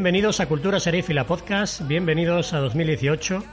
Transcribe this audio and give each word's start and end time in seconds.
Bienvenidos 0.00 0.40
a 0.40 0.46
Cultura 0.46 0.80
Serífila 0.80 1.26
Podcast, 1.26 1.86
bienvenidos 1.86 2.54
a 2.54 2.60
2018. 2.60 3.44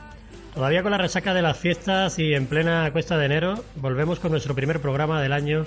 Todavía 0.54 0.82
con 0.82 0.94
la 0.94 0.98
resaca 0.98 1.34
de 1.34 1.42
las 1.42 1.58
fiestas 1.58 2.20
y 2.20 2.34
en 2.34 2.48
plena 2.48 2.90
cuesta 2.94 3.18
de 3.18 3.26
enero, 3.26 3.66
volvemos 3.76 4.22
con 4.22 4.32
nuestro 4.32 4.56
primer 4.56 4.80
programa 4.80 5.22
del 5.22 5.34
año 5.34 5.66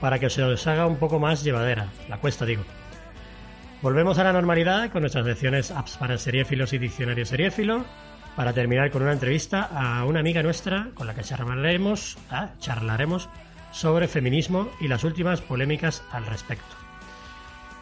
para 0.00 0.20
que 0.20 0.30
se 0.30 0.44
os 0.44 0.64
haga 0.68 0.86
un 0.86 0.98
poco 0.98 1.18
más 1.18 1.42
llevadera, 1.42 1.88
la 2.08 2.18
cuesta 2.18 2.46
digo. 2.46 2.62
Volvemos 3.82 4.20
a 4.20 4.24
la 4.24 4.32
normalidad 4.32 4.92
con 4.92 5.00
nuestras 5.00 5.26
lecciones 5.26 5.72
apps 5.72 5.96
para 5.96 6.16
seriéfilos 6.16 6.72
y 6.74 6.78
diccionario 6.78 7.26
seriéfilo, 7.26 7.84
para 8.36 8.52
terminar 8.52 8.92
con 8.92 9.02
una 9.02 9.14
entrevista 9.14 9.62
a 9.62 10.04
una 10.04 10.20
amiga 10.20 10.44
nuestra 10.44 10.90
con 10.94 11.08
la 11.08 11.14
que 11.16 11.24
charlaremos, 11.24 12.18
ah, 12.30 12.50
charlaremos 12.60 13.28
sobre 13.72 14.06
feminismo 14.06 14.70
y 14.80 14.86
las 14.86 15.02
últimas 15.02 15.40
polémicas 15.40 16.04
al 16.12 16.24
respecto. 16.26 16.79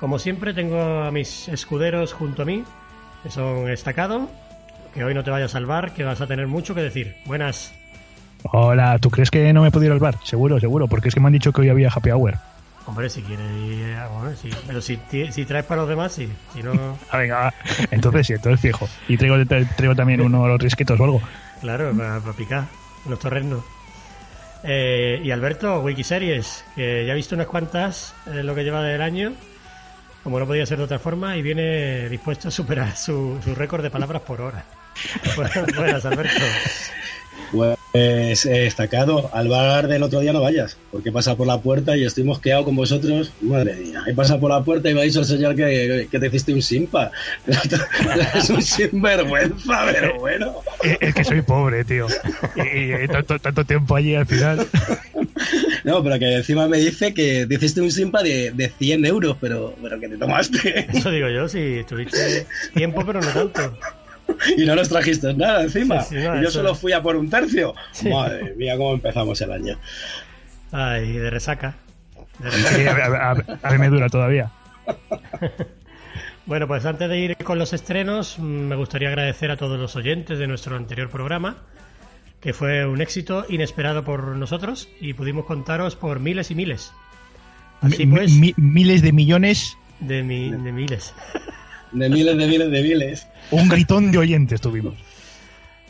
Como 0.00 0.20
siempre 0.20 0.54
tengo 0.54 0.80
a 1.02 1.10
mis 1.10 1.48
escuderos 1.48 2.12
junto 2.12 2.42
a 2.42 2.44
mí, 2.44 2.62
que 3.24 3.30
son 3.30 3.68
Estacado, 3.68 4.28
que 4.94 5.02
hoy 5.02 5.12
no 5.12 5.24
te 5.24 5.30
vaya 5.30 5.46
a 5.46 5.48
salvar, 5.48 5.92
que 5.92 6.04
vas 6.04 6.20
a 6.20 6.28
tener 6.28 6.46
mucho 6.46 6.74
que 6.74 6.82
decir. 6.82 7.16
Buenas. 7.26 7.74
Hola, 8.44 8.98
¿tú 9.00 9.10
crees 9.10 9.32
que 9.32 9.52
no 9.52 9.62
me 9.62 9.68
he 9.68 9.70
podido 9.72 9.92
salvar? 9.94 10.16
Seguro, 10.22 10.60
seguro, 10.60 10.86
porque 10.86 11.08
es 11.08 11.14
que 11.14 11.20
me 11.20 11.26
han 11.26 11.32
dicho 11.32 11.52
que 11.52 11.62
hoy 11.62 11.68
había 11.68 11.90
happy 11.90 12.10
hour. 12.10 12.36
Hombre, 12.86 13.10
si 13.10 13.22
quieres 13.22 13.50
ir, 13.50 13.96
bueno, 14.12 14.36
sí. 14.36 14.50
Pero 14.68 14.80
si, 14.80 15.00
si 15.30 15.44
traes 15.44 15.64
para 15.66 15.80
los 15.80 15.90
demás, 15.90 16.12
sí. 16.12 16.28
Si 16.54 16.62
no... 16.62 16.72
ah, 17.10 17.18
venga, 17.18 17.52
entonces 17.90 18.28
sí, 18.28 18.32
entonces 18.34 18.60
fijo. 18.60 18.88
Y 19.08 19.16
traigo, 19.16 19.34
traigo 19.44 19.96
también 19.96 20.20
uno 20.20 20.44
de 20.44 20.48
los 20.48 20.60
risquetos 20.60 20.98
o 21.00 21.04
algo. 21.04 21.20
Claro, 21.60 21.92
para, 21.96 22.20
picar 22.34 22.66
los 23.08 23.18
torrenos. 23.18 23.64
Eh, 24.62 25.20
y 25.24 25.30
Alberto, 25.32 25.80
Wikiseries, 25.80 26.64
que 26.76 27.04
ya 27.04 27.12
ha 27.12 27.16
visto 27.16 27.34
unas 27.34 27.48
cuantas 27.48 28.14
eh, 28.26 28.44
lo 28.44 28.54
que 28.54 28.62
lleva 28.62 28.82
del 28.82 29.02
año 29.02 29.32
como 30.28 30.40
no 30.40 30.46
podía 30.46 30.66
ser 30.66 30.76
de 30.76 30.84
otra 30.84 30.98
forma, 30.98 31.38
y 31.38 31.42
viene 31.42 32.06
dispuesto 32.10 32.48
a 32.48 32.50
superar 32.50 32.94
su, 32.94 33.40
récord 33.56 33.82
de 33.82 33.88
palabras 33.88 34.20
por 34.20 34.42
hora. 34.42 34.62
Buenas, 35.74 36.04
Alberto. 36.04 36.44
Pues 37.50 38.44
eh, 38.44 38.50
destacado, 38.50 39.30
al 39.32 39.48
bar 39.48 39.88
del 39.88 40.02
otro 40.02 40.20
día 40.20 40.34
no 40.34 40.42
vayas, 40.42 40.76
porque 40.90 41.10
pasa 41.10 41.34
por 41.34 41.46
la 41.46 41.62
puerta 41.62 41.96
y 41.96 42.04
estoy 42.04 42.24
mosqueado 42.24 42.66
con 42.66 42.76
vosotros. 42.76 43.32
Madre 43.40 43.76
mía, 43.76 44.02
y 44.06 44.12
pasa 44.12 44.38
por 44.38 44.50
la 44.50 44.62
puerta 44.62 44.90
y 44.90 44.92
vais 44.92 45.16
a 45.16 45.20
enseñar 45.20 45.56
que, 45.56 46.08
que 46.10 46.18
te 46.18 46.26
hiciste 46.26 46.52
un 46.52 46.60
simpa. 46.60 47.10
es 48.34 48.50
un 48.50 48.60
sinvergüenza, 48.60 49.86
pero 49.90 50.18
bueno. 50.18 50.56
Es 51.00 51.14
que 51.14 51.24
soy 51.24 51.40
pobre, 51.40 51.86
tío. 51.86 52.06
Y, 52.54 53.08
tanto, 53.08 53.38
tanto, 53.38 53.64
tiempo 53.64 53.96
allí 53.96 54.14
al 54.14 54.26
final. 54.26 54.66
No, 55.84 56.02
pero 56.02 56.18
que 56.18 56.34
encima 56.36 56.68
me 56.68 56.78
dice 56.78 57.14
que 57.14 57.46
te 57.46 57.54
hiciste 57.54 57.80
un 57.80 57.90
simpa 57.90 58.22
de, 58.22 58.50
de 58.50 58.68
100 58.68 59.06
euros, 59.06 59.36
pero, 59.40 59.74
pero 59.80 59.98
que 59.98 60.08
te 60.08 60.16
tomaste. 60.18 60.86
Eso 60.92 61.10
digo 61.10 61.28
yo, 61.28 61.48
si 61.48 61.84
tuviste 61.88 62.46
tiempo, 62.74 63.04
pero 63.06 63.20
no 63.20 63.28
tanto 63.28 63.78
y 64.56 64.64
no 64.64 64.74
nos 64.74 64.88
trajiste 64.88 65.34
nada 65.34 65.62
encima. 65.62 66.04
y 66.10 66.42
yo 66.42 66.50
solo 66.50 66.74
fui 66.74 66.92
a 66.92 67.02
por 67.02 67.16
un 67.16 67.30
tercio. 67.30 67.74
Madre 68.10 68.54
mía, 68.56 68.76
cómo 68.76 68.94
empezamos 68.94 69.40
el 69.40 69.52
año. 69.52 69.78
Ay, 70.72 71.12
de 71.12 71.30
resaca. 71.30 71.76
a, 73.62 73.72
mí 73.72 73.78
me 73.78 73.88
dura 73.88 74.08
todavía. 74.08 74.50
bueno, 76.46 76.68
pues 76.68 76.84
antes 76.84 77.08
de 77.08 77.18
ir 77.18 77.36
con 77.36 77.58
los 77.58 77.72
estrenos, 77.72 78.38
me 78.38 78.76
gustaría 78.76 79.08
agradecer 79.08 79.50
a 79.50 79.56
todos 79.56 79.78
los 79.78 79.96
oyentes 79.96 80.38
de 80.38 80.46
nuestro 80.46 80.76
anterior 80.76 81.10
programa, 81.10 81.56
que 82.40 82.52
fue 82.52 82.86
un 82.86 83.00
éxito 83.00 83.44
inesperado 83.48 84.04
por 84.04 84.36
nosotros 84.36 84.88
y 85.00 85.14
pudimos 85.14 85.44
contaros 85.44 85.96
por 85.96 86.20
miles 86.20 86.50
y 86.50 86.54
miles. 86.54 86.92
Así 87.80 88.06
pues, 88.06 88.32
miles 88.56 89.02
de 89.02 89.12
millones. 89.12 89.76
De, 90.00 90.22
de 90.22 90.72
miles. 90.72 91.14
De 91.92 92.08
miles 92.08 92.36
de 92.36 92.46
miles 92.46 92.70
de 92.70 92.82
miles. 92.82 93.26
Un 93.50 93.68
gritón 93.68 94.12
de 94.12 94.18
oyentes 94.18 94.60
tuvimos. 94.60 94.94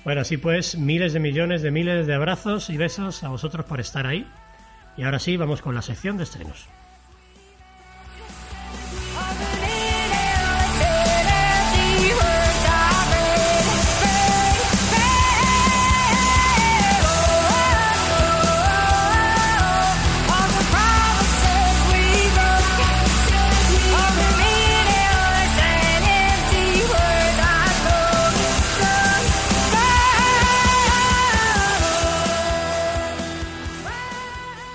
Bueno, 0.04 0.22
así 0.22 0.36
pues, 0.36 0.76
miles 0.76 1.12
de 1.12 1.20
millones 1.20 1.62
de 1.62 1.70
miles 1.70 2.06
de 2.06 2.14
abrazos 2.14 2.70
y 2.70 2.76
besos 2.76 3.24
a 3.24 3.28
vosotros 3.28 3.66
por 3.66 3.80
estar 3.80 4.06
ahí. 4.06 4.26
Y 4.96 5.02
ahora 5.02 5.18
sí, 5.18 5.36
vamos 5.36 5.60
con 5.60 5.74
la 5.74 5.82
sección 5.82 6.16
de 6.16 6.24
estrenos. 6.24 6.66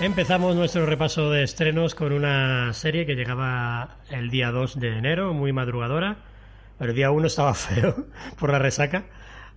Empezamos 0.04 0.54
nuestro 0.54 0.84
repaso 0.84 1.30
de 1.30 1.42
estrenos 1.42 1.94
con 1.94 2.12
una 2.12 2.74
serie 2.74 3.06
que 3.06 3.14
llegaba 3.14 3.96
el 4.10 4.28
día 4.28 4.50
2 4.50 4.78
de 4.78 4.98
enero, 4.98 5.32
muy 5.32 5.54
madrugadora, 5.54 6.18
pero 6.78 6.90
el 6.90 6.96
día 6.96 7.10
1 7.10 7.26
estaba 7.26 7.54
feo 7.54 8.04
por 8.38 8.52
la 8.52 8.58
resaca. 8.58 9.06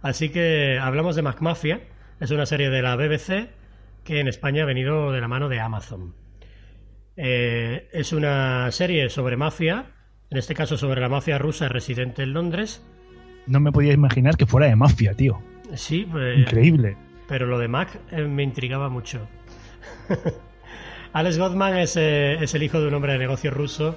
Así 0.01 0.29
que 0.29 0.79
hablamos 0.81 1.17
de 1.17 1.21
MacMafia, 1.21 1.81
es 2.21 2.31
una 2.31 2.45
serie 2.45 2.69
de 2.69 2.81
la 2.81 2.95
BBC 2.95 3.49
que 4.05 4.21
en 4.21 4.29
España 4.29 4.63
ha 4.63 4.65
venido 4.65 5.11
de 5.11 5.19
la 5.19 5.27
mano 5.27 5.49
de 5.49 5.59
Amazon. 5.59 6.15
Eh, 7.17 7.89
es 7.91 8.13
una 8.13 8.71
serie 8.71 9.09
sobre 9.09 9.35
mafia, 9.35 9.87
en 10.29 10.37
este 10.37 10.53
caso 10.53 10.77
sobre 10.77 11.01
la 11.01 11.09
mafia 11.09 11.37
rusa 11.37 11.67
residente 11.67 12.23
en 12.23 12.31
Londres. 12.31 12.81
No 13.47 13.59
me 13.59 13.73
podía 13.73 13.91
imaginar 13.91 14.37
que 14.37 14.45
fuera 14.45 14.67
de 14.67 14.77
mafia, 14.77 15.13
tío. 15.13 15.41
Sí, 15.73 16.07
pues, 16.09 16.39
increíble. 16.39 16.95
Pero 17.27 17.47
lo 17.47 17.59
de 17.59 17.67
Mac 17.67 17.99
eh, 18.11 18.21
me 18.21 18.43
intrigaba 18.43 18.87
mucho. 18.87 19.27
Alex 21.13 21.37
Goldman 21.37 21.77
es, 21.77 21.95
eh, 21.97 22.35
es, 22.41 22.53
el 22.53 22.63
hijo 22.63 22.79
de 22.79 22.87
un 22.87 22.93
hombre 22.93 23.13
de 23.13 23.19
negocio 23.19 23.51
ruso 23.51 23.95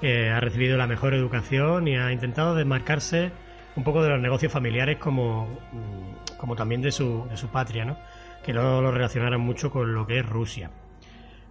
que 0.00 0.30
ha 0.30 0.40
recibido 0.40 0.76
la 0.76 0.86
mejor 0.86 1.14
educación 1.14 1.88
y 1.88 1.96
ha 1.96 2.12
intentado 2.12 2.54
desmarcarse 2.54 3.30
un 3.76 3.84
poco 3.84 4.02
de 4.02 4.10
los 4.10 4.20
negocios 4.20 4.52
familiares 4.52 4.98
como, 4.98 5.46
mm, 5.72 6.36
como 6.38 6.56
también 6.56 6.82
de 6.82 6.92
su, 6.92 7.26
de 7.28 7.36
su 7.36 7.48
patria, 7.48 7.84
¿no? 7.84 7.96
que 8.42 8.52
no 8.52 8.80
lo 8.80 8.92
relacionaran 8.92 9.40
mucho 9.40 9.70
con 9.70 9.94
lo 9.94 10.06
que 10.06 10.20
es 10.20 10.26
Rusia. 10.26 10.70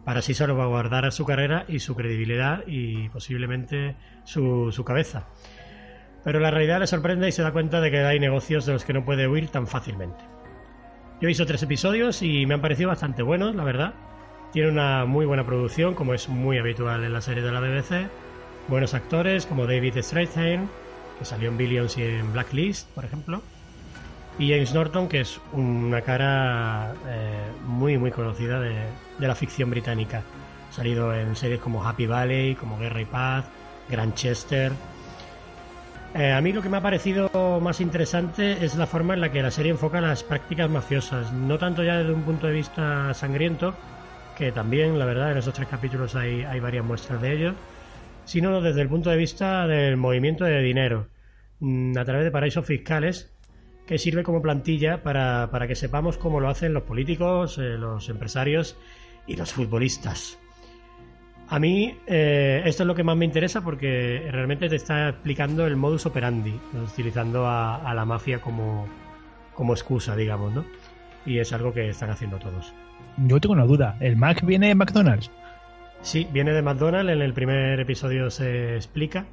Para 0.05 0.19
así 0.19 0.33
salvaguardar 0.33 1.11
su 1.11 1.25
carrera 1.25 1.65
y 1.67 1.79
su 1.79 1.95
credibilidad 1.95 2.63
y 2.67 3.09
posiblemente 3.09 3.95
su, 4.23 4.71
su 4.71 4.85
cabeza. 4.85 5.25
Pero 6.23 6.39
la 6.39 6.51
realidad 6.51 6.79
le 6.79 6.87
sorprende 6.87 7.27
y 7.27 7.31
se 7.31 7.41
da 7.41 7.51
cuenta 7.51 7.81
de 7.81 7.91
que 7.91 7.99
hay 7.99 8.19
negocios 8.19 8.65
de 8.65 8.73
los 8.73 8.85
que 8.85 8.93
no 8.93 9.03
puede 9.03 9.27
huir 9.27 9.49
tan 9.49 9.67
fácilmente. 9.67 10.34
Yo 11.21 11.27
he 11.27 11.27
visto 11.27 11.45
tres 11.45 11.63
episodios 11.63 12.21
y 12.21 12.45
me 12.45 12.55
han 12.55 12.61
parecido 12.61 12.89
bastante 12.89 13.23
buenos, 13.23 13.55
la 13.55 13.63
verdad. 13.63 13.93
Tiene 14.51 14.69
una 14.69 15.05
muy 15.05 15.25
buena 15.25 15.45
producción, 15.45 15.95
como 15.95 16.13
es 16.13 16.27
muy 16.27 16.57
habitual 16.57 17.05
en 17.05 17.13
la 17.13 17.21
serie 17.21 17.41
de 17.41 17.51
la 17.51 17.61
BBC. 17.61 18.09
Buenos 18.67 18.93
actores 18.93 19.45
como 19.45 19.65
David 19.65 19.97
Strathairn, 19.97 20.69
que 21.17 21.25
salió 21.25 21.49
en 21.49 21.57
Billions 21.57 21.97
y 21.97 22.03
en 22.03 22.33
Blacklist, 22.33 22.89
por 22.89 23.05
ejemplo. 23.05 23.43
Y 24.37 24.49
James 24.49 24.73
Norton, 24.73 25.07
que 25.07 25.21
es 25.21 25.39
una 25.53 26.01
cara 26.01 26.93
eh, 27.07 27.51
muy, 27.65 27.97
muy 27.97 28.11
conocida 28.11 28.59
de, 28.59 28.75
la 29.19 29.35
ficción 29.35 29.69
británica. 29.69 30.21
Ha 30.69 30.73
salido 30.73 31.13
en 31.15 31.37
series 31.37 31.61
como 31.61 31.87
Happy 31.87 32.07
Valley, 32.07 32.55
como 32.55 32.77
Guerra 32.77 32.99
y 32.99 33.05
Paz, 33.05 33.45
Grantchester, 33.89 34.73
eh, 36.15 36.31
a 36.31 36.39
mí 36.39 36.53
lo 36.53 36.61
que 36.61 36.69
me 36.69 36.77
ha 36.77 36.81
parecido 36.81 37.29
más 37.59 37.81
interesante 37.81 38.63
es 38.63 38.75
la 38.75 38.87
forma 38.87 39.13
en 39.13 39.21
la 39.21 39.31
que 39.31 39.41
la 39.41 39.51
serie 39.51 39.71
enfoca 39.71 39.99
las 39.99 40.23
prácticas 40.23 40.69
mafiosas, 40.69 41.33
no 41.33 41.57
tanto 41.57 41.83
ya 41.83 41.97
desde 41.97 42.13
un 42.13 42.23
punto 42.23 42.47
de 42.47 42.53
vista 42.53 43.13
sangriento, 43.13 43.75
que 44.37 44.53
también, 44.53 44.97
la 44.97 45.05
verdad, 45.05 45.33
en 45.33 45.39
esos 45.39 45.53
tres 45.53 45.67
capítulos 45.67 46.15
hay, 46.15 46.59
varias 46.61 46.85
muestras 46.85 47.21
de 47.21 47.33
ello, 47.33 47.53
sino 48.23 48.61
desde 48.61 48.81
el 48.81 48.87
punto 48.87 49.09
de 49.09 49.17
vista 49.17 49.67
del 49.67 49.97
movimiento 49.97 50.45
de 50.45 50.61
dinero, 50.61 51.07
mm, 51.59 51.97
a 51.97 52.05
través 52.05 52.23
de 52.23 52.31
paraísos 52.31 52.65
fiscales, 52.65 53.31
que 53.85 53.97
sirve 53.97 54.23
como 54.23 54.41
plantilla 54.41 55.03
para, 55.03 55.49
para 55.51 55.67
que 55.67 55.75
sepamos 55.75 56.17
cómo 56.17 56.39
lo 56.39 56.47
hacen 56.47 56.73
los 56.73 56.83
políticos, 56.83 57.57
eh, 57.57 57.77
los 57.77 58.07
empresarios 58.09 58.77
y 59.27 59.35
los 59.35 59.51
futbolistas. 59.51 60.39
A 61.47 61.59
mí 61.59 61.95
eh, 62.07 62.63
esto 62.65 62.83
es 62.83 62.87
lo 62.87 62.95
que 62.95 63.03
más 63.03 63.15
me 63.15 63.25
interesa 63.25 63.61
porque 63.61 64.27
realmente 64.31 64.67
te 64.67 64.77
está 64.77 65.09
explicando 65.09 65.67
el 65.67 65.75
modus 65.75 66.05
operandi, 66.07 66.59
utilizando 66.73 67.47
a, 67.47 67.93
la 67.93 68.05
mafia 68.05 68.41
como, 68.41 68.87
como 69.53 69.73
excusa, 69.73 70.15
digamos, 70.15 70.53
¿no? 70.53 70.65
Y 71.25 71.37
es 71.37 71.53
algo 71.53 71.71
que 71.71 71.89
están 71.89 72.09
haciendo 72.09 72.39
todos. 72.39 72.73
Yo 73.17 73.39
tengo 73.39 73.53
una 73.53 73.65
duda, 73.65 73.95
¿el 73.99 74.17
Mac 74.17 74.43
viene 74.43 74.69
de 74.69 74.75
McDonald's? 74.75 75.31
Sí, 76.01 76.27
viene 76.31 76.51
de 76.51 76.61
McDonald's, 76.61 77.11
en 77.11 77.21
el 77.21 77.33
primer 77.33 77.79
episodio 77.79 78.29
se 78.31 78.75
explica. 78.75 79.25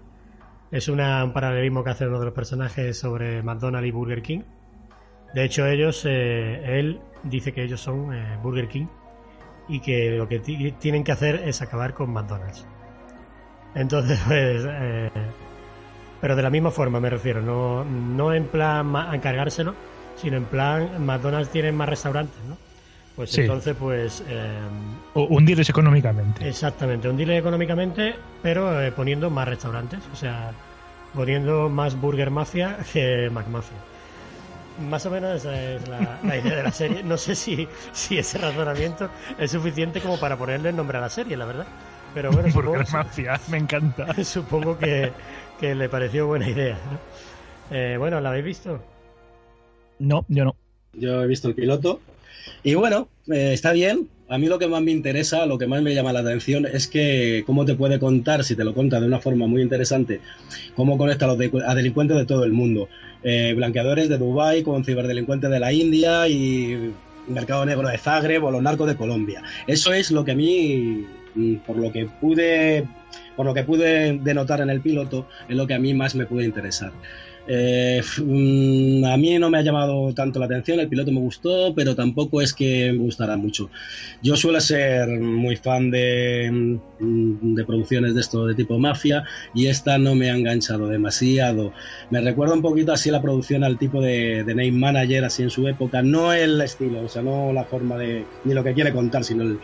Es 0.71 0.89
una, 0.89 1.25
un 1.25 1.33
paralelismo 1.33 1.83
que 1.83 1.91
hace 1.91 2.07
uno 2.07 2.19
de 2.19 2.27
los 2.27 2.35
personajes 2.35 2.99
sobre 2.99 3.43
McDonald's 3.43 3.89
y 3.89 3.91
Burger 3.91 4.23
King. 4.23 4.41
De 5.35 5.45
hecho, 5.45 5.67
ellos, 5.67 6.05
eh, 6.07 6.79
él 6.79 7.01
dice 7.25 7.53
que 7.53 7.65
ellos 7.65 7.81
son 7.81 8.15
eh, 8.15 8.39
Burger 8.43 8.69
King 8.69 8.87
y 9.69 9.81
que 9.81 10.11
lo 10.11 10.29
que 10.29 10.39
tienen 10.39 11.05
que 11.05 11.13
hacer 11.13 11.43
es 11.47 11.63
acabar 11.63 11.95
con 11.95 12.13
McDonald's. 12.13 12.67
Entonces, 13.75 14.21
pues, 14.27 14.65
eh, 14.69 15.11
pero 16.21 16.37
de 16.37 16.43
la 16.43 16.51
misma 16.51 16.71
forma 16.71 17.01
me 17.01 17.11
refiero, 17.11 17.41
no, 17.41 17.85
no 17.85 18.33
en 18.33 18.47
plan 18.47 18.95
a 18.95 19.15
encargárselo, 19.15 19.75
sino 20.17 20.37
en 20.37 20.45
plan 20.45 21.05
McDonald's 21.05 21.51
tiene 21.51 21.73
más 21.73 21.89
restaurantes, 21.89 22.39
¿no? 22.49 22.57
Pues 23.17 23.37
entonces, 23.37 23.77
pues... 23.79 24.25
Eh, 24.27 24.61
hundirles 25.15 25.69
económicamente. 25.69 26.49
Exactamente, 26.49 27.09
hundirles 27.09 27.41
económicamente, 27.41 28.15
pero 28.43 28.81
eh, 28.81 28.91
poniendo 28.91 29.29
más 29.29 29.47
restaurantes, 29.47 30.01
o 30.13 30.17
sea, 30.17 30.53
poniendo 31.15 31.69
más 31.69 32.01
Burger 32.01 32.31
Mafia 32.31 32.79
que 32.93 33.29
McMafia. 33.31 33.77
Más 34.81 35.05
o 35.07 35.11
menos 35.11 35.37
esa 35.37 35.61
es 35.61 35.83
la, 35.89 36.37
idea 36.37 36.57
de 36.57 36.63
la 36.63 36.73
serie. 36.73 37.03
No 37.03 37.17
sé 37.17 37.35
si, 37.35 37.69
si 37.93 38.19
ese 38.19 38.39
razonamiento 38.39 39.11
es 39.39 39.51
suficiente 39.51 40.01
como 40.01 40.19
para 40.19 40.37
ponerle 40.37 40.71
el 40.71 40.77
nombre 40.77 40.99
a 40.99 41.03
la 41.03 41.11
serie, 41.11 41.37
la 41.37 41.45
verdad. 41.45 41.67
Pero 42.15 42.31
bueno, 42.31 42.49
Burger 42.55 42.87
Mafia, 42.93 43.41
me 43.49 43.59
encanta. 43.59 44.15
Supongo 44.25 44.79
que, 44.79 45.13
le 45.61 45.89
pareció 45.89 46.27
buena 46.27 46.49
idea. 46.49 46.79
Eh, 47.71 47.97
bueno, 47.99 48.21
¿la 48.21 48.31
habéis 48.31 48.45
visto? 48.45 48.83
No, 49.99 50.25
yo 50.29 50.45
no. 50.45 50.57
Yo 50.95 51.23
he 51.23 51.27
visto 51.27 51.49
el 51.49 51.55
piloto 51.55 52.01
y 52.63 52.75
bueno, 52.75 53.09
eh, 53.29 53.53
está 53.53 53.73
bien. 53.73 54.09
A 54.29 54.39
mí 54.39 54.47
lo 54.47 54.59
que 54.59 54.67
más 54.67 54.81
me 54.83 54.93
interesa, 54.93 55.45
lo 55.45 55.59
que 55.59 55.67
más 55.67 55.83
me 55.83 55.95
llama 55.95 56.13
la 56.13 56.21
atención 56.21 56.65
es 56.65 56.89
que 56.89 57.43
cómo 57.47 57.67
te 57.67 57.75
puede 57.75 57.99
contar, 57.99 58.45
si 58.45 58.57
te 58.57 58.65
lo 58.65 58.73
cuenta 58.73 58.99
de 58.99 59.07
una 59.07 59.21
forma 59.21 59.47
muy 59.47 59.61
interesante, 59.61 60.21
cómo 60.75 60.97
conecta 60.97 61.27
a 61.27 61.29
los 61.29 61.39
delincuentes 61.39 62.17
de 62.17 62.25
todo 62.25 62.45
el 62.45 62.53
mundo. 62.53 62.89
Eh, 63.25 63.55
blanqueadores 63.55 64.09
de 64.09 64.19
Dubái 64.19 64.63
con 64.63 64.85
ciberdelincuentes 64.85 65.51
de 65.51 65.61
la 65.61 65.73
India 65.73 66.29
y 66.29 66.93
mercado 67.29 67.65
negro 67.65 67.89
de 67.89 67.99
Zagreb 67.99 68.43
o 68.45 68.51
los 68.51 68.63
narcos 68.63 68.89
de 68.89 68.97
Colombia. 68.97 69.43
Eso 69.67 69.93
es 69.93 70.11
lo 70.11 70.25
que 70.25 70.33
a 70.33 70.35
mí, 70.35 71.07
mm, 71.35 71.57
por 71.67 71.77
lo 71.77 71.93
que 71.93 72.07
pude, 72.07 72.87
por 73.37 73.47
lo 73.47 73.55
que 73.55 73.63
pude 73.63 74.19
denotar 74.19 74.61
en 74.61 74.71
el 74.71 74.81
piloto, 74.81 75.29
es 75.49 75.57
lo 75.57 75.67
que 75.67 75.75
a 75.75 75.79
mí 75.79 75.95
más 75.95 76.15
me 76.15 76.27
puede 76.27 76.47
interesar. 76.47 76.93
Eh, 77.47 78.01
mm, 78.19 79.05
a 79.05 79.17
mí 79.17 79.39
no 79.39 79.51
me 79.51 79.59
ha 79.59 79.63
llamado 79.63 80.13
tanto 80.15 80.39
la 80.39 80.47
atención, 80.47 80.79
el 80.81 80.89
piloto 80.89 81.11
me 81.11 81.21
gustó, 81.21 81.75
pero 81.75 81.95
tampoco 81.95 82.41
es 82.41 82.53
que 82.55 82.93
me 82.93 82.99
gustara 82.99 83.37
mucho. 83.37 83.71
Yo 84.23 84.37
suelo 84.37 84.61
ser 84.61 85.09
muy 85.09 85.57
fan 85.57 85.91
de, 85.91 86.51
mm, 87.01 87.55
de 87.55 87.65
producciones 87.65 88.15
de 88.15 88.21
esto 88.21 88.47
de 88.47 88.55
tipo 88.55 88.79
mafia 88.79 89.25
y 89.55 89.67
esta 89.67 89.99
no 89.99 90.15
me 90.15 90.31
ha 90.31 90.37
enganchado 90.37 90.89
demasiado. 90.89 91.73
Me 92.11 92.21
recuerda 92.21 92.55
un 92.55 92.63
poquito 92.63 92.93
así 92.93 93.11
la 93.11 93.21
producción 93.21 93.65
al 93.65 93.79
tipo 93.79 94.01
de, 94.01 94.45
de 94.45 94.55
Name 94.55 94.73
Manager, 94.73 95.25
así 95.25 95.43
en 95.43 95.51
su 95.51 95.67
época, 95.67 96.03
no 96.03 96.33
el 96.33 96.61
estilo, 96.61 97.03
o 97.03 97.09
sea, 97.09 97.23
no 97.23 97.53
la 97.53 97.65
forma 97.65 97.99
de, 97.99 98.25
ni 98.45 98.55
lo 98.55 98.63
que 98.63 98.75
quiere 98.75 98.93
contar, 98.93 99.25
sino 99.25 99.43
el, 99.43 99.59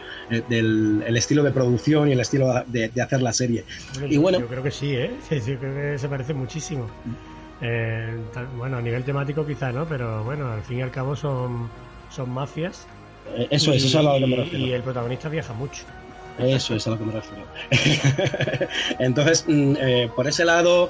el, 0.50 1.16
estilo 1.16 1.42
de 1.42 1.52
producción 1.52 2.08
y 2.08 2.12
el 2.12 2.20
estilo 2.20 2.64
de, 2.66 2.90
hacer 3.00 3.22
la 3.22 3.32
serie. 3.32 3.64
y 4.08 4.16
bueno, 4.16 4.40
yo 4.40 4.46
creo 4.46 4.62
que 4.62 4.70
sí, 4.70 4.94
¿eh? 4.94 5.10
Sí, 5.28 5.56
creo 5.56 5.74
que 5.74 5.98
se 5.98 6.08
parece 6.08 6.34
muchísimo. 6.34 6.88
Eh, 7.60 8.16
bueno, 8.56 8.76
a 8.76 8.82
nivel 8.82 9.04
temático 9.04 9.44
quizá, 9.44 9.72
¿no? 9.72 9.86
Pero 9.86 10.22
bueno, 10.24 10.50
al 10.50 10.62
fin 10.62 10.78
y 10.78 10.82
al 10.82 10.90
cabo 10.90 11.16
son, 11.16 11.68
son 12.10 12.30
mafias. 12.30 12.86
Eh, 13.36 13.48
eso 13.50 13.72
es, 13.72 13.84
eso 13.84 13.98
es 13.98 14.06
a 14.06 14.12
lo 14.12 14.18
que 14.18 14.26
me 14.26 14.36
refiero. 14.36 14.66
Y 14.66 14.72
el 14.72 14.82
protagonista 14.82 15.28
viaja 15.28 15.52
mucho. 15.54 15.82
Eso 16.38 16.76
es 16.76 16.86
a 16.86 16.90
lo 16.90 16.98
que 16.98 17.04
me 17.04 17.12
refiero. 17.12 17.44
Entonces, 19.00 19.44
mm, 19.48 19.74
eh, 19.80 20.08
por 20.14 20.28
ese 20.28 20.44
lado, 20.44 20.88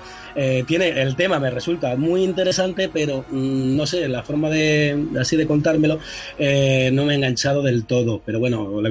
tiene 0.66 0.88
el 1.00 1.16
tema 1.16 1.40
me 1.40 1.50
resulta 1.50 1.96
muy 1.96 2.22
interesante, 2.22 2.90
pero 2.92 3.24
mm, 3.30 3.74
no 3.74 3.86
sé, 3.86 4.06
la 4.08 4.22
forma 4.22 4.50
de 4.50 5.06
así 5.18 5.36
de 5.36 5.46
contármelo 5.46 5.98
no 5.98 7.04
me 7.06 7.12
ha 7.12 7.16
enganchado 7.16 7.62
del 7.62 7.86
todo. 7.86 8.20
Pero 8.26 8.40
bueno, 8.40 8.82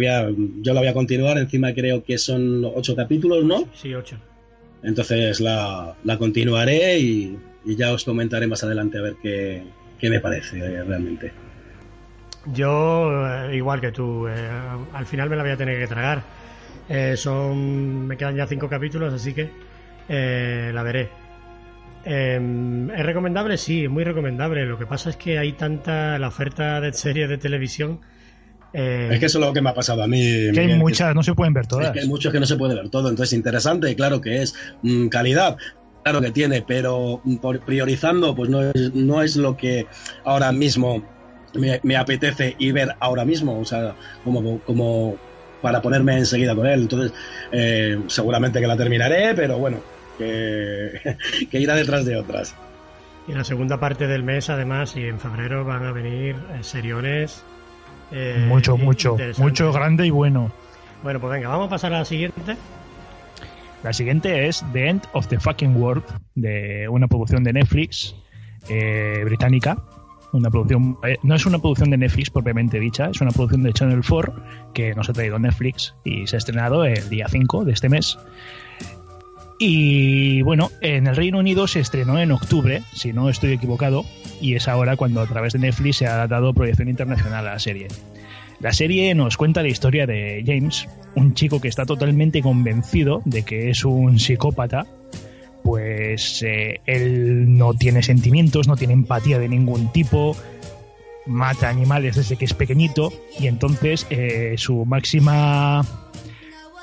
yo 0.61 0.73
la 0.73 0.79
voy 0.79 0.89
a 0.89 0.93
continuar. 0.95 1.37
Encima 1.37 1.75
creo 1.75 2.03
que 2.03 2.17
son 2.17 2.65
ocho 2.65 2.95
capítulos, 2.95 3.45
¿no? 3.45 3.69
Sí, 3.75 3.93
ocho. 3.93 4.17
Entonces 4.81 5.39
la, 5.39 5.95
la 6.03 6.17
continuaré 6.17 6.99
y, 6.99 7.37
y 7.67 7.75
ya 7.75 7.91
os 7.91 8.05
comentaré 8.05 8.47
más 8.47 8.63
adelante 8.63 8.97
a 8.97 9.01
ver 9.01 9.15
qué, 9.21 10.09
me 10.09 10.19
parece 10.21 10.57
eh, 10.57 10.83
realmente. 10.83 11.33
Yo, 12.53 13.27
eh, 13.27 13.57
igual 13.57 13.81
que 13.81 13.91
tú, 13.91 14.25
eh, 14.27 14.49
al 14.93 15.05
final 15.05 15.29
me 15.29 15.35
la 15.35 15.43
voy 15.43 15.51
a 15.51 15.57
tener 15.57 15.77
que 15.77 15.87
tragar. 15.87 16.23
son, 17.15 18.07
me 18.07 18.15
quedan 18.15 18.37
ya 18.37 18.47
cinco 18.47 18.69
capítulos, 18.69 19.13
así 19.13 19.33
que 19.33 19.49
la 20.07 20.81
veré. 20.81 21.09
Em, 22.05 22.89
¿Es 22.89 23.05
recomendable? 23.05 23.57
Sí, 23.57 23.89
muy 23.89 24.05
recomendable. 24.05 24.65
Lo 24.65 24.79
que 24.79 24.85
pasa 24.85 25.09
es 25.09 25.17
que 25.17 25.37
hay 25.37 25.51
tanta 25.51 26.17
la 26.17 26.29
oferta 26.29 26.79
de 26.79 26.93
series 26.93 27.27
de 27.27 27.37
televisión. 27.37 27.99
es 28.71 29.19
que 29.19 29.25
eso 29.25 29.39
es 29.39 29.45
lo 29.45 29.51
que 29.51 29.61
me 29.61 29.71
ha 29.71 29.73
pasado 29.73 30.03
a 30.03 30.07
mí. 30.07 30.21
Que 30.53 30.61
hay 30.61 30.75
muchas, 30.75 31.13
no 31.13 31.21
se 31.21 31.33
pueden 31.33 31.53
ver 31.53 31.67
todas. 31.67 31.87
Es 31.87 31.91
que 31.91 31.99
hay 31.99 32.07
muchos 32.07 32.31
que 32.31 32.39
no 32.39 32.45
se 32.45 32.55
puede 32.55 32.75
ver 32.75 32.87
todo. 32.87 33.09
Entonces, 33.09 33.33
interesante, 33.37 33.93
claro 33.97 34.21
que 34.21 34.41
es 34.41 34.55
mm, 34.83 35.09
calidad 35.09 35.57
claro 36.07 36.21
que 36.21 36.31
tiene, 36.31 36.61
pero 36.61 37.21
por 37.41 37.59
priorizando, 37.59 38.33
pues 38.33 38.49
no 38.49 38.61
es, 38.61 38.93
no 38.93 39.21
es 39.21 39.35
lo 39.35 39.57
que 39.57 39.87
ahora 40.23 40.53
mismo 40.53 41.03
me, 41.53 41.97
apetece 41.97 42.55
y 42.57 42.71
ver 42.71 42.95
ahora 43.01 43.25
mismo, 43.25 43.59
o 43.59 43.65
sea, 43.65 43.95
como, 44.23 44.59
como 44.59 45.17
para 45.61 45.81
ponerme 45.81 46.17
enseguida 46.17 46.55
con 46.55 46.65
él. 46.65 46.83
Entonces, 46.83 47.11
eh, 47.51 47.99
seguramente 48.07 48.61
que 48.61 48.67
la 48.67 48.77
terminaré, 48.77 49.33
pero 49.35 49.57
bueno, 49.57 49.79
que, 50.17 51.17
que 51.51 51.59
irá 51.59 51.75
detrás 51.75 52.05
de 52.05 52.15
otras. 52.15 52.55
Y 53.27 53.31
en 53.31 53.39
la 53.39 53.43
segunda 53.43 53.77
parte 53.77 54.07
del 54.07 54.23
mes, 54.23 54.49
además, 54.49 54.95
y 54.95 55.07
en 55.07 55.19
febrero 55.19 55.65
van 55.65 55.85
a 55.85 55.91
venir 55.91 56.37
eh, 56.53 56.59
seriones. 56.61 57.43
Eh, 58.13 58.45
mucho, 58.47 58.77
mucho, 58.77 59.17
mucho 59.39 59.73
grande 59.73 60.07
y 60.07 60.09
bueno. 60.09 60.53
Bueno, 61.03 61.19
pues 61.19 61.33
venga, 61.33 61.49
vamos 61.49 61.67
a 61.67 61.71
pasar 61.71 61.93
a 61.93 61.99
la 61.99 62.05
siguiente. 62.05 62.55
La 63.83 63.93
siguiente 63.93 64.47
es 64.47 64.65
The 64.73 64.89
End 64.89 65.03
of 65.13 65.27
the 65.27 65.39
Fucking 65.39 65.75
World, 65.75 66.03
de 66.35 66.87
una 66.89 67.07
producción 67.07 67.43
de 67.43 67.53
Netflix 67.53 68.15
eh, 68.69 69.21
británica. 69.23 69.77
Una 70.33 70.49
producción, 70.49 70.97
eh, 71.03 71.17
no 71.23 71.35
es 71.35 71.45
una 71.45 71.59
producción 71.59 71.89
de 71.89 71.97
Netflix 71.97 72.29
propiamente 72.29 72.79
dicha, 72.79 73.09
es 73.09 73.21
una 73.21 73.31
producción 73.31 73.63
de 73.63 73.71
Channel 73.71 74.01
4 74.07 74.33
que 74.73 74.93
nos 74.93 75.09
ha 75.09 75.13
traído 75.13 75.39
Netflix 75.39 75.95
y 76.03 76.27
se 76.27 76.35
ha 76.35 76.39
estrenado 76.39 76.83
el 76.83 77.07
día 77.09 77.27
5 77.29 77.63
de 77.63 77.71
este 77.71 77.87
mes. 77.87 78.17
Y 79.59 80.41
bueno, 80.43 80.69
en 80.81 81.07
el 81.07 81.15
Reino 81.15 81.39
Unido 81.39 81.67
se 81.67 81.79
estrenó 81.79 82.19
en 82.19 82.31
octubre, 82.31 82.83
si 82.93 83.13
no 83.13 83.29
estoy 83.29 83.53
equivocado, 83.53 84.05
y 84.39 84.55
es 84.55 84.67
ahora 84.67 84.97
cuando 84.97 85.21
a 85.21 85.27
través 85.27 85.53
de 85.53 85.59
Netflix 85.59 85.97
se 85.97 86.07
ha 86.07 86.27
dado 86.27 86.53
proyección 86.53 86.89
internacional 86.89 87.47
a 87.47 87.53
la 87.53 87.59
serie. 87.59 87.87
La 88.59 88.73
serie 88.73 89.13
nos 89.13 89.37
cuenta 89.37 89.61
la 89.61 89.67
historia 89.67 90.07
de 90.07 90.43
James, 90.45 90.87
un 91.15 91.35
chico 91.35 91.61
que 91.61 91.67
está 91.67 91.85
totalmente 91.85 92.41
convencido 92.41 93.21
de 93.25 93.43
que 93.43 93.69
es 93.69 93.85
un 93.85 94.19
psicópata, 94.19 94.87
pues 95.63 96.41
eh, 96.43 96.81
él 96.85 97.57
no 97.57 97.73
tiene 97.73 98.01
sentimientos, 98.01 98.67
no 98.67 98.75
tiene 98.75 98.93
empatía 98.93 99.37
de 99.37 99.47
ningún 99.47 99.91
tipo, 99.91 100.35
mata 101.27 101.69
animales 101.69 102.15
desde 102.15 102.35
que 102.35 102.45
es 102.45 102.53
pequeñito 102.53 103.13
y 103.39 103.47
entonces 103.47 104.07
eh, 104.09 104.55
su 104.57 104.85
máxima 104.85 105.85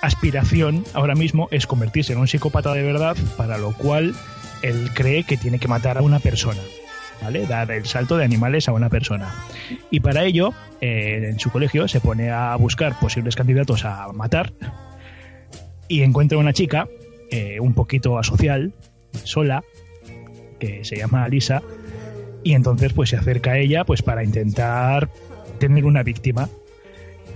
aspiración 0.01 0.85
ahora 0.93 1.15
mismo 1.15 1.49
es 1.51 1.67
convertirse 1.67 2.13
en 2.13 2.21
un 2.21 2.29
psicópata 2.29 2.73
de 2.73 2.83
verdad, 2.83 3.17
para 3.37 3.59
lo 3.59 3.73
cual 3.73 4.15
él 4.63 4.91
cree 4.95 5.25
que 5.25 5.37
tiene 5.37 5.59
que 5.59 5.67
matar 5.67 5.99
a 5.99 6.03
una 6.03 6.21
persona. 6.21 6.61
Dar 7.49 7.71
el 7.71 7.87
salto 7.87 8.17
de 8.17 8.25
animales 8.25 8.69
a 8.69 8.73
una 8.73 8.89
persona. 8.91 9.35
Y 9.91 10.01
para 10.01 10.25
ello, 10.25 10.53
eh, 10.81 11.31
en 11.31 11.39
su 11.39 11.51
colegio 11.51 11.89
se 11.89 12.01
pone 12.01 12.31
a 12.31 12.55
buscar 12.57 12.99
posibles 12.99 13.35
candidatos 13.35 13.85
a 13.85 14.13
matar 14.13 14.53
y 15.89 16.03
encuentra 16.03 16.39
una 16.39 16.53
chica 16.53 16.89
eh, 17.31 17.61
un 17.61 17.75
poquito 17.75 18.19
asocial, 18.19 18.73
sola, 19.23 19.65
que 20.59 20.85
se 20.85 20.97
llama 20.97 21.29
Lisa, 21.29 21.63
y 22.43 22.55
entonces 22.55 22.93
pues 22.93 23.11
se 23.11 23.17
acerca 23.17 23.53
a 23.53 23.59
ella 23.59 23.85
pues 23.85 24.03
para 24.03 24.23
intentar 24.23 25.09
tener 25.59 25.85
una 25.85 26.03
víctima 26.03 26.49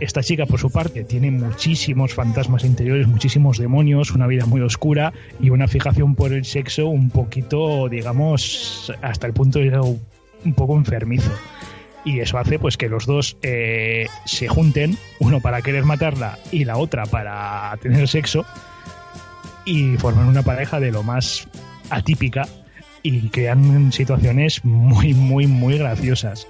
esta 0.00 0.22
chica, 0.22 0.46
por 0.46 0.60
su 0.60 0.70
parte, 0.70 1.04
tiene 1.04 1.30
muchísimos 1.30 2.14
fantasmas 2.14 2.64
interiores, 2.64 3.06
muchísimos 3.06 3.58
demonios, 3.58 4.12
una 4.12 4.26
vida 4.26 4.46
muy 4.46 4.60
oscura 4.60 5.12
y 5.40 5.50
una 5.50 5.68
fijación 5.68 6.14
por 6.14 6.32
el 6.32 6.44
sexo 6.44 6.88
un 6.88 7.10
poquito, 7.10 7.88
digamos, 7.88 8.92
hasta 9.02 9.26
el 9.26 9.32
punto 9.32 9.58
de 9.58 9.78
un 9.78 10.54
poco 10.54 10.76
enfermizo. 10.76 11.32
Y 12.04 12.20
eso 12.20 12.38
hace 12.38 12.58
pues 12.58 12.76
que 12.76 12.88
los 12.88 13.06
dos 13.06 13.36
eh, 13.42 14.06
se 14.24 14.48
junten, 14.48 14.96
uno 15.18 15.40
para 15.40 15.62
querer 15.62 15.84
matarla 15.84 16.38
y 16.52 16.64
la 16.64 16.76
otra 16.78 17.04
para 17.06 17.76
tener 17.82 18.08
sexo, 18.08 18.46
y 19.64 19.96
forman 19.96 20.28
una 20.28 20.42
pareja 20.42 20.80
de 20.80 20.92
lo 20.92 21.02
más 21.02 21.48
atípica 21.90 22.46
y 23.02 23.28
crean 23.28 23.92
situaciones 23.92 24.64
muy, 24.64 25.12
muy, 25.14 25.46
muy 25.46 25.76
graciosas 25.76 26.46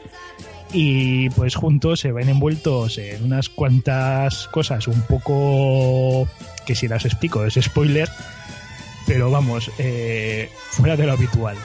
y 0.72 1.30
pues 1.30 1.54
juntos 1.54 2.00
se 2.00 2.12
ven 2.12 2.28
envueltos 2.28 2.98
en 2.98 3.24
unas 3.24 3.48
cuantas 3.48 4.48
cosas 4.48 4.86
un 4.88 5.00
poco 5.02 6.28
que 6.66 6.74
si 6.74 6.88
las 6.88 7.04
explico 7.04 7.44
es 7.44 7.54
spoiler, 7.54 8.08
pero 9.06 9.30
vamos, 9.30 9.70
eh, 9.78 10.50
fuera 10.70 10.96
de 10.96 11.06
lo 11.06 11.12
habitual. 11.12 11.56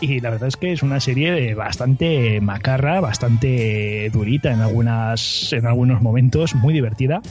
Y 0.00 0.20
la 0.20 0.30
verdad 0.30 0.48
es 0.48 0.56
que 0.56 0.72
es 0.72 0.82
una 0.82 1.00
serie 1.00 1.54
bastante 1.54 2.40
macarra, 2.40 3.00
bastante 3.00 4.10
durita 4.12 4.52
en, 4.52 4.60
algunas, 4.60 5.52
en 5.52 5.66
algunos 5.66 6.02
momentos, 6.02 6.54
muy 6.54 6.74
divertida. 6.74 7.22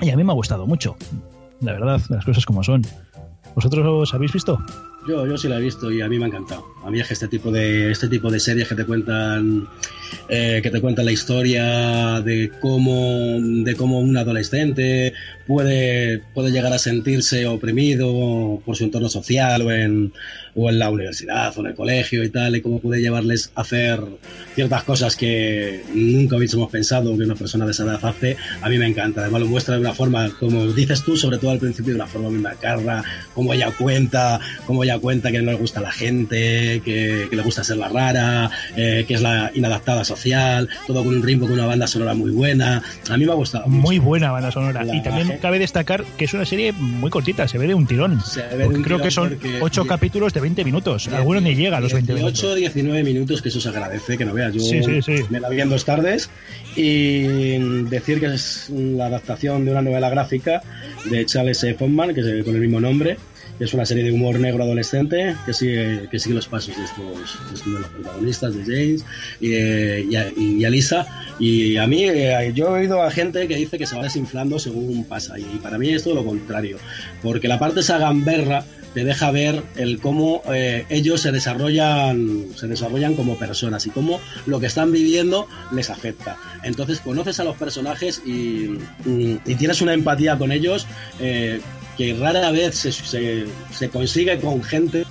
Y 0.00 0.10
a 0.10 0.16
mí 0.16 0.24
me 0.24 0.32
ha 0.32 0.34
gustado 0.34 0.66
mucho, 0.66 0.96
la 1.60 1.72
verdad, 1.72 2.00
las 2.08 2.24
cosas 2.24 2.46
como 2.46 2.64
son. 2.64 2.82
¿Vosotros 3.54 3.84
os 3.86 4.14
habéis 4.14 4.32
visto? 4.32 4.58
Yo, 5.08 5.26
yo 5.26 5.36
sí 5.36 5.48
la 5.48 5.58
he 5.58 5.60
visto 5.60 5.90
y 5.90 6.00
a 6.00 6.08
mí 6.08 6.18
me 6.18 6.24
ha 6.24 6.28
encantado. 6.28 6.64
A 6.84 6.90
mí 6.90 7.00
es 7.00 7.08
que 7.08 7.14
este 7.14 7.28
tipo 7.28 7.50
de, 7.50 7.90
este 7.90 8.08
tipo 8.08 8.30
de 8.30 8.38
series 8.38 8.68
que 8.68 8.74
te 8.74 8.84
cuentan, 8.84 9.68
eh, 10.28 10.60
que 10.62 10.70
te 10.70 10.80
cuentan 10.80 11.04
la 11.06 11.12
historia 11.12 12.20
de 12.20 12.50
cómo, 12.60 13.38
de 13.40 13.74
cómo 13.76 14.00
un 14.00 14.16
adolescente 14.16 15.12
puede, 15.46 16.20
puede 16.34 16.52
llegar 16.52 16.72
a 16.72 16.78
sentirse 16.78 17.46
oprimido 17.46 18.62
por 18.64 18.76
su 18.76 18.84
entorno 18.84 19.08
social 19.08 19.62
o 19.62 19.72
en, 19.72 20.12
o 20.54 20.70
en 20.70 20.78
la 20.78 20.90
universidad 20.90 21.56
o 21.56 21.60
en 21.60 21.66
el 21.66 21.74
colegio 21.74 22.22
y 22.24 22.30
tal, 22.30 22.56
y 22.56 22.60
cómo 22.60 22.80
puede 22.80 23.00
llevarles 23.00 23.50
a 23.54 23.62
hacer 23.62 24.00
ciertas 24.54 24.84
cosas 24.84 25.16
que 25.16 25.82
nunca 25.94 26.36
hubiésemos 26.36 26.70
pensado 26.70 27.16
que 27.16 27.24
una 27.24 27.34
persona 27.34 27.64
de 27.64 27.72
esa 27.72 27.84
edad 27.84 28.04
hace, 28.04 28.36
a 28.60 28.68
mí 28.68 28.78
me 28.78 28.86
encanta. 28.86 29.22
Además 29.22 29.40
lo 29.42 29.48
muestra 29.48 29.74
de 29.74 29.80
una 29.80 29.92
forma, 29.92 30.30
como 30.38 30.66
dices 30.66 31.02
tú, 31.02 31.16
sobre 31.16 31.38
todo 31.38 31.50
al 31.50 31.58
principio, 31.58 31.94
de 31.94 32.00
una 32.00 32.06
forma 32.06 32.30
muy 32.30 32.38
macarra, 32.38 33.02
como 33.34 33.54
ella 33.54 33.72
cuenta, 33.76 34.40
como 34.66 34.84
ella 34.84 34.98
cuenta 34.98 35.30
que 35.30 35.42
no 35.42 35.50
le 35.50 35.56
gusta 35.56 35.80
la 35.80 35.92
gente, 35.92 36.80
que, 36.84 37.28
le 37.30 37.42
gusta 37.42 37.64
ser 37.64 37.78
la 37.78 37.88
rara, 37.88 38.50
eh, 38.76 39.04
que 39.06 39.14
es 39.14 39.22
la 39.22 39.50
inadaptada 39.54 39.99
social, 40.04 40.68
todo 40.86 41.04
con 41.04 41.14
un 41.14 41.22
ritmo, 41.22 41.46
con 41.46 41.54
una 41.54 41.66
banda 41.66 41.86
sonora 41.86 42.14
muy 42.14 42.30
buena. 42.30 42.82
A 43.08 43.16
mí 43.16 43.24
me 43.24 43.32
ha 43.32 43.34
gustado. 43.34 43.66
Muy 43.66 43.98
buena 43.98 44.30
banda 44.32 44.50
sonora. 44.50 44.84
y 44.84 45.02
también 45.02 45.38
cabe 45.40 45.58
destacar 45.58 46.04
que 46.16 46.24
es 46.24 46.34
una 46.34 46.44
serie 46.44 46.72
muy 46.72 47.10
cortita, 47.10 47.46
se 47.48 47.58
ve 47.58 47.66
de 47.66 47.74
un 47.74 47.86
tirón. 47.86 48.20
creo 48.82 49.00
que 49.00 49.10
son 49.10 49.38
ocho 49.60 49.86
capítulos 49.86 50.32
de 50.32 50.40
20 50.40 50.64
minutos. 50.64 51.08
Algunos 51.08 51.42
ni 51.42 51.54
llega 51.54 51.78
a 51.78 51.80
los 51.80 51.92
20 51.92 52.14
minutos. 52.14 52.44
8, 52.44 52.54
19 52.54 53.02
minutos, 53.02 53.42
que 53.42 53.48
eso 53.48 53.60
se 53.60 53.68
agradece, 53.68 54.16
que 54.16 54.24
no 54.24 54.32
veas. 54.32 54.54
Yo 54.54 54.62
me 55.30 55.40
la 55.40 55.48
vi 55.48 55.60
en 55.60 55.68
dos 55.68 55.84
tardes 55.84 56.30
y 56.76 57.58
decir 57.84 58.20
que 58.20 58.26
es 58.26 58.70
la 58.70 59.06
adaptación 59.06 59.64
de 59.64 59.72
una 59.72 59.82
novela 59.82 60.10
gráfica 60.10 60.62
de 61.04 61.26
Charles 61.26 61.62
F. 61.64 61.84
que 62.14 62.20
es 62.20 62.44
con 62.44 62.54
el 62.54 62.60
mismo 62.60 62.80
nombre 62.80 63.16
es 63.60 63.74
una 63.74 63.84
serie 63.84 64.02
de 64.02 64.10
humor 64.10 64.40
negro 64.40 64.64
adolescente 64.64 65.36
que 65.44 65.52
sigue, 65.52 66.08
que 66.10 66.18
sigue 66.18 66.34
los 66.34 66.48
pasos 66.48 66.74
de 66.76 66.84
estos, 66.84 67.64
de 67.64 67.78
los 67.78 67.88
protagonistas, 67.88 68.54
de 68.54 68.62
James 68.64 69.04
y, 69.38 69.52
eh, 69.52 70.32
y, 70.36 70.64
Alisa. 70.64 71.06
Y 71.38 71.76
a 71.76 71.86
mí, 71.86 72.04
eh, 72.04 72.52
yo 72.54 72.68
he 72.68 72.80
oído 72.80 73.02
a 73.02 73.10
gente 73.10 73.46
que 73.46 73.56
dice 73.56 73.76
que 73.76 73.86
se 73.86 73.96
va 73.96 74.02
desinflando 74.02 74.58
según 74.58 75.04
pasa. 75.04 75.38
Y 75.38 75.44
para 75.62 75.76
mí 75.76 75.90
es 75.90 76.04
todo 76.04 76.14
lo 76.14 76.24
contrario. 76.24 76.78
Porque 77.22 77.48
la 77.48 77.58
parte 77.58 77.80
esa 77.80 77.98
gamberra 77.98 78.64
te 78.94 79.04
deja 79.04 79.30
ver 79.30 79.62
el 79.76 80.00
cómo 80.00 80.42
eh, 80.52 80.84
ellos 80.88 81.20
se 81.20 81.30
desarrollan 81.30 82.46
se 82.56 82.66
desarrollan 82.66 83.14
como 83.14 83.38
personas 83.38 83.86
y 83.86 83.90
cómo 83.90 84.20
lo 84.46 84.58
que 84.58 84.66
están 84.66 84.90
viviendo 84.90 85.46
les 85.72 85.90
afecta 85.90 86.36
entonces 86.64 86.98
conoces 86.98 87.38
a 87.38 87.44
los 87.44 87.56
personajes 87.56 88.20
y, 88.26 88.78
y, 89.06 89.54
tienes 89.56 89.80
una 89.80 89.94
empatía 89.94 90.36
con 90.38 90.50
ellos 90.50 90.88
eh, 91.20 91.60
que 92.00 92.14
rara 92.14 92.50
vez 92.50 92.76
se, 92.76 92.92
se, 92.92 93.88
consigue 93.90 94.40
con 94.40 94.62
gente 94.62 95.04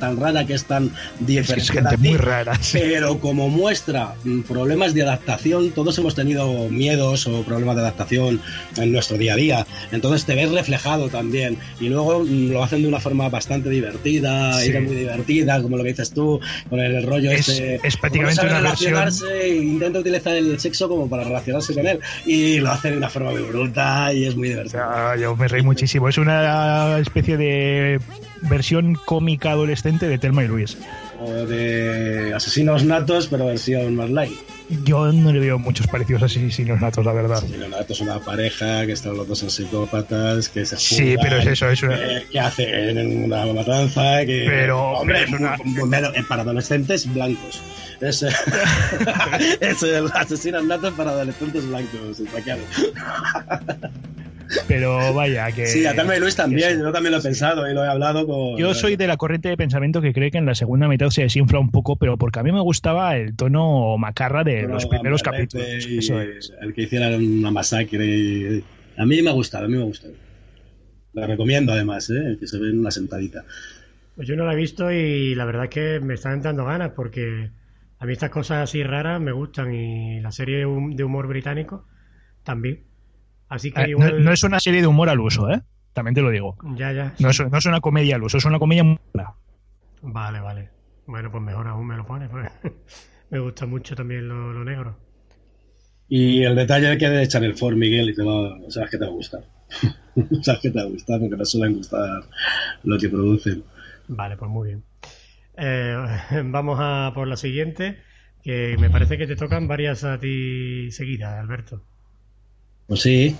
tan 0.00 0.18
rara 0.18 0.44
que 0.44 0.54
es 0.54 0.64
tan 0.64 0.90
diferente. 1.20 1.62
Es 1.62 1.70
gente 1.70 1.96
muy 1.98 2.16
rara. 2.16 2.58
Pero 2.72 3.20
como 3.20 3.48
muestra 3.48 4.14
problemas 4.48 4.92
de 4.92 5.04
adaptación, 5.04 5.70
todos 5.70 5.96
hemos 5.98 6.16
tenido 6.16 6.68
miedos 6.68 7.28
o 7.28 7.44
problemas 7.44 7.76
de 7.76 7.82
adaptación 7.82 8.40
en 8.76 8.90
nuestro 8.90 9.18
día 9.18 9.34
a 9.34 9.36
día. 9.36 9.66
Entonces 9.92 10.24
te 10.24 10.34
ves 10.34 10.50
reflejado 10.50 11.08
también. 11.10 11.58
Y 11.78 11.90
luego 11.90 12.24
lo 12.24 12.64
hacen 12.64 12.82
de 12.82 12.88
una 12.88 12.98
forma 12.98 13.28
bastante 13.28 13.70
divertida, 13.70 14.66
y 14.66 14.72
muy 14.80 14.96
divertida, 14.96 15.62
como 15.62 15.76
lo 15.76 15.84
que 15.84 15.90
dices 15.90 16.10
tú, 16.10 16.40
con 16.68 16.80
el 16.80 17.06
rollo 17.06 17.30
es, 17.30 17.48
este. 17.48 17.80
Es 17.84 17.96
prácticamente 17.96 18.44
una 18.44 18.60
versión. 18.62 18.98
Intenta 19.46 20.00
utilizar 20.00 20.34
el 20.34 20.58
sexo 20.58 20.88
como 20.88 21.08
para 21.08 21.22
relacionarse 21.22 21.72
con 21.72 21.86
él. 21.86 22.00
Y 22.26 22.58
lo 22.58 22.72
hacen 22.72 22.90
de 22.90 22.96
una 22.96 23.10
forma 23.10 23.30
muy 23.30 23.42
bruta 23.42 24.12
y 24.12 24.24
es 24.24 24.34
muy 24.34 24.48
divertido. 24.48 24.82
yo 25.14 25.36
me 25.36 25.46
reí 25.46 25.62
muchísimo. 25.62 26.08
Es 26.08 26.18
una 26.18 26.31
una 26.40 26.98
especie 26.98 27.36
de 27.36 28.00
versión 28.42 28.94
cómica 28.94 29.52
adolescente 29.52 30.08
de 30.08 30.18
Telma 30.18 30.44
y 30.44 30.48
Luis. 30.48 30.76
O 31.20 31.30
de 31.30 32.32
Asesinos 32.34 32.84
Natos, 32.84 33.28
pero 33.28 33.46
versión 33.46 33.94
más 33.94 34.10
light. 34.10 34.38
Yo 34.84 35.12
no 35.12 35.32
le 35.32 35.38
veo 35.38 35.58
muchos 35.58 35.86
parecidos 35.86 36.22
a 36.22 36.26
Asesinos 36.26 36.80
Natos, 36.80 37.04
la 37.04 37.12
verdad. 37.12 37.38
Asesinos 37.38 37.68
Natos 37.68 37.90
es 37.90 38.00
una 38.00 38.18
pareja 38.18 38.86
que 38.86 38.92
están 38.92 39.16
los 39.16 39.28
dos 39.28 39.42
en 39.42 39.50
psicópatas, 39.50 40.48
que 40.48 40.64
se 40.64 40.76
Sí, 40.76 41.14
pero 41.20 41.36
es 41.36 41.46
eso, 41.46 41.68
es 41.68 41.82
una... 41.82 41.98
que, 42.30 42.40
hacen 42.40 43.24
una 43.24 43.46
matanza, 43.46 44.24
que... 44.24 44.46
Pero, 44.48 44.92
hombre, 44.92 45.26
para 46.28 46.42
adolescentes 46.42 47.12
blancos. 47.12 47.60
Es, 48.00 48.22
es 49.60 49.82
el 49.82 50.10
Asesinos 50.12 50.64
Natos 50.64 50.94
para 50.94 51.10
adolescentes 51.10 51.68
blancos, 51.68 52.22
claro. 52.44 52.62
Pero 54.68 55.14
vaya, 55.14 55.50
que. 55.52 55.66
Sí, 55.66 55.86
a 55.86 55.94
Telma 55.94 56.16
y 56.16 56.20
Luis 56.20 56.36
también, 56.36 56.78
yo 56.78 56.92
también 56.92 57.12
lo 57.12 57.18
he 57.18 57.22
pensado 57.22 57.68
y 57.70 57.74
lo 57.74 57.84
he 57.84 57.88
hablado 57.88 58.26
con. 58.26 58.58
Yo 58.58 58.74
soy 58.74 58.96
de 58.96 59.06
la 59.06 59.16
corriente 59.16 59.48
de 59.48 59.56
pensamiento 59.56 60.00
que 60.00 60.12
cree 60.12 60.30
que 60.30 60.38
en 60.38 60.46
la 60.46 60.54
segunda 60.54 60.88
mitad 60.88 61.10
se 61.10 61.22
desinfla 61.22 61.58
un 61.58 61.70
poco, 61.70 61.96
pero 61.96 62.16
porque 62.16 62.40
a 62.40 62.42
mí 62.42 62.52
me 62.52 62.60
gustaba 62.60 63.16
el 63.16 63.36
tono 63.36 63.96
macarra 63.98 64.44
de 64.44 64.62
los 64.62 64.86
primeros 64.86 65.22
capítulos. 65.22 65.66
Eso 65.66 66.20
es. 66.20 66.52
El 66.60 66.74
que 66.74 66.82
hiciera 66.82 67.16
una 67.16 67.50
masacre. 67.50 68.62
A 68.96 69.06
mí 69.06 69.22
me 69.22 69.30
ha 69.30 69.32
gustado, 69.32 69.64
a 69.64 69.68
mí 69.68 69.76
me 69.76 69.82
ha 69.82 69.86
gustado. 69.86 70.14
La 71.12 71.26
recomiendo 71.26 71.72
además, 71.72 72.08
¿eh? 72.10 72.36
que 72.40 72.46
se 72.46 72.58
ve 72.58 72.70
en 72.70 72.78
una 72.78 72.90
sentadita. 72.90 73.44
Pues 74.16 74.28
yo 74.28 74.36
no 74.36 74.44
la 74.44 74.52
he 74.52 74.56
visto 74.56 74.90
y 74.90 75.34
la 75.34 75.44
verdad 75.44 75.64
es 75.64 75.70
que 75.70 76.00
me 76.00 76.14
están 76.14 76.34
entrando 76.34 76.64
ganas 76.64 76.92
porque 76.94 77.50
a 77.98 78.06
mí 78.06 78.12
estas 78.12 78.30
cosas 78.30 78.64
así 78.64 78.82
raras 78.82 79.20
me 79.20 79.32
gustan 79.32 79.74
y 79.74 80.20
la 80.20 80.32
serie 80.32 80.58
de 80.58 81.04
humor 81.04 81.26
británico 81.26 81.86
también. 82.42 82.91
Eh, 83.52 83.94
no, 83.96 84.32
es 84.32 84.42
una 84.42 84.60
serie 84.60 84.80
de 84.80 84.86
humor 84.86 85.08
al 85.08 85.20
uso, 85.20 85.50
¿eh? 85.50 85.60
También 85.92 86.14
te 86.14 86.22
lo 86.22 86.30
digo. 86.30 86.56
Ya, 86.74 86.92
ya. 86.92 87.14
No, 87.18 87.30
es, 87.30 87.66
una 87.66 87.80
comedia 87.80 88.16
al 88.16 88.22
uso, 88.22 88.38
es 88.38 88.44
una 88.44 88.58
comedia 88.58 88.82
mala. 88.82 89.34
Vale, 90.00 90.40
vale. 90.40 90.68
Bueno, 91.06 91.30
pues 91.30 91.42
mejor 91.42 91.68
aún 91.68 91.86
me 91.86 91.96
lo 91.96 92.06
pones. 92.06 92.30
Pues. 92.30 92.50
me 93.30 93.38
gusta 93.38 93.66
mucho 93.66 93.94
también 93.94 94.28
lo, 94.28 94.64
negro. 94.64 94.96
Y 96.08 96.42
el 96.42 96.56
detalle 96.56 96.96
que 96.98 97.08
de 97.08 97.22
echar 97.22 97.44
el 97.44 97.54
for 97.54 97.76
Miguel, 97.76 98.10
y 98.10 98.14
te 98.14 98.22
va, 98.22 98.58
sabes 98.68 98.90
que 98.90 98.98
te 98.98 99.04
va 99.04 99.10
a 99.10 99.14
gustar. 99.14 99.44
sabes 100.42 100.60
que 100.60 100.70
te 100.70 100.78
va 100.78 100.84
a 100.84 100.88
gustar 100.88 101.20
porque 101.20 101.36
no 101.36 101.44
suelen 101.44 101.76
gustar 101.76 102.22
lo 102.84 102.98
que 102.98 103.08
producen. 103.08 103.64
Vale, 104.08 104.36
pues 104.36 104.50
muy 104.50 104.68
bien. 104.68 104.84
Eh, 105.56 105.96
vamos 106.44 106.78
a 106.80 107.12
por 107.14 107.28
la 107.28 107.36
siguiente, 107.36 107.98
que 108.42 108.76
me 108.78 108.88
parece 108.88 109.18
que 109.18 109.26
te 109.26 109.36
tocan 109.36 109.68
varias 109.68 110.04
a 110.04 110.18
ti 110.18 110.90
seguidas, 110.90 111.38
Alberto. 111.38 111.82
Pues 112.92 113.00
sí, 113.00 113.34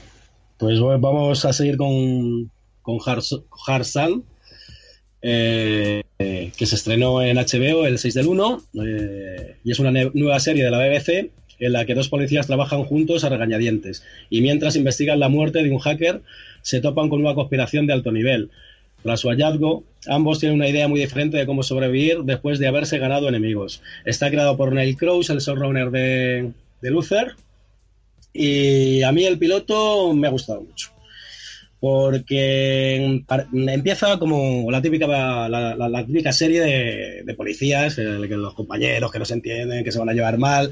pues 0.56 0.80
vamos 0.80 1.44
a 1.44 1.52
seguir 1.52 1.76
con, 1.76 2.50
con 2.80 2.99
Harsan, 3.66 4.23
eh, 5.21 6.02
que 6.16 6.64
se 6.64 6.75
estrenó 6.75 7.21
en 7.21 7.37
HBO 7.37 7.85
el 7.85 7.99
6 7.99 8.14
del 8.14 8.28
1 8.28 8.62
eh, 8.82 9.56
y 9.62 9.71
es 9.71 9.78
una 9.78 9.90
nueva 10.14 10.40
serie 10.40 10.64
de 10.64 10.71
la 10.71 10.78
BBC 10.78 11.32
en 11.59 11.73
la 11.75 11.85
que 11.85 11.94
dos 11.94 12.09
policías 12.09 12.47
trabajan 12.47 12.85
juntos 12.85 13.25
a 13.25 13.28
regañadientes 13.28 14.02
y 14.30 14.40
mientras 14.40 14.75
investigan 14.75 15.21
la 15.21 15.28
muerte 15.28 15.62
de 15.62 15.71
un 15.71 15.80
hacker 15.80 16.23
se 16.62 16.80
topan 16.80 17.11
con 17.11 17.21
una 17.21 17.35
conspiración 17.35 17.87
de 17.87 17.92
alto 17.92 18.11
nivel. 18.11 18.49
Tras 19.02 19.21
su 19.21 19.28
hallazgo, 19.28 19.85
ambos 20.06 20.38
tienen 20.38 20.56
una 20.56 20.68
idea 20.71 20.88
muy 20.88 20.99
diferente 20.99 21.37
de 21.37 21.44
cómo 21.44 21.62
sobrevivir 21.62 22.21
después 22.25 22.59
de 22.59 22.68
haberse 22.68 22.97
ganado 22.97 23.28
enemigos. 23.28 23.82
Está 24.06 24.30
creado 24.30 24.56
por 24.56 24.73
Neil 24.73 24.97
Krause, 24.97 25.28
el 25.28 25.40
showrunner 25.40 25.90
de, 25.90 26.52
de 26.80 26.90
Luther, 26.90 27.35
y 28.33 29.03
a 29.03 29.12
mí 29.12 29.25
el 29.25 29.39
piloto 29.39 30.12
me 30.15 30.29
ha 30.29 30.31
gustado 30.31 30.62
mucho. 30.62 30.91
Porque 31.81 33.25
empieza 33.53 34.19
como 34.19 34.71
la 34.71 34.81
típica, 34.81 35.07
la, 35.49 36.05
típica 36.07 36.33
serie 36.33 37.25
de, 37.25 37.35
policías, 37.35 37.97
que 37.97 38.03
los 38.03 38.55
compañeros 38.55 39.11
que 39.11 39.19
no 39.19 39.25
se 39.25 39.35
entienden, 39.35 39.83
que 39.83 39.91
se 39.91 39.99
van 39.99 40.09
a 40.09 40.12
llevar 40.12 40.39
mal, 40.39 40.71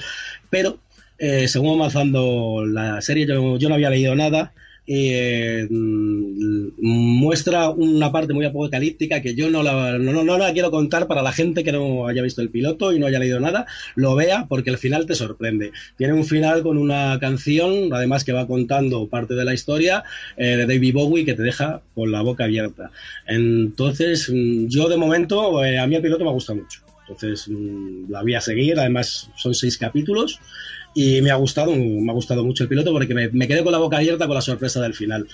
pero 0.50 0.78
eh, 1.18 1.48
según 1.48 1.78
avanzando 1.78 2.64
la 2.64 3.00
serie, 3.00 3.26
yo, 3.26 3.58
yo 3.58 3.68
no 3.68 3.74
había 3.74 3.90
leído 3.90 4.14
nada 4.14 4.52
eh, 4.86 5.66
muestra 5.70 7.70
una 7.70 8.10
parte 8.10 8.32
muy 8.32 8.44
apocalíptica 8.44 9.20
que 9.20 9.34
yo 9.34 9.50
no 9.50 9.62
la, 9.62 9.98
no, 9.98 10.24
no, 10.24 10.38
la 10.38 10.52
quiero 10.52 10.70
contar 10.70 11.06
para 11.06 11.22
la 11.22 11.32
gente 11.32 11.64
que 11.64 11.72
no 11.72 12.06
haya 12.06 12.22
visto 12.22 12.42
el 12.42 12.50
piloto 12.50 12.92
y 12.92 12.98
no 12.98 13.06
haya 13.06 13.18
leído 13.18 13.40
nada, 13.40 13.66
lo 13.94 14.14
vea 14.14 14.46
porque 14.48 14.70
el 14.70 14.78
final 14.78 15.06
te 15.06 15.14
sorprende. 15.14 15.72
Tiene 15.96 16.14
un 16.14 16.24
final 16.24 16.62
con 16.62 16.78
una 16.78 17.18
canción, 17.20 17.92
además 17.92 18.24
que 18.24 18.32
va 18.32 18.46
contando 18.46 19.08
parte 19.08 19.34
de 19.34 19.44
la 19.44 19.54
historia 19.54 20.04
eh, 20.36 20.56
de 20.56 20.66
David 20.66 20.94
Bowie 20.94 21.24
que 21.24 21.34
te 21.34 21.42
deja 21.42 21.82
con 21.94 22.10
la 22.10 22.22
boca 22.22 22.44
abierta. 22.44 22.90
Entonces, 23.26 24.28
mm, 24.28 24.68
yo 24.68 24.88
de 24.88 24.96
momento, 24.96 25.64
eh, 25.64 25.78
a 25.78 25.86
mí 25.86 25.96
el 25.96 26.02
piloto 26.02 26.24
me 26.24 26.32
gusta 26.32 26.54
mucho. 26.54 26.80
Entonces, 27.02 27.48
mm, 27.48 28.10
la 28.10 28.22
voy 28.22 28.34
a 28.34 28.40
seguir, 28.40 28.78
además 28.78 29.30
son 29.36 29.54
seis 29.54 29.76
capítulos 29.76 30.40
y 30.94 31.20
me 31.22 31.30
ha 31.30 31.36
gustado, 31.36 31.74
me 31.74 32.10
ha 32.10 32.14
gustado 32.14 32.44
mucho 32.44 32.64
el 32.64 32.68
piloto 32.68 32.92
porque 32.92 33.14
me, 33.14 33.48
quedé 33.48 33.62
con 33.62 33.72
la 33.72 33.78
boca 33.78 33.98
abierta 33.98 34.26
con 34.26 34.34
la 34.34 34.40
sorpresa 34.40 34.80
del 34.80 34.94
final. 34.94 35.26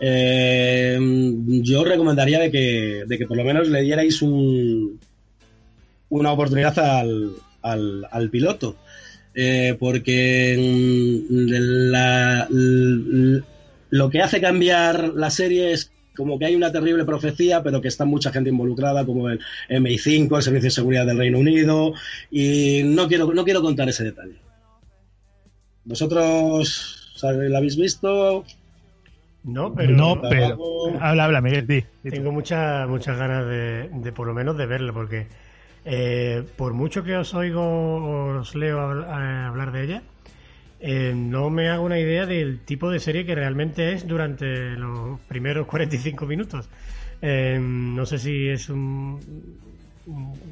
Eh, 0.00 0.98
yo 1.62 1.84
recomendaría 1.84 2.38
de 2.40 2.50
que, 2.50 3.04
de 3.06 3.18
que 3.18 3.26
por 3.26 3.36
lo 3.36 3.44
menos 3.44 3.68
le 3.68 3.82
dierais 3.82 4.22
un, 4.22 4.98
una 6.08 6.32
oportunidad 6.32 6.78
al, 6.78 7.32
al, 8.10 8.30
piloto. 8.30 8.76
Eh, 9.34 9.76
porque 9.78 10.56
mm, 10.58 12.52
lo 13.90 14.10
que 14.10 14.20
hace 14.20 14.40
cambiar 14.40 15.12
la 15.14 15.30
serie 15.30 15.72
es 15.72 15.90
como 16.14 16.38
que 16.38 16.44
hay 16.44 16.54
una 16.54 16.70
terrible 16.70 17.04
profecía, 17.04 17.62
pero 17.62 17.80
que 17.80 17.88
está 17.88 18.04
mucha 18.04 18.30
gente 18.30 18.50
involucrada, 18.50 19.06
como 19.06 19.30
el 19.30 19.40
MI5, 19.70 20.36
el 20.36 20.42
Servicio 20.42 20.66
de 20.66 20.70
Seguridad 20.70 21.06
del 21.06 21.16
Reino 21.16 21.38
Unido, 21.38 21.94
y 22.30 22.82
no 22.84 23.08
quiero, 23.08 23.32
no 23.32 23.44
quiero 23.44 23.62
contar 23.62 23.88
ese 23.88 24.04
detalle. 24.04 24.36
¿Vosotros 25.84 27.18
la 27.22 27.58
habéis 27.58 27.76
visto? 27.76 28.44
No, 29.44 29.74
pero. 29.74 29.92
No, 29.92 30.20
pero. 30.22 30.58
Habla, 31.00 31.24
habla, 31.24 31.40
Miguel, 31.40 31.86
Tengo 32.02 32.32
muchas 32.32 32.88
muchas 32.88 33.18
ganas 33.18 33.46
de, 33.46 33.88
de, 33.88 34.12
por 34.12 34.26
lo 34.26 34.34
menos, 34.34 34.56
de 34.56 34.66
verlo, 34.66 34.92
porque 34.94 35.26
eh, 35.84 36.44
por 36.56 36.74
mucho 36.74 37.02
que 37.02 37.16
os 37.16 37.34
oigo, 37.34 38.38
os 38.38 38.54
leo 38.54 38.80
hablar 38.80 39.72
de 39.72 39.84
ella, 39.84 40.02
eh, 40.80 41.12
no 41.14 41.50
me 41.50 41.68
hago 41.70 41.84
una 41.84 41.98
idea 41.98 42.26
del 42.26 42.60
tipo 42.60 42.90
de 42.90 43.00
serie 43.00 43.26
que 43.26 43.34
realmente 43.34 43.92
es 43.92 44.06
durante 44.06 44.70
los 44.76 45.18
primeros 45.20 45.66
45 45.68 46.26
minutos. 46.26 46.68
Eh, 47.20 47.58
no 47.60 48.06
sé 48.06 48.18
si 48.18 48.48
es 48.48 48.68
un, 48.68 49.20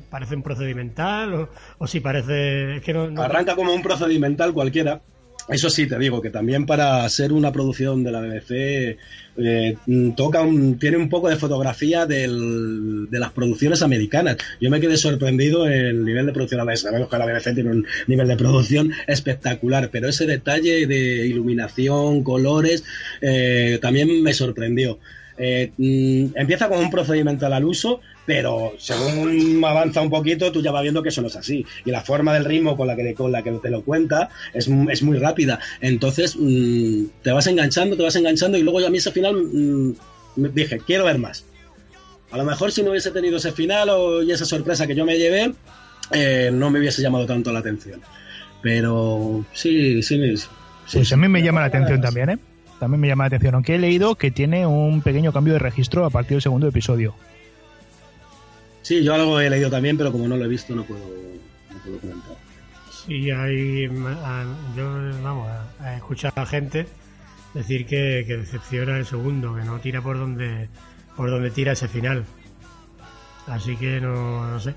parece 0.09 0.35
un 0.35 0.43
procedimental 0.43 1.49
o, 1.79 1.87
si 1.87 2.01
parece 2.01 2.81
que 2.85 2.93
no, 2.93 3.23
arranca 3.23 3.57
como 3.57 3.73
un 3.73 3.83
procedimental 3.83 4.53
cualquiera 4.53 5.01
eso 5.51 5.71
sí, 5.71 5.87
te 5.87 5.99
digo 5.99 6.21
que 6.23 6.31
también 6.31 6.67
para 6.67 7.09
ser 7.09 7.33
una 7.33 7.53
producción 7.53 8.05
de 8.05 8.13
la 8.13 8.21
BBC 8.21 8.99
eh, 9.37 9.77
toca 10.17 10.47
tiene 10.79 10.97
un 10.97 11.09
poco 11.09 11.29
de 11.29 11.37
fotografía 11.37 12.07
de 12.07 12.29
las 13.11 13.33
producciones 13.33 13.83
americanas. 13.83 14.37
Yo 14.61 14.71
me 14.71 14.81
quedé 14.81 14.97
sorprendido 14.97 15.67
en 15.67 15.73
el 15.73 16.05
nivel 16.05 16.27
de 16.27 16.33
producción. 16.33 16.77
Sabemos 16.77 17.09
que 17.09 17.19
la 17.19 17.27
BBC 17.27 17.55
tiene 17.55 17.71
un 17.71 17.87
nivel 18.07 18.29
de 18.29 18.37
producción 18.37 18.93
espectacular, 19.07 19.91
pero 19.91 20.09
ese 20.09 20.27
detalle 20.27 20.87
de 20.87 21.27
iluminación, 21.27 22.23
colores, 22.23 22.85
eh, 23.21 23.79
también 23.81 24.23
me 24.23 24.33
sorprendió. 24.35 24.99
Eh, 25.43 25.73
mm, 25.79 26.37
empieza 26.39 26.69
con 26.69 26.81
un 26.81 26.91
procedimiento 26.91 27.47
al 27.47 27.65
uso, 27.65 28.03
pero 28.27 28.75
según 28.77 29.65
avanza 29.65 30.03
un 30.03 30.11
poquito, 30.11 30.53
tú 30.53 30.61
ya 30.61 30.71
vas 30.71 30.83
viendo 30.83 31.03
que 31.03 31.09
eso 31.09 31.23
no 31.23 31.29
es 31.29 31.37
así. 31.37 31.65
Y 31.87 31.91
la 31.91 32.03
forma 32.03 32.35
del 32.35 32.45
ritmo 32.45 32.77
con 32.77 32.87
la 32.87 32.95
que, 32.95 33.15
con 33.15 33.33
la 33.33 33.43
que 33.43 33.53
te 33.53 33.71
lo 33.71 33.83
cuenta 33.83 34.29
es, 34.53 34.69
es 34.91 35.03
muy 35.03 35.17
rápida. 35.17 35.59
Entonces, 35.81 36.37
mm, 36.39 37.05
te 37.23 37.33
vas 37.33 37.47
enganchando, 37.47 37.97
te 37.97 38.03
vas 38.03 38.17
enganchando, 38.17 38.59
y 38.59 38.63
luego 38.63 38.81
ya 38.81 38.89
a 38.89 38.91
mí 38.91 38.99
ese 38.99 39.13
final 39.13 39.35
mm, 39.35 39.95
dije, 40.37 40.79
quiero 40.87 41.07
ver 41.07 41.17
más. 41.17 41.47
A 42.33 42.37
lo 42.37 42.45
mejor 42.45 42.71
si 42.71 42.83
no 42.83 42.91
hubiese 42.91 43.11
tenido 43.11 43.39
ese 43.39 43.53
final 43.53 43.89
o 43.89 44.23
y 44.23 44.31
esa 44.33 44.45
sorpresa 44.45 44.87
que 44.87 44.95
yo 44.95 45.07
me 45.07 45.17
llevé, 45.17 45.55
eh, 46.13 46.51
no 46.53 46.71
me 46.71 46.81
hubiese 46.81 47.01
llamado 47.01 47.25
tanto 47.25 47.51
la 47.51 47.61
atención. 47.61 48.03
Pero 48.61 49.43
sí, 49.55 50.03
sí, 50.03 50.37
sí. 50.37 50.47
Pues 50.93 51.13
a 51.15 51.17
mí 51.17 51.29
me 51.29 51.43
llama 51.43 51.61
la 51.61 51.69
atención 51.69 52.03
también, 52.03 52.29
¿eh? 52.29 52.39
También 52.81 53.01
me 53.03 53.09
llama 53.09 53.25
la 53.25 53.29
atención, 53.29 53.55
aunque 53.55 53.75
he 53.75 53.79
leído 53.79 54.17
que 54.17 54.31
tiene 54.31 54.67
un 54.67 55.03
pequeño 55.03 55.33
cambio 55.33 55.53
de 55.53 55.59
registro 55.59 56.07
a 56.07 56.11
partir 56.11 56.33
del 56.37 56.43
segundo 56.43 56.67
episodio. 56.67 57.15
Sí, 58.81 59.05
yo 59.05 59.15
algo 59.15 59.39
he 59.39 59.51
leído 59.51 59.71
también, 59.71 59.99
pero 59.99 60.11
como 60.11 60.27
no 60.27 60.37
lo 60.37 60.47
he 60.47 60.49
visto 60.49 60.75
no 60.75 60.83
puedo, 60.85 61.03
comentar. 62.01 62.37
Sí, 62.91 63.31
hay, 63.31 63.87
yo 64.77 65.11
vamos, 65.23 65.49
he 65.87 65.97
escuchado 65.97 66.41
a 66.41 66.47
gente 66.47 66.87
decir 67.53 67.85
que, 67.87 68.25
decepciona 68.25 68.97
el 68.97 69.05
segundo, 69.05 69.55
que 69.55 69.63
no 69.63 69.79
tira 69.79 70.01
por 70.01 70.19
donde 70.19 70.69
por 71.17 71.31
donde 71.31 71.51
tira 71.51 71.73
ese 71.73 71.87
final. 71.87 72.25
Así 73.47 73.77
que 73.77 74.01
no, 74.01 74.51
no 74.51 74.59
sé. 74.59 74.75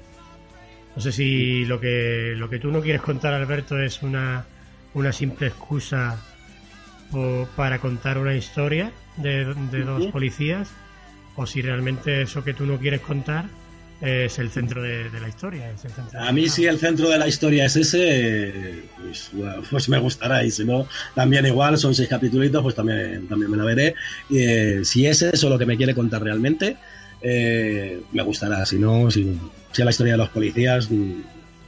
No 0.95 1.01
sé 1.01 1.11
si 1.13 1.63
lo 1.65 1.79
que 1.79 2.33
lo 2.35 2.49
que 2.49 2.59
tú 2.59 2.69
no 2.69 2.81
quieres 2.81 3.01
contar, 3.01 3.33
Alberto, 3.33 3.79
es 3.79 4.03
una, 4.03 4.45
una 4.93 5.13
simple 5.13 5.47
excusa 5.47 6.19
o 7.13 7.47
para 7.55 7.79
contar 7.79 8.17
una 8.17 8.35
historia 8.35 8.91
de, 9.17 9.45
dos 9.45 10.07
policías 10.07 10.69
o 11.35 11.45
si 11.45 11.61
realmente 11.61 12.21
eso 12.23 12.43
que 12.43 12.53
tú 12.53 12.65
no 12.65 12.77
quieres 12.77 13.01
contar 13.01 13.45
es 14.01 14.37
el 14.37 14.49
centro 14.49 14.81
de, 14.83 15.09
la 15.19 15.29
historia. 15.29 15.73
a 16.19 16.31
mí 16.33 16.49
si 16.49 16.65
el 16.65 16.77
centro 16.77 17.09
de 17.09 17.17
la 17.17 17.27
historia 17.27 17.65
es 17.65 17.77
ese, 17.77 18.83
pues, 19.01 19.31
pues, 19.69 19.87
me 19.87 19.97
gustará 19.97 20.43
y 20.43 20.51
si 20.51 20.65
no, 20.65 20.87
también 21.15 21.45
igual, 21.45 21.77
son 21.77 21.95
seis 21.95 22.09
capítulos, 22.09 22.61
pues 22.61 22.75
también, 22.75 23.27
también 23.29 23.49
me 23.49 23.55
la 23.55 23.63
veré. 23.63 23.95
Y, 24.29 24.39
eh, 24.39 24.79
si 24.83 25.05
es 25.05 25.21
eso 25.21 25.49
lo 25.49 25.57
que 25.57 25.65
me 25.65 25.77
quiere 25.77 25.95
contar 25.95 26.21
realmente, 26.21 26.75
eh, 27.21 28.01
me 28.11 28.23
gustará. 28.23 28.65
Si 28.65 28.77
no, 28.77 29.09
si, 29.09 29.39
si 29.71 29.81
es 29.81 29.85
la 29.85 29.91
historia 29.91 30.13
de 30.13 30.17
los 30.17 30.29
policías, 30.29 30.89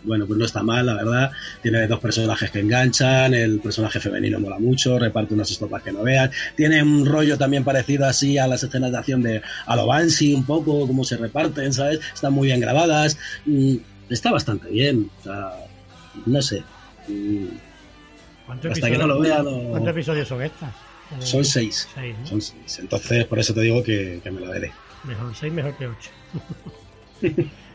bueno, 0.06 0.26
pues 0.26 0.40
no 0.40 0.46
está 0.46 0.64
mal, 0.64 0.86
la 0.86 0.96
verdad. 0.96 1.32
Tiene 1.62 1.88
dos 1.88 2.00
personajes 2.00 2.52
que 2.52 2.60
enganchan, 2.60 3.34
el 3.34 3.60
personaje 3.60 4.00
femenino 4.00 4.40
mola 4.40 4.60
mucho, 4.60 5.00
reparte 5.00 5.34
unas 5.34 5.52
estopas 5.52 5.84
que 5.84 5.92
no 5.92 6.04
vean. 6.04 6.32
Tiene 6.56 6.82
un 6.82 7.06
rollo 7.06 7.38
también 7.38 7.64
parecido 7.64 8.06
así 8.06 8.38
a 8.38 8.48
las 8.48 8.64
escenas 8.64 8.92
de 8.92 8.98
acción 8.98 9.22
de 9.22 9.42
Alobansi, 9.66 10.34
un 10.34 10.46
poco, 10.46 10.88
cómo 10.88 11.04
se 11.04 11.18
reparten, 11.18 11.74
¿sabes? 11.74 12.00
Están 12.14 12.34
muy 12.34 12.48
bien 12.48 12.60
grabadas. 12.60 13.18
Mm, 13.46 13.76
está 14.10 14.32
bastante 14.32 14.70
bien, 14.70 15.10
o 15.20 15.24
sea, 15.24 15.52
no 16.26 16.42
sé. 16.42 16.64
Mm, 17.08 17.48
hasta 18.48 18.90
que 18.92 18.98
no 18.98 19.08
lo 19.08 19.20
vea, 19.20 19.44
¿Cuántos 19.44 19.92
episodios 19.92 20.28
son 20.28 20.42
estas? 20.42 20.74
Son 21.20 21.46
seis. 21.46 21.88
Son 22.24 22.42
seis. 22.42 22.80
Entonces, 22.80 23.26
por 23.26 23.40
eso 23.40 23.54
te 23.54 23.62
digo 23.62 23.84
que, 23.84 24.20
que 24.24 24.32
me 24.32 24.42
lo 24.42 24.50
veré. 24.50 24.72
Mejor 25.04 25.36
seis, 25.36 25.54
mejor 25.54 25.76
que 25.78 25.88
ocho. 25.88 26.10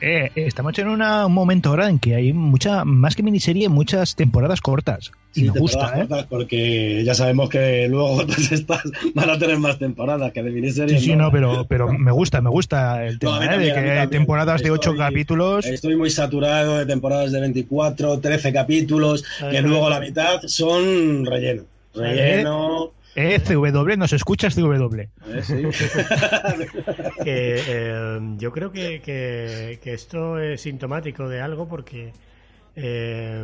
Eh, 0.00 0.30
estamos 0.34 0.78
en 0.78 0.88
un 0.88 1.32
momento 1.32 1.70
ahora 1.70 1.88
en 1.88 1.98
que 1.98 2.14
hay 2.14 2.32
mucha, 2.32 2.84
más 2.84 3.14
que 3.14 3.22
miniserie, 3.22 3.68
muchas 3.68 4.16
temporadas 4.16 4.60
cortas. 4.60 5.12
Sí, 5.32 5.44
me 5.44 5.60
gusta, 5.60 6.00
¿eh? 6.00 6.26
porque 6.28 7.04
ya 7.04 7.14
sabemos 7.14 7.48
que 7.48 7.86
luego 7.88 8.10
otras 8.22 8.50
estas 8.50 8.82
van 9.14 9.30
a 9.30 9.38
tener 9.38 9.58
más 9.58 9.78
temporadas 9.78 10.32
que 10.32 10.42
de 10.42 10.50
miniserie. 10.50 10.98
Sí, 10.98 11.06
sí, 11.06 11.16
no, 11.16 11.30
pero, 11.30 11.66
pero 11.68 11.92
me 11.92 12.10
gusta, 12.10 12.40
me 12.40 12.50
gusta 12.50 13.06
el 13.06 13.18
tema 13.18 13.44
¿eh? 13.44 13.58
de 13.58 13.72
que 13.72 13.90
hay 13.90 14.08
temporadas 14.08 14.62
de 14.62 14.70
8 14.70 14.96
capítulos. 14.96 15.66
Estoy 15.66 15.96
muy 15.96 16.10
saturado 16.10 16.78
de 16.78 16.86
temporadas 16.86 17.30
de 17.32 17.40
24, 17.40 18.18
13 18.18 18.52
capítulos, 18.52 19.24
que 19.50 19.60
luego 19.62 19.88
la 19.90 20.00
mitad 20.00 20.40
son 20.46 21.26
relleno. 21.26 21.64
Relleno. 21.94 22.92
Eh, 23.16 23.40
CW, 23.40 23.96
¿nos 23.96 24.12
escuchas 24.12 24.54
CW? 24.54 25.00
Eh, 25.00 25.10
eh, 27.26 28.20
yo 28.36 28.52
creo 28.52 28.70
que, 28.70 29.02
que, 29.02 29.92
esto 29.92 30.38
es 30.38 30.60
sintomático 30.60 31.28
de 31.28 31.40
algo 31.40 31.68
porque 31.68 32.12
eh, 32.76 33.42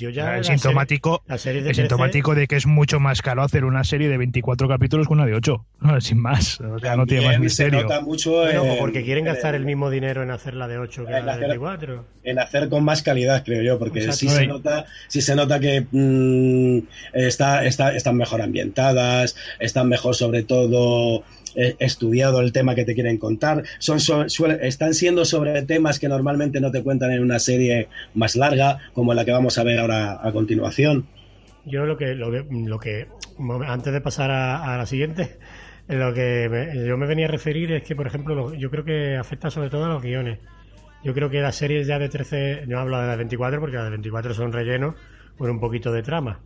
yo 0.00 0.10
ya 0.10 0.38
es 0.38 0.46
sintomático, 0.46 1.22
de 1.28 1.74
sintomático 1.74 2.34
de 2.34 2.46
que 2.46 2.56
es 2.56 2.66
mucho 2.66 2.98
más 2.98 3.20
caro 3.20 3.42
hacer 3.42 3.64
una 3.64 3.84
serie 3.84 4.08
de 4.08 4.16
24 4.16 4.66
capítulos 4.66 5.06
que 5.06 5.12
una 5.12 5.26
de 5.26 5.34
8, 5.34 5.64
sin 6.00 6.18
más, 6.18 6.60
o 6.60 6.78
sea, 6.78 6.96
no 6.96 7.06
tiene 7.06 7.26
más 7.26 7.38
misterio. 7.38 7.86
mucho 8.02 8.42
porque 8.78 9.04
quieren 9.04 9.26
gastar 9.26 9.54
el 9.54 9.64
mismo 9.64 9.90
dinero 9.90 10.22
en 10.22 10.30
hacer 10.30 10.54
la 10.54 10.66
de 10.66 10.78
8 10.78 11.04
que 11.04 11.12
la 11.12 11.36
de 11.36 11.46
24. 11.46 12.04
En 12.24 12.38
hacer 12.38 12.68
con 12.68 12.84
más 12.84 13.02
calidad, 13.02 13.44
creo 13.44 13.62
yo, 13.62 13.78
porque 13.78 14.10
sí 14.12 14.28
se 14.28 14.46
nota, 14.46 14.86
sí 15.08 15.20
se 15.20 15.34
nota 15.34 15.60
que 15.60 15.86
mm, 15.90 16.78
está, 17.12 17.64
está, 17.64 17.94
están 17.94 18.16
mejor 18.16 18.40
ambientadas, 18.42 19.36
están 19.58 19.88
mejor 19.88 20.14
sobre 20.14 20.42
todo 20.42 21.22
estudiado 21.54 22.40
el 22.40 22.52
tema 22.52 22.74
que 22.74 22.84
te 22.84 22.94
quieren 22.94 23.18
contar. 23.18 23.64
Son, 23.78 23.98
están 24.60 24.94
siendo 24.94 25.24
sobre 25.24 25.62
temas 25.62 25.98
que 25.98 26.08
normalmente 26.08 26.60
no 26.60 26.70
te 26.70 26.82
cuentan 26.82 27.12
en 27.12 27.22
una 27.22 27.38
serie 27.38 27.88
más 28.14 28.36
larga, 28.36 28.78
como 28.92 29.14
la 29.14 29.24
que 29.24 29.32
vamos 29.32 29.58
a 29.58 29.64
ver 29.64 29.78
ahora 29.78 30.20
a 30.22 30.32
continuación. 30.32 31.06
Yo 31.64 31.84
lo 31.84 31.96
que, 31.96 32.14
lo 32.14 32.30
que, 32.78 33.06
antes 33.66 33.92
de 33.92 34.00
pasar 34.00 34.30
a, 34.30 34.76
la 34.76 34.86
siguiente, 34.86 35.38
lo 35.88 36.14
que 36.14 36.84
yo 36.86 36.96
me 36.96 37.06
venía 37.06 37.26
a 37.26 37.30
referir 37.30 37.72
es 37.72 37.82
que, 37.82 37.94
por 37.94 38.06
ejemplo, 38.06 38.54
yo 38.54 38.70
creo 38.70 38.84
que 38.84 39.16
afecta 39.16 39.50
sobre 39.50 39.70
todo 39.70 39.84
a 39.84 39.88
los 39.88 40.02
guiones. 40.02 40.38
Yo 41.02 41.14
creo 41.14 41.30
que 41.30 41.40
las 41.40 41.56
series 41.56 41.86
ya 41.86 41.98
de 41.98 42.08
13, 42.08 42.64
no 42.66 42.78
hablo 42.78 43.00
de 43.00 43.06
las 43.06 43.16
24 43.16 43.60
porque 43.60 43.76
las 43.76 43.84
de 43.84 43.90
24 43.90 44.34
son 44.34 44.52
relleno 44.52 44.94
con 45.38 45.50
un 45.50 45.60
poquito 45.60 45.92
de 45.92 46.02
trama. 46.02 46.40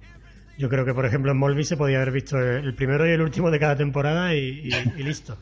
Yo 0.56 0.68
creo 0.68 0.84
que, 0.84 0.94
por 0.94 1.04
ejemplo, 1.06 1.32
en 1.32 1.38
Molby 1.38 1.64
se 1.64 1.76
podía 1.76 1.96
haber 1.96 2.12
visto 2.12 2.38
el 2.38 2.74
primero 2.74 3.08
y 3.08 3.10
el 3.10 3.20
último 3.20 3.50
de 3.50 3.58
cada 3.58 3.76
temporada 3.76 4.34
y, 4.34 4.70
listo. 4.98 5.36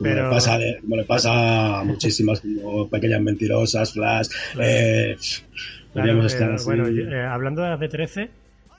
Pero... 0.00 0.24
Me, 0.24 0.30
pasa, 0.30 0.58
le 0.58 1.04
pasa 1.06 1.80
a 1.80 1.84
muchísimas 1.84 2.42
pequeñas 2.90 3.20
mentirosas, 3.22 3.92
Flash. 3.92 4.28
Eh, 4.58 5.16
bueno, 5.94 6.88
eh, 6.88 7.22
hablando 7.22 7.62
de 7.62 7.70
las 7.70 7.80
de 7.80 7.88
13, 7.88 8.30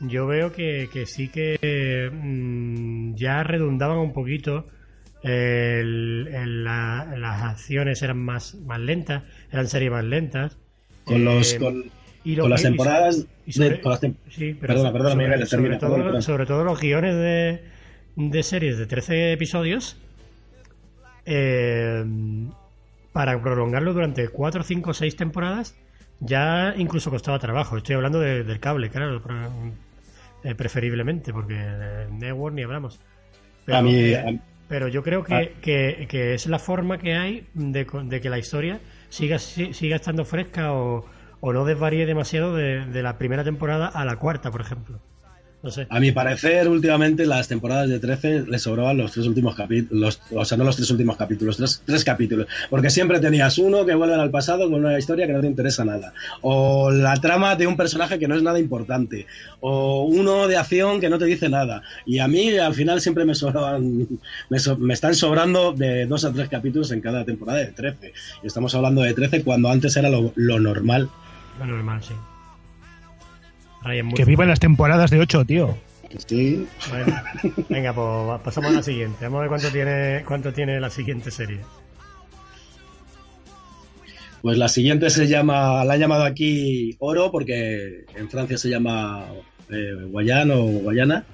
yo 0.02 0.28
veo 0.28 0.52
que, 0.52 0.88
sí 1.06 1.28
que 1.28 2.10
mm, 2.12 3.16
ya 3.16 3.44
redundaban 3.44 3.98
un 3.98 4.14
poquito. 4.14 4.68
las 5.24 6.64
acciones 7.44 8.02
eran 8.02 8.20
más, 8.20 8.56
más 8.56 8.80
lentas, 8.80 9.24
eran 9.52 9.68
series 9.68 9.92
más 9.92 10.06
lentas. 10.06 10.58
Con 11.04 11.26
los. 11.26 11.58
Eh, 12.34 12.38
con 12.44 12.50
las 12.52 12.62
temporadas. 12.64 13.28
perdona, 14.54 14.92
perdona, 14.92 15.16
sobre, 15.48 15.70
todo, 15.80 15.96
sobre 16.22 16.46
todo 16.46 16.64
los 16.64 16.80
guiones 16.80 17.16
de, 17.16 17.62
de 18.16 18.44
series 18.44 18.78
de 18.78 18.86
13 18.86 19.34
episodios. 19.34 19.98
Eh, 21.26 22.04
para 23.14 23.42
prolongarlo 23.42 23.94
durante 23.94 24.28
4, 24.30 24.64
5, 24.64 24.94
6 24.94 25.16
temporadas, 25.16 25.76
ya 26.20 26.74
incluso 26.78 27.10
costaba 27.10 27.40
trabajo. 27.40 27.78
Estoy 27.78 27.96
hablando 27.96 28.20
del 28.20 28.60
cable, 28.60 28.90
claro, 28.90 29.22
eh, 30.44 30.56
preferiblemente, 30.56 31.34
porque 31.34 31.54
de 31.56 32.08
Network 32.12 32.56
ni 32.56 32.64
hablamos. 32.64 33.00
Pero, 33.66 33.78
A 33.78 33.82
mí- 33.82 33.94
eh, 33.96 34.18
a- 34.18 34.34
pero 34.70 34.88
yo 34.88 35.04
creo 35.04 35.24
que, 35.24 35.54
que- 35.62 36.08
que 36.10 36.34
es 36.34 36.48
la 36.48 36.58
forma 36.58 36.98
que 36.98 37.16
hay 37.16 37.46
de, 37.54 37.86
de 38.06 38.22
que 38.22 38.30
la 38.30 38.40
historia 38.40 38.80
siga, 39.10 39.38
si- 39.40 39.74
siga 39.74 39.98
estando 39.98 40.24
fresca 40.24 40.72
o, 40.74 41.06
o 41.42 41.54
no 41.54 41.66
desvaríe 41.66 42.06
demasiado 42.06 42.56
de, 42.56 42.86
de 42.86 43.04
la 43.04 43.18
primera 43.18 43.44
temporada 43.44 43.88
a 43.88 44.06
la 44.06 44.16
cuarta, 44.18 44.52
por 44.52 44.62
ejemplo. 44.62 45.00
No 45.64 45.70
sé. 45.70 45.86
A 45.92 46.00
mi 46.00 46.12
parecer, 46.12 46.68
últimamente 46.68 47.24
las 47.28 47.48
temporadas 47.48 47.88
de 47.88 48.00
13 48.00 48.46
le 48.48 48.58
sobraban 48.58 48.98
los 48.98 49.12
tres 49.12 49.28
últimos 49.28 49.54
capítulos, 49.54 50.20
o 50.32 50.44
sea, 50.44 50.58
no 50.58 50.64
los 50.64 50.76
tres 50.76 50.90
últimos 50.90 51.18
capítulos, 51.18 51.58
tres, 51.58 51.84
tres 51.86 52.04
capítulos, 52.04 52.48
porque 52.72 52.90
siempre 52.90 53.20
tenías 53.20 53.60
uno 53.60 53.86
que 53.86 53.94
vuelve 53.94 54.16
al 54.16 54.32
pasado 54.32 54.64
con 54.72 54.84
una 54.84 54.98
historia 54.98 55.28
que 55.28 55.34
no 55.34 55.42
te 55.42 55.46
interesa 55.46 55.86
nada, 55.86 56.14
o 56.42 56.90
la 56.90 57.14
trama 57.18 57.56
de 57.56 57.68
un 57.68 57.78
personaje 57.78 58.18
que 58.18 58.28
no 58.28 58.34
es 58.36 58.42
nada 58.42 58.58
importante, 58.58 59.28
o 59.60 60.06
uno 60.06 60.48
de 60.48 60.58
acción 60.58 61.00
que 61.00 61.12
no 61.12 61.20
te 61.20 61.26
dice 61.26 61.48
nada. 61.48 61.84
Y 62.08 62.18
a 62.18 62.28
mí 62.28 62.58
al 62.58 62.74
final 62.74 63.00
siempre 63.00 63.24
me 63.24 63.36
sobraban, 63.36 64.08
me, 64.50 64.58
so- 64.58 64.78
me 64.80 64.96
están 64.96 65.14
sobrando 65.14 65.74
de 65.74 66.08
dos 66.08 66.26
a 66.26 66.34
tres 66.34 66.50
capítulos 66.50 66.92
en 66.92 67.02
cada 67.02 67.24
temporada 67.24 67.60
de 67.60 67.68
13. 67.72 68.14
Y 68.42 68.48
estamos 68.48 68.74
hablando 68.74 69.04
de 69.04 69.14
13 69.14 69.44
cuando 69.44 69.70
antes 69.70 69.96
era 69.96 70.10
lo, 70.10 70.34
lo 70.36 70.60
normal. 70.60 71.08
Lo 71.60 71.66
normal, 71.66 72.04
sí. 72.04 72.14
Ryan 73.84 74.12
Que 74.14 74.26
vivan 74.26 74.48
las 74.48 74.60
temporadas 74.60 75.10
de 75.12 75.20
8, 75.20 75.46
tío. 75.46 75.78
Sí, 76.28 76.68
Bueno, 76.90 77.16
venga, 77.70 77.94
pues 77.94 78.42
pasamos 78.42 78.72
a 78.72 78.76
la 78.76 78.84
siguiente. 78.84 79.26
Vamos 79.26 79.38
a 79.38 79.42
ver 79.42 79.50
cuánto 79.50 79.70
tiene, 79.70 80.24
cuánto 80.28 80.54
tiene 80.54 80.80
la 80.80 80.90
siguiente 80.90 81.32
serie. 81.32 81.60
Pues 84.42 84.58
la 84.58 84.68
siguiente 84.68 85.10
se 85.10 85.28
llama, 85.28 85.86
la 85.86 85.94
han 85.94 86.00
llamado 86.00 86.24
aquí 86.24 86.96
Oro 87.00 87.32
porque 87.32 88.06
en 88.16 88.30
Francia 88.30 88.58
se 88.58 88.70
llama 88.70 89.26
eh, 89.70 89.94
Guayana 90.10 90.56
o 90.56 90.66
Guayana 90.66 91.26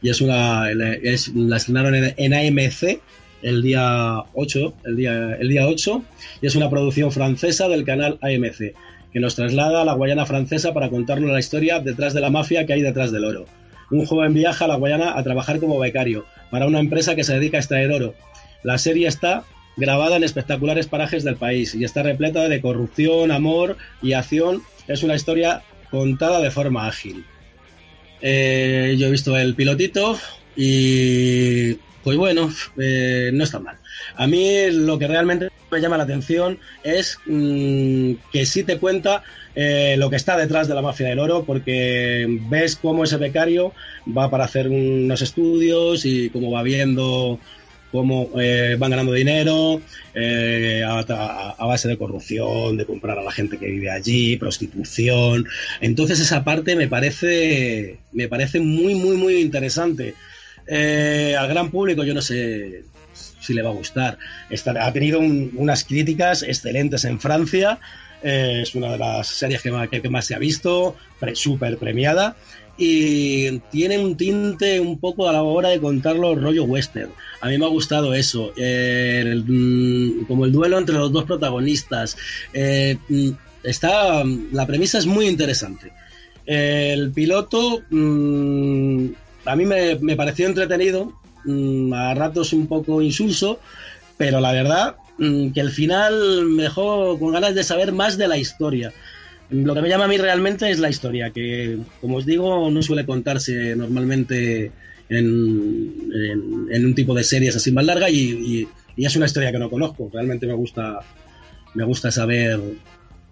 y 0.00 0.08
es 0.08 0.20
una, 0.20 0.70
es, 0.70 1.28
la 1.28 1.58
estrenaron 1.58 1.94
en, 1.94 2.14
en 2.16 2.34
AMC 2.34 3.00
el 3.42 3.62
día 3.62 4.24
8, 4.32 4.74
el 4.86 4.96
día, 4.96 5.34
el 5.34 5.48
día 5.48 5.66
8 5.66 6.02
y 6.40 6.46
es 6.46 6.56
una 6.56 6.70
producción 6.70 7.12
francesa 7.12 7.68
del 7.68 7.84
canal 7.84 8.18
AMC 8.22 8.74
que 9.14 9.20
nos 9.20 9.36
traslada 9.36 9.82
a 9.82 9.84
la 9.84 9.94
Guayana 9.94 10.26
francesa 10.26 10.74
para 10.74 10.90
contarnos 10.90 11.30
la 11.30 11.38
historia 11.38 11.78
detrás 11.78 12.14
de 12.14 12.20
la 12.20 12.30
mafia 12.30 12.66
que 12.66 12.72
hay 12.72 12.82
detrás 12.82 13.12
del 13.12 13.24
oro. 13.24 13.46
Un 13.92 14.04
joven 14.06 14.34
viaja 14.34 14.64
a 14.64 14.68
la 14.68 14.74
Guayana 14.74 15.16
a 15.16 15.22
trabajar 15.22 15.60
como 15.60 15.78
becario 15.78 16.26
para 16.50 16.66
una 16.66 16.80
empresa 16.80 17.14
que 17.14 17.22
se 17.22 17.34
dedica 17.34 17.56
a 17.56 17.60
extraer 17.60 17.92
oro. 17.92 18.14
La 18.64 18.76
serie 18.76 19.06
está 19.06 19.44
grabada 19.76 20.16
en 20.16 20.24
espectaculares 20.24 20.88
parajes 20.88 21.22
del 21.22 21.36
país 21.36 21.76
y 21.76 21.84
está 21.84 22.02
repleta 22.02 22.48
de 22.48 22.60
corrupción, 22.60 23.30
amor 23.30 23.76
y 24.02 24.14
acción. 24.14 24.62
Es 24.88 25.04
una 25.04 25.14
historia 25.14 25.62
contada 25.92 26.40
de 26.40 26.50
forma 26.50 26.88
ágil. 26.88 27.24
Eh, 28.20 28.96
yo 28.98 29.06
he 29.06 29.10
visto 29.12 29.36
el 29.36 29.54
pilotito 29.54 30.18
y 30.56 31.78
pues 32.04 32.16
bueno, 32.18 32.50
eh, 32.80 33.30
no 33.32 33.44
está 33.44 33.58
mal. 33.60 33.78
A 34.16 34.26
mí 34.26 34.70
lo 34.70 34.98
que 34.98 35.08
realmente 35.08 35.48
me 35.70 35.80
llama 35.80 35.96
la 35.96 36.04
atención 36.04 36.60
es 36.82 37.22
mm, 37.24 38.14
que 38.30 38.46
sí 38.46 38.62
te 38.64 38.78
cuenta 38.78 39.22
eh, 39.54 39.96
lo 39.98 40.10
que 40.10 40.16
está 40.16 40.36
detrás 40.36 40.68
de 40.68 40.74
la 40.74 40.82
mafia 40.82 41.08
del 41.08 41.18
oro, 41.18 41.44
porque 41.46 42.26
ves 42.42 42.76
cómo 42.76 43.04
ese 43.04 43.16
becario 43.16 43.74
va 44.06 44.30
para 44.30 44.44
hacer 44.44 44.68
unos 44.68 45.22
estudios 45.22 46.04
y 46.04 46.30
cómo 46.30 46.50
va 46.52 46.62
viendo 46.62 47.40
cómo 47.90 48.30
eh, 48.40 48.74
van 48.76 48.90
ganando 48.90 49.12
dinero 49.12 49.84
a- 50.86 51.54
a 51.58 51.66
base 51.66 51.88
de 51.88 51.98
corrupción, 51.98 52.76
de 52.76 52.86
comprar 52.86 53.18
a 53.18 53.22
la 53.22 53.32
gente 53.32 53.58
que 53.58 53.66
vive 53.66 53.90
allí, 53.90 54.36
prostitución. 54.36 55.46
Entonces 55.80 56.20
esa 56.20 56.44
parte 56.44 56.76
me 56.76 56.88
parece, 56.88 58.00
me 58.12 58.28
parece 58.28 58.60
muy, 58.60 58.94
muy, 58.94 59.16
muy 59.16 59.34
interesante. 59.40 60.16
Eh, 60.66 61.34
al 61.38 61.48
gran 61.48 61.70
público 61.70 62.04
yo 62.04 62.14
no 62.14 62.22
sé 62.22 62.84
si 63.12 63.52
le 63.54 63.62
va 63.62 63.70
a 63.70 63.74
gustar. 63.74 64.18
Ha 64.80 64.92
tenido 64.92 65.20
un- 65.20 65.50
unas 65.56 65.84
críticas 65.84 66.42
excelentes 66.42 67.04
en 67.04 67.20
Francia. 67.20 67.78
eh, 68.26 68.60
es 68.62 68.74
una 68.74 68.90
de 68.92 68.96
las 68.96 69.26
series 69.28 69.60
que 69.60 69.70
más, 69.70 69.86
que- 69.90 70.08
más 70.08 70.24
se 70.24 70.34
ha 70.34 70.38
visto, 70.38 70.96
pre- 71.20 71.36
súper 71.36 71.76
premiada. 71.76 72.34
Y 72.78 73.58
tiene 73.70 73.98
un 73.98 74.16
tinte 74.16 74.80
un 74.80 74.98
poco 74.98 75.28
a 75.28 75.32
la 75.34 75.42
hora 75.42 75.68
de 75.68 75.78
contarlo 75.78 76.34
rollo 76.34 76.64
western. 76.64 77.10
A 77.42 77.48
mí 77.50 77.58
me 77.58 77.66
ha 77.66 77.68
gustado 77.68 78.14
eso. 78.14 78.50
eh, 78.56 79.42
mm, 79.46 80.24
como 80.26 80.46
el 80.46 80.52
duelo 80.52 80.78
entre 80.78 80.94
los 80.96 81.12
dos 81.12 81.24
protagonistas. 81.24 82.16
Mm, 82.54 83.30
está, 83.62 84.24
la 84.52 84.66
premisa 84.66 84.96
es 84.96 85.04
muy 85.06 85.26
interesante. 85.28 85.92
El 86.46 87.10
piloto 87.12 87.82
mm, 87.90 89.08
a 89.44 89.56
mí 89.56 89.64
me, 89.64 90.16
pareció 90.16 90.46
entretenido, 90.46 91.12
mm, 91.44 91.92
a 91.92 92.14
ratos 92.14 92.52
un 92.52 92.66
poco 92.66 93.02
insulso, 93.02 93.60
pero 94.16 94.40
la 94.40 94.52
verdad 94.52 94.96
mm, 95.18 95.50
que 95.52 95.60
el 95.60 95.70
final 95.70 96.46
me 96.46 96.64
dejó 96.64 97.18
con 97.18 97.32
ganas 97.32 97.54
de 97.54 97.64
saber 97.64 97.92
más 97.92 98.16
de 98.16 98.28
la 98.28 98.38
historia. 98.38 98.92
Lo 99.50 99.74
que 99.74 99.82
me 99.82 99.88
llama 99.88 100.04
a 100.06 100.08
mí 100.08 100.16
realmente 100.16 100.70
es 100.70 100.78
la 100.78 100.88
historia, 100.88 101.30
que 101.30 101.78
como 102.00 102.16
os 102.16 102.26
digo 102.26 102.70
no 102.70 102.82
suele 102.82 103.04
contarse 103.04 103.76
normalmente 103.76 104.72
en, 105.10 106.84
un 106.86 106.94
tipo 106.94 107.14
de 107.14 107.24
series 107.24 107.54
así 107.56 107.70
más 107.70 107.84
larga 107.84 108.08
y, 108.10 108.16
y- 108.16 108.68
y 108.96 109.04
es 109.06 109.16
una 109.16 109.26
historia 109.26 109.52
que 109.52 109.58
no 109.58 109.68
conozco. 109.70 110.08
Realmente 110.12 110.46
me 110.46 110.54
gusta, 110.54 111.00
me 111.74 111.84
gusta 111.84 112.10
saber 112.10 112.60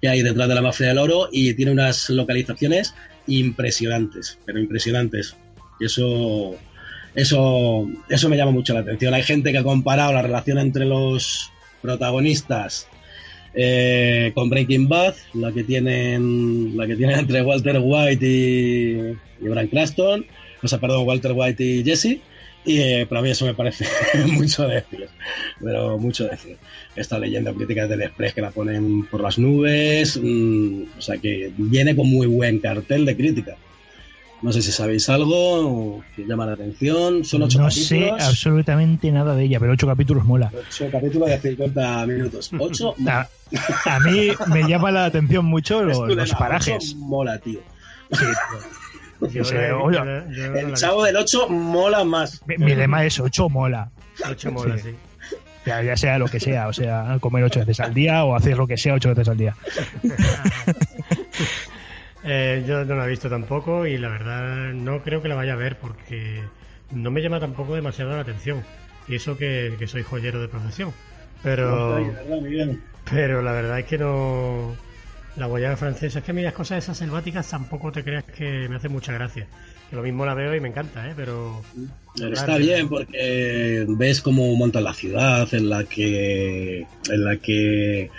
qué 0.00 0.08
hay 0.08 0.22
detrás 0.22 0.48
de 0.48 0.54
la 0.56 0.62
mafia 0.62 0.88
del 0.88 0.98
oro 0.98 1.28
y 1.30 1.54
tiene 1.54 1.70
unas 1.70 2.10
localizaciones 2.10 2.94
impresionantes, 3.26 4.38
pero 4.44 4.58
impresionantes. 4.58 5.36
Y 5.80 5.86
eso, 5.86 6.54
eso, 7.14 7.88
eso 8.08 8.28
me 8.28 8.36
llama 8.36 8.52
mucho 8.52 8.74
la 8.74 8.80
atención. 8.80 9.14
Hay 9.14 9.22
gente 9.22 9.52
que 9.52 9.58
ha 9.58 9.64
comparado 9.64 10.12
la 10.12 10.22
relación 10.22 10.58
entre 10.58 10.84
los 10.84 11.50
protagonistas 11.80 12.88
eh, 13.54 14.32
con 14.34 14.48
Breaking 14.48 14.88
Bad, 14.88 15.14
la 15.34 15.52
que 15.52 15.64
tienen, 15.64 16.76
la 16.76 16.86
que 16.86 16.96
tienen 16.96 17.18
entre 17.18 17.42
Walter 17.42 17.80
White 17.82 18.26
y, 18.26 19.44
y 19.44 19.48
Bryan 19.48 19.68
Cranston, 19.68 20.26
o 20.62 20.68
sea, 20.68 20.78
perdón, 20.78 21.06
Walter 21.06 21.32
White 21.34 21.62
y 21.62 21.84
Jesse. 21.84 22.20
Y 22.64 22.78
eh, 22.78 23.06
para 23.08 23.22
mí 23.22 23.30
eso 23.30 23.44
me 23.44 23.54
parece 23.54 23.84
mucho 24.32 24.68
decir, 24.68 25.08
pero 25.60 25.98
mucho 25.98 26.28
decir. 26.28 26.56
Está 26.94 27.18
leyendo 27.18 27.52
críticas 27.54 27.88
del 27.88 28.02
Express 28.02 28.34
que 28.34 28.40
la 28.40 28.50
ponen 28.52 29.04
por 29.06 29.20
las 29.20 29.36
nubes, 29.38 30.18
mm, 30.22 30.82
o 30.96 31.00
sea 31.00 31.18
que 31.18 31.52
viene 31.56 31.96
con 31.96 32.08
muy 32.08 32.26
buen 32.28 32.60
cartel 32.60 33.04
de 33.04 33.16
crítica. 33.16 33.56
No 34.42 34.52
sé 34.52 34.60
si 34.60 34.72
sabéis 34.72 35.08
algo 35.08 36.02
que 36.16 36.24
llama 36.26 36.46
la 36.46 36.52
atención. 36.54 37.24
Son 37.24 37.42
ocho 37.42 37.58
No 37.60 37.68
capítulos. 37.68 37.86
sé 37.88 38.10
absolutamente 38.10 39.10
nada 39.12 39.34
de 39.36 39.44
ella, 39.44 39.60
pero 39.60 39.72
8 39.72 39.86
capítulos 39.86 40.24
mola. 40.24 40.50
Ocho 40.52 40.88
capítulos 40.90 41.28
de 41.28 41.38
50 41.40 42.06
minutos. 42.06 42.50
Ocho. 42.58 42.94
A, 43.08 43.28
a 43.84 44.00
mí 44.00 44.30
me 44.48 44.62
llama 44.68 44.90
la 44.90 45.04
atención 45.04 45.44
mucho 45.44 45.82
los, 45.84 45.98
los 46.08 46.30
parajes. 46.32 46.76
ocho 46.92 46.96
mola, 46.96 47.38
tío. 47.38 47.60
Yo, 49.32 49.44
Sí, 49.44 49.54
no 49.54 49.92
yo 49.92 50.04
no- 50.04 50.32
yo 50.32 50.48
no 50.50 50.58
El 50.58 50.72
chavo 50.74 51.04
del 51.04 51.14
8 51.16 51.48
mola 51.48 52.02
más. 52.02 52.42
Mi, 52.46 52.56
mi 52.58 52.74
lema 52.74 53.04
es 53.04 53.20
8 53.20 53.48
mola. 53.48 53.90
he 53.94 54.28
visto. 54.30 54.32
Ocho 54.32 54.52
mola, 54.52 54.76
Sí. 54.78 54.82
sí. 54.90 55.36
Ya, 55.64 55.80
ya 55.80 55.96
sea 55.96 56.18
lo 56.18 56.26
que 56.26 56.40
sea, 56.40 56.66
o 56.66 56.72
sea, 56.72 57.16
comer 57.20 57.44
8 57.44 57.60
veces 57.60 57.78
al 57.78 57.94
día 57.94 58.24
o 58.24 58.34
hacer 58.34 58.56
lo 58.56 58.66
que 58.66 58.76
sea 58.76 58.94
8 58.94 59.10
veces 59.10 59.28
al 59.28 59.36
día. 59.36 59.54
Eh, 62.24 62.64
yo 62.66 62.84
no 62.84 62.94
la 62.94 63.06
he 63.06 63.10
visto 63.10 63.28
tampoco 63.28 63.86
y 63.86 63.98
la 63.98 64.08
verdad 64.08 64.72
no 64.72 65.02
creo 65.02 65.22
que 65.22 65.28
la 65.28 65.34
vaya 65.34 65.54
a 65.54 65.56
ver 65.56 65.78
porque 65.78 66.42
no 66.92 67.10
me 67.10 67.20
llama 67.20 67.40
tampoco 67.40 67.74
demasiado 67.74 68.12
la 68.12 68.20
atención. 68.20 68.62
Y 69.08 69.16
eso 69.16 69.36
que, 69.36 69.74
que 69.78 69.88
soy 69.88 70.02
joyero 70.02 70.40
de 70.40 70.48
profesión. 70.48 70.92
Pero, 71.42 71.98
pero 73.10 73.42
la 73.42 73.52
verdad 73.52 73.80
es 73.80 73.86
que 73.86 73.98
no. 73.98 74.76
La 75.36 75.46
guayana 75.46 75.76
francesa, 75.78 76.18
es 76.18 76.24
que 76.24 76.30
a 76.30 76.34
mí 76.34 76.42
las 76.42 76.52
cosas 76.52 76.84
esas 76.84 76.98
selváticas 76.98 77.48
tampoco 77.48 77.90
te 77.90 78.04
creas 78.04 78.24
que 78.24 78.68
me 78.68 78.76
hacen 78.76 78.92
mucha 78.92 79.12
gracia. 79.12 79.46
Que 79.88 79.96
lo 79.96 80.02
mismo 80.02 80.26
la 80.26 80.34
veo 80.34 80.54
y 80.54 80.60
me 80.60 80.68
encanta, 80.68 81.08
¿eh? 81.08 81.14
Pero. 81.16 81.62
Pero 82.16 82.34
está 82.34 82.58
bien 82.58 82.88
porque 82.88 83.84
ves 83.88 84.20
cómo 84.20 84.54
montan 84.56 84.84
la 84.84 84.94
ciudad 84.94 85.52
en 85.52 85.70
la 85.70 85.84
que 85.84 86.86
en 87.10 87.24
la 87.24 87.36
que 87.38 88.10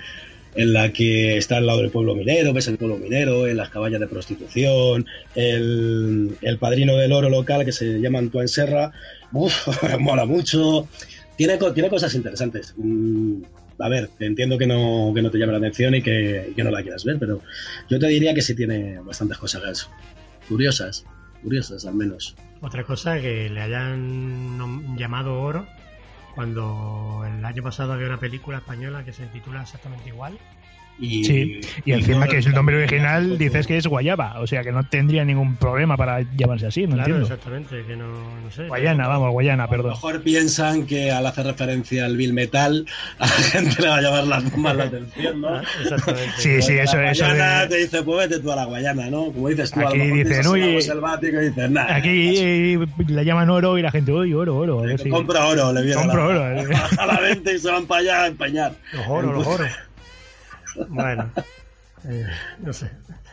en 0.56 0.74
la 0.74 0.92
que 0.94 1.38
está 1.38 1.58
al 1.58 1.66
lado 1.66 1.80
del 1.82 1.90
pueblo 1.92 2.16
minero, 2.16 2.54
ves 2.54 2.68
el 2.68 2.78
pueblo 2.78 2.98
minero, 2.98 3.48
en 3.48 3.58
las 3.58 3.70
cabañas 3.70 4.00
de 4.00 4.08
prostitución, 4.08 5.06
el, 5.36 6.38
el 6.42 6.58
padrino 6.58 6.96
del 6.98 7.12
oro 7.12 7.30
local 7.30 7.66
que 7.66 7.72
se 7.72 8.00
llama 8.00 8.20
Antoine 8.20 8.48
Serra, 8.48 8.92
uf, 9.32 9.68
mola 10.00 10.26
mucho, 10.26 10.88
tiene, 11.36 11.58
tiene 11.74 11.90
cosas 11.90 12.14
interesantes. 12.16 12.74
Mm, 12.78 13.42
A 13.80 13.90
ver, 13.90 14.10
entiendo 14.20 14.58
que 14.58 14.68
no, 14.68 15.12
que 15.16 15.22
no 15.22 15.32
te 15.32 15.40
llame 15.40 15.54
la 15.54 15.58
atención 15.58 15.96
y 15.96 16.02
que, 16.02 16.54
que 16.56 16.64
no 16.64 16.70
la 16.72 16.84
quieras 16.84 17.04
ver, 17.04 17.18
pero 17.20 17.42
yo 17.90 18.00
te 18.00 18.08
diría 18.08 18.34
que 18.34 18.42
sí 18.42 18.56
tiene 18.56 19.00
bastantes 19.00 19.38
cosas 19.38 19.90
curiosas, 20.48 21.06
curiosas 21.42 21.86
al 21.86 21.96
menos. 21.96 22.36
Otra 22.62 22.84
cosa 22.84 23.20
que 23.20 23.50
le 23.50 23.62
hayan 23.62 24.96
llamado 24.98 25.42
oro 25.42 25.68
cuando 26.36 27.24
el 27.26 27.44
año 27.46 27.64
pasado 27.64 27.94
había 27.94 28.08
una 28.08 28.20
película 28.20 28.58
española 28.58 29.04
que 29.04 29.14
se 29.14 29.28
titula 29.28 29.62
exactamente 29.62 30.10
igual 30.10 30.40
Y, 31.00 31.26
sí, 31.26 31.60
y 31.86 31.92
encima 31.92 32.28
que 32.28 32.38
es 32.38 32.46
el 32.46 32.54
nombre 32.54 32.78
original 32.78 33.38
dices 33.38 33.66
que 33.66 33.78
es 33.78 33.88
Guayaba, 33.88 34.40
o 34.40 34.46
sea 34.48 34.62
que 34.64 34.72
no 34.72 34.84
tendría 34.84 35.26
ningún 35.26 35.56
problema 35.58 35.98
para 35.98 36.22
llamarse 36.38 36.68
así, 36.68 36.82
no 36.84 36.96
claro, 36.96 37.16
entiendo. 37.16 37.24
exactamente, 37.26 37.84
que 37.88 37.96
no, 37.96 38.06
no 38.40 38.52
sé. 38.52 38.68
Guayana, 38.68 39.08
vamos, 39.08 39.32
Guayana, 39.32 39.64
A 39.64 39.66
lo 39.68 39.72
perdón. 39.72 39.92
mejor 39.92 40.22
piensan 40.22 40.86
que 40.86 41.12
al 41.12 41.26
hacer 41.26 41.48
referencia 41.48 42.06
al 42.06 42.16
Bill 42.16 42.34
Metal, 42.34 42.86
a 43.20 43.26
la 43.26 43.32
gente 43.34 43.82
le 43.82 43.88
va 43.90 43.98
a 43.98 44.02
llamar 44.02 44.24
la- 44.28 44.40
más 44.58 44.76
la 44.76 44.84
atención, 44.84 45.42
¿no? 45.42 45.48
Ah, 45.56 45.64
Exactamente. 45.82 46.32
Sí, 46.38 46.62
sí, 46.62 46.74
eso, 46.78 47.00
eso 47.02 47.26
Guayana 47.26 47.62
de- 47.62 47.68
te 47.70 47.76
dice, 47.78 48.04
pues 48.04 48.30
vete 48.30 48.42
tú 48.42 48.52
a 48.52 48.56
la 48.56 48.66
Guayana, 48.66 49.10
¿no? 49.10 49.32
Como 49.34 49.50
dices 49.50 49.72
tú, 49.72 49.80
a 49.80 49.90
Aquí 49.90 49.98
lo 49.98 50.04
mejor 50.06 50.28
dicen, 50.28 50.48
"Uy, 50.48 50.82
selvático 50.82 51.42
y 51.42 51.46
dices, 51.48 51.72
nah, 51.72 51.96
Aquí 51.96 52.34
eh, 52.38 52.80
la 53.08 53.24
llaman 53.24 53.50
oro 53.50 53.78
y 53.80 53.82
la 53.82 53.90
gente, 53.92 54.12
uy, 54.12 54.32
oro, 54.34 54.56
oro. 54.58 54.80
a 54.80 54.84
ver 54.84 55.00
si- 55.02 55.10
compra 55.10 55.48
oro, 55.48 55.74
le 55.74 55.82
viene 55.82 56.02
a 56.02 56.06
la, 56.06 56.14
oro, 56.14 56.52
eh. 56.52 56.68
a 57.00 57.06
la 57.08 57.20
venta 57.20 57.52
y 57.52 57.58
se 57.60 57.72
van 57.72 57.88
para 57.88 58.02
allá 58.02 58.22
a 58.24 58.28
empeñar. 58.28 58.74
Los 58.94 59.06
oros, 59.08 59.34
los 59.34 59.48
oros. 59.48 59.68
Bueno, 60.90 61.32
eh, 62.08 62.26
no 62.60 62.74
sé. 62.74 62.90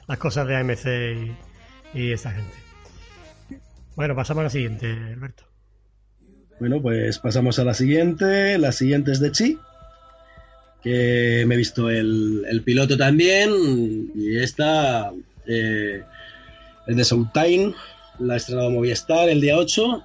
Las 0.07 0.19
cosas 0.19 0.47
de 0.47 0.57
AMC 0.57 0.87
y, 1.95 1.99
y 2.01 2.13
esta 2.13 2.31
gente. 2.33 2.55
Bueno, 3.97 4.15
pasamos 4.17 4.41
a 4.41 4.45
la 4.45 4.51
siguiente, 4.51 4.87
Alberto. 4.91 5.45
Bueno, 6.59 6.81
pues 6.81 7.19
pasamos 7.19 7.59
a 7.59 7.65
la 7.65 7.75
siguiente. 7.75 8.59
La 8.59 8.73
siguiente 8.73 9.13
es 9.13 9.21
de 9.21 9.33
Chi, 9.33 9.59
que 10.83 11.45
me 11.47 11.55
he 11.55 11.59
visto 11.59 11.89
el, 11.91 12.63
piloto 12.65 12.97
también. 12.97 13.51
Y 14.15 14.39
esta 14.39 15.11
eh, 15.47 16.03
es 16.87 16.97
de 16.97 17.03
Showtime, 17.03 17.75
la 18.19 18.35
ha 18.35 18.37
estrenado 18.37 18.71
Movistar 18.71 19.29
el 19.29 19.41
día 19.41 19.57
8. 19.57 20.03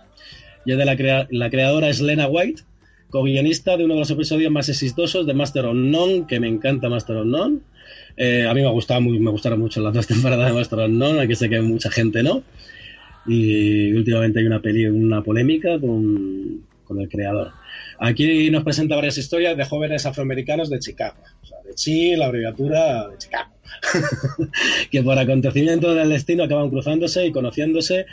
Y 0.66 0.72
es 0.72 0.78
de 0.78 0.86
la, 0.86 0.96
crea- 0.98 1.28
la 1.30 1.50
creadora 1.50 1.90
es 1.90 2.02
Lena 2.02 2.28
White, 2.28 2.64
co-guionista 3.10 3.78
de 3.78 3.86
uno 3.86 3.94
de 3.96 4.02
los 4.02 4.12
episodios 4.12 4.52
más 4.52 4.70
exitosos 4.70 5.26
de 5.26 5.34
Master 5.34 5.66
of 5.66 5.76
None, 5.76 6.26
que 6.28 6.40
me 6.40 6.48
encanta 6.48 6.90
Master 6.90 7.18
of 7.18 7.26
None. 7.26 7.60
Eh, 8.18 8.46
a 8.48 8.54
mí 8.54 8.62
me, 8.62 8.70
gustaba 8.72 9.00
muy, 9.00 9.20
me 9.20 9.32
gustaron 9.32 9.60
mucho 9.60 9.82
las 9.82 9.94
dos 9.94 10.08
temporadas 10.08 10.48
de 10.50 10.54
Master 10.54 10.80
of 10.80 10.90
None, 10.90 11.22
aquí 11.22 11.36
sé 11.36 11.50
que 11.50 11.62
mucha 11.62 11.90
gente 11.92 12.24
no. 12.24 12.44
Y 13.28 13.92
últimamente 13.94 14.40
hay 14.40 14.46
una, 14.46 14.62
peli, 14.62 14.86
una 14.86 15.22
polémica 15.24 15.80
con, 15.80 16.62
con 16.84 17.02
el 17.02 17.10
creador. 17.10 17.52
Aquí 17.98 18.50
nos 18.52 18.64
presenta 18.64 18.96
varias 18.96 19.18
historias 19.18 19.58
de 19.58 19.66
jóvenes 19.66 20.06
afroamericanos 20.06 20.70
de 20.70 20.80
Chicago. 20.80 21.16
O 21.42 21.46
sea, 21.46 21.58
de 21.66 21.74
Chi, 21.74 22.16
la 22.16 22.26
abreviatura 22.28 23.08
de 23.10 23.18
Chicago. 23.18 23.52
que 24.92 25.02
por 25.02 25.18
acontecimientos 25.18 25.96
del 25.96 26.10
destino 26.10 26.44
acaban 26.44 26.70
cruzándose 26.70 27.26
y 27.26 27.32
conociéndose 27.32 28.06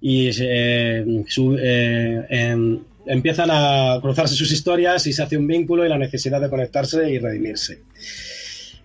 y 0.00 0.28
eh, 0.40 1.04
su- 1.28 1.56
eh, 1.58 2.26
em, 2.28 2.80
empiezan 3.06 3.50
a 3.50 3.98
cruzarse 4.00 4.34
sus 4.34 4.50
historias 4.52 5.06
y 5.06 5.12
se 5.12 5.22
hace 5.22 5.36
un 5.36 5.46
vínculo 5.46 5.84
y 5.84 5.88
la 5.88 5.98
necesidad 5.98 6.40
de 6.40 6.50
conectarse 6.50 7.10
y 7.10 7.18
redimirse. 7.18 7.82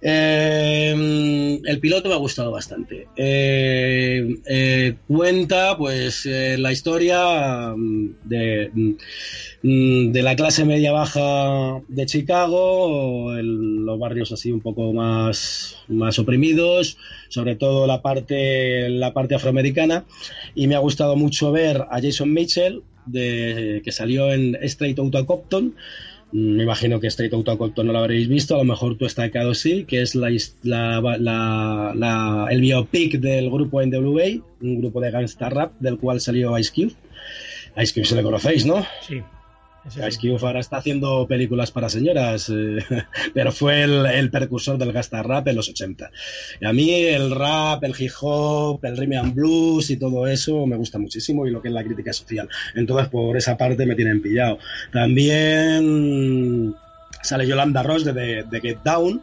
Eh, 0.01 1.59
el 1.65 1.79
piloto 1.79 2.07
me 2.07 2.15
ha 2.15 2.19
gustado 2.19 2.51
bastante. 2.51 3.07
Eh, 3.17 4.35
eh, 4.47 4.95
cuenta, 5.07 5.75
pues, 5.77 6.25
la 6.25 6.71
historia 6.71 7.73
mm, 7.75 8.07
de, 8.23 8.71
mm, 9.61 10.11
de 10.13 10.21
la 10.23 10.37
clase 10.37 10.63
media 10.63 10.93
baja 10.93 11.81
de 11.89 12.05
Chicago, 12.05 13.35
el- 13.35 13.83
los 13.85 13.99
barrios 13.99 14.31
así 14.31 14.51
un 14.53 14.61
poco 14.61 14.93
más, 14.93 15.75
más 15.89 16.17
oprimidos, 16.17 16.97
sobre 17.27 17.55
todo 17.55 17.85
la 17.85 18.01
parte, 18.01 18.87
la 18.89 19.13
parte 19.13 19.35
afroamericana. 19.35 20.05
Y 20.55 20.67
me 20.67 20.75
ha 20.75 20.79
gustado 20.79 21.17
mucho 21.17 21.51
ver 21.51 21.81
a 21.91 21.99
Jason 22.01 22.31
Mitchell, 22.33 22.83
de, 23.05 23.81
que 23.83 23.91
salió 23.91 24.31
en 24.31 24.55
Straight 24.61 24.99
Outta 24.99 25.25
Compton. 25.25 25.73
Mm, 26.31 26.55
Me 26.57 26.63
imagino 26.63 26.99
que 26.99 27.07
Straight 27.07 27.33
Outta 27.33 27.57
Compton 27.57 27.87
no 27.87 27.93
lo 27.93 27.99
habréis 27.99 28.27
visto, 28.27 28.55
a 28.55 28.59
lo 28.59 28.63
mejor 28.63 28.97
tú 28.97 29.05
estacado 29.05 29.53
sí, 29.55 29.85
que 29.85 30.01
es 30.01 30.13
la, 30.15 30.29
la, 30.63 31.01
la- 31.19 31.93
la- 31.95 32.47
el 32.51 32.61
biopic 32.61 33.19
del 33.19 33.49
grupo 33.49 33.81
NWA, 33.81 34.25
un 34.61 34.79
grupo 34.79 35.01
de 35.01 35.11
gangsta 35.11 35.49
rap 35.49 35.73
del 35.79 35.97
cual 35.97 36.19
salió 36.21 36.57
Ice 36.57 36.71
Cube. 36.73 36.93
Ice 37.81 37.93
Cube 37.93 38.05
se 38.05 38.15
le 38.15 38.23
conocéis, 38.23 38.65
¿no? 38.65 38.85
Sí. 39.07 39.21
Ice 39.87 40.11
sí. 40.11 40.19
Cube 40.27 40.37
ahora 40.45 40.59
está 40.59 40.77
haciendo 40.77 41.25
películas 41.27 41.71
para 41.71 41.89
señoras, 41.89 42.49
eh, 42.53 42.77
pero 43.33 43.51
fue 43.51 43.81
el, 43.83 44.05
el 44.05 44.29
precursor 44.29 44.77
del 44.77 44.91
gangsta 44.91 45.23
rap 45.23 45.47
en 45.47 45.55
los 45.55 45.69
80. 45.69 46.11
Y 46.61 46.65
a 46.65 46.73
mí 46.73 46.91
el 46.91 47.31
rap, 47.31 47.83
el 47.83 47.95
hip 47.97 48.11
hop, 48.21 48.83
el 48.85 48.97
rhythm 48.97 49.13
and 49.17 49.33
blues 49.35 49.89
y 49.89 49.97
todo 49.97 50.27
eso 50.27 50.65
me 50.67 50.75
gusta 50.75 50.99
muchísimo 50.99 51.47
y 51.47 51.51
lo 51.51 51.61
que 51.61 51.69
es 51.69 51.73
la 51.73 51.83
crítica 51.83 52.13
social. 52.13 52.47
Entonces 52.75 53.07
por 53.09 53.35
esa 53.37 53.57
parte 53.57 53.85
me 53.85 53.95
tienen 53.95 54.21
pillado. 54.21 54.59
También 54.91 56.75
sale 57.21 57.47
Yolanda 57.47 57.83
Ross 57.83 58.05
de, 58.05 58.13
The- 58.13 58.43
de 58.49 58.61
Get 58.61 58.79
Down 58.83 59.21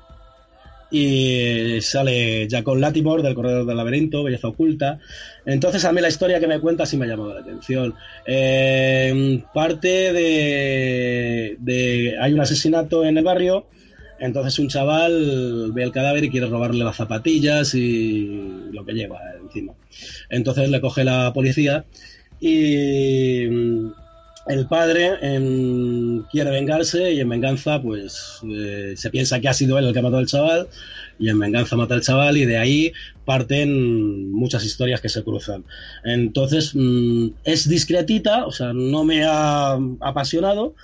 y 0.90 1.80
sale 1.80 2.46
Jacob 2.50 2.76
Latimore 2.76 3.22
del 3.22 3.34
Corredor 3.34 3.66
del 3.66 3.76
Laberinto, 3.76 4.22
Belleza 4.22 4.48
Oculta. 4.48 4.98
Entonces 5.44 5.84
a 5.84 5.92
mí 5.92 6.00
la 6.00 6.08
historia 6.08 6.40
que 6.40 6.46
me 6.46 6.60
cuenta 6.60 6.86
sí 6.86 6.96
me 6.96 7.06
ha 7.06 7.08
llamado 7.08 7.34
la 7.34 7.40
atención. 7.40 7.94
Eh, 8.26 9.42
parte 9.52 10.12
de, 10.12 11.56
de... 11.58 12.16
Hay 12.20 12.32
un 12.32 12.40
asesinato 12.40 13.04
en 13.04 13.18
el 13.18 13.24
barrio, 13.24 13.66
entonces 14.18 14.58
un 14.58 14.68
chaval 14.68 15.72
ve 15.72 15.82
el 15.82 15.92
cadáver 15.92 16.24
y 16.24 16.30
quiere 16.30 16.46
robarle 16.46 16.84
las 16.84 16.96
zapatillas 16.96 17.74
y 17.74 18.70
lo 18.72 18.84
que 18.84 18.92
lleva 18.92 19.18
encima. 19.42 19.74
Entonces 20.30 20.70
le 20.70 20.80
coge 20.80 21.04
la 21.04 21.32
policía 21.32 21.84
y 22.40 23.46
el 24.48 24.66
padre 24.66 25.18
quiere 26.30 26.50
vengarse 26.50 27.12
y 27.12 27.20
en 27.20 27.28
venganza 27.28 27.80
pues 27.82 28.40
eh, 28.48 28.94
se 28.96 29.10
piensa 29.10 29.40
que 29.40 29.48
ha 29.48 29.54
sido 29.54 29.78
él 29.78 29.86
el 29.86 29.92
que 29.92 29.98
ha 29.98 30.02
matado 30.02 30.18
al 30.18 30.26
chaval 30.26 30.68
y 31.18 31.28
en 31.28 31.38
venganza 31.38 31.76
mata 31.76 31.94
al 31.94 32.02
chaval 32.02 32.36
y 32.36 32.44
de 32.44 32.58
ahí 32.58 32.92
parten 33.24 34.30
muchas 34.30 34.64
historias 34.64 35.00
que 35.00 35.08
se 35.08 35.24
cruzan. 35.24 35.64
Entonces 36.04 36.72
mm, 36.74 37.28
es 37.44 37.68
discretita, 37.68 38.46
o 38.46 38.52
sea, 38.52 38.72
no 38.72 39.04
me 39.04 39.24
ha 39.24 39.78
apasionado, 40.00 40.74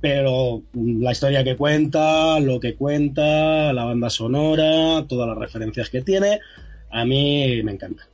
pero 0.00 0.62
la 0.74 1.12
historia 1.12 1.44
que 1.44 1.56
cuenta, 1.56 2.38
lo 2.40 2.60
que 2.60 2.74
cuenta, 2.74 3.72
la 3.72 3.84
banda 3.84 4.10
sonora, 4.10 5.06
todas 5.08 5.28
las 5.28 5.38
referencias 5.38 5.88
que 5.88 6.02
tiene, 6.02 6.40
a 6.90 7.04
mí 7.04 7.62
me 7.62 7.72
encanta. 7.72 8.08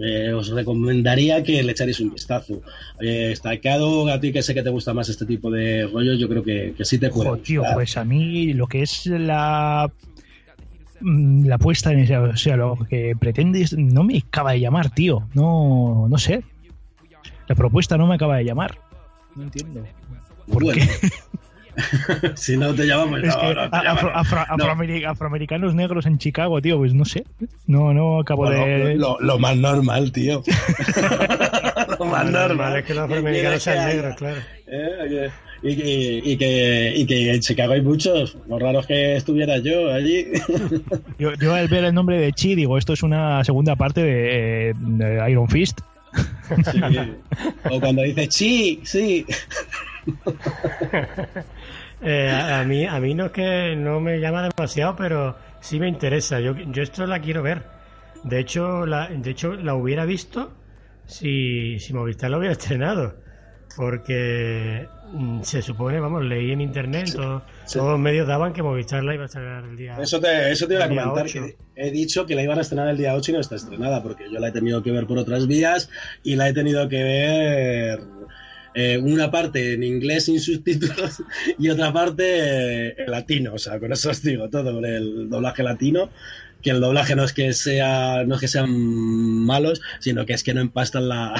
Eh, 0.00 0.32
os 0.32 0.48
recomendaría 0.48 1.42
que 1.44 1.62
le 1.62 1.72
echaréis 1.72 2.00
un 2.00 2.10
vistazo. 2.12 2.60
Eh, 3.00 3.30
Estaqueado, 3.32 4.08
a 4.08 4.18
ti 4.18 4.32
que 4.32 4.42
sé 4.42 4.52
que 4.54 4.62
te 4.62 4.70
gusta 4.70 4.92
más 4.92 5.08
este 5.08 5.24
tipo 5.24 5.50
de 5.50 5.86
rollos, 5.86 6.18
yo 6.18 6.28
creo 6.28 6.42
que, 6.42 6.74
que 6.76 6.84
sí 6.84 6.98
te 6.98 7.10
puede 7.10 7.30
Ojo, 7.30 7.38
tío, 7.38 7.62
pues 7.74 7.96
a 7.96 8.04
mí 8.04 8.52
lo 8.54 8.66
que 8.66 8.82
es 8.82 9.06
la 9.06 9.88
mm, 11.00 11.46
la 11.46 11.58
puesta 11.58 11.92
en 11.92 12.00
ese, 12.00 12.16
o 12.16 12.36
sea, 12.36 12.56
lo 12.56 12.76
que 12.88 13.14
pretendes 13.18 13.76
no 13.78 14.02
me 14.02 14.18
acaba 14.18 14.52
de 14.52 14.60
llamar, 14.60 14.90
tío. 14.90 15.28
No, 15.34 16.06
no 16.08 16.18
sé. 16.18 16.42
La 17.46 17.54
propuesta 17.54 17.96
no 17.96 18.06
me 18.06 18.14
acaba 18.16 18.38
de 18.38 18.44
llamar. 18.44 18.78
No 19.36 19.44
entiendo. 19.44 19.84
¿Por 20.50 20.64
Bueno, 20.64 20.80
qué? 20.82 21.08
si 22.36 22.56
no 22.56 22.74
te 22.74 22.86
llamamos, 22.86 23.22
Es 23.22 23.34
no, 23.34 23.40
que 23.40 23.46
no 23.54 23.54
te 23.54 23.76
a- 23.76 23.80
afro- 23.80 23.82
llamamos. 24.08 24.12
afro- 24.14 24.46
No. 24.56 24.64
afroameri- 24.64 25.06
afroamericanos 25.06 25.74
negros 25.74 26.06
en 26.06 26.18
Chicago, 26.18 26.60
tío, 26.62 26.78
pues 26.78 26.94
no 26.94 27.04
sé. 27.04 27.24
No, 27.66 27.92
no 27.94 28.20
acabo 28.20 28.44
Bueno, 28.44 28.64
de. 28.64 28.96
lo, 28.96 29.18
lo 29.20 29.38
más 29.38 29.56
normal, 29.56 30.12
tío. 30.12 30.42
lo 31.98 32.04
más 32.06 32.30
normal. 32.30 32.76
es 32.76 32.84
que 32.84 32.94
los 32.94 33.06
¿Qué 33.06 33.14
afroamericanos 33.14 33.62
sean 33.62 33.86
negros, 33.88 34.16
claro. 34.16 34.36
Eh, 34.66 35.30
Y 35.62 35.76
que, 35.76 36.20
y, 36.24 36.36
que, 36.36 36.92
y 36.94 37.06
que 37.06 37.32
en 37.32 37.40
Chicago 37.40 37.72
hay 37.72 37.80
muchos. 37.80 38.36
Lo 38.48 38.58
raro 38.58 38.80
es 38.80 38.86
que 38.86 39.16
estuviera 39.16 39.56
yo 39.58 39.90
allí. 39.92 40.26
Yo, 41.18 41.32
yo 41.34 41.54
al 41.54 41.68
ver 41.68 41.84
el 41.84 41.94
nombre 41.94 42.18
de 42.18 42.32
Chi 42.32 42.54
digo, 42.54 42.76
esto 42.76 42.92
es 42.92 43.02
una 43.02 43.42
segunda 43.44 43.74
parte 43.76 44.02
de, 44.02 44.74
de 44.78 45.30
Iron 45.30 45.48
Fist. 45.48 45.80
Sí. 46.70 46.80
O 47.70 47.80
cuando 47.80 48.02
dice, 48.02 48.28
sí, 48.30 48.80
sí. 48.84 49.24
Eh, 52.04 52.30
a, 52.30 52.60
a 52.60 52.64
mí, 52.64 52.84
a 52.86 53.00
mí 53.00 53.14
no 53.14 53.26
es 53.26 53.32
que 53.32 53.74
no 53.76 53.98
me 54.00 54.18
llama 54.20 54.48
demasiado, 54.56 54.94
pero 54.96 55.36
sí 55.60 55.80
me 55.80 55.88
interesa. 55.88 56.38
Yo, 56.40 56.54
yo 56.56 56.82
esto 56.82 57.06
la 57.06 57.20
quiero 57.20 57.42
ver. 57.42 57.62
De 58.24 58.38
hecho, 58.40 58.86
la, 58.86 59.08
de 59.08 59.30
hecho, 59.30 59.54
la 59.54 59.74
hubiera 59.74 60.04
visto 60.04 60.52
si, 61.06 61.78
si 61.78 61.92
Movistar 61.92 62.30
lo 62.30 62.38
hubiera 62.38 62.52
estrenado. 62.58 63.22
Porque 63.76 64.86
mm, 65.12 65.42
se 65.42 65.60
supone, 65.60 65.98
vamos, 65.98 66.24
leí 66.24 66.52
en 66.52 66.60
internet, 66.60 67.10
todo- 67.14 67.42
sí. 67.64 67.78
todos 67.78 67.90
los 67.92 68.00
medios 68.00 68.28
daban 68.28 68.52
que 68.52 68.62
Movistar 68.62 69.02
la 69.02 69.14
iba 69.14 69.24
a 69.24 69.26
estrenar 69.26 69.64
el 69.64 69.76
día. 69.76 69.96
Eso 70.00 70.20
te, 70.20 70.52
eso 70.52 70.68
te 70.68 70.74
iba 70.74 70.84
a 70.84 70.88
comentar. 70.88 71.24
8. 71.24 71.40
Que 71.42 71.56
he 71.74 71.90
dicho 71.90 72.24
que 72.24 72.36
la 72.36 72.42
iban 72.42 72.58
a 72.58 72.60
estrenar 72.60 72.88
el 72.88 72.96
día 72.96 73.14
8 73.14 73.32
y 73.32 73.34
no 73.34 73.40
está 73.40 73.56
estrenada, 73.56 74.00
porque 74.02 74.30
yo 74.30 74.38
la 74.38 74.48
he 74.48 74.52
tenido 74.52 74.80
que 74.82 74.92
ver 74.92 75.06
por 75.06 75.18
otras 75.18 75.46
vías 75.48 75.90
y 76.22 76.36
la 76.36 76.48
he 76.48 76.52
tenido 76.52 76.88
que 76.88 77.02
ver 77.02 78.00
eh, 78.74 78.98
una 78.98 79.30
parte 79.30 79.74
en 79.74 79.82
inglés 79.82 80.24
sin 80.24 80.40
subtítulos 80.40 81.22
y 81.58 81.68
otra 81.68 81.92
parte 81.92 82.24
eh, 82.26 82.94
en 82.98 83.10
latino. 83.10 83.54
O 83.54 83.58
sea, 83.58 83.78
con 83.78 83.92
eso 83.92 84.10
os 84.10 84.22
digo 84.22 84.48
todo, 84.50 84.84
el 84.84 85.28
doblaje 85.30 85.62
latino. 85.62 86.10
Que 86.62 86.70
el 86.70 86.80
doblaje 86.80 87.14
no 87.14 87.24
es 87.24 87.34
que 87.34 87.52
sea, 87.52 88.24
no 88.24 88.36
es 88.36 88.40
que 88.40 88.48
sean 88.48 88.70
malos, 88.70 89.82
sino 90.00 90.24
que 90.24 90.32
es 90.32 90.42
que 90.42 90.54
no 90.54 90.62
empastan 90.62 91.10
la, 91.10 91.34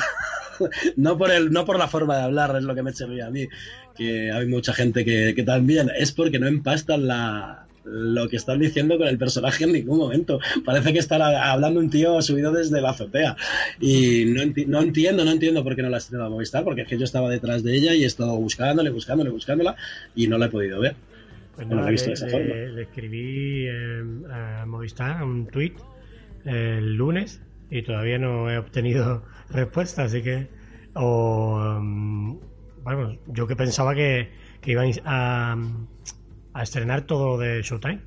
no 0.96 1.16
por 1.16 1.30
el, 1.30 1.50
no 1.50 1.64
por 1.64 1.78
la 1.78 1.88
forma 1.88 2.16
de 2.16 2.24
hablar, 2.24 2.54
es 2.56 2.64
lo 2.64 2.74
que 2.74 2.82
me 2.82 2.90
echa 2.90 3.04
a 3.06 3.30
mí, 3.30 3.48
que 3.96 4.30
hay 4.30 4.46
mucha 4.46 4.74
gente 4.74 5.02
que, 5.02 5.32
que 5.34 5.42
también, 5.42 5.90
es 5.96 6.12
porque 6.12 6.38
no 6.38 6.46
empastan 6.46 7.06
la, 7.06 7.66
lo 7.84 8.28
que 8.28 8.36
están 8.36 8.58
diciendo 8.58 8.98
con 8.98 9.08
el 9.08 9.18
personaje 9.18 9.64
en 9.64 9.72
ningún 9.72 9.98
momento. 9.98 10.40
Parece 10.64 10.92
que 10.92 10.98
está 10.98 11.50
hablando 11.50 11.80
un 11.80 11.90
tío 11.90 12.20
subido 12.22 12.52
desde 12.52 12.80
la 12.80 12.90
azotea. 12.90 13.36
Y 13.80 14.24
no, 14.26 14.42
no 14.66 14.82
entiendo, 14.82 15.24
no 15.24 15.30
entiendo 15.30 15.62
por 15.62 15.76
qué 15.76 15.82
no 15.82 15.90
la 15.90 15.96
ha 15.96 15.98
estrenado 15.98 16.30
Movistar, 16.30 16.64
porque 16.64 16.82
es 16.82 16.88
que 16.88 16.98
yo 16.98 17.04
estaba 17.04 17.28
detrás 17.28 17.62
de 17.62 17.74
ella 17.74 17.94
y 17.94 18.04
he 18.04 18.06
estado 18.06 18.36
buscándole, 18.36 18.90
buscándole, 18.90 19.30
buscándola 19.30 19.76
y 20.14 20.26
no 20.26 20.38
la 20.38 20.46
he 20.46 20.50
podido 20.50 20.80
ver. 20.80 20.96
Pues 21.54 21.68
no, 21.68 21.88
le, 21.88 22.72
le, 22.72 22.82
escribí 22.82 23.68
a 23.68 24.64
Movistar 24.66 25.22
un 25.22 25.46
tweet 25.46 25.74
el 26.44 26.96
lunes 26.96 27.40
y 27.70 27.82
todavía 27.82 28.18
no 28.18 28.50
he 28.50 28.58
obtenido 28.58 29.24
respuesta, 29.50 30.04
así 30.04 30.22
que 30.22 30.48
o 30.94 31.78
mm, 31.80 32.38
bueno, 32.82 33.18
yo 33.26 33.46
que 33.46 33.56
pensaba 33.56 33.94
que, 33.94 34.30
que 34.60 34.72
iban 34.72 34.90
a, 35.04 35.56
a 36.54 36.62
estrenar 36.62 37.02
todo 37.02 37.36
de 37.36 37.60
Showtime. 37.62 38.00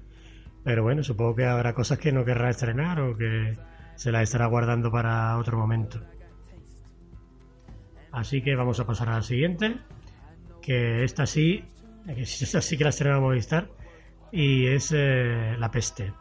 Pero 0.64 0.84
bueno, 0.84 1.04
supongo 1.04 1.36
que 1.36 1.46
habrá 1.46 1.74
cosas 1.74 2.00
que 2.00 2.12
no 2.12 2.26
querrá 2.26 2.50
estrenar 2.50 3.00
o 3.00 3.16
que 3.16 3.58
se 3.96 4.12
las 4.12 4.24
estará 4.24 4.48
guardando 4.48 4.92
para 4.92 5.38
otro 5.38 5.58
momento. 5.58 6.02
Así 8.12 8.42
que 8.42 8.56
vamos 8.56 8.80
a 8.80 8.86
pasar 8.86 9.10
a 9.10 9.16
la 9.16 9.22
siguiente, 9.22 9.78
que 10.62 11.04
esta 11.04 11.26
sí, 11.26 11.64
que 12.06 12.22
esta 12.22 12.62
sí 12.62 12.78
que 12.78 12.84
la 12.84 12.90
estrena 12.90 13.20
Movistar, 13.20 13.70
y 14.32 14.68
es 14.68 14.92
eh, 14.96 15.56
La 15.58 15.70
Peste. 15.72 16.14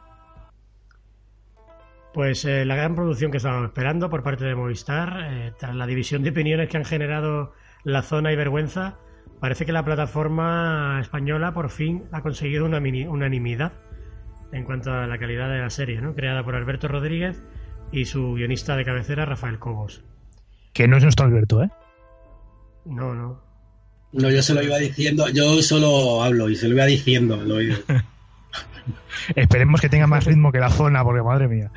Pues 2.13 2.45
eh, 2.45 2.65
la 2.65 2.77
gran 2.77 2.95
producción 2.95 3.31
que 3.31 3.37
estábamos 3.37 3.69
esperando 3.69 4.09
por 4.09 4.23
parte 4.23 4.45
de 4.45 4.55
Movistar, 4.55 5.21
eh, 5.25 5.53
tras 5.59 5.75
la 5.75 5.87
división 5.87 6.23
de 6.23 6.31
opiniones 6.31 6.69
que 6.69 6.77
han 6.77 6.85
generado 6.85 7.53
La 7.85 8.03
Zona 8.03 8.33
y 8.33 8.37
Vergüenza, 8.37 8.99
Parece 9.41 9.67
que 9.67 9.73
la 9.73 9.85
plataforma 9.85 10.99
española 11.01 11.53
por 11.53 11.71
fin 11.71 12.05
ha 12.13 12.23
conseguido 12.23 12.65
una 12.65 12.79
unanimidad 12.79 13.73
en 14.53 14.65
cuanto 14.65 14.93
a 14.93 15.07
la 15.07 15.19
calidad 15.19 15.51
de 15.51 15.59
la 15.59 15.71
serie, 15.71 16.01
¿no? 16.01 16.15
Creada 16.15 16.43
por 16.45 16.55
Alberto 16.55 16.89
Rodríguez 16.89 17.43
y 17.93 18.07
su 18.07 18.35
guionista 18.35 18.77
de 18.77 18.85
cabecera, 18.85 19.25
Rafael 19.25 19.59
Cobos. 19.59 20.03
Que 20.73 20.89
no 20.89 20.97
es 20.97 21.03
nuestro 21.03 21.27
Alberto, 21.27 21.63
¿eh? 21.63 21.71
No, 22.85 23.15
no. 23.15 23.43
No, 24.13 24.31
yo 24.31 24.43
se 24.43 24.55
lo 24.55 24.63
iba 24.63 24.79
diciendo, 24.79 25.29
yo 25.29 25.61
solo 25.63 26.23
hablo 26.23 26.49
y 26.49 26.57
se 26.57 26.69
lo 26.69 26.75
iba 26.75 26.87
diciendo 26.87 27.37
lo 27.37 27.57
oído. 27.57 27.77
Esperemos 29.35 29.81
que 29.81 29.89
tenga 29.89 30.07
más 30.07 30.25
ritmo 30.25 30.53
que 30.53 30.59
la 30.59 30.71
zona, 30.71 31.03
porque 31.05 31.23
madre 31.23 31.49
mía. 31.49 31.71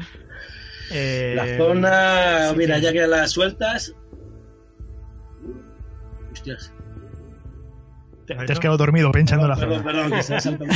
Eh, 0.91 1.33
la 1.35 1.57
zona, 1.57 2.53
mira, 2.55 2.77
ya 2.79 2.93
que 2.93 3.05
las 3.07 3.31
sueltas. 3.31 3.93
Hostias. 6.31 6.71
Te, 8.29 8.53
has 8.53 8.59
quedado 8.59 8.77
dormido 8.77 9.11
pensando 9.11 9.45
en 9.45 9.49
la 9.49 9.55
zona. 9.55 9.83
Perdón, 9.83 10.11
que 10.11 10.21
se 10.21 10.35
ha 10.35 10.39
saltado 10.39 10.69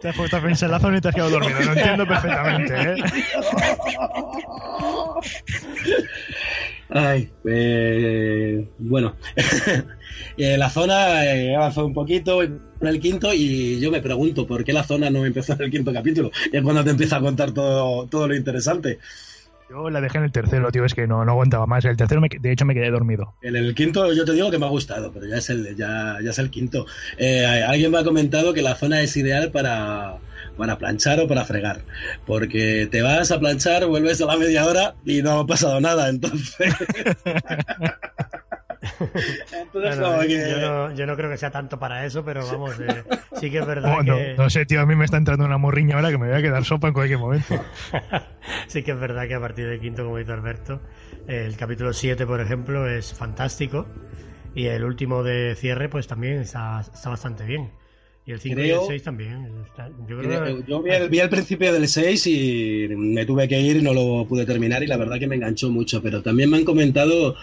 Te 0.00 0.08
has 0.08 0.16
puesto 0.16 0.36
a 0.36 0.42
pensar 0.42 0.66
en 0.66 0.72
la 0.72 0.80
zona 0.80 0.98
y 0.98 1.00
te 1.00 1.08
has 1.08 1.14
quedado 1.14 1.30
dormido. 1.30 1.60
Lo 1.60 1.72
entiendo 1.72 2.06
perfectamente, 2.06 2.74
¿eh? 2.74 2.96
Ay, 6.90 7.30
eh, 7.46 8.68
bueno. 8.78 9.16
Eh, 10.36 10.56
la 10.58 10.68
zona 10.68 11.24
eh, 11.24 11.50
he 11.50 11.56
avanzado 11.56 11.86
un 11.86 11.94
poquito 11.94 12.42
en 12.42 12.60
el 12.80 12.98
quinto 12.98 13.32
y 13.32 13.78
yo 13.78 13.92
me 13.92 14.00
pregunto 14.00 14.48
por 14.48 14.64
qué 14.64 14.72
la 14.72 14.82
zona 14.82 15.08
no 15.08 15.24
empezó 15.24 15.52
en 15.52 15.62
el 15.62 15.70
quinto 15.70 15.92
capítulo. 15.92 16.32
Y 16.52 16.56
es 16.56 16.62
cuando 16.62 16.82
te 16.82 16.90
empieza 16.90 17.16
a 17.16 17.20
contar 17.20 17.52
todo, 17.52 18.08
todo 18.08 18.26
lo 18.26 18.34
interesante. 18.34 18.98
Yo 19.70 19.88
la 19.88 20.00
dejé 20.00 20.18
en 20.18 20.24
el 20.24 20.32
tercero, 20.32 20.70
tío, 20.70 20.84
es 20.84 20.94
que 20.94 21.06
no, 21.06 21.24
no 21.24 21.32
aguantaba 21.32 21.66
más. 21.66 21.84
El 21.84 21.96
tercero, 21.96 22.20
de 22.20 22.52
hecho, 22.52 22.64
me 22.64 22.74
quedé 22.74 22.90
dormido. 22.90 23.34
En 23.42 23.56
el 23.56 23.74
quinto, 23.74 24.12
yo 24.12 24.24
te 24.24 24.32
digo 24.32 24.50
que 24.50 24.58
me 24.58 24.66
ha 24.66 24.68
gustado, 24.68 25.10
pero 25.12 25.26
ya 25.26 25.36
es 25.36 25.48
el, 25.50 25.74
ya, 25.76 26.18
ya 26.22 26.30
es 26.30 26.38
el 26.38 26.50
quinto. 26.50 26.86
Eh, 27.16 27.44
alguien 27.66 27.90
me 27.90 27.98
ha 27.98 28.04
comentado 28.04 28.52
que 28.52 28.62
la 28.62 28.74
zona 28.74 29.00
es 29.00 29.16
ideal 29.16 29.50
para, 29.50 30.18
para 30.56 30.76
planchar 30.76 31.20
o 31.20 31.28
para 31.28 31.44
fregar. 31.44 31.80
Porque 32.26 32.88
te 32.90 33.02
vas 33.02 33.30
a 33.30 33.40
planchar, 33.40 33.86
vuelves 33.86 34.20
a 34.20 34.26
la 34.26 34.36
media 34.36 34.66
hora 34.66 34.94
y 35.04 35.22
no 35.22 35.40
ha 35.40 35.46
pasado 35.46 35.80
nada. 35.80 36.08
Entonces. 36.08 36.74
yo, 40.94 41.06
no, 41.06 41.16
creo 41.16 41.30
que 41.30 41.36
sea 41.36 41.50
tanto 41.50 41.78
para 41.78 42.06
eso, 42.06 42.24
pero 42.24 42.46
vamos, 42.46 42.78
eh, 42.80 43.04
sí 43.40 43.50
que 43.50 43.58
es 43.58 43.66
verdad 43.66 43.96
oh, 43.98 44.04
que... 44.04 44.34
No, 44.36 44.50
sé, 44.50 44.66
tío, 44.66 44.80
a 44.80 44.86
mí 44.86 44.94
me 44.94 45.04
está 45.04 45.16
entrando 45.16 45.44
una 45.44 45.58
morriña 45.58 45.96
ahora 45.96 46.10
que 46.10 46.18
me 46.18 46.28
voy 46.28 46.36
a 46.36 46.42
quedar 46.42 46.64
sopa 46.64 46.88
en 46.88 46.94
cualquier 46.94 47.18
momento. 47.18 47.60
sí 48.66 48.82
que 48.82 48.92
es 48.92 48.98
verdad 48.98 49.26
que 49.26 49.34
a 49.34 49.40
partir 49.40 49.68
del 49.68 49.80
quinto, 49.80 50.04
como 50.04 50.18
dice 50.18 50.32
Alberto, 50.32 50.80
el 51.26 51.56
capítulo 51.56 51.92
7, 51.92 52.26
por 52.26 52.40
ejemplo, 52.40 52.88
es 52.88 53.14
fantástico 53.14 53.86
y 54.54 54.66
el 54.66 54.84
último 54.84 55.22
de 55.22 55.54
cierre, 55.56 55.88
pues 55.88 56.06
también 56.06 56.40
está, 56.40 56.80
está 56.80 57.10
bastante 57.10 57.44
bien. 57.44 57.70
Y 58.26 58.32
el 58.32 58.40
5 58.40 58.60
y 58.60 58.70
el 58.70 58.78
6 58.86 59.02
también. 59.02 59.50
yo, 60.08 60.82
vi, 60.82 60.90
el, 60.90 61.10
vi, 61.10 61.18
el, 61.18 61.28
principio 61.28 61.74
del 61.74 61.86
6 61.86 62.26
y 62.26 62.88
me 62.96 63.26
tuve 63.26 63.46
que 63.46 63.60
ir 63.60 63.76
y 63.76 63.82
no 63.82 63.92
lo 63.92 64.26
pude 64.26 64.46
terminar 64.46 64.82
y 64.82 64.86
la 64.86 64.96
verdad 64.96 65.18
que 65.18 65.26
me 65.26 65.34
enganchó 65.34 65.70
mucho. 65.70 66.02
Pero 66.02 66.22
también 66.22 66.48
me 66.48 66.56
han 66.56 66.64
comentado 66.64 67.36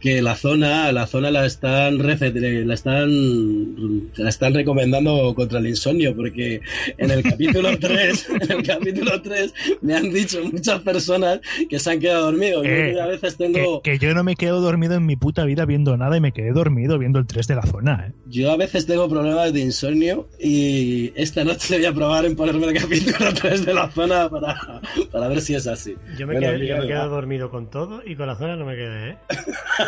que 0.00 0.22
la 0.22 0.36
zona, 0.36 0.92
la 0.92 1.06
zona 1.06 1.30
la 1.30 1.46
están 1.46 1.98
la 1.98 2.74
están 2.74 4.08
la 4.16 4.28
están 4.28 4.54
recomendando 4.54 5.34
contra 5.34 5.58
el 5.58 5.66
insomnio, 5.66 6.14
porque 6.14 6.60
en 6.96 7.10
el 7.10 7.22
capítulo 7.22 7.76
3, 7.80 8.26
en 8.40 8.52
el 8.52 8.62
capítulo 8.62 9.20
3 9.20 9.54
me 9.82 9.94
han 9.94 10.12
dicho 10.12 10.42
muchas 10.44 10.80
personas 10.80 11.40
que 11.68 11.78
se 11.78 11.90
han 11.90 12.00
quedado 12.00 12.26
dormidos. 12.26 12.64
yo 12.64 13.02
a 13.02 13.06
veces 13.06 13.36
tengo 13.36 13.82
que, 13.82 13.98
yo 13.98 14.14
no 14.14 14.24
me 14.24 14.36
quedo 14.36 14.60
dormido 14.60 14.94
en 14.94 15.06
mi 15.06 15.16
puta 15.16 15.44
vida 15.44 15.64
viendo 15.64 15.96
nada 15.96 16.16
y 16.16 16.20
me 16.20 16.32
quedé 16.32 16.52
dormido 16.52 16.98
viendo 16.98 17.18
el 17.18 17.26
3 17.26 17.46
de 17.46 17.54
la 17.54 17.62
zona. 17.62 18.06
¿eh? 18.08 18.12
Yo 18.26 18.52
a 18.52 18.56
veces 18.56 18.86
tengo 18.86 19.08
problemas 19.08 19.52
de 19.52 19.60
insomnio 19.60 20.28
y 20.38 21.12
esta 21.16 21.44
noche 21.44 21.76
voy 21.78 21.86
a 21.86 21.92
probar 21.92 22.24
en 22.24 22.36
ponerme 22.36 22.66
el 22.66 22.80
capítulo 22.80 23.32
3 23.34 23.66
de 23.66 23.74
la 23.74 23.90
zona 23.90 24.28
para, 24.28 24.80
para 25.10 25.28
ver 25.28 25.40
si 25.40 25.54
es 25.54 25.66
así. 25.66 25.94
Yo 26.16 26.26
me, 26.26 26.38
quedé, 26.38 26.66
yo 26.66 26.78
me 26.78 26.86
quedo 26.86 27.08
dormido 27.08 27.50
con 27.50 27.70
todo 27.70 28.02
y 28.04 28.16
con 28.16 28.26
la 28.26 28.36
zona 28.36 28.56
no 28.56 28.64
me 28.64 28.76
quedé, 28.76 29.10
¿eh? 29.10 29.16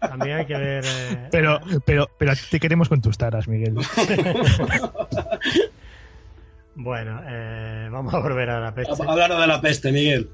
También 0.00 0.38
hay 0.38 0.46
que 0.46 0.56
ver. 0.56 0.84
Eh, 0.84 1.28
pero, 1.30 1.60
pero, 1.84 2.10
pero 2.18 2.32
te 2.50 2.58
queremos 2.60 2.88
con 2.88 3.00
tus 3.00 3.16
taras, 3.16 3.48
Miguel. 3.48 3.74
bueno, 6.74 7.22
eh, 7.26 7.88
vamos 7.90 8.12
a 8.14 8.18
volver 8.18 8.50
a 8.50 8.60
la 8.60 8.74
peste. 8.74 9.02
Hablar 9.06 9.36
de 9.36 9.46
la 9.46 9.60
peste, 9.60 9.92
Miguel. 9.92 10.30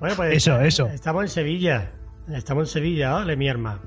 Bueno, 0.00 0.16
pues. 0.16 0.36
Eso, 0.36 0.60
eso. 0.60 0.86
Estamos 0.86 1.22
en 1.24 1.28
Sevilla. 1.28 1.90
Estamos 2.32 2.68
en 2.68 2.72
Sevilla, 2.72 3.12
¿vale, 3.12 3.36
mi 3.36 3.48
arma? 3.48 3.80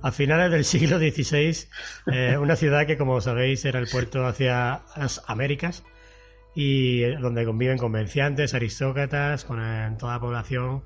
A 0.00 0.10
finales 0.10 0.50
del 0.50 0.64
siglo 0.64 0.98
XVI, 0.98 1.68
eh, 2.12 2.36
una 2.36 2.56
ciudad 2.56 2.86
que, 2.86 2.96
como 2.96 3.20
sabéis, 3.20 3.64
era 3.64 3.78
el 3.78 3.86
puerto 3.86 4.26
hacia 4.26 4.82
las 4.96 5.22
Américas 5.28 5.84
y 6.56 7.02
donde 7.16 7.44
conviven 7.44 7.78
comerciantes, 7.78 8.54
aristócratas, 8.54 9.44
con 9.44 9.58
toda 9.98 10.14
la 10.14 10.20
población 10.20 10.82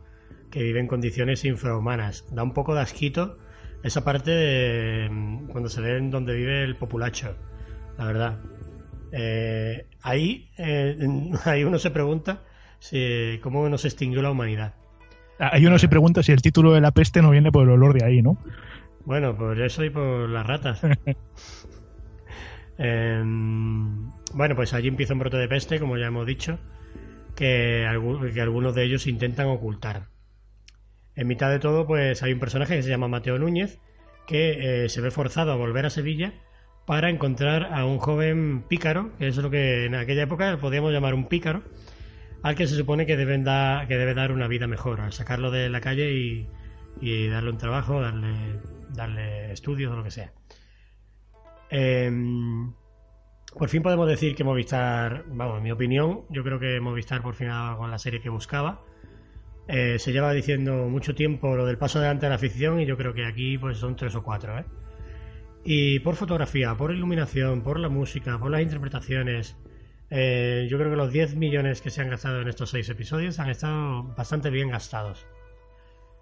que 0.50 0.62
vive 0.62 0.80
en 0.80 0.86
condiciones 0.86 1.44
infrahumanas. 1.44 2.24
Da 2.34 2.42
un 2.42 2.52
poco 2.52 2.74
de 2.74 2.80
asquito 2.80 3.38
esa 3.82 4.04
parte 4.04 4.30
de, 4.30 5.08
mm, 5.10 5.46
cuando 5.48 5.68
se 5.68 5.80
ve 5.80 5.96
en 5.96 6.10
donde 6.10 6.34
vive 6.34 6.64
el 6.64 6.76
populacho, 6.76 7.36
la 7.98 8.06
verdad. 8.06 8.40
Eh, 9.12 9.86
ahí, 10.02 10.50
eh, 10.58 10.96
ahí 11.44 11.64
uno 11.64 11.78
se 11.78 11.90
pregunta 11.90 12.42
si, 12.78 13.38
cómo 13.42 13.68
nos 13.68 13.84
extinguió 13.84 14.22
la 14.22 14.30
humanidad. 14.30 14.74
Ahí 15.38 15.66
uno 15.66 15.78
se 15.78 15.88
pregunta 15.88 16.22
si 16.22 16.32
el 16.32 16.40
título 16.40 16.72
de 16.72 16.80
la 16.80 16.92
peste 16.92 17.20
no 17.20 17.30
viene 17.30 17.52
por 17.52 17.64
el 17.64 17.70
olor 17.70 17.98
de 17.98 18.06
ahí, 18.06 18.22
¿no? 18.22 18.38
Bueno, 19.04 19.36
por 19.36 19.60
eso 19.60 19.84
y 19.84 19.90
por 19.90 20.28
las 20.28 20.46
ratas. 20.46 20.82
Em, 22.78 24.10
bueno, 24.34 24.54
pues 24.54 24.74
allí 24.74 24.88
empieza 24.88 25.14
un 25.14 25.20
brote 25.20 25.38
de 25.38 25.48
peste, 25.48 25.80
como 25.80 25.96
ya 25.96 26.08
hemos 26.08 26.26
dicho, 26.26 26.58
que, 27.34 27.86
que 28.34 28.40
algunos 28.42 28.74
de 28.74 28.84
ellos 28.84 29.06
intentan 29.06 29.46
ocultar. 29.46 30.08
En 31.16 31.26
mitad 31.26 31.50
de 31.50 31.58
todo, 31.58 31.86
pues 31.86 32.22
hay 32.22 32.34
un 32.34 32.38
personaje 32.38 32.76
que 32.76 32.82
se 32.82 32.90
llama 32.90 33.08
Mateo 33.08 33.38
Núñez, 33.38 33.80
que 34.26 34.84
eh, 34.84 34.88
se 34.90 35.00
ve 35.00 35.10
forzado 35.10 35.50
a 35.50 35.56
volver 35.56 35.86
a 35.86 35.90
Sevilla 35.90 36.34
para 36.84 37.08
encontrar 37.08 37.72
a 37.72 37.86
un 37.86 37.98
joven 37.98 38.62
pícaro, 38.68 39.16
que 39.18 39.28
es 39.28 39.36
lo 39.38 39.50
que 39.50 39.86
en 39.86 39.94
aquella 39.94 40.22
época 40.24 40.58
podíamos 40.58 40.92
llamar 40.92 41.14
un 41.14 41.26
pícaro, 41.26 41.62
al 42.42 42.54
que 42.54 42.66
se 42.66 42.76
supone 42.76 43.06
que, 43.06 43.16
deben 43.16 43.44
que 43.44 43.96
debe 43.96 44.14
dar 44.14 44.30
una 44.30 44.46
vida 44.46 44.66
mejor, 44.66 45.00
al 45.00 45.12
sacarlo 45.12 45.50
de 45.50 45.70
la 45.70 45.80
calle 45.80 46.12
y, 46.12 47.28
darle 47.28 47.50
un 47.50 47.58
trabajo, 47.58 48.00
darle, 48.00 48.60
darle 48.90 49.52
estudios 49.52 49.92
o 49.92 49.96
lo 49.96 50.04
que 50.04 50.10
sea. 50.10 50.32
Em, 51.70 52.72
por 53.58 53.68
fin 53.70 53.82
podemos 53.82 54.06
decir 54.06 54.34
que 54.36 54.44
Movistar, 54.44 55.24
vamos, 55.28 55.56
en 55.56 55.62
mi 55.62 55.72
opinión, 55.72 56.24
yo 56.28 56.44
creo 56.44 56.60
que 56.60 56.78
Movistar 56.78 57.22
por 57.22 57.34
fin 57.34 57.48
ha 57.48 57.54
dado 57.54 57.78
con 57.78 57.90
la 57.90 57.98
serie 57.98 58.20
que 58.20 58.28
buscaba 58.28 58.84
eh, 59.68 59.98
se 59.98 60.12
lleva 60.12 60.32
diciendo 60.32 60.88
mucho 60.88 61.14
tiempo 61.14 61.56
lo 61.56 61.66
del 61.66 61.78
paso 61.78 61.98
adelante 61.98 62.26
de 62.26 62.30
la 62.30 62.38
ficción 62.38 62.80
y 62.80 62.86
yo 62.86 62.96
creo 62.96 63.14
que 63.14 63.26
aquí 63.26 63.58
pues 63.58 63.78
son 63.78 63.96
tres 63.96 64.14
o 64.14 64.22
cuatro. 64.22 64.58
¿eh? 64.58 64.64
Y 65.64 65.98
por 66.00 66.14
fotografía, 66.14 66.74
por 66.76 66.92
iluminación, 66.92 67.62
por 67.62 67.80
la 67.80 67.88
música, 67.88 68.38
por 68.38 68.50
las 68.50 68.62
interpretaciones, 68.62 69.56
eh, 70.10 70.68
yo 70.70 70.78
creo 70.78 70.90
que 70.90 70.96
los 70.96 71.12
10 71.12 71.34
millones 71.34 71.82
que 71.82 71.90
se 71.90 72.00
han 72.00 72.10
gastado 72.10 72.40
en 72.40 72.48
estos 72.48 72.70
seis 72.70 72.88
episodios 72.88 73.40
han 73.40 73.50
estado 73.50 74.04
bastante 74.16 74.50
bien 74.50 74.70
gastados. 74.70 75.26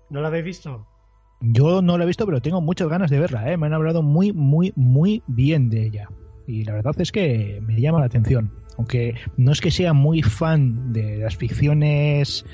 ¿No 0.09 0.23
lo 0.23 0.29
habéis 0.29 0.45
visto? 0.45 0.87
Yo 1.43 1.83
no 1.83 1.99
lo 1.99 2.05
he 2.05 2.07
visto, 2.07 2.25
pero 2.25 2.41
tengo 2.41 2.63
muchas 2.63 2.89
ganas 2.89 3.11
de 3.11 3.19
verla. 3.19 3.53
¿eh? 3.53 3.59
Me 3.59 3.67
han 3.67 3.75
hablado 3.75 4.03
muy, 4.03 4.33
muy, 4.33 4.73
muy 4.77 5.23
bien 5.27 5.69
de 5.69 5.87
ella. 5.87 6.09
y 6.47 6.65
la 6.65 6.75
verdad 6.75 6.95
es 6.99 7.13
que 7.13 7.61
me 7.63 7.81
llama 7.81 8.01
la 8.01 8.07
atención. 8.07 8.53
Aunque 8.79 9.15
no 9.37 9.53
es 9.53 9.61
que 9.61 9.71
sea 9.71 9.93
muy 9.93 10.23
fan 10.23 10.93
de 10.93 11.19
las 11.19 11.37
ficciones 11.37 12.45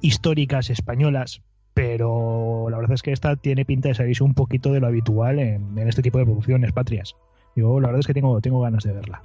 históricas 0.00 0.70
españolas, 0.70 1.42
pero 1.74 2.68
la 2.70 2.78
verdad 2.78 2.94
es 2.94 3.02
que 3.02 3.12
esta 3.12 3.36
tiene 3.36 3.64
pinta 3.64 3.88
de 3.88 3.94
salirse 3.94 4.24
un 4.24 4.34
poquito 4.34 4.72
de 4.72 4.80
lo 4.80 4.86
habitual 4.86 5.38
en, 5.38 5.76
este 5.78 6.02
tipo 6.02 6.18
de 6.18 6.24
producciones 6.24 6.72
patrias. 6.72 7.16
Yo 7.54 7.80
la 7.80 7.88
verdad 7.88 8.00
es 8.00 8.06
que 8.06 8.14
tengo, 8.14 8.40
tengo 8.40 8.60
ganas 8.60 8.84
de 8.84 8.92
verla. 8.92 9.22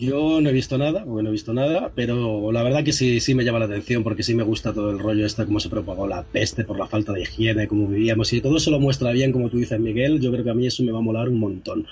Yo 0.00 0.40
no 0.40 0.48
he 0.48 0.52
visto 0.52 0.78
nada, 0.78 1.04
porque 1.04 1.22
no 1.22 1.28
he 1.28 1.32
visto 1.32 1.52
nada, 1.52 1.92
pero 1.94 2.52
la 2.52 2.62
verdad 2.62 2.82
que 2.82 2.92
sí, 2.92 3.20
sí 3.20 3.34
me 3.34 3.44
llama 3.44 3.58
la 3.58 3.66
atención, 3.66 4.02
porque 4.02 4.22
sí 4.22 4.34
me 4.34 4.44
gusta 4.44 4.72
todo 4.72 4.92
el 4.92 4.98
rollo 4.98 5.26
este, 5.26 5.44
cómo 5.44 5.60
se 5.60 5.68
propagó 5.68 6.06
la 6.06 6.22
peste 6.22 6.64
por 6.64 6.78
la 6.78 6.86
falta 6.86 7.12
de 7.12 7.20
higiene, 7.22 7.68
cómo 7.68 7.86
vivíamos, 7.86 8.32
y 8.32 8.40
todo 8.40 8.56
eso 8.56 8.70
lo 8.70 8.80
muestra 8.80 9.10
bien, 9.10 9.30
como 9.30 9.50
tú 9.50 9.58
dices, 9.58 9.78
Miguel, 9.78 10.18
yo 10.20 10.32
creo 10.32 10.42
que 10.42 10.50
a 10.50 10.54
mí 10.54 10.66
eso 10.66 10.82
me 10.84 10.92
va 10.92 11.00
a 11.00 11.02
molar 11.02 11.28
un 11.28 11.38
montón. 11.38 11.86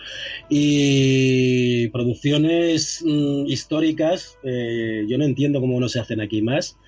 Y 0.48 1.88
producciones 1.88 3.04
mm, 3.04 3.46
históricas, 3.46 4.38
eh, 4.42 5.04
yo 5.06 5.18
no 5.18 5.24
entiendo 5.24 5.60
cómo 5.60 5.78
no 5.78 5.90
se 5.90 6.00
hacen 6.00 6.22
aquí 6.22 6.40
más, 6.40 6.78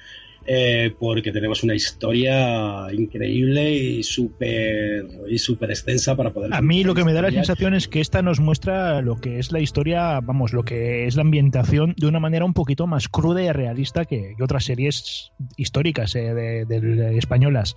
eh, 0.52 0.92
porque 0.98 1.30
tenemos 1.30 1.62
una 1.62 1.76
historia 1.76 2.92
increíble 2.92 3.72
y 3.72 4.02
súper 4.02 5.06
y 5.28 5.38
super 5.38 5.70
extensa 5.70 6.16
para 6.16 6.32
poder... 6.32 6.52
A 6.52 6.60
mí 6.60 6.82
lo 6.82 6.92
que 6.92 7.04
me 7.04 7.12
da 7.12 7.22
la 7.22 7.30
sensación 7.30 7.72
es 7.72 7.86
que 7.86 8.00
esta 8.00 8.20
nos 8.20 8.40
muestra 8.40 9.00
lo 9.00 9.14
que 9.14 9.38
es 9.38 9.52
la 9.52 9.60
historia, 9.60 10.18
vamos, 10.18 10.52
lo 10.52 10.64
que 10.64 11.06
es 11.06 11.14
la 11.14 11.22
ambientación 11.22 11.94
de 11.96 12.08
una 12.08 12.18
manera 12.18 12.44
un 12.44 12.52
poquito 12.52 12.88
más 12.88 13.08
cruda 13.08 13.40
y 13.44 13.52
realista 13.52 14.06
que, 14.06 14.34
otras 14.42 14.64
series 14.64 15.30
históricas 15.56 16.16
eh, 16.16 16.34
de, 16.66 17.16
españolas 17.16 17.76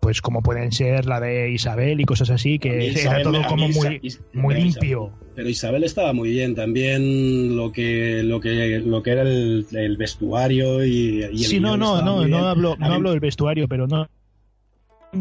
pues 0.00 0.20
como 0.20 0.42
pueden 0.42 0.72
ser 0.72 1.06
la 1.06 1.20
de 1.20 1.50
Isabel 1.50 2.00
y 2.00 2.04
cosas 2.04 2.30
así, 2.30 2.58
que 2.58 2.92
era 2.92 3.22
todo 3.22 3.42
como 3.48 3.68
muy, 3.68 4.00
muy 4.32 4.54
limpio. 4.54 5.12
Pero 5.34 5.48
Isabel 5.48 5.84
estaba 5.84 6.12
muy 6.12 6.30
bien, 6.30 6.54
también 6.54 7.56
lo 7.56 7.72
que 7.72 8.22
lo 8.22 8.40
que 8.40 8.80
lo 8.80 9.02
que 9.02 9.10
era 9.10 9.22
el, 9.22 9.96
vestuario 9.98 10.84
y, 10.84 11.24
y 11.32 11.38
Sí, 11.38 11.60
no, 11.60 11.76
no, 11.76 12.02
no, 12.02 12.26
no 12.26 12.48
hablo, 12.48 12.76
no 12.76 12.86
hablo 12.86 13.10
del 13.10 13.20
vestuario, 13.20 13.68
pero 13.68 13.86
no 13.86 14.08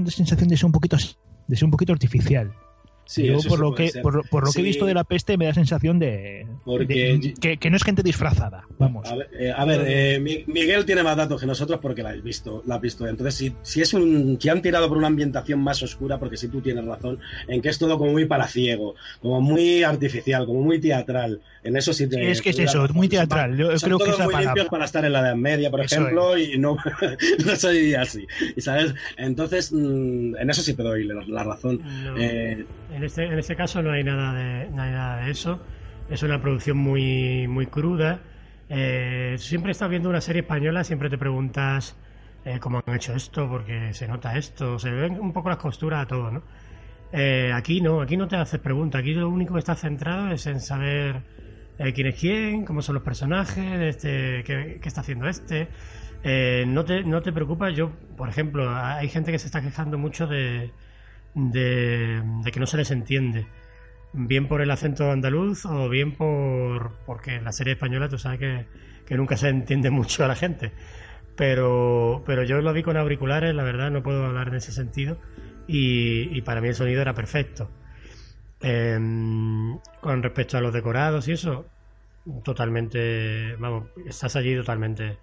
sensación 0.08 0.50
de 0.50 0.58
ser 0.58 0.66
un 0.66 0.72
poquito 0.72 0.98
de 1.48 1.56
ser 1.56 1.66
un 1.66 1.72
poquito 1.72 1.94
artificial. 1.94 2.52
Sí, 3.06 3.30
por 3.48 3.60
lo, 3.60 3.76
que, 3.76 3.92
por, 4.02 4.14
lo 4.16 4.52
que 4.52 4.62
he 4.62 4.64
visto 4.64 4.86
de 4.86 4.94
la 4.94 5.04
peste 5.04 5.38
me 5.38 5.46
da 5.46 5.54
sensación 5.54 6.00
de, 6.00 6.48
que, 6.88 7.70
no 7.70 7.76
es 7.76 7.84
gente 7.84 8.02
disfrazada. 8.02 8.64
Vamos. 8.80 9.08
A 9.12 9.16
ver, 9.16 9.30
eh, 9.34 10.16
eh, 10.16 10.44
Miguel 10.48 10.86
tiene 10.86 11.04
más 11.04 11.18
datos 11.18 11.42
que 11.42 11.46
nosotros 11.46 11.80
porque 11.82 12.02
la 12.02 12.12
has 12.12 12.24
visto. 12.24 12.64
La 12.66 12.76
has 12.76 12.82
visto. 12.82 13.06
Entonces, 13.08 13.36
si, 13.36 13.56
si 13.62 13.82
es 13.82 13.94
un, 13.94 14.38
si 14.40 14.50
han 14.50 14.62
tirado 14.62 14.88
por 14.88 14.98
una 14.98 15.08
ambientación 15.08 15.60
más 15.60 15.84
oscura, 15.84 16.18
porque 16.18 16.38
si 16.38 16.48
tú 16.48 16.62
tienes 16.62 16.86
razón, 16.86 17.20
en 17.48 17.62
que 17.62 17.70
es 17.70 17.78
todo 17.78 17.98
como 17.98 18.12
muy 18.12 18.26
para 18.26 18.48
ciego, 18.48 18.96
como 19.22 19.42
muy 19.42 19.84
artificial, 19.84 20.46
como 20.46 20.62
muy 20.62 20.80
teatral. 20.80 21.42
En 21.64 21.78
eso 21.78 21.94
sí 21.94 22.08
te. 22.08 22.32
es 22.32 22.42
que 22.42 22.50
es 22.52 22.60
eso, 22.60 22.88
muy 22.94 23.10
teatral. 23.10 23.58
Yo 23.58 23.70
creo 23.82 24.00
que 24.00 24.12
es 24.12 24.20
muy 24.20 24.36
limpios 24.36 24.68
para 24.68 24.86
estar 24.86 25.04
en 25.06 25.14
la 25.14 25.20
Edad 25.20 25.36
Media, 25.36 25.72
por 25.72 25.82
ejemplo, 25.82 26.38
y 26.38 26.58
no, 26.58 26.78
no 27.46 27.56
soy 27.56 27.96
así. 27.96 28.28
¿Y 28.56 28.62
sabes? 28.62 28.94
Entonces, 29.18 29.72
mm, 29.72 30.36
en 30.38 30.50
eso 30.50 30.62
sí 30.62 30.74
te 30.74 30.84
doy 30.84 31.06
la, 31.06 31.44
razón. 31.44 31.82
Eh, 32.18 32.66
en 32.94 33.04
este, 33.04 33.26
en 33.26 33.40
este 33.40 33.56
caso 33.56 33.82
no 33.82 33.92
hay 33.92 34.04
nada 34.04 34.34
de, 34.34 34.70
nada 34.70 35.18
de 35.18 35.32
eso. 35.32 35.60
Es 36.10 36.22
una 36.24 36.40
producción 36.40 36.78
muy, 36.78 37.48
muy 37.48 37.66
cruda. 37.68 38.20
Eh, 38.70 39.36
siempre 39.40 39.72
estás 39.72 39.90
viendo 39.90 40.10
una 40.10 40.22
serie 40.22 40.42
española, 40.42 40.84
siempre 40.84 41.10
te 41.10 41.18
preguntas 41.18 41.98
eh, 42.46 42.60
cómo 42.60 42.84
han 42.86 42.96
hecho 42.96 43.14
esto, 43.14 43.50
porque 43.50 43.94
se 43.94 44.08
nota 44.08 44.38
esto, 44.38 44.78
se 44.80 44.92
ven 44.92 45.20
un 45.20 45.34
poco 45.34 45.50
las 45.50 45.58
costuras 45.58 46.04
a 46.04 46.08
todo, 46.08 46.32
¿no? 46.32 46.44
Eh, 47.12 47.52
aquí 47.54 47.82
no, 47.82 48.02
aquí 48.02 48.18
no 48.18 48.28
te 48.28 48.36
haces 48.36 48.60
preguntas, 48.60 49.02
aquí 49.02 49.14
lo 49.14 49.30
único 49.30 49.54
que 49.54 49.60
está 49.60 49.76
centrado 49.76 50.32
es 50.32 50.48
en 50.48 50.60
saber 50.60 51.22
quién 51.94 52.08
es 52.08 52.20
quién, 52.20 52.66
cómo 52.66 52.82
son 52.82 52.96
los 52.96 53.04
personajes, 53.04 53.82
este, 53.82 54.44
qué, 54.44 54.80
está 54.84 55.02
haciendo 55.02 55.28
este. 55.28 55.68
no, 56.66 56.86
te, 56.86 57.04
no 57.04 57.22
te 57.22 57.32
preocupas, 57.32 57.76
yo, 57.76 57.92
por 58.18 58.30
ejemplo, 58.30 58.74
hay 58.76 59.10
gente 59.10 59.32
que 59.32 59.40
se 59.40 59.48
está 59.48 59.62
quejando 59.62 59.98
mucho 59.98 60.26
de, 60.26 60.72
de, 61.36 62.22
que 62.52 62.60
no 62.60 62.68
se 62.68 62.78
les 62.78 62.92
entiende. 62.92 63.48
Bien 64.14 64.48
por 64.48 64.62
el 64.62 64.72
acento 64.72 65.12
andaluz 65.12 65.66
o 65.66 65.90
bien 65.90 66.14
por 66.14 66.94
porque 67.06 67.42
la 67.42 67.52
serie 67.52 67.74
española 67.74 68.10
tú 68.10 68.20
sabes 68.20 68.40
que, 68.40 68.66
que 69.06 69.18
nunca 69.18 69.38
se 69.38 69.50
entiende 69.50 69.90
mucho 69.90 70.24
a 70.24 70.28
la 70.28 70.36
gente. 70.36 70.72
Pero, 71.36 72.24
pero 72.26 72.44
yo 72.44 72.62
lo 72.62 72.74
vi 72.74 72.84
con 72.84 72.98
auriculares, 72.98 73.56
la 73.56 73.64
verdad 73.64 73.90
no 73.92 74.04
puedo 74.04 74.26
hablar 74.26 74.50
en 74.50 74.56
ese 74.56 74.72
sentido. 74.72 75.18
Y, 75.68 76.42
para 76.42 76.62
mí 76.62 76.68
el 76.68 76.76
sonido 76.76 77.02
era 77.02 77.14
perfecto. 77.14 77.70
Em, 78.62 79.78
con 80.02 80.24
respecto 80.24 80.58
a 80.58 80.62
los 80.62 80.74
decorados 80.74 81.28
y 81.28 81.34
eso, 81.34 81.66
totalmente, 82.44 83.56
vamos, 83.58 83.88
estás 84.08 84.36
allí 84.36 84.56
totalmente 84.56 85.18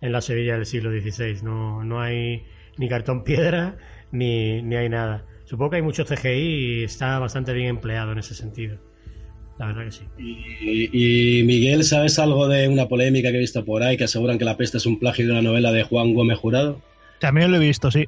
en 0.00 0.12
la 0.12 0.20
Sevilla 0.20 0.54
del 0.54 0.66
siglo 0.66 0.90
XVI. 0.90 1.42
No, 1.42 1.84
no 1.84 2.00
hay 2.00 2.46
ni 2.78 2.88
cartón 2.88 3.24
piedra 3.24 3.76
ni, 4.12 4.62
ni 4.62 4.76
hay 4.76 4.88
nada. 4.88 5.24
Supongo 5.46 5.70
que 5.70 5.76
hay 5.76 5.82
mucho 5.82 6.04
CGI 6.04 6.28
y 6.28 6.84
está 6.84 7.18
bastante 7.18 7.52
bien 7.52 7.68
empleado 7.68 8.12
en 8.12 8.18
ese 8.18 8.34
sentido. 8.34 8.76
La 9.58 9.66
verdad 9.66 9.84
que 9.84 9.92
sí. 9.92 10.04
Y, 10.18 11.42
Miguel, 11.44 11.84
¿sabes 11.84 12.18
algo 12.18 12.46
de 12.48 12.68
una 12.68 12.88
polémica 12.88 13.30
que 13.30 13.36
he 13.36 13.40
visto 13.40 13.64
por 13.64 13.82
ahí 13.82 13.96
que 13.96 14.04
aseguran 14.04 14.38
que 14.38 14.44
La 14.44 14.56
peste 14.56 14.76
es 14.76 14.86
un 14.86 14.98
plagio 14.98 15.24
de 15.24 15.32
una 15.32 15.42
novela 15.42 15.72
de 15.72 15.84
Juan 15.84 16.14
Gómez 16.14 16.38
Jurado? 16.38 16.82
También 17.20 17.50
lo 17.50 17.56
he 17.56 17.60
visto, 17.60 17.90
sí. 17.90 18.06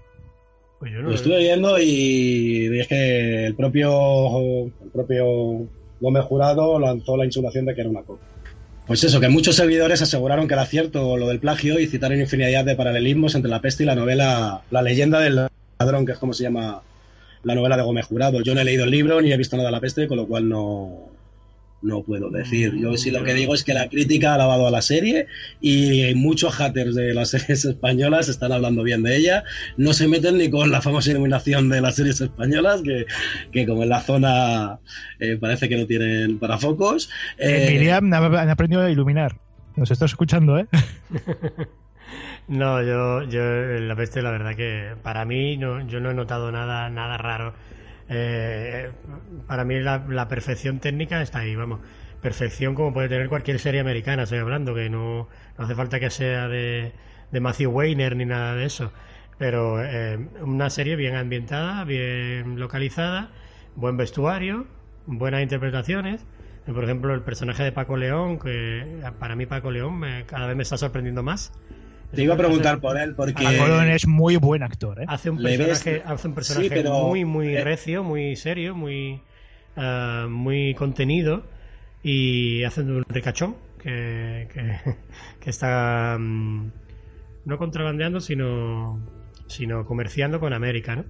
Pues 0.80 0.92
yo 0.92 1.00
no 1.00 1.08
lo, 1.08 1.14
estuve 1.14 1.38
viendo 1.38 1.78
y 1.78 2.68
dije 2.68 3.46
el 3.46 3.54
propio, 3.54 4.66
el 4.66 4.90
propio 4.92 5.66
Gómez 6.00 6.24
Jurado 6.24 6.78
lanzó 6.78 7.16
la 7.16 7.24
insinuación 7.24 7.64
de 7.64 7.74
que 7.74 7.80
era 7.80 7.90
una 7.90 8.02
copia. 8.02 8.26
Pues 8.86 9.04
eso, 9.04 9.20
que 9.20 9.28
muchos 9.28 9.56
servidores 9.56 10.02
aseguraron 10.02 10.48
que 10.48 10.54
era 10.54 10.66
cierto 10.66 11.16
lo 11.16 11.28
del 11.28 11.40
plagio 11.40 11.78
y 11.78 11.86
citaron 11.86 12.20
infinidad 12.20 12.64
de 12.64 12.74
paralelismos 12.74 13.34
entre 13.34 13.50
la 13.50 13.60
peste 13.60 13.82
y 13.82 13.86
la 13.86 13.94
novela 13.94 14.62
La 14.70 14.82
leyenda 14.82 15.20
del 15.20 15.48
ladrón, 15.78 16.06
que 16.06 16.12
es 16.12 16.18
como 16.18 16.32
se 16.32 16.44
llama 16.44 16.82
la 17.48 17.54
novela 17.54 17.76
de 17.76 17.82
Gómez 17.82 18.06
Jurado. 18.06 18.42
Yo 18.42 18.54
no 18.54 18.60
he 18.60 18.64
leído 18.64 18.84
el 18.84 18.90
libro 18.90 19.20
ni 19.20 19.32
he 19.32 19.36
visto 19.36 19.56
nada 19.56 19.68
de 19.68 19.72
la 19.72 19.80
peste, 19.80 20.06
con 20.06 20.18
lo 20.18 20.26
cual 20.26 20.48
no, 20.48 21.10
no 21.82 22.02
puedo 22.02 22.30
decir. 22.30 22.74
Yo 22.76 22.96
sí 22.96 23.10
lo 23.10 23.24
que 23.24 23.34
digo 23.34 23.54
es 23.54 23.64
que 23.64 23.74
la 23.74 23.88
crítica 23.88 24.34
ha 24.34 24.38
lavado 24.38 24.66
a 24.66 24.70
la 24.70 24.82
serie 24.82 25.26
y 25.60 26.12
muchos 26.14 26.54
haters 26.54 26.94
de 26.94 27.14
las 27.14 27.30
series 27.30 27.64
españolas 27.64 28.28
están 28.28 28.52
hablando 28.52 28.82
bien 28.82 29.02
de 29.02 29.16
ella. 29.16 29.44
No 29.76 29.92
se 29.92 30.08
meten 30.08 30.38
ni 30.38 30.50
con 30.50 30.70
la 30.70 30.82
famosa 30.82 31.10
iluminación 31.10 31.68
de 31.68 31.80
las 31.80 31.96
series 31.96 32.20
españolas, 32.20 32.82
que, 33.52 33.66
como 33.66 33.82
en 33.82 33.88
la 33.88 34.00
zona 34.00 34.78
eh, 35.20 35.38
parece 35.40 35.68
que 35.68 35.76
no 35.76 35.86
tienen 35.86 36.38
parafocos. 36.38 37.10
Eh, 37.38 37.68
Miriam 37.72 38.12
han 38.12 38.50
aprendido 38.50 38.82
a 38.82 38.90
iluminar. 38.90 39.36
Nos 39.76 39.90
estás 39.90 40.10
escuchando, 40.10 40.58
¿eh? 40.58 40.66
No, 42.48 42.82
yo, 42.82 43.24
yo 43.24 43.42
la 43.42 43.94
peste, 43.94 44.22
la 44.22 44.30
verdad 44.30 44.56
que 44.56 44.94
para 45.02 45.26
mí 45.26 45.58
no, 45.58 45.86
yo 45.86 46.00
no 46.00 46.10
he 46.10 46.14
notado 46.14 46.50
nada, 46.50 46.88
nada 46.88 47.18
raro. 47.18 47.52
Eh, 48.08 48.90
para 49.46 49.64
mí 49.64 49.78
la, 49.80 50.28
perfección 50.28 50.80
técnica 50.80 51.20
está 51.20 51.40
ahí, 51.40 51.54
vamos. 51.56 51.80
Perfección 52.22 52.74
como 52.74 52.92
puede 52.94 53.08
tener 53.10 53.28
cualquier 53.28 53.58
serie 53.58 53.80
americana, 53.80 54.22
estoy 54.22 54.38
hablando, 54.38 54.74
que 54.74 54.88
no, 54.88 55.28
no 55.58 55.64
hace 55.64 55.74
falta 55.74 56.00
que 56.00 56.08
sea 56.08 56.48
de, 56.48 56.92
de 57.30 57.40
Matthew 57.40 57.70
Weiner 57.70 58.16
ni 58.16 58.24
nada 58.24 58.54
de 58.54 58.64
eso. 58.64 58.92
Pero 59.36 59.84
eh, 59.84 60.18
una 60.40 60.70
serie 60.70 60.96
bien 60.96 61.16
ambientada, 61.16 61.84
bien 61.84 62.58
localizada, 62.58 63.30
buen 63.76 63.98
vestuario, 63.98 64.66
buenas 65.06 65.42
interpretaciones. 65.42 66.24
Por 66.66 66.84
ejemplo, 66.84 67.14
el 67.14 67.22
personaje 67.22 67.62
de 67.62 67.72
Paco 67.72 67.96
León, 67.96 68.38
que 68.38 69.02
para 69.18 69.36
mí 69.36 69.46
Paco 69.46 69.70
León 69.70 69.98
me, 69.98 70.24
cada 70.24 70.46
vez 70.46 70.56
me 70.56 70.62
está 70.62 70.78
sorprendiendo 70.78 71.22
más. 71.22 71.52
Te 72.12 72.22
iba 72.22 72.34
a 72.34 72.36
preguntar 72.38 72.80
por 72.80 72.98
él 72.98 73.14
porque 73.14 73.44
es 73.94 74.06
muy 74.06 74.36
buen 74.36 74.62
actor, 74.62 75.02
¿eh? 75.02 75.04
Hace 75.08 75.30
un 75.30 75.42
personaje, 75.42 76.02
hace 76.04 76.28
un 76.28 76.34
personaje 76.34 76.82
muy 76.84 77.24
muy 77.24 77.56
eh, 77.56 77.64
recio, 77.64 78.02
muy 78.02 78.34
serio, 78.36 78.74
muy 78.74 79.20
uh, 79.76 80.28
muy 80.28 80.74
contenido 80.74 81.44
y 82.02 82.64
hace 82.64 82.80
un 82.80 83.04
ricachón 83.08 83.56
que, 83.82 84.48
que, 85.40 85.50
está 85.50 86.16
um, 86.16 86.70
no 87.44 87.58
contrabandeando 87.58 88.20
sino 88.20 89.00
sino 89.46 89.84
comerciando 89.84 90.40
con 90.40 90.54
América, 90.54 90.96
¿no? 90.96 91.04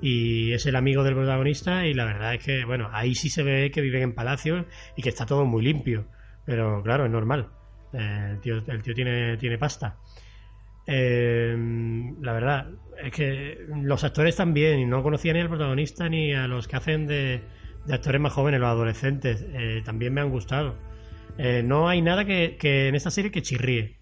Y 0.00 0.52
es 0.52 0.64
el 0.66 0.76
amigo 0.76 1.02
del 1.02 1.14
protagonista 1.14 1.86
y 1.86 1.94
la 1.94 2.04
verdad 2.04 2.34
es 2.34 2.44
que 2.44 2.64
bueno 2.64 2.88
ahí 2.92 3.16
sí 3.16 3.30
se 3.30 3.42
ve 3.42 3.72
que 3.72 3.80
viven 3.80 4.02
en 4.02 4.14
palacios 4.14 4.64
y 4.96 5.02
que 5.02 5.08
está 5.08 5.26
todo 5.26 5.44
muy 5.44 5.64
limpio, 5.64 6.06
pero 6.44 6.82
claro 6.84 7.04
es 7.04 7.10
normal. 7.10 7.48
Eh, 7.92 8.28
el 8.32 8.40
tío, 8.40 8.62
el 8.66 8.82
tío 8.82 8.94
tiene, 8.94 9.36
tiene 9.36 9.58
pasta. 9.58 9.96
Eh, 10.92 11.56
la 12.20 12.32
verdad 12.32 12.66
es 13.00 13.12
que 13.12 13.64
los 13.76 14.02
actores 14.02 14.34
también, 14.34 14.90
no 14.90 15.04
conocía 15.04 15.32
ni 15.32 15.38
al 15.38 15.48
protagonista 15.48 16.08
ni 16.08 16.34
a 16.34 16.48
los 16.48 16.66
que 16.66 16.76
hacen 16.76 17.06
de, 17.06 17.42
actores 17.88 18.20
más 18.20 18.32
jóvenes, 18.32 18.60
los 18.60 18.68
adolescentes, 18.68 19.46
eh, 19.52 19.82
también 19.84 20.12
me 20.12 20.20
han 20.20 20.30
gustado. 20.30 20.76
Eh, 21.38 21.62
no 21.64 21.88
hay 21.88 22.02
nada 22.02 22.24
que, 22.24 22.58
en 22.88 22.96
esta 22.96 23.10
serie 23.12 23.30
que 23.30 23.40
chirríe. 23.40 23.98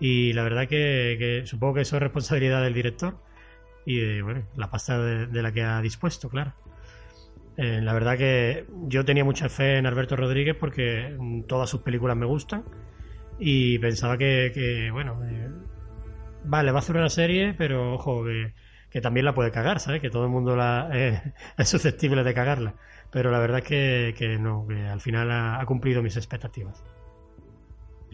Y 0.00 0.32
la 0.32 0.42
verdad 0.42 0.66
que, 0.66 1.42
supongo 1.44 1.74
que 1.74 1.80
eso 1.82 1.96
es 1.96 2.02
responsabilidad 2.02 2.62
del 2.62 2.72
director 2.72 3.18
y 3.84 3.98
de 4.00 4.22
bueno, 4.22 4.46
la 4.56 4.70
pasta 4.70 4.98
de, 4.98 5.42
la 5.42 5.52
que 5.52 5.62
ha 5.62 5.80
dispuesto, 5.82 6.30
claro. 6.30 6.54
Eh, 7.58 7.80
la 7.82 7.92
verdad 7.92 8.16
que 8.16 8.66
yo 8.88 9.04
tenía 9.04 9.24
mucha 9.24 9.50
fe 9.50 9.76
en 9.76 9.86
Alberto 9.86 10.16
Rodríguez 10.16 10.56
porque 10.58 11.14
mm, 11.18 11.42
todas 11.42 11.68
sus 11.68 11.82
películas 11.82 12.16
me 12.16 12.26
gustan 12.26 12.64
y 13.38 13.78
pensaba 13.78 14.16
que, 14.16 14.88
bueno, 14.90 15.20
vale, 16.44 16.72
va 16.72 16.78
a 16.78 16.82
hacer 16.82 16.96
una 16.96 17.10
serie, 17.10 17.54
pero 17.54 17.94
ojo, 17.94 18.24
que, 18.24 18.54
que 18.90 19.00
también 19.00 19.24
la 19.26 19.34
puede 19.34 19.50
cagar, 19.50 19.80
¿sabes? 19.80 20.00
Que 20.00 20.10
todo 20.10 20.24
el 20.24 20.30
mundo 20.30 20.56
la, 20.56 20.88
eh, 20.92 21.34
es 21.58 21.68
susceptible 21.68 22.24
de 22.24 22.34
cagarla. 22.34 22.74
Pero 23.10 23.30
la 23.30 23.38
verdad 23.38 23.58
es 23.58 23.64
que, 23.64 24.14
que 24.18 24.38
no, 24.38 24.66
que 24.66 24.86
al 24.86 25.00
final 25.00 25.30
ha, 25.30 25.60
ha 25.60 25.66
cumplido 25.66 26.02
mis 26.02 26.16
expectativas. 26.16 26.82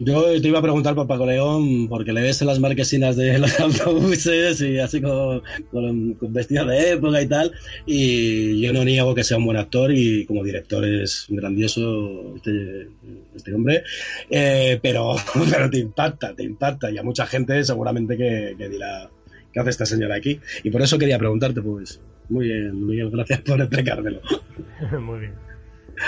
Yo 0.03 0.41
te 0.41 0.47
iba 0.47 0.57
a 0.57 0.63
preguntar 0.63 0.95
por 0.95 1.05
Paco 1.05 1.27
León, 1.27 1.87
porque 1.87 2.11
le 2.11 2.23
ves 2.23 2.41
en 2.41 2.47
las 2.47 2.59
marquesinas 2.59 3.15
de 3.15 3.37
los 3.37 3.59
autobuses 3.59 4.59
y 4.59 4.79
así 4.79 4.99
con, 4.99 5.43
con, 5.69 6.13
con 6.15 6.33
vestido 6.33 6.65
de 6.65 6.93
época 6.93 7.21
y 7.21 7.27
tal. 7.27 7.51
Y 7.85 8.59
yo 8.59 8.73
no 8.73 8.83
niego 8.83 9.13
que 9.13 9.23
sea 9.23 9.37
un 9.37 9.45
buen 9.45 9.57
actor 9.57 9.91
y 9.93 10.25
como 10.25 10.43
director 10.43 10.83
es 10.85 11.27
grandioso 11.29 12.33
este, 12.35 12.87
este 13.35 13.53
hombre. 13.53 13.83
Eh, 14.31 14.79
pero, 14.81 15.17
pero 15.51 15.69
te 15.69 15.77
impacta, 15.77 16.33
te 16.33 16.43
impacta. 16.43 16.89
Y 16.89 16.97
a 16.97 17.03
mucha 17.03 17.27
gente 17.27 17.63
seguramente 17.63 18.17
que, 18.17 18.55
que 18.57 18.69
dirá, 18.69 19.07
¿qué 19.53 19.59
hace 19.59 19.69
esta 19.69 19.85
señora 19.85 20.15
aquí? 20.15 20.39
Y 20.63 20.71
por 20.71 20.81
eso 20.81 20.97
quería 20.97 21.19
preguntarte, 21.19 21.61
pues, 21.61 22.01
muy 22.29 22.47
bien, 22.47 22.87
Miguel, 22.87 23.11
gracias 23.11 23.41
por 23.41 23.61
explicármelo. 23.61 24.21
Muy 24.99 25.19
bien. 25.19 25.33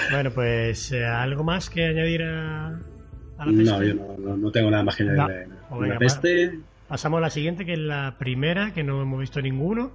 Bueno, 0.10 0.32
pues 0.32 0.92
eh, 0.92 1.06
algo 1.06 1.44
más 1.44 1.70
que 1.70 1.86
añadir 1.86 2.24
a, 2.24 2.80
a 3.44 3.46
la 3.48 3.52
No, 3.52 3.84
yo 3.84 3.94
no, 3.96 4.18
no, 4.18 4.38
no 4.38 4.52
tengo 4.52 4.70
nada 4.72 4.84
más 4.84 4.96
que 4.96 5.04
añadir 5.04 5.20
No. 5.22 5.28
de, 5.28 5.40
de 5.40 5.46
Pues 5.48 5.72
la 5.72 5.78
venga, 5.80 6.00
peste. 6.00 6.60
Pasamos 6.88 7.18
a 7.18 7.22
la 7.22 7.30
siguiente, 7.30 7.66
que 7.66 7.74
es 7.74 7.80
la 7.80 8.16
primera, 8.20 8.74
que 8.74 8.84
no 8.84 9.02
hemos 9.02 9.20
visto 9.20 9.42
ninguno. 9.42 9.92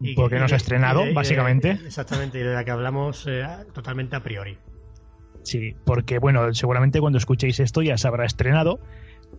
y 0.00 0.14
Porque 0.14 0.34
que- 0.36 0.40
no 0.40 0.48
se 0.48 0.54
ha 0.54 0.58
de- 0.58 0.62
estrenado, 0.62 1.00
y 1.00 1.04
de- 1.04 1.06
y 1.06 1.08
de- 1.10 1.14
básicamente. 1.14 1.70
exactamente, 1.70 2.38
y 2.40 2.42
de 2.42 2.52
la 2.52 2.64
que 2.64 2.70
hablamos 2.72 3.24
eh, 3.28 3.46
totalmente 3.72 4.16
a 4.16 4.22
priori. 4.22 4.58
Sí, 5.44 5.76
porque 5.84 6.18
bueno, 6.18 6.52
seguramente 6.52 7.00
cuando 7.00 7.18
escuchéis 7.18 7.60
esto 7.60 7.80
ya 7.80 7.96
se 7.96 8.08
habrá 8.08 8.24
estrenado, 8.26 8.80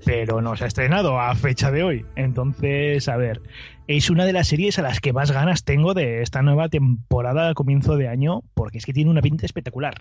pero 0.05 0.41
no 0.41 0.55
se 0.55 0.63
ha 0.63 0.67
estrenado 0.67 1.19
a 1.19 1.35
fecha 1.35 1.71
de 1.71 1.83
hoy. 1.83 2.05
Entonces, 2.15 3.07
a 3.09 3.17
ver, 3.17 3.41
es 3.87 4.09
una 4.09 4.25
de 4.25 4.33
las 4.33 4.47
series 4.47 4.79
a 4.79 4.81
las 4.81 4.99
que 5.01 5.13
más 5.13 5.31
ganas 5.31 5.63
tengo 5.65 5.93
de 5.93 6.21
esta 6.21 6.41
nueva 6.41 6.69
temporada 6.69 7.49
a 7.49 7.53
comienzo 7.53 7.97
de 7.97 8.07
año, 8.07 8.41
porque 8.53 8.77
es 8.77 8.85
que 8.85 8.93
tiene 8.93 9.11
una 9.11 9.21
pinta 9.21 9.45
espectacular. 9.45 9.95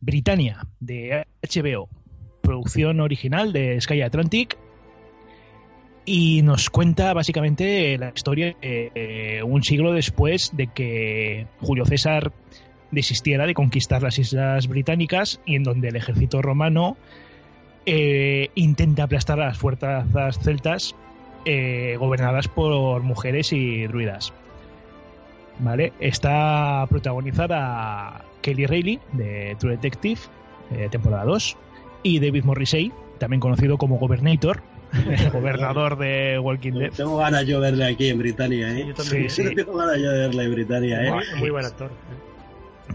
Britannia, 0.00 0.66
de 0.80 1.26
HBO, 1.42 1.88
producción 2.48 3.00
original 3.00 3.52
de 3.52 3.78
Sky 3.80 4.00
Atlantic, 4.00 4.56
y 6.08 6.40
nos 6.40 6.70
cuenta 6.70 7.12
básicamente 7.12 7.98
la 7.98 8.12
historia 8.14 8.56
eh, 8.62 9.42
un 9.44 9.62
siglo 9.62 9.92
después 9.92 10.56
de 10.56 10.68
que 10.68 11.46
Julio 11.60 11.84
César 11.84 12.32
desistiera 12.90 13.46
de 13.46 13.52
conquistar 13.52 14.02
las 14.02 14.18
islas 14.18 14.68
británicas 14.68 15.38
y 15.44 15.56
en 15.56 15.64
donde 15.64 15.88
el 15.88 15.96
ejército 15.96 16.40
romano 16.40 16.96
eh, 17.84 18.48
intenta 18.54 19.02
aplastar 19.02 19.38
a 19.38 19.48
las 19.48 19.58
fuerzas 19.58 20.06
celtas 20.42 20.94
eh, 21.44 21.96
gobernadas 21.98 22.48
por 22.48 23.02
mujeres 23.02 23.52
y 23.52 23.86
druidas. 23.86 24.32
¿Vale? 25.58 25.92
Está 26.00 26.86
protagonizada 26.88 28.24
Kelly 28.40 28.64
Reilly 28.64 28.98
de 29.12 29.56
True 29.58 29.72
Detective, 29.72 30.20
temporada 30.90 31.24
2, 31.24 31.56
y 32.02 32.18
David 32.20 32.44
Morrissey, 32.44 32.92
también 33.18 33.40
conocido 33.40 33.78
como 33.78 33.98
Gobernator, 33.98 34.62
el 34.92 35.30
gobernador 35.32 35.98
de 35.98 36.38
Walking 36.38 36.72
Dead. 36.72 36.90
Tengo 36.92 37.16
ganas 37.18 37.44
yo 37.46 37.60
de 37.60 37.70
verle 37.70 37.84
aquí 37.86 38.08
en 38.08 38.18
Britannia, 38.18 38.70
¿eh? 38.76 38.86
Yo 38.88 38.94
también. 38.94 39.28
Sí, 39.30 39.42
sí. 39.48 39.54
Tengo 39.56 39.76
ganas 39.76 39.98
yo 39.98 40.10
de 40.10 40.18
verle 40.18 40.44
en 40.44 40.52
Britannia, 40.54 41.04
¿eh? 41.04 41.10
Muy, 41.10 41.24
muy 41.40 41.50
buen 41.50 41.64
actor. 41.66 41.90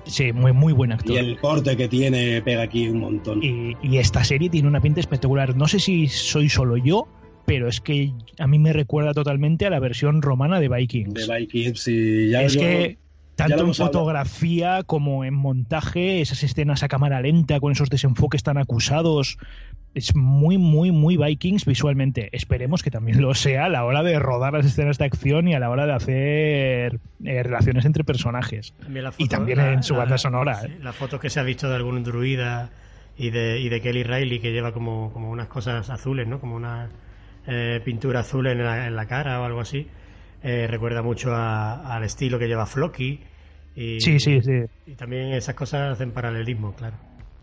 Sí, 0.05 0.33
muy, 0.33 0.51
muy 0.53 0.73
buen 0.73 0.91
actor. 0.91 1.15
Y 1.15 1.17
el 1.19 1.37
corte 1.39 1.77
que 1.77 1.87
tiene 1.87 2.41
pega 2.41 2.63
aquí 2.63 2.87
un 2.89 2.99
montón. 2.99 3.41
Y, 3.43 3.77
y 3.81 3.97
esta 3.97 4.23
serie 4.23 4.49
tiene 4.49 4.67
una 4.67 4.81
pinta 4.81 4.99
espectacular. 4.99 5.55
No 5.55 5.67
sé 5.67 5.79
si 5.79 6.07
soy 6.07 6.49
solo 6.49 6.77
yo, 6.77 7.07
pero 7.45 7.67
es 7.67 7.79
que 7.79 8.11
a 8.39 8.47
mí 8.47 8.57
me 8.59 8.73
recuerda 8.73 9.13
totalmente 9.13 9.65
a 9.65 9.69
la 9.69 9.79
versión 9.79 10.21
romana 10.21 10.59
de 10.59 10.67
Vikings. 10.67 11.27
De 11.27 11.39
Vikings 11.39 11.87
y 11.87 12.29
ya 12.31 12.41
es 12.41 12.53
yo- 12.55 12.61
que 12.61 12.97
tanto 13.35 13.53
en 13.53 13.59
hablado. 13.61 13.73
fotografía 13.73 14.83
como 14.83 15.25
en 15.25 15.33
montaje, 15.33 16.21
esas 16.21 16.43
escenas 16.43 16.83
a 16.83 16.87
cámara 16.87 17.21
lenta 17.21 17.59
con 17.59 17.71
esos 17.71 17.89
desenfoques 17.89 18.43
tan 18.43 18.57
acusados, 18.57 19.37
es 19.93 20.15
muy, 20.15 20.57
muy, 20.57 20.91
muy 20.91 21.17
Vikings 21.17 21.65
visualmente. 21.65 22.29
Esperemos 22.31 22.83
que 22.83 22.91
también 22.91 23.21
lo 23.21 23.33
sea 23.35 23.65
a 23.65 23.69
la 23.69 23.85
hora 23.85 24.03
de 24.03 24.17
rodar 24.19 24.53
las 24.53 24.65
escenas 24.65 24.97
de 24.97 25.05
acción 25.05 25.47
y 25.47 25.53
a 25.53 25.59
la 25.59 25.69
hora 25.69 25.85
de 25.85 25.93
hacer 25.93 26.99
eh, 27.23 27.43
relaciones 27.43 27.85
entre 27.85 28.03
personajes. 28.03 28.73
También 28.79 29.05
Y 29.17 29.27
también 29.27 29.59
en 29.59 29.83
su 29.83 29.95
banda 29.95 30.17
sonora, 30.17 30.61
sí, 30.61 30.67
¿eh? 30.67 30.79
La 30.81 30.93
foto 30.93 31.19
que 31.19 31.29
se 31.29 31.39
ha 31.39 31.43
visto 31.43 31.69
de 31.69 31.75
algún 31.75 32.03
druida 32.03 32.71
y 33.17 33.29
de, 33.29 33.59
y 33.59 33.69
de 33.69 33.81
Kelly 33.81 34.03
Riley 34.03 34.39
que 34.39 34.51
lleva 34.51 34.73
como, 34.73 35.11
como 35.13 35.29
unas 35.29 35.47
cosas 35.47 35.89
azules, 35.89 36.27
¿no? 36.27 36.39
Como 36.39 36.55
una 36.55 36.89
eh, 37.47 37.81
pintura 37.83 38.21
azul 38.21 38.47
en 38.47 38.63
la, 38.63 38.87
en 38.87 38.95
la 38.95 39.05
cara 39.05 39.41
o 39.41 39.45
algo 39.45 39.61
así. 39.61 39.87
Eh, 40.43 40.67
recuerda 40.67 41.01
mucho 41.01 41.33
a- 41.33 41.95
al 41.95 42.03
estilo 42.03 42.37
que 42.37 42.47
lleva 42.47 42.65
Floki. 42.65 43.21
Y, 43.75 43.99
Sí, 44.01 44.19
sí, 44.19 44.41
sí. 44.41 44.51
Y 44.85 44.95
también 44.95 45.33
esas 45.33 45.55
cosas 45.55 45.93
hacen 45.93 46.11
paralelismo, 46.11 46.75
claro. 46.75 46.97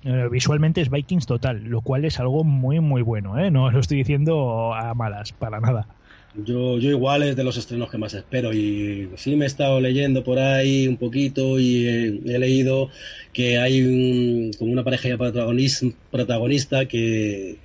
Eh, 0.04 0.28
visualmente 0.30 0.80
es 0.80 0.90
Vikings 0.90 1.26
total, 1.26 1.64
lo 1.64 1.80
cual 1.82 2.04
es 2.04 2.20
algo 2.20 2.44
muy, 2.44 2.80
muy 2.80 3.02
bueno, 3.02 3.38
¿eh? 3.38 3.50
No 3.50 3.70
lo 3.70 3.80
estoy 3.80 3.98
diciendo 3.98 4.72
a 4.74 4.94
malas, 4.94 5.32
para 5.32 5.60
nada. 5.60 5.86
Yo, 6.34 6.78
yo 6.78 6.90
igual 6.90 7.24
es 7.24 7.34
de 7.34 7.42
los 7.42 7.56
estrenos 7.56 7.90
que 7.90 7.98
más 7.98 8.14
espero 8.14 8.52
y 8.54 9.10
sí 9.16 9.34
me 9.34 9.44
he 9.44 9.48
estado 9.48 9.80
leyendo 9.80 10.22
por 10.22 10.38
ahí 10.38 10.86
un 10.86 10.96
poquito 10.96 11.58
y 11.58 11.86
he, 11.88 12.06
he 12.34 12.38
leído 12.38 12.88
que 13.32 13.58
hay 13.58 13.82
un, 13.82 14.52
como 14.58 14.70
una 14.72 14.84
pareja 14.84 15.08
de 15.08 15.18
protagonis- 15.18 15.96
protagonista 16.10 16.86
que 16.86 17.58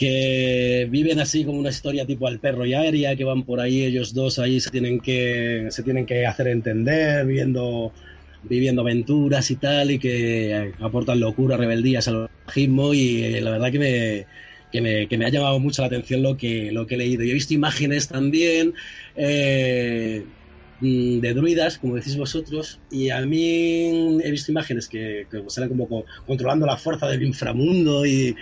que 0.00 0.86
viven 0.90 1.20
así 1.20 1.44
como 1.44 1.58
una 1.58 1.70
historia 1.70 2.06
tipo 2.06 2.26
al 2.26 2.40
perro 2.40 2.64
y 2.66 2.74
aérea 2.74 3.16
que 3.16 3.24
van 3.24 3.44
por 3.44 3.60
ahí 3.60 3.84
ellos 3.84 4.14
dos 4.14 4.38
ahí 4.38 4.60
se 4.60 4.70
tienen 4.70 5.00
que 5.00 5.66
se 5.70 5.82
tienen 5.84 6.06
que 6.06 6.26
hacer 6.26 6.48
entender 6.48 7.26
viviendo 7.26 7.94
viviendo 8.42 8.82
aventuras 8.82 9.50
y 9.50 9.56
tal 9.58 9.90
y 9.90 9.98
que 9.98 10.74
aportan 10.80 11.20
locura 11.20 11.56
rebeldía 11.56 12.00
salvajismo 12.02 12.94
y 12.94 13.22
eh, 13.24 13.40
la 13.42 13.50
verdad 13.52 13.70
que 13.72 13.78
me 13.78 14.26
que 14.70 14.80
me, 14.80 15.08
que 15.08 15.18
me 15.18 15.26
ha 15.26 15.30
llamado 15.30 15.58
mucho 15.60 15.82
la 15.82 15.86
atención 15.88 16.22
lo 16.22 16.36
que, 16.36 16.70
lo 16.72 16.86
que 16.86 16.94
he 16.94 16.98
leído. 16.98 17.24
Yo 17.24 17.30
he 17.32 17.34
visto 17.34 17.54
imágenes 17.54 18.06
también 18.08 18.72
eh, 19.16 20.28
mm, 20.78 21.20
de 21.20 21.34
druidas, 21.34 21.78
como 21.78 21.96
decís 21.96 22.16
vosotros, 22.16 22.80
y 22.88 23.10
a 23.10 23.20
mí 23.22 24.20
he 24.22 24.30
visto 24.30 24.52
imágenes 24.52 24.88
que, 24.88 25.26
que 25.30 25.42
salen 25.48 25.68
como 25.70 25.88
co- 25.88 26.04
controlando 26.24 26.66
la 26.66 26.76
fuerza 26.76 27.08
del 27.08 27.22
inframundo 27.24 28.06
y, 28.06 28.36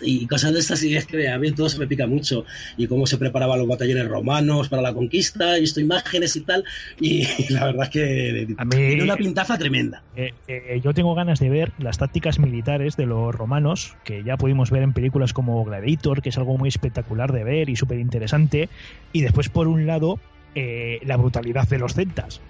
y 0.00 0.26
cosas 0.26 0.52
de 0.54 0.60
estas, 0.60 0.82
y 0.82 0.96
es 0.96 1.06
que 1.06 1.28
a 1.28 1.38
mí 1.38 1.52
todo 1.52 1.68
se 1.68 1.78
me 1.78 1.86
pica 1.86 2.06
mucho. 2.06 2.44
Y 2.76 2.86
cómo 2.86 3.06
se 3.06 3.18
preparaban 3.18 3.58
los 3.58 3.68
batallones 3.68 4.08
romanos 4.08 4.68
para 4.68 4.82
la 4.82 4.94
conquista, 4.94 5.56
he 5.56 5.60
visto 5.60 5.80
imágenes 5.80 6.34
y 6.36 6.40
tal, 6.40 6.64
y 6.98 7.24
la 7.52 7.66
verdad 7.66 7.84
es 7.84 7.90
que 7.90 8.54
A 8.56 8.64
mí- 8.64 8.70
tiene 8.76 9.02
una 9.02 9.16
pintaza 9.16 9.58
tremenda. 9.58 10.02
Eh, 10.16 10.32
eh, 10.48 10.80
yo 10.82 10.94
tengo 10.94 11.14
ganas 11.14 11.40
de 11.40 11.50
ver 11.50 11.72
las 11.78 11.98
tácticas 11.98 12.38
militares 12.38 12.96
de 12.96 13.06
los 13.06 13.34
romanos, 13.34 13.94
que 14.04 14.22
ya 14.24 14.36
pudimos 14.36 14.70
ver 14.70 14.82
en 14.82 14.92
películas 14.92 15.32
como 15.32 15.64
Gladiator, 15.64 16.22
que 16.22 16.30
es 16.30 16.38
algo 16.38 16.56
muy 16.56 16.68
espectacular 16.68 17.32
de 17.32 17.44
ver 17.44 17.68
y 17.68 17.76
súper 17.76 17.98
interesante. 17.98 18.68
Y 19.12 19.20
después, 19.20 19.48
por 19.50 19.68
un 19.68 19.86
lado, 19.86 20.18
eh, 20.54 21.00
la 21.04 21.16
brutalidad 21.16 21.68
de 21.68 21.78
los 21.78 21.94
celtas, 21.94 22.40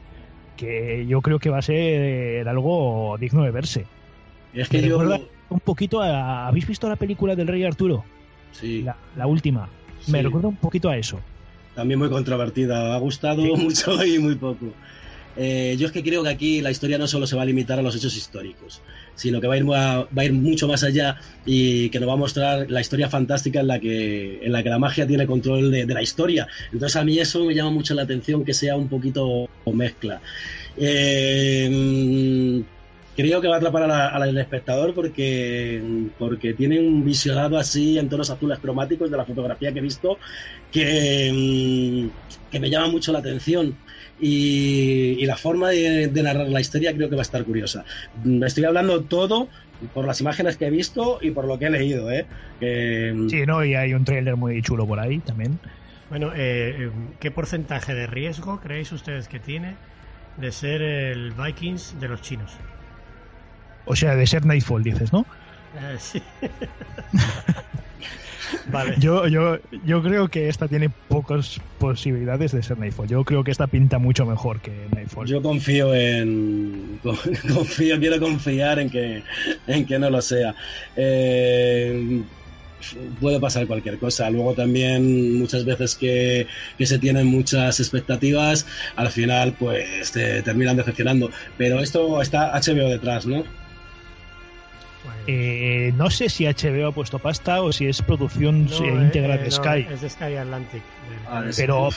que 0.56 1.06
yo 1.08 1.20
creo 1.22 1.38
que 1.38 1.50
va 1.50 1.58
a 1.58 1.62
ser 1.62 2.46
algo 2.48 3.16
digno 3.18 3.42
de 3.44 3.50
verse. 3.50 3.84
Es 4.54 4.68
que 4.68 4.82
yo... 4.82 4.98
recuerda 5.00 5.24
un 5.52 5.60
poquito 5.60 6.00
a... 6.00 6.48
¿Habéis 6.48 6.66
visto 6.66 6.88
la 6.88 6.96
película 6.96 7.36
del 7.36 7.46
Rey 7.46 7.64
Arturo? 7.64 8.04
Sí, 8.52 8.82
La, 8.82 8.96
la 9.16 9.26
última. 9.26 9.68
Me 10.08 10.18
sí. 10.18 10.24
recuerda 10.24 10.48
un 10.48 10.56
poquito 10.56 10.88
a 10.88 10.96
eso. 10.96 11.20
También 11.74 11.98
muy 11.98 12.10
controvertida, 12.10 12.94
ha 12.94 12.98
gustado 12.98 13.42
Sí. 13.42 13.52
mucho 13.62 14.04
y 14.04 14.18
muy 14.18 14.34
poco. 14.34 14.66
Eh, 15.34 15.76
yo 15.78 15.86
es 15.86 15.92
que 15.92 16.02
creo 16.02 16.22
que 16.22 16.28
aquí 16.28 16.60
la 16.60 16.70
historia 16.70 16.98
no 16.98 17.06
solo 17.06 17.26
se 17.26 17.34
va 17.36 17.40
a 17.40 17.44
limitar 17.46 17.78
a 17.78 17.82
los 17.82 17.96
hechos 17.96 18.14
históricos, 18.18 18.82
sino 19.14 19.40
que 19.40 19.46
va 19.46 19.54
a 19.54 19.56
ir, 19.56 19.66
va 19.70 20.06
a 20.14 20.24
ir 20.26 20.34
mucho 20.34 20.68
más 20.68 20.84
allá 20.84 21.16
y 21.46 21.88
que 21.88 21.98
nos 22.00 22.06
va 22.10 22.12
a 22.12 22.16
mostrar 22.16 22.70
la 22.70 22.82
historia 22.82 23.08
fantástica 23.08 23.60
en 23.60 23.68
la 23.68 23.80
que, 23.80 24.44
en 24.44 24.52
la, 24.52 24.62
que 24.62 24.68
la 24.68 24.78
magia 24.78 25.06
tiene 25.06 25.26
control 25.26 25.70
de, 25.70 25.86
de 25.86 25.94
la 25.94 26.02
historia. 26.02 26.46
Entonces 26.70 26.96
a 26.96 27.04
mí 27.04 27.18
eso 27.18 27.46
me 27.46 27.54
llama 27.54 27.70
mucho 27.70 27.94
la 27.94 28.02
atención 28.02 28.44
que 28.44 28.52
sea 28.52 28.76
un 28.76 28.88
poquito 28.88 29.48
mezcla. 29.72 30.20
Eh, 30.76 32.62
creo 33.14 33.40
que 33.40 33.48
va 33.48 33.56
a 33.56 33.58
atrapar 33.58 33.82
a 33.84 33.86
la- 33.88 34.08
al 34.08 34.38
espectador 34.38 34.94
porque, 34.94 35.82
porque 36.16 36.54
tiene 36.54 36.80
un 36.80 37.04
visionado 37.04 37.58
así 37.58 37.98
en 37.98 38.08
tonos 38.08 38.30
azules 38.30 38.58
cromáticos 38.60 39.10
de 39.10 39.16
la 39.16 39.26
fotografía 39.26 39.72
que 39.72 39.78
he 39.80 39.82
visto 39.82 40.18
que, 40.70 41.30
mm, 41.32 42.38
que 42.50 42.60
me 42.60 42.70
llama 42.70 42.88
mucho 42.88 43.12
la 43.12 43.18
atención. 43.20 43.80
Y, 44.16 45.22
y 45.22 45.26
la 45.26 45.36
forma 45.36 45.70
de, 45.70 46.08
de 46.08 46.22
narrar 46.22 46.48
la 46.48 46.60
historia 46.60 46.94
creo 46.94 47.08
que 47.08 47.16
va 47.16 47.22
a 47.22 47.24
estar 47.24 47.44
curiosa. 47.44 47.84
Mm, 48.14 48.42
Estoy 48.44 48.64
hablando 48.64 49.06
todo 49.06 49.50
por 49.92 50.06
las 50.06 50.20
imágenes 50.20 50.56
que 50.56 50.66
he 50.66 50.70
visto 50.70 51.18
y 51.20 51.30
por 51.32 51.46
lo 51.46 51.58
que 51.58 51.66
he 51.66 51.70
leído, 51.70 52.10
¿eh? 52.10 52.28
Que, 52.58 53.12
mm, 53.14 53.28
Sí, 53.28 53.44
¿no? 53.46 53.64
Y 53.64 53.74
hay 53.74 53.94
un 53.94 54.04
tráiler 54.04 54.36
muy 54.36 54.60
chulo 54.62 54.86
por 54.86 55.00
ahí 55.00 55.20
también. 55.20 55.60
Bueno, 56.08 56.32
eh, 56.34 56.88
eh, 56.88 56.90
¿qué 57.20 57.30
porcentaje 57.30 57.94
de 57.94 58.06
riesgo 58.06 58.60
creéis 58.60 58.92
ustedes 58.92 59.28
que 59.28 59.40
tiene 59.40 59.80
de 60.36 60.52
ser 60.52 60.82
el 60.82 61.32
Vikings 61.32 61.98
de 61.98 62.08
los 62.08 62.22
chinos. 62.22 62.58
O 63.84 63.96
sea, 63.96 64.14
de 64.16 64.26
ser 64.26 64.46
Nightfall, 64.46 64.82
dices, 64.82 65.12
¿no? 65.12 65.26
Eh, 65.76 65.96
sí. 65.98 66.22
vale. 68.72 68.94
Yo, 68.98 69.26
yo, 69.26 69.58
yo 69.84 70.02
creo 70.02 70.28
que 70.28 70.48
esta 70.48 70.68
tiene 70.68 70.90
pocas 71.08 71.60
posibilidades 71.78 72.52
de 72.52 72.62
ser 72.62 72.78
Nightfall. 72.78 73.08
Yo 73.08 73.24
creo 73.24 73.42
que 73.42 73.50
esta 73.50 73.66
pinta 73.66 73.98
mucho 73.98 74.26
mejor 74.26 74.60
que 74.60 74.86
Nightfall. 74.94 75.26
Yo 75.26 75.42
confío 75.42 75.94
en. 75.94 77.00
Confío, 77.02 77.98
quiero 77.98 78.20
confiar 78.20 78.78
en 78.78 78.90
que, 78.90 79.22
en 79.66 79.86
que 79.86 79.98
no 79.98 80.10
lo 80.10 80.20
sea. 80.20 80.54
Eh, 80.96 82.22
puede 83.20 83.40
pasar 83.40 83.66
cualquier 83.66 83.98
cosa. 83.98 84.30
Luego 84.30 84.54
también 84.54 85.38
muchas 85.38 85.64
veces 85.64 85.94
que, 85.94 86.46
que, 86.78 86.86
se 86.86 86.98
tienen 86.98 87.26
muchas 87.26 87.80
expectativas, 87.80 88.66
al 88.96 89.10
final 89.10 89.54
pues 89.58 90.12
te 90.12 90.42
terminan 90.42 90.76
decepcionando. 90.76 91.30
Pero 91.56 91.80
esto 91.80 92.20
está 92.20 92.52
HBO 92.52 92.88
detrás, 92.88 93.26
¿no? 93.26 93.44
Eh, 95.26 95.92
no 95.96 96.10
sé 96.10 96.28
si 96.28 96.44
HBO 96.46 96.88
ha 96.88 96.92
puesto 96.92 97.18
pasta 97.18 97.62
o 97.62 97.72
si 97.72 97.86
es 97.86 98.02
producción 98.02 98.66
No, 98.66 98.84
eh, 98.84 99.02
íntegra 99.02 99.34
eh, 99.36 99.38
de 99.38 99.44
no, 99.44 99.50
Sky. 99.50 99.86
es 99.90 100.00
de 100.00 100.10
Sky 100.10 100.36
Atlantic. 100.36 100.82
Ah, 101.28 101.44
es- 101.48 101.56
Pero, 101.56 101.88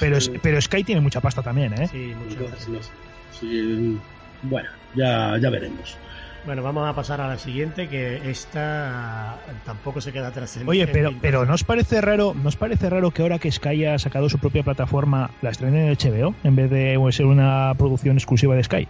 pero, 0.41 0.61
Sky 0.61 0.83
tiene 0.83 1.01
mucha 1.01 1.21
pasta 1.21 1.41
también, 1.41 1.73
¿eh? 1.73 1.87
Sí, 1.87 2.13
mucho. 2.15 2.39
Entonces, 2.39 2.67
no 2.69 2.81
sé. 2.81 2.91
Sí, 3.31 3.99
bueno, 4.43 4.69
ya, 4.95 5.37
ya 5.41 5.49
veremos. 5.49 5.97
Bueno, 6.45 6.61
vamos 6.61 6.87
a 6.87 6.93
pasar 6.93 7.21
a 7.21 7.27
la 7.27 7.39
siguiente, 7.39 7.89
que 7.89 8.29
esta 8.29 9.39
tampoco 9.65 9.99
se 9.99 10.13
queda 10.13 10.27
atrás. 10.27 10.55
en- 10.57 10.69
Oye, 10.69 10.83
en 10.83 10.91
pero, 10.91 11.09
pintaza. 11.09 11.21
pero 11.23 11.45
¿no 11.45 11.55
os 11.55 11.63
parece 11.63 12.01
raro, 12.01 12.35
¿no 12.35 12.49
os 12.49 12.55
parece 12.55 12.87
raro 12.89 13.09
que 13.09 13.23
ahora 13.23 13.39
que 13.39 13.51
Sky 13.51 13.85
ha 13.85 13.97
sacado 13.97 14.29
su 14.29 14.37
propia 14.37 14.61
plataforma 14.61 15.31
la 15.41 15.49
estrenen 15.49 15.87
en 15.87 15.95
HBO 15.97 16.35
en 16.43 16.55
vez 16.55 16.69
de 16.69 16.99
ser 17.11 17.25
una 17.25 17.73
producción 17.75 18.17
exclusiva 18.17 18.55
de 18.55 18.63
Sky? 18.63 18.87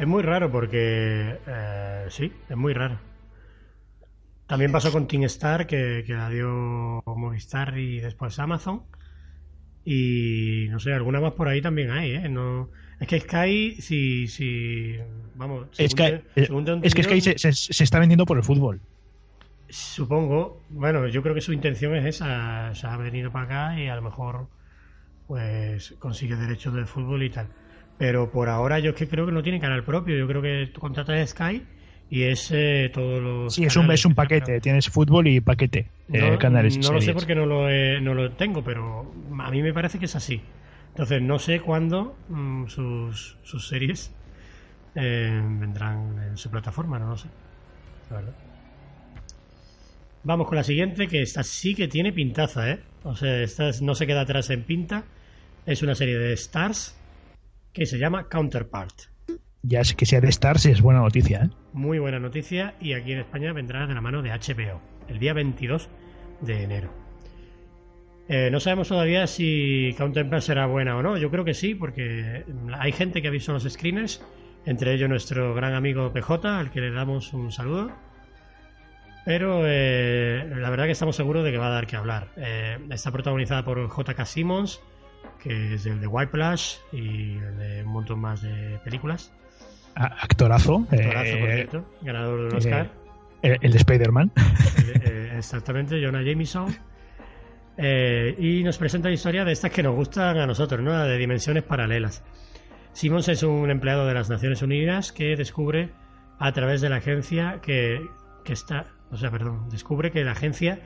Es 0.00 0.06
muy 0.08 0.22
raro 0.24 0.50
porque... 0.50 1.36
eh, 1.46 2.06
sí, 2.08 2.32
es 2.48 2.56
muy 2.56 2.72
raro. 2.74 2.98
También 4.52 4.70
pasó 4.70 4.92
con 4.92 5.06
Team 5.08 5.22
Star, 5.24 5.66
que, 5.66 6.04
que 6.06 6.12
la 6.12 6.28
dio 6.28 6.46
Movistar 7.06 7.78
y 7.78 8.00
después 8.00 8.38
Amazon. 8.38 8.84
Y 9.82 10.66
no 10.70 10.78
sé, 10.78 10.92
alguna 10.92 11.20
más 11.20 11.32
por 11.32 11.48
ahí 11.48 11.62
también 11.62 11.90
hay, 11.90 12.12
¿eh? 12.16 12.28
No, 12.28 12.70
es 13.00 13.08
que 13.08 13.18
Sky, 13.18 13.80
si... 13.80 14.26
si 14.28 14.96
vamos, 15.34 15.68
según 15.72 15.90
Sky, 15.90 16.04
te- 16.34 16.42
eh, 16.42 16.48
es 16.82 16.94
que 16.94 17.02
Sky 17.02 17.20
se, 17.22 17.38
se- 17.38 17.52
se 17.54 17.84
está 17.84 17.98
vendiendo 17.98 18.26
por 18.26 18.36
el 18.36 18.44
fútbol. 18.44 18.82
Supongo, 19.70 20.66
bueno, 20.68 21.06
yo 21.08 21.22
creo 21.22 21.34
que 21.34 21.40
su 21.40 21.54
intención 21.54 21.96
es 21.96 22.04
esa, 22.04 22.74
se 22.74 22.86
ha 22.86 22.96
venido 22.98 23.32
para 23.32 23.44
acá 23.46 23.80
y 23.80 23.88
a 23.88 23.96
lo 23.96 24.02
mejor 24.02 24.50
pues 25.26 25.96
consigue 25.98 26.36
derechos 26.36 26.74
de 26.74 26.84
fútbol 26.86 27.22
y 27.22 27.30
tal. 27.30 27.48
Pero 27.96 28.30
por 28.30 28.50
ahora 28.50 28.80
yo 28.80 28.90
es 28.90 28.96
que 28.96 29.08
creo 29.08 29.26
que 29.26 29.32
no 29.32 29.42
tiene 29.42 29.60
canal 29.60 29.84
propio, 29.84 30.16
yo 30.18 30.28
creo 30.28 30.42
que 30.42 30.70
tú 30.74 30.80
contratas 30.80 31.30
Sky 31.30 31.66
y 32.12 32.24
es 32.24 32.50
eh, 32.52 32.90
todos 32.92 33.22
los... 33.22 33.54
Sí, 33.54 33.64
es 33.64 33.74
un, 33.76 33.90
es 33.90 34.04
un 34.04 34.14
paquete, 34.14 34.60
tienes 34.60 34.88
fútbol 34.90 35.26
y 35.28 35.40
paquete, 35.40 35.86
eh, 36.12 36.20
No, 36.20 36.38
canales 36.38 36.76
no 36.78 36.92
lo 36.92 37.00
sé 37.00 37.14
porque 37.14 37.34
no 37.34 37.46
lo, 37.46 37.70
he- 37.70 38.00
no 38.02 38.12
lo 38.14 38.30
tengo, 38.36 38.62
pero 38.62 39.14
a 39.40 39.50
mí 39.50 39.62
me 39.62 39.72
parece 39.72 39.98
que 39.98 40.04
es 40.04 40.14
así. 40.14 40.42
Entonces 40.88 41.22
no 41.22 41.38
sé 41.38 41.60
cuándo 41.60 42.18
mm, 42.28 42.66
sus, 42.66 43.38
sus 43.42 43.66
series 43.66 44.10
eh, 44.94 45.40
vendrán 45.42 46.18
en 46.18 46.36
su 46.36 46.50
plataforma, 46.50 46.98
no 46.98 47.08
lo 47.08 47.16
sé. 47.16 47.28
La 48.10 48.16
verdad. 48.16 48.34
Vamos 50.22 50.46
con 50.48 50.56
la 50.56 50.64
siguiente, 50.64 51.08
que 51.08 51.22
esta 51.22 51.42
sí 51.42 51.74
que 51.74 51.88
tiene 51.88 52.12
pintaza, 52.12 52.70
¿eh? 52.70 52.80
O 53.02 53.16
sea, 53.16 53.42
esta 53.42 53.68
es- 53.70 53.82
no 53.82 53.94
se 53.94 54.06
queda 54.06 54.20
atrás 54.20 54.50
en 54.50 54.64
pinta. 54.64 55.04
Es 55.64 55.82
una 55.82 55.94
serie 55.94 56.18
de 56.18 56.32
Stars 56.34 56.94
que 57.72 57.86
se 57.86 57.98
llama 57.98 58.28
Counterpart. 58.28 58.92
Ya 59.62 59.82
sé 59.84 59.94
que 59.96 60.06
sea 60.06 60.20
de 60.20 60.28
Stars 60.28 60.66
es 60.66 60.80
buena 60.82 61.00
noticia, 61.00 61.44
¿eh? 61.44 61.50
Muy 61.72 61.98
buena 61.98 62.18
noticia 62.18 62.74
y 62.80 62.92
aquí 62.92 63.12
en 63.12 63.20
España 63.20 63.52
vendrá 63.52 63.86
de 63.86 63.94
la 63.94 64.02
mano 64.02 64.20
de 64.20 64.30
HBO 64.30 64.80
el 65.08 65.18
día 65.18 65.32
22 65.32 65.88
de 66.42 66.62
enero. 66.64 66.90
Eh, 68.28 68.50
no 68.50 68.60
sabemos 68.60 68.88
todavía 68.88 69.26
si 69.26 69.94
Counterpart 69.96 70.42
será 70.42 70.66
buena 70.66 70.96
o 70.96 71.02
no. 71.02 71.16
Yo 71.16 71.30
creo 71.30 71.44
que 71.44 71.54
sí, 71.54 71.74
porque 71.74 72.44
hay 72.78 72.92
gente 72.92 73.22
que 73.22 73.28
ha 73.28 73.30
visto 73.30 73.52
los 73.52 73.64
screeners, 73.64 74.22
entre 74.66 74.92
ellos 74.94 75.08
nuestro 75.08 75.54
gran 75.54 75.74
amigo 75.74 76.12
PJ, 76.12 76.58
al 76.58 76.70
que 76.70 76.80
le 76.80 76.90
damos 76.90 77.32
un 77.32 77.50
saludo. 77.50 77.90
Pero 79.24 79.62
eh, 79.64 80.52
la 80.56 80.68
verdad 80.68 80.84
que 80.86 80.92
estamos 80.92 81.16
seguros 81.16 81.44
de 81.44 81.52
que 81.52 81.58
va 81.58 81.68
a 81.68 81.70
dar 81.70 81.86
que 81.86 81.96
hablar. 81.96 82.28
Eh, 82.36 82.78
está 82.90 83.10
protagonizada 83.12 83.64
por 83.64 83.88
J.K. 83.88 84.24
Simmons, 84.26 84.80
que 85.42 85.74
es 85.74 85.86
el 85.86 86.00
de 86.00 86.06
Whiplash 86.06 86.76
y 86.92 87.36
el 87.38 87.58
de 87.58 87.82
un 87.84 87.92
montón 87.92 88.20
más 88.20 88.42
de 88.42 88.78
películas. 88.84 89.32
Actorazo. 89.94 90.86
Actorazo, 90.90 91.38
por 91.38 91.50
eh, 91.50 91.54
cierto, 91.54 91.84
ganador 92.02 92.40
de 92.40 92.46
un 92.46 92.56
Oscar. 92.56 92.90
el, 93.42 93.58
el 93.60 93.72
de 93.72 93.78
Spider-Man. 93.78 94.32
Eh, 94.36 95.00
eh, 95.04 95.34
exactamente, 95.36 96.02
Jonah 96.02 96.22
Jameson. 96.22 96.74
Eh, 97.76 98.34
y 98.38 98.62
nos 98.62 98.78
presenta 98.78 99.08
la 99.08 99.14
historia 99.14 99.44
de 99.44 99.52
estas 99.52 99.70
que 99.70 99.82
nos 99.82 99.94
gustan 99.94 100.38
a 100.38 100.46
nosotros, 100.46 100.80
¿no? 100.82 100.92
De 101.04 101.16
dimensiones 101.16 101.62
paralelas. 101.62 102.24
Simmons 102.92 103.28
es 103.28 103.42
un 103.42 103.70
empleado 103.70 104.06
de 104.06 104.14
las 104.14 104.28
Naciones 104.28 104.60
Unidas 104.62 105.12
que 105.12 105.34
descubre 105.36 105.90
a 106.38 106.52
través 106.52 106.80
de 106.80 106.90
la 106.90 106.96
agencia 106.96 107.60
que, 107.62 108.00
que 108.44 108.52
está, 108.52 108.86
o 109.10 109.16
sea, 109.16 109.30
perdón, 109.30 109.68
descubre 109.70 110.10
que 110.10 110.22
la 110.24 110.32
agencia 110.32 110.80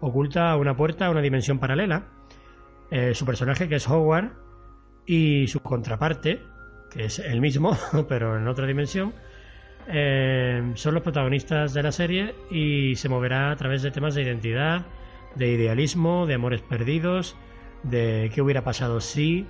oculta 0.00 0.56
una 0.56 0.76
puerta 0.76 1.06
a 1.06 1.10
una 1.10 1.20
dimensión 1.20 1.58
paralela. 1.58 2.06
Eh, 2.90 3.14
su 3.14 3.24
personaje, 3.24 3.68
que 3.68 3.76
es 3.76 3.88
Howard, 3.88 4.32
y 5.06 5.46
su 5.46 5.60
contraparte, 5.60 6.42
que 6.92 7.04
es 7.04 7.18
el 7.18 7.40
mismo, 7.40 7.76
pero 8.08 8.36
en 8.36 8.46
otra 8.48 8.66
dimensión, 8.66 9.14
eh, 9.88 10.72
son 10.74 10.94
los 10.94 11.02
protagonistas 11.02 11.74
de 11.74 11.82
la 11.82 11.92
serie 11.92 12.34
y 12.50 12.94
se 12.96 13.08
moverá 13.08 13.50
a 13.50 13.56
través 13.56 13.82
de 13.82 13.90
temas 13.90 14.14
de 14.14 14.22
identidad, 14.22 14.86
de 15.34 15.48
idealismo, 15.52 16.26
de 16.26 16.34
amores 16.34 16.62
perdidos, 16.62 17.36
de 17.82 18.30
qué 18.34 18.42
hubiera 18.42 18.62
pasado 18.62 19.00
si. 19.00 19.46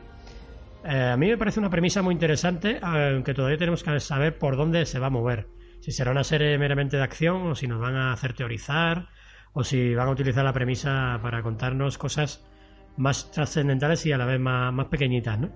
Eh, 0.85 1.11
a 1.13 1.17
mí 1.17 1.29
me 1.29 1.37
parece 1.37 1.61
una 1.61 1.71
premisa 1.71 2.03
muy 2.03 2.15
interesante, 2.15 2.79
aunque 2.83 3.35
todavía 3.35 3.59
tenemos 3.59 3.83
que 3.83 4.01
saber 4.01 4.39
por 4.39 4.57
dónde 4.57 4.87
se 4.87 4.99
va 4.99 5.09
a 5.09 5.11
mover. 5.11 5.49
Si 5.81 5.93
será 5.93 6.13
una 6.13 6.25
serie 6.25 6.57
meramente 6.59 6.97
de 6.97 7.03
acción 7.03 7.49
o 7.49 7.55
si 7.55 7.67
nos 7.67 7.81
van 7.81 7.97
a 7.97 8.13
hacer 8.13 8.35
teorizar 8.35 9.09
o 9.53 9.65
si 9.65 9.95
van 9.95 10.09
a 10.09 10.13
utilizar 10.13 10.45
la 10.45 10.53
premisa 10.53 11.19
para 11.23 11.43
contarnos 11.43 11.99
cosas 11.99 12.47
más 12.97 13.31
trascendentales 13.31 14.05
y 14.07 14.13
a 14.13 14.19
la 14.19 14.27
vez 14.27 14.41
más, 14.41 14.73
más 14.73 14.87
pequeñitas, 14.87 15.39
¿no? 15.39 15.51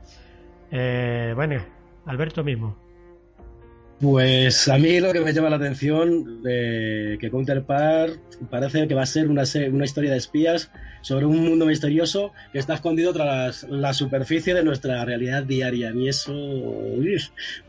Eh, 0.70 1.32
bueno, 1.34 1.62
Alberto 2.06 2.42
mismo. 2.42 2.76
Pues 4.00 4.68
a 4.68 4.76
mí 4.76 5.00
lo 5.00 5.10
que 5.12 5.20
me 5.20 5.32
llama 5.32 5.48
la 5.48 5.56
atención 5.56 6.42
de 6.42 7.16
que 7.18 7.30
Counterpart 7.30 8.18
parece 8.50 8.86
que 8.86 8.94
va 8.94 9.02
a 9.02 9.06
ser 9.06 9.30
una, 9.30 9.44
una 9.72 9.84
historia 9.86 10.10
de 10.10 10.18
espías 10.18 10.70
sobre 11.00 11.24
un 11.24 11.42
mundo 11.42 11.64
misterioso 11.64 12.32
que 12.52 12.58
está 12.58 12.74
escondido 12.74 13.14
tras 13.14 13.62
la 13.70 13.94
superficie 13.94 14.52
de 14.52 14.62
nuestra 14.62 15.02
realidad 15.06 15.44
diaria. 15.44 15.94
Mí 15.94 16.10
eso 16.10 16.34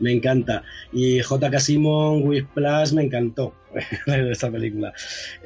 me 0.00 0.12
encanta. 0.12 0.64
Y 0.92 1.20
J.K. 1.20 1.60
Simon, 1.60 2.28
Whiplash, 2.28 2.92
me 2.92 3.04
encantó 3.04 3.54
esta 4.06 4.50
película. 4.50 4.92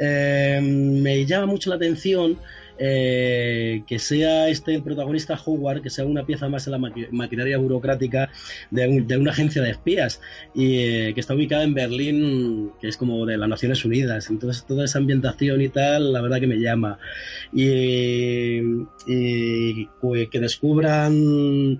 Eh, 0.01 0.59
me 0.61 1.25
llama 1.27 1.47
mucho 1.47 1.71
la 1.71 1.77
atención 1.77 2.39
eh, 2.79 3.83
que 3.87 3.99
sea 3.99 4.49
este 4.49 4.75
el 4.75 4.83
protagonista 4.83 5.39
Howard, 5.45 5.83
que 5.83 5.91
sea 5.91 6.05
una 6.05 6.25
pieza 6.27 6.49
más 6.49 6.67
en 6.67 6.73
la 6.73 6.79
maqui- 6.79 7.09
maquinaria 7.11 7.59
burocrática 7.59 8.31
de, 8.71 8.89
un- 8.89 9.07
de 9.07 9.17
una 9.17 9.31
agencia 9.33 9.63
de 9.63 9.71
espías 9.71 10.21
y 10.55 10.79
eh, 10.79 11.13
que 11.15 11.21
está 11.21 11.35
ubicada 11.35 11.65
en 11.65 11.75
Berlín, 11.75 12.71
que 12.81 12.89
es 12.89 12.97
como 12.97 13.25
de 13.27 13.37
las 13.37 13.49
Naciones 13.49 13.85
Unidas. 13.85 14.31
Entonces 14.31 14.65
toda 14.67 14.85
esa 14.85 14.99
ambientación 14.99 15.61
y 15.61 15.69
tal, 15.69 16.13
la 16.13 16.21
verdad 16.21 16.41
que 16.41 16.47
me 16.47 16.57
llama. 16.61 16.99
Y, 17.53 18.61
y, 19.07 19.89
que 20.31 20.41
descubran 20.41 21.79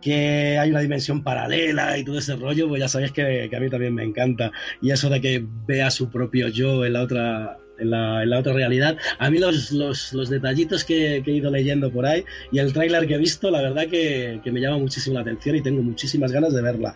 que 0.00 0.58
hay 0.58 0.70
una 0.70 0.80
dimensión 0.80 1.22
paralela 1.22 1.96
y 1.96 2.04
todo 2.04 2.18
ese 2.18 2.34
rollo, 2.34 2.68
pues 2.68 2.80
ya 2.80 2.88
sabéis 2.88 3.12
que, 3.12 3.46
que 3.48 3.56
a 3.56 3.60
mí 3.60 3.70
también 3.70 3.94
me 3.94 4.02
encanta. 4.02 4.50
Y 4.80 4.90
eso 4.90 5.08
de 5.08 5.20
que 5.20 5.44
vea 5.66 5.90
su 5.90 6.10
propio 6.10 6.48
yo 6.48 6.84
en 6.84 6.94
la 6.94 7.02
otra, 7.02 7.58
en 7.78 7.90
la, 7.90 8.22
en 8.22 8.32
otra 8.32 8.52
realidad. 8.52 8.96
A 9.18 9.30
mí 9.30 9.38
los, 9.38 9.72
los, 9.72 10.12
los 10.12 10.30
detallitos 10.30 10.84
que, 10.84 11.22
que 11.24 11.30
he 11.30 11.34
ido 11.34 11.50
leyendo 11.50 11.90
por 11.90 12.06
ahí 12.06 12.24
y 12.50 12.58
el 12.58 12.72
tráiler 12.72 13.06
que 13.06 13.14
he 13.14 13.18
visto, 13.18 13.50
la 13.50 13.62
verdad 13.62 13.86
que, 13.88 14.40
que 14.42 14.52
me 14.52 14.60
llama 14.60 14.78
muchísimo 14.78 15.14
la 15.14 15.22
atención 15.22 15.56
y 15.56 15.62
tengo 15.62 15.82
muchísimas 15.82 16.32
ganas 16.32 16.52
de 16.54 16.62
verla. 16.62 16.94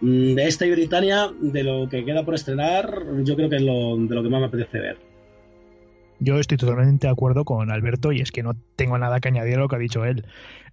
Mm, 0.00 0.34
De 0.34 0.46
esta 0.46 0.66
y 0.66 0.70
Britannia, 0.70 1.30
de 1.40 1.62
lo 1.62 1.88
que 1.88 2.04
queda 2.04 2.24
por 2.24 2.34
estrenar, 2.34 3.04
yo 3.24 3.36
creo 3.36 3.48
que 3.48 3.56
es 3.56 3.62
lo, 3.62 3.96
de 3.96 4.14
lo 4.14 4.22
que 4.22 4.28
más 4.28 4.40
me 4.40 4.46
apetece 4.46 4.78
ver. 4.78 4.98
Yo 6.20 6.38
estoy 6.38 6.56
totalmente 6.56 7.06
de 7.06 7.12
acuerdo 7.12 7.44
con 7.44 7.70
Alberto 7.70 8.12
y 8.12 8.20
es 8.20 8.30
que 8.30 8.42
no 8.42 8.52
tengo 8.76 8.96
nada 8.98 9.20
que 9.20 9.28
añadir 9.28 9.56
a 9.56 9.60
lo 9.60 9.68
que 9.68 9.76
ha 9.76 9.80
dicho 9.80 10.04
él. 10.04 10.24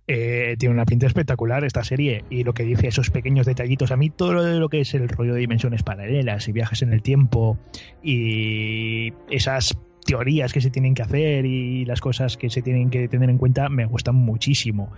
Eh, 0.08 0.56
tiene 0.58 0.74
una 0.74 0.86
pinta 0.86 1.06
espectacular 1.08 1.64
esta 1.64 1.84
serie 1.84 2.26
y 2.30 2.44
lo 2.44 2.54
que 2.54 2.64
dice 2.64 2.88
esos 2.88 3.12
pequeños 3.12 3.46
detallitos. 3.46 3.92
A 3.92 3.98
mí 3.98 4.10
todo 4.10 4.34
lo, 4.34 4.44
lo 4.44 4.70
que 4.70 4.82
es 4.82 4.94
el 4.94 5.08
rollo 5.08 5.34
de 5.34 5.40
dimensiones 5.40 5.84
paralelas 5.84 6.48
y 6.48 6.52
viajes 6.52 6.82
en 6.82 6.92
el 6.92 7.02
tiempo 7.02 7.58
y 8.04 9.14
esas 9.30 9.78
teorías 10.06 10.52
que 10.54 10.62
se 10.62 10.70
tienen 10.70 10.96
que 10.96 11.04
hacer 11.04 11.46
y 11.46 11.86
las 11.86 12.02
cosas 12.02 12.36
que 12.36 12.50
se 12.50 12.62
tienen 12.62 12.90
que 12.90 13.08
tener 13.08 13.30
en 13.30 13.38
cuenta 13.38 13.70
me 13.70 13.86
gustan 13.86 14.16
muchísimo. 14.16 14.92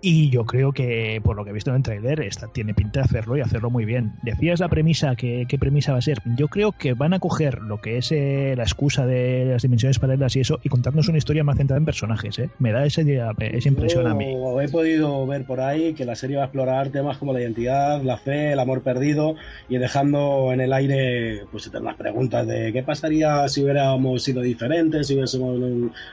Y 0.00 0.30
yo 0.30 0.44
creo 0.44 0.72
que, 0.72 1.20
por 1.24 1.36
lo 1.36 1.44
que 1.44 1.50
he 1.50 1.52
visto 1.52 1.70
en 1.70 1.76
el 1.76 1.82
trailer, 1.82 2.20
esta 2.20 2.46
tiene 2.48 2.72
pinta 2.72 3.00
de 3.00 3.04
hacerlo 3.04 3.36
y 3.36 3.40
hacerlo 3.40 3.68
muy 3.68 3.84
bien. 3.84 4.12
Decías 4.22 4.60
la 4.60 4.68
premisa, 4.68 5.16
que, 5.16 5.46
¿qué 5.48 5.58
premisa 5.58 5.92
va 5.92 5.98
a 5.98 6.02
ser? 6.02 6.18
Yo 6.36 6.46
creo 6.48 6.72
que 6.72 6.94
van 6.94 7.14
a 7.14 7.18
coger 7.18 7.60
lo 7.62 7.80
que 7.80 7.98
es 7.98 8.12
eh, 8.12 8.54
la 8.56 8.62
excusa 8.62 9.06
de 9.06 9.46
las 9.46 9.62
dimensiones 9.62 9.98
paralelas 9.98 10.36
y 10.36 10.40
eso 10.40 10.60
y 10.62 10.68
contarnos 10.68 11.08
una 11.08 11.18
historia 11.18 11.42
más 11.42 11.56
centrada 11.56 11.78
en 11.78 11.84
personajes. 11.84 12.38
¿eh? 12.38 12.50
Me 12.60 12.70
da 12.70 12.86
esa, 12.86 13.02
esa 13.02 13.68
impresión 13.68 14.06
a 14.06 14.14
mí. 14.14 14.36
He 14.62 14.68
podido 14.68 15.26
ver 15.26 15.44
por 15.44 15.60
ahí 15.60 15.94
que 15.94 16.04
la 16.04 16.14
serie 16.14 16.36
va 16.36 16.42
a 16.42 16.46
explorar 16.46 16.90
temas 16.90 17.18
como 17.18 17.32
la 17.32 17.40
identidad, 17.40 18.00
la 18.02 18.18
fe, 18.18 18.52
el 18.52 18.58
amor 18.60 18.82
perdido 18.82 19.34
y 19.68 19.78
dejando 19.78 20.52
en 20.52 20.60
el 20.60 20.72
aire 20.72 21.42
pues 21.50 21.70
las 21.72 21.96
preguntas 21.96 22.46
de 22.46 22.72
qué 22.72 22.82
pasaría 22.82 23.48
si 23.48 23.62
hubiéramos 23.62 24.22
sido 24.22 24.42
diferentes, 24.42 25.08
si 25.08 25.14
hubiésemos 25.14 25.58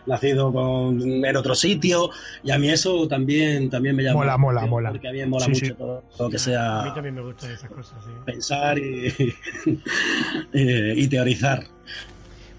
nacido 0.08 0.52
con, 0.52 1.26
en 1.26 1.36
otro 1.36 1.54
sitio. 1.54 2.10
Y 2.44 2.52
a 2.52 2.58
mí 2.58 2.70
eso 2.70 3.08
también 3.08 3.70
también 3.76 3.96
me 3.96 4.04
llama. 4.04 4.20
Mola, 4.20 4.38
mola, 4.38 4.66
mola. 4.66 4.90
Porque 4.92 5.08
a 5.08 5.12
mí 5.12 5.20
me 5.20 5.28
mola 5.28 5.48
mucho 5.48 5.76
todo 5.76 6.04
lo 6.20 6.30
que 6.30 6.40
sea. 6.40 6.82
A 6.82 6.86
mí 6.86 6.94
también 6.94 7.16
me 7.16 7.22
gustan 7.22 7.52
esas 7.52 7.70
cosas, 7.70 8.04
sí. 8.04 8.12
Pensar 8.26 8.80
y, 8.80 9.14
y 10.54 11.08
teorizar. 11.08 11.64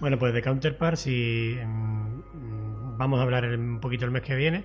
Bueno, 0.01 0.19
pues 0.19 0.35
de 0.35 0.43
Counterparts 0.43 1.07
y 1.07 1.57
mm, 1.65 2.99
vamos 2.99 3.19
a 3.19 3.23
hablar 3.23 3.47
un 3.47 3.81
poquito 3.81 4.05
el 4.05 4.11
mes 4.11 4.23
que 4.23 4.35
viene. 4.35 4.65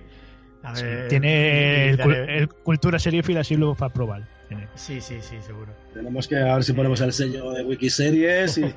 A 0.62 0.74
ver, 0.74 1.08
tiene 1.08 1.90
el, 1.90 2.00
el, 2.00 2.48
Cultura 2.48 2.98
Seriefil 2.98 3.38
así 3.38 3.56
lo 3.56 3.74
para 3.74 3.92
probar. 3.92 4.28
Sí, 4.74 5.00
sí, 5.00 5.16
sí, 5.20 5.36
seguro. 5.40 5.72
Tenemos 5.94 6.28
que 6.28 6.36
a 6.36 6.54
ver 6.54 6.64
si 6.64 6.74
ponemos 6.74 7.00
el 7.00 7.12
sello 7.12 7.52
de 7.52 7.64
Wikiseries 7.64 8.58
y, 8.58 8.62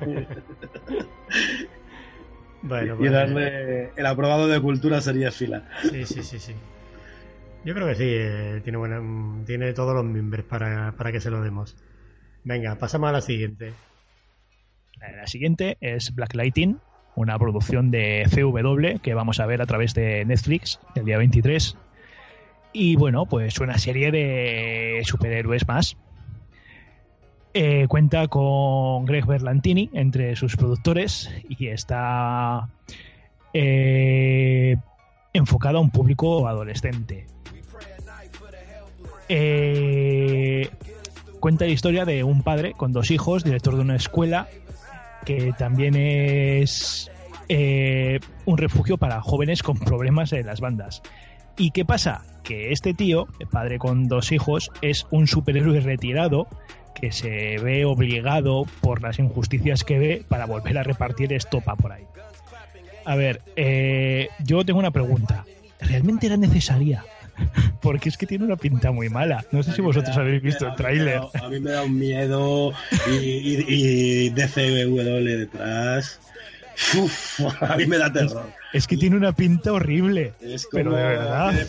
bueno, 2.62 2.96
y 2.96 2.98
pues, 2.98 3.12
darle 3.12 3.92
el 3.96 4.06
aprobado 4.06 4.48
de 4.48 4.62
Cultura 4.62 5.02
Seriefila. 5.02 5.68
Sí, 5.82 6.06
sí, 6.06 6.24
sí, 6.24 6.40
sí. 6.40 6.54
Yo 7.66 7.74
creo 7.74 7.88
que 7.88 7.96
sí, 7.96 8.06
eh, 8.08 8.62
tiene, 8.64 8.78
buena, 8.78 9.02
tiene 9.44 9.74
todos 9.74 9.96
los 9.96 10.06
miembros 10.06 10.46
para, 10.46 10.92
para 10.92 11.12
que 11.12 11.20
se 11.20 11.32
lo 11.32 11.42
demos. 11.42 11.76
Venga, 12.44 12.76
pasamos 12.76 13.10
a 13.10 13.12
la 13.12 13.22
siguiente. 13.22 13.74
La 15.00 15.26
siguiente 15.26 15.78
es 15.82 16.14
Blacklighting, 16.14 16.80
una 17.16 17.40
producción 17.40 17.90
de 17.90 18.28
CW 18.30 19.02
que 19.02 19.16
vamos 19.16 19.40
a 19.40 19.48
ver 19.48 19.64
a 19.64 19.66
través 19.66 19.96
de 19.96 20.24
Netflix 20.26 20.80
el 20.94 21.06
día 21.06 21.18
23. 21.18 21.76
Y 22.72 22.98
bueno, 22.98 23.26
pues 23.26 23.60
una 23.60 23.80
serie 23.80 24.12
de 24.12 25.02
superhéroes 25.04 25.68
más. 25.68 25.98
Eh, 27.56 27.88
cuenta 27.88 28.28
con 28.28 29.06
Greg 29.06 29.26
Berlantini 29.26 29.90
entre 29.94 30.36
sus 30.36 30.56
productores 30.56 31.32
y 31.50 31.68
está 31.68 32.70
eh, 33.54 34.76
enfocada 35.34 35.80
a 35.80 35.82
un 35.82 35.90
público 35.90 36.48
adolescente. 36.48 37.26
Eh, 39.30 40.70
cuenta 41.40 41.66
la 41.66 41.72
historia 41.72 42.06
de 42.06 42.24
un 42.24 42.44
padre 42.44 42.74
con 42.74 42.92
dos 42.92 43.12
hijos, 43.12 43.44
director 43.44 43.76
de 43.76 43.82
una 43.82 43.96
escuela, 43.96 44.48
que 45.26 45.54
también 45.58 45.96
es 45.96 47.12
eh, 47.50 48.20
un 48.46 48.58
refugio 48.58 48.98
para 48.98 49.22
jóvenes 49.22 49.64
con 49.64 49.78
problemas 49.80 50.34
en 50.34 50.46
las 50.46 50.60
bandas. 50.60 51.02
¿Y 51.58 51.72
qué 51.72 51.86
pasa? 51.86 52.24
Que 52.44 52.72
este 52.72 52.94
tío, 52.94 53.28
el 53.40 53.48
padre 53.48 53.80
con 53.80 54.08
dos 54.08 54.32
hijos, 54.32 54.72
es 54.82 55.08
un 55.10 55.28
superhéroe 55.28 55.80
retirado 55.80 56.48
que 56.94 57.12
se 57.12 57.58
ve 57.58 57.86
obligado 57.86 58.66
por 58.82 59.02
las 59.02 59.20
injusticias 59.20 59.84
que 59.84 60.00
ve 60.00 60.26
para 60.28 60.46
volver 60.46 60.78
a 60.78 60.84
repartir 60.84 61.34
estopa 61.34 61.76
por 61.76 61.92
ahí. 61.92 62.04
A 63.06 63.16
ver, 63.16 63.42
eh, 63.56 64.30
yo 64.44 64.66
tengo 64.66 64.80
una 64.80 64.92
pregunta. 64.92 65.46
¿Realmente 65.80 66.28
era 66.28 66.38
necesaria? 66.38 67.04
Porque 67.82 68.10
es 68.10 68.18
que 68.18 68.26
tiene 68.26 68.46
una 68.46 68.56
pinta 68.56 68.92
muy 68.92 69.10
mala. 69.10 69.46
No 69.52 69.64
sé 69.64 69.74
si 69.74 69.82
vosotros 69.82 70.16
habéis 70.18 70.42
visto 70.42 70.68
el 70.68 70.76
tráiler. 70.76 71.22
A 71.42 71.50
mí 71.50 71.60
me 71.60 71.72
da 71.72 71.84
un 71.84 71.98
miedo 71.98 72.74
y, 73.08 73.16
y, 73.16 73.66
y 73.68 74.30
DCW 74.30 75.24
detrás. 75.24 76.20
Uf, 76.98 77.40
a 77.62 77.76
mí 77.78 77.86
me 77.86 77.98
da 77.98 78.12
terror. 78.12 78.46
Es 78.74 78.88
que 78.88 78.98
tiene 78.98 79.16
una 79.16 79.34
pinta 79.34 79.72
horrible. 79.74 80.34
Es 80.42 80.68
pero 80.72 80.94
de 80.94 81.04
verdad. 81.04 81.68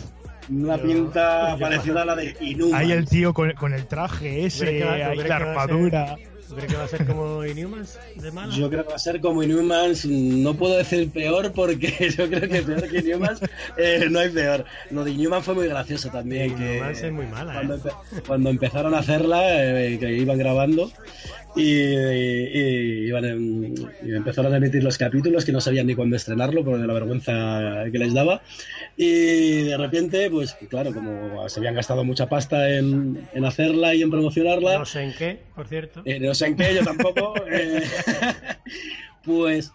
Una 0.49 0.77
pinta 0.77 1.57
parecida 1.59 2.03
a 2.03 2.05
la 2.05 2.15
de 2.15 2.35
Inhuman. 2.39 2.79
Hay 2.79 2.91
el 2.91 3.05
tío 3.05 3.33
con, 3.33 3.51
con 3.53 3.73
el 3.73 3.85
traje 3.85 4.45
ese, 4.45 4.83
hay 4.83 5.17
la 5.17 5.35
armadura. 5.35 6.15
¿Tú 6.15 6.36
crees 6.55 6.71
que 6.71 6.77
va 6.77 6.83
a 6.83 6.87
ser 6.87 7.05
como 7.05 7.45
Inhumans 7.45 7.99
de? 8.15 8.31
Yo 8.55 8.69
creo 8.69 8.83
que 8.83 8.89
va 8.89 8.95
a 8.95 8.99
ser 8.99 9.19
como 9.21 9.43
Inhumans. 9.43 10.05
No 10.05 10.53
puedo 10.53 10.77
decir 10.77 11.09
peor 11.11 11.51
porque 11.51 12.09
yo 12.17 12.29
creo 12.29 12.49
que 12.49 12.61
peor 12.61 12.89
que 12.89 12.99
Inhumans 12.99 13.41
eh, 13.77 14.07
no 14.09 14.19
hay 14.19 14.29
peor. 14.29 14.65
Lo 14.91 15.03
de 15.03 15.11
Inhumans 15.11 15.45
fue 15.45 15.55
muy 15.55 15.67
gracioso 15.67 16.09
también. 16.09 16.51
Inhumans 16.51 17.01
es 17.01 17.11
muy 17.11 17.25
mala. 17.27 17.53
Cuando, 17.53 17.75
¿eh? 17.75 17.77
empe 17.77 18.21
cuando 18.25 18.49
empezaron 18.49 18.93
a 18.93 18.99
hacerla, 18.99 19.41
eh, 19.63 19.97
que 19.99 20.11
iban 20.13 20.37
grabando. 20.37 20.91
Y, 21.57 21.63
y, 21.63 23.07
y, 23.07 23.11
vale, 23.11 23.35
y, 24.03 24.15
empezaron 24.15 24.53
a 24.53 24.57
emitir 24.57 24.83
los 24.83 24.97
capítulos 24.97 25.43
que 25.45 25.51
no 25.51 25.61
sabían 25.61 25.87
ni 25.87 25.95
cuándo 25.95 26.15
estrenarlo 26.15 26.63
por 26.63 26.79
la 26.79 26.93
vergüenza 26.93 27.83
que 27.91 27.99
les 27.99 28.13
daba. 28.13 28.41
Y 28.95 29.63
de 29.63 29.77
repente, 29.77 30.29
pues 30.29 30.55
claro, 30.69 30.93
como 30.93 31.47
se 31.49 31.59
habían 31.59 31.75
gastado 31.75 32.03
mucha 32.03 32.27
pasta 32.27 32.69
en, 32.69 33.27
en 33.33 33.45
hacerla 33.45 33.95
y 33.95 34.01
en 34.01 34.11
promocionarla. 34.11 34.79
No 34.79 34.85
sé 34.85 35.03
en 35.03 35.13
qué, 35.13 35.39
por 35.55 35.67
cierto. 35.67 36.01
Eh, 36.05 36.19
no 36.19 36.33
sé 36.33 36.47
en 36.47 36.55
qué, 36.55 36.75
yo 36.75 36.83
tampoco. 36.83 37.33
eh, 37.51 37.83
pues 39.25 39.71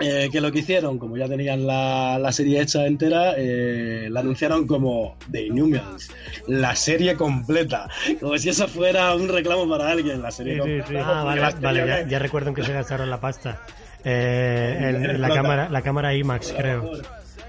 eh, 0.00 0.28
que 0.30 0.40
lo 0.40 0.50
que 0.52 0.60
hicieron, 0.60 0.98
como 0.98 1.16
ya 1.16 1.26
tenían 1.28 1.66
la, 1.66 2.18
la 2.18 2.32
serie 2.32 2.60
hecha 2.60 2.86
entera, 2.86 3.34
eh, 3.36 4.08
la 4.10 4.20
anunciaron 4.20 4.66
como 4.66 5.16
The 5.30 5.46
Inhumans, 5.46 6.10
la 6.46 6.74
serie 6.76 7.14
completa, 7.16 7.88
como 8.20 8.36
si 8.38 8.48
eso 8.50 8.68
fuera 8.68 9.14
un 9.14 9.28
reclamo 9.28 9.68
para 9.68 9.90
alguien, 9.90 10.22
la 10.22 10.30
serie 10.30 10.54
Sí, 10.54 10.58
completa. 10.60 10.86
sí. 10.88 10.96
Ah, 11.04 11.24
vale, 11.24 11.40
vale, 11.60 11.86
ya, 11.86 12.06
ya 12.06 12.18
recuerdo 12.18 12.48
en 12.50 12.54
que 12.54 12.64
se 12.64 12.72
gastaron 12.72 13.10
la 13.10 13.20
pasta. 13.20 13.60
Eh, 14.04 14.76
en, 14.78 15.04
en 15.04 15.20
la, 15.20 15.28
cámara, 15.30 15.68
la 15.68 15.82
cámara 15.82 16.14
IMAX, 16.14 16.54
creo. 16.56 16.90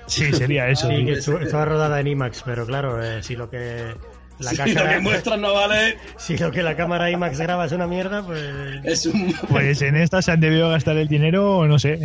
Sí, 0.07 0.33
sería 0.33 0.67
eso. 0.67 0.89
Sí, 0.89 1.05
que 1.05 1.11
estaba 1.13 1.65
rodada 1.65 1.99
en 1.99 2.07
IMAX, 2.07 2.41
pero 2.43 2.65
claro, 2.65 3.03
eh, 3.03 3.21
si 3.21 3.35
lo 3.35 3.49
que 3.49 3.93
la 4.39 4.49
Si 4.51 4.57
cámara, 4.57 4.83
lo 4.83 4.89
que 4.89 4.99
muestran 5.01 5.41
no 5.41 5.53
vale, 5.53 5.97
si 6.17 6.37
lo 6.37 6.51
que 6.51 6.63
la 6.63 6.75
cámara 6.75 7.09
IMAX 7.11 7.39
graba 7.39 7.65
es 7.65 7.71
una 7.71 7.87
mierda, 7.87 8.23
pues 8.23 8.41
es 8.83 9.05
un... 9.05 9.33
Pues 9.49 9.81
en 9.81 9.95
esta 9.95 10.21
se 10.21 10.31
han 10.31 10.39
debido 10.41 10.69
gastar 10.69 10.97
el 10.97 11.07
dinero, 11.07 11.67
no 11.67 11.77
sé. 11.79 11.99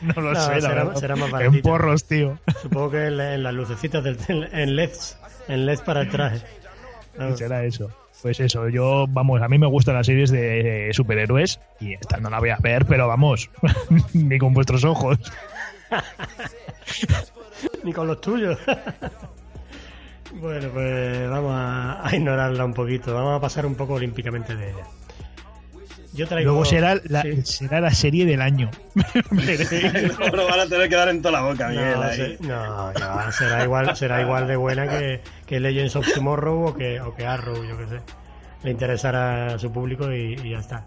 no 0.00 0.14
lo 0.20 0.32
No, 0.34 0.40
sé, 0.40 0.54
la 0.56 0.60
será- 0.60 0.74
verdad. 0.84 0.94
será 0.96 1.16
más 1.16 1.26
En 1.26 1.32
baratito. 1.32 1.62
porros, 1.68 2.04
tío. 2.04 2.38
supongo 2.62 2.90
que 2.92 3.06
en, 3.06 3.16
la- 3.16 3.34
en 3.34 3.42
las 3.42 3.54
lucecitas 3.54 4.02
del 4.04 4.18
en 4.52 4.76
LEDs, 4.76 5.18
en 5.48 5.66
LEDs 5.66 5.80
para 5.82 6.02
el 6.02 6.08
traje. 6.10 6.40
Vamos. 7.18 7.38
Será 7.38 7.64
eso. 7.64 7.90
Pues 8.22 8.38
eso, 8.38 8.68
yo, 8.68 9.06
vamos, 9.08 9.42
a 9.42 9.48
mí 9.48 9.58
me 9.58 9.66
gustan 9.66 9.96
las 9.96 10.06
series 10.06 10.30
de 10.30 10.90
superhéroes 10.92 11.58
y 11.80 11.94
esta 11.94 12.18
no 12.18 12.30
la 12.30 12.38
voy 12.38 12.50
a 12.50 12.56
ver, 12.60 12.86
pero 12.86 13.08
vamos, 13.08 13.50
ni 14.12 14.38
con 14.38 14.54
vuestros 14.54 14.84
ojos. 14.84 15.18
Ni 17.82 17.92
con 17.92 18.06
los 18.06 18.20
tuyos. 18.20 18.58
Bueno, 20.40 20.68
pues 20.72 21.28
vamos 21.30 21.52
a, 21.54 22.06
a 22.06 22.14
ignorarla 22.16 22.64
un 22.64 22.74
poquito. 22.74 23.14
Vamos 23.14 23.36
a 23.36 23.40
pasar 23.40 23.66
un 23.66 23.74
poco 23.74 23.94
olímpicamente 23.94 24.54
de 24.56 24.70
ella. 24.70 24.84
Yo 26.14 26.28
traigo. 26.28 26.50
Luego 26.50 26.64
será 26.66 26.96
la, 27.04 27.22
Sí. 27.22 27.40
será 27.42 27.80
la 27.80 27.90
serie 27.92 28.26
del 28.26 28.42
año. 28.42 28.70
No, 30.18 30.26
lo 30.36 30.46
van 30.46 30.60
a 30.60 30.66
tener 30.66 30.88
que 30.88 30.96
dar 30.96 31.08
en 31.08 31.22
toda 31.22 31.32
la 31.32 31.40
boca, 31.40 31.68
Miguel. 31.68 31.94
No, 31.94 32.10
se- 32.12 32.36
no, 32.40 32.92
no, 32.92 33.32
será 33.32 33.64
igual, 33.64 33.96
será 33.96 34.20
igual 34.20 34.46
de 34.46 34.56
buena 34.56 34.86
que, 34.88 35.22
que 35.46 35.58
Legends 35.60 35.96
of 35.96 36.06
Tomorrow 36.14 36.66
o 36.68 36.74
que, 36.74 37.00
o 37.00 37.14
que 37.14 37.24
Arrow, 37.26 37.64
yo 37.64 37.78
que 37.78 37.86
sé. 37.86 38.00
Le 38.62 38.70
interesará 38.70 39.54
a 39.54 39.58
su 39.58 39.72
público 39.72 40.12
y, 40.12 40.34
y 40.42 40.50
ya 40.50 40.58
está. 40.58 40.84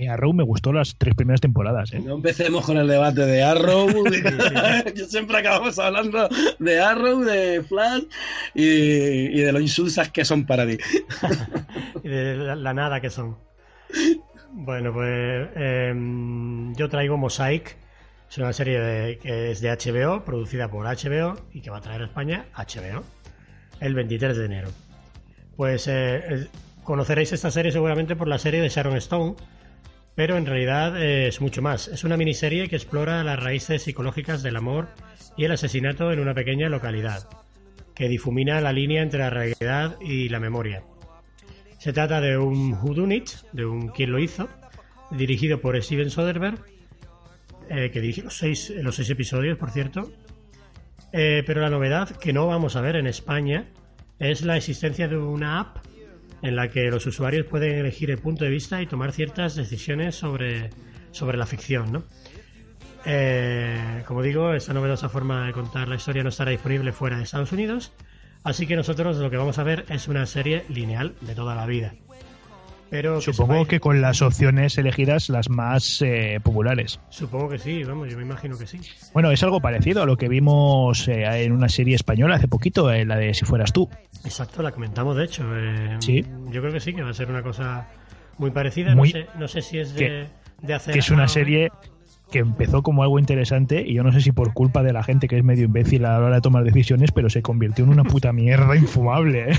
Y 0.00 0.06
a 0.06 0.16
Row 0.16 0.32
me 0.32 0.42
gustó 0.42 0.72
las 0.72 0.96
tres 0.96 1.14
primeras 1.14 1.40
temporadas, 1.40 1.92
¿eh? 1.92 2.00
No 2.00 2.14
empecemos 2.14 2.64
con 2.64 2.78
el 2.78 2.88
debate 2.88 3.20
de 3.26 3.42
Arrow. 3.42 3.88
que 4.94 5.04
siempre 5.08 5.38
acabamos 5.38 5.78
hablando 5.78 6.28
de 6.58 6.80
Arrow, 6.80 7.20
de 7.20 7.62
Flash 7.62 8.04
y, 8.54 8.64
y 8.64 9.40
de 9.40 9.52
lo 9.52 9.60
insulsas 9.60 10.10
que 10.10 10.24
son 10.24 10.46
para 10.46 10.66
ti. 10.66 10.78
Y 12.02 12.08
de 12.08 12.34
la, 12.36 12.56
la 12.56 12.72
nada 12.72 13.00
que 13.00 13.10
son. 13.10 13.36
Bueno, 14.52 14.92
pues 14.92 15.48
em, 15.54 16.74
yo 16.74 16.88
traigo 16.88 17.16
Mosaic. 17.18 17.76
Es 18.30 18.38
una 18.38 18.52
serie 18.52 18.80
de- 18.80 19.18
que 19.18 19.50
es 19.50 19.60
de 19.60 19.70
HBO, 19.70 20.24
producida 20.24 20.68
por 20.68 20.86
HBO 20.86 21.36
y 21.52 21.60
que 21.60 21.68
va 21.70 21.78
a 21.78 21.80
traer 21.80 22.02
a 22.02 22.04
España 22.06 22.46
HBO 22.56 23.02
el 23.80 23.94
23 23.94 24.36
de 24.38 24.44
enero. 24.46 24.68
Pues 25.56 25.86
eh, 25.88 26.48
conoceréis 26.84 27.32
esta 27.32 27.50
serie 27.50 27.70
seguramente 27.72 28.16
por 28.16 28.28
la 28.28 28.38
serie 28.38 28.60
de 28.62 28.68
Sharon 28.68 28.96
Stone, 28.96 29.34
pero 30.14 30.36
en 30.36 30.46
realidad 30.46 31.00
eh, 31.00 31.28
es 31.28 31.40
mucho 31.40 31.62
más. 31.62 31.88
Es 31.88 32.04
una 32.04 32.16
miniserie 32.16 32.68
que 32.68 32.76
explora 32.76 33.24
las 33.24 33.42
raíces 33.42 33.82
psicológicas 33.82 34.42
del 34.42 34.56
amor 34.56 34.88
y 35.36 35.44
el 35.44 35.52
asesinato 35.52 36.12
en 36.12 36.20
una 36.20 36.34
pequeña 36.34 36.68
localidad, 36.68 37.28
que 37.94 38.08
difumina 38.08 38.60
la 38.60 38.72
línea 38.72 39.02
entre 39.02 39.20
la 39.20 39.30
realidad 39.30 39.96
y 40.00 40.28
la 40.28 40.40
memoria. 40.40 40.82
Se 41.78 41.92
trata 41.92 42.20
de 42.20 42.36
un 42.36 42.74
whodunit, 42.74 43.30
de 43.52 43.64
un 43.64 43.88
quien 43.88 44.12
lo 44.12 44.18
hizo, 44.18 44.48
dirigido 45.10 45.60
por 45.60 45.80
Steven 45.82 46.10
Soderbergh, 46.10 46.58
eh, 47.70 47.90
que 47.90 48.00
dirige 48.00 48.22
los 48.22 48.36
seis, 48.36 48.70
los 48.82 48.96
seis 48.96 49.08
episodios, 49.10 49.56
por 49.56 49.70
cierto. 49.70 50.12
Eh, 51.12 51.42
pero 51.46 51.60
la 51.60 51.70
novedad 51.70 52.10
que 52.16 52.32
no 52.32 52.46
vamos 52.46 52.76
a 52.76 52.80
ver 52.80 52.96
en 52.96 53.06
España 53.06 53.68
es 54.18 54.42
la 54.42 54.56
existencia 54.56 55.08
de 55.08 55.16
una 55.16 55.60
app 55.60 55.78
en 56.42 56.56
la 56.56 56.68
que 56.68 56.90
los 56.90 57.06
usuarios 57.06 57.46
pueden 57.46 57.78
elegir 57.78 58.10
el 58.10 58.18
punto 58.18 58.44
de 58.44 58.50
vista 58.50 58.80
y 58.82 58.86
tomar 58.86 59.12
ciertas 59.12 59.54
decisiones 59.54 60.14
sobre, 60.14 60.70
sobre 61.12 61.36
la 61.36 61.46
ficción, 61.46 61.92
¿no? 61.92 62.04
Eh, 63.06 64.02
como 64.06 64.22
digo, 64.22 64.52
esta 64.52 64.74
novedosa 64.74 65.08
forma 65.08 65.46
de 65.46 65.52
contar 65.52 65.88
la 65.88 65.96
historia 65.96 66.22
no 66.22 66.28
estará 66.28 66.50
disponible 66.50 66.92
fuera 66.92 67.16
de 67.16 67.24
Estados 67.24 67.52
Unidos, 67.52 67.92
así 68.44 68.66
que 68.66 68.76
nosotros 68.76 69.16
lo 69.16 69.30
que 69.30 69.36
vamos 69.36 69.58
a 69.58 69.64
ver 69.64 69.86
es 69.88 70.08
una 70.08 70.26
serie 70.26 70.64
lineal 70.68 71.14
de 71.22 71.34
toda 71.34 71.54
la 71.54 71.66
vida. 71.66 71.94
Pero 72.90 73.20
Supongo 73.20 73.66
que, 73.66 73.78
con 73.78 74.00
las 74.00 74.20
opciones 74.20 74.76
elegidas 74.76 75.28
las 75.28 75.48
más 75.48 76.02
eh, 76.02 76.40
populares. 76.42 76.98
Supongo 77.08 77.48
que 77.48 77.58
sí, 77.58 77.84
vamos, 77.84 78.10
yo 78.10 78.16
me 78.16 78.24
imagino 78.24 78.58
que 78.58 78.66
sí. 78.66 78.80
Bueno, 79.12 79.30
es 79.30 79.42
algo 79.42 79.60
parecido 79.60 80.02
a 80.02 80.06
lo 80.06 80.16
que 80.16 80.28
vimos 80.28 81.06
eh, 81.06 81.44
en 81.44 81.52
una 81.52 81.68
serie 81.68 81.94
española 81.94 82.34
hace 82.34 82.48
poquito, 82.48 82.92
la 82.92 83.16
de 83.16 83.32
Si 83.32 83.44
fueras 83.44 83.72
tú. 83.72 83.88
Exacto, 84.24 84.62
la 84.62 84.72
comentamos 84.72 85.16
de 85.16 85.24
hecho. 85.24 85.44
sí. 86.00 86.24
Yo 86.50 86.60
creo 86.60 86.72
que 86.72 86.80
sí, 86.80 86.92
que 86.92 87.02
va 87.02 87.10
a 87.10 87.14
ser 87.14 87.30
una 87.30 87.42
cosa 87.42 87.88
muy 88.38 88.50
parecida. 88.50 88.94
no, 88.94 89.04
sé, 89.04 89.26
no 89.38 89.46
sé 89.46 89.62
si 89.62 89.78
es 89.78 89.94
de, 89.94 90.26
de 90.60 90.74
hacer. 90.74 90.92
Que 90.92 90.98
es 91.00 91.10
una 91.10 91.28
serie 91.28 91.70
que 92.30 92.38
empezó 92.38 92.82
como 92.82 93.02
algo 93.02 93.18
interesante 93.18 93.82
y 93.86 93.94
yo 93.94 94.02
no 94.02 94.12
sé 94.12 94.20
si 94.20 94.32
por 94.32 94.52
culpa 94.52 94.82
de 94.82 94.92
la 94.92 95.02
gente 95.02 95.28
que 95.28 95.36
es 95.36 95.44
medio 95.44 95.64
imbécil 95.64 96.04
a 96.04 96.18
la 96.18 96.26
hora 96.26 96.34
de 96.36 96.40
tomar 96.40 96.64
decisiones, 96.64 97.12
pero 97.12 97.28
se 97.28 97.42
convirtió 97.42 97.84
en 97.84 97.90
una 97.90 98.04
puta 98.04 98.32
mierda 98.32 98.76
infumable. 98.76 99.52
¿eh? 99.52 99.58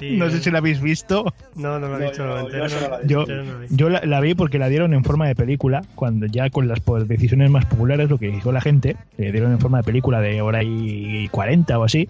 no 0.18 0.30
sé 0.30 0.40
si 0.40 0.50
la 0.50 0.58
habéis 0.58 0.80
visto. 0.80 1.32
No, 1.54 1.78
no 1.78 1.88
lo 1.88 1.98
he 1.98 2.06
visto. 2.06 2.48
yo, 3.06 3.24
yo, 3.70 3.88
la, 3.88 4.20
vi 4.20 4.34
porque 4.34 4.58
la 4.58 4.68
dieron 4.68 4.94
en 4.94 5.04
forma 5.04 5.26
de 5.26 5.34
película, 5.34 5.82
cuando 5.94 6.26
ya 6.26 6.50
con 6.50 6.68
las 6.68 6.80
decisiones 7.06 7.50
más 7.50 7.66
populares, 7.66 8.10
lo 8.10 8.18
que 8.18 8.28
dijo 8.28 8.52
la 8.52 8.60
gente, 8.60 8.96
le 9.16 9.32
dieron 9.32 9.52
en 9.52 9.58
forma 9.58 9.78
de 9.78 9.84
película 9.84 10.20
de 10.20 10.42
hora 10.42 10.62
y 10.62 11.28
40 11.28 11.78
o 11.78 11.84
así. 11.84 12.08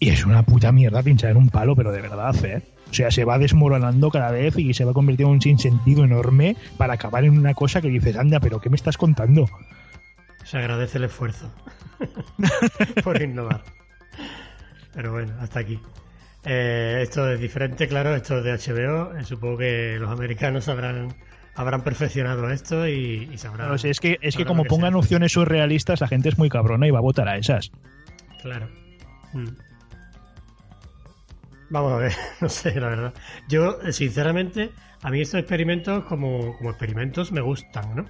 Y 0.00 0.10
es 0.10 0.24
una 0.24 0.42
puta 0.44 0.70
mierda 0.70 1.02
pinchar 1.02 1.32
en 1.32 1.38
un 1.38 1.48
palo, 1.48 1.74
pero 1.74 1.90
de 1.90 2.00
verdad, 2.00 2.34
¿eh? 2.44 2.62
O 2.90 2.94
sea, 2.94 3.10
se 3.10 3.24
va 3.24 3.38
desmoronando 3.38 4.10
cada 4.10 4.30
vez 4.30 4.58
y 4.58 4.72
se 4.74 4.84
va 4.84 4.92
convirtiendo 4.92 5.30
en 5.30 5.36
un 5.36 5.42
sinsentido 5.42 6.04
enorme 6.04 6.56
para 6.76 6.94
acabar 6.94 7.24
en 7.24 7.38
una 7.38 7.54
cosa 7.54 7.80
que 7.80 7.88
dices, 7.88 8.16
anda, 8.16 8.40
pero 8.40 8.60
¿qué 8.60 8.70
me 8.70 8.76
estás 8.76 8.96
contando? 8.96 9.46
Se 10.44 10.56
agradece 10.56 10.98
el 10.98 11.04
esfuerzo 11.04 11.52
por 13.04 13.20
innovar. 13.20 13.62
Pero 14.94 15.12
bueno, 15.12 15.34
hasta 15.40 15.60
aquí. 15.60 15.78
Eh, 16.44 17.00
esto 17.02 17.30
es 17.30 17.40
diferente, 17.40 17.86
claro, 17.88 18.14
esto 18.14 18.38
es 18.38 18.44
de 18.44 18.72
HBO. 18.72 19.16
Eh, 19.16 19.24
supongo 19.24 19.58
que 19.58 19.98
los 20.00 20.10
americanos 20.10 20.68
habrán, 20.68 21.14
habrán 21.54 21.82
perfeccionado 21.82 22.48
esto 22.50 22.88
y, 22.88 23.36
sabrán. 23.36 23.68
No, 23.68 23.74
es 23.74 24.00
que, 24.00 24.18
es 24.22 24.36
que 24.36 24.46
como 24.46 24.64
pongan 24.64 24.94
opciones 24.94 25.32
surrealistas, 25.32 26.00
la 26.00 26.08
gente 26.08 26.30
es 26.30 26.38
muy 26.38 26.48
cabrona 26.48 26.86
y 26.86 26.90
va 26.90 26.98
a 26.98 27.02
votar 27.02 27.28
a 27.28 27.36
esas. 27.36 27.70
Claro. 28.40 28.68
Mm. 29.34 29.67
Vamos 31.70 31.92
a 31.92 31.96
ver, 31.96 32.12
no 32.40 32.48
sé, 32.48 32.80
la 32.80 32.88
verdad. 32.88 33.14
Yo, 33.48 33.78
sinceramente, 33.92 34.72
a 35.02 35.10
mí 35.10 35.20
estos 35.20 35.40
experimentos 35.40 36.04
como, 36.04 36.56
como 36.56 36.70
experimentos 36.70 37.32
me 37.32 37.40
gustan, 37.40 37.94
¿no? 37.94 38.06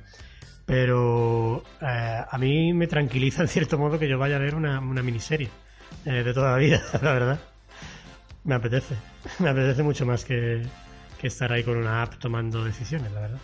Pero 0.65 1.65
eh, 1.81 2.25
a 2.31 2.39
mí 2.39 2.73
me 2.73 2.87
tranquiliza 2.87 3.43
en 3.43 3.49
cierto 3.49 3.79
modo 3.79 3.99
que 3.99 4.09
yo 4.09 4.19
vaya 4.19 4.37
a 4.37 4.39
ver 4.39 4.55
una, 4.55 4.81
una 4.81 5.03
miniserie 5.03 5.49
eh, 6.05 6.23
de 6.23 6.35
toda 6.35 6.53
la 6.53 6.59
vida, 6.59 6.83
la 7.03 7.13
verdad. 7.13 7.41
Me 8.45 8.55
apetece. 8.55 8.95
Me 9.41 9.49
apetece 9.49 9.83
mucho 9.83 10.07
más 10.07 10.25
que, 10.25 10.63
que 11.21 11.27
estar 11.27 11.53
ahí 11.53 11.65
con 11.65 11.77
una 11.77 12.03
app 12.03 12.19
tomando 12.19 12.65
decisiones, 12.65 13.11
la 13.13 13.21
verdad. 13.21 13.41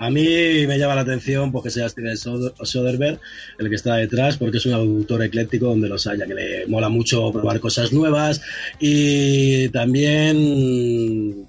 A 0.00 0.08
mí 0.08 0.66
me 0.66 0.78
llama 0.78 0.94
la 0.94 1.02
atención 1.02 1.52
porque 1.52 1.68
sea 1.68 1.86
Steven 1.86 2.16
Soderbergh 2.16 3.20
el 3.58 3.68
que 3.68 3.74
está 3.74 3.96
detrás, 3.96 4.38
porque 4.38 4.56
es 4.56 4.64
un 4.64 4.72
autor 4.72 5.22
ecléctico 5.22 5.66
donde 5.66 5.90
los 5.90 6.06
haya, 6.06 6.26
que 6.26 6.32
le 6.32 6.66
mola 6.68 6.88
mucho 6.88 7.30
probar 7.30 7.60
cosas 7.60 7.92
nuevas. 7.92 8.40
Y 8.78 9.68
también 9.68 11.46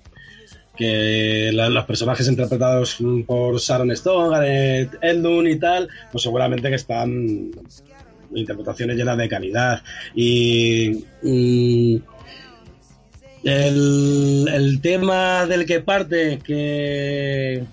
que 0.76 1.52
los 1.54 1.86
personajes 1.86 2.28
interpretados 2.28 2.97
por 3.26 3.58
Sharon 3.58 3.91
Stone, 3.91 4.36
Gareth 4.36 4.97
Edlund 5.02 5.47
y 5.47 5.58
tal, 5.58 5.88
pues 6.12 6.22
seguramente 6.22 6.68
que 6.68 6.76
están 6.76 7.52
interpretaciones 8.36 8.97
llenas 8.97 9.18
de 9.18 9.30
calidad. 9.30 9.82
Y 10.14 11.06
mm, 11.24 11.95
el, 13.45 14.49
el 14.54 14.82
tema 14.82 15.45
del 15.45 15.66
que 15.66 15.80
parte 15.80 16.39
que 16.43 17.64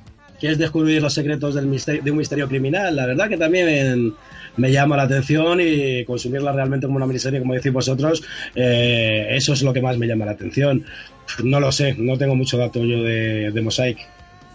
que 0.41 0.51
es 0.51 0.59
descubrir 0.59 1.03
los 1.03 1.15
secretos 1.15 1.55
del 1.55 1.71
de 2.03 2.11
un 2.11 2.17
misterio 2.17 2.49
criminal. 2.49 2.95
La 2.95 3.07
verdad 3.07 3.29
que 3.29 3.37
también 3.37 4.15
me 4.57 4.73
llama 4.73 4.97
la 4.97 5.05
atención 5.05 5.61
y 5.61 6.05
consumirla 6.05 6.53
realmente 6.53 6.87
como 6.87 6.97
una 6.97 7.07
miniserie, 7.07 7.41
como 7.41 7.55
decís 7.55 7.73
vosotros, 7.73 8.23
eh, 8.55 9.29
eso 9.31 9.53
es 9.53 9.63
lo 9.63 9.73
que 9.73 9.81
más 9.81 9.99
me 9.99 10.07
llama 10.07 10.25
la 10.25 10.33
atención. 10.33 10.85
No 11.43 11.61
lo 11.61 11.73
sé, 11.73 11.95
no 11.99 12.17
tengo 12.17 12.35
mucho 12.35 12.57
dato 12.59 12.85
yo 12.85 13.03
de, 13.03 13.51
de 13.51 13.63
Mosaic. 13.63 13.99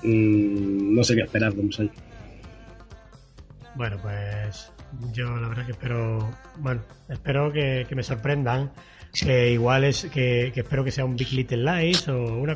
Mm, 0.03 0.95
no 0.95 1.03
sé 1.03 1.15
qué 1.15 1.21
esperar 1.21 1.53
de 1.53 1.63
Mosaic. 1.63 1.91
Bueno, 3.75 3.97
pues 4.01 4.71
yo 5.13 5.35
la 5.37 5.49
verdad 5.49 5.65
que 5.65 5.71
espero, 5.71 6.29
bueno, 6.57 6.81
espero 7.09 7.51
que, 7.51 7.87
me 7.95 8.03
sorprendan, 8.03 8.71
que 9.13 9.51
igual 9.51 9.83
es, 9.83 10.05
que, 10.05 10.51
que, 10.53 10.61
espero 10.61 10.83
que 10.83 10.91
sea 10.91 11.05
un 11.05 11.15
Big 11.15 11.31
Little 11.31 11.63
Lies 11.63 12.07
o 12.07 12.39
una 12.39 12.55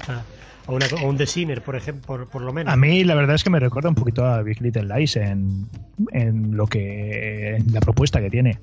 o, 0.67 0.73
un 0.73 1.17
The 1.17 1.61
por 1.61 1.75
ejemplo, 1.75 2.25
por, 2.27 2.41
lo 2.41 2.51
menos. 2.51 2.73
A 2.73 2.75
mí 2.75 3.03
la 3.03 3.15
verdad 3.15 3.35
es 3.35 3.43
que 3.43 3.49
me 3.49 3.59
recuerda 3.59 3.89
un 3.89 3.95
poquito 3.95 4.25
a 4.25 4.41
Big 4.41 4.61
Little 4.61 4.83
Lies 4.83 5.15
en, 5.15 5.67
en 6.11 6.57
lo 6.57 6.67
que 6.67 7.55
en 7.55 7.71
la 7.71 7.79
propuesta 7.79 8.19
que 8.19 8.29
tiene. 8.29 8.59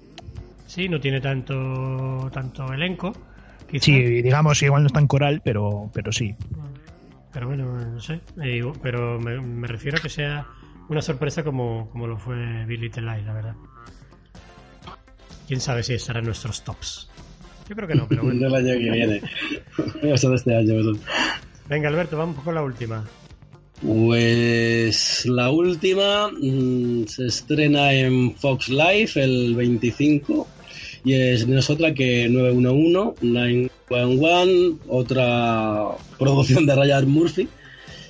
Sí, 0.67 0.89
no 0.89 1.01
tiene 1.01 1.21
tanto 1.21 2.31
tanto 2.33 2.73
elenco. 2.73 3.13
Sí, 3.81 4.23
digamos, 4.23 4.63
igual 4.63 4.83
no 4.83 4.87
es 4.89 4.93
tan 4.93 5.07
coral, 5.07 5.41
pero 5.43 5.91
pero 5.93 6.13
sí. 6.13 6.35
Pero 7.33 7.49
bueno, 7.49 7.81
no 7.81 8.01
sé. 8.01 8.21
Eh, 8.43 8.63
pero 8.83 9.19
me, 9.19 9.67
refiero 9.67 9.99
a 9.99 10.01
que 10.01 10.09
sea 10.09 10.47
una 10.89 11.01
sorpresa 11.01 11.43
como, 11.43 11.89
como 11.91 12.07
lo 12.07 12.19
fue 12.19 12.65
Big 12.67 12.81
Little 12.81 13.03
Lies, 13.03 13.25
la 13.25 13.33
verdad. 13.33 13.55
Quién 15.49 15.61
sabe 15.61 15.83
si 15.83 15.95
estará 15.95 16.21
en 16.21 16.27
nuestros 16.27 16.63
tops. 16.63 17.11
Yo 17.69 17.75
creo 17.77 17.89
que 17.89 17.95
no, 17.95 18.07
pero 18.09 18.23
bueno. 18.23 18.47
el 18.47 18.55
año 18.55 18.73
que 18.75 18.91
viene. 18.91 19.23
Este 20.03 20.55
año, 20.55 20.99
Venga, 21.69 21.89
Alberto, 21.89 22.19
vamos 22.19 22.43
con 22.45 22.55
la 22.55 22.63
última. 22.63 23.05
Pues 23.83 25.27
la 25.27 25.51
última 25.51 26.31
mm, 26.31 27.07
se 27.07 27.27
estrena 27.27 27.93
en 27.93 28.35
Fox 28.37 28.69
Live 28.69 29.11
el 29.17 29.55
25 29.55 30.47
y 31.05 31.15
es, 31.15 31.47
no 31.47 31.59
es 31.59 31.69
otra 31.69 31.93
que 31.93 32.29
911, 32.29 33.17
911, 33.23 34.79
otra 34.89 35.89
producción 36.19 36.67
de 36.67 36.75
Ryan 36.75 37.09
Murphy 37.09 37.49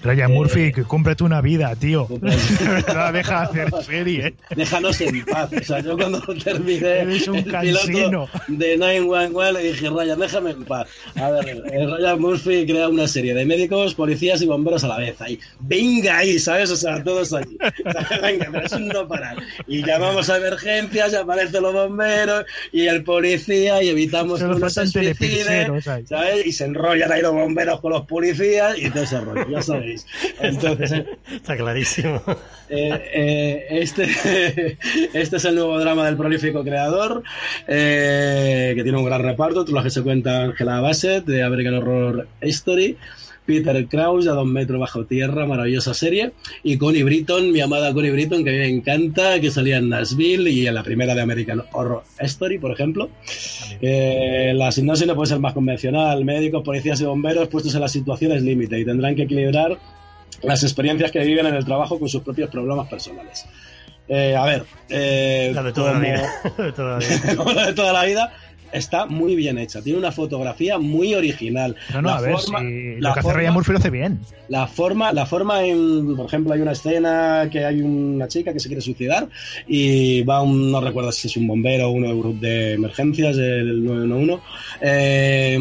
Ryan 0.05 0.31
eh, 0.31 0.35
Murphy, 0.35 0.73
que 0.73 0.83
cómprate 0.83 1.25
una 1.25 1.41
vida, 1.41 1.75
tío. 1.77 2.07
deja 2.21 3.11
de 3.11 3.21
hacer 3.21 3.71
serie. 3.83 4.27
¿eh? 4.27 4.35
Déjanos 4.55 5.01
en 5.01 5.25
paz. 5.25 5.51
O 5.53 5.65
sea, 5.65 5.81
yo 5.81 5.97
cuando 5.97 6.21
terminé 6.45 7.01
Eres 7.01 7.27
un 7.27 7.37
el 7.37 7.45
piloto 7.45 8.29
de 8.49 8.77
911 8.77 9.53
le 9.53 9.69
dije, 9.71 9.89
Ryan, 9.89 10.21
déjame 10.21 10.51
en 10.51 10.65
paz. 10.65 10.89
A 11.17 11.31
ver, 11.31 11.49
eh, 11.49 11.87
Ryan 11.87 12.21
Murphy 12.21 12.67
crea 12.67 12.89
una 12.89 13.09
serie 13.09 13.35
de 13.35 13.47
médicos, 13.47 13.95
policías 13.95 14.43
y 14.43 14.47
bomberos 14.47 14.85
a 14.85 14.89
la 14.89 14.99
vez. 14.99 15.21
Ahí, 15.23 15.39
venga 15.61 16.19
ahí, 16.19 16.39
¿sabes? 16.39 16.71
O 16.71 16.77
sea, 16.77 17.03
todos 17.03 17.33
allí. 17.33 17.57
venga, 18.23 18.49
pero 18.53 18.67
es 18.67 18.73
un 18.73 18.89
no 18.89 19.09
parar. 19.09 19.37
Y 19.67 19.85
llamamos 19.85 20.29
a 20.29 20.37
emergencias, 20.37 21.13
y 21.13 21.17
aparecen 21.17 21.63
los 21.63 21.73
bomberos 21.73 22.45
y 22.73 22.87
el 22.87 23.05
policía 23.05 23.83
y 23.83 23.89
evitamos 23.89 24.41
que 24.41 24.47
uno 24.47 24.69
se 24.69 24.87
suicide, 24.87 25.81
¿sabes? 26.07 26.47
Y 26.47 26.53
se 26.53 26.67
enrollan 26.67 27.11
ahí 27.11 27.23
los 27.23 27.33
bomberos 27.33 27.81
con 27.81 27.93
los 27.93 28.07
policías 28.07 28.79
y 28.79 28.91
todo 28.91 29.03
ese 29.03 29.21
rollo, 29.21 29.49
ya 29.49 29.63
sabéis. 29.63 29.94
Entonces, 30.41 31.05
Está 31.31 31.57
clarísimo. 31.57 32.23
Eh, 32.69 33.11
eh, 33.15 33.67
este, 33.71 34.05
este 35.13 35.37
es 35.37 35.45
el 35.45 35.55
nuevo 35.55 35.79
drama 35.79 36.07
del 36.07 36.17
prolífico 36.17 36.63
creador, 36.63 37.23
eh, 37.67 38.73
que 38.75 38.83
tiene 38.83 38.99
un 38.99 39.05
gran 39.05 39.23
reparto. 39.23 39.65
Tú 39.65 39.73
lo 39.73 39.83
que 39.83 39.91
se 39.91 40.03
cuenta 40.03 40.43
Angela 40.43 40.81
Bassett 40.81 41.25
de 41.25 41.43
American 41.43 41.75
Horror 41.75 42.29
History. 42.43 42.97
Peter 43.47 43.87
Krause 43.87 44.29
a 44.29 44.33
dos 44.33 44.47
metros 44.47 44.81
bajo 44.81 45.05
tierra, 45.05 45.47
maravillosa 45.47 45.95
serie. 45.95 46.33
Y 46.63 46.79
Connie 46.79 47.03
Britton, 47.03 47.53
mi 47.53 47.61
amada 47.61 47.93
Connie 47.93 48.11
Britton, 48.11 48.45
que 48.45 48.51
a 48.51 48.53
mí 48.53 48.59
me 48.59 48.69
encanta, 48.69 49.41
que 49.41 49.51
salía 49.51 49.79
en 49.79 49.89
Nashville 49.89 50.51
y 50.51 50.67
en 50.67 50.75
la 50.75 50.83
primera 50.83 51.15
de 51.15 51.21
American 51.21 51.63
Horror 51.73 52.03
Story, 52.19 52.59
por 52.59 52.73
ejemplo. 52.73 53.11
la 53.81 54.73
sinopsis 54.73 55.07
no 55.07 55.15
puede 55.15 55.29
ser 55.29 55.41
más 55.41 55.53
convencional. 55.53 56.25
Médicos, 56.25 56.63
policías 56.63 57.01
y 57.01 57.05
bomberos 57.05 57.49
puestos 57.49 57.75
en 57.75 57.81
las 57.81 57.93
situaciones 57.93 58.43
límite 58.43 58.79
y 58.79 58.85
tendrán 58.85 59.15
que 59.15 59.23
equilibrar 59.23 59.79
las 60.43 60.63
experiencias 60.63 61.11
que 61.11 61.21
viven 61.21 61.47
en 61.47 61.55
el 61.55 61.65
trabajo 61.65 61.99
con 61.99 62.09
sus 62.09 62.23
propios 62.23 62.51
problemas 62.51 62.89
personales. 62.89 63.47
Eh, 64.07 64.37
a 64.37 64.45
ver, 64.45 64.65
eh, 64.91 65.51
la 65.55 65.63
de 65.63 65.73
toda 65.73 65.95
la 65.95 65.99
vida. 65.99 66.31
de 66.59 66.73
toda 66.73 67.93
la 67.93 68.05
vida. 68.05 68.33
está 68.75 69.07
muy 69.07 69.35
bien 69.37 69.59
hecha. 69.59 69.81
Tiene 69.83 69.99
una 69.99 70.13
fotografía 70.13 70.79
muy 70.79 71.15
original. 71.15 71.77
No, 71.93 72.03
no, 72.03 72.09
la 72.11 72.17
a 72.17 72.21
ver, 72.21 72.33
forma, 72.37 72.59
si 72.61 72.97
la 73.01 73.09
lo 73.09 73.15
que 73.15 73.21
hace 73.21 73.23
forma- 73.23 73.39
Ryan 73.41 73.55
Murphy 73.55 73.73
lo 73.73 73.79
hace 73.79 73.91
bien. 73.91 74.21
la 74.49 74.67
forma, 74.67 75.13
la 75.13 75.27
forma 75.27 75.65
en, 75.65 76.17
por 76.17 76.27
ejemplo, 76.27 76.53
hay 76.53 76.61
una 76.61 76.73
escena 76.73 77.49
que 77.51 77.65
hay 77.65 77.81
una 77.81 78.29
chica 78.29 78.53
que 78.53 78.61
se 78.61 78.69
quiere 78.69 78.83
suicidar 78.83 79.29
y 79.67 80.23
va 80.23 80.43
un, 80.43 80.71
no 80.71 80.81
recuerdo 80.81 81.11
si 81.13 81.29
es 81.29 81.37
un 81.37 81.47
bombero 81.47 81.89
o 81.89 81.93
uno 81.93 82.09
del 82.09 82.19
grupo 82.19 82.39
de 82.41 82.75
emergencias 82.75 83.37
del 83.37 83.85
911, 83.85 84.43
eh, 84.81 85.59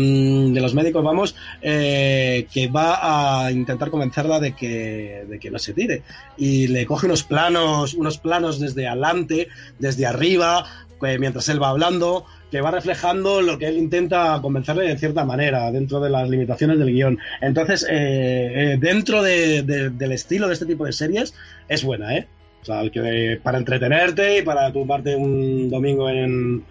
de 0.51 0.61
los 0.61 0.73
médicos, 0.73 1.03
vamos, 1.03 1.35
eh, 1.61 2.47
que 2.53 2.67
va 2.67 3.45
a 3.45 3.51
intentar 3.51 3.89
convencerla 3.89 4.39
de 4.39 4.53
que, 4.53 5.23
de 5.29 5.39
que 5.39 5.49
no 5.51 5.59
se 5.59 5.73
tire 5.73 6.03
y 6.37 6.67
le 6.67 6.85
coge 6.85 7.05
unos 7.05 7.23
planos, 7.23 7.93
unos 7.93 8.17
planos 8.17 8.59
desde 8.59 8.87
adelante, 8.87 9.47
desde 9.79 10.05
arriba, 10.05 10.65
eh, 11.05 11.17
mientras 11.19 11.49
él 11.49 11.61
va 11.61 11.69
hablando, 11.69 12.25
que 12.53 12.61
va 12.61 12.69
reflejando 12.69 13.41
lo 13.41 13.57
que 13.57 13.65
él 13.65 13.77
intenta 13.79 14.37
convencerle 14.39 14.87
de 14.87 14.95
cierta 14.95 15.25
manera, 15.25 15.71
dentro 15.71 15.99
de 15.99 16.11
las 16.11 16.29
limitaciones 16.29 16.77
del 16.77 16.91
guion. 16.93 17.17
Entonces, 17.41 17.83
eh, 17.89 18.51
eh, 18.73 18.77
dentro 18.79 19.23
de- 19.23 19.63
de- 19.63 19.89
del 19.89 20.11
estilo 20.11 20.47
de 20.47 20.53
este 20.53 20.67
tipo 20.67 20.85
de 20.85 20.93
series, 20.93 21.33
es 21.67 21.83
buena, 21.83 22.15
¿eh? 22.15 22.27
O 22.61 22.65
sea, 22.65 22.87
que, 22.91 23.39
para 23.41 23.57
entretenerte 23.57 24.37
y 24.37 24.41
para 24.43 24.71
tumbarte 24.71 25.15
un 25.15 25.71
domingo 25.71 26.07
en, 26.11 26.63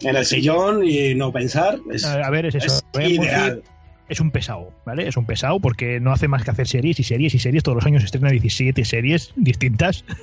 en 0.00 0.16
el 0.16 0.24
sillón 0.24 0.84
y 0.84 1.14
no 1.14 1.30
pensar, 1.30 1.78
es, 1.92 2.04
A 2.04 2.28
ver, 2.28 2.46
es 2.46 2.56
eso. 2.56 2.80
es 2.98 3.08
ideal. 3.10 3.62
es 4.08 4.18
un 4.18 4.32
pesado, 4.32 4.72
¿vale? 4.84 5.06
Es 5.06 5.16
un 5.16 5.26
pesado 5.26 5.60
porque 5.60 6.00
no 6.00 6.10
hace 6.12 6.26
más 6.26 6.42
que 6.42 6.50
hacer 6.50 6.66
series 6.66 6.98
y 6.98 7.04
series 7.04 7.32
y 7.36 7.38
series. 7.38 7.62
Todos 7.62 7.76
los 7.76 7.86
años 7.86 8.02
estrena 8.02 8.30
17 8.30 8.84
series 8.84 9.32
distintas. 9.36 10.04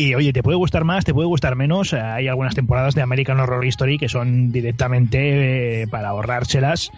Y 0.00 0.14
oye, 0.14 0.32
te 0.32 0.42
puede 0.44 0.56
gustar 0.56 0.84
más, 0.84 1.04
te 1.04 1.12
puede 1.12 1.26
gustar 1.26 1.56
menos. 1.56 1.92
Hay 1.92 2.28
algunas 2.28 2.54
temporadas 2.54 2.94
de 2.94 3.02
American 3.02 3.40
Horror 3.40 3.66
Story 3.66 3.98
que 3.98 4.08
son 4.08 4.52
directamente 4.52 5.82
eh, 5.82 5.86
para 5.88 6.10
ahorrárselas. 6.10 6.90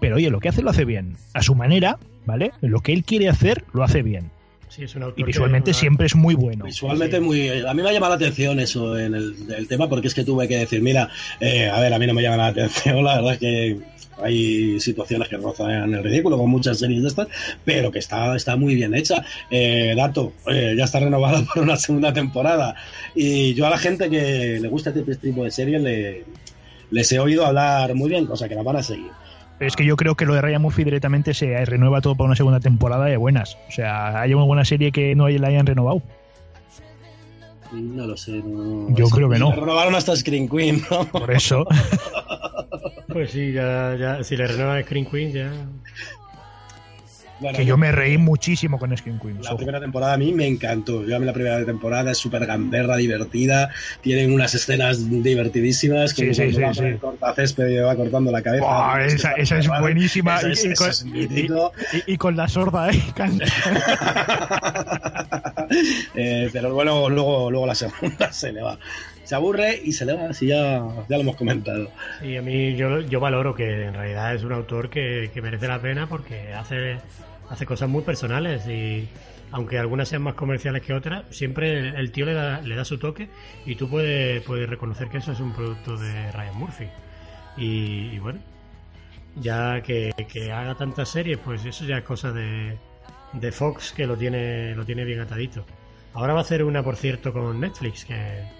Pero 0.00 0.16
oye, 0.16 0.30
lo 0.30 0.40
que 0.40 0.48
hace 0.48 0.60
lo 0.60 0.70
hace 0.70 0.84
bien. 0.84 1.16
A 1.32 1.42
su 1.42 1.54
manera, 1.54 1.98
¿vale? 2.26 2.50
Lo 2.60 2.80
que 2.80 2.92
él 2.92 3.04
quiere 3.04 3.28
hacer 3.28 3.64
lo 3.72 3.84
hace 3.84 4.02
bien. 4.02 4.30
Sí, 4.68 4.82
es 4.84 4.94
un 4.96 5.02
autor 5.04 5.20
Y 5.20 5.22
que- 5.22 5.26
visualmente 5.28 5.70
una- 5.70 5.78
siempre 5.78 6.06
es 6.06 6.16
muy 6.16 6.34
bueno. 6.34 6.64
Visualmente 6.64 7.18
Sí. 7.18 7.22
muy... 7.22 7.48
A 7.60 7.72
mí 7.74 7.82
me 7.82 7.88
ha 7.88 7.92
llamado 7.92 8.10
la 8.12 8.16
atención 8.16 8.58
eso 8.60 8.98
en 8.98 9.14
el, 9.14 9.34
el 9.56 9.68
tema 9.68 9.88
porque 9.88 10.08
es 10.08 10.14
que 10.14 10.24
tuve 10.24 10.48
que 10.48 10.56
decir, 10.56 10.80
mira, 10.82 11.08
eh, 11.40 11.68
a 11.68 11.78
ver, 11.80 11.92
a 11.94 11.98
mí 11.98 12.06
no 12.06 12.14
me 12.14 12.22
llama 12.22 12.36
la 12.36 12.46
atención, 12.48 13.04
la 13.04 13.16
verdad 13.16 13.32
es 13.34 13.38
que 13.38 13.78
hay 14.22 14.78
situaciones 14.80 15.28
que 15.28 15.36
rozan 15.36 15.94
el 15.94 16.02
ridículo 16.02 16.36
con 16.38 16.50
muchas 16.50 16.78
series 16.78 17.02
de 17.02 17.08
estas, 17.08 17.28
pero 17.64 17.90
que 17.90 17.98
está, 17.98 18.34
está 18.36 18.56
muy 18.56 18.74
bien 18.74 18.94
hecha. 18.94 19.24
Eh, 19.50 19.94
dato, 19.96 20.32
eh, 20.46 20.74
ya 20.76 20.84
está 20.84 21.00
renovado 21.00 21.44
por 21.54 21.62
una 21.62 21.76
segunda 21.76 22.12
temporada. 22.12 22.74
Y 23.14 23.54
yo 23.54 23.66
a 23.66 23.70
la 23.70 23.78
gente 23.78 24.10
que 24.10 24.58
le 24.60 24.68
gusta 24.68 24.90
este 24.90 25.16
tipo 25.16 25.44
de 25.44 25.50
series 25.50 25.80
le, 25.82 26.24
les 26.90 27.12
he 27.12 27.18
oído 27.18 27.46
hablar 27.46 27.94
muy 27.94 28.10
bien, 28.10 28.26
cosa 28.26 28.48
que 28.48 28.54
la 28.54 28.62
van 28.62 28.76
a 28.76 28.82
seguir. 28.82 29.10
Pero 29.58 29.68
es 29.68 29.76
que 29.76 29.84
yo 29.84 29.96
creo 29.96 30.14
que 30.14 30.24
lo 30.24 30.34
de 30.34 30.40
Ryan 30.40 30.62
Murphy 30.62 30.84
directamente 30.84 31.34
se 31.34 31.64
renueva 31.66 32.00
todo 32.00 32.14
para 32.14 32.28
una 32.28 32.36
segunda 32.36 32.60
temporada 32.60 33.04
de 33.04 33.18
buenas. 33.18 33.58
O 33.68 33.72
sea, 33.72 34.18
hay 34.20 34.32
una 34.32 34.44
buena 34.44 34.64
serie 34.64 34.90
que 34.90 35.14
no 35.14 35.28
la 35.28 35.48
hayan 35.48 35.66
renovado. 35.66 36.02
No 37.72 38.06
lo 38.06 38.16
sé. 38.16 38.42
No, 38.42 38.88
Yo 38.96 39.06
creo 39.08 39.28
que 39.28 39.38
no. 39.38 39.52
Renovaron 39.52 39.94
hasta 39.94 40.16
Screen 40.16 40.48
Queen, 40.48 40.82
¿no? 40.90 41.04
Por 41.04 41.30
eso. 41.30 41.66
Pues 43.12 43.30
sí, 43.30 43.52
ya, 43.52 43.96
ya, 43.98 44.22
si 44.24 44.36
le 44.36 44.46
renuevan 44.46 44.82
Screen 44.84 45.06
Queen, 45.06 45.32
ya. 45.32 45.50
Bueno, 47.40 47.56
que 47.56 47.64
yo 47.64 47.78
me 47.78 47.90
reí 47.90 48.18
muchísimo 48.18 48.78
con 48.78 48.94
Skin 48.94 49.18
Queens. 49.18 49.42
La 49.44 49.48
ojo. 49.52 49.56
primera 49.56 49.80
temporada 49.80 50.12
a 50.12 50.18
mí 50.18 50.30
me 50.34 50.46
encantó. 50.46 51.06
Yo 51.06 51.16
a 51.16 51.18
mí 51.18 51.24
la 51.24 51.32
primera 51.32 51.64
temporada 51.64 52.10
es 52.10 52.18
súper 52.18 52.44
gamberra, 52.44 52.96
divertida. 52.98 53.70
Tienen 54.02 54.34
unas 54.34 54.54
escenas 54.54 55.08
divertidísimas. 55.08 56.10
Sí, 56.10 56.20
Como 56.22 56.34
sí, 56.34 56.52
sí, 56.52 56.52
sí. 56.52 56.60
por 56.76 56.84
el 56.86 56.98
cortacésped 56.98 57.68
y 57.68 57.76
va 57.78 57.96
cortando 57.96 58.30
la 58.30 58.42
cabeza. 58.42 58.92
Que 59.34 59.40
esa, 59.42 59.58
es 59.58 59.68
buenísima. 59.68 60.38
Y, 60.46 60.52
es, 60.52 60.64
y 60.66 60.68
eso 60.72 60.82
con, 60.84 60.90
es 60.90 61.02
mítico. 61.06 61.72
y- 62.06 62.12
y 62.12 62.16
con 62.18 62.36
la 62.36 62.46
sorda, 62.46 62.90
¿eh? 62.90 63.02
Eh, 66.14 66.50
pero 66.52 66.68
luego, 66.70 67.08
luego, 67.08 67.50
luego 67.50 67.66
la 67.66 67.74
segunda 67.74 68.32
se 68.32 68.52
le 68.52 68.60
va. 68.60 68.78
Se 69.30 69.36
aburre 69.36 69.80
y 69.84 69.92
se 69.92 70.04
le 70.04 70.14
va, 70.14 70.30
así 70.30 70.48
ya, 70.48 70.84
ya 71.08 71.16
lo 71.16 71.20
hemos 71.20 71.36
comentado. 71.36 71.88
Y 72.20 72.36
a 72.36 72.42
mí 72.42 72.74
yo, 72.74 72.98
yo 72.98 73.20
valoro 73.20 73.54
que 73.54 73.84
en 73.84 73.94
realidad 73.94 74.34
es 74.34 74.42
un 74.42 74.52
autor 74.52 74.90
que, 74.90 75.30
que 75.32 75.40
merece 75.40 75.68
la 75.68 75.80
pena 75.80 76.08
porque 76.08 76.52
hace, 76.52 76.98
hace 77.48 77.64
cosas 77.64 77.88
muy 77.88 78.02
personales 78.02 78.66
y 78.66 79.06
aunque 79.52 79.78
algunas 79.78 80.08
sean 80.08 80.22
más 80.22 80.34
comerciales 80.34 80.82
que 80.82 80.94
otras, 80.94 81.26
siempre 81.30 81.78
el, 81.78 81.94
el 81.94 82.10
tío 82.10 82.26
le 82.26 82.34
da, 82.34 82.60
le 82.62 82.74
da 82.74 82.84
su 82.84 82.98
toque 82.98 83.28
y 83.64 83.76
tú 83.76 83.88
puedes, 83.88 84.42
puedes 84.42 84.68
reconocer 84.68 85.06
que 85.08 85.18
eso 85.18 85.30
es 85.30 85.38
un 85.38 85.52
producto 85.52 85.96
de 85.96 86.32
Ryan 86.32 86.56
Murphy. 86.56 86.88
Y, 87.56 88.10
y 88.12 88.18
bueno, 88.18 88.40
ya 89.36 89.80
que, 89.80 90.10
que 90.28 90.50
haga 90.50 90.74
tantas 90.74 91.08
series, 91.08 91.38
pues 91.38 91.64
eso 91.64 91.84
ya 91.84 91.98
es 91.98 92.04
cosa 92.04 92.32
de, 92.32 92.76
de 93.34 93.52
Fox 93.52 93.92
que 93.92 94.08
lo 94.08 94.16
tiene, 94.16 94.74
lo 94.74 94.84
tiene 94.84 95.04
bien 95.04 95.20
atadito. 95.20 95.64
Ahora 96.14 96.32
va 96.32 96.40
a 96.40 96.42
hacer 96.42 96.64
una, 96.64 96.82
por 96.82 96.96
cierto, 96.96 97.32
con 97.32 97.60
Netflix, 97.60 98.04
que, 98.04 98.58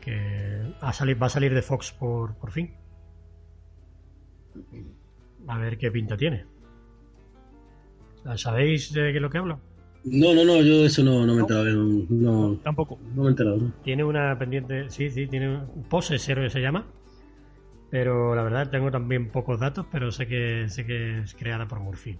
que 0.00 0.74
a 0.80 0.92
salir, 0.92 1.20
va 1.22 1.26
a 1.26 1.30
salir 1.30 1.54
de 1.54 1.62
Fox 1.62 1.92
por, 1.92 2.34
por 2.34 2.50
fin. 2.50 2.74
A 5.46 5.58
ver 5.58 5.78
qué 5.78 5.90
pinta 5.90 6.16
tiene. 6.16 6.44
¿Sabéis 8.36 8.92
de 8.92 9.10
qué 9.12 9.16
es 9.16 9.22
lo 9.22 9.30
que 9.30 9.38
hablo? 9.38 9.60
No, 10.04 10.34
no, 10.34 10.44
no, 10.44 10.62
yo 10.62 10.84
eso 10.86 11.02
no, 11.02 11.26
no 11.26 11.32
me 11.34 11.38
he 11.38 11.40
enterado. 11.40 11.64
No, 11.66 12.06
no, 12.08 12.56
Tampoco. 12.62 12.98
no 13.14 13.22
me 13.22 13.28
he 13.28 13.30
enterado. 13.30 13.56
¿no? 13.58 13.72
Tiene 13.82 14.04
una 14.04 14.38
pendiente, 14.38 14.88
sí, 14.90 15.10
sí, 15.10 15.26
tiene 15.26 15.56
un 15.56 15.84
Possessor 15.84 16.50
se 16.50 16.60
llama. 16.60 16.86
Pero 17.90 18.34
la 18.34 18.42
verdad 18.42 18.70
tengo 18.70 18.90
también 18.90 19.30
pocos 19.30 19.58
datos, 19.58 19.86
pero 19.90 20.12
sé 20.12 20.26
que 20.26 20.68
sé 20.68 20.86
que 20.86 21.20
es 21.20 21.34
creada 21.34 21.66
por 21.66 21.80
Murphy. 21.80 22.18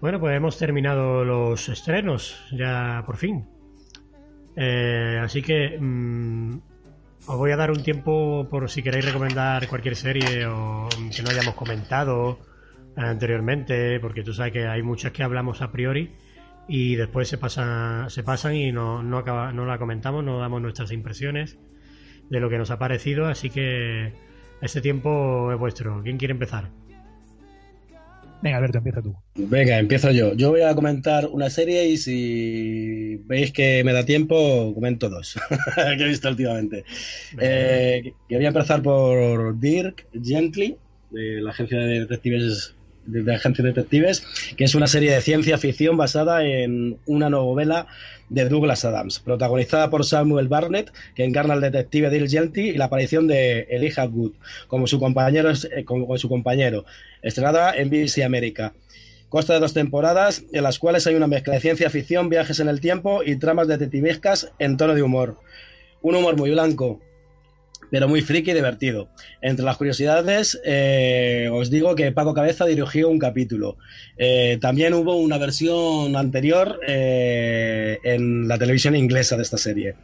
Bueno, 0.00 0.18
pues 0.18 0.36
hemos 0.36 0.58
terminado 0.58 1.24
los 1.24 1.68
estrenos 1.68 2.42
ya 2.52 3.02
por 3.06 3.16
fin. 3.16 3.46
Eh, 4.56 5.18
así 5.22 5.42
que 5.42 5.78
mm, 5.80 6.58
os 7.26 7.36
voy 7.36 7.52
a 7.52 7.56
dar 7.56 7.70
un 7.70 7.82
tiempo 7.82 8.48
por 8.50 8.68
si 8.70 8.82
queréis 8.82 9.04
recomendar 9.04 9.68
cualquier 9.68 9.96
serie 9.96 10.46
o 10.46 10.88
que 11.14 11.22
no 11.22 11.30
hayamos 11.30 11.54
comentado 11.54 12.38
anteriormente, 12.96 14.00
porque 14.00 14.22
tú 14.22 14.34
sabes 14.34 14.52
que 14.52 14.66
hay 14.66 14.82
muchas 14.82 15.12
que 15.12 15.22
hablamos 15.22 15.62
a 15.62 15.70
priori 15.70 16.10
y 16.68 16.96
después 16.96 17.28
se 17.28 17.38
pasan, 17.38 18.10
se 18.10 18.22
pasan 18.22 18.54
y 18.54 18.72
no, 18.72 19.02
no, 19.02 19.18
acaba- 19.18 19.52
no 19.52 19.64
la 19.66 19.78
comentamos, 19.78 20.24
no 20.24 20.38
damos 20.38 20.60
nuestras 20.60 20.92
impresiones 20.92 21.58
de 22.28 22.40
lo 22.40 22.48
que 22.50 22.58
nos 22.58 22.70
ha 22.70 22.78
parecido, 22.78 23.26
así 23.26 23.50
que 23.50 24.12
este 24.60 24.80
tiempo 24.80 25.52
es 25.52 25.58
vuestro. 25.58 26.02
¿Quién 26.02 26.16
quiere 26.18 26.32
empezar? 26.32 26.70
Venga, 28.42 28.56
Alberto, 28.56 28.78
empieza 28.78 29.02
tú. 29.02 29.14
Venga, 29.34 29.78
empiezo 29.78 30.10
yo. 30.10 30.34
Yo 30.34 30.50
voy 30.50 30.62
a 30.62 30.74
comentar 30.74 31.26
una 31.26 31.50
serie 31.50 31.86
y 31.88 31.96
si 31.98 33.16
veis 33.26 33.52
que 33.52 33.84
me 33.84 33.92
da 33.92 34.04
tiempo, 34.04 34.72
comento 34.74 35.10
dos 35.10 35.38
que 35.74 36.02
he 36.04 36.08
visto 36.08 36.28
últimamente. 36.28 36.84
Eh, 37.38 38.14
que 38.28 38.36
voy 38.36 38.44
a 38.44 38.48
empezar 38.48 38.82
por 38.82 39.58
Dirk 39.58 40.06
Gently, 40.22 40.76
de 41.10 41.42
la 41.42 41.50
agencia 41.50 41.78
de 41.78 42.00
detectives 42.00 42.74
de 43.06 43.22
la 43.22 43.36
agencia 43.36 43.64
de 43.64 43.70
detectives, 43.70 44.54
que 44.56 44.64
es 44.64 44.74
una 44.74 44.86
serie 44.86 45.12
de 45.12 45.20
ciencia 45.20 45.58
ficción 45.58 45.96
basada 45.96 46.44
en 46.44 46.98
una 47.06 47.28
novela 47.30 47.86
de 48.30 48.48
Douglas 48.48 48.84
Adams, 48.84 49.18
protagonizada 49.18 49.90
por 49.90 50.04
Samuel 50.04 50.48
Barnett, 50.48 50.92
que 51.14 51.24
encarna 51.24 51.54
al 51.54 51.60
detective 51.60 52.10
Dirk 52.10 52.30
Gently, 52.30 52.70
y 52.70 52.74
la 52.74 52.86
aparición 52.86 53.26
de 53.26 53.66
Elijah 53.70 54.06
Wood 54.06 54.32
como 54.68 54.86
su 54.86 54.98
compañero, 54.98 55.50
eh, 55.50 55.84
como 55.84 56.16
su 56.16 56.28
compañero, 56.28 56.86
estrenada 57.22 57.76
en 57.76 57.90
BBC 57.90 58.24
América. 58.24 58.72
Consta 59.28 59.54
de 59.54 59.60
dos 59.60 59.74
temporadas 59.74 60.44
en 60.52 60.62
las 60.62 60.78
cuales 60.78 61.06
hay 61.06 61.14
una 61.14 61.26
mezcla 61.26 61.54
de 61.54 61.60
ciencia 61.60 61.90
ficción, 61.90 62.28
viajes 62.28 62.58
en 62.60 62.68
el 62.68 62.80
tiempo 62.80 63.22
y 63.24 63.36
tramas 63.36 63.68
detectivescas 63.68 64.50
en 64.58 64.76
tono 64.76 64.94
de 64.94 65.02
humor. 65.02 65.36
Un 66.02 66.14
humor 66.16 66.36
muy 66.36 66.50
blanco, 66.50 67.00
pero 67.90 68.08
muy 68.08 68.20
friki 68.22 68.50
y 68.52 68.54
divertido. 68.54 69.08
Entre 69.40 69.64
las 69.64 69.76
curiosidades, 69.76 70.60
eh, 70.64 71.48
os 71.52 71.70
digo 71.70 71.94
que 71.94 72.12
Paco 72.12 72.34
Cabeza 72.34 72.64
dirigió 72.66 73.08
un 73.08 73.18
capítulo. 73.18 73.76
Eh, 74.16 74.58
también 74.60 74.94
hubo 74.94 75.16
una 75.16 75.38
versión 75.38 76.14
anterior 76.16 76.80
eh, 76.86 77.98
en 78.04 78.46
la 78.48 78.58
televisión 78.58 78.94
inglesa 78.96 79.36
de 79.36 79.42
esta 79.42 79.58
serie. 79.58 79.94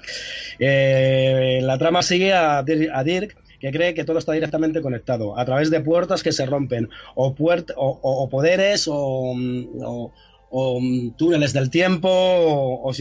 La 0.58 1.78
trama 1.78 2.02
sigue 2.02 2.32
a, 2.32 2.58
a 2.58 3.04
Dirk, 3.04 3.36
que 3.60 3.70
cree 3.72 3.94
que 3.94 4.04
todo 4.04 4.18
está 4.18 4.32
directamente 4.32 4.82
conectado, 4.82 5.38
a 5.38 5.44
través 5.44 5.70
de 5.70 5.80
puertas 5.80 6.22
que 6.22 6.32
se 6.32 6.44
rompen, 6.44 6.88
o, 7.14 7.34
puert- 7.34 7.72
o, 7.76 8.28
poderes, 8.28 8.86
o, 8.86 9.34
mm, 9.34 11.10
túneles 11.16 11.52
del 11.52 11.70
tiempo, 11.70 12.08
o 12.10 12.92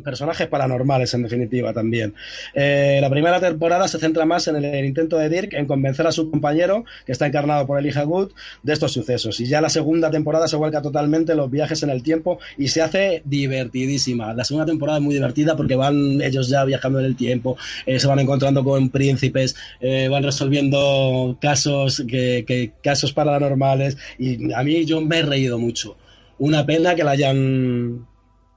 personajes 0.00 0.46
paranormales, 0.48 1.12
en 1.14 1.22
definitiva, 1.22 1.72
también. 1.72 2.14
Eh, 2.54 2.98
la 3.00 3.10
primera 3.10 3.40
temporada 3.40 3.88
se 3.88 3.98
centra 3.98 4.24
más 4.24 4.48
en 4.48 4.56
el, 4.56 4.84
intento 4.84 5.18
de 5.18 5.28
Dirk 5.28 5.52
en 5.54 5.66
convencer 5.66 6.06
a 6.06 6.12
su 6.12 6.30
compañero, 6.30 6.84
que 7.04 7.12
está 7.12 7.26
encarnado 7.26 7.66
por 7.66 7.78
Elijah 7.78 8.04
Good, 8.04 8.32
de 8.62 8.72
estos 8.72 8.92
sucesos. 8.92 9.40
Y 9.40 9.46
ya 9.46 9.60
la 9.60 9.68
segunda 9.68 10.10
temporada 10.10 10.48
se 10.48 10.56
vuelca 10.56 10.82
totalmente 10.82 11.34
los 11.34 11.50
viajes 11.50 11.82
en 11.82 11.90
el 11.90 12.02
tiempo 12.02 12.38
y 12.56 12.68
se 12.68 12.82
hace 12.82 13.22
divertidísima. 13.24 14.32
La 14.32 14.44
segunda 14.44 14.66
temporada 14.66 14.98
es 14.98 15.04
muy 15.04 15.14
divertida 15.14 15.56
porque 15.56 15.76
van 15.76 16.20
ellos 16.22 16.48
ya 16.48 16.64
viajando 16.64 17.00
en 17.00 17.06
el 17.06 17.16
tiempo, 17.16 17.56
eh, 17.86 17.98
se 17.98 18.06
van 18.06 18.18
encontrando 18.18 18.64
con 18.64 18.90
príncipes, 18.90 19.56
eh, 19.80 20.08
van 20.08 20.22
resolviendo 20.22 21.36
casos, 21.40 22.02
que, 22.08 22.72
casos 22.82 23.12
paranormales 23.12 23.96
y 24.18 24.52
a 24.52 24.62
mí 24.62 24.84
yo 24.84 25.00
me 25.00 25.18
he 25.18 25.22
reído 25.22 25.58
mucho. 25.58 25.96
Una 26.38 26.66
pena 26.66 26.94
que 26.94 27.04
la 27.04 27.12
hayan 27.12 28.06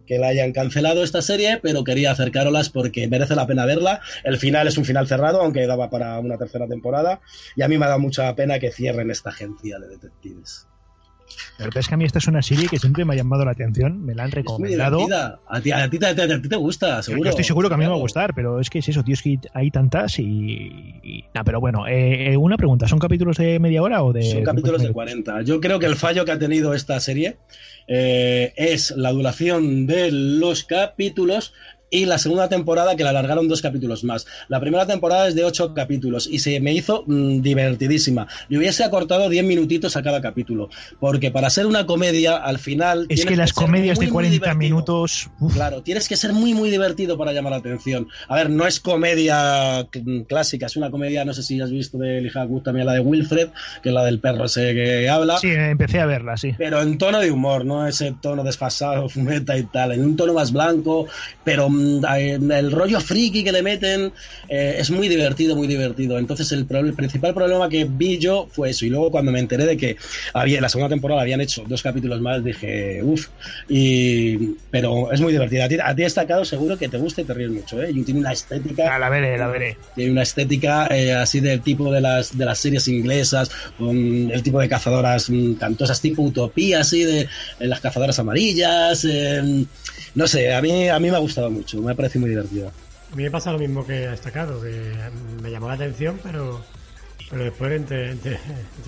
que 0.06 0.18
la 0.18 0.28
hayan 0.28 0.52
cancelado 0.52 1.04
esta 1.04 1.22
serie, 1.22 1.60
pero 1.62 1.84
quería 1.84 2.12
acercarolas 2.12 2.70
porque 2.70 3.08
merece 3.08 3.36
la 3.36 3.48
pena 3.48 3.66
verla. 3.66 4.02
El 4.24 4.38
final 4.38 4.68
es 4.68 4.78
un 4.78 4.86
final 4.86 5.08
cerrado, 5.08 5.42
aunque 5.42 5.68
daba 5.68 5.90
para 5.90 6.20
una 6.20 6.38
tercera 6.38 6.68
temporada, 6.68 7.22
y 7.56 7.62
a 7.62 7.68
mí 7.68 7.78
me 7.78 7.86
ha 7.86 7.90
dado 7.90 8.00
mucha 8.00 8.34
pena 8.36 8.60
que 8.60 8.72
cierren 8.72 9.12
esta 9.12 9.30
agencia 9.30 9.80
de 9.80 9.88
detectives. 9.90 10.68
Pero 11.58 11.80
es 11.80 11.88
que 11.88 11.94
a 11.94 11.98
mí 11.98 12.06
esta 12.06 12.20
es 12.20 12.28
una 12.28 12.42
serie 12.42 12.68
que 12.68 12.78
siempre 12.78 13.06
me 13.06 13.14
ha 13.14 13.18
llamado 13.18 13.46
la 13.46 13.52
atención, 13.52 14.04
me 14.06 14.14
la 14.14 14.24
han 14.24 14.32
recomendado. 14.32 15.08
a, 15.48 15.62
ti, 15.62 15.72
a, 15.72 15.90
ti, 15.90 16.00
te 16.00 16.56
gusta, 16.56 17.02
seguro. 17.02 17.26
Yo 17.26 17.30
estoy 17.30 17.46
seguro 17.46 17.70
que 17.70 17.76
a 17.76 17.78
mí 17.78 17.84
me 17.84 17.90
va 17.90 17.96
a 17.96 18.00
gustar, 18.00 18.34
pero 18.36 18.60
es 18.60 18.70
que 18.70 18.80
es 18.80 18.90
eso, 18.90 19.04
tío, 19.04 19.14
es 19.14 19.22
que 19.22 19.40
hay 19.54 19.72
tantas 19.72 20.20
y. 20.20 21.26
pero 21.46 21.60
bueno, 21.60 21.88
eh, 21.88 22.34
eh, 22.34 22.38
una 22.38 22.58
pregunta: 22.58 22.88
¿son 22.88 23.00
capítulos 23.00 23.38
de 23.38 23.60
media 23.60 23.82
hora 23.82 24.04
o 24.04 24.14
de.? 24.14 24.24
Son 24.24 24.44
capítulos 24.44 24.82
de 24.82 24.92
40. 24.92 25.42
Yo 25.44 25.60
creo 25.62 25.80
que 25.80 25.86
el 25.86 25.96
fallo 25.96 26.26
que 26.26 26.32
ha 26.32 26.40
tenido 26.40 26.74
esta 26.74 27.00
serie 27.00 27.38
eh, 27.88 28.54
es 28.56 28.92
la 28.92 29.12
duración 29.12 29.86
de 29.86 30.12
los 30.12 30.64
capítulos 30.64 31.54
y 31.90 32.06
la 32.06 32.18
segunda 32.18 32.50
temporada 32.50 32.96
que 32.96 33.04
la 33.04 33.12
alargaron 33.12 33.48
dos 33.48 33.62
capítulos 33.62 34.04
más. 34.04 34.26
La 34.48 34.60
primera 34.60 34.86
temporada 34.86 35.28
es 35.28 35.36
de 35.36 35.44
ocho 35.44 35.74
capítulos 35.74 36.28
y 36.30 36.40
se 36.40 36.60
me 36.60 36.74
hizo 36.74 37.04
mm, 37.08 37.42
divertidísima. 37.42 38.28
Le 38.50 38.58
hubiese 38.58 38.84
acortado 38.84 39.30
diez 39.30 39.46
minutitos 39.46 39.96
a 39.96 40.04
cada 40.04 40.22
capítulo, 40.22 40.70
porque 41.00 41.32
para 41.32 41.50
ser 41.50 41.66
una 41.66 41.86
comedia, 41.86 42.38
al 42.38 42.60
final... 42.60 43.06
Es 43.10 43.26
que 43.26 43.36
las 43.36 43.54
comedias 43.54 44.00
de 44.00 44.10
40 44.10 44.54
minutos... 44.56 45.30
Claro, 45.54 45.82
tienes 45.84 46.08
que 46.08 46.18
ser 46.18 46.34
muy, 46.34 46.54
muy 46.54 46.70
divertido 46.70 47.18
para 47.18 47.34
llamar 47.34 47.52
la 47.52 47.58
atención. 47.60 48.08
A 48.28 48.36
ver, 48.36 48.50
no 48.50 48.66
es 48.68 48.80
comedia 48.80 49.88
clásica, 50.28 50.66
es 50.66 50.76
una 50.76 50.92
comedia, 50.92 51.26
no 51.26 51.34
sé 51.34 51.44
si 51.44 51.60
has 51.62 51.72
visto 51.72 51.98
de 51.98 52.18
Elijah 52.18 52.46
Wood 52.46 52.64
también 52.64 52.86
la 52.88 52.94
de 52.94 53.00
Wilfred, 53.00 53.50
que 53.82 53.90
es 53.90 53.96
la 53.96 54.04
del 54.04 54.20
perro 54.20 54.46
ese 54.46 54.74
que 54.74 55.10
habla. 55.10 55.38
Sí, 55.38 55.50
empecé 55.50 56.00
a 56.00 56.06
verla, 56.06 56.38
sí. 56.38 56.54
Pero 56.58 56.82
en 56.82 56.98
tono 56.98 57.20
de 57.20 57.32
humor, 57.32 57.66
no 57.66 57.88
ese 57.88 58.16
tono 58.22 58.44
desfasado, 58.44 59.10
fumeta 59.16 59.58
y 59.58 59.64
tal, 59.64 59.92
en 59.92 60.04
un 60.04 60.16
tono 60.16 60.34
más 60.34 60.52
blanco, 60.52 61.08
pero 61.44 61.70
el 61.76 62.72
rollo 62.72 63.00
friki 63.00 63.44
que 63.44 63.52
le 63.52 63.62
meten 63.62 64.12
eh, 64.50 64.78
es 64.80 64.92
muy 64.92 65.08
divertido, 65.08 65.56
muy 65.56 65.68
divertido. 65.68 66.18
Entonces 66.18 66.52
el, 66.52 66.66
principal 66.66 67.34
problema 67.34 67.70
que 67.70 67.86
vi 67.86 68.18
yo 68.18 68.48
fue 68.52 68.70
eso. 68.70 68.86
Y 68.86 68.90
luego 68.90 69.12
cuando 69.12 69.32
me 69.32 69.40
enteré 69.40 69.66
de 69.66 69.78
que 69.78 69.98
había, 70.34 70.62
la 70.62 70.70
segunda 70.70 70.90
temporada 70.90 71.22
habían 71.22 71.42
hecho 71.42 71.64
dos 71.68 71.82
capítulos 71.82 72.22
más, 72.22 72.44
dije, 72.44 73.02
uff. 73.04 73.28
Pero 74.72 75.12
es 75.12 75.22
muy 75.22 75.32
divertido. 75.32 75.64
A 75.64 75.68
ti, 75.68 75.78
a 75.82 75.96
ti 75.96 76.02
destacado 76.04 76.46
seguro 76.46 76.78
que 76.78 76.90
te 76.90 76.98
gusta 76.98 77.22
y 77.22 77.26
te 77.26 77.34
ríes 77.34 77.52
mucho. 77.52 77.82
¿eh? 77.82 77.92
Y 77.94 78.04
tiene 78.04 78.20
una 78.20 78.32
estética... 78.32 78.96
Ah, 78.96 79.00
la 79.00 79.10
veré, 79.10 79.38
la 79.38 79.48
veré. 79.48 79.78
Tiene 79.96 80.12
una 80.12 80.24
estética 80.24 80.88
eh, 80.88 81.14
así 81.14 81.40
del 81.40 81.62
tipo 81.62 81.92
de 81.92 82.02
las, 82.02 82.38
de 82.38 82.46
las 82.46 82.60
series 82.60 82.88
inglesas, 82.88 83.50
con 83.78 83.96
el 84.32 84.44
tipo 84.44 84.60
de 84.60 84.70
cazadoras 84.70 85.30
mm, 85.30 85.54
cantosas 85.54 86.02
tipo 86.02 86.22
utopía, 86.22 86.82
así 86.82 87.04
de 87.04 87.28
las 87.60 87.80
cazadoras 87.80 88.20
amarillas. 88.20 89.06
No 90.16 90.28
sé, 90.28 90.54
a 90.54 90.62
mí, 90.62 90.90
a 90.90 91.00
mí 91.00 91.10
me 91.12 91.16
ha 91.16 91.20
gustado 91.20 91.52
mucho 91.52 91.82
me 91.82 91.96
parece 91.96 92.20
muy 92.20 92.30
divertido. 92.30 92.72
A 93.12 93.16
mí 93.16 93.24
me 93.24 93.32
pasa 93.32 93.52
lo 93.52 93.60
mismo 93.60 93.86
que 93.86 94.08
ha 94.08 94.12
destacado, 94.12 94.62
que 94.62 94.94
me 95.42 95.52
llamó 95.52 95.68
la 95.68 95.76
atención, 95.76 96.20
pero, 96.24 96.62
pero 97.30 97.44
después 97.46 97.72
entre, 97.72 98.18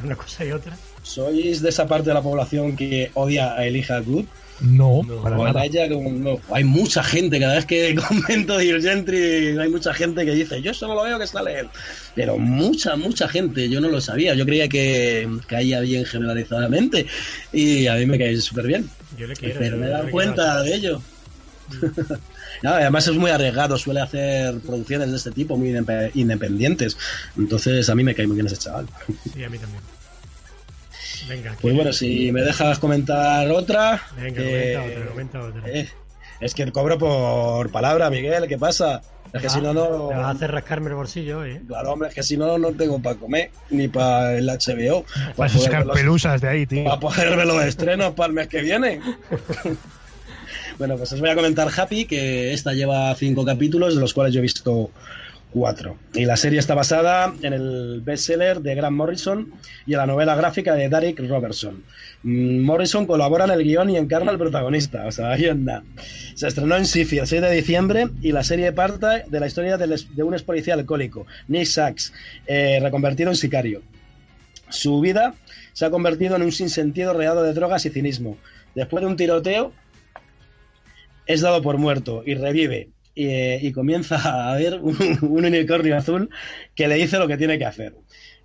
una 0.03 0.15
cosa 0.15 0.43
y 0.43 0.51
otra. 0.51 0.77
¿Sois 1.03 1.61
de 1.61 1.69
esa 1.69 1.87
parte 1.87 2.09
de 2.09 2.13
la 2.13 2.21
población 2.21 2.75
que 2.75 3.11
odia 3.13 3.53
a 3.53 3.65
Elijah 3.65 3.99
Good? 3.99 4.25
No, 4.59 5.01
para 5.21 5.61
Hay 6.51 6.63
mucha 6.63 7.03
gente, 7.03 7.39
cada 7.39 7.55
vez 7.55 7.65
que 7.65 7.95
comento 8.07 8.57
de 8.57 8.81
Gentry, 8.81 9.57
hay 9.57 9.69
mucha 9.69 9.93
gente 9.93 10.25
que 10.25 10.31
dice, 10.31 10.61
yo 10.61 10.73
solo 10.73 10.95
lo 10.95 11.03
veo 11.03 11.19
que 11.19 11.27
sale 11.27 11.59
él. 11.59 11.69
Pero 12.15 12.37
mucha, 12.37 12.95
mucha 12.95 13.27
gente, 13.27 13.69
yo 13.69 13.79
no 13.79 13.89
lo 13.89 14.01
sabía. 14.01 14.33
Yo 14.33 14.45
creía 14.45 14.67
que 14.67 15.29
caía 15.45 15.79
bien 15.81 16.05
generalizadamente 16.05 17.05
y 17.53 17.85
a 17.87 17.95
mí 17.95 18.07
me 18.07 18.17
cae 18.17 18.35
súper 18.37 18.65
bien. 18.65 18.89
Yo 19.17 19.27
le 19.27 19.35
quiero. 19.35 19.59
Pero 19.59 19.77
me 19.77 19.85
he 19.85 19.89
dado 19.89 20.09
cuenta 20.09 20.63
de 20.63 20.73
ello. 20.73 21.01
Mm. 22.63 22.67
además 22.67 23.07
es 23.07 23.15
muy 23.15 23.29
arriesgado, 23.29 23.77
suele 23.77 24.01
hacer 24.01 24.59
producciones 24.61 25.11
de 25.11 25.17
este 25.17 25.31
tipo 25.31 25.57
muy 25.57 25.75
independientes. 26.15 26.97
Entonces 27.37 27.87
a 27.89 27.93
mí 27.93 28.03
me 28.03 28.15
cae 28.15 28.25
muy 28.25 28.35
bien 28.35 28.47
ese 28.47 28.57
chaval. 28.57 28.87
Sí, 29.33 29.43
a 29.43 29.49
mí 29.49 29.59
también. 29.59 29.81
Venga. 31.27 31.55
Pues 31.61 31.75
bueno, 31.75 31.93
si 31.93 32.31
me 32.31 32.41
dejas 32.41 32.79
comentar 32.79 33.49
otra. 33.51 34.01
Venga, 34.15 34.41
comenta 34.41 34.83
otra, 34.83 35.05
comenta 35.07 35.41
otra. 35.41 35.61
Eh, 35.69 35.89
es 36.39 36.53
que 36.53 36.71
cobro 36.71 36.97
por 36.97 37.71
palabra, 37.71 38.09
Miguel, 38.09 38.47
¿qué 38.47 38.57
pasa? 38.57 39.01
Es 39.33 39.41
que 39.41 39.49
si 39.49 39.59
no, 39.59 39.73
no. 39.73 40.07
Me 40.09 40.15
vas 40.15 40.25
a 40.25 40.29
hacer 40.29 40.51
rascarme 40.51 40.89
el 40.89 40.95
bolsillo, 40.95 41.43
¿eh? 41.43 41.61
Claro, 41.67 41.91
hombre, 41.91 42.09
es 42.09 42.15
que 42.15 42.23
si 42.23 42.37
no, 42.37 42.57
no 42.57 42.71
tengo 42.71 42.99
para 43.01 43.17
comer, 43.17 43.51
ni 43.69 43.87
para 43.89 44.37
el 44.37 44.47
HBO. 44.47 45.05
Para 45.35 45.49
sacar 45.49 45.85
pelusas 45.91 46.39
de 46.41 46.47
ahí, 46.47 46.65
tío. 46.65 46.85
Para 46.85 46.99
poder 46.99 47.35
ver 47.35 47.45
los 47.45 47.63
estrenos 47.63 48.13
para 48.13 48.27
el 48.27 48.33
mes 48.33 48.47
que 48.47 48.61
viene. 48.61 49.01
Bueno, 50.77 50.97
pues 50.97 51.11
os 51.13 51.19
voy 51.19 51.29
a 51.29 51.35
comentar 51.35 51.69
Happy, 51.75 52.05
que 52.05 52.53
esta 52.53 52.73
lleva 52.73 53.13
cinco 53.15 53.45
capítulos, 53.45 53.95
de 53.95 54.01
los 54.01 54.13
cuales 54.13 54.33
yo 54.33 54.39
he 54.39 54.43
visto 54.43 54.91
cuatro. 55.51 55.97
Y 56.13 56.25
la 56.25 56.37
serie 56.37 56.59
está 56.59 56.75
basada 56.75 57.33
en 57.41 57.53
el 57.53 58.01
bestseller 58.01 58.61
de 58.61 58.75
Grant 58.75 58.95
Morrison 58.95 59.51
y 59.85 59.93
en 59.93 59.99
la 59.99 60.05
novela 60.05 60.35
gráfica 60.35 60.75
de 60.75 60.89
Derek 60.89 61.19
Robertson. 61.27 61.83
Mm, 62.23 62.61
Morrison 62.61 63.05
colabora 63.05 63.45
en 63.45 63.51
el 63.51 63.63
guion 63.63 63.89
y 63.89 63.97
encarna 63.97 64.31
al 64.31 64.37
protagonista, 64.37 65.05
o 65.07 65.11
sea, 65.11 65.31
ahí 65.31 65.45
anda. 65.45 65.83
Se 66.35 66.47
estrenó 66.47 66.75
en 66.75 66.85
Sifi 66.85 67.19
el 67.19 67.27
6 67.27 67.41
de 67.41 67.51
diciembre 67.51 68.07
y 68.21 68.31
la 68.31 68.43
serie 68.43 68.71
parte 68.71 69.25
de 69.27 69.39
la 69.39 69.47
historia 69.47 69.77
de 69.77 70.23
un 70.23 70.33
ex 70.33 70.43
policía 70.43 70.73
alcohólico, 70.73 71.25
Nick 71.47 71.65
Sachs, 71.65 72.13
eh, 72.45 72.79
reconvertido 72.81 73.29
en 73.29 73.35
sicario. 73.35 73.81
Su 74.69 74.99
vida 74.99 75.33
se 75.73 75.85
ha 75.85 75.89
convertido 75.89 76.35
en 76.35 76.41
un 76.41 76.51
sinsentido 76.51 77.13
rodeado 77.13 77.43
de 77.43 77.53
drogas 77.53 77.85
y 77.85 77.89
cinismo. 77.89 78.37
Después 78.75 79.01
de 79.01 79.07
un 79.07 79.15
tiroteo, 79.15 79.71
es 81.27 81.41
dado 81.41 81.61
por 81.61 81.77
muerto 81.77 82.23
y 82.25 82.35
revive 82.35 82.89
y, 83.19 83.71
comienza 83.71 84.51
a 84.51 84.55
ver 84.55 84.79
un, 84.79 84.95
un, 85.21 85.45
unicornio 85.45 85.97
azul 85.97 86.29
que 86.75 86.87
le 86.87 86.95
dice 86.95 87.17
lo 87.17 87.27
que 87.27 87.37
tiene 87.37 87.57
que 87.57 87.65
hacer 87.65 87.95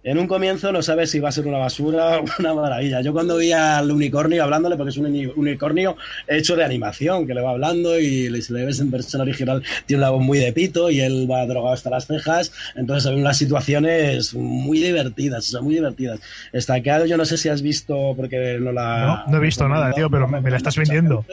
en 0.05 0.19
un 0.19 0.27
comienzo 0.27 0.73
no 0.73 0.83
sabes 0.83 1.11
si 1.11 1.21
va 1.21 1.29
a 1.29 1.33
ser 1.33 1.47
una 1.47 1.59
basura 1.59 2.19
o 2.21 2.25
una 2.39 2.55
maravilla. 2.55 3.01
Yo 3.01 3.13
cuando 3.13 3.37
vi 3.37 3.53
al 3.53 3.91
unicornio 3.91 4.43
hablándole, 4.43 4.77
porque 4.77 4.91
es 4.91 4.97
un 4.97 5.07
unicornio 5.37 5.97
hecho 6.27 6.57
de 6.57 6.65
animación, 6.65 7.27
que 7.27 7.35
le 7.35 7.41
va 7.41 7.51
hablando 7.51 7.99
y 7.99 8.43
si 8.43 8.53
le 8.53 8.65
ves 8.65 8.81
en 8.81 8.91
versión 8.91 9.23
original 9.23 9.63
tiene 9.87 10.03
una 10.03 10.11
voz 10.11 10.23
muy 10.23 10.39
de 10.39 10.53
pito 10.53 10.91
y 10.91 11.01
él 11.01 11.31
va 11.31 11.47
drogado 11.47 11.75
hasta 11.75 11.91
las 11.91 12.07
cejas, 12.07 12.53
entonces 12.75 13.11
hay 13.11 13.19
unas 13.19 13.37
situaciones 13.37 14.35
muy 14.35 14.81
divertidas, 14.81 15.49
o 15.49 15.51
sea, 15.51 15.61
muy 15.61 15.75
divertidas. 15.75 16.21
Estaqueado, 16.53 17.07
yo 17.07 17.17
no 17.17 17.25
sé 17.25 17.37
si 17.37 17.49
has 17.49 17.63
visto, 17.63 18.15
porque 18.17 18.59
no 18.61 18.73
la... 18.73 19.25
No, 19.29 19.37
he 19.37 19.41
visto 19.41 19.69
nada, 19.69 19.93
tío, 19.93 20.11
pero 20.11 20.27
me, 20.27 20.51
la 20.51 20.57
estás 20.57 20.77
vendiendo. 20.77 21.25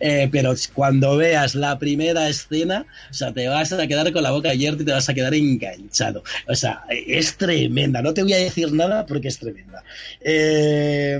Eh, 0.00 0.28
pero 0.30 0.54
cuando 0.72 1.16
veas 1.16 1.54
la 1.54 1.78
primera 1.78 2.28
escena, 2.28 2.86
o 3.10 3.14
sea, 3.14 3.32
te 3.32 3.48
vas 3.48 3.72
a 3.72 3.86
quedar 3.86 4.12
con 4.12 4.22
la 4.22 4.30
boca 4.30 4.50
abierta 4.50 4.82
y 4.82 4.86
te 4.86 4.92
vas 4.92 5.08
a 5.08 5.14
quedar 5.14 5.34
enganchado. 5.34 6.22
O 6.48 6.54
sea, 6.54 6.84
es 6.88 7.36
tremenda 7.36 8.02
no 8.04 8.12
te 8.12 8.22
voy 8.22 8.34
a 8.34 8.38
decir 8.38 8.70
nada 8.70 9.06
porque 9.06 9.28
es 9.28 9.38
tremenda. 9.38 9.82
Eh, 10.20 11.18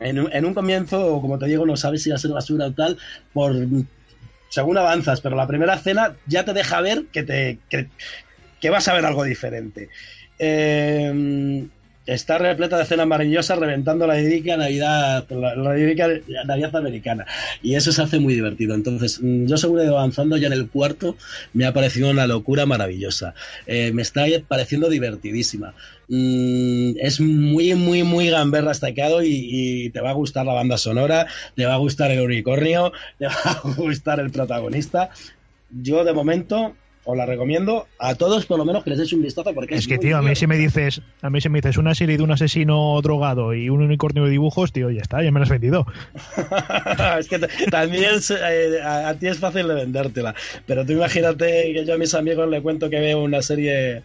en, 0.00 0.44
un 0.44 0.54
comienzo, 0.54 1.20
como 1.20 1.38
te 1.38 1.46
digo, 1.46 1.64
no 1.64 1.76
sabes 1.76 2.02
si 2.02 2.10
va 2.10 2.16
a 2.16 2.18
ser 2.18 2.30
basura 2.30 2.66
o 2.66 2.72
tal, 2.72 2.98
por 3.32 3.56
según 4.50 4.76
avanzas, 4.76 5.22
pero 5.22 5.34
la 5.34 5.46
primera 5.46 5.74
escena 5.74 6.14
ya 6.26 6.44
te 6.44 6.52
deja 6.52 6.80
ver 6.82 7.06
que 7.10 7.22
te 7.22 7.58
que, 7.70 8.70
vas 8.70 8.86
a 8.86 8.94
ver 8.94 9.06
algo 9.06 9.24
diferente. 9.24 9.88
Eh, 10.38 11.66
está 12.08 12.38
repleta 12.38 12.76
de 12.76 12.84
escenas 12.84 13.06
maravillosas 13.06 13.58
reventando 13.58 14.06
la 14.06 14.14
lírica 14.14 14.56
Navidad, 14.56 15.26
la, 15.28 15.54
la 15.54 16.44
Navidad 16.44 16.76
americana. 16.76 17.26
Y 17.62 17.74
eso 17.74 17.92
se 17.92 18.02
hace 18.02 18.18
muy 18.18 18.34
divertido. 18.34 18.74
Entonces, 18.74 19.20
mm, 19.22 19.46
yo 19.46 19.56
seguro 19.58 19.82
que 19.82 19.88
avanzando 19.88 20.36
ya 20.38 20.46
en 20.46 20.54
el 20.54 20.68
cuarto, 20.68 21.16
me 21.52 21.66
ha 21.66 21.72
parecido 21.72 22.10
una 22.10 22.26
locura 22.26 22.64
maravillosa. 22.64 23.34
Eh, 23.66 23.92
me 23.92 24.02
está 24.02 24.24
pareciendo 24.48 24.88
divertidísima. 24.88 25.74
Mm, 26.08 26.92
es 26.98 27.20
muy, 27.20 27.74
muy, 27.74 28.02
muy 28.02 28.30
gamberra 28.30 28.72
estaqueado 28.72 29.22
y, 29.22 29.48
y 29.50 29.90
te 29.90 30.00
va 30.00 30.10
a 30.10 30.14
gustar 30.14 30.46
la 30.46 30.54
banda 30.54 30.78
sonora, 30.78 31.26
te 31.54 31.66
va 31.66 31.74
a 31.74 31.78
gustar 31.78 32.10
el 32.10 32.20
unicornio, 32.20 32.92
te 33.18 33.26
va 33.26 33.34
a 33.44 33.60
gustar 33.76 34.18
el 34.20 34.30
protagonista. 34.30 35.10
Yo, 35.70 36.04
de 36.04 36.14
momento, 36.14 36.74
os 37.10 37.16
la 37.16 37.24
recomiendo 37.24 37.86
a 37.98 38.14
todos, 38.16 38.44
por 38.44 38.58
lo 38.58 38.66
menos 38.66 38.84
que 38.84 38.90
les 38.90 38.98
deis 38.98 39.12
un 39.14 39.22
vistazo 39.22 39.54
porque 39.54 39.76
es, 39.76 39.80
Es 39.80 39.88
que, 39.88 39.96
tío, 39.96 40.18
a 40.18 40.22
mí 40.22 40.34
si 40.36 40.46
me 40.46 40.58
dices, 40.58 41.00
a 41.22 41.30
mí 41.30 41.40
si 41.40 41.48
me 41.48 41.58
dices 41.62 41.78
una 41.78 41.94
serie 41.94 42.18
de 42.18 42.22
un 42.22 42.30
asesino 42.32 43.00
drogado 43.00 43.54
y 43.54 43.70
un 43.70 43.80
unicornio 43.80 44.24
de 44.24 44.30
dibujos, 44.30 44.72
tío, 44.72 44.90
ya 44.90 45.00
está, 45.00 45.22
ya 45.22 45.32
me 45.32 45.38
lo 45.40 45.44
has 45.44 45.48
vendido. 45.48 45.86
es 47.18 47.28
que 47.28 47.38
también 47.70 48.20
se- 48.20 48.34
eh, 48.36 48.82
a, 48.82 49.08
a 49.08 49.14
ti 49.14 49.26
es 49.26 49.38
fácil 49.38 49.66
de 49.68 49.74
vendértela. 49.74 50.34
Pero 50.66 50.84
tú 50.84 50.92
imagínate 50.92 51.72
que 51.72 51.84
yo 51.86 51.94
a 51.94 51.98
mis 51.98 52.12
amigos 52.14 52.48
le 52.50 52.60
cuento 52.60 52.90
que 52.90 53.00
veo 53.00 53.22
una 53.22 53.40
serie 53.40 54.02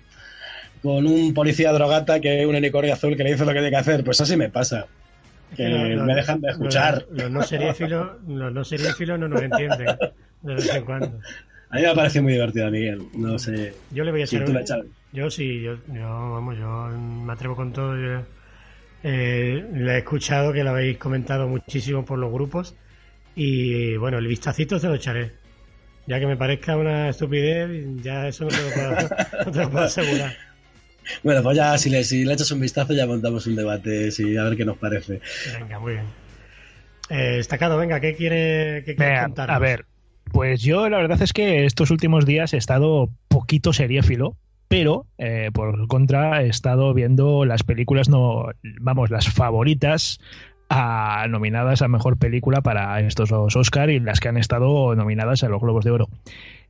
con 0.82 1.06
un 1.06 1.34
policía 1.34 1.74
drogata 1.74 2.20
que 2.22 2.30
ve 2.30 2.46
un 2.46 2.56
unicornio 2.56 2.94
azul 2.94 3.18
que 3.18 3.24
le 3.24 3.32
dice 3.34 3.44
lo 3.44 3.52
que 3.52 3.60
tiene 3.60 3.70
que 3.70 3.76
hacer. 3.78 4.04
Pues 4.06 4.22
así 4.22 4.38
me 4.38 4.50
pasa. 4.50 4.86
Que 5.58 5.68
Los- 5.68 6.06
me 6.06 6.16
dejan 6.16 6.40
de 6.42 6.48
los- 6.48 6.56
escuchar. 6.58 7.06
Los, 7.12 7.30
no 7.30 7.44
seriéfilos, 7.44 8.12
los 8.28 8.54
no 8.54 8.64
seriéfilos 8.64 9.20
no 9.20 9.28
nos 9.28 9.42
entienden 9.42 9.98
de 10.42 10.54
vez 10.56 10.74
en 10.74 10.86
cuando. 10.86 11.20
A 11.74 11.78
mí 11.78 11.82
me 11.82 11.96
parece 11.96 12.22
muy 12.22 12.34
divertida, 12.34 12.70
Miguel. 12.70 13.02
No 13.16 13.40
sé. 13.40 13.74
Yo 13.90 14.04
le 14.04 14.12
voy 14.12 14.22
a 14.22 14.26
Si 14.26 14.36
un- 14.38 14.54
le 14.54 14.60
echas- 14.62 14.86
Yo 15.12 15.30
sí, 15.30 15.62
yo, 15.62 15.76
yo, 15.88 16.04
vamos, 16.04 16.58
yo 16.58 16.68
me 16.98 17.34
atrevo 17.34 17.56
con 17.56 17.74
todo. 17.74 17.96
Yo, 17.98 18.26
eh, 19.04 19.64
le 19.74 19.94
he 19.94 19.98
escuchado 20.00 20.54
que 20.54 20.64
lo 20.64 20.72
habéis 20.72 20.98
comentado 20.98 21.48
muchísimo 21.48 22.06
por 22.06 22.20
los 22.20 22.32
grupos 22.32 22.76
y 23.36 23.98
bueno, 23.98 24.20
el 24.20 24.28
vistacito 24.28 24.80
se 24.80 24.88
lo 24.88 24.96
echaré. 24.96 25.34
Ya 26.08 26.20
que 26.20 26.28
me 26.28 26.38
parezca 26.38 26.78
una 26.78 27.10
estupidez, 27.10 27.70
ya 28.02 28.28
eso 28.28 28.46
no 28.46 28.52
te 28.52 28.62
lo 28.64 28.74
puedo, 28.74 29.10
no 29.46 29.52
te 29.52 29.60
lo 29.60 29.70
puedo 29.72 29.86
asegurar. 29.86 30.38
Bueno, 31.24 31.44
pues 31.44 31.58
ya 31.58 31.78
si 31.78 31.90
le, 31.90 32.04
si 32.04 32.24
le 32.24 32.34
echas 32.34 32.52
un 32.52 32.62
vistazo 32.62 32.94
ya 32.94 33.06
montamos 33.06 33.46
un 33.48 33.56
debate, 33.56 34.10
sí, 34.12 34.38
a 34.38 34.44
ver 34.46 34.56
qué 34.58 34.66
nos 34.66 34.78
parece. 34.78 35.20
Venga, 35.46 35.80
muy 35.80 35.94
bien. 35.94 36.06
Eh, 37.10 37.36
destacado, 37.38 37.78
venga, 37.78 38.00
¿qué 38.00 38.16
quiere, 38.16 38.84
qué 38.86 38.96
quiere 38.96 39.10
Venga, 39.10 39.26
contar? 39.26 39.52
a 39.52 39.60
ver, 39.60 39.86
pues 40.32 40.62
yo 40.62 40.90
la 40.90 40.98
verdad 40.98 41.22
es 41.22 41.34
que 41.34 41.66
estos 41.66 41.92
últimos 41.92 42.26
días 42.26 42.54
he 42.54 42.58
estado 42.58 43.10
poquito 43.28 43.74
seriéfilo, 43.74 44.36
pero 44.68 45.06
eh, 45.18 45.52
por 45.54 45.88
contra 45.88 46.44
he 46.44 46.48
estado 46.50 46.94
viendo 46.94 47.46
las 47.46 47.64
películas, 47.64 48.10
no, 48.10 48.46
vamos, 48.82 49.12
las 49.12 49.30
favoritas 49.30 50.20
a- 50.70 51.28
nominadas 51.30 51.82
a 51.82 51.88
mejor 51.88 52.18
película 52.18 52.62
para 52.62 53.00
estos 53.02 53.30
dos 53.30 53.56
Oscar 53.56 53.90
y 53.92 54.00
las 54.00 54.20
que 54.20 54.30
han 54.30 54.38
estado 54.38 54.96
nominadas 54.96 55.44
a 55.44 55.50
los 55.50 55.62
Globos 55.62 55.86
de 55.86 55.92
Oro. 55.92 56.10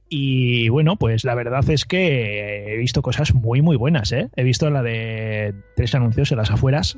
Y 0.09 0.67
bueno, 0.69 0.97
pues 0.97 1.23
la 1.23 1.33
verdad 1.33 1.67
es 1.69 1.85
que 1.85 2.73
he 2.73 2.77
visto 2.77 3.01
cosas 3.01 3.33
muy 3.33 3.61
muy 3.61 3.77
buenas, 3.77 4.11
¿eh? 4.11 4.29
He 4.35 4.43
visto 4.43 4.69
la 4.69 4.83
de 4.83 5.53
tres 5.75 5.95
anuncios 5.95 6.31
en 6.31 6.37
las 6.37 6.51
afueras, 6.51 6.97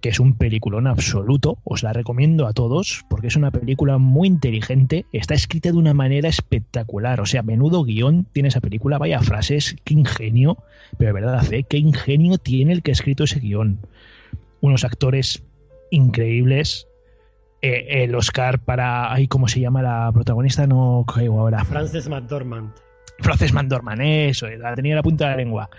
que 0.00 0.08
es 0.08 0.20
un 0.20 0.36
peliculón 0.36 0.86
absoluto. 0.86 1.58
Os 1.64 1.82
la 1.82 1.92
recomiendo 1.92 2.46
a 2.46 2.52
todos 2.52 3.04
porque 3.08 3.28
es 3.28 3.36
una 3.36 3.50
película 3.50 3.98
muy 3.98 4.28
inteligente. 4.28 5.06
Está 5.12 5.34
escrita 5.34 5.70
de 5.70 5.78
una 5.78 5.94
manera 5.94 6.28
espectacular. 6.28 7.20
O 7.20 7.26
sea, 7.26 7.42
menudo 7.42 7.84
guion 7.84 8.26
tiene 8.32 8.48
esa 8.48 8.60
película. 8.60 8.98
Vaya 8.98 9.20
frases, 9.20 9.76
qué 9.84 9.94
ingenio. 9.94 10.58
Pero 10.98 11.14
de 11.14 11.20
verdad, 11.20 11.52
¿eh? 11.52 11.64
qué 11.68 11.78
ingenio 11.78 12.38
tiene 12.38 12.72
el 12.72 12.82
que 12.82 12.90
ha 12.90 12.92
escrito 12.92 13.24
ese 13.24 13.40
guion. 13.40 13.80
Unos 14.60 14.84
actores 14.84 15.42
increíbles. 15.90 16.86
Eh, 17.62 18.04
el 18.04 18.14
Oscar 18.14 18.58
para. 18.58 19.12
Ay, 19.12 19.26
¿Cómo 19.26 19.48
se 19.48 19.60
llama 19.60 19.82
la 19.82 20.10
protagonista? 20.12 20.66
No 20.66 21.04
caigo 21.06 21.40
ahora. 21.40 21.64
Frances 21.64 22.08
McDormand. 22.08 22.72
Frances 23.20 23.52
McDormand, 23.52 24.00
eso, 24.02 24.48
la 24.48 24.74
tenía 24.74 24.92
en 24.92 24.96
la 24.96 25.02
punta 25.02 25.24
de 25.24 25.30
la 25.30 25.36
lengua. 25.36 25.70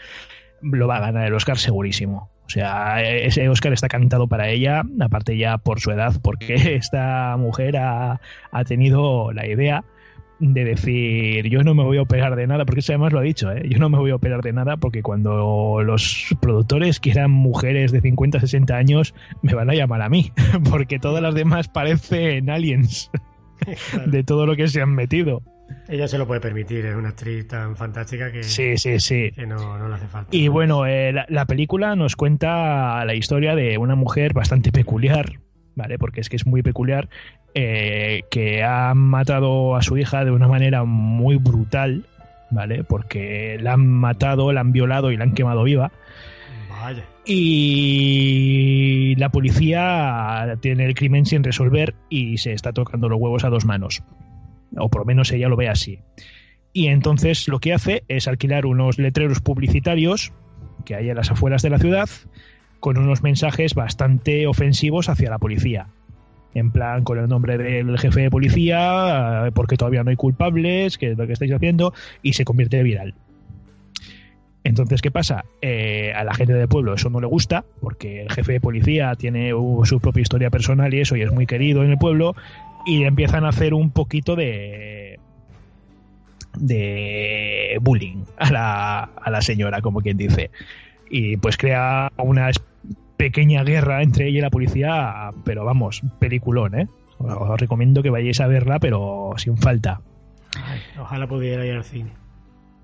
Lo 0.62 0.88
va 0.88 0.98
a 0.98 1.02
ganar 1.02 1.28
el 1.28 1.34
Oscar 1.34 1.58
segurísimo. 1.58 2.32
O 2.46 2.50
sea, 2.50 3.02
ese 3.02 3.50
Oscar 3.50 3.74
está 3.74 3.88
cantado 3.88 4.28
para 4.28 4.50
ella, 4.50 4.84
aparte 5.00 5.38
ya 5.38 5.58
por 5.58 5.80
su 5.80 5.92
edad, 5.92 6.14
porque 6.22 6.54
esta 6.76 7.36
mujer 7.38 7.78
ha, 7.78 8.22
ha 8.52 8.64
tenido 8.64 9.32
la 9.32 9.48
idea 9.48 9.84
de 10.40 10.66
decir, 10.66 11.48
yo 11.48 11.64
no 11.64 11.74
me 11.74 11.84
voy 11.84 11.98
a 11.98 12.02
operar 12.02 12.36
de 12.36 12.46
nada, 12.48 12.66
porque 12.66 12.82
eso 12.82 12.92
además 12.92 13.14
lo 13.14 13.20
ha 13.20 13.24
dicho, 13.24 13.52
¿eh? 13.52 13.64
yo 13.70 13.80
no 13.80 13.90
me 13.90 13.98
voy 13.98 14.12
a 14.12 14.16
operar 14.16 14.42
de 14.42 14.52
nada 14.52 14.78
porque 14.78 15.02
cuando 15.02 15.82
los 15.82 16.36
productores 16.42 17.00
quieran 17.00 17.32
mujeres 17.32 17.92
de 17.92 18.02
50, 18.02 18.42
60 18.42 18.76
años, 18.76 19.16
me 19.42 19.54
van 19.54 19.70
a 19.70 19.74
llamar 19.74 20.02
a 20.02 20.10
mí, 20.10 20.32
porque 20.70 21.00
todas 21.00 21.22
las 21.22 21.36
demás 21.36 21.68
parecen 21.68 22.50
aliens 22.50 23.12
de 24.06 24.24
todo 24.24 24.46
lo 24.46 24.56
que 24.56 24.68
se 24.68 24.82
han 24.82 24.94
metido. 24.94 25.42
Ella 25.88 26.08
se 26.08 26.18
lo 26.18 26.26
puede 26.28 26.42
permitir, 26.42 26.86
es 26.86 26.96
una 26.96 27.10
actriz 27.10 27.48
tan 27.48 27.76
fantástica 27.76 28.32
que, 28.32 28.44
Sí, 28.44 28.78
sí, 28.78 29.00
sí. 29.00 29.32
que 29.32 29.46
no, 29.46 29.78
no 29.78 29.88
le 29.88 29.96
hace 29.96 30.08
falta. 30.08 30.36
Y 30.36 30.48
bueno, 30.48 30.86
eh, 30.86 31.12
la, 31.12 31.26
la 31.30 31.46
película 31.46 31.96
nos 31.96 32.16
cuenta 32.16 33.04
la 33.06 33.14
historia 33.14 33.56
de 33.56 33.78
una 33.78 33.96
mujer 33.96 34.34
bastante 34.34 34.72
peculiar, 34.72 35.40
¿vale? 35.76 35.98
Porque 36.00 36.22
es 36.22 36.30
que 36.30 36.36
es 36.36 36.46
muy 36.46 36.64
peculiar, 36.64 37.10
eh, 37.54 38.24
que 38.32 38.64
ha 38.64 38.94
matado 38.96 39.76
a 39.76 39.82
su 39.82 39.98
hija 39.98 40.26
de 40.26 40.32
una 40.32 40.48
manera 40.48 40.84
muy 40.84 41.38
brutal, 41.38 42.06
¿vale? 42.52 42.84
Porque 42.84 43.58
la 43.62 43.74
han 43.74 43.88
matado, 43.88 44.52
la 44.52 44.62
han 44.62 44.72
violado 44.72 45.12
y 45.12 45.18
la 45.18 45.24
han 45.24 45.34
quemado 45.34 45.64
viva. 45.64 45.92
Vaya. 46.70 47.06
Y 47.26 49.16
la 49.18 49.30
policía 49.30 50.58
tiene 50.62 50.86
el 50.86 50.96
crimen 50.96 51.26
sin 51.26 51.44
resolver 51.44 51.96
y 52.10 52.38
se 52.38 52.54
está 52.54 52.74
tocando 52.74 53.08
los 53.08 53.20
huevos 53.20 53.44
a 53.46 53.50
dos 53.50 53.66
manos. 53.66 54.04
O 54.78 54.90
por 54.90 55.02
lo 55.02 55.06
menos 55.06 55.32
ella 55.32 55.50
lo 55.50 55.56
ve 55.56 55.70
así. 55.70 56.00
Y 56.74 56.88
entonces 56.88 57.48
lo 57.48 57.60
que 57.60 57.74
hace 57.74 58.04
es 58.08 58.28
alquilar 58.28 58.66
unos 58.66 58.98
letreros 58.98 59.40
publicitarios 59.40 60.34
que 60.86 60.96
hay 60.96 61.10
a 61.10 61.16
las 61.16 61.32
afueras 61.32 61.62
de 61.62 61.70
la 61.70 61.80
ciudad 61.80 62.10
con 62.80 62.98
unos 62.98 63.24
mensajes 63.24 63.74
bastante 63.74 64.46
ofensivos 64.46 65.10
hacia 65.10 65.30
la 65.30 65.40
policía. 65.40 65.88
En 66.54 66.72
plan, 66.72 67.04
con 67.04 67.18
el 67.18 67.28
nombre 67.28 67.58
del 67.58 67.98
jefe 67.98 68.22
de 68.22 68.30
policía, 68.30 69.48
eh, 69.48 69.52
porque 69.54 69.76
todavía 69.76 70.04
no 70.04 70.12
hay 70.12 70.16
culpables, 70.16 70.98
que 70.98 71.12
es 71.12 71.18
lo 71.18 71.28
que 71.28 71.34
estáis 71.34 71.52
haciendo, 71.52 71.94
y 72.22 72.34
se 72.34 72.46
convierte 72.46 72.78
en 72.78 72.84
viral. 72.84 73.16
Entonces, 74.64 75.02
¿qué 75.02 75.12
pasa? 75.12 75.46
Eh, 75.62 76.14
a 76.16 76.24
la 76.24 76.34
gente 76.34 76.54
del 76.54 76.68
pueblo 76.68 76.94
eso 76.94 77.10
no 77.10 77.20
le 77.20 77.28
gusta, 77.28 77.66
porque 77.82 78.22
el 78.22 78.32
jefe 78.32 78.54
de 78.54 78.62
policía 78.62 79.14
tiene 79.16 79.54
uh, 79.54 79.86
su 79.86 80.00
propia 80.00 80.22
historia 80.22 80.50
personal 80.50 80.94
y 80.94 81.02
eso, 81.02 81.16
y 81.16 81.22
es 81.22 81.32
muy 81.32 81.46
querido 81.46 81.84
en 81.84 81.92
el 81.92 81.98
pueblo, 81.98 82.36
y 82.86 83.04
empiezan 83.04 83.46
a 83.46 83.50
hacer 83.50 83.74
un 83.74 83.92
poquito 83.92 84.36
de 84.36 85.20
de 86.58 87.78
bullying 87.82 88.24
a 88.38 88.50
la, 88.52 89.00
a 89.04 89.30
la 89.30 89.42
señora, 89.42 89.82
como 89.82 90.02
quien 90.02 90.18
dice. 90.18 90.52
Y 91.10 91.38
pues 91.38 91.58
crea 91.58 92.12
una 92.18 92.50
pequeña 93.18 93.64
guerra 93.64 94.02
entre 94.02 94.28
ella 94.28 94.40
y 94.40 94.42
la 94.42 94.50
policía, 94.50 95.30
pero 95.44 95.66
vamos, 95.66 96.02
peliculón, 96.20 96.80
¿eh? 96.80 96.88
Os 97.18 97.34
os 97.34 97.60
recomiendo 97.60 98.04
que 98.04 98.10
vayáis 98.10 98.40
a 98.42 98.48
verla, 98.48 98.80
pero 98.80 99.34
sin 99.38 99.58
falta. 99.58 100.02
Ay, 100.64 100.80
ojalá 101.00 101.28
pudiera 101.28 101.66
ir 101.66 101.74
al 101.74 101.84
cine. 101.84 102.12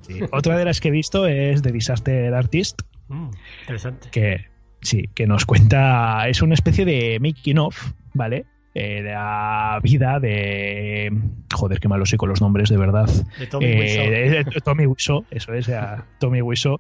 Sí. 0.01 0.19
Otra 0.31 0.57
de 0.57 0.65
las 0.65 0.79
que 0.79 0.87
he 0.89 0.91
visto 0.91 1.25
es 1.27 1.61
The 1.61 1.71
Disaster 1.71 2.33
Artist, 2.33 2.81
Mm, 3.07 3.29
interesante. 3.61 4.09
que 4.09 4.45
sí, 4.81 5.09
que 5.13 5.27
nos 5.27 5.45
cuenta, 5.45 6.27
es 6.29 6.41
una 6.41 6.53
especie 6.53 6.85
de 6.85 7.19
making 7.19 7.57
of, 7.57 7.91
¿vale? 8.13 8.45
Eh, 8.73 9.01
la 9.01 9.79
vida 9.83 10.19
de 10.19 11.11
joder, 11.53 11.79
qué 11.79 11.87
malo 11.89 12.05
soy 12.05 12.17
con 12.17 12.29
los 12.29 12.41
nombres, 12.41 12.69
de 12.69 12.77
verdad. 12.77 13.09
De 13.37 13.47
Tommy 13.47 13.65
Eh, 13.65 13.79
Wiseau. 13.79 14.53
Tommy 14.63 14.85
eso 15.31 15.53
es, 15.53 15.69
a 15.69 16.05
Tommy 16.19 16.41
Wiseau, 16.41 16.77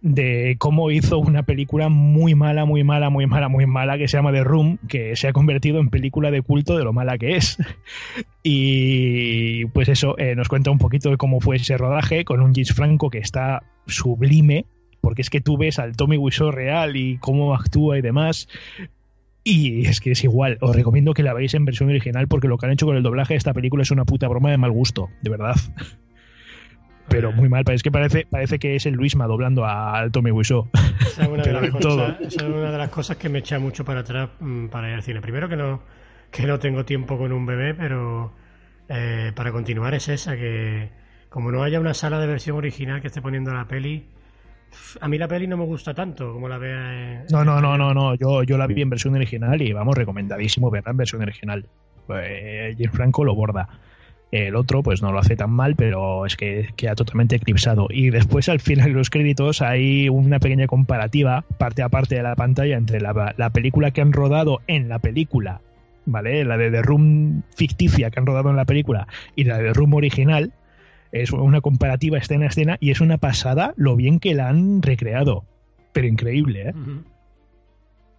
de 0.00 0.56
cómo 0.58 0.90
hizo 0.90 1.18
una 1.18 1.42
película 1.44 1.88
muy 1.88 2.34
mala, 2.34 2.64
muy 2.64 2.82
mala, 2.82 3.10
muy 3.10 3.26
mala, 3.26 3.48
muy 3.48 3.66
mala, 3.66 3.98
que 3.98 4.08
se 4.08 4.16
llama 4.16 4.32
The 4.32 4.42
Room, 4.42 4.78
que 4.88 5.14
se 5.14 5.28
ha 5.28 5.32
convertido 5.32 5.80
en 5.80 5.90
película 5.90 6.30
de 6.30 6.42
culto 6.42 6.76
de 6.78 6.84
lo 6.84 6.92
mala 6.92 7.18
que 7.18 7.36
es. 7.36 7.58
Y 8.44 9.66
pues 9.66 9.88
eso, 9.88 10.18
eh, 10.18 10.34
nos 10.34 10.48
cuenta 10.48 10.72
un 10.72 10.78
poquito 10.78 11.10
de 11.10 11.16
cómo 11.16 11.40
fue 11.40 11.56
ese 11.56 11.76
rodaje 11.78 12.24
con 12.24 12.40
un 12.40 12.52
James 12.52 12.74
Franco 12.74 13.08
que 13.08 13.18
está 13.18 13.62
sublime, 13.86 14.64
porque 15.00 15.22
es 15.22 15.30
que 15.30 15.40
tú 15.40 15.56
ves 15.56 15.78
al 15.78 15.94
Tommy 15.96 16.16
Wiseau 16.16 16.50
real 16.50 16.96
y 16.96 17.18
cómo 17.18 17.54
actúa 17.54 17.98
y 17.98 18.02
demás. 18.02 18.48
Y 19.44 19.86
es 19.86 20.00
que 20.00 20.12
es 20.12 20.22
igual, 20.22 20.58
os 20.60 20.74
recomiendo 20.74 21.14
que 21.14 21.22
la 21.22 21.34
veáis 21.34 21.54
en 21.54 21.64
versión 21.64 21.88
original 21.88 22.28
porque 22.28 22.48
lo 22.48 22.58
que 22.58 22.66
han 22.66 22.72
hecho 22.72 22.86
con 22.86 22.96
el 22.96 23.02
doblaje 23.02 23.34
de 23.34 23.38
esta 23.38 23.52
película 23.52 23.82
es 23.82 23.90
una 23.90 24.04
puta 24.04 24.28
broma 24.28 24.50
de 24.50 24.58
mal 24.58 24.70
gusto, 24.70 25.08
de 25.20 25.30
verdad. 25.30 25.56
Pero 27.08 27.32
muy 27.32 27.48
mal, 27.48 27.64
es 27.70 27.82
que 27.82 27.90
parece, 27.90 28.26
parece 28.30 28.58
que 28.58 28.76
es 28.76 28.86
el 28.86 28.94
Luisma 28.94 29.26
doblando 29.26 29.66
al 29.66 30.12
Tommy 30.12 30.30
Wiseau. 30.30 30.68
Esa 31.00 31.22
es, 31.24 31.28
una 31.28 31.42
de 31.42 31.52
las 31.52 31.70
cosas, 31.70 32.20
esa 32.20 32.46
es 32.46 32.50
una 32.50 32.70
de 32.70 32.78
las 32.78 32.88
cosas 32.90 33.16
que 33.16 33.28
me 33.28 33.40
echa 33.40 33.58
mucho 33.58 33.84
para 33.84 34.00
atrás 34.00 34.30
mm, 34.38 34.68
para 34.68 34.88
ir 34.88 34.94
al 34.94 35.02
cine. 35.02 35.20
Primero 35.20 35.48
que 35.48 35.56
no, 35.56 35.82
que 36.30 36.46
no 36.46 36.58
tengo 36.58 36.84
tiempo 36.84 37.18
con 37.18 37.32
un 37.32 37.44
bebé, 37.44 37.74
pero 37.74 38.32
eh, 38.88 39.32
para 39.34 39.52
continuar 39.52 39.94
es 39.94 40.08
esa, 40.08 40.36
que 40.36 40.90
como 41.28 41.50
no 41.50 41.62
haya 41.62 41.80
una 41.80 41.94
sala 41.94 42.20
de 42.20 42.28
versión 42.28 42.56
original 42.56 43.00
que 43.00 43.08
esté 43.08 43.20
poniendo 43.20 43.52
la 43.52 43.66
peli, 43.66 44.06
a 45.00 45.08
mí 45.08 45.18
la 45.18 45.28
peli 45.28 45.46
no 45.46 45.56
me 45.56 45.64
gusta 45.64 45.94
tanto 45.94 46.32
como 46.32 46.48
la 46.48 46.58
vea. 46.58 47.24
No, 47.30 47.44
no, 47.44 47.60
no, 47.60 47.76
no, 47.76 47.94
no, 47.94 48.14
yo, 48.14 48.42
yo 48.42 48.58
la 48.58 48.66
vi 48.66 48.82
en 48.82 48.90
versión 48.90 49.14
original 49.14 49.60
y 49.60 49.72
vamos, 49.72 49.96
recomendadísimo 49.96 50.70
verla 50.70 50.90
en 50.90 50.96
versión 50.96 51.22
original. 51.22 51.66
Eh, 52.08 52.74
James 52.78 52.94
Franco 52.94 53.24
lo 53.24 53.34
borda. 53.34 53.68
El 54.30 54.56
otro, 54.56 54.82
pues 54.82 55.02
no 55.02 55.12
lo 55.12 55.18
hace 55.18 55.36
tan 55.36 55.50
mal, 55.50 55.76
pero 55.76 56.24
es 56.24 56.36
que 56.36 56.70
queda 56.76 56.94
totalmente 56.94 57.36
eclipsado. 57.36 57.86
Y 57.90 58.08
después, 58.08 58.48
al 58.48 58.60
final 58.60 58.86
de 58.86 58.94
los 58.94 59.10
créditos, 59.10 59.60
hay 59.60 60.08
una 60.08 60.38
pequeña 60.38 60.66
comparativa, 60.66 61.44
parte 61.58 61.82
a 61.82 61.90
parte 61.90 62.14
de 62.14 62.22
la 62.22 62.34
pantalla, 62.34 62.78
entre 62.78 63.00
la, 63.00 63.34
la 63.36 63.50
película 63.50 63.90
que 63.90 64.00
han 64.00 64.10
rodado 64.14 64.62
en 64.68 64.88
la 64.88 65.00
película, 65.00 65.60
¿vale? 66.06 66.46
La 66.46 66.56
de 66.56 66.70
The 66.70 66.80
Room 66.80 67.42
ficticia 67.54 68.10
que 68.10 68.20
han 68.20 68.26
rodado 68.26 68.48
en 68.48 68.56
la 68.56 68.64
película 68.64 69.06
y 69.36 69.44
la 69.44 69.58
de 69.58 69.64
The 69.64 69.74
Room 69.74 69.92
original. 69.92 70.50
Es 71.12 71.30
una 71.32 71.60
comparativa 71.60 72.18
escena 72.18 72.46
a 72.46 72.48
escena 72.48 72.76
y 72.80 72.90
es 72.90 73.00
una 73.00 73.18
pasada 73.18 73.74
lo 73.76 73.96
bien 73.96 74.18
que 74.18 74.34
la 74.34 74.48
han 74.48 74.82
recreado. 74.82 75.44
Pero 75.92 76.06
increíble, 76.06 76.70
¿eh? 76.70 76.74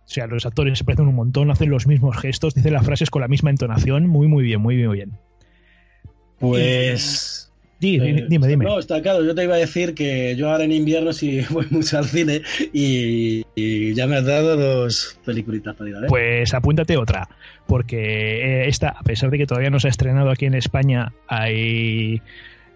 O 0.06 0.10
sea, 0.10 0.28
los 0.28 0.45
actores 0.45 0.78
se 0.78 0.84
parecen 0.84 1.07
un 1.07 1.15
montón, 1.15 1.49
hacen 1.49 1.70
los 1.70 1.88
mismos 1.88 2.18
gestos, 2.18 2.53
dicen 2.53 2.74
las 2.74 2.86
frases 2.86 3.10
con 3.10 3.22
la 3.22 3.28
misma 3.28 3.49
entonación. 3.49 4.07
Muy, 4.07 4.28
muy 4.28 4.44
bien, 4.44 4.61
muy 4.61 4.76
bien, 4.76 4.88
muy 4.88 4.98
bien. 4.98 5.11
Pues. 6.40 7.52
dime, 7.80 8.26
dime, 8.28 8.57
No, 8.57 8.80
está 8.80 9.02
claro. 9.02 9.24
Yo 9.24 9.34
te 9.34 9.45
iba 9.45 9.56
a 9.56 9.60
decir 9.60 9.95
que 9.95 10.36
yo 10.36 10.52
ahora 10.52 10.65
en 10.65 10.74
invierno 10.74 11.14
sí 11.14 11.41
voy 11.49 11.68
mucho 11.70 11.98
al 11.98 12.06
cine 12.06 12.41
y, 12.74 13.44
ya 13.94 14.07
me 14.07 14.18
has 14.18 14.26
dado 14.26 14.57
dos 14.57 15.18
peliculitas 15.26 15.76
para 15.76 15.90
ir 15.90 15.95
a 15.95 15.99
ver. 16.02 16.10
Pues 16.10 16.53
apúntate 16.53 16.98
otra, 16.98 17.30
porque 17.65 18.68
esta, 18.68 18.90
a 18.90 19.03
pesar 19.03 19.32
de 19.32 19.38
que 19.38 19.48
todavía 19.48 19.70
no 19.70 19.80
se 19.80 19.88
ha 19.88 19.91
estrenado 19.91 20.30
aquí 20.32 20.45
en 20.45 20.56
España, 20.56 21.14
hay. 21.28 22.22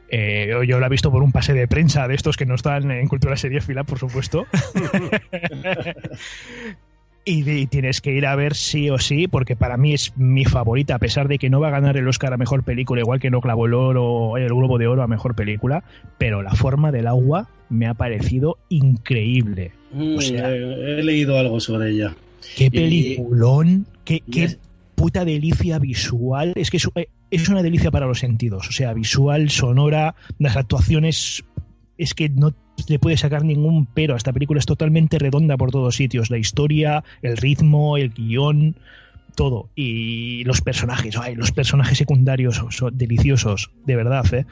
Eh, 0.10 0.54
yo 0.68 0.80
lo 0.80 0.86
he 0.86 0.90
visto 0.90 1.12
por 1.12 1.24
un 1.24 1.32
pase 1.32 1.54
de 1.54 1.68
prensa 1.68 2.08
de 2.08 2.16
estos 2.16 2.38
que 2.38 2.46
no 2.46 2.56
están 2.56 2.92
en 2.92 3.08
Cultura 3.08 3.36
Serie 3.36 3.62
Fila, 3.62 3.84
por 3.84 4.00
supuesto. 4.00 4.46
y, 7.26 7.66
tienes 7.68 8.00
que 8.00 8.14
ir 8.14 8.26
a 8.26 8.36
ver 8.36 8.56
sí 8.56 8.90
o 8.90 9.00
sí, 9.00 9.28
porque 9.28 9.56
para 9.56 9.78
mí 9.78 9.94
es 9.94 10.18
mi 10.18 10.46
favorita, 10.46 10.96
a 10.96 11.00
pesar 11.00 11.28
de 11.28 11.38
que 11.38 11.50
no 11.50 11.60
va 11.60 11.68
a 11.68 11.72
ganar 11.72 11.98
el 11.98 12.08
Oscar 12.08 12.34
a 12.34 12.38
Mejor 12.38 12.64
Película, 12.64 13.02
igual 13.02 13.20
que 13.20 13.30
no 13.30 13.42
clavó 13.42 13.66
el 13.66 13.74
oro, 13.74 14.38
el 14.38 14.48
Globo 14.48 14.78
de 14.78 14.88
Oro 14.88 15.04
a 15.04 15.08
Mejor 15.08 15.36
Película, 15.36 15.84
pero 16.18 16.42
La 16.42 16.52
Forma 16.52 16.92
del 16.92 17.08
Agua 17.08 17.50
me 17.70 17.88
ha 17.88 17.94
parecido 17.94 18.58
increíble. 18.70 19.72
Mm, 19.92 20.20
he, 20.20 21.04
leído 21.04 21.38
algo 21.38 21.60
sobre 21.60 21.92
ella. 21.92 22.16
Qué 22.56 22.72
peliculón, 22.72 23.86
qué, 24.06 24.22
puta 24.98 25.24
delicia 25.24 25.78
visual, 25.78 26.54
es 26.56 26.72
que 26.72 26.78
es, 26.78 26.90
es 27.30 27.50
una 27.50 27.62
delicia 27.62 27.92
para 27.92 28.08
los 28.08 28.20
sentidos, 28.20 28.68
o 28.68 28.72
sea, 28.72 28.94
visual, 28.94 29.52
sonora, 29.52 30.16
las 30.40 30.58
actuaciones 30.58 31.46
es 32.00 32.16
que 32.16 32.30
no 32.30 32.54
le 32.88 32.98
puede 32.98 33.16
sacar 33.16 33.46
ningún 33.46 33.86
pero. 33.86 34.16
Esta 34.16 34.34
película 34.34 34.60
es 34.60 34.66
totalmente 34.66 35.20
redonda 35.20 35.56
por 35.56 35.72
todos 35.72 35.96
sitios. 35.96 36.30
La 36.30 36.38
historia, 36.38 37.04
el 37.22 37.38
ritmo, 37.38 37.98
el 37.98 38.10
guion, 38.10 38.76
todo. 39.36 39.70
Y 39.76 40.44
los 40.46 40.62
personajes, 40.62 41.16
ay, 41.18 41.36
los 41.36 41.52
personajes 41.52 41.98
secundarios 41.98 42.64
son 42.70 42.98
deliciosos, 42.98 43.72
de 43.86 43.96
verdad, 43.96 44.34
¿eh? 44.34 44.46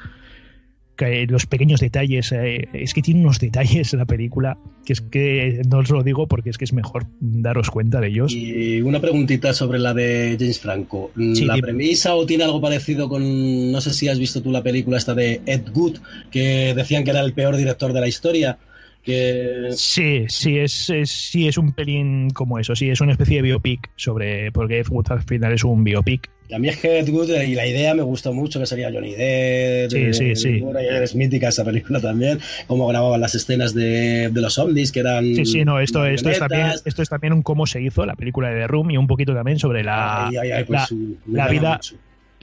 Los 1.28 1.46
pequeños 1.46 1.80
detalles, 1.80 2.32
eh, 2.32 2.68
es 2.74 2.94
que 2.94 3.02
tiene 3.02 3.22
unos 3.22 3.40
detalles 3.40 3.94
la 3.94 4.06
película 4.06 4.58
que 4.86 4.94
es 4.94 5.02
que 5.02 5.62
no 5.68 5.80
os 5.80 5.90
lo 5.90 6.04
digo 6.04 6.28
porque 6.28 6.50
es 6.50 6.58
que 6.58 6.66
es 6.66 6.74
mejor 6.74 7.08
daros 7.20 7.70
cuenta 7.70 8.00
de 8.00 8.08
ellos. 8.08 8.34
Y 8.34 8.82
una 8.82 9.02
preguntita 9.02 9.54
sobre 9.54 9.80
la 9.80 9.94
de 9.94 10.38
James 10.40 10.60
Franco. 10.60 11.12
¿La 11.16 11.58
premisa 11.58 12.16
o 12.16 12.26
tiene 12.26 12.44
algo 12.44 12.62
parecido 12.62 13.10
con, 13.10 13.72
no 13.72 13.82
sé 13.82 13.94
si 13.94 14.08
has 14.08 14.20
visto 14.20 14.42
tú 14.42 14.52
la 14.52 14.64
película 14.64 14.98
esta 14.98 15.14
de 15.14 15.42
Ed 15.46 15.64
Good, 15.74 15.98
que 16.32 16.74
decían 16.76 17.04
que 17.04 17.12
era 17.12 17.22
el 17.22 17.34
peor 17.34 17.58
director 17.58 17.94
de 17.94 18.02
la 18.02 18.08
historia? 18.08 18.58
Que... 19.06 19.68
Sí, 19.72 20.26
sí 20.28 20.58
es, 20.58 20.92
sí, 21.06 21.48
es 21.48 21.58
un 21.58 21.74
pelín 21.74 22.32
como 22.32 22.58
eso, 22.58 22.76
sí, 22.76 22.90
es 22.90 23.02
una 23.02 23.12
especie 23.12 23.38
de 23.38 23.44
biopic 23.44 23.92
sobre, 23.96 24.52
porque 24.52 24.80
Ed 24.80 24.88
Wood 24.90 25.12
al 25.12 25.22
final 25.22 25.54
es 25.54 25.64
un 25.64 25.84
biopic. 25.84 26.30
Y 26.50 26.54
a 26.54 26.60
mí 26.60 26.70
es 26.70 26.78
que 26.78 27.00
Ed 27.00 27.10
Wood 27.10 27.30
y 27.30 27.54
la 27.56 27.68
idea 27.68 27.94
me 27.94 28.02
gustó 28.02 28.34
mucho, 28.34 28.60
que 28.60 28.66
sería 28.66 28.92
Johnny 28.92 29.14
Depp, 29.14 29.92
sí, 29.92 30.14
sí, 30.14 30.36
sí. 30.36 30.64
es 31.02 31.16
mítica 31.16 31.50
esa 31.50 31.64
película 31.64 32.02
también, 32.02 32.40
cómo 32.66 32.88
grababan 32.88 33.22
las 33.22 33.36
escenas 33.36 33.76
de, 33.76 34.30
de 34.30 34.42
los 34.42 34.58
ovnis, 34.58 34.92
que 34.92 35.02
eran... 35.02 35.24
Sí, 35.24 35.46
sí, 35.46 35.66
no, 35.66 35.80
esto, 35.80 36.04
esto, 36.06 36.30
es 36.32 36.40
también, 36.40 36.72
esto 36.84 37.02
es 37.04 37.10
también 37.10 37.34
un 37.34 37.44
cómo 37.44 37.68
se 37.68 37.82
hizo 37.82 38.06
la 38.08 38.16
película 38.16 38.50
de 38.50 38.62
The 38.62 38.68
Room 38.68 38.90
y 38.90 38.98
un 38.98 39.08
poquito 39.08 39.36
también 39.36 39.60
sobre 39.60 39.84
la, 39.84 40.32
pues 40.68 40.94
la, 41.28 41.48
vida 41.48 41.80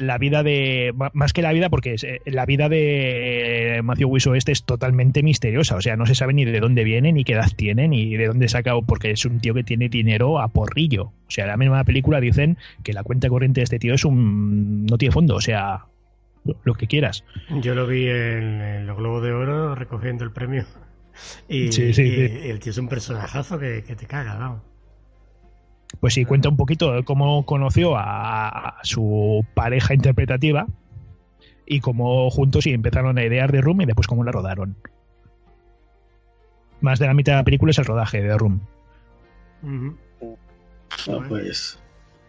la 0.03 0.19
vida 0.19 0.43
de. 0.43 0.95
Más 1.13 1.33
que 1.33 1.43
la 1.43 1.53
vida, 1.53 1.71
porque 1.71 1.95
es, 1.95 2.05
eh, 2.05 2.21
la 2.27 2.47
vida 2.47 2.69
de 2.69 3.81
Matthew 3.83 4.09
Wiso 4.09 4.35
este 4.35 4.53
es 4.53 4.65
totalmente 4.65 5.23
misteriosa. 5.23 5.77
O 5.77 5.81
sea, 5.81 5.97
no 5.97 6.07
se 6.07 6.15
sabe 6.15 6.35
ni 6.35 6.45
de 6.45 6.61
dónde 6.61 6.85
viene, 6.85 7.13
ni 7.13 7.25
qué 7.25 7.35
edad 7.35 7.49
tiene, 7.55 7.89
ni 7.89 8.17
de 8.17 8.27
dónde 8.27 8.49
saca, 8.49 8.73
porque 8.81 9.11
es 9.11 9.25
un 9.25 9.41
tío 9.41 9.55
que 9.55 9.65
tiene 9.65 9.89
dinero 9.89 10.41
a 10.41 10.49
porrillo. 10.49 11.05
O 11.05 11.31
sea, 11.31 11.45
en 11.45 11.51
la 11.51 11.57
misma 11.57 11.85
película 11.85 12.21
dicen 12.21 12.59
que 12.83 12.93
la 12.93 13.03
cuenta 13.03 13.29
corriente 13.29 13.61
de 13.61 13.65
este 13.65 13.79
tío 13.79 13.95
es 13.95 14.05
un. 14.05 14.87
no 14.87 14.99
tiene 14.99 15.13
fondo, 15.13 15.37
o 15.37 15.41
sea, 15.41 15.87
lo 16.65 16.75
que 16.75 16.87
quieras. 16.87 17.25
Yo 17.61 17.75
lo 17.75 17.87
vi 17.87 18.09
en, 18.09 18.87
los 18.87 18.97
Globos 18.97 19.23
de 19.23 19.33
Oro 19.33 19.75
recogiendo 19.75 20.25
el 20.25 20.33
premio. 20.33 20.65
Y, 21.49 21.67
el 21.67 22.59
tío 22.61 22.71
es 22.71 22.79
un 22.79 22.89
personajazo 22.89 23.59
que, 23.59 23.85
que 23.87 23.95
te 23.97 24.07
caga, 24.07 24.35
vamos. 24.37 24.72
Pues 26.01 26.15
sí, 26.15 26.25
cuenta 26.25 26.49
un 26.49 26.57
poquito 26.57 27.05
cómo 27.05 27.47
conoció 27.47 27.95
a, 27.97 28.81
su 28.83 29.45
pareja 29.55 29.95
interpretativa 29.95 30.67
y 31.67 31.81
cómo 31.81 32.31
juntos 32.31 32.67
y 32.67 32.73
empezaron 32.73 33.19
a 33.19 33.25
idear 33.25 33.53
de 33.53 33.61
Room 33.61 33.83
y 33.83 33.87
después 33.87 34.07
cómo 34.07 34.25
la 34.25 34.33
rodaron. 34.33 34.77
Más 36.81 36.99
de 36.99 37.07
la 37.07 37.15
mitad 37.15 37.33
de 37.35 37.37
la 37.39 37.45
película 37.45 37.71
es 37.71 37.79
el 37.79 37.85
rodaje 37.85 38.21
de 38.21 38.37
Room. 38.37 38.61
Ah, 41.09 41.19
pues 41.29 41.79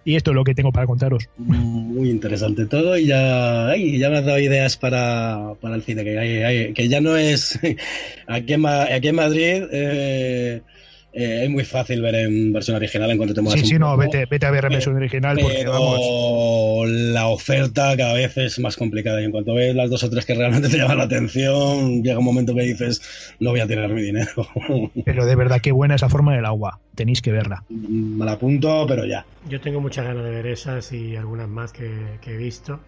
y 0.06 0.16
esto 0.16 0.32
es 0.32 0.36
lo 0.36 0.44
que 0.44 0.54
tengo 0.54 0.72
para 0.72 0.86
contaros. 0.86 1.30
Muy 1.38 2.10
interesante 2.10 2.66
todo 2.66 2.98
y 2.98 3.06
ya, 3.06 3.74
ya 3.78 4.10
me 4.10 4.18
has 4.18 4.26
dado 4.26 4.40
ideas 4.40 4.76
para, 4.76 5.54
el 5.62 5.82
cine, 5.84 6.04
que, 6.04 6.74
que 6.76 6.90
ya 6.90 7.00
no 7.00 7.16
es 7.16 7.58
aquí 8.28 8.54
en, 8.54 8.66
aquí 8.66 9.08
en 9.08 9.16
Madrid. 9.16 9.64
Eh, 9.72 10.62
eh, 11.14 11.44
es 11.44 11.50
muy 11.50 11.64
fácil 11.64 12.02
ver 12.02 12.16
en 12.16 12.52
versión 12.52 12.76
original 12.76 13.12
en 13.12 13.18
cuanto 13.18 13.36
te 13.36 13.42
muevas 13.42 13.60
Sí, 13.60 13.68
sí, 13.68 13.78
no, 13.78 13.96
vete, 13.96 14.26
vete, 14.26 14.48
a 14.48 14.52
ver 14.52 14.66
en 14.66 14.72
versión 14.72 14.96
original 14.96 15.38
porque 15.40 15.66
vamos. 15.66 16.90
La 16.90 17.28
oferta 17.28 17.96
cada 17.96 18.14
vez 18.14 18.36
es 18.38 18.58
más 18.60 18.76
complicada 18.76 19.22
y 19.22 19.26
en 19.26 19.32
cuanto 19.32 19.54
ves 19.54 19.76
las 19.76 19.92
dos 19.92 20.04
o 20.04 20.10
tres 20.10 20.26
que 20.26 20.34
realmente 20.34 20.70
te 20.70 20.78
llaman 20.78 20.98
la 20.98 21.04
atención, 21.04 22.02
llega 22.02 22.18
un 22.18 22.26
momento 22.26 22.56
que 22.56 22.64
dices, 22.64 23.36
no 23.40 23.52
voy 23.52 23.60
a 23.60 23.68
tirar 23.68 23.90
mi 23.90 24.02
dinero. 24.02 24.48
Pero 25.06 25.26
de 25.26 25.36
verdad, 25.36 25.62
qué 25.62 25.72
buena 25.72 25.96
esa 25.96 26.10
forma 26.10 26.36
del 26.36 26.46
agua. 26.46 26.80
Tenéis 26.96 27.22
que 27.22 27.32
verla. 27.32 27.64
Me 27.70 28.26
la 28.26 28.34
apunto, 28.34 28.86
pero 28.88 29.06
ya. 29.06 29.26
Yo 29.50 29.60
tengo 29.60 29.82
muchas 29.82 30.06
ganas 30.06 30.24
de 30.24 30.30
ver 30.30 30.46
esas 30.46 30.92
y 30.92 31.16
algunas 31.16 31.48
más 31.48 31.74
que, 31.74 32.20
he 32.26 32.38
visto. 32.38 32.80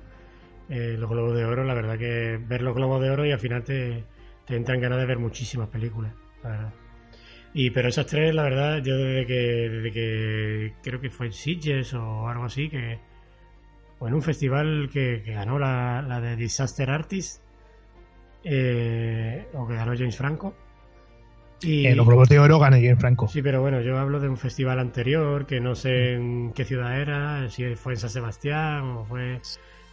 Eh, 0.70 0.96
los 0.98 1.10
Globos 1.10 1.36
de 1.36 1.46
Oro, 1.46 1.64
la 1.64 1.74
verdad 1.74 1.98
que 1.98 2.40
ver 2.48 2.62
los 2.62 2.76
Globos 2.76 3.02
de 3.02 3.10
Oro 3.10 3.26
y 3.26 3.32
al 3.32 3.40
final 3.40 3.64
te, 3.64 4.04
te 4.46 4.56
entran 4.56 4.80
ganas 4.80 5.00
de 5.00 5.06
ver 5.06 5.18
muchísimas 5.18 5.70
películas. 5.70 6.14
La 6.44 6.50
verdad. 6.50 6.85
Y 7.58 7.70
pero 7.70 7.88
esas 7.88 8.06
tres, 8.06 8.36
la 8.36 8.44
verdad, 8.44 8.84
yo 8.84 8.98
desde 8.98 9.26
que, 9.26 9.34
desde 9.70 9.92
que 9.94 10.74
creo 10.84 11.00
que 11.00 11.10
fue 11.10 11.28
en 11.28 11.32
Sitges 11.32 11.94
o 11.94 12.28
algo 12.28 12.44
así, 12.44 12.68
que 12.68 13.00
o 13.98 14.10
en 14.10 14.14
un 14.14 14.22
festival 14.22 14.90
que, 14.92 15.24
ganó 15.26 15.58
la, 15.58 16.04
la, 16.06 16.20
de 16.20 16.36
Disaster 16.36 16.90
Artist, 16.90 17.42
eh, 18.44 19.48
o 19.54 19.66
que 19.66 19.74
ganó 19.74 19.94
James 19.96 20.18
Franco. 20.18 20.54
Y, 21.62 21.88
los 21.94 22.06
Globos 22.06 22.28
de 22.28 22.40
Oro 22.40 22.60
ganó 22.60 22.76
James 22.76 23.00
Franco. 23.00 23.30
Sí, 23.30 23.42
pero 23.42 23.62
bueno, 23.62 23.80
yo 23.80 23.98
hablo 23.98 24.20
de 24.20 24.28
un 24.28 24.36
festival 24.36 24.78
anterior, 24.80 25.46
que 25.46 25.62
no 25.62 25.76
sé 25.76 26.16
en 26.16 26.52
qué 26.52 26.66
ciudad 26.66 27.00
era, 27.00 27.48
si 27.50 27.74
fue 27.76 27.94
en 27.94 28.00
San 28.00 28.10
Sebastián 28.10 28.82
o 28.82 29.06
fue 29.06 29.40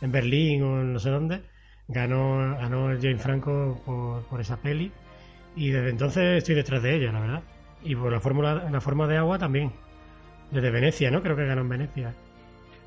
en 0.01 0.11
Berlín 0.11 0.65
o 0.65 0.83
no 0.83 0.99
sé 0.99 1.11
dónde. 1.11 1.43
Ganó, 1.87 2.57
ganó 2.59 2.89
James 3.01 3.23
Franco 3.23 3.81
por, 3.87 4.25
por 4.25 4.41
esa 4.41 4.57
peli 4.57 4.91
y 5.57 5.71
desde 5.71 5.91
entonces 5.91 6.39
estoy 6.39 6.55
detrás 6.55 6.83
de 6.83 6.97
ella, 6.97 7.13
la 7.13 7.21
verdad. 7.21 7.43
Y 7.85 7.95
por 7.95 8.13
la 8.13 8.21
fórmula, 8.21 8.69
la 8.71 8.81
forma 8.81 9.07
de 9.07 9.17
agua 9.17 9.39
también. 9.39 9.73
Desde 10.51 10.71
Venecia, 10.71 11.11
¿no? 11.11 11.23
Creo 11.23 11.37
que 11.37 11.47
ganó 11.47 11.63
en 11.63 11.69
Venecia. 11.69 12.15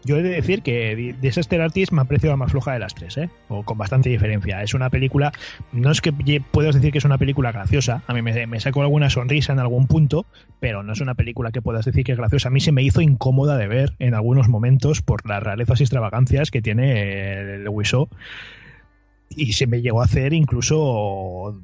Yo 0.06 0.18
he 0.18 0.22
de 0.22 0.30
decir 0.30 0.62
que 0.62 1.16
Disaster 1.20 1.60
Artist 1.62 1.92
me 1.92 2.02
ha 2.02 2.06
parecido 2.06 2.32
la 2.32 2.38
más 2.38 2.52
floja 2.52 2.74
de 2.74 2.80
las 2.80 2.94
tres, 2.94 3.18
¿eh? 3.18 3.28
O 3.50 3.64
con 3.64 3.80
bastante 3.80 4.08
diferencia. 4.08 4.62
Es 4.62 4.76
una 4.76 4.92
película, 4.92 5.34
no 5.72 5.90
es 5.90 6.00
que 6.00 6.14
puedas 6.52 6.76
decir 6.76 6.92
que 6.92 7.00
es 7.00 7.06
una 7.06 7.18
película 7.18 7.52
graciosa, 7.52 8.04
a 8.06 8.14
mí 8.14 8.22
me, 8.22 8.46
me 8.46 8.60
sacó 8.60 8.84
alguna 8.84 9.10
sonrisa 9.10 9.54
en 9.54 9.60
algún 9.60 9.88
punto, 9.88 10.28
pero 10.60 10.84
no 10.84 10.94
es 10.94 11.02
una 11.02 11.16
película 11.16 11.52
que 11.52 11.64
puedas 11.64 11.86
decir 11.86 12.04
que 12.04 12.12
es 12.12 12.20
graciosa. 12.20 12.50
A 12.50 12.52
mí 12.52 12.60
se 12.60 12.72
me 12.72 12.84
hizo 12.84 13.02
incómoda 13.02 13.58
de 13.58 13.68
ver 13.68 13.94
en 13.98 14.14
algunos 14.14 14.48
momentos 14.48 15.02
por 15.02 15.28
las 15.28 15.42
rarezas 15.42 15.80
y 15.80 15.84
extravagancias 15.86 16.52
que 16.52 16.62
tiene 16.62 17.56
el 17.56 17.68
Wiso 17.68 18.08
y 19.30 19.54
se 19.54 19.66
me 19.66 19.82
llegó 19.82 20.02
a 20.02 20.06
hacer 20.06 20.34
incluso 20.34 21.60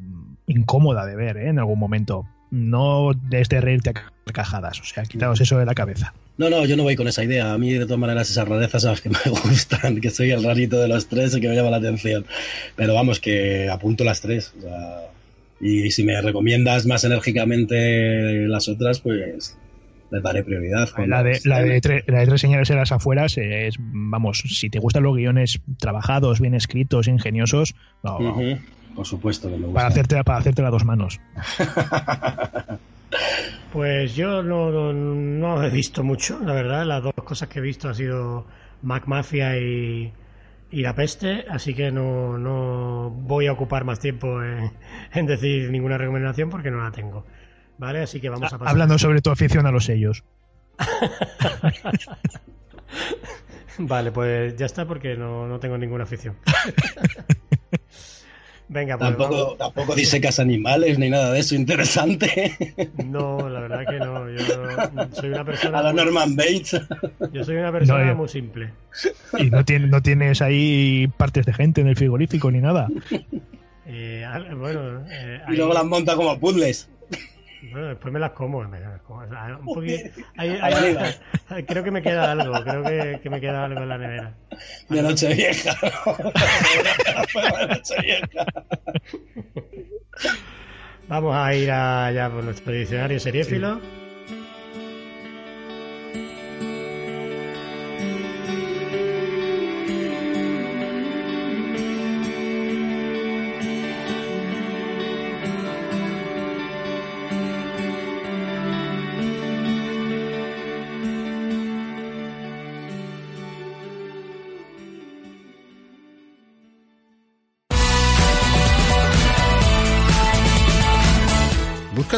incómoda 0.51 1.05
de 1.05 1.15
ver 1.15 1.37
¿eh? 1.37 1.49
en 1.49 1.59
algún 1.59 1.79
momento. 1.79 2.25
No 2.51 3.11
desde 3.29 3.61
reírte 3.61 3.91
a 3.91 3.93
carcajadas, 3.93 4.81
o 4.81 4.83
sea, 4.83 5.03
quitaos 5.03 5.39
eso 5.39 5.57
de 5.57 5.65
la 5.65 5.73
cabeza. 5.73 6.13
No, 6.37 6.49
no, 6.49 6.65
yo 6.65 6.75
no 6.75 6.83
voy 6.83 6.95
con 6.95 7.07
esa 7.07 7.23
idea. 7.23 7.53
A 7.53 7.57
mí, 7.57 7.71
de 7.71 7.85
todas 7.85 7.99
maneras, 7.99 8.29
esas 8.29 8.47
rarezas 8.47 8.81
son 8.81 8.91
las 8.91 9.01
que 9.01 9.09
me 9.09 9.17
gustan, 9.43 10.01
que 10.01 10.09
soy 10.09 10.31
el 10.31 10.43
rarito 10.43 10.79
de 10.79 10.87
los 10.87 11.07
tres, 11.07 11.33
el 11.33 11.41
que 11.41 11.47
me 11.47 11.55
llama 11.55 11.69
la 11.69 11.77
atención. 11.77 12.25
Pero 12.75 12.93
vamos, 12.93 13.19
que 13.19 13.69
apunto 13.69 14.03
las 14.03 14.21
tres. 14.21 14.53
y 15.61 15.91
si 15.91 16.03
me 16.03 16.19
recomiendas 16.21 16.85
más 16.85 17.03
enérgicamente 17.03 18.47
las 18.47 18.67
otras, 18.67 18.99
pues 18.99 19.55
les 20.11 20.23
daré 20.23 20.43
prioridad. 20.43 20.89
La 21.07 21.23
de, 21.23 21.39
la, 21.45 21.61
de 21.61 21.79
tres 21.79 22.41
señales 22.41 22.69
en 22.69 22.77
las 22.77 22.91
afueras 22.91 23.37
es, 23.37 23.75
vamos, 23.79 24.39
si 24.39 24.69
te 24.69 24.79
gustan 24.79 25.03
los 25.03 25.15
guiones 25.15 25.61
trabajados, 25.79 26.41
bien 26.41 26.53
escritos, 26.53 27.07
ingeniosos, 27.07 27.75
por 28.95 29.05
supuesto 29.05 29.49
que 29.49 29.57
gusta. 29.57 29.73
Para 29.73 29.87
hacerte, 29.87 30.23
para 30.23 30.39
hacerte 30.39 30.61
las 30.61 30.71
dos 30.71 30.85
manos. 30.85 31.19
pues 33.73 34.15
yo 34.15 34.43
no, 34.43 34.93
no, 34.93 35.63
he 35.63 35.69
visto 35.69 36.03
mucho, 36.03 36.39
la 36.39 36.53
verdad. 36.53 36.85
Las 36.85 37.03
dos 37.03 37.13
cosas 37.13 37.49
que 37.49 37.59
he 37.59 37.61
visto 37.61 37.87
han 37.87 37.95
sido 37.95 38.45
Mac 38.81 39.07
Mafia 39.07 39.57
y, 39.57 40.13
y 40.71 40.81
la 40.81 40.95
peste, 40.95 41.45
así 41.49 41.73
que 41.73 41.91
no, 41.91 42.37
no 42.37 43.09
voy 43.09 43.47
a 43.47 43.53
ocupar 43.53 43.83
más 43.83 43.99
tiempo 43.99 44.43
en, 44.43 44.71
en 45.13 45.25
decir 45.25 45.71
ninguna 45.71 45.97
recomendación 45.97 46.49
porque 46.49 46.71
no 46.71 46.83
la 46.83 46.91
tengo. 46.91 47.25
¿Vale? 47.77 48.01
Así 48.01 48.21
que 48.21 48.29
vamos 48.29 48.53
a 48.53 48.59
pasar. 48.59 48.71
Hablando 48.71 48.99
sobre 48.99 49.21
tu 49.21 49.31
afición 49.31 49.65
a 49.65 49.71
los 49.71 49.85
sellos. 49.85 50.23
vale, 53.79 54.11
pues 54.11 54.55
ya 54.55 54.65
está 54.65 54.85
porque 54.85 55.15
no, 55.15 55.47
no 55.47 55.59
tengo 55.59 55.77
ninguna 55.77 56.03
afición. 56.03 56.35
Venga, 58.73 58.97
pues 58.97 59.09
Tampoco, 59.09 59.35
vamos. 59.43 59.57
tampoco 59.57 59.95
disecas 59.95 60.39
animales 60.39 60.97
ni 60.97 61.09
nada 61.09 61.33
de 61.33 61.39
eso 61.41 61.55
interesante. 61.55 62.55
No, 63.05 63.49
la 63.49 63.59
verdad 63.59 63.85
que 63.85 63.97
no. 63.99 64.29
Yo 64.29 64.39
soy 65.13 65.29
una 65.29 65.43
persona. 65.43 65.79
A 65.79 65.83
la 65.83 65.91
muy- 65.93 66.03
Norman 66.05 66.35
Bates. 66.37 66.79
Yo 67.33 67.43
soy 67.43 67.57
una 67.57 67.71
persona 67.73 68.05
No, 68.05 68.15
muy 68.15 68.29
simple. 68.29 68.69
Y 69.37 69.49
no, 69.49 69.65
tiene- 69.65 69.87
no 69.87 70.01
tienes 70.01 70.41
ahí 70.41 71.07
partes 71.17 71.45
de 71.45 71.53
gente 71.53 71.81
en 71.81 71.87
el 71.87 71.97
frigorífico 71.97 72.49
ni 72.49 72.59
nada. 72.61 72.87
Eh, 73.85 74.25
bueno, 74.57 75.03
eh, 75.09 75.41
Y 75.49 75.55
luego 75.57 75.73
las 75.73 75.83
monta 75.85 76.15
como 76.15 76.39
puzzles. 76.39 76.89
Bueno, 77.69 77.87
después 77.87 78.13
me 78.13 78.19
las 78.19 78.31
como. 78.31 78.63
me 78.63 78.79
las 78.79 79.01
como. 79.01 79.27
Sea, 79.27 79.57
un 79.59 79.65
poqui- 79.67 80.11
ahí- 80.37 80.49
Ahí 80.49 80.59
ahí- 80.61 80.73
arriba. 80.95 81.65
creo 81.67 81.83
que 81.83 81.91
me 81.91 82.01
queda 82.01 82.31
algo. 82.31 82.63
Creo 82.63 82.83
que, 82.83 83.19
que 83.21 83.29
me 83.29 83.39
queda 83.41 83.65
algo 83.65 83.81
en 83.81 83.89
la 83.89 83.97
nevera. 83.97 84.33
De 84.89 85.01
noche 85.01 85.33
vieja. 85.33 85.73
de 87.59 87.67
noche 87.67 87.95
vieja. 88.01 88.45
Vamos 91.07 91.35
a 91.35 91.53
ir 91.53 91.69
allá 91.71 92.29
por 92.29 92.43
nuestro 92.43 92.71
diccionario 92.73 93.19
seriéfilo. 93.19 93.79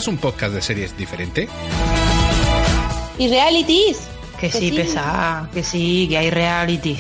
¿Buscas 0.04 0.16
un 0.16 0.18
podcast 0.32 0.54
de 0.54 0.62
series 0.62 0.98
diferente? 0.98 1.48
¿Y 3.18 3.30
realities? 3.30 4.00
Que 4.38 4.52
sí, 4.52 4.70
pesada, 4.74 5.50
que 5.54 5.64
sí, 5.64 6.08
que 6.10 6.18
hay 6.18 6.30
reality. 6.30 6.98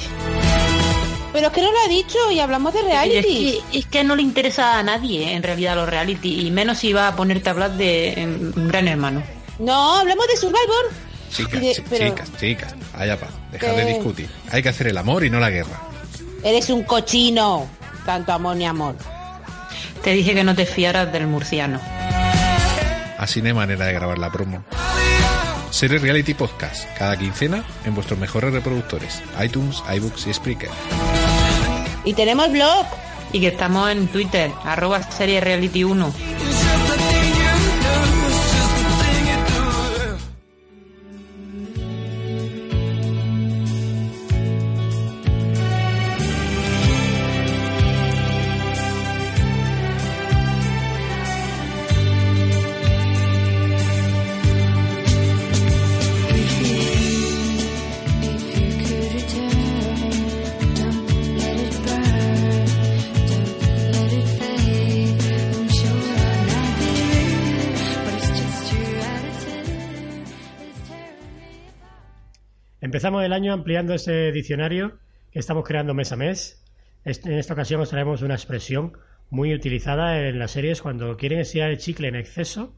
Pero 1.34 1.48
es 1.48 1.52
que 1.54 1.62
no 1.64 1.70
lo 1.74 1.80
ha 1.80 1.90
dicho 1.90 2.18
y 2.32 2.40
hablamos 2.40 2.72
de 2.74 2.80
Es 2.80 2.86
reality. 2.86 3.62
que, 3.72 3.80
es 3.80 3.86
que 3.88 4.06
no 4.06 4.16
le 4.16 4.22
interesa 4.22 4.80
a 4.80 4.84
nadie 4.84 5.34
en 5.34 5.44
realidad 5.44 5.76
los 5.76 5.90
reality, 5.90 6.48
y 6.48 6.52
menos 6.52 6.78
si 6.78 6.94
va 6.94 7.10
a 7.10 7.16
ponerte 7.18 7.50
a 7.50 7.52
hablar 7.52 7.72
de 7.76 8.14
un 8.56 8.70
gran 8.70 8.88
hermano. 8.88 9.22
No, 9.60 9.98
hablamos 10.00 10.26
de 10.28 10.38
Survivor. 10.38 10.92
Chicas, 11.30 11.60
De- 11.60 11.74
chi- 11.76 11.84
pero- 11.90 12.08
chicas, 12.10 12.30
chicas. 12.40 12.76
Allá 12.94 13.20
pa. 13.20 13.28
Dejad 13.52 13.76
de 13.76 13.86
¿Qué? 13.86 13.94
discutir. 13.96 14.30
Hay 14.50 14.64
que 14.64 14.70
hacer 14.70 14.88
el 14.88 14.98
amor 14.98 15.26
y 15.26 15.30
no 15.30 15.42
la 15.42 15.50
guerra. 15.50 15.82
Eres 16.42 16.70
un 16.70 16.84
cochino. 16.84 17.68
Tanto 18.06 18.32
amor 18.32 18.56
ni 18.56 18.66
amor. 18.66 18.96
Te 20.04 20.12
dije 20.14 20.34
que 20.34 20.46
no 20.46 20.56
te 20.56 20.66
fiaras 20.66 21.12
del 21.12 21.28
murciano. 21.28 21.82
Así 23.24 23.42
no 23.42 23.48
hay 23.48 23.54
manera 23.54 23.86
de 23.86 23.94
grabar 23.94 24.18
la 24.18 24.30
promo. 24.30 24.66
Series 25.70 26.02
Reality 26.02 26.34
Podcast, 26.34 26.90
cada 26.98 27.16
quincena 27.16 27.64
en 27.86 27.96
vuestros 27.96 28.20
mejores 28.20 28.52
reproductores, 28.52 29.24
iTunes, 29.42 29.82
iBooks 29.96 30.28
y 30.28 30.34
Spreaker. 30.34 30.70
Y 32.04 32.16
tenemos 32.16 32.52
blog. 32.52 32.86
Y 33.32 33.40
que 33.40 33.48
estamos 33.48 33.90
en 33.90 34.08
Twitter, 34.08 34.52
arroba 34.66 35.02
serie 35.04 35.40
reality 35.40 35.86
1. 35.86 36.14
Empezamos 73.04 73.26
el 73.26 73.34
año 73.34 73.52
ampliando 73.52 73.94
ese 73.94 74.32
diccionario 74.32 74.98
que 75.30 75.40
estamos 75.40 75.66
creando 75.66 75.94
mes 75.94 76.14
a 76.14 76.16
mes. 76.16 76.64
En 77.04 77.34
esta 77.34 77.54
ocasión 77.54 77.82
os 77.82 77.90
traemos 77.90 78.22
una 78.22 78.36
expresión 78.36 78.94
muy 79.30 79.54
utilizada 79.54 80.26
en 80.26 80.40
las 80.40 80.52
series 80.52 80.82
cuando 80.82 81.18
quieren 81.18 81.42
estirar 81.42 81.70
el 81.72 81.80
chicle 81.80 82.08
en 82.08 82.16
exceso 82.16 82.78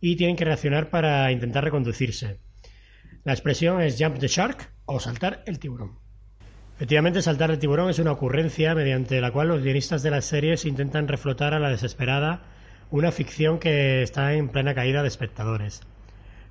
y 0.00 0.16
tienen 0.16 0.36
que 0.36 0.46
reaccionar 0.46 0.88
para 0.88 1.30
intentar 1.32 1.64
reconducirse. 1.64 2.40
La 3.24 3.34
expresión 3.34 3.82
es 3.82 3.98
jump 4.00 4.18
the 4.20 4.26
shark 4.26 4.72
o 4.86 4.98
saltar 4.98 5.42
el 5.44 5.58
tiburón. 5.58 5.98
Efectivamente, 6.76 7.20
saltar 7.20 7.50
el 7.50 7.58
tiburón 7.58 7.90
es 7.90 7.98
una 7.98 8.12
ocurrencia 8.12 8.74
mediante 8.74 9.20
la 9.20 9.32
cual 9.32 9.48
los 9.48 9.62
guionistas 9.62 10.02
de 10.02 10.12
las 10.12 10.24
series 10.24 10.64
intentan 10.64 11.08
reflotar 11.08 11.52
a 11.52 11.60
la 11.60 11.68
desesperada 11.68 12.40
una 12.90 13.12
ficción 13.12 13.58
que 13.58 14.00
está 14.00 14.32
en 14.32 14.48
plena 14.48 14.74
caída 14.74 15.02
de 15.02 15.08
espectadores. 15.08 15.82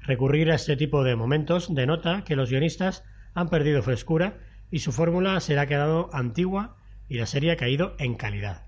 Recurrir 0.04 0.52
a 0.52 0.56
este 0.56 0.76
tipo 0.76 1.04
de 1.04 1.16
momentos 1.16 1.74
denota 1.74 2.24
que 2.24 2.36
los 2.36 2.50
guionistas 2.50 3.04
han 3.34 3.50
perdido 3.50 3.84
frescura 3.84 4.40
y 4.72 4.80
su 4.80 4.92
fórmula 4.92 5.40
se 5.40 5.58
ha 5.60 5.68
quedado 5.68 6.10
antigua 6.14 6.78
y 7.08 7.18
la 7.18 7.26
serie 7.26 7.52
ha 7.52 7.58
caído 7.58 7.96
en 8.00 8.16
calidad. 8.16 8.66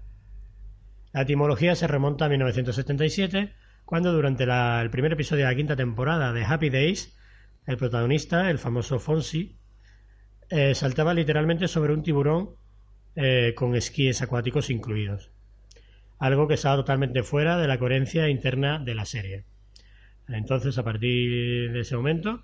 La 1.11 1.21
etimología 1.21 1.75
se 1.75 1.87
remonta 1.87 2.25
a 2.25 2.29
1977, 2.29 3.53
cuando 3.85 4.11
durante 4.11 4.43
el 4.43 4.89
primer 4.89 5.13
episodio 5.13 5.45
de 5.45 5.51
la 5.51 5.55
quinta 5.55 5.75
temporada 5.75 6.33
de 6.33 6.43
Happy 6.43 6.69
Days, 6.69 7.17
el 7.65 7.77
protagonista, 7.77 8.49
el 8.49 8.59
famoso 8.59 8.99
Fonsi, 8.99 9.57
eh, 10.49 10.75
saltaba 10.75 11.13
literalmente 11.13 11.67
sobre 11.67 11.93
un 11.93 12.03
tiburón 12.03 12.55
eh, 13.15 13.53
con 13.55 13.75
esquíes 13.75 14.21
acuáticos 14.21 14.69
incluidos. 14.69 15.31
Algo 16.19 16.47
que 16.47 16.55
estaba 16.55 16.75
totalmente 16.75 17.23
fuera 17.23 17.57
de 17.57 17.67
la 17.67 17.79
coherencia 17.79 18.27
interna 18.29 18.79
de 18.79 18.95
la 18.95 19.05
serie. 19.05 19.45
Entonces, 20.27 20.77
a 20.77 20.83
partir 20.83 21.71
de 21.71 21.79
ese 21.79 21.95
momento, 21.95 22.43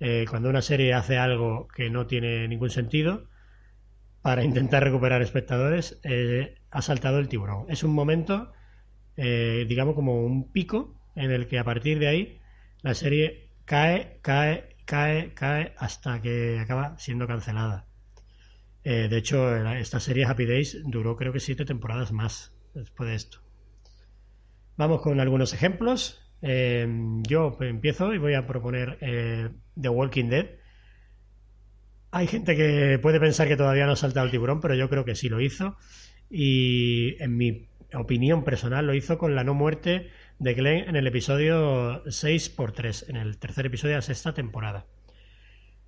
eh, 0.00 0.26
cuando 0.28 0.48
una 0.48 0.62
serie 0.62 0.94
hace 0.94 1.16
algo 1.16 1.68
que 1.68 1.90
no 1.90 2.06
tiene 2.06 2.48
ningún 2.48 2.70
sentido, 2.70 3.28
para 4.22 4.42
intentar 4.42 4.82
recuperar 4.82 5.22
espectadores, 5.22 6.00
eh, 6.02 6.56
ha 6.70 6.82
saltado 6.82 7.18
el 7.18 7.28
tiburón. 7.28 7.66
Es 7.68 7.84
un 7.84 7.92
momento, 7.92 8.52
eh, 9.16 9.66
digamos, 9.68 9.94
como 9.94 10.24
un 10.24 10.50
pico 10.50 10.94
en 11.14 11.30
el 11.30 11.46
que 11.46 11.58
a 11.58 11.64
partir 11.64 11.98
de 11.98 12.08
ahí 12.08 12.40
la 12.82 12.94
serie 12.94 13.50
cae, 13.64 14.18
cae, 14.22 14.76
cae, 14.86 15.34
cae 15.34 15.74
hasta 15.78 16.20
que 16.22 16.58
acaba 16.58 16.98
siendo 16.98 17.26
cancelada. 17.26 17.86
De 18.82 19.16
hecho, 19.16 19.56
esta 19.76 19.98
serie 19.98 20.26
Happy 20.26 20.44
Days 20.44 20.82
duró 20.84 21.16
creo 21.16 21.32
que 21.32 21.40
siete 21.40 21.64
temporadas 21.64 22.12
más 22.12 22.54
después 22.74 23.08
de 23.08 23.14
esto. 23.14 23.38
Vamos 24.76 25.00
con 25.00 25.20
algunos 25.20 25.54
ejemplos. 25.54 26.23
Eh, 26.46 26.86
yo 27.22 27.56
empiezo 27.60 28.12
y 28.12 28.18
voy 28.18 28.34
a 28.34 28.46
proponer 28.46 28.98
eh, 29.00 29.48
The 29.80 29.88
Walking 29.88 30.28
Dead. 30.28 30.46
Hay 32.10 32.26
gente 32.26 32.54
que 32.54 32.98
puede 33.00 33.18
pensar 33.18 33.48
que 33.48 33.56
todavía 33.56 33.86
no 33.86 33.92
ha 33.92 33.96
saltado 33.96 34.26
el 34.26 34.30
tiburón, 34.30 34.60
pero 34.60 34.74
yo 34.74 34.90
creo 34.90 35.06
que 35.06 35.14
sí 35.14 35.30
lo 35.30 35.40
hizo. 35.40 35.78
Y 36.30 37.16
en 37.22 37.38
mi 37.38 37.70
opinión 37.94 38.44
personal 38.44 38.86
lo 38.86 38.92
hizo 38.92 39.16
con 39.16 39.34
la 39.34 39.42
no 39.42 39.54
muerte 39.54 40.10
de 40.38 40.52
Glenn 40.52 40.88
en 40.88 40.96
el 40.96 41.06
episodio 41.06 42.04
6x3, 42.04 43.08
en 43.08 43.16
el 43.16 43.38
tercer 43.38 43.64
episodio 43.64 43.92
de 43.92 43.98
la 43.98 44.02
sexta 44.02 44.34
temporada. 44.34 44.84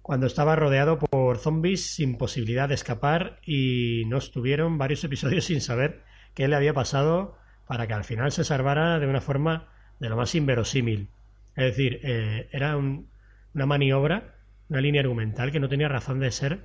Cuando 0.01 0.27
estaba 0.27 0.57
rodeado 0.57 0.99
por 0.99 1.37
zombies 1.37 1.95
sin 1.95 2.17
posibilidad 2.17 2.69
de 2.69 2.77
escapar 2.77 3.41
y 3.45 4.05
no 4.07 4.17
estuvieron 4.17 4.79
varios 4.79 5.05
episodios 5.05 5.45
sin 5.45 5.61
saber 5.61 6.03
qué 6.33 6.49
le 6.49 6.57
había 6.57 6.73
pasado 6.73 7.37
para 7.67 7.87
que 7.87 7.95
al 7.95 8.05
final 8.05 8.33
se 8.33 8.45
salvara 8.45 8.99
de 8.99 9.07
una 9.07 9.21
forma 9.21 9.76
de 10.01 10.09
lo 10.09 10.17
más 10.17 10.35
inverosímil. 10.35 11.09
Es 11.57 11.65
decir, 11.77 12.01
eh, 12.03 12.49
era 12.53 12.77
un- 12.77 13.09
una 13.55 13.67
maniobra, 13.67 14.35
una 14.69 14.81
línea 14.81 15.01
argumental 15.03 15.53
que 15.53 15.61
no 15.61 15.69
tenía 15.69 15.89
razón 15.89 16.21
de 16.21 16.31
ser. 16.33 16.61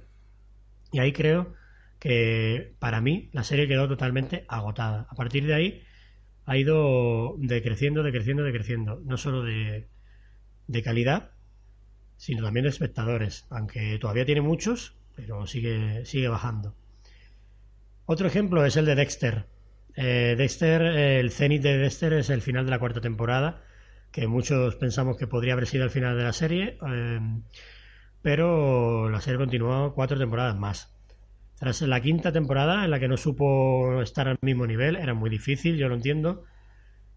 Y 0.92 1.00
ahí 1.00 1.14
creo 1.14 1.54
que 2.00 2.74
para 2.80 3.02
mí 3.02 3.30
la 3.34 3.44
serie 3.44 3.68
quedó 3.68 3.88
totalmente 3.88 4.46
agotada. 4.48 5.08
A 5.10 5.16
partir 5.16 5.46
de 5.46 5.54
ahí 5.54 5.84
ha 6.46 6.58
ido 6.58 7.36
decreciendo, 7.40 8.04
decreciendo, 8.04 8.44
decreciendo. 8.44 9.02
No 9.06 9.18
solo 9.18 9.44
de, 9.44 9.88
de 10.68 10.84
calidad, 10.84 11.32
sino 12.18 12.44
también 12.44 12.66
de 12.66 12.70
espectadores. 12.72 13.46
Aunque 13.50 13.98
todavía 14.00 14.26
tiene 14.26 14.42
muchos, 14.42 14.96
pero 15.16 15.48
sigue, 15.48 16.06
sigue 16.06 16.28
bajando. 16.30 16.76
Otro 18.06 18.28
ejemplo 18.28 18.64
es 18.64 18.78
el 18.78 18.86
de 18.86 18.94
Dexter. 18.94 19.48
Eh, 19.96 20.36
Dexter, 20.38 20.82
eh, 20.82 21.20
el 21.20 21.32
cenit 21.32 21.62
de 21.62 21.78
Dexter 21.78 22.14
es 22.14 22.30
el 22.30 22.42
final 22.42 22.66
de 22.66 22.72
la 22.72 22.80
cuarta 22.80 23.02
temporada, 23.02 23.64
que 24.12 24.28
muchos 24.28 24.76
pensamos 24.76 25.18
que 25.18 25.28
podría 25.28 25.54
haber 25.54 25.68
sido 25.68 25.84
el 25.84 25.90
final 25.90 26.18
de 26.18 26.24
la 26.24 26.34
serie, 26.34 26.78
eh, 26.88 27.20
pero 28.22 29.10
la 29.10 29.22
serie 29.22 29.40
continuó 29.40 29.94
cuatro 29.94 30.18
temporadas 30.18 30.58
más. 30.58 30.96
Tras 31.60 31.82
la 31.82 32.02
quinta 32.02 32.32
temporada, 32.32 32.84
en 32.86 32.92
la 32.92 33.00
que 33.00 33.08
no 33.08 33.18
supo 33.18 34.02
estar 34.02 34.28
al 34.28 34.40
mismo 34.42 34.66
nivel, 34.66 34.96
era 34.96 35.14
muy 35.14 35.30
difícil, 35.30 35.78
yo 35.78 35.90
lo 35.90 35.96
entiendo. 35.96 36.44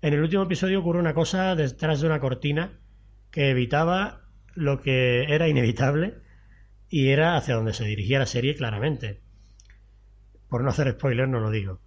En 0.03 0.13
el 0.13 0.21
último 0.21 0.43
episodio 0.43 0.81
ocurre 0.81 1.01
una 1.01 1.15
cosa 1.15 1.55
detrás 1.55 2.01
de 2.01 2.07
una 2.07 2.21
cortina 2.21 2.79
que 3.31 3.51
evitaba 3.51 4.23
lo 4.55 4.81
que 4.81 5.25
era 5.35 5.49
inevitable 5.49 6.15
y 6.89 7.09
era 7.09 7.37
hacia 7.37 7.55
donde 7.55 7.73
se 7.73 7.85
dirigía 7.85 8.19
la 8.19 8.27
serie 8.27 8.55
claramente. 8.55 9.23
Por 10.49 10.63
no 10.63 10.71
hacer 10.71 10.93
spoiler, 10.93 11.29
no 11.29 11.41
lo 11.41 11.51
digo. 11.51 11.81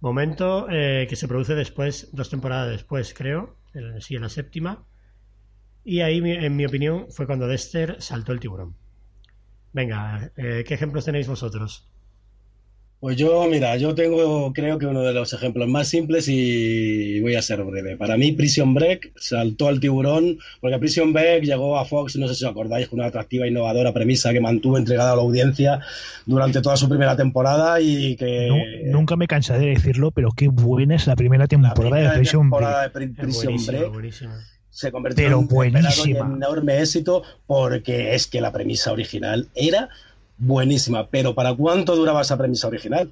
Momento 0.00 0.66
eh, 0.70 1.06
que 1.08 1.16
se 1.16 1.28
produce 1.28 1.54
después, 1.54 2.08
dos 2.12 2.30
temporadas 2.30 2.70
después, 2.70 3.12
creo, 3.14 3.56
en, 3.74 4.00
sí, 4.00 4.16
en 4.16 4.22
la 4.22 4.28
séptima. 4.28 4.84
Y 5.84 6.00
ahí, 6.00 6.18
en 6.18 6.56
mi 6.56 6.66
opinión, 6.66 7.06
fue 7.10 7.26
cuando 7.26 7.46
Dexter 7.46 8.00
saltó 8.00 8.32
el 8.32 8.40
tiburón. 8.40 8.76
Venga, 9.72 10.32
eh, 10.36 10.64
¿qué 10.66 10.74
ejemplos 10.74 11.04
tenéis 11.04 11.28
vosotros? 11.28 11.89
Pues 13.00 13.16
yo, 13.16 13.46
mira, 13.48 13.78
yo 13.78 13.94
tengo, 13.94 14.52
creo 14.52 14.78
que 14.78 14.84
uno 14.84 15.00
de 15.00 15.14
los 15.14 15.32
ejemplos 15.32 15.66
más 15.66 15.88
simples 15.88 16.26
y 16.28 17.18
voy 17.20 17.34
a 17.34 17.40
ser 17.40 17.64
breve. 17.64 17.96
Para 17.96 18.18
mí, 18.18 18.32
Prison 18.32 18.74
Break 18.74 19.12
saltó 19.16 19.68
al 19.68 19.80
tiburón, 19.80 20.38
porque 20.60 20.78
Prison 20.78 21.10
Break 21.14 21.44
llegó 21.44 21.78
a 21.78 21.86
Fox, 21.86 22.16
no 22.16 22.28
sé 22.28 22.34
si 22.34 22.44
os 22.44 22.50
acordáis, 22.50 22.88
con 22.88 22.98
una 22.98 23.08
atractiva, 23.08 23.46
innovadora 23.46 23.94
premisa 23.94 24.34
que 24.34 24.40
mantuvo 24.42 24.76
entregada 24.76 25.12
a 25.12 25.16
la 25.16 25.22
audiencia 25.22 25.80
durante 26.26 26.60
toda 26.60 26.76
su 26.76 26.90
primera 26.90 27.16
temporada 27.16 27.80
y 27.80 28.16
que 28.16 28.48
Nu- 28.48 28.98
nunca 28.98 29.16
me 29.16 29.26
cansaré 29.26 29.60
de 29.60 29.70
decirlo, 29.76 30.10
pero 30.10 30.28
qué 30.36 30.48
buena 30.48 30.94
es 30.96 31.06
la 31.06 31.16
primera 31.16 31.44
la 31.44 31.48
temporada 31.48 31.74
primera 31.80 32.10
de 32.12 32.18
Prison 32.18 32.42
temporada 32.42 32.88
Break. 32.92 33.10
de 33.16 33.22
Prison 33.22 33.44
buenísima, 33.46 33.78
Break 33.78 33.92
buenísima. 33.94 34.38
se 34.68 34.92
convirtió 34.92 35.24
Pero 35.24 35.38
en 35.64 36.20
un 36.22 36.34
enorme 36.36 36.78
éxito 36.80 37.22
porque 37.46 38.14
es 38.14 38.26
que 38.26 38.42
la 38.42 38.52
premisa 38.52 38.92
original 38.92 39.48
era 39.54 39.88
buenísima. 40.40 41.06
Pero 41.08 41.34
¿para 41.34 41.54
cuánto 41.54 41.94
duraba 41.94 42.22
esa 42.22 42.36
premisa 42.36 42.66
original? 42.66 43.10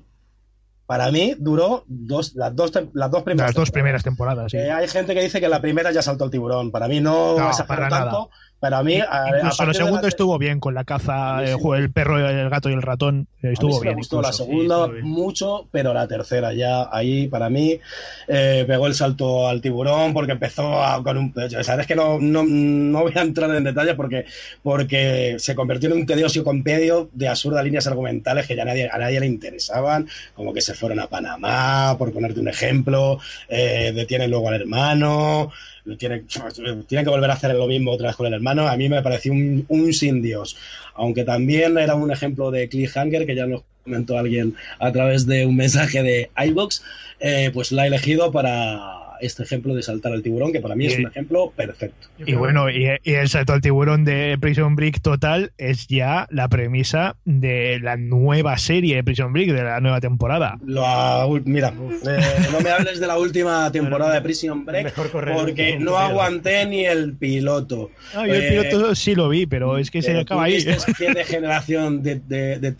Para 0.87 1.13
mí 1.13 1.35
duró 1.39 1.85
dos, 1.87 2.35
las, 2.35 2.57
dos, 2.57 2.73
las 2.95 3.11
dos 3.11 3.23
primeras 3.23 3.49
Las 3.51 3.55
dos 3.55 3.65
temporadas. 3.67 3.71
primeras 3.71 4.03
temporadas, 4.03 4.51
sí. 4.51 4.57
Eh, 4.57 4.73
hay 4.73 4.89
gente 4.89 5.15
que 5.15 5.21
dice 5.21 5.39
que 5.39 5.49
la 5.49 5.61
primera 5.61 5.93
ya 5.93 6.01
saltó 6.01 6.25
el 6.25 6.31
tiburón. 6.31 6.71
Para 6.71 6.89
mí 6.89 7.01
no, 7.01 7.37
para 7.67 7.91
nada. 7.91 8.13
Para 8.61 8.83
mí, 8.83 8.99
a- 8.99 9.25
a 9.25 9.37
Incluso 9.39 9.65
la 9.67 9.73
segunda 9.75 10.03
la- 10.03 10.09
estuvo 10.09 10.37
bien 10.37 10.59
con 10.59 10.75
la 10.75 10.83
caza, 10.83 11.39
A 11.39 11.45
eh, 11.45 11.55
sí. 11.55 11.69
el 11.77 11.93
perro, 11.93 12.19
el 12.29 12.51
gato 12.51 12.69
y 12.69 12.73
el 12.73 12.83
ratón. 12.83 13.29
eh, 13.41 13.47
A 13.47 13.47
mí 13.49 13.53
Estuvo 13.53 13.73
sí 13.75 13.79
me 13.79 13.85
bien. 13.85 13.97
gustó 13.99 14.21
la 14.21 14.33
segunda 14.33 14.87
Sí, 14.87 14.93
mucho, 15.03 15.69
pero 15.71 15.95
la 15.95 16.09
tercera 16.09 16.53
ya 16.53 16.89
ahí 16.91 17.29
para 17.29 17.49
mí 17.51 17.79
eh, 18.27 18.65
pegó 18.67 18.89
el 18.89 18.95
salto 18.95 19.47
al 19.47 19.61
tiburón 19.61 20.13
porque 20.13 20.33
empezó 20.33 20.83
a- 20.83 21.01
con 21.05 21.17
un 21.19 21.33
pecho. 21.33 21.63
Sabes 21.63 21.87
que 21.87 21.95
no, 21.95 22.19
no, 22.19 22.43
no 22.45 23.03
voy 23.03 23.13
a 23.15 23.21
entrar 23.21 23.55
en 23.55 23.63
detalles 23.63 23.95
porque, 23.95 24.25
porque 24.63 25.37
se 25.39 25.55
convirtió 25.55 25.89
en 25.91 25.99
un 26.01 26.07
tedioso 26.07 26.43
compendio 26.43 27.09
de 27.13 27.29
absurdas 27.29 27.65
líneas 27.65 27.87
argumentales 27.87 28.47
que 28.49 28.57
ya 28.57 28.65
nadie, 28.65 28.89
a 28.93 28.99
nadie 28.99 29.21
le 29.21 29.27
interesaban, 29.27 30.09
como 30.35 30.53
que 30.53 30.61
se 30.63 30.75
fueron 30.75 30.99
a 30.99 31.07
Panamá, 31.07 31.95
por 31.97 32.13
ponerte 32.13 32.41
un 32.41 32.49
ejemplo, 32.49 33.21
eh, 33.49 33.93
detienen 33.95 34.31
luego 34.31 34.49
al 34.49 34.55
hermano. 34.61 35.53
Tienen 35.97 36.27
que 36.27 37.11
volver 37.11 37.31
a 37.31 37.35
hacer 37.35 37.55
lo 37.55 37.67
mismo 37.67 37.93
otra 37.93 38.09
vez 38.09 38.17
con 38.17 38.27
el 38.27 38.35
hermano. 38.35 38.69
A 38.69 38.77
mí 38.77 38.89
me 38.89 39.03
pareció 39.03 39.33
un, 39.33 39.65
un 39.69 39.93
sin 39.93 40.21
Dios. 40.21 40.57
Aunque 40.95 41.25
también 41.25 41.79
era 41.79 41.95
un 41.95 42.11
ejemplo 42.11 42.51
de 42.51 42.69
cliffhanger 42.69 43.27
que 43.27 43.35
ya 43.35 43.47
nos 43.47 43.63
comentó 43.85 44.19
alguien 44.19 44.55
a 44.79 44.93
través 44.93 45.27
de 45.27 45.47
un 45.47 45.57
mensaje 45.57 46.03
de 46.03 46.31
iBox, 46.37 46.83
eh, 47.21 47.51
pues 47.55 47.73
la 47.73 47.85
he 47.85 47.87
elegido 47.89 48.31
para 48.31 49.08
este 49.21 49.43
ejemplo 49.43 49.75
de 49.75 49.83
saltar 49.83 50.13
al 50.13 50.23
tiburón, 50.23 50.53
que 50.53 50.61
para 50.61 50.75
mí 50.75 50.87
es 50.87 50.99
un 50.99 51.07
ejemplo 51.07 51.53
perfecto. 51.57 52.09
Y 52.19 52.35
bueno, 52.35 52.71
y, 52.71 52.87
y 53.05 53.13
el 53.15 53.29
salto 53.29 53.53
al 53.53 53.61
tiburón 53.61 54.05
de 54.05 54.37
Prison 54.41 54.77
Break 54.77 55.01
total 55.01 55.53
es 55.59 55.87
ya 55.89 56.27
la 56.31 56.49
premisa 56.49 57.17
de 57.25 57.79
la 57.81 57.97
nueva 57.97 58.59
serie 58.59 58.97
de 58.97 59.05
Prison 59.05 59.33
Break, 59.33 59.51
de 59.53 59.63
la 59.63 59.81
nueva 59.81 60.01
temporada. 60.01 60.59
La 60.67 61.27
mira, 61.45 61.69
eh, 62.07 62.19
no 62.53 62.61
me 62.61 62.71
hables 62.71 63.01
de 63.01 63.07
la 63.07 63.19
última 63.19 63.71
temporada 63.73 64.15
de 64.15 64.23
Prison 64.23 64.65
Break 64.65 64.95
porque 64.95 65.79
no 65.79 65.97
aguanté 65.99 66.67
ni 66.67 66.85
el 66.85 67.15
piloto. 67.15 67.91
Ah, 68.15 68.27
yo 68.27 68.35
el 68.35 68.43
Eh, 68.45 68.49
piloto 68.63 68.95
sí 68.95 69.15
lo 69.15 69.29
vi, 69.29 69.47
pero 69.47 69.79
es 69.79 69.91
que 69.91 70.03
se 70.03 70.09
Pero 70.09 70.21
acaba 70.21 70.45
ahí. 70.45 70.55
viste 70.65 70.93
que 70.97 71.13
de 71.13 71.25
generación 71.25 72.03
de, 72.03 72.21
de, 72.21 72.59
de 72.59 72.73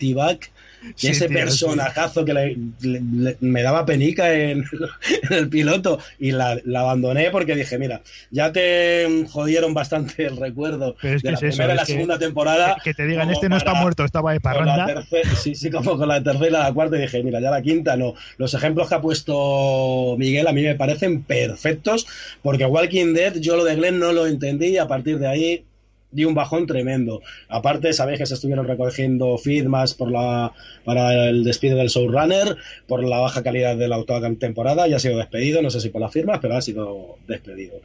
Sí, 0.95 1.07
ese 1.09 1.27
tío, 1.27 1.37
personajazo 1.37 2.23
que 2.25 2.33
le- 2.33 2.57
le- 2.81 3.01
le- 3.01 3.37
me 3.41 3.61
daba 3.63 3.85
penica 3.85 4.33
en, 4.33 4.63
en 5.29 5.33
el 5.37 5.49
piloto 5.49 5.99
y 6.19 6.31
la, 6.31 6.57
la 6.65 6.81
abandoné 6.81 7.29
porque 7.31 7.55
dije, 7.55 7.77
mira, 7.77 8.01
ya 8.31 8.51
te 8.51 9.25
jodieron 9.29 9.73
bastante 9.73 10.25
el 10.25 10.37
recuerdo 10.37 10.95
Pero 11.01 11.15
es 11.17 11.21
de 11.21 11.27
que 11.27 11.31
la 11.33 11.37
es 11.37 11.43
eso, 11.43 11.57
primera 11.57 11.73
y 11.73 11.77
la 11.77 11.85
que- 11.85 11.91
segunda 11.93 12.17
temporada. 12.19 12.77
Que 12.83 12.93
te 12.93 13.05
digan, 13.05 13.29
este 13.29 13.49
no 13.49 13.57
está 13.57 13.73
muerto, 13.73 14.03
estaba 14.05 14.31
de 14.33 14.39
parranda. 14.39 14.85
tercera- 14.85 15.35
sí, 15.35 15.55
sí, 15.55 15.69
como 15.69 15.97
con 15.97 16.07
la 16.07 16.23
tercera 16.23 16.47
y 16.47 16.51
la 16.51 16.73
cuarta, 16.73 16.97
y 16.97 17.01
dije, 17.01 17.23
mira, 17.23 17.39
ya 17.41 17.51
la 17.51 17.61
quinta 17.61 17.97
no. 17.97 18.13
Los 18.37 18.53
ejemplos 18.53 18.87
que 18.89 18.95
ha 18.95 19.01
puesto 19.01 20.15
Miguel 20.17 20.47
a 20.47 20.53
mí 20.53 20.63
me 20.63 20.75
parecen 20.75 21.23
perfectos, 21.23 22.07
porque 22.41 22.65
Walking 22.65 23.13
Dead, 23.13 23.35
yo 23.37 23.55
lo 23.57 23.63
de 23.63 23.75
Glenn 23.75 23.99
no 23.99 24.11
lo 24.13 24.27
entendí, 24.27 24.67
y 24.67 24.77
a 24.77 24.87
partir 24.87 25.19
de 25.19 25.27
ahí 25.27 25.63
di 26.11 26.25
un 26.25 26.33
bajón 26.33 26.65
tremendo. 26.65 27.21
Aparte, 27.47 27.93
sabéis 27.93 28.19
que 28.19 28.25
se 28.25 28.33
estuvieron 28.33 28.67
recogiendo 28.67 29.37
feedbacks 29.37 29.93
por 29.93 30.11
la, 30.11 30.53
para 30.83 31.29
el 31.29 31.43
despido 31.43 31.77
del 31.77 31.89
showrunner, 31.89 32.57
por 32.87 33.03
la 33.03 33.19
baja 33.19 33.43
calidad 33.43 33.77
de 33.77 33.87
la 33.87 33.97
octava 33.97 34.29
temporada, 34.35 34.87
y 34.87 34.93
ha 34.93 34.99
sido 34.99 35.17
despedido, 35.17 35.61
no 35.61 35.69
sé 35.69 35.79
si 35.81 35.89
por 35.89 36.01
las 36.01 36.11
firmas, 36.11 36.39
pero 36.41 36.55
ha 36.55 36.61
sido 36.61 37.17
despedido. 37.27 37.81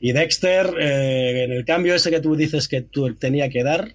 Y 0.00 0.12
Dexter, 0.12 0.74
eh, 0.80 1.44
en 1.44 1.52
el 1.52 1.64
cambio 1.64 1.94
ese 1.94 2.10
que 2.10 2.20
tú 2.20 2.34
dices 2.34 2.68
que 2.68 2.82
tú 2.82 3.14
tenía 3.14 3.48
que 3.48 3.62
dar, 3.62 3.94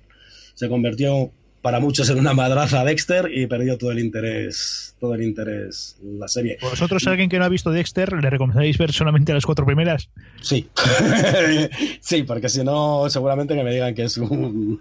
se 0.53 0.69
convirtió 0.69 1.31
para 1.67 1.81
muchos 1.81 2.09
en 2.09 2.17
una 2.17 2.33
madraza 2.33 2.79
a 2.79 2.85
Dexter 2.85 3.29
y 3.29 3.45
perdió 3.45 3.77
todo 3.77 3.91
el 3.91 3.99
interés, 3.99 4.95
todo 5.01 5.15
el 5.15 5.21
interés 5.21 5.97
la 6.01 6.29
serie. 6.29 6.57
¿Vosotros, 6.61 7.05
alguien 7.07 7.27
que 7.27 7.37
no 7.39 7.43
ha 7.43 7.49
visto 7.49 7.71
Dexter, 7.71 8.13
le 8.13 8.29
recomendaréis 8.29 8.77
ver 8.77 8.93
solamente 8.93 9.33
las 9.33 9.45
cuatro 9.45 9.65
primeras? 9.65 10.07
Sí, 10.41 10.65
sí, 11.99 12.23
porque 12.23 12.47
si 12.47 12.63
no, 12.63 13.09
seguramente 13.09 13.53
que 13.53 13.63
me 13.65 13.73
digan 13.73 13.93
que 13.93 14.03
es 14.03 14.17
un- 14.17 14.79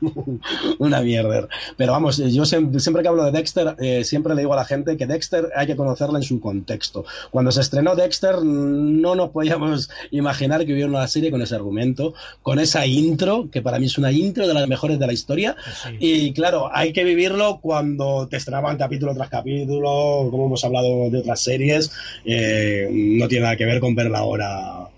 una 0.78 1.00
mierda. 1.00 1.48
Pero 1.76 1.90
vamos, 1.90 2.18
yo 2.18 2.44
siempre, 2.44 2.78
siempre 2.78 3.02
que 3.02 3.08
hablo 3.08 3.24
de 3.24 3.32
Dexter, 3.32 3.74
eh, 3.80 4.04
siempre 4.04 4.36
le 4.36 4.42
digo 4.42 4.52
a 4.52 4.56
la 4.56 4.64
gente 4.64 4.96
que 4.96 5.08
Dexter 5.08 5.48
hay 5.56 5.66
que 5.66 5.74
conocerla 5.74 6.18
en 6.20 6.22
su 6.22 6.38
contexto. 6.38 7.04
Cuando 7.32 7.50
se 7.50 7.62
estrenó 7.62 7.96
Dexter, 7.96 8.44
no 8.44 9.16
nos 9.16 9.30
podíamos 9.30 9.90
imaginar 10.12 10.64
que 10.64 10.72
hubiera 10.72 10.88
una 10.88 11.08
serie 11.08 11.32
con 11.32 11.42
ese 11.42 11.56
argumento, 11.56 12.14
con 12.42 12.60
esa 12.60 12.86
intro, 12.86 13.48
que 13.50 13.60
para 13.60 13.80
mí 13.80 13.86
es 13.86 13.98
una 13.98 14.12
intro 14.12 14.46
de 14.46 14.54
las 14.54 14.68
mejores 14.68 15.00
de 15.00 15.06
la 15.08 15.12
historia. 15.12 15.56
Sí. 15.82 15.96
Y 15.98 16.32
claro, 16.32 16.70
hay 16.76 16.92
que 16.92 17.04
vivirlo 17.04 17.58
cuando 17.62 18.28
te 18.28 18.36
estrenaban 18.36 18.76
capítulo 18.76 19.14
tras 19.14 19.30
capítulo, 19.30 20.28
como 20.30 20.44
hemos 20.44 20.62
hablado 20.62 21.08
de 21.08 21.20
otras 21.20 21.40
series, 21.40 21.90
eh, 22.26 22.86
no 22.92 23.28
tiene 23.28 23.44
nada 23.44 23.56
que 23.56 23.64
ver 23.64 23.80
con 23.80 23.94
verla 23.94 24.18
ahora 24.18 24.90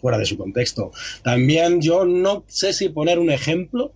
fuera 0.00 0.18
de 0.18 0.26
su 0.26 0.36
contexto. 0.36 0.90
También 1.22 1.80
yo 1.80 2.04
no 2.04 2.42
sé 2.48 2.72
si 2.72 2.88
poner 2.88 3.20
un 3.20 3.30
ejemplo 3.30 3.92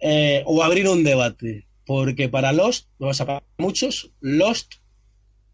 eh, 0.00 0.42
o 0.46 0.62
abrir 0.62 0.88
un 0.88 1.04
debate, 1.04 1.66
porque 1.84 2.30
para 2.30 2.52
Lost, 2.52 2.88
o 2.98 3.12
sea, 3.12 3.26
para 3.26 3.42
muchos, 3.58 4.10
Lost 4.20 4.76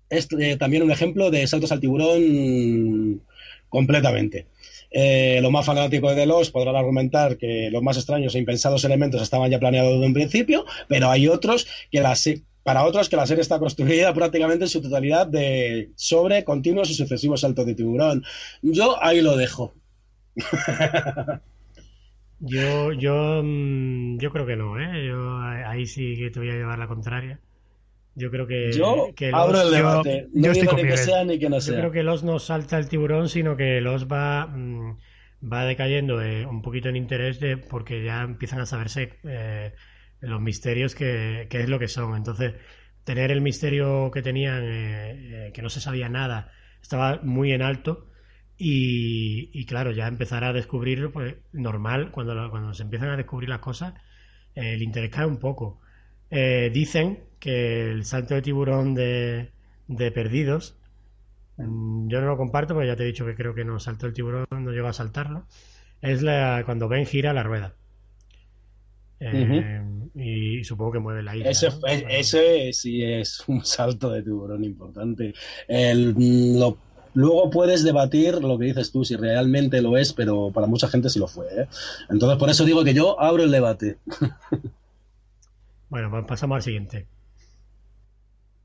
es 0.09 0.29
eh, 0.39 0.57
también 0.57 0.85
un 0.85 0.93
ejemplo 0.93 1.33
de 1.33 1.49
saltos 1.49 1.73
al 1.73 1.81
tiburón 1.81 3.23
completamente. 3.69 4.47
Eh, 4.91 5.41
los 5.43 5.51
más 5.51 5.67
fanáticos 5.67 6.15
de 6.15 6.27
Lost 6.27 6.53
podrán 6.53 6.77
argumentar 6.77 7.37
que 7.37 7.71
los 7.71 7.83
más 7.83 7.97
extraños 7.97 8.35
e 8.35 8.39
impensados 8.39 8.85
elementos 8.85 9.21
estaban 9.23 9.51
ya 9.51 9.59
planeados 9.59 9.95
desde 9.95 10.07
un 10.07 10.15
principio, 10.15 10.65
pero 10.89 11.11
hay 11.11 11.29
otros 11.29 11.67
que 11.91 12.01
la 12.01 12.15
para 12.63 12.85
otros 12.85 13.09
que 13.09 13.17
la 13.17 13.27
serie 13.27 13.43
está 13.43 13.61
construida 13.61 14.13
prácticamente 14.15 14.65
en 14.65 14.69
su 14.69 14.83
totalidad 14.83 15.27
de 15.27 15.93
sobre 15.95 16.43
continuos 16.45 16.91
y 16.91 16.95
sucesivos 16.95 17.43
saltos 17.43 17.65
de 17.67 17.75
tiburón. 17.75 18.25
Yo 18.63 19.03
ahí 19.03 19.21
lo 19.21 19.37
dejo. 19.37 19.75
Yo, 22.39 22.93
yo, 22.93 23.43
mm, 23.43 24.19
yo 24.19 24.31
creo 24.31 24.45
que 24.45 24.57
no, 24.57 24.79
¿eh? 24.79 25.07
Yo 25.07 25.39
ahí 25.39 25.87
sí 25.87 26.17
que 26.19 26.31
te 26.31 26.39
voy 26.39 26.51
a 26.51 26.55
llevar 26.55 26.79
la 26.79 26.87
contraria. 26.87 27.41
Yo 28.19 28.31
creo 28.31 28.47
que, 28.47 28.73
Yo 28.73 29.13
que 29.15 29.31
abro 29.33 29.61
el 29.61 29.69
yo- 29.69 29.75
debate. 29.77 30.29
yo 30.33 30.41
no 30.41 30.53
estoy 30.53 30.61
digo 30.63 30.73
con 30.73 30.83
ni 30.83 30.89
que 30.91 30.97
sea 30.97 31.25
ni 31.25 31.39
que 31.39 31.49
no 31.51 31.57
Yo 31.57 31.61
sea. 31.61 31.79
creo 31.79 31.93
que 31.93 32.03
los 32.03 32.25
no 32.25 32.39
salta 32.39 32.79
el 32.79 32.89
tiburón, 32.89 33.29
sino 33.29 33.57
que 33.57 33.81
los 33.83 34.09
va, 34.09 34.47
mm, 34.47 34.99
va 35.53 35.65
decayendo 35.67 36.23
eh, 36.23 36.47
un 36.47 36.63
poquito 36.63 36.89
en 36.89 36.97
interés 36.97 37.39
de, 37.41 37.59
porque 37.59 38.03
ya 38.03 38.23
empiezan 38.23 38.61
a 38.61 38.67
saberse 38.67 39.19
eh, 39.25 39.75
los 40.21 40.41
misterios 40.41 40.95
que, 40.95 41.47
que 41.51 41.61
es 41.61 41.69
lo 41.69 41.79
que 41.79 41.89
son. 41.89 42.17
Entonces, 42.17 42.55
tener 43.05 43.31
el 43.31 43.43
misterio 43.43 44.11
que 44.11 44.23
tenían, 44.23 44.65
eh, 44.65 45.49
eh, 45.49 45.53
que 45.53 45.61
no 45.63 45.69
se 45.69 45.81
sabía 45.81 46.09
nada, 46.09 46.51
estaba 46.83 47.21
muy 47.23 47.53
en 47.53 47.61
alto. 47.63 48.09
Y, 48.59 49.51
y 49.53 49.67
claro, 49.67 49.91
ya 49.93 50.07
empezar 50.09 50.43
a 50.43 50.55
descubrir, 50.55 51.11
pues 51.13 51.35
normal, 51.53 52.11
cuando, 52.11 52.35
lo- 52.35 52.51
cuando 52.51 52.73
se 52.73 52.83
empiezan 52.85 53.11
a 53.11 53.17
descubrir 53.19 53.51
las 53.51 53.59
cosas, 53.59 53.93
eh, 54.55 54.73
el 54.75 54.83
interés 54.83 55.11
cae 55.11 55.27
un 55.27 55.39
poco. 55.39 55.81
Eh, 56.31 56.71
dicen 56.73 57.26
que 57.47 57.91
el 57.93 58.05
salto 58.05 58.35
de 58.35 58.43
tiburón 58.43 58.95
de, 58.95 59.51
de 59.89 60.11
perdidos, 60.11 60.75
mm, 61.57 62.09
yo 62.09 62.21
no 62.21 62.27
lo 62.27 62.37
comparto 62.37 62.75
porque 62.75 62.89
ya 62.89 62.97
te 62.97 63.05
he 63.05 63.07
dicho 63.07 63.25
que 63.25 63.37
creo 63.37 63.55
que 63.55 63.65
no 63.65 63.79
saltó 63.79 64.07
el 64.07 64.13
tiburón, 64.13 64.47
no 64.51 64.73
llegó 64.73 64.89
a 64.89 64.93
saltarlo, 64.93 65.47
es 66.03 66.23
la, 66.23 66.63
cuando 66.67 66.89
Ben 66.89 67.07
gira 67.07 67.33
la 67.33 67.43
rueda. 67.45 67.75
Eh, 69.19 69.83
y, 70.15 70.63
supongo 70.65 70.93
que 70.93 70.99
mueve 70.99 71.23
la 71.23 71.35
isla. 71.37 71.51
Ese, 71.51 71.69
ese 72.11 72.73
sí 72.73 73.03
es 73.03 73.43
un 73.47 73.65
salto 73.65 74.11
de 74.11 74.23
tiburón 74.23 74.63
importante. 74.65 75.33
El- 75.69 76.15
lo- 76.59 76.77
luego 77.15 77.49
puedes 77.49 77.83
debatir 77.83 78.35
lo 78.43 78.59
que 78.59 78.67
dices 78.67 78.93
tú, 78.93 79.05
si 79.05 79.17
realmente 79.17 79.81
lo 79.81 79.97
es, 79.97 80.13
pero 80.13 80.51
para 80.53 80.67
mucha 80.67 80.89
gente 80.89 81.09
sí 81.09 81.19
lo 81.19 81.29
fue. 81.29 81.47
¿eh? 81.47 81.67
Entonces, 82.11 82.39
por 82.39 82.51
eso 82.51 82.65
digo 82.67 82.85
que 82.85 82.93
yo 82.93 83.19
abro 83.21 83.45
el 83.45 83.51
debate. 83.51 83.99
Bueno, 85.89 86.11
pues 86.11 86.25
pasamos 86.27 86.57
al 86.57 86.63
siguiente. 86.63 87.07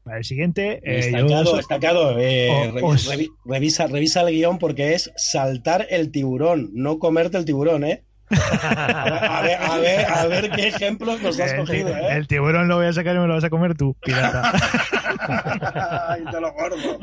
Para 0.04 0.18
el 0.18 0.24
siguiente, 0.24 0.82
eh, 0.84 1.12
Destacado, 1.56 2.14
yo- 2.14 2.20
eh, 2.20 2.72
revi- 2.74 3.08
revi- 3.08 3.30
revisa, 3.46 3.86
revisa 3.88 4.22
el 4.22 4.34
guion 4.34 4.58
porque 4.58 4.94
es 4.96 5.12
saltar 5.16 5.86
el 5.92 6.12
tiburón, 6.12 6.70
no 6.74 6.98
comerte 6.98 7.38
el 7.38 7.46
tiburón, 7.46 7.84
¿eh? 7.84 8.04
A 8.32 9.42
ver, 9.44 9.58
a 9.62 9.78
ver, 9.78 10.06
a 10.06 10.26
ver 10.26 10.52
qué 10.52 10.68
ejemplos 10.70 11.22
nos 11.22 11.40
has 11.40 11.52
el, 11.52 11.60
cogido, 11.60 11.90
¿eh? 11.90 12.16
el 12.16 12.28
tiburón 12.28 12.68
lo 12.70 12.78
voy 12.78 12.88
a 12.88 12.94
sacar 12.94 13.16
y 13.16 13.20
me 13.20 13.28
lo 13.28 13.34
vas 13.36 13.44
a 13.44 13.50
comer 13.50 13.76
tú, 13.76 13.96
pirata. 14.04 14.54
Ay, 16.10 16.24
te 16.32 16.40
lo 16.42 16.52
gordo. 16.54 17.00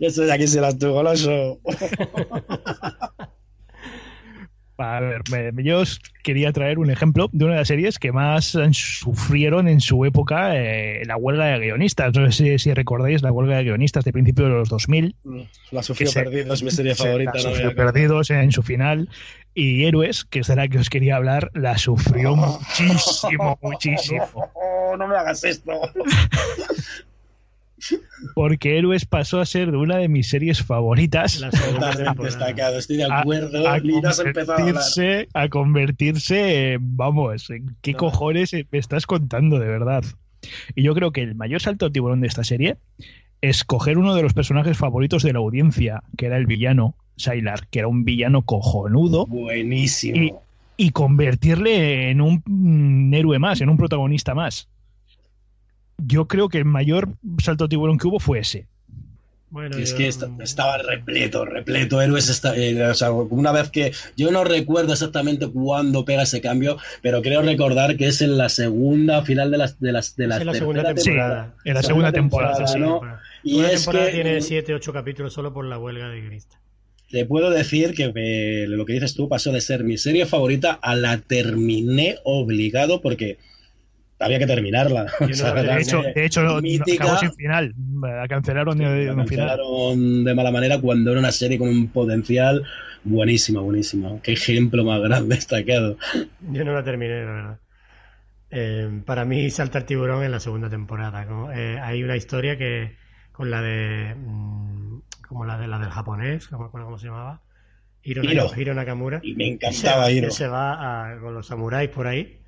Eso 0.00 0.22
de 0.26 0.32
aquí 0.32 0.46
se 0.48 0.60
las 0.60 0.76
tu 0.78 0.90
goloso. 0.92 1.60
A 4.80 5.00
ver, 5.00 5.22
me- 5.52 5.64
yo 5.64 5.80
os 5.80 6.00
quería 6.22 6.52
traer 6.52 6.78
un 6.78 6.88
ejemplo 6.88 7.28
de 7.32 7.44
una 7.44 7.54
de 7.54 7.58
las 7.60 7.68
series 7.68 7.98
que 7.98 8.12
más 8.12 8.56
sufrieron 8.72 9.66
en 9.66 9.80
su 9.80 10.04
época 10.04 10.56
eh, 10.56 11.02
la 11.04 11.16
huelga 11.16 11.46
de 11.46 11.58
guionistas. 11.58 12.14
No 12.16 12.30
sé 12.30 12.32
si, 12.32 12.58
si 12.60 12.74
recordáis 12.74 13.22
la 13.22 13.32
huelga 13.32 13.56
de 13.56 13.64
guionistas 13.64 14.04
de 14.04 14.12
principio 14.12 14.44
de 14.44 14.50
los 14.52 14.68
2000. 14.68 15.16
La 15.72 15.82
sufrió 15.82 16.06
Que 16.12 16.46
se- 16.56 16.64
mi 16.64 16.70
serie 16.70 16.94
Se 16.94 17.02
favorita. 17.04 17.32
la 17.34 17.42
no 17.42 17.50
sufrió 17.50 17.74
Perdidos 17.74 18.30
en 18.30 18.52
su 18.52 18.62
final. 18.62 19.08
Y 19.52 19.84
Héroes, 19.86 20.24
que 20.24 20.38
es 20.40 20.46
de 20.46 20.54
la 20.54 20.68
que 20.68 20.78
os 20.78 20.88
quería 20.90 21.16
hablar, 21.16 21.50
la 21.54 21.76
sufrió 21.76 22.36
muchísimo, 22.36 23.58
muchísimo. 23.60 24.28
Oh, 24.54 24.96
no 24.96 25.08
me 25.08 25.16
hagas 25.16 25.42
esto. 25.42 25.72
Porque 28.34 28.78
Héroes 28.78 29.04
pasó 29.06 29.40
a 29.40 29.46
ser 29.46 29.70
de 29.70 29.76
una 29.76 29.96
de 29.98 30.08
mis 30.08 30.28
series 30.28 30.62
favoritas. 30.62 31.40
Totalmente 31.40 32.22
destacado, 32.24 32.78
estoy 32.78 32.96
de 32.96 33.04
a- 33.04 33.20
acuerdo. 33.20 33.68
a 33.68 33.78
convertirse, 33.80 35.28
a 35.34 35.48
convertirse, 35.48 36.78
vamos, 36.80 37.50
¿en 37.50 37.76
¿qué 37.82 37.92
No. 37.92 37.98
cojones 37.98 38.52
me 38.52 38.78
estás 38.78 39.06
contando 39.06 39.58
de 39.58 39.66
verdad? 39.68 40.04
Y 40.74 40.82
yo 40.82 40.94
creo 40.94 41.12
que 41.12 41.22
el 41.22 41.34
mayor 41.34 41.60
salto 41.60 41.86
de 41.86 41.92
tiburón 41.92 42.20
de 42.20 42.26
esta 42.28 42.44
serie 42.44 42.76
es 43.40 43.64
coger 43.64 43.98
uno 43.98 44.14
de 44.14 44.22
los 44.22 44.34
personajes 44.34 44.76
favoritos 44.76 45.22
de 45.22 45.32
la 45.32 45.38
audiencia, 45.38 46.02
que 46.16 46.26
era 46.26 46.36
el 46.36 46.46
villano, 46.46 46.94
Sylar, 47.16 47.66
que 47.68 47.80
era 47.80 47.88
un 47.88 48.04
villano 48.04 48.42
cojonudo, 48.42 49.26
Buenísimo. 49.26 50.42
y 50.76 50.90
convertirle 50.90 52.10
en 52.10 52.20
un 52.20 52.42
mm, 52.44 53.14
héroe 53.14 53.38
más, 53.38 53.60
en 53.60 53.68
un 53.68 53.76
protagonista 53.76 54.34
más. 54.34 54.68
Yo 55.98 56.26
creo 56.28 56.48
que 56.48 56.58
el 56.58 56.64
mayor 56.64 57.08
salto 57.42 57.64
de 57.64 57.68
tiburón 57.70 57.98
que 57.98 58.06
hubo 58.06 58.18
fue 58.20 58.38
ese. 58.40 58.66
Bueno, 59.50 59.78
Es 59.78 59.92
yo- 59.92 59.96
que 59.96 60.08
esta- 60.08 60.28
estaba 60.40 60.76
repleto, 60.76 61.46
repleto. 61.46 62.02
Héroes 62.02 62.42
eh, 62.54 62.82
o 62.84 62.92
sea, 62.94 63.10
una 63.12 63.50
vez 63.50 63.70
que. 63.70 63.92
Yo 64.14 64.30
no 64.30 64.44
recuerdo 64.44 64.92
exactamente 64.92 65.48
cuándo 65.48 66.04
pega 66.04 66.22
ese 66.24 66.42
cambio, 66.42 66.76
pero 67.00 67.22
creo 67.22 67.40
recordar 67.40 67.96
que 67.96 68.08
es 68.08 68.20
en 68.20 68.36
la 68.36 68.50
segunda 68.50 69.22
final 69.22 69.50
de 69.50 69.56
las 69.56 69.80
de 69.80 69.92
las 69.92 70.16
de 70.16 70.24
en 70.24 70.30
la 70.46 70.52
segunda 70.54 70.94
temporada. 70.94 71.54
en 71.64 71.74
la 71.74 71.82
segunda 71.82 72.12
temporada, 72.12 72.66
Sí, 72.66 72.78
¿no? 72.78 73.00
Y 73.42 73.60
Una 73.60 73.70
es 73.70 73.84
temporada 73.84 74.06
que 74.10 74.12
tiene 74.12 74.36
eh, 74.36 74.42
7, 74.42 74.74
8 74.74 74.92
capítulos 74.92 75.32
solo 75.32 75.54
por 75.54 75.64
la 75.64 75.78
huelga 75.78 76.10
de 76.10 76.20
guionistas. 76.20 76.58
te 77.10 77.24
puedo 77.24 77.48
decir 77.48 77.94
que 77.94 78.66
lo 78.68 78.84
que 78.84 78.92
dices 78.92 79.14
tú 79.14 79.30
pasó 79.30 79.50
de 79.50 79.62
ser 79.62 79.82
mi 79.82 79.96
serie 79.96 80.26
favorita 80.26 80.78
a 80.82 80.94
la 80.94 81.16
terminé 81.22 82.18
obligado 82.24 83.00
porque 83.00 83.38
había 84.18 84.38
que 84.38 84.46
terminarla. 84.46 85.06
O 85.20 85.32
sea, 85.34 85.54
de 85.54 85.80
hecho, 85.80 86.02
de 86.02 86.24
hecho 86.24 86.40
acabó 86.40 87.18
sin 87.18 87.32
final. 87.34 87.74
La 88.00 88.28
cancelaron 88.28 88.78
de, 88.78 88.88
de 88.88 89.04
la 89.06 89.14
cancelaron 89.16 90.24
de 90.24 90.34
mala 90.34 90.50
manera 90.50 90.80
cuando 90.80 91.10
era 91.10 91.20
una 91.20 91.32
serie 91.32 91.58
con 91.58 91.68
un 91.68 91.88
potencial 91.88 92.62
buenísimo, 93.04 93.62
buenísimo. 93.62 94.20
Qué 94.22 94.32
ejemplo 94.32 94.84
más 94.84 95.00
grande 95.00 95.34
destacado. 95.36 95.96
Yo 96.52 96.64
no 96.64 96.72
la 96.72 96.82
terminé, 96.84 97.24
la 97.24 97.32
verdad. 97.32 97.58
Eh, 98.50 99.02
para 99.04 99.24
mí 99.24 99.50
salta 99.50 99.78
el 99.78 99.84
tiburón 99.84 100.24
en 100.24 100.30
la 100.30 100.40
segunda 100.40 100.70
temporada. 100.70 101.24
¿no? 101.24 101.52
Eh, 101.52 101.78
hay 101.80 102.02
una 102.02 102.16
historia 102.16 102.56
que 102.56 102.96
con 103.32 103.50
la 103.50 103.62
de 103.62 104.14
mm, 104.16 104.98
como 105.28 105.44
la 105.44 105.58
de 105.58 105.68
la 105.68 105.78
del 105.78 105.90
japonés, 105.90 106.50
no 106.50 106.58
me 106.58 106.64
acuerdo 106.64 106.86
cómo 106.86 106.98
se 106.98 107.06
llamaba, 107.06 107.42
Hiro, 108.02 108.24
Hiro. 108.24 108.50
Hiro 108.56 108.74
Nakamura. 108.74 109.20
Y 109.22 109.34
me 109.34 109.44
se, 109.44 109.50
encantaba 109.52 110.06
que 110.06 110.12
ir. 110.14 110.32
se 110.32 110.48
va 110.48 111.12
a- 111.12 111.20
con 111.20 111.34
los 111.34 111.46
samuráis 111.46 111.90
por 111.90 112.06
ahí. 112.06 112.38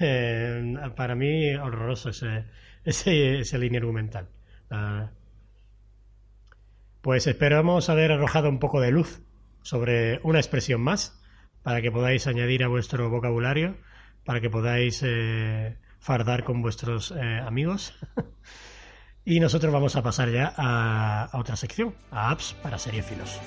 Eh, 0.00 0.74
para 0.96 1.14
mí 1.14 1.54
horroroso 1.54 2.10
ese, 2.10 2.44
ese, 2.84 3.40
ese 3.40 3.58
línea 3.58 3.80
argumental. 3.80 4.28
Pues 7.00 7.26
esperamos 7.26 7.88
haber 7.88 8.12
arrojado 8.12 8.48
un 8.48 8.58
poco 8.58 8.80
de 8.80 8.90
luz 8.90 9.22
sobre 9.62 10.20
una 10.24 10.38
expresión 10.38 10.80
más 10.80 11.18
para 11.62 11.80
que 11.82 11.90
podáis 11.90 12.26
añadir 12.26 12.64
a 12.64 12.68
vuestro 12.68 13.10
vocabulario, 13.10 13.76
para 14.24 14.40
que 14.40 14.50
podáis 14.50 15.02
eh, 15.04 15.76
fardar 16.00 16.44
con 16.44 16.62
vuestros 16.62 17.12
eh, 17.12 17.40
amigos. 17.46 17.94
y 19.24 19.40
nosotros 19.40 19.72
vamos 19.72 19.96
a 19.96 20.02
pasar 20.02 20.30
ya 20.30 20.52
a, 20.56 21.24
a 21.24 21.38
otra 21.38 21.56
sección, 21.56 21.94
a 22.10 22.30
apps 22.30 22.54
para 22.62 22.78
seriefilos. 22.78 23.40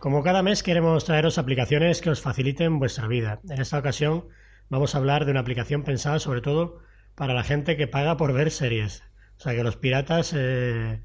Como 0.00 0.22
cada 0.22 0.42
mes 0.42 0.62
queremos 0.62 1.04
traeros 1.04 1.36
aplicaciones 1.36 2.00
que 2.00 2.08
os 2.08 2.22
faciliten 2.22 2.78
vuestra 2.78 3.06
vida. 3.06 3.38
En 3.50 3.60
esta 3.60 3.78
ocasión 3.78 4.24
vamos 4.70 4.94
a 4.94 4.98
hablar 4.98 5.26
de 5.26 5.30
una 5.30 5.40
aplicación 5.40 5.82
pensada 5.82 6.18
sobre 6.18 6.40
todo 6.40 6.78
para 7.14 7.34
la 7.34 7.44
gente 7.44 7.76
que 7.76 7.86
paga 7.86 8.16
por 8.16 8.32
ver 8.32 8.50
series. 8.50 9.02
O 9.36 9.42
sea 9.42 9.54
que 9.54 9.62
los 9.62 9.76
piratas 9.76 10.32
eh, 10.34 11.02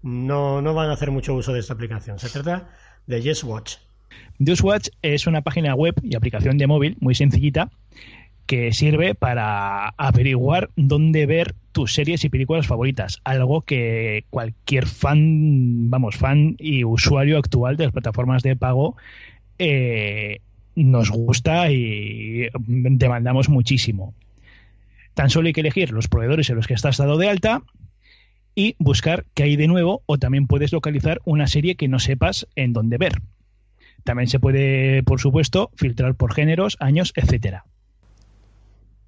no, 0.00 0.62
no 0.62 0.74
van 0.74 0.90
a 0.90 0.92
hacer 0.92 1.10
mucho 1.10 1.34
uso 1.34 1.52
de 1.52 1.58
esta 1.58 1.74
aplicación. 1.74 2.20
Se 2.20 2.30
trata 2.30 2.70
de 3.08 3.20
Yes 3.20 3.42
Watch. 3.42 3.78
JustWatch 4.38 4.90
es 5.02 5.26
una 5.26 5.42
página 5.42 5.74
web 5.74 5.96
y 6.04 6.14
aplicación 6.14 6.56
de 6.56 6.68
móvil 6.68 6.96
muy 7.00 7.16
sencillita 7.16 7.72
que 8.46 8.72
sirve 8.72 9.14
para 9.14 9.88
averiguar 9.96 10.70
dónde 10.76 11.26
ver 11.26 11.54
tus 11.72 11.92
series 11.92 12.24
y 12.24 12.28
películas 12.28 12.66
favoritas, 12.66 13.20
algo 13.24 13.62
que 13.62 14.24
cualquier 14.30 14.86
fan, 14.86 15.90
vamos, 15.90 16.16
fan 16.16 16.56
y 16.58 16.84
usuario 16.84 17.38
actual 17.38 17.76
de 17.76 17.84
las 17.84 17.92
plataformas 17.92 18.42
de 18.42 18.56
pago 18.56 18.96
eh, 19.58 20.40
nos 20.74 21.10
gusta 21.10 21.70
y 21.70 22.48
demandamos 22.66 23.48
muchísimo. 23.48 24.14
Tan 25.14 25.30
solo 25.30 25.46
hay 25.48 25.52
que 25.52 25.60
elegir 25.60 25.90
los 25.92 26.08
proveedores 26.08 26.50
en 26.50 26.56
los 26.56 26.66
que 26.66 26.74
estás 26.74 26.98
dado 26.98 27.16
de 27.16 27.28
alta 27.28 27.62
y 28.54 28.76
buscar 28.78 29.24
qué 29.34 29.44
hay 29.44 29.56
de 29.56 29.66
nuevo 29.66 30.02
o 30.06 30.18
también 30.18 30.46
puedes 30.46 30.72
localizar 30.72 31.20
una 31.24 31.46
serie 31.46 31.76
que 31.76 31.88
no 31.88 31.98
sepas 31.98 32.46
en 32.54 32.72
dónde 32.72 32.98
ver. 32.98 33.20
También 34.04 34.28
se 34.28 34.38
puede, 34.38 35.02
por 35.02 35.20
supuesto, 35.20 35.70
filtrar 35.74 36.14
por 36.14 36.32
géneros, 36.34 36.76
años, 36.80 37.12
etcétera. 37.16 37.64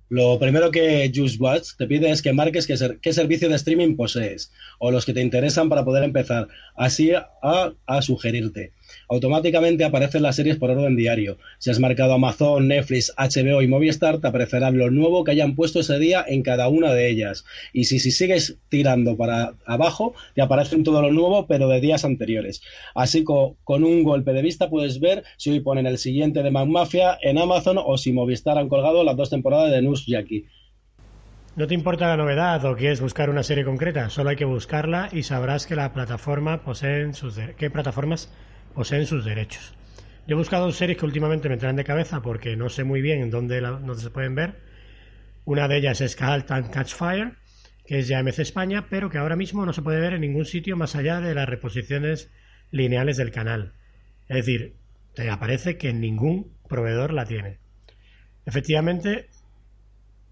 Lo 0.08 0.38
primero 0.38 0.70
que 0.70 1.10
Just 1.14 1.40
Watch 1.40 1.76
te 1.76 1.86
pide 1.86 2.10
es 2.10 2.22
que 2.22 2.32
marques 2.32 2.66
qué, 2.66 2.76
ser- 2.76 2.98
qué 3.00 3.12
servicio 3.12 3.48
de 3.48 3.56
streaming 3.56 3.94
posees 3.96 4.50
o 4.78 4.90
los 4.90 5.04
que 5.04 5.12
te 5.12 5.20
interesan 5.20 5.68
para 5.68 5.84
poder 5.84 6.04
empezar 6.04 6.48
así 6.74 7.12
a 7.12 8.02
sugerirte. 8.02 8.72
Automáticamente 9.08 9.84
aparecen 9.84 10.22
las 10.22 10.36
series 10.36 10.56
por 10.56 10.70
orden 10.70 10.96
diario. 10.96 11.38
Si 11.58 11.70
has 11.70 11.80
marcado 11.80 12.14
Amazon, 12.14 12.68
Netflix, 12.68 13.12
HBO 13.16 13.62
y 13.62 13.68
Movistar, 13.68 14.18
te 14.20 14.28
aparecerá 14.28 14.70
lo 14.70 14.90
nuevo 14.90 15.24
que 15.24 15.32
hayan 15.32 15.54
puesto 15.54 15.80
ese 15.80 15.98
día 15.98 16.24
en 16.26 16.42
cada 16.42 16.68
una 16.68 16.92
de 16.94 17.08
ellas. 17.08 17.44
Y 17.72 17.84
si, 17.84 17.98
si 17.98 18.10
sigues 18.10 18.58
tirando 18.68 19.16
para 19.16 19.54
abajo, 19.66 20.14
te 20.34 20.42
aparecen 20.42 20.84
todo 20.84 21.02
lo 21.02 21.12
nuevo, 21.12 21.46
pero 21.46 21.68
de 21.68 21.80
días 21.80 22.04
anteriores. 22.04 22.60
Así 22.94 23.24
co- 23.24 23.56
con 23.64 23.84
un 23.84 24.02
golpe 24.02 24.32
de 24.32 24.42
vista 24.42 24.70
puedes 24.70 25.00
ver 25.00 25.24
si 25.36 25.50
hoy 25.50 25.60
ponen 25.60 25.86
el 25.86 25.98
siguiente 25.98 26.42
de 26.42 26.50
McMafia 26.50 27.18
en 27.22 27.38
Amazon 27.38 27.78
o 27.84 27.96
si 27.98 28.12
Movistar 28.12 28.58
han 28.58 28.68
colgado 28.68 29.04
las 29.04 29.16
dos 29.16 29.30
temporadas 29.30 29.70
de 29.72 29.82
Nurse 29.82 30.10
Jackie. 30.10 30.46
¿No 31.56 31.66
te 31.66 31.74
importa 31.74 32.06
la 32.08 32.16
novedad 32.16 32.64
o 32.64 32.76
quieres 32.76 33.00
buscar 33.02 33.28
una 33.30 33.42
serie 33.42 33.64
concreta? 33.64 34.08
Solo 34.10 34.30
hay 34.30 34.36
que 34.36 34.44
buscarla 34.46 35.08
y 35.12 35.24
sabrás 35.24 35.66
que 35.66 35.76
la 35.76 35.92
plataforma 35.92 36.62
poseen 36.62 37.14
sus 37.14 37.36
qué 37.58 37.70
plataformas 37.70 38.32
poseen 38.78 39.06
sus 39.06 39.24
derechos. 39.24 39.74
Yo 40.28 40.36
he 40.36 40.38
buscado 40.38 40.70
series 40.70 40.96
que 40.96 41.04
últimamente 41.04 41.48
me 41.48 41.56
traen 41.56 41.74
de 41.74 41.82
cabeza 41.82 42.22
porque 42.22 42.54
no 42.54 42.68
sé 42.68 42.84
muy 42.84 43.02
bien 43.02 43.28
dónde, 43.28 43.60
la- 43.60 43.72
dónde 43.72 43.96
se 44.00 44.10
pueden 44.10 44.36
ver. 44.36 44.60
Una 45.44 45.66
de 45.66 45.78
ellas 45.78 46.00
es 46.00 46.20
Halt 46.22 46.48
and 46.52 46.70
Catch 46.70 46.94
Fire, 46.94 47.38
que 47.84 47.98
es 47.98 48.06
ya 48.06 48.20
MC 48.20 48.42
España, 48.42 48.86
pero 48.88 49.10
que 49.10 49.18
ahora 49.18 49.34
mismo 49.34 49.66
no 49.66 49.72
se 49.72 49.82
puede 49.82 49.98
ver 49.98 50.12
en 50.12 50.20
ningún 50.20 50.44
sitio 50.44 50.76
más 50.76 50.94
allá 50.94 51.20
de 51.20 51.34
las 51.34 51.48
reposiciones 51.48 52.30
lineales 52.70 53.16
del 53.16 53.32
canal. 53.32 53.72
Es 54.28 54.36
decir, 54.36 54.76
te 55.12 55.28
aparece 55.28 55.76
que 55.76 55.92
ningún 55.92 56.52
proveedor 56.68 57.12
la 57.12 57.24
tiene. 57.24 57.58
Efectivamente, 58.46 59.28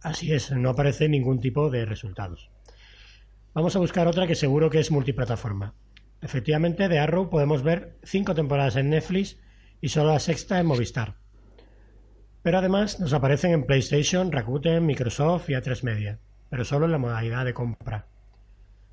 Así 0.03 0.33
es, 0.33 0.53
no 0.53 0.71
aparece 0.71 1.09
ningún 1.09 1.41
tipo 1.41 1.69
de 1.69 1.85
resultados. 1.85 2.49
Vamos 3.55 3.75
a 3.75 3.81
buscar 3.81 4.07
otra 4.07 4.29
que 4.29 4.37
seguro 4.37 4.71
que 4.71 4.79
es 4.79 4.93
multiplataforma. 4.93 5.75
Efectivamente, 6.23 6.89
de 6.89 6.99
Arrow 6.99 7.31
podemos 7.31 7.63
ver 7.63 7.99
cinco 8.03 8.35
temporadas 8.35 8.77
en 8.77 8.91
Netflix 8.91 9.39
y 9.81 9.89
solo 9.89 10.13
la 10.13 10.19
sexta 10.19 10.59
en 10.59 10.67
Movistar. 10.67 11.17
Pero 12.43 12.59
además 12.59 13.01
nos 13.01 13.13
aparecen 13.13 13.53
en 13.53 13.67
PlayStation, 13.67 14.33
Rakuten, 14.33 14.87
Microsoft 14.87 15.51
y 15.51 15.55
A3 15.55 15.83
Media, 15.83 16.19
pero 16.49 16.65
solo 16.65 16.87
en 16.87 16.93
la 16.93 16.99
modalidad 16.99 17.45
de 17.45 17.55
compra. 17.55 18.07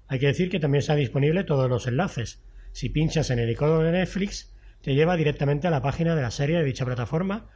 Hay 0.08 0.20
que 0.20 0.28
decir 0.28 0.50
que 0.50 0.60
también 0.60 0.80
están 0.80 0.98
disponibles 0.98 1.46
todos 1.46 1.70
los 1.70 1.88
enlaces. 1.88 2.44
Si 2.72 2.90
pinchas 2.90 3.30
en 3.30 3.40
el 3.40 3.50
icono 3.50 3.80
de 3.80 3.92
Netflix, 3.92 4.54
te 4.82 4.96
lleva 4.96 5.16
directamente 5.16 5.68
a 5.68 5.72
la 5.72 5.82
página 5.82 6.16
de 6.16 6.22
la 6.22 6.32
serie 6.32 6.58
de 6.58 6.64
dicha 6.64 6.86
plataforma 6.86 7.50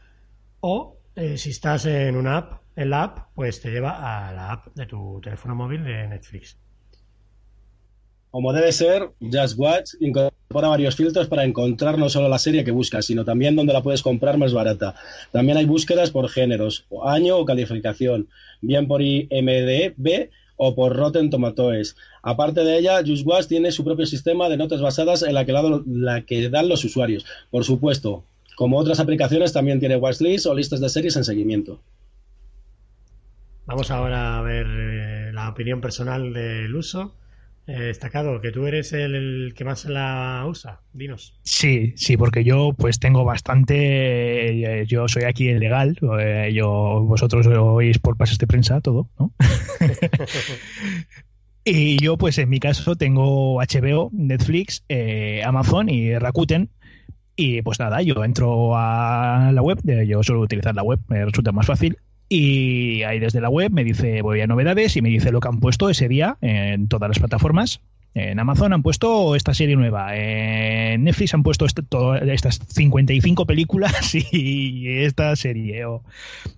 o 0.60 1.00
eh, 1.16 1.38
si 1.38 1.50
estás 1.50 1.86
en 1.88 2.16
una 2.16 2.38
app, 2.38 2.62
en 2.76 2.92
la 2.92 3.04
app, 3.04 3.30
pues 3.34 3.60
te 3.60 3.72
lleva 3.72 4.28
a 4.28 4.32
la 4.32 4.52
app 4.52 4.68
de 4.76 4.86
tu 4.86 5.20
teléfono 5.20 5.56
móvil 5.56 5.84
de 5.84 6.08
Netflix. 6.08 6.58
Como 8.38 8.54
debe 8.54 8.72
ser, 8.72 9.10
Just 9.20 9.58
Watch 9.58 9.96
incorpora 10.00 10.68
varios 10.68 10.96
filtros 10.96 11.26
para 11.26 11.44
encontrar 11.44 11.98
no 11.98 12.08
solo 12.08 12.30
la 12.30 12.38
serie 12.38 12.64
que 12.64 12.70
buscas, 12.70 13.08
sino 13.08 13.26
también 13.26 13.56
donde 13.56 13.74
la 13.74 13.82
puedes 13.82 14.04
comprar 14.04 14.38
más 14.38 14.54
barata. 14.54 14.94
También 15.32 15.58
hay 15.58 15.66
búsquedas 15.66 16.12
por 16.12 16.30
géneros, 16.30 16.86
año 17.04 17.36
o 17.36 17.46
calificación, 17.46 18.28
bien 18.62 18.88
por 18.88 19.02
IMDb 19.02 20.30
o 20.56 20.76
por 20.76 20.96
Rotten 20.96 21.32
Tomatoes. 21.32 21.96
Aparte 22.22 22.64
de 22.64 22.78
ella, 22.78 23.00
Just 23.04 23.26
Watch 23.26 23.48
tiene 23.48 23.72
su 23.72 23.84
propio 23.84 24.06
sistema 24.06 24.50
de 24.50 24.58
notas 24.58 24.84
basadas 24.84 25.24
en 25.24 25.34
la 25.34 25.44
que, 25.44 25.54
la 25.88 26.22
que 26.22 26.48
dan 26.52 26.70
los 26.70 26.86
usuarios. 26.86 27.26
Por 27.50 27.64
supuesto, 27.64 28.24
como 28.56 28.78
otras 28.78 29.00
aplicaciones, 29.00 29.52
también 29.52 29.80
tiene 29.80 29.96
watchlist 29.96 30.46
o 30.46 30.54
listas 30.54 30.80
de 30.80 30.90
series 30.90 31.16
en 31.16 31.24
seguimiento. 31.24 31.80
Vamos 33.66 33.90
ahora 33.90 34.38
a 34.38 34.44
ver 34.44 34.68
eh, 34.70 35.32
la 35.34 35.50
opinión 35.50 35.82
personal 35.82 36.34
del 36.34 36.76
uso. 36.76 37.16
Eh, 37.68 37.80
destacado, 37.82 38.40
que 38.40 38.52
tú 38.52 38.66
eres 38.66 38.94
el, 38.94 39.14
el 39.14 39.54
que 39.54 39.66
más 39.66 39.84
la 39.86 40.46
usa. 40.48 40.80
Dinos. 40.94 41.38
Sí, 41.44 41.94
sí, 41.98 42.16
porque 42.16 42.46
yo 42.46 42.74
pues 42.78 42.98
tengo 42.98 43.26
bastante, 43.26 44.82
eh, 44.82 44.86
yo 44.88 45.10
soy 45.10 45.24
aquí 45.24 45.50
el 45.50 45.60
legal, 45.60 45.98
eh, 46.20 46.52
yo 46.54 47.04
vosotros 47.04 47.46
oís 47.48 48.00
por 48.00 48.16
pases 48.16 48.38
de 48.38 48.48
prensa 48.48 48.80
todo, 48.80 49.10
¿no? 49.20 49.34
y 51.66 51.98
yo 52.02 52.18
pues 52.18 52.38
en 52.38 52.48
mi 52.48 52.62
caso 52.62 52.96
tengo 52.96 53.62
HBO, 53.62 54.12
Netflix, 54.14 54.86
eh, 54.88 55.42
Amazon 55.44 55.90
y 55.90 56.18
Rakuten 56.18 56.70
y 57.40 57.62
pues 57.62 57.80
nada, 57.80 58.02
yo 58.02 58.24
entro 58.24 58.76
a 58.76 59.52
la 59.54 59.62
web, 59.62 59.78
eh, 59.88 60.08
yo 60.08 60.24
suelo 60.24 60.42
utilizar 60.42 60.74
la 60.74 60.84
web, 60.84 61.00
me 61.08 61.24
resulta 61.24 61.52
más 61.52 61.68
fácil 61.68 61.98
y 62.30 63.04
ahí 63.04 63.20
desde 63.20 63.42
la 63.42 63.50
web 63.50 63.72
me 63.72 63.84
dice 63.84 64.22
voy 64.22 64.42
a 64.42 64.48
novedades 64.48 64.96
y 64.98 65.02
me 65.02 65.10
dice 65.10 65.32
lo 65.32 65.40
que 65.40 65.48
han 65.48 65.60
puesto 65.60 65.90
ese 65.90 66.08
día 66.08 66.38
en 66.42 66.88
todas 66.88 67.10
las 67.10 67.20
plataformas. 67.20 67.82
En 68.14 68.40
Amazon 68.40 68.74
han 68.74 68.82
puesto 68.82 69.36
esta 69.36 69.54
serie 69.54 69.76
nueva, 69.76 70.16
en 70.18 71.04
Netflix 71.04 71.34
han 71.36 71.44
puesto 71.44 71.66
este- 71.66 71.84
todas 71.84 72.24
estas 72.28 72.60
55 72.68 73.46
películas 73.46 74.16
y 74.34 74.88
esta 75.04 75.36
serie 75.36 75.86
o- 75.86 76.04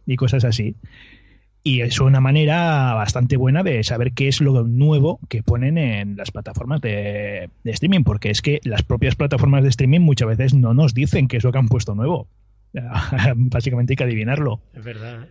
y 0.06 0.16
cosas 0.16 0.46
así. 0.46 0.76
Y 1.62 1.82
es 1.82 2.00
una 2.00 2.22
manera 2.22 2.94
bastante 2.94 3.36
buena 3.36 3.64
de 3.64 3.84
saber 3.84 4.14
qué 4.14 4.30
es 4.30 4.40
lo 4.40 4.64
nuevo 4.64 5.20
que 5.28 5.44
ponen 5.44 5.78
en 5.78 6.16
las 6.16 6.32
plataformas 6.32 6.80
de, 6.80 7.50
de 7.66 7.72
streaming, 7.72 8.04
porque 8.06 8.30
es 8.30 8.41
que 8.41 8.62
las 8.64 8.82
propias 8.82 9.16
plataformas 9.16 9.64
de 9.64 9.70
streaming 9.70 10.00
muchas 10.00 10.30
veces 10.30 10.54
no 10.54 10.74
nos 10.74 10.94
dicen 10.94 11.28
qué 11.28 11.36
es 11.38 11.44
lo 11.44 11.52
que 11.52 11.58
han 11.58 11.68
puesto 11.68 11.94
nuevo. 11.94 12.28
Básicamente 13.36 13.91
hay 13.94 13.98
que 13.98 14.04
adivinarlo. 14.06 14.62
Es 14.74 14.84
verdad. 14.86 15.28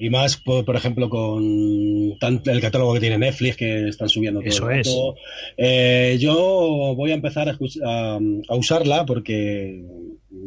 Y 0.00 0.08
más, 0.10 0.38
por, 0.38 0.64
por 0.64 0.76
ejemplo, 0.76 1.10
con 1.10 1.42
el 1.44 2.60
catálogo 2.60 2.94
que 2.94 3.00
tiene 3.00 3.18
Netflix, 3.18 3.56
que 3.56 3.88
están 3.88 4.08
subiendo 4.08 4.40
todo 4.40 4.48
Eso 4.48 4.70
el 4.70 4.80
es. 4.80 4.88
Eh, 5.58 6.16
yo 6.18 6.94
voy 6.96 7.10
a 7.10 7.14
empezar 7.14 7.48
a- 7.50 8.18
a 8.48 8.54
usarla 8.56 9.04
porque 9.04 9.84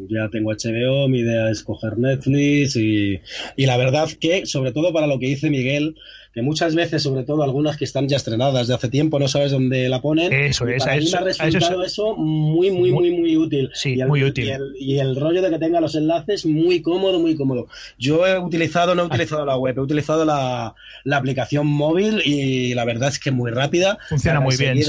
ya 0.09 0.29
tengo 0.31 0.51
HBO, 0.51 1.07
mi 1.07 1.19
idea 1.19 1.49
es 1.51 1.63
coger 1.63 1.97
Netflix 1.99 2.75
y, 2.75 3.19
y 3.55 3.65
la 3.65 3.77
verdad 3.77 4.09
que, 4.19 4.45
sobre 4.47 4.71
todo 4.71 4.91
para 4.91 5.07
lo 5.07 5.19
que 5.19 5.27
dice 5.27 5.49
Miguel, 5.49 5.95
que 6.33 6.41
muchas 6.41 6.73
veces, 6.73 7.03
sobre 7.03 7.23
todo 7.23 7.43
algunas 7.43 7.77
que 7.77 7.85
están 7.85 8.07
ya 8.09 8.17
estrenadas 8.17 8.67
de 8.67 8.73
hace 8.73 8.89
tiempo, 8.89 9.19
no 9.19 9.27
sabes 9.27 9.51
dónde 9.51 9.87
la 9.87 10.01
ponen. 10.01 10.33
Eso 10.33 10.67
es, 10.67 10.79
para 10.83 10.93
a 10.93 10.97
mí 10.97 11.03
eso- 11.03 11.17
me 11.21 11.27
ha 11.27 11.29
eso 11.31 11.43
resultado 11.43 11.83
es- 11.83 11.91
eso 11.91 12.15
muy, 12.15 12.71
muy, 12.71 12.91
muy, 12.91 13.11
muy 13.11 13.37
útil. 13.37 13.69
Sí, 13.73 13.93
y 13.95 14.01
el, 14.01 14.07
muy 14.07 14.23
útil. 14.23 14.45
Y 14.45 14.49
el, 14.49 14.73
y 14.79 14.99
el 14.99 15.15
rollo 15.15 15.41
de 15.43 15.51
que 15.51 15.59
tenga 15.59 15.79
los 15.79 15.93
enlaces 15.95 16.45
muy 16.47 16.81
cómodo, 16.81 17.19
muy 17.19 17.35
cómodo. 17.35 17.67
Yo 17.99 18.25
he 18.25 18.39
utilizado, 18.39 18.95
no 18.95 19.03
he 19.03 19.05
utilizado 19.05 19.45
la 19.45 19.57
web, 19.57 19.77
he 19.77 19.81
utilizado 19.81 20.25
la, 20.25 20.73
la 21.03 21.17
aplicación 21.17 21.67
móvil 21.67 22.21
y 22.25 22.73
la 22.73 22.83
verdad 22.85 23.09
es 23.09 23.19
que 23.19 23.29
muy 23.31 23.51
rápida. 23.51 23.99
Funciona 24.09 24.39
muy 24.39 24.57
bien, 24.57 24.79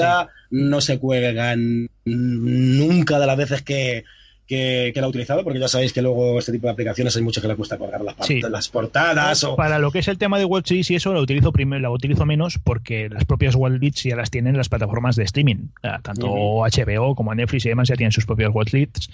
No 0.50 0.80
se 0.80 0.98
cuelgan 0.98 1.88
nunca 2.06 3.18
de 3.18 3.26
las 3.26 3.36
veces 3.36 3.62
que, 3.62 4.04
que, 4.46 4.90
que 4.94 5.00
la 5.00 5.06
he 5.06 5.10
utilizado, 5.10 5.42
porque 5.44 5.58
ya 5.58 5.68
sabéis 5.68 5.92
que 5.92 6.02
luego 6.02 6.38
este 6.38 6.52
tipo 6.52 6.66
de 6.66 6.72
aplicaciones 6.72 7.16
hay 7.16 7.22
mucho 7.22 7.40
que 7.40 7.48
le 7.48 7.56
cuesta 7.56 7.78
colgar 7.78 8.02
las, 8.02 8.14
par- 8.14 8.26
Sí. 8.26 8.40
las 8.40 8.68
portadas 8.68 9.42
o... 9.44 9.56
Para 9.56 9.78
lo 9.78 9.90
que 9.90 10.00
es 10.00 10.08
el 10.08 10.18
tema 10.18 10.38
de 10.38 10.44
watchlist 10.44 10.90
y 10.90 10.96
eso, 10.96 11.12
lo 11.12 11.20
utilizo 11.22 11.50
primero, 11.52 11.80
la 11.80 11.90
utilizo 11.90 12.26
menos 12.26 12.58
porque 12.62 13.08
las 13.08 13.24
propias 13.24 13.54
watchlists 13.54 14.02
ya 14.02 14.16
las 14.16 14.30
tienen 14.30 14.56
las 14.56 14.68
plataformas 14.68 15.16
de 15.16 15.24
streaming. 15.24 15.68
Tanto. 16.02 16.26
HBO 16.28 17.14
como 17.14 17.34
Netflix 17.34 17.64
y 17.66 17.70
demás 17.70 17.88
ya 17.88 17.96
tienen 17.96 18.12
sus 18.12 18.26
propias 18.26 18.50
watchlists. 18.54 19.06
Sí, 19.06 19.10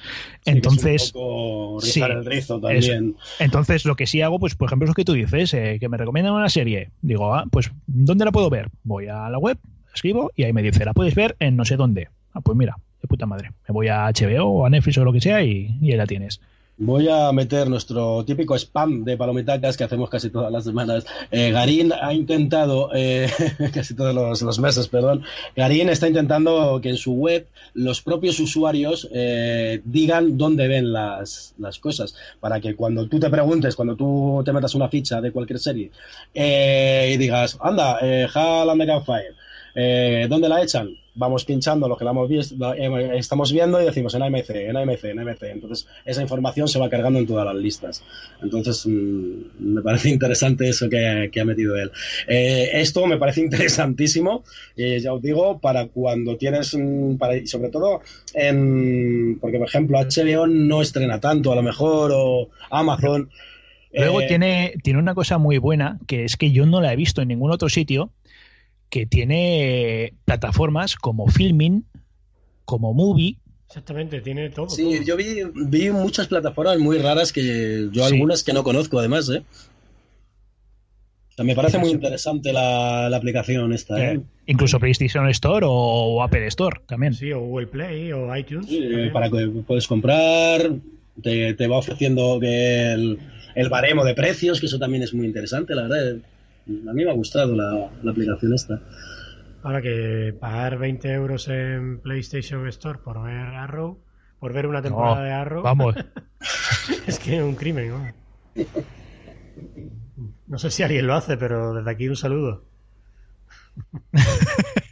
es 0.46 0.54
Entonces, 0.54 1.12
un 1.14 1.20
poco 1.20 1.80
sí, 1.80 2.00
el 2.00 2.24
rizo 2.24 2.60
también. 2.60 3.16
entonces 3.38 3.84
lo 3.84 3.94
que 3.96 4.06
sí 4.06 4.22
hago, 4.22 4.38
pues 4.40 4.54
por 4.56 4.68
ejemplo, 4.68 4.86
es 4.86 4.88
lo 4.90 4.94
que 4.94 5.04
tú 5.04 5.12
dices, 5.12 5.54
eh, 5.54 5.76
que 5.78 5.88
me 5.88 5.96
recomiendan 5.96 6.34
una 6.34 6.48
serie. 6.48 6.90
Digo, 7.02 7.34
ah, 7.34 7.44
pues 7.50 7.70
¿dónde 7.86 8.24
la 8.24 8.32
puedo 8.32 8.50
ver? 8.50 8.68
Voy 8.82 9.06
a 9.08 9.28
la 9.30 9.38
web, 9.38 9.58
escribo 9.94 10.32
y 10.34 10.44
ahí 10.44 10.52
me 10.52 10.62
dice, 10.62 10.84
la 10.84 10.92
puedes 10.94 11.14
ver 11.14 11.36
en 11.38 11.56
no 11.56 11.64
sé 11.64 11.76
dónde. 11.76 12.08
Ah, 12.32 12.40
pues 12.40 12.56
mira, 12.56 12.76
de 13.00 13.08
puta 13.08 13.26
madre. 13.26 13.52
Me 13.68 13.72
voy 13.72 13.88
a 13.88 14.06
HBO 14.06 14.44
o 14.46 14.66
a 14.66 14.70
Netflix 14.70 14.98
o 14.98 15.04
lo 15.04 15.12
que 15.12 15.20
sea 15.20 15.42
y, 15.42 15.76
y 15.80 15.92
ahí 15.92 15.96
la 15.96 16.06
tienes. 16.06 16.40
Voy 16.82 17.08
a 17.10 17.30
meter 17.32 17.68
nuestro 17.68 18.24
típico 18.24 18.54
spam 18.56 19.04
de 19.04 19.18
palomitacas 19.18 19.76
que 19.76 19.84
hacemos 19.84 20.08
casi 20.08 20.30
todas 20.30 20.50
las 20.50 20.64
semanas. 20.64 21.04
Eh, 21.30 21.50
Garín 21.50 21.92
ha 21.92 22.14
intentado, 22.14 22.88
eh, 22.94 23.28
casi 23.74 23.94
todos 23.94 24.14
los, 24.14 24.40
los 24.40 24.58
meses, 24.58 24.88
perdón, 24.88 25.22
Garín 25.54 25.90
está 25.90 26.08
intentando 26.08 26.80
que 26.80 26.88
en 26.88 26.96
su 26.96 27.12
web 27.12 27.46
los 27.74 28.00
propios 28.00 28.40
usuarios 28.40 29.06
eh, 29.12 29.82
digan 29.84 30.38
dónde 30.38 30.68
ven 30.68 30.90
las, 30.90 31.52
las 31.58 31.78
cosas, 31.78 32.14
para 32.40 32.62
que 32.62 32.74
cuando 32.74 33.06
tú 33.08 33.20
te 33.20 33.28
preguntes, 33.28 33.76
cuando 33.76 33.94
tú 33.94 34.40
te 34.42 34.54
metas 34.54 34.74
una 34.74 34.88
ficha 34.88 35.20
de 35.20 35.32
cualquier 35.32 35.58
serie 35.58 35.90
eh, 36.32 37.10
y 37.12 37.18
digas, 37.18 37.58
anda, 37.60 37.98
Hall 38.34 38.70
and 38.70 38.80
the 38.80 38.86
eh, 39.74 40.26
¿dónde 40.28 40.48
la 40.48 40.62
echan? 40.62 40.90
Vamos 41.14 41.44
pinchando 41.44 41.88
lo 41.88 41.96
que 41.96 42.04
la 42.04 42.12
hemos 42.12 42.28
visto, 42.28 42.54
la- 42.56 42.76
eh, 42.76 43.18
estamos 43.18 43.52
viendo 43.52 43.82
y 43.82 43.84
decimos 43.84 44.14
en 44.14 44.22
AMC, 44.22 44.50
en 44.50 44.76
AMC, 44.76 45.04
en 45.04 45.18
AMC. 45.18 45.42
Entonces, 45.42 45.86
esa 46.04 46.22
información 46.22 46.68
se 46.68 46.78
va 46.78 46.88
cargando 46.88 47.18
en 47.18 47.26
todas 47.26 47.44
las 47.44 47.56
listas. 47.56 48.02
Entonces, 48.42 48.86
mm, 48.86 49.32
me 49.58 49.82
parece 49.82 50.08
interesante 50.08 50.68
eso 50.68 50.88
que, 50.88 51.28
que 51.32 51.40
ha 51.40 51.44
metido 51.44 51.76
él. 51.76 51.90
Eh, 52.28 52.70
esto 52.74 53.06
me 53.06 53.16
parece 53.18 53.40
interesantísimo, 53.42 54.44
ya 54.76 55.12
os 55.12 55.20
digo, 55.20 55.58
para 55.58 55.86
cuando 55.88 56.36
tienes, 56.36 56.74
mm, 56.78 57.16
para, 57.16 57.44
sobre 57.46 57.70
todo, 57.70 58.00
en, 58.34 59.38
porque 59.40 59.58
por 59.58 59.66
ejemplo, 59.68 59.98
HBO 59.98 60.46
no 60.46 60.80
estrena 60.80 61.20
tanto, 61.20 61.52
a 61.52 61.56
lo 61.56 61.62
mejor, 61.62 62.12
o 62.14 62.48
Amazon. 62.70 63.28
Luego 63.92 64.20
tiene, 64.28 64.74
tiene 64.84 65.00
una 65.00 65.14
cosa 65.16 65.38
muy 65.38 65.58
buena, 65.58 65.98
que 66.06 66.24
es 66.24 66.36
que 66.36 66.52
yo 66.52 66.64
no 66.64 66.80
la 66.80 66.92
he 66.92 66.96
visto 66.96 67.22
en 67.22 67.28
ningún 67.28 67.50
otro 67.50 67.68
sitio, 67.68 68.10
que 68.90 69.06
tiene 69.06 70.14
plataformas 70.24 70.96
como 70.96 71.26
Filmin, 71.28 71.86
como 72.64 72.92
Movie, 72.92 73.38
Exactamente, 73.68 74.20
tiene 74.20 74.50
todo. 74.50 74.68
Sí, 74.68 74.82
todo. 74.82 75.02
yo 75.04 75.16
vi, 75.16 75.42
vi 75.54 75.90
muchas 75.90 76.26
plataformas 76.26 76.78
muy 76.80 76.98
raras 76.98 77.32
que 77.32 77.88
yo 77.92 78.04
Sí. 78.08 78.14
algunas 78.14 78.42
que 78.42 78.52
no 78.52 78.64
conozco 78.64 78.98
además, 78.98 79.28
¿eh? 79.30 79.44
O 81.28 81.32
sea, 81.34 81.44
me 81.44 81.54
parece 81.54 81.78
muy 81.78 81.90
interesante 81.90 82.52
la, 82.52 83.08
la 83.08 83.16
aplicación 83.16 83.72
esta, 83.72 83.96
Eh, 84.12 84.14
¿eh? 84.16 84.20
incluso 84.46 84.80
PlayStation 84.80 85.28
Store 85.28 85.64
o, 85.66 85.70
o 85.72 86.22
Apple 86.24 86.44
Store 86.48 86.80
también. 86.88 87.14
Sí, 87.14 87.30
o 87.32 87.40
Google 87.40 87.68
Play 87.68 88.10
o 88.12 88.34
iTunes. 88.36 88.66
Sí, 88.66 88.80
para 89.12 89.30
que 89.30 89.46
puedes 89.64 89.86
comprar, 89.86 90.68
te, 91.22 91.54
te 91.54 91.66
va 91.68 91.78
ofreciendo 91.78 92.40
el, 92.42 93.20
el 93.54 93.68
baremo 93.68 94.04
de 94.04 94.14
precios, 94.14 94.58
que 94.58 94.66
eso 94.66 94.80
también 94.80 95.04
es 95.04 95.14
muy 95.14 95.26
interesante, 95.26 95.76
la 95.76 95.82
verdad. 95.82 96.16
A 96.88 96.92
mí 96.92 97.04
me 97.04 97.10
ha 97.10 97.14
gustado 97.14 97.54
la, 97.56 97.90
la 98.02 98.10
aplicación 98.10 98.54
esta. 98.54 98.80
Ahora 99.62 99.82
que 99.82 100.34
pagar 100.38 100.78
20 100.78 101.12
euros 101.12 101.48
en 101.48 102.00
PlayStation 102.00 102.66
Store 102.68 102.98
por 103.04 103.22
ver 103.22 103.36
Arrow, 103.36 103.98
por 104.38 104.52
ver 104.52 104.66
una 104.66 104.80
temporada 104.80 105.16
No, 105.16 105.22
de 105.22 105.32
Arrow, 105.32 105.62
Vamos, 105.62 105.94
es 107.06 107.18
que 107.18 107.36
es 107.36 107.42
un 107.42 107.54
crimen. 107.56 107.88
¿no? 107.88 108.14
No 110.46 110.58
sé 110.58 110.70
si 110.70 110.82
alguien 110.82 111.06
lo 111.06 111.14
hace, 111.14 111.36
pero 111.36 111.74
desde 111.74 111.90
aquí 111.90 112.08
un 112.08 112.16
saludo. 112.16 112.64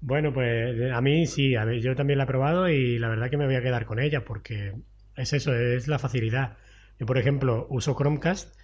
Bueno, 0.00 0.34
pues 0.34 0.92
a 0.92 1.00
mí 1.00 1.26
sí, 1.26 1.54
a 1.56 1.64
mí, 1.64 1.80
yo 1.80 1.96
también 1.96 2.18
la 2.18 2.24
he 2.24 2.26
probado 2.26 2.68
y 2.68 2.98
la 2.98 3.08
verdad 3.08 3.30
que 3.30 3.38
me 3.38 3.46
voy 3.46 3.54
a 3.56 3.62
quedar 3.62 3.86
con 3.86 3.98
ella 3.98 4.24
porque 4.24 4.74
es 5.16 5.32
eso, 5.32 5.54
es 5.54 5.88
la 5.88 5.98
facilidad. 5.98 6.58
Yo, 6.98 7.06
por 7.06 7.16
ejemplo, 7.16 7.66
uso 7.70 7.96
Chromecast, 7.96 8.54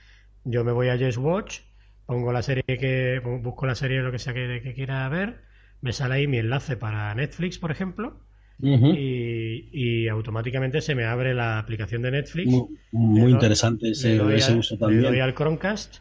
yo 0.45 0.65
me 0.65 0.73
voy 0.73 0.89
a 0.89 0.99
Just 0.99 1.19
Watch, 1.19 1.61
pongo 2.07 2.33
la 2.33 2.43
serie 2.43 2.65
que, 2.67 3.21
busco 3.43 3.67
la 3.67 3.75
serie 3.75 4.01
lo 4.03 4.13
que 4.13 4.19
sea 4.19 4.35
que, 4.35 4.61
que 4.63 4.75
quiera 4.75 5.09
ver, 5.09 5.43
me 5.81 5.93
sale 5.93 6.15
ahí 6.17 6.27
mi 6.27 6.39
enlace 6.39 6.77
para 6.77 7.15
Netflix, 7.15 7.59
por 7.59 7.71
ejemplo, 7.71 8.27
y, 8.89 9.71
y 9.73 10.09
automáticamente 10.09 10.81
se 10.83 10.95
me 10.95 11.05
abre 11.07 11.35
la 11.35 11.59
aplicación 11.59 12.03
de 12.03 12.11
Netflix. 12.13 12.51
Muy, 12.53 12.79
muy 12.93 13.21
Le 13.21 13.29
doy- 13.29 13.31
interesante 13.33 13.91
ese, 13.91 14.37
ese 14.37 14.53
al- 14.53 14.59
uso 14.59 14.77
Le 14.81 15.01
doy 15.01 15.21
también. 15.21 15.21
al 15.21 15.35
Chromecast 15.35 15.99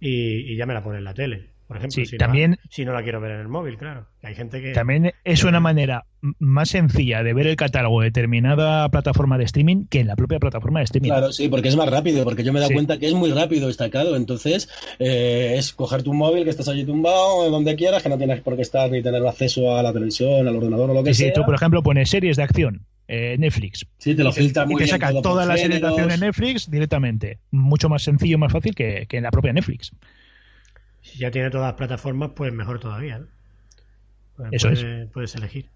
y, 0.00 0.52
y 0.52 0.56
ya 0.56 0.66
me 0.66 0.74
la 0.74 0.82
pone 0.84 0.98
en 0.98 1.04
la 1.04 1.14
tele. 1.14 1.49
Por 1.70 1.76
ejemplo, 1.76 1.94
Sí, 1.94 2.04
si, 2.04 2.16
también- 2.18 2.50
no, 2.50 2.56
si 2.68 2.84
no 2.84 2.92
la 2.92 3.00
quiero 3.04 3.20
ver 3.20 3.30
en 3.30 3.40
el 3.42 3.46
móvil, 3.48 3.78
claro. 3.78 4.08
Hay 4.24 4.34
gente 4.34 4.60
que. 4.60 4.72
también 4.72 5.12
es 5.22 5.44
una 5.44 5.60
manera 5.60 6.04
más 6.40 6.70
sencilla 6.70 7.22
de 7.22 7.32
ver 7.32 7.46
el 7.46 7.54
catálogo 7.54 8.00
de 8.00 8.06
determinada 8.08 8.88
plataforma 8.88 9.38
de 9.38 9.44
streaming 9.44 9.86
que 9.88 10.00
en 10.00 10.08
la 10.08 10.16
propia 10.16 10.40
plataforma 10.40 10.80
de 10.80 10.84
streaming. 10.86 11.10
Claro, 11.10 11.30
sí, 11.32 11.48
porque 11.48 11.68
es 11.68 11.76
más 11.76 11.88
rápido, 11.88 12.24
porque 12.24 12.42
yo 12.42 12.52
me 12.52 12.58
he 12.58 12.62
dado 12.62 12.70
Sí. 12.70 12.74
cuenta 12.74 12.98
que 12.98 13.06
es 13.06 13.14
muy 13.14 13.30
rápido 13.30 13.68
destacado. 13.68 14.16
Entonces, 14.16 14.68
eh, 14.98 15.54
es 15.58 15.72
coger 15.72 16.02
tu 16.02 16.12
móvil, 16.12 16.42
que 16.42 16.50
estás 16.50 16.66
allí 16.66 16.84
tumbado, 16.84 17.48
donde 17.50 17.76
quieras, 17.76 18.02
que 18.02 18.08
no 18.08 18.18
tienes 18.18 18.40
por 18.40 18.56
qué 18.56 18.62
estar 18.62 18.90
ni 18.90 19.00
tener 19.00 19.24
acceso 19.24 19.76
a 19.76 19.84
la 19.84 19.92
televisión, 19.92 20.48
al 20.48 20.56
ordenador 20.56 20.90
o 20.90 20.94
lo 20.94 21.04
que 21.04 21.14
Sí, 21.14 21.18
sí, 21.22 21.24
sea. 21.26 21.34
tú, 21.34 21.44
por 21.44 21.54
ejemplo, 21.54 21.84
pones 21.84 22.10
series 22.10 22.36
de 22.36 22.42
acción, 22.42 22.84
eh, 23.06 23.36
Netflix, 23.38 23.86
Sí, 23.98 24.16
te 24.16 24.24
lo 24.24 24.30
y 24.30 24.32
te, 24.32 24.40
filtra 24.40 24.64
y 24.64 24.66
muy 24.66 24.74
te 24.78 24.84
bien 24.86 24.98
saca 24.98 25.22
todas 25.22 25.46
las 25.46 25.60
series 25.60 25.80
de 25.80 25.86
acción 25.86 26.10
géneros. 26.10 26.14
en 26.20 26.26
Netflix 26.26 26.68
directamente. 26.68 27.38
Mucho 27.52 27.88
más 27.88 28.02
sencillo, 28.02 28.38
más 28.38 28.52
fácil 28.52 28.74
que, 28.74 29.06
que 29.08 29.18
en 29.18 29.22
la 29.22 29.30
propia 29.30 29.52
Netflix. 29.52 29.92
Si 31.10 31.18
ya 31.18 31.30
tiene 31.30 31.50
todas 31.50 31.66
las 31.68 31.74
plataformas, 31.74 32.30
pues 32.34 32.52
mejor 32.52 32.78
todavía. 32.80 33.18
¿no? 33.18 33.26
Pues 34.36 34.48
Eso 34.52 34.68
puede- 34.68 35.06
Puedes 35.08 35.34
elegir. 35.34 35.68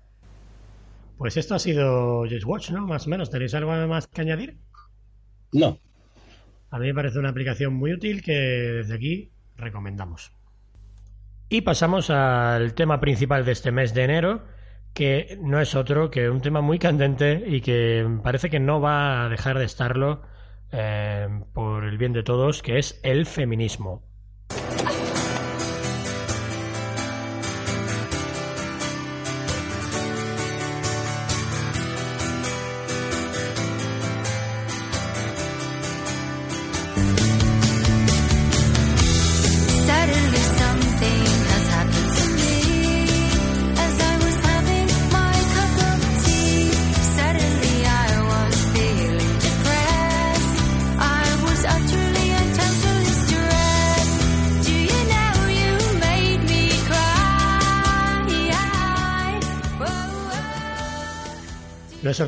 Pues 1.19 1.37
esto 1.37 1.55
ha 1.55 1.59
sido 1.59 2.23
Just 2.29 2.45
Watch, 2.45 2.71
¿no? 2.71 2.87
Más 2.87 3.07
o 3.07 3.11
menos. 3.11 3.31
¿Tenéis 3.31 3.55
algo 3.55 3.71
más 3.87 4.07
que 4.07 4.21
añadir? 4.21 4.59
No. 5.53 5.79
A 6.71 6.79
mí 6.79 6.87
me 6.87 6.95
parece 6.95 7.19
una 7.19 7.29
aplicación 7.29 7.75
muy 7.75 7.93
útil 7.93 8.23
que 8.23 8.33
desde 8.33 8.95
aquí 8.95 9.31
recomendamos. 9.57 10.33
Y 11.49 11.61
pasamos 11.61 12.11
al 12.11 12.75
tema 12.75 13.01
principal 13.01 13.45
de 13.45 13.53
este 13.53 13.71
mes 13.71 13.95
de 13.95 14.03
enero, 14.05 14.45
que 14.93 15.39
no 15.41 15.61
es 15.61 15.75
otro 15.77 16.11
que 16.11 16.29
un 16.31 16.41
tema 16.41 16.61
muy 16.63 16.79
candente 16.81 17.45
y 17.47 17.61
que 17.61 18.05
parece 18.25 18.51
que 18.51 18.59
no 18.61 18.81
va 18.81 19.25
a 19.25 19.29
dejar 19.29 19.59
de 19.59 19.65
estarlo 19.67 20.23
eh, 20.73 21.29
por 21.53 21.85
el 21.85 21.97
bien 21.99 22.13
de 22.13 22.25
todos, 22.25 22.63
que 22.63 22.79
es 22.79 22.99
el 23.05 23.27
feminismo. 23.27 24.03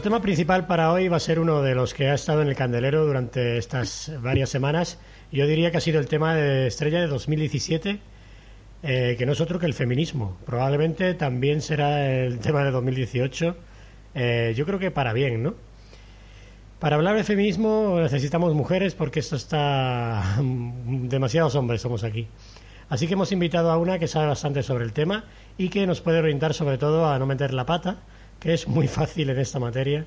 Tema 0.07 0.23
principal 0.23 0.69
para 0.69 0.93
hoy 0.93 1.09
va 1.09 1.17
a 1.17 1.19
ser 1.19 1.41
uno 1.41 1.63
de 1.63 1.75
los 1.75 1.93
que 1.93 2.07
ha 2.07 2.15
estado 2.15 2.41
en 2.41 2.47
el 2.47 2.55
candelero 2.55 3.05
durante 3.05 3.59
estas 3.59 4.13
varias 4.23 4.49
semanas. 4.49 5.01
Yo 5.33 5.49
diría 5.49 5.73
que 5.73 5.79
ha 5.79 5.81
sido 5.81 5.99
el 5.99 6.07
tema 6.07 6.37
de 6.37 6.69
estrella 6.69 7.01
de 7.01 7.09
2017, 7.09 7.99
eh, 8.85 9.17
que 9.19 9.27
no 9.27 9.33
es 9.33 9.41
otro 9.41 9.59
que 9.59 9.67
el 9.67 9.75
feminismo. 9.75 10.39
Probablemente 10.47 11.15
también 11.15 11.61
será 11.61 12.09
el 12.09 12.39
tema 12.39 12.63
de 12.63 12.71
2018. 12.71 13.57
eh, 14.15 14.55
yo 14.57 14.65
creo 14.65 14.79
que 14.79 14.93
para 14.93 15.13
bien, 15.13 15.43
¿no? 15.43 15.55
Para 16.79 16.95
hablar 16.95 17.17
de 17.17 17.25
feminismo 17.25 17.99
necesitamos 18.01 18.55
mujeres 18.55 18.95
porque 18.95 19.19
esto 19.19 19.35
está... 19.35 20.37
demasiados 20.87 21.57
hombres 21.57 21.81
somos 21.81 22.05
aquí. 22.05 22.29
Así 22.89 23.09
que 23.09 23.15
hemos 23.15 23.33
invitado 23.33 23.73
a 23.73 23.77
una 23.77 23.99
que 23.99 24.07
sabe 24.07 24.29
bastante 24.29 24.63
sobre 24.63 24.85
el 24.85 24.93
tema 24.93 25.25
y 25.59 25.69
que 25.69 25.85
nos 25.85 26.01
puede 26.01 26.21
orientar 26.21 26.55
sobre 26.55 26.79
todo 26.79 27.11
a 27.11 27.19
no 27.19 27.27
meter 27.27 27.53
la 27.53 27.67
pata, 27.67 28.05
que 28.41 28.55
es 28.55 28.69
muy 28.69 28.89
fácil 28.89 29.31
en 29.31 29.39
esta 29.39 29.59
materia 29.59 30.07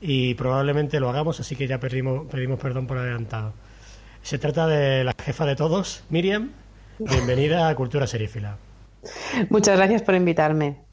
y 0.00 0.34
probablemente 0.34 1.00
lo 1.00 1.10
hagamos, 1.10 1.40
así 1.40 1.56
que 1.56 1.66
ya 1.66 1.78
pedimos, 1.78 2.26
pedimos 2.30 2.58
perdón 2.58 2.86
por 2.86 2.98
adelantado. 2.98 3.52
Se 4.22 4.38
trata 4.38 4.66
de 4.66 5.04
la 5.04 5.14
jefa 5.18 5.46
de 5.46 5.56
todos, 5.56 6.04
Miriam. 6.10 6.50
Bienvenida 6.98 7.68
a 7.68 7.74
Cultura 7.74 8.06
Serífila. 8.06 8.56
Muchas 9.48 9.76
gracias 9.76 10.02
por 10.02 10.14
invitarme. 10.14 10.84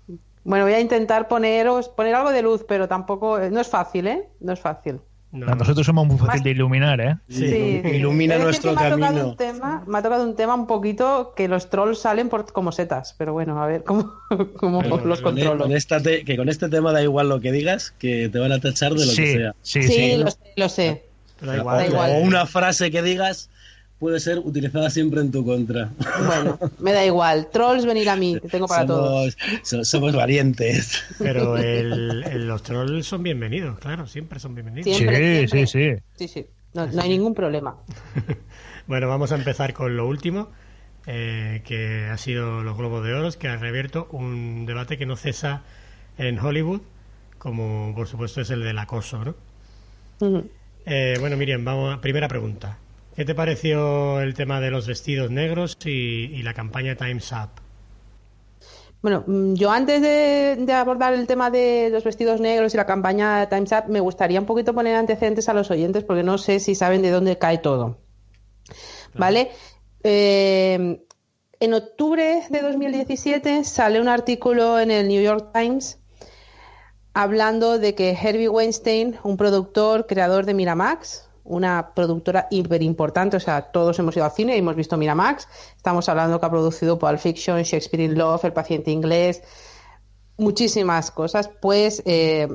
Bueno, 0.43 0.63
voy 0.63 0.73
a 0.73 0.79
intentar 0.79 1.27
poneros, 1.27 1.89
poner 1.89 2.15
algo 2.15 2.31
de 2.31 2.41
luz, 2.41 2.63
pero 2.65 2.87
tampoco, 2.87 3.37
no 3.37 3.59
es 3.59 3.67
fácil, 3.67 4.07
¿eh? 4.07 4.29
No 4.39 4.53
es 4.53 4.59
fácil. 4.59 5.01
No, 5.29 5.51
A 5.51 5.55
nosotros 5.55 5.85
somos 5.85 6.07
muy 6.07 6.17
fácil 6.17 6.41
de 6.41 6.51
iluminar, 6.51 7.01
¿eh? 7.01 7.17
Sí. 7.27 7.81
Ilumina 7.83 8.37
nuestro 8.37 8.73
que 8.75 8.79
me 8.79 8.85
ha 8.85 8.89
tocado 8.91 9.07
camino. 9.07 9.27
un 9.29 9.35
tema, 9.37 9.83
me 9.85 9.97
ha 9.97 10.01
tocado 10.01 10.23
un 10.23 10.35
tema 10.37 10.55
un 10.55 10.67
poquito 10.67 11.33
que 11.35 11.49
los 11.49 11.69
trolls 11.69 11.99
salen 11.99 12.29
por, 12.29 12.51
como 12.53 12.71
setas, 12.71 13.13
pero 13.17 13.33
bueno, 13.33 13.61
a 13.61 13.67
ver 13.67 13.83
cómo, 13.83 14.13
cómo 14.57 14.79
Pero 14.81 15.05
los 15.05 15.19
Con, 15.21 15.33
controlo. 15.35 15.63
con 15.65 15.73
esta 15.73 16.01
te- 16.01 16.23
que 16.23 16.37
con 16.37 16.47
este 16.47 16.69
tema 16.69 16.93
da 16.93 17.01
igual 17.03 17.27
lo 17.27 17.41
que 17.41 17.51
digas, 17.51 17.91
que 17.99 18.29
te 18.29 18.39
van 18.39 18.53
a 18.53 18.59
tachar 18.61 18.93
de 18.93 19.05
lo 19.05 19.11
sí, 19.11 19.23
que 19.23 19.33
sea. 19.33 19.55
sí, 19.61 19.83
Sí, 19.83 19.89
sí. 19.93 20.17
lo 20.17 20.31
sé, 20.31 20.37
lo 20.55 20.69
sé. 20.69 21.03
Pero 21.41 21.51
da 21.51 21.57
O- 21.57 21.59
igual. 21.61 21.77
Da 21.77 21.85
igual. 21.87 22.11
O 22.11 22.17
una 22.19 22.45
frase 22.45 22.89
que 22.89 23.01
digas 23.01 23.49
puede 23.99 24.19
ser 24.19 24.39
utilizada 24.39 24.89
siempre 24.89 25.21
en 25.21 25.31
tu 25.31 25.43
contra. 25.45 25.89
Bueno, 26.25 26.59
me 26.79 26.93
da 26.93 27.05
igual. 27.05 27.47
Trolls, 27.51 27.85
venir 27.85 28.09
a 28.09 28.15
mí, 28.15 28.37
que 28.41 28.47
tengo 28.47 28.67
para 28.67 28.85
todos. 28.85 29.33
somos, 29.33 29.59
so- 29.63 29.83
somos 29.85 30.15
valientes. 30.15 31.03
Pero 31.17 31.57
el- 31.57 32.23
el- 32.23 32.47
los 32.47 32.61
trolls 32.63 33.05
son 33.07 33.23
bienvenidos, 33.23 33.79
claro, 33.79 34.05
siempre 34.07 34.39
son 34.39 34.53
bienvenidos. 34.55 34.85
Siempre, 34.95 35.17
Sí, 35.17 35.47
siempre. 35.47 35.67
sí, 35.67 35.95
sí. 36.17 36.27
Sí, 36.27 36.27
sí. 36.27 36.45
No, 36.73 36.85
no 36.87 37.01
hay 37.01 37.09
ningún 37.09 37.33
problema. 37.33 37.75
Bueno, 38.87 39.09
vamos 39.09 39.33
a 39.33 39.35
empezar 39.35 39.73
con 39.73 39.97
lo 39.97 40.07
último, 40.07 40.47
eh, 41.07 41.61
que 41.65 42.05
ha 42.09 42.17
sido 42.17 42.63
los 42.63 42.77
Globos 42.77 43.03
de 43.03 43.13
Oro, 43.13 43.29
que 43.37 43.49
ha 43.49 43.57
reabierto 43.57 44.07
un 44.11 44.65
debate 44.65 44.97
que 44.97 45.05
no 45.05 45.17
cesa 45.17 45.61
en 46.17 46.39
Hollywood, 46.39 46.79
como 47.37 47.93
por 47.95 48.07
supuesto 48.07 48.39
es 48.39 48.49
el 48.49 48.63
del 48.63 48.77
acoso, 48.77 49.25
¿no? 49.25 49.35
Eh, 50.85 51.17
bueno, 51.19 51.35
Miriam, 51.35 51.65
vamos 51.65 51.93
a, 51.97 51.99
primera 51.99 52.29
pregunta. 52.29 52.77
¿Qué 53.17 53.25
te 53.25 53.33
pareció 53.33 54.21
el 54.21 54.35
tema 54.35 54.61
de 54.61 54.69
los 54.69 54.85
vestidos 54.85 55.31
negros 55.31 55.75
y, 55.83 55.89
y 55.89 56.43
la 56.43 56.53
campaña 56.53 56.95
Time's 56.95 57.31
Up? 57.31 57.49
Bueno, 59.01 59.23
mm, 59.25 59.55
yo 59.55 59.71
antes 59.71 60.03
de, 60.03 60.55
de 60.59 60.73
abordar 60.73 61.15
el 61.15 61.25
tema 61.25 61.49
de 61.49 61.89
los 61.91 62.03
vestidos 62.03 62.39
negros 62.39 62.75
y 62.75 62.77
la 62.77 62.85
campaña 62.85 63.49
Time's 63.49 63.71
Up, 63.71 63.89
me 63.89 64.01
gustaría 64.01 64.39
un 64.39 64.45
poquito 64.45 64.75
poner 64.75 64.95
antecedentes 64.95 65.49
a 65.49 65.55
los 65.55 65.71
oyentes 65.71 66.03
porque 66.03 66.21
no 66.21 66.37
sé 66.37 66.59
si 66.59 66.75
saben 66.75 67.01
de 67.01 67.09
dónde 67.09 67.39
cae 67.39 67.57
todo. 67.57 67.97
¿Vale? 69.15 69.49
Eh, 70.03 71.03
en 71.59 71.73
octubre 71.73 72.43
de 72.51 72.61
2017 72.61 73.63
sale 73.63 73.99
un 73.99 74.09
artículo 74.09 74.79
en 74.79 74.91
el 74.91 75.07
New 75.07 75.23
York 75.23 75.49
Times 75.55 75.97
hablando 77.15 77.79
de 77.79 77.95
que 77.95 78.11
Herbie 78.11 78.47
Weinstein, 78.47 79.17
un 79.23 79.37
productor, 79.37 80.05
creador 80.05 80.45
de 80.45 80.53
Miramax, 80.53 81.26
una 81.47 81.93
productora 81.93 82.47
hiper 82.51 82.81
importante, 82.83 83.37
o 83.37 83.39
sea, 83.39 83.61
todos 83.71 83.97
hemos 83.99 84.15
ido 84.15 84.25
al 84.25 84.31
cine 84.31 84.55
y 84.55 84.59
hemos 84.59 84.75
visto 84.75 84.97
Miramax, 84.97 85.47
estamos 85.75 86.07
hablando 86.09 86.39
que 86.39 86.45
ha 86.45 86.49
producido 86.51 86.99
Pulp 86.99 87.19
Fiction, 87.19 87.61
Shakespeare 87.63 88.03
in 88.03 88.17
Love, 88.17 88.45
El 88.45 88.53
paciente 88.53 88.91
inglés, 88.91 89.41
muchísimas 90.37 91.11
cosas. 91.11 91.49
Pues 91.61 92.03
eh, 92.05 92.47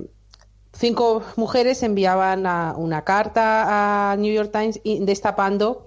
cinco 0.73 1.23
mujeres 1.37 1.83
enviaban 1.83 2.47
una 2.77 3.03
carta 3.05 4.13
a 4.13 4.17
New 4.17 4.33
York 4.33 4.51
Times 4.53 4.81
destapando 5.05 5.87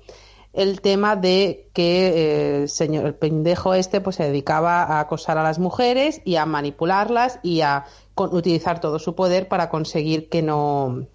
el 0.53 0.80
tema 0.80 1.18
de 1.18 1.69
que 1.73 2.07
eh, 2.07 2.61
el 2.61 2.69
señor, 2.69 3.15
pendejo 3.18 3.73
este, 3.73 3.99
pues 3.99 4.15
se 4.15 4.23
dedicaba 4.23 4.84
a 4.84 5.02
acosar 5.02 5.38
a 5.38 5.44
las 5.44 5.60
mujeres 5.60 6.22
y 6.23 6.38
a 6.38 6.45
manipularlas 6.45 7.40
y 7.44 7.60
a 7.60 7.86
con- 8.14 8.34
utilizar 8.34 8.80
todo 8.80 8.98
su 8.98 9.15
poder 9.15 9.49
para 9.49 9.69
conseguir 9.69 10.30
que 10.30 10.41
no 10.41 11.07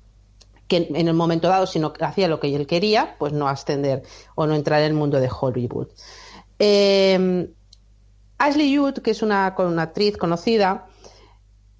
que 0.70 0.88
en 0.94 1.08
el 1.08 1.14
momento 1.14 1.48
dado, 1.48 1.66
si 1.66 1.80
no 1.80 1.92
hacía 2.00 2.28
lo 2.28 2.38
que 2.38 2.54
él 2.54 2.66
quería, 2.66 3.16
pues 3.18 3.32
no 3.32 3.48
ascender 3.48 4.04
o 4.36 4.46
no 4.46 4.54
entrar 4.54 4.80
en 4.80 4.86
el 4.86 4.94
mundo 4.94 5.18
de 5.20 5.28
Hollywood. 5.28 5.88
Eh, 6.58 7.50
Ashley 8.38 8.76
Judd, 8.76 9.00
que 9.00 9.10
es 9.10 9.22
una 9.22 9.48
actriz 9.48 10.16
conocida, 10.16 10.86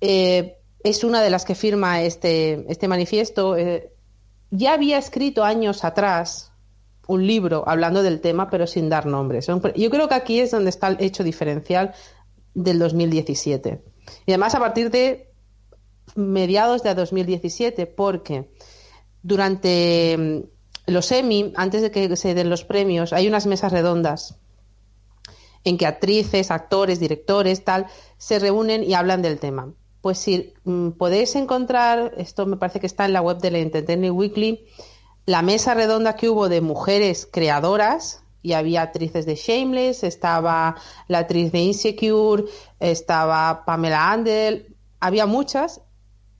eh, 0.00 0.58
es 0.82 1.04
una 1.04 1.22
de 1.22 1.30
las 1.30 1.44
que 1.44 1.54
firma 1.54 2.02
este, 2.02 2.64
este 2.68 2.88
manifiesto. 2.88 3.56
eh, 3.56 3.92
ya 4.50 4.72
había 4.72 4.98
escrito 4.98 5.44
años 5.44 5.84
atrás 5.84 6.52
un 7.06 7.26
libro 7.26 7.62
hablando 7.66 8.02
del 8.02 8.20
tema, 8.20 8.50
pero 8.50 8.66
sin 8.66 8.88
dar 8.88 9.06
nombres. 9.06 9.46
Yo 9.46 9.90
creo 9.90 10.08
que 10.08 10.14
aquí 10.14 10.40
es 10.40 10.50
donde 10.50 10.70
está 10.70 10.88
el 10.88 10.96
hecho 10.98 11.22
diferencial 11.22 11.94
del 12.54 12.80
2017. 12.80 13.82
Y 14.26 14.32
además 14.32 14.54
a 14.56 14.58
partir 14.58 14.90
de 14.90 15.30
mediados 16.16 16.82
de 16.82 16.94
2017, 16.94 17.86
porque 17.86 18.50
durante 19.22 20.16
mm, 20.16 20.90
los 20.90 21.12
Emmy, 21.12 21.52
antes 21.56 21.82
de 21.82 21.90
que 21.90 22.16
se 22.16 22.34
den 22.34 22.50
los 22.50 22.64
premios, 22.64 23.12
hay 23.12 23.28
unas 23.28 23.46
mesas 23.46 23.72
redondas 23.72 24.38
en 25.64 25.76
que 25.76 25.86
actrices, 25.86 26.50
actores, 26.50 27.00
directores, 27.00 27.64
tal, 27.64 27.86
se 28.16 28.38
reúnen 28.38 28.82
y 28.82 28.94
hablan 28.94 29.22
del 29.22 29.38
tema. 29.38 29.72
Pues 30.00 30.18
si 30.18 30.54
mm, 30.64 30.90
podéis 30.92 31.36
encontrar, 31.36 32.14
esto 32.16 32.46
me 32.46 32.56
parece 32.56 32.80
que 32.80 32.86
está 32.86 33.04
en 33.04 33.12
la 33.12 33.20
web 33.20 33.38
de 33.38 33.50
la 33.50 33.58
Entertainment 33.58 34.16
Weekly, 34.16 34.66
la 35.26 35.42
mesa 35.42 35.74
redonda 35.74 36.16
que 36.16 36.28
hubo 36.28 36.48
de 36.48 36.60
mujeres 36.60 37.28
creadoras, 37.30 38.22
y 38.42 38.54
había 38.54 38.82
actrices 38.82 39.26
de 39.26 39.34
Shameless, 39.34 40.02
estaba 40.02 40.76
la 41.08 41.18
actriz 41.18 41.52
de 41.52 41.60
Insecure, 41.60 42.44
estaba 42.78 43.64
Pamela 43.64 44.12
Andel, 44.12 44.76
había 44.98 45.26
muchas. 45.26 45.82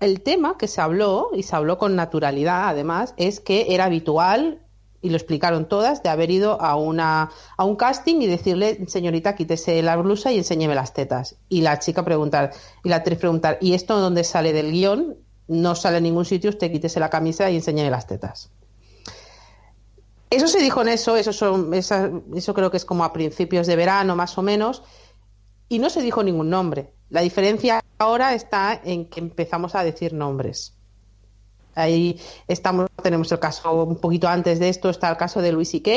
El 0.01 0.23
tema 0.23 0.57
que 0.59 0.67
se 0.67 0.81
habló, 0.81 1.29
y 1.35 1.43
se 1.43 1.55
habló 1.55 1.77
con 1.79 1.95
naturalidad 1.95 2.69
además, 2.69 3.13
es 3.19 3.39
que 3.41 3.75
era 3.75 3.85
habitual 3.85 4.63
y 5.03 5.11
lo 5.11 5.17
explicaron 5.17 5.67
todas, 5.69 6.03
de 6.03 6.09
haber 6.11 6.31
ido 6.31 6.61
a, 6.61 6.77
una, 6.77 7.31
a 7.57 7.65
un 7.65 7.77
casting 7.77 8.17
y 8.21 8.27
decirle, 8.27 8.87
señorita, 8.87 9.35
quítese 9.35 9.83
la 9.83 9.97
blusa 9.97 10.31
y 10.33 10.39
enséñeme 10.39 10.75
las 10.75 10.93
tetas. 10.93 11.37
Y 11.49 11.63
la 11.63 11.79
chica 11.79 12.05
preguntar, 12.05 12.53
y 12.85 12.89
la 12.89 12.97
actriz 12.97 13.19
preguntar, 13.19 13.59
¿y 13.61 13.73
esto 13.75 13.99
dónde 13.99 14.25
sale 14.25 14.53
del 14.53 14.73
guion? 14.73 15.17
No 15.49 15.75
sale 15.75 15.99
en 15.99 16.05
ningún 16.05 16.25
sitio, 16.25 16.51
usted 16.51 16.71
quítese 16.71 17.01
la 17.01 17.09
camisa 17.11 17.51
y 17.51 17.57
enséñeme 17.57 17.91
las 17.91 18.07
tetas. 18.07 18.51
Eso 20.31 20.47
se 20.49 20.61
dijo 20.61 20.81
en 20.83 20.89
eso, 20.89 21.17
eso, 21.17 21.33
son, 21.33 21.75
esa- 21.75 22.11
eso 22.35 22.55
creo 22.55 22.71
que 22.71 22.77
es 22.77 22.85
como 22.85 23.05
a 23.05 23.13
principios 23.13 23.67
de 23.67 23.77
verano 23.77 24.15
más 24.17 24.37
o 24.39 24.43
menos, 24.43 24.83
y 25.69 25.79
no 25.79 25.91
se 25.91 26.03
dijo 26.03 26.23
ningún 26.23 26.51
nombre. 26.51 26.93
La 27.11 27.21
diferencia 27.21 27.83
ahora 27.99 28.35
está 28.35 28.81
en 28.83 29.07
que 29.07 29.21
empezamos 29.21 29.75
a 29.75 29.85
decir 29.85 30.13
nombres. 30.13 30.75
Ahí 31.75 32.21
estamos, 32.49 32.89
tenemos 33.03 33.31
el 33.33 33.39
caso 33.39 33.85
un 33.85 33.97
poquito 33.97 34.29
antes 34.29 34.59
de 34.59 34.69
esto, 34.69 34.91
está 34.91 35.11
el 35.11 35.17
caso 35.17 35.43
de 35.43 35.53
Louis 35.53 35.71
C.K., 35.71 35.91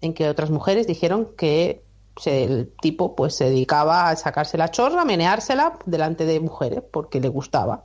en 0.00 0.14
que 0.14 0.28
otras 0.28 0.50
mujeres 0.50 0.86
dijeron 0.86 1.30
que 1.36 1.84
el 2.24 2.72
tipo 2.80 3.14
pues 3.14 3.36
se 3.36 3.44
dedicaba 3.44 4.08
a 4.08 4.16
sacarse 4.16 4.58
la 4.58 4.70
chorra, 4.70 5.04
meneársela 5.04 5.78
delante 5.86 6.24
de 6.24 6.40
mujeres 6.40 6.82
porque 6.90 7.20
le 7.20 7.28
gustaba, 7.28 7.84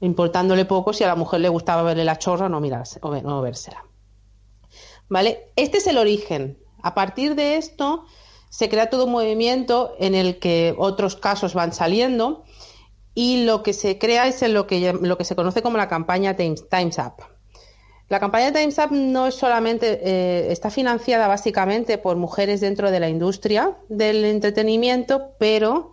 importándole 0.00 0.64
poco 0.64 0.92
si 0.92 1.04
a 1.04 1.08
la 1.08 1.16
mujer 1.16 1.40
le 1.40 1.48
gustaba 1.48 1.82
verle 1.82 2.04
la 2.04 2.18
chorra 2.18 2.48
no 2.48 2.60
mirarse 2.60 2.98
o 3.02 3.14
no 3.14 3.42
vérsela. 3.42 3.84
¿Vale? 5.08 5.52
Este 5.56 5.78
es 5.78 5.86
el 5.86 5.98
origen. 5.98 6.58
A 6.82 6.94
partir 6.94 7.34
de 7.34 7.56
esto 7.56 8.04
se 8.56 8.70
crea 8.70 8.88
todo 8.88 9.04
un 9.04 9.12
movimiento 9.12 9.92
en 9.98 10.14
el 10.14 10.38
que 10.38 10.74
otros 10.78 11.14
casos 11.14 11.52
van 11.52 11.74
saliendo 11.74 12.42
y 13.14 13.44
lo 13.44 13.62
que 13.62 13.74
se 13.74 13.98
crea 13.98 14.26
es 14.28 14.40
en 14.40 14.54
lo 14.54 14.66
que, 14.66 14.94
lo 14.94 15.18
que 15.18 15.24
se 15.24 15.36
conoce 15.36 15.60
como 15.60 15.76
la 15.76 15.88
campaña 15.88 16.36
Times, 16.36 16.62
Up. 16.98 17.22
La 18.08 18.18
campaña 18.18 18.54
Times 18.54 18.78
Up 18.78 18.92
no 18.92 19.26
es 19.26 19.34
solamente, 19.34 20.00
eh, 20.02 20.50
está 20.52 20.70
financiada 20.70 21.28
básicamente 21.28 21.98
por 21.98 22.16
mujeres 22.16 22.62
dentro 22.62 22.90
de 22.90 22.98
la 22.98 23.10
industria 23.10 23.76
del 23.90 24.24
entretenimiento, 24.24 25.32
pero 25.38 25.92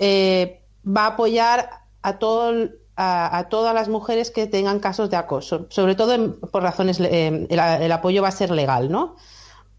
eh, 0.00 0.60
va 0.84 1.02
a 1.04 1.06
apoyar 1.14 1.70
a, 2.02 2.18
todo, 2.18 2.68
a, 2.96 3.46
todas 3.48 3.74
las 3.76 3.88
mujeres 3.88 4.32
que 4.32 4.48
tengan 4.48 4.80
casos 4.80 5.08
de 5.08 5.16
acoso, 5.18 5.66
sobre 5.70 5.94
todo 5.94 6.14
en- 6.14 6.32
por 6.40 6.64
razones, 6.64 6.98
eh, 6.98 7.46
el 7.48 7.92
apoyo 7.92 8.22
va 8.22 8.28
a 8.28 8.32
ser 8.32 8.50
legal, 8.50 8.90
¿no? 8.90 9.14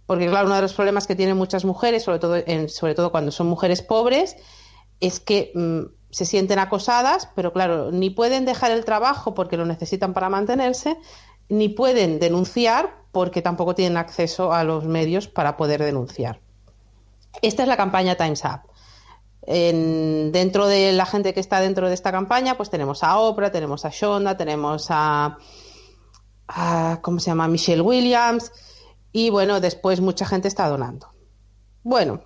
Porque 0.05 0.27
claro, 0.27 0.47
uno 0.47 0.55
de 0.55 0.61
los 0.61 0.73
problemas 0.73 1.07
que 1.07 1.15
tienen 1.15 1.37
muchas 1.37 1.63
mujeres, 1.65 2.03
sobre 2.03 2.19
todo, 2.19 2.35
en- 2.35 2.69
sobre 2.69 2.93
todo 2.95 3.11
cuando 3.11 3.31
son 3.31 3.47
mujeres 3.47 3.81
pobres, 3.81 4.35
es 4.99 5.19
que 5.19 5.51
mm, 5.55 5.81
se 6.11 6.25
sienten 6.25 6.59
acosadas, 6.59 7.29
pero 7.35 7.53
claro, 7.53 7.91
ni 7.91 8.09
pueden 8.09 8.45
dejar 8.45 8.71
el 8.71 8.85
trabajo 8.85 9.33
porque 9.33 9.57
lo 9.57 9.65
necesitan 9.65 10.13
para 10.13 10.29
mantenerse, 10.29 10.97
ni 11.49 11.69
pueden 11.69 12.19
denunciar 12.19 13.01
porque 13.11 13.41
tampoco 13.41 13.75
tienen 13.75 13.97
acceso 13.97 14.53
a 14.53 14.63
los 14.63 14.85
medios 14.85 15.27
para 15.27 15.55
poder 15.57 15.81
denunciar. 15.83 16.39
Esta 17.41 17.63
es 17.63 17.69
la 17.69 17.77
campaña 17.77 18.15
Times 18.15 18.43
Up. 18.45 18.61
En- 19.45 20.31
dentro 20.31 20.67
de 20.67 20.93
la 20.93 21.05
gente 21.05 21.33
que 21.33 21.39
está 21.39 21.59
dentro 21.59 21.87
de 21.87 21.93
esta 21.95 22.11
campaña, 22.11 22.55
pues 22.55 22.69
tenemos 22.69 23.03
a 23.03 23.17
Oprah, 23.19 23.51
tenemos 23.51 23.83
a 23.85 23.89
Shonda, 23.89 24.37
tenemos 24.37 24.87
a 24.89 25.37
¿cómo 27.01 27.19
se 27.19 27.31
llama? 27.31 27.47
Michelle 27.47 27.81
Williams 27.81 28.51
y 29.13 29.29
bueno, 29.29 29.61
después 29.61 30.01
mucha 30.01 30.25
gente 30.25 30.47
está 30.47 30.67
donando. 30.67 31.07
Bueno, 31.83 32.21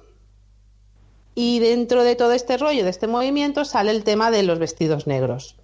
y 1.35 1.59
dentro 1.59 2.03
de 2.03 2.15
todo 2.15 2.31
este 2.31 2.57
rollo, 2.57 2.83
de 2.83 2.89
este 2.89 3.05
movimiento, 3.05 3.65
sale 3.65 3.91
el 3.91 4.03
tema 4.03 4.31
de 4.31 4.41
los 4.41 4.57
vestidos 4.57 5.05
negros. 5.05 5.57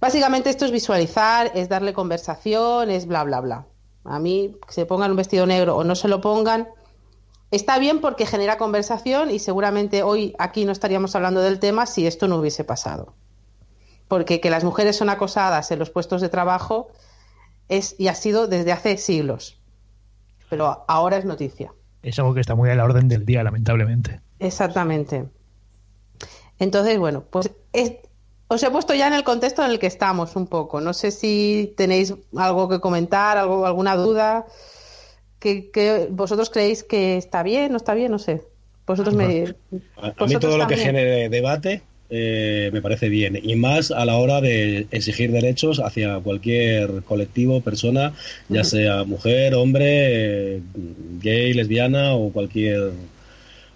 Básicamente 0.00 0.50
esto 0.50 0.64
es 0.64 0.72
visualizar, 0.72 1.52
es 1.54 1.68
darle 1.68 1.92
conversación, 1.92 2.90
es 2.90 3.06
bla, 3.06 3.22
bla, 3.22 3.40
bla. 3.40 3.66
A 4.04 4.18
mí, 4.18 4.56
que 4.66 4.72
se 4.72 4.86
pongan 4.86 5.12
un 5.12 5.16
vestido 5.16 5.46
negro 5.46 5.76
o 5.76 5.84
no 5.84 5.94
se 5.94 6.08
lo 6.08 6.20
pongan, 6.20 6.68
está 7.50 7.78
bien 7.78 8.00
porque 8.00 8.26
genera 8.26 8.58
conversación 8.58 9.30
y 9.30 9.38
seguramente 9.38 10.02
hoy 10.02 10.34
aquí 10.38 10.64
no 10.64 10.72
estaríamos 10.72 11.14
hablando 11.14 11.40
del 11.40 11.60
tema 11.60 11.86
si 11.86 12.06
esto 12.06 12.28
no 12.28 12.36
hubiese 12.36 12.64
pasado. 12.64 13.14
Porque 14.08 14.40
que 14.40 14.50
las 14.50 14.64
mujeres 14.64 14.96
son 14.96 15.10
acosadas 15.10 15.70
en 15.70 15.78
los 15.78 15.90
puestos 15.90 16.20
de 16.20 16.28
trabajo 16.28 16.88
es 17.68 17.94
y 17.98 18.08
ha 18.08 18.14
sido 18.14 18.46
desde 18.46 18.72
hace 18.72 18.96
siglos. 18.96 19.55
Pero 20.50 20.84
ahora 20.88 21.16
es 21.18 21.24
noticia. 21.24 21.72
Es 22.02 22.18
algo 22.18 22.34
que 22.34 22.40
está 22.40 22.54
muy 22.54 22.70
a 22.70 22.74
la 22.74 22.84
orden 22.84 23.08
del 23.08 23.24
día, 23.26 23.42
lamentablemente. 23.42 24.20
Exactamente. 24.38 25.24
Entonces, 26.58 26.98
bueno, 26.98 27.24
pues 27.30 27.50
es- 27.72 27.94
os 28.48 28.62
he 28.62 28.70
puesto 28.70 28.94
ya 28.94 29.08
en 29.08 29.14
el 29.14 29.24
contexto 29.24 29.64
en 29.64 29.70
el 29.72 29.78
que 29.78 29.86
estamos 29.88 30.36
un 30.36 30.46
poco. 30.46 30.80
No 30.80 30.92
sé 30.94 31.10
si 31.10 31.74
tenéis 31.76 32.14
algo 32.36 32.68
que 32.68 32.80
comentar, 32.80 33.36
algo, 33.38 33.66
alguna 33.66 33.96
duda. 33.96 34.46
que, 35.38 35.70
que 35.70 36.08
vosotros 36.10 36.48
creéis 36.50 36.82
que 36.82 37.18
está 37.18 37.42
bien, 37.42 37.70
no 37.70 37.76
está 37.76 37.92
bien, 37.94 38.10
no 38.10 38.18
sé. 38.18 38.42
Vosotros 38.86 39.14
me. 39.14 39.54
A, 39.96 40.12
a 40.16 40.26
mí 40.26 40.36
todo 40.38 40.56
lo 40.56 40.66
que 40.66 40.76
genere 40.76 41.28
debate 41.28 41.82
eh, 42.08 42.70
me 42.72 42.82
parece 42.82 43.08
bien. 43.08 43.38
Y 43.42 43.56
más 43.56 43.90
a 43.90 44.04
la 44.04 44.16
hora 44.16 44.40
de 44.40 44.86
exigir 44.90 45.32
derechos 45.32 45.80
hacia 45.80 46.18
cualquier 46.20 47.02
colectivo, 47.02 47.60
persona, 47.60 48.12
ya 48.48 48.64
sea 48.64 49.04
mujer, 49.04 49.54
hombre, 49.54 50.56
eh, 50.56 50.60
gay, 51.20 51.52
lesbiana 51.52 52.14
o 52.14 52.30
cualquier 52.30 52.92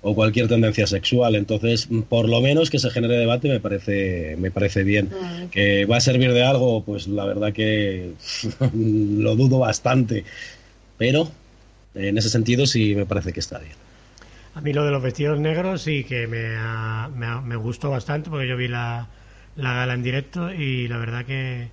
o 0.03 0.15
cualquier 0.15 0.49
tendencia 0.49 0.87
sexual. 0.87 1.35
Entonces, 1.35 1.89
por 2.09 2.29
lo 2.29 2.41
menos 2.41 2.71
que 2.71 2.79
se 2.79 2.91
genere 2.91 3.17
debate 3.19 3.49
me 3.49 3.61
parece 3.61 4.37
me 4.39 4.51
parece 4.51 4.85
bien. 4.85 5.07
Mm. 5.07 5.49
Que 5.49 5.85
va 5.85 5.97
a 5.97 6.01
servir 6.01 6.33
de 6.33 6.45
algo, 6.45 6.85
pues 6.85 7.09
la 7.09 7.25
verdad 7.25 7.53
que 7.53 8.13
lo 8.75 9.37
dudo 9.37 9.59
bastante. 9.59 10.25
Pero 10.99 11.31
en 11.95 12.17
ese 12.17 12.29
sentido 12.29 12.67
sí 12.67 12.95
me 12.95 13.07
parece 13.07 13.33
que 13.33 13.41
está 13.41 13.59
bien. 13.59 13.80
A 14.55 14.61
mí 14.61 14.73
lo 14.73 14.85
de 14.85 14.91
los 14.91 15.03
vestidos 15.03 15.39
negros 15.39 15.83
sí 15.83 16.05
que 16.05 16.27
me, 16.27 16.57
ha- 16.57 17.09
me, 17.15 17.27
ha- 17.27 17.41
me 17.41 17.57
gustó 17.57 17.91
bastante 17.91 18.31
porque 18.31 18.49
yo 18.49 18.57
vi 18.57 18.69
la, 18.69 19.09
la 19.57 19.75
gala 19.75 19.95
en 19.95 20.03
directo 20.03 20.53
y 20.53 20.89
la 20.89 20.99
verdad 20.99 21.25
que, 21.25 21.71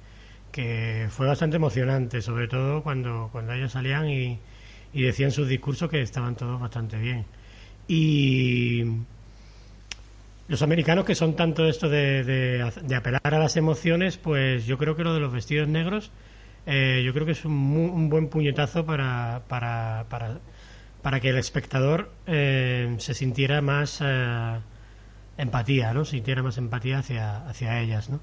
que 0.51 1.07
fue 1.09 1.27
bastante 1.27 1.55
emocionante, 1.57 2.21
sobre 2.21 2.47
todo 2.47 2.83
cuando, 2.83 3.29
cuando 3.31 3.53
ellos 3.53 3.71
salían 3.71 4.09
y, 4.09 4.39
y 4.93 5.01
decían 5.01 5.31
sus 5.31 5.47
discursos 5.47 5.89
que 5.89 6.01
estaban 6.01 6.35
todos 6.35 6.59
bastante 6.61 6.97
bien. 6.99 7.25
Y 7.87 8.83
los 10.47 10.61
americanos 10.61 11.05
que 11.05 11.15
son 11.15 11.35
tanto 11.35 11.67
esto 11.67 11.89
de, 11.89 12.23
de, 12.23 12.71
de 12.83 12.95
apelar 12.95 13.21
a 13.23 13.39
las 13.39 13.57
emociones, 13.57 14.17
pues 14.17 14.65
yo 14.65 14.77
creo 14.77 14.95
que 14.95 15.03
lo 15.03 15.13
de 15.13 15.19
los 15.19 15.33
vestidos 15.33 15.67
negros, 15.67 16.11
eh, 16.65 17.01
yo 17.05 17.13
creo 17.13 17.25
que 17.25 17.33
es 17.33 17.43
un, 17.43 17.53
un 17.53 18.09
buen 18.09 18.29
puñetazo 18.29 18.85
para, 18.85 19.41
para, 19.49 20.05
para 21.01 21.19
que 21.19 21.29
el 21.29 21.37
espectador 21.37 22.11
eh, 22.25 22.95
se 22.99 23.13
sintiera 23.13 23.61
más, 23.61 23.99
eh, 24.01 24.59
empatía, 25.37 25.93
¿no? 25.93 26.05
Sintiera 26.05 26.43
más 26.43 26.57
empatía 26.57 26.99
hacia, 26.99 27.47
hacia 27.47 27.79
ellas, 27.79 28.09
¿no? 28.09 28.19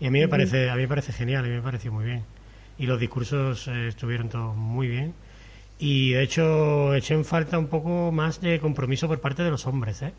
Y 0.00 0.06
a 0.06 0.10
mí 0.10 0.20
me 0.20 0.28
parece, 0.28 0.70
a 0.70 0.76
mí 0.76 0.82
me 0.82 0.88
parece 0.88 1.12
genial, 1.12 1.44
a 1.44 1.48
mí 1.48 1.54
me 1.54 1.62
pareció 1.62 1.92
muy 1.92 2.04
bien. 2.04 2.24
Y 2.78 2.86
los 2.86 3.00
discursos 3.00 3.66
eh, 3.68 3.88
estuvieron 3.88 4.28
todos 4.28 4.56
muy 4.56 4.88
bien. 4.88 5.14
Y 5.78 6.12
de 6.12 6.22
hecho 6.22 6.94
eché 6.94 7.14
en 7.14 7.24
falta 7.24 7.58
un 7.58 7.68
poco 7.68 8.12
más 8.12 8.40
de 8.40 8.60
compromiso 8.60 9.08
por 9.08 9.20
parte 9.20 9.42
de 9.42 9.50
los 9.50 9.66
hombres, 9.66 10.02
¿eh? 10.02 10.12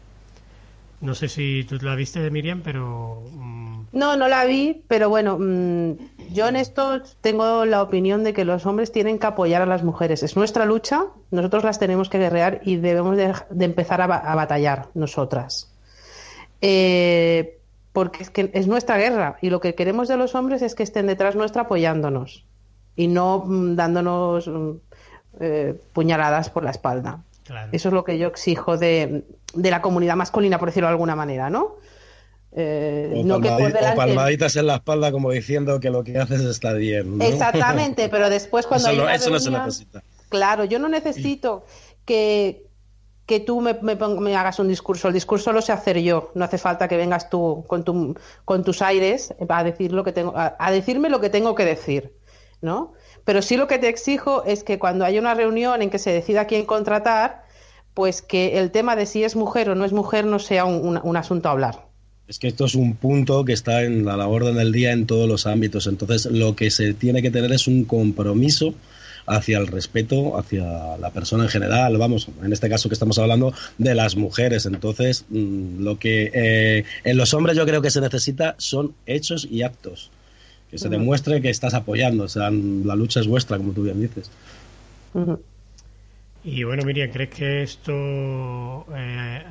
No 1.02 1.16
sé 1.16 1.30
si 1.30 1.64
tú 1.68 1.78
la 1.82 1.96
viste, 1.96 2.30
Miriam, 2.30 2.62
pero 2.64 3.24
mm, 3.32 3.86
No, 3.94 4.18
no 4.18 4.28
la 4.28 4.46
vi, 4.46 4.84
pero 4.88 5.08
bueno, 5.10 5.38
mm, 5.40 5.94
yo 6.34 6.48
en 6.48 6.56
esto 6.58 7.02
tengo 7.22 7.66
la 7.66 7.82
opinión 7.82 8.24
de 8.24 8.34
que 8.34 8.46
los 8.46 8.66
hombres 8.66 8.92
tienen 8.92 9.18
que 9.18 9.28
apoyar 9.28 9.62
a 9.62 9.66
las 9.66 9.84
mujeres. 9.84 10.24
Es 10.24 10.36
nuestra 10.36 10.66
lucha, 10.66 11.06
nosotros 11.32 11.64
las 11.64 11.80
tenemos 11.80 12.10
que 12.10 12.20
guerrear 12.20 12.62
y 12.64 12.76
debemos 12.78 13.16
de, 13.18 13.34
de 13.50 13.66
empezar 13.66 14.02
a, 14.02 14.08
ba- 14.08 14.18
a 14.18 14.36
batallar 14.36 14.90
nosotras. 14.94 15.72
Eh, 16.62 17.58
porque 17.94 18.24
es 18.24 18.30
que 18.30 18.52
es 18.54 18.68
nuestra 18.68 18.98
guerra 18.98 19.38
y 19.42 19.50
lo 19.50 19.60
que 19.62 19.76
queremos 19.76 20.08
de 20.08 20.18
los 20.18 20.36
hombres 20.36 20.62
es 20.62 20.76
que 20.76 20.84
estén 20.84 21.08
detrás 21.08 21.36
nuestra 21.36 21.64
apoyándonos 21.64 22.46
y 22.96 23.08
no 23.08 23.44
mm, 23.46 23.76
dándonos 23.76 24.50
eh, 25.40 25.80
puñaladas 25.94 26.50
por 26.50 26.64
la 26.64 26.72
espalda. 26.72 27.24
Claro. 27.50 27.70
Eso 27.72 27.90
es 27.90 27.94
lo 27.94 28.04
que 28.04 28.18
yo 28.18 28.28
exijo 28.28 28.78
de, 28.78 29.26
de 29.54 29.72
la 29.72 29.82
comunidad 29.82 30.16
masculina, 30.16 30.58
por 30.60 30.70
decirlo 30.70 30.88
de 30.88 30.92
alguna 30.94 31.16
manera, 31.16 31.50
¿no? 31.50 31.76
Eh, 32.52 33.14
O, 33.16 33.24
no 33.24 33.40
que 33.42 33.50
o 33.50 33.96
palmaditas 33.96 34.56
en 34.56 34.66
la 34.68 34.76
espalda 34.76 35.12
como 35.12 35.30
diciendo 35.32 35.80
que 35.80 35.90
lo 35.92 36.04
que 36.04 36.18
haces 36.18 36.42
está 36.42 36.74
bien. 36.74 37.18
¿no? 37.18 37.24
Exactamente, 37.24 38.10
pero 38.10 38.30
después 38.30 38.66
cuando 38.66 38.88
eso 38.88 38.92
hay 38.92 38.98
no, 38.98 39.04
una 39.04 39.16
eso 39.16 39.30
no 39.30 39.40
se 39.40 39.50
reunión- 39.50 39.66
necesita. 39.68 40.04
Claro, 40.30 40.64
yo 40.64 40.80
no 40.80 40.90
necesito 40.90 41.66
que, 42.06 42.66
que 43.26 43.40
tú 43.40 43.62
me, 43.62 43.74
me 43.74 44.36
hagas 44.36 44.60
un 44.60 44.68
discurso. 44.68 45.08
El 45.08 45.14
discurso 45.14 45.52
lo 45.52 45.62
sé 45.62 45.72
hacer 45.72 46.00
yo. 46.02 46.32
No 46.36 46.46
hace 46.46 46.58
falta 46.58 46.88
que 46.88 46.98
vengas 46.98 47.30
tú 47.30 47.64
con, 47.68 47.84
tu, 47.84 48.16
con 48.46 48.64
tus 48.64 48.82
aires 48.82 49.34
a, 49.48 49.64
decir 49.64 49.92
lo 49.92 50.04
que 50.04 50.12
tengo, 50.12 50.36
a, 50.36 50.56
a 50.60 50.72
decirme 50.72 51.10
lo 51.10 51.20
que 51.20 51.30
tengo 51.30 51.54
que 51.56 51.66
decir, 51.66 52.14
¿no? 52.62 52.94
Pero 53.26 53.42
sí 53.42 53.58
lo 53.58 53.68
que 53.68 53.78
te 53.78 53.90
exijo 53.90 54.44
es 54.46 54.64
que 54.64 54.80
cuando 54.80 55.06
haya 55.06 55.20
una 55.20 55.34
reunión 55.34 55.82
en 55.82 55.90
que 55.90 56.00
se 56.00 56.12
decida 56.12 56.46
quién 56.48 56.66
contratar, 56.66 57.44
pues 57.94 58.22
que 58.22 58.58
el 58.60 58.72
tema 58.72 58.96
de 58.96 59.06
si 59.06 59.24
es 59.24 59.36
mujer 59.36 59.70
o 59.70 59.76
no 59.76 59.86
es 59.86 59.94
mujer 59.94 60.26
no 60.26 60.40
sea 60.40 60.66
un, 60.66 60.76
un- 60.88 61.00
un 61.04 61.18
asunto 61.18 61.50
a 61.50 61.52
hablar. 61.52 61.86
Es 62.28 62.38
que 62.38 62.48
esto 62.48 62.66
es 62.66 62.76
un 62.76 62.96
punto 62.96 63.44
que 63.44 63.54
está 63.54 63.84
en 63.84 64.06
la, 64.06 64.16
la 64.16 64.28
orden 64.28 64.56
del 64.56 64.72
día 64.72 64.92
en 64.92 65.08
todos 65.08 65.28
los 65.28 65.48
ámbitos. 65.48 65.88
Entonces, 65.88 66.26
lo 66.28 66.56
que 66.56 66.70
se 66.70 66.94
tiene 66.94 67.22
que 67.24 67.32
tener 67.32 67.52
es 67.52 67.68
un 67.68 67.86
compromiso 67.86 68.74
hacia 69.26 69.58
el 69.58 69.68
respeto, 69.68 70.38
hacia 70.38 70.98
la 70.98 71.10
persona 71.10 71.44
en 71.44 71.50
general. 71.50 71.98
Vamos, 71.98 72.28
en 72.44 72.54
este 72.54 72.70
caso 72.70 72.88
que 72.88 72.94
estamos 72.94 73.18
hablando 73.18 73.54
de 73.80 73.96
las 73.96 74.16
mujeres. 74.16 74.66
Entonces, 74.68 75.26
mm, 75.30 75.82
lo 75.84 75.98
que 75.98 76.32
eh, 76.34 76.84
en 77.04 77.18
los 77.18 77.34
hombres 77.34 77.58
yo 77.58 77.66
creo 77.66 77.82
que 77.82 77.90
se 77.92 78.00
necesita 78.02 78.54
son 78.60 78.94
hechos 79.08 79.48
y 79.50 79.64
actos. 79.64 80.12
Que 80.70 80.78
se 80.78 80.90
demuestre 80.90 81.42
que 81.42 81.50
estás 81.50 81.74
apoyando. 81.74 82.26
O 82.26 82.28
sea, 82.28 82.52
la 82.52 82.96
lucha 82.96 83.20
es 83.20 83.28
vuestra, 83.28 83.58
como 83.58 83.74
tú 83.74 83.84
bien 83.84 84.00
dices. 84.00 84.30
Y 86.44 86.64
bueno, 86.64 86.84
Miriam, 86.84 87.10
¿crees 87.12 87.30
que 87.30 87.64
esto 87.64 88.86
eh, 88.96 89.44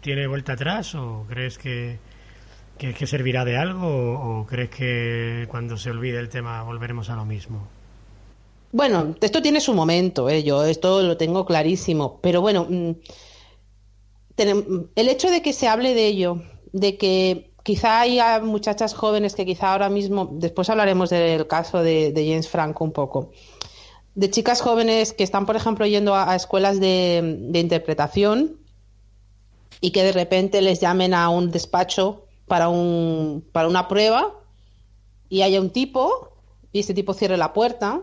tiene 0.00 0.26
vuelta 0.26 0.52
atrás 0.52 0.94
o 0.94 1.24
crees 1.28 1.58
que, 1.58 1.98
que, 2.78 2.94
que 2.94 3.06
servirá 3.06 3.44
de 3.44 3.56
algo 3.56 3.86
o, 3.86 4.40
o 4.40 4.46
crees 4.46 4.70
que 4.70 5.46
cuando 5.48 5.76
se 5.76 5.90
olvide 5.90 6.18
el 6.18 6.28
tema 6.28 6.62
volveremos 6.62 7.10
a 7.10 7.16
lo 7.16 7.24
mismo? 7.24 7.66
Bueno, 8.72 9.14
esto 9.20 9.40
tiene 9.40 9.60
su 9.60 9.72
momento, 9.72 10.28
¿eh? 10.28 10.42
yo 10.42 10.64
esto 10.64 11.02
lo 11.02 11.16
tengo 11.16 11.46
clarísimo, 11.46 12.20
pero 12.20 12.40
bueno, 12.40 12.66
mm, 12.68 12.90
el 14.36 15.08
hecho 15.08 15.30
de 15.30 15.40
que 15.40 15.52
se 15.52 15.66
hable 15.66 15.94
de 15.94 16.06
ello, 16.06 16.42
de 16.72 16.98
que 16.98 17.45
quizá 17.66 17.98
haya 17.98 18.38
muchachas 18.38 18.94
jóvenes 18.94 19.34
que 19.34 19.44
quizá 19.44 19.72
ahora 19.72 19.88
mismo, 19.88 20.28
después 20.30 20.70
hablaremos 20.70 21.10
del 21.10 21.48
caso 21.48 21.82
de, 21.82 22.12
de 22.12 22.24
James 22.24 22.48
Franco 22.48 22.84
un 22.84 22.92
poco, 22.92 23.32
de 24.14 24.30
chicas 24.30 24.60
jóvenes 24.60 25.12
que 25.12 25.24
están, 25.24 25.46
por 25.46 25.56
ejemplo, 25.56 25.84
yendo 25.84 26.14
a, 26.14 26.30
a 26.30 26.36
escuelas 26.36 26.78
de, 26.78 27.38
de 27.40 27.58
interpretación 27.58 28.60
y 29.80 29.90
que 29.90 30.04
de 30.04 30.12
repente 30.12 30.62
les 30.62 30.80
llamen 30.80 31.12
a 31.12 31.28
un 31.28 31.50
despacho 31.50 32.26
para, 32.46 32.68
un, 32.68 33.44
para 33.50 33.66
una 33.66 33.88
prueba 33.88 34.32
y 35.28 35.42
haya 35.42 35.60
un 35.60 35.70
tipo 35.70 36.38
y 36.70 36.78
este 36.78 36.94
tipo 36.94 37.14
cierre 37.14 37.36
la 37.36 37.52
puerta 37.52 38.02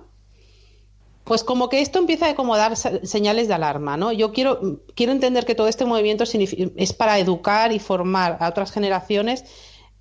pues 1.24 1.44
como 1.44 1.70
que 1.70 1.82
esto 1.82 2.00
empieza 2.00 2.28
a 2.30 2.58
dar 2.58 2.76
se- 2.76 3.06
señales 3.06 3.48
de 3.48 3.54
alarma, 3.54 3.96
¿no? 3.98 4.12
Yo 4.12 4.34
quiero, 4.34 4.80
quiero 4.96 5.12
entender 5.12 5.46
que 5.46 5.56
todo 5.56 5.68
este 5.68 5.86
movimiento 5.86 6.24
es 6.26 6.94
para 6.94 7.18
educar 7.20 7.72
y 7.72 7.80
formar 7.80 8.38
a 8.40 8.50
otras 8.50 8.72
generaciones 8.72 9.46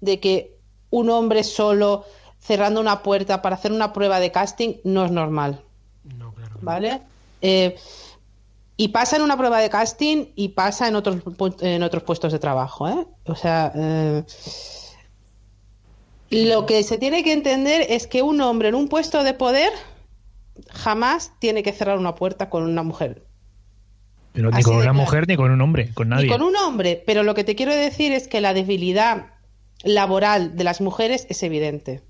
de 0.00 0.18
que 0.20 0.56
un 0.90 1.10
hombre 1.10 1.44
solo 1.44 2.04
cerrando 2.40 2.80
una 2.80 3.02
puerta 3.02 3.40
para 3.40 3.54
hacer 3.54 3.72
una 3.72 3.92
prueba 3.92 4.18
de 4.18 4.32
casting 4.32 4.74
no 4.84 5.04
es 5.04 5.12
normal, 5.12 5.60
No, 6.18 6.32
claro. 6.34 6.56
¿vale? 6.60 7.00
Eh, 7.40 7.76
y 8.76 8.88
pasa 8.88 9.14
en 9.16 9.22
una 9.22 9.36
prueba 9.36 9.60
de 9.60 9.70
casting 9.70 10.26
y 10.34 10.48
pasa 10.48 10.88
en 10.88 10.96
otros, 10.96 11.18
en 11.60 11.82
otros 11.84 12.02
puestos 12.02 12.32
de 12.32 12.40
trabajo, 12.40 12.88
¿eh? 12.88 13.06
O 13.26 13.36
sea, 13.36 13.70
eh, 13.76 14.24
lo 16.30 16.66
que 16.66 16.82
se 16.82 16.98
tiene 16.98 17.22
que 17.22 17.32
entender 17.32 17.86
es 17.88 18.06
que 18.06 18.22
un 18.22 18.40
hombre 18.40 18.70
en 18.70 18.74
un 18.74 18.88
puesto 18.88 19.22
de 19.22 19.34
poder 19.34 19.70
jamás 20.70 21.32
tiene 21.38 21.62
que 21.62 21.72
cerrar 21.72 21.98
una 21.98 22.14
puerta 22.14 22.50
con 22.50 22.64
una 22.64 22.82
mujer. 22.82 23.24
Pero 24.32 24.50
ni 24.50 24.56
Así 24.56 24.64
con 24.64 24.74
una 24.74 24.84
claro. 24.84 24.98
mujer 24.98 25.28
ni 25.28 25.36
con 25.36 25.50
un 25.50 25.60
hombre, 25.60 25.90
con 25.92 26.08
nadie. 26.08 26.24
Ni 26.24 26.30
con 26.30 26.42
un 26.42 26.56
hombre, 26.56 27.02
pero 27.06 27.22
lo 27.22 27.34
que 27.34 27.44
te 27.44 27.54
quiero 27.54 27.74
decir 27.74 28.12
es 28.12 28.28
que 28.28 28.40
la 28.40 28.54
debilidad 28.54 29.26
laboral 29.84 30.56
de 30.56 30.64
las 30.64 30.80
mujeres 30.80 31.26
es 31.28 31.42
evidente. 31.42 32.02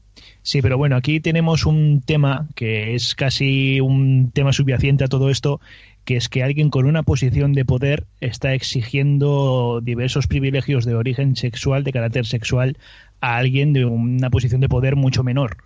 Sí, 0.42 0.60
pero 0.60 0.76
bueno, 0.76 0.96
aquí 0.96 1.20
tenemos 1.20 1.66
un 1.66 2.02
tema 2.04 2.48
que 2.54 2.94
es 2.94 3.14
casi 3.14 3.80
un 3.80 4.30
tema 4.32 4.52
subyacente 4.52 5.04
a 5.04 5.08
todo 5.08 5.30
esto, 5.30 5.60
que 6.04 6.16
es 6.16 6.28
que 6.28 6.42
alguien 6.42 6.70
con 6.70 6.86
una 6.86 7.02
posición 7.02 7.52
de 7.52 7.64
poder 7.64 8.06
está 8.20 8.54
exigiendo 8.54 9.80
diversos 9.82 10.26
privilegios 10.26 10.84
de 10.84 10.94
origen 10.94 11.36
sexual, 11.36 11.84
de 11.84 11.92
carácter 11.92 12.26
sexual, 12.26 12.76
a 13.22 13.36
alguien 13.36 13.72
de 13.72 13.84
una 13.84 14.30
posición 14.30 14.60
de 14.60 14.68
poder 14.68 14.96
mucho 14.96 15.22
menor. 15.22 15.56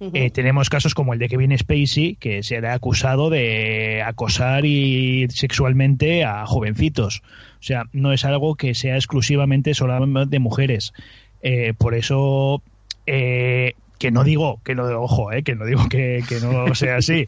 Eh, 0.00 0.30
tenemos 0.30 0.68
casos 0.68 0.94
como 0.94 1.14
el 1.14 1.18
de 1.18 1.30
Kevin 1.30 1.56
Spacey, 1.56 2.16
que 2.16 2.42
se 2.42 2.60
le 2.60 2.68
ha 2.68 2.74
acusado 2.74 3.30
de 3.30 4.02
acosar 4.02 4.66
y 4.66 5.26
sexualmente 5.30 6.24
a 6.24 6.44
jovencitos. 6.44 7.22
O 7.58 7.62
sea, 7.62 7.84
no 7.92 8.12
es 8.12 8.26
algo 8.26 8.54
que 8.54 8.74
sea 8.74 8.96
exclusivamente 8.96 9.72
solamente 9.72 10.28
de 10.28 10.38
mujeres. 10.38 10.92
Eh, 11.40 11.72
por 11.78 11.94
eso, 11.94 12.62
eh, 13.06 13.72
que 13.98 14.10
no 14.10 14.22
digo, 14.22 14.60
que 14.62 14.74
no, 14.74 14.84
ojo, 15.00 15.30
que 15.42 15.54
no 15.54 15.64
digo 15.64 15.88
que, 15.88 16.22
que 16.28 16.38
no 16.40 16.74
sea 16.74 16.96
así, 16.96 17.24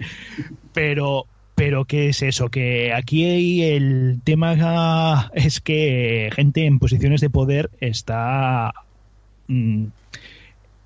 pero, 0.74 1.24
pero 1.54 1.86
¿qué 1.86 2.10
es 2.10 2.20
eso? 2.20 2.50
Que 2.50 2.92
aquí 2.92 3.62
el 3.62 4.20
tema 4.22 5.30
es 5.32 5.62
que 5.62 6.28
gente 6.34 6.66
en 6.66 6.78
posiciones 6.78 7.22
de 7.22 7.30
poder 7.30 7.70
está 7.80 8.74
mm, 9.48 9.86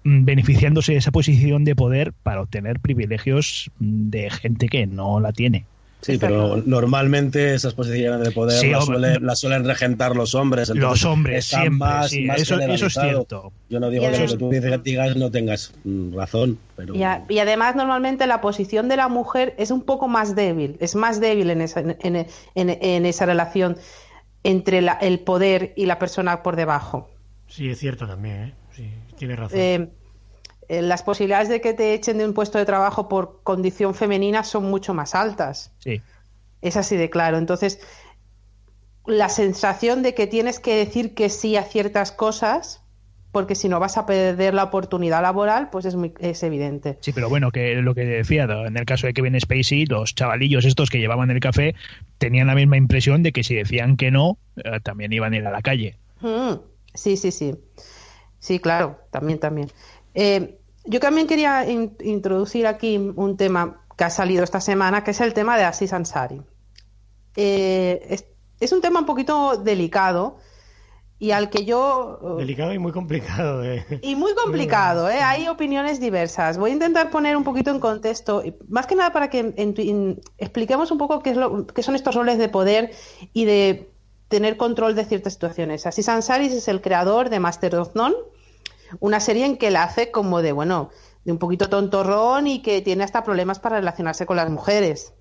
mm, 0.05 0.25
beneficiándose 0.25 0.93
de 0.93 0.99
esa 0.99 1.11
posición 1.11 1.65
de 1.65 1.77
poder 1.77 2.13
para 2.23 2.41
obtener 2.41 2.81
privilegios 2.81 3.71
mm, 3.79 4.11
de 4.11 4.31
gente 4.31 4.69
que 4.69 4.87
no 4.87 5.21
la 5.21 5.33
tiene. 5.33 5.67
Sí, 6.01 6.19
pero 6.19 6.57
normalmente 6.57 7.55
esas 7.55 7.75
posiciones 7.75 8.27
de 8.27 8.33
poder 8.33 8.59
Sí, 8.61 8.71
las, 8.71 8.87
suele- 8.87 9.21
las 9.21 9.39
suelen 9.39 9.65
regentar 9.65 10.17
los 10.17 10.35
hombres. 10.35 10.69
entonces 10.69 11.05
Los 11.05 11.13
hombres, 11.13 11.45
siempre, 11.45 11.71
más- 11.79 12.11
sí, 12.11 12.23
más 12.25 12.41
eso, 12.43 12.59
eso 12.59 12.87
es 12.87 12.95
cierto. 12.95 13.53
Yo 13.69 13.79
no 13.79 13.89
digo 13.89 14.05
que 14.11 14.19
lo 14.19 14.27
que 14.27 14.37
tú 14.37 14.51
dices, 14.51 14.83
digas 14.83 15.17
no 15.17 15.31
tengas 15.31 15.73
razón, 16.13 16.59
pero 16.77 16.97
Y, 16.97 17.05
a- 17.05 17.25
y 17.29 17.39
además 17.39 17.77
normalmente 17.77 18.27
la 18.27 18.41
posición 18.41 18.89
de 18.89 18.97
la 18.97 19.07
mujer 19.09 19.55
es 19.59 19.71
un 19.71 19.83
poco 19.83 20.09
más 20.09 20.35
débil, 20.35 20.77
es 20.81 20.97
más 20.97 21.21
débil 21.21 21.51
en 21.51 21.61
esa, 21.61 21.81
en, 21.81 21.97
en- 22.03 22.27
en 22.57 23.07
esa 23.07 23.25
relación 23.25 23.77
entre 24.43 24.83
la- 24.83 24.95
el 24.95 25.21
poder 25.21 25.73
y 25.77 25.87
la 25.87 26.01
persona 26.01 26.43
por 26.43 26.57
debajo. 26.57 27.12
Sí, 27.53 27.69
es 27.69 27.79
cierto 27.79 28.07
también, 28.07 28.37
¿eh? 28.37 28.55
Sí, 28.75 28.91
tienes 29.19 29.39
razón. 29.39 29.59
Eh, 29.59 29.89
eh, 30.71 30.81
las 30.81 31.03
posibilidades 31.03 31.51
de 31.51 31.61
que 31.61 31.75
te 31.75 31.93
echen 31.93 32.17
de 32.17 32.25
un 32.25 32.33
puesto 32.33 32.57
de 32.57 32.65
trabajo 32.65 33.11
por 33.11 33.43
condición 33.43 33.95
femenina 33.95 34.43
son 34.43 34.71
mucho 34.71 34.95
más 34.95 35.15
altas. 35.15 35.71
Sí. 35.79 36.01
Es 36.63 36.79
así 36.79 36.97
de 36.97 37.11
claro. 37.11 37.37
Entonces, 37.37 37.79
la 39.05 39.29
sensación 39.29 40.03
de 40.03 40.15
que 40.15 40.27
tienes 40.27 40.61
que 40.61 40.77
decir 40.77 41.15
que 41.15 41.29
sí 41.29 41.59
a 41.59 41.65
ciertas 41.65 42.11
cosas, 42.11 42.83
porque 43.33 43.55
si 43.55 43.69
no 43.69 43.81
vas 43.81 43.99
a 43.99 44.07
perder 44.07 44.55
la 44.55 44.65
oportunidad 44.65 45.21
laboral, 45.21 45.69
pues 45.69 45.85
es, 45.85 45.95
muy, 45.95 46.15
es 46.21 46.43
evidente. 46.43 46.97
Sí, 47.03 47.13
pero 47.13 47.29
bueno, 47.29 47.51
que 47.51 47.75
lo 47.83 47.95
que 47.95 48.07
decía, 48.07 48.45
en 48.45 48.79
el 48.79 48.87
caso 48.87 49.07
de 49.07 49.13
Kevin 49.13 49.39
Spacey, 49.39 49.85
los 49.85 50.15
chavalillos 50.15 50.65
estos 50.65 50.89
que 50.89 51.01
llevaban 51.01 51.31
el 51.31 51.41
café 51.41 51.75
tenían 52.17 52.47
la 52.47 52.55
misma 52.55 52.79
impresión 52.79 53.23
de 53.23 53.33
que 53.33 53.45
si 53.45 53.55
decían 53.55 53.99
que 53.99 54.11
no, 54.11 54.39
eh, 54.57 54.81
también 54.83 55.13
iban 55.13 55.35
a 55.35 55.37
ir 55.37 55.47
a 55.47 55.51
la 55.51 55.61
calle. 55.61 55.99
Mm, 56.23 56.72
Sí, 56.95 57.17
sí, 57.17 57.31
sí. 57.31 57.55
Sí, 58.39 58.59
claro, 58.59 58.99
también, 59.11 59.39
también. 59.39 59.71
Eh, 60.15 60.59
yo 60.85 60.99
también 61.01 61.27
quería 61.27 61.69
in- 61.71 61.97
introducir 62.03 62.67
aquí 62.67 62.97
un 62.97 63.37
tema 63.37 63.85
que 63.97 64.05
ha 64.05 64.11
salido 64.11 64.43
esta 64.43 64.61
semana, 64.61 65.05
que 65.05 65.13
es 65.13 65.21
el 65.21 65.33
tema 65.33 65.57
de 65.57 65.65
Aziz 65.65 65.93
Ansari. 65.93 66.43
Eh, 67.37 68.07
es, 68.11 68.27
es 68.61 68.73
un 68.73 68.81
tema 68.81 69.01
un 69.01 69.07
poquito 69.07 69.57
delicado 69.57 70.39
y 71.19 71.31
al 71.31 71.51
que 71.51 71.65
yo 71.65 72.19
eh, 72.21 72.41
Delicado 72.41 72.75
y 72.75 72.79
muy 72.81 72.91
complicado. 72.91 73.61
de- 73.61 73.85
y 74.03 74.17
muy 74.17 74.35
complicado, 74.35 75.09
¿eh? 75.09 75.21
hay 75.23 75.47
opiniones 75.47 76.01
diversas. 76.01 76.59
Voy 76.59 76.71
a 76.71 76.75
intentar 76.75 77.11
poner 77.11 77.37
un 77.37 77.45
poquito 77.45 77.71
en 77.71 77.79
contexto, 77.79 78.45
y 78.45 78.55
más 78.69 78.87
que 78.89 78.97
nada 78.97 79.13
para 79.13 79.31
que 79.31 79.39
en- 79.39 79.55
en- 79.57 80.21
expliquemos 80.37 80.91
un 80.91 80.99
poco 80.99 81.23
qué, 81.23 81.31
es 81.31 81.37
lo, 81.37 81.65
qué 81.69 81.83
son 81.85 81.95
estos 81.95 82.17
roles 82.17 82.39
de 82.39 82.49
poder 82.49 82.91
y 83.33 83.45
de 83.45 83.92
tener 84.33 84.57
control 84.57 84.97
de 84.97 85.05
ciertas 85.05 85.35
situaciones. 85.35 85.87
Así 85.87 86.03
Sansaris 86.03 86.53
es 86.53 86.67
el 86.67 86.81
creador 86.81 87.29
de 87.29 87.39
Master 87.39 87.77
of 87.77 87.95
None, 87.95 88.17
una 88.99 89.21
serie 89.21 89.45
en 89.45 89.59
que 89.59 89.71
la 89.71 89.85
hace 89.85 90.11
como 90.11 90.41
de, 90.41 90.53
bueno, 90.53 90.89
de 91.25 91.33
un 91.33 91.39
poquito 91.39 91.69
tontorrón 91.69 92.47
y 92.47 92.63
que 92.63 92.81
tiene 92.81 93.05
hasta 93.05 93.23
problemas 93.23 93.61
para 93.61 93.77
relacionarse 93.77 94.25
con 94.25 94.37
las 94.37 94.49
mujeres. 94.49 95.13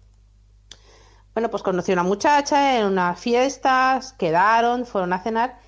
Bueno, 1.34 1.50
pues 1.50 1.62
conoció 1.62 1.94
a 1.94 1.96
una 1.96 2.04
muchacha 2.04 2.80
en 2.80 2.86
unas 2.86 3.20
fiestas, 3.20 4.14
quedaron, 4.14 4.86
fueron 4.86 5.12
a 5.12 5.22
cenar 5.22 5.60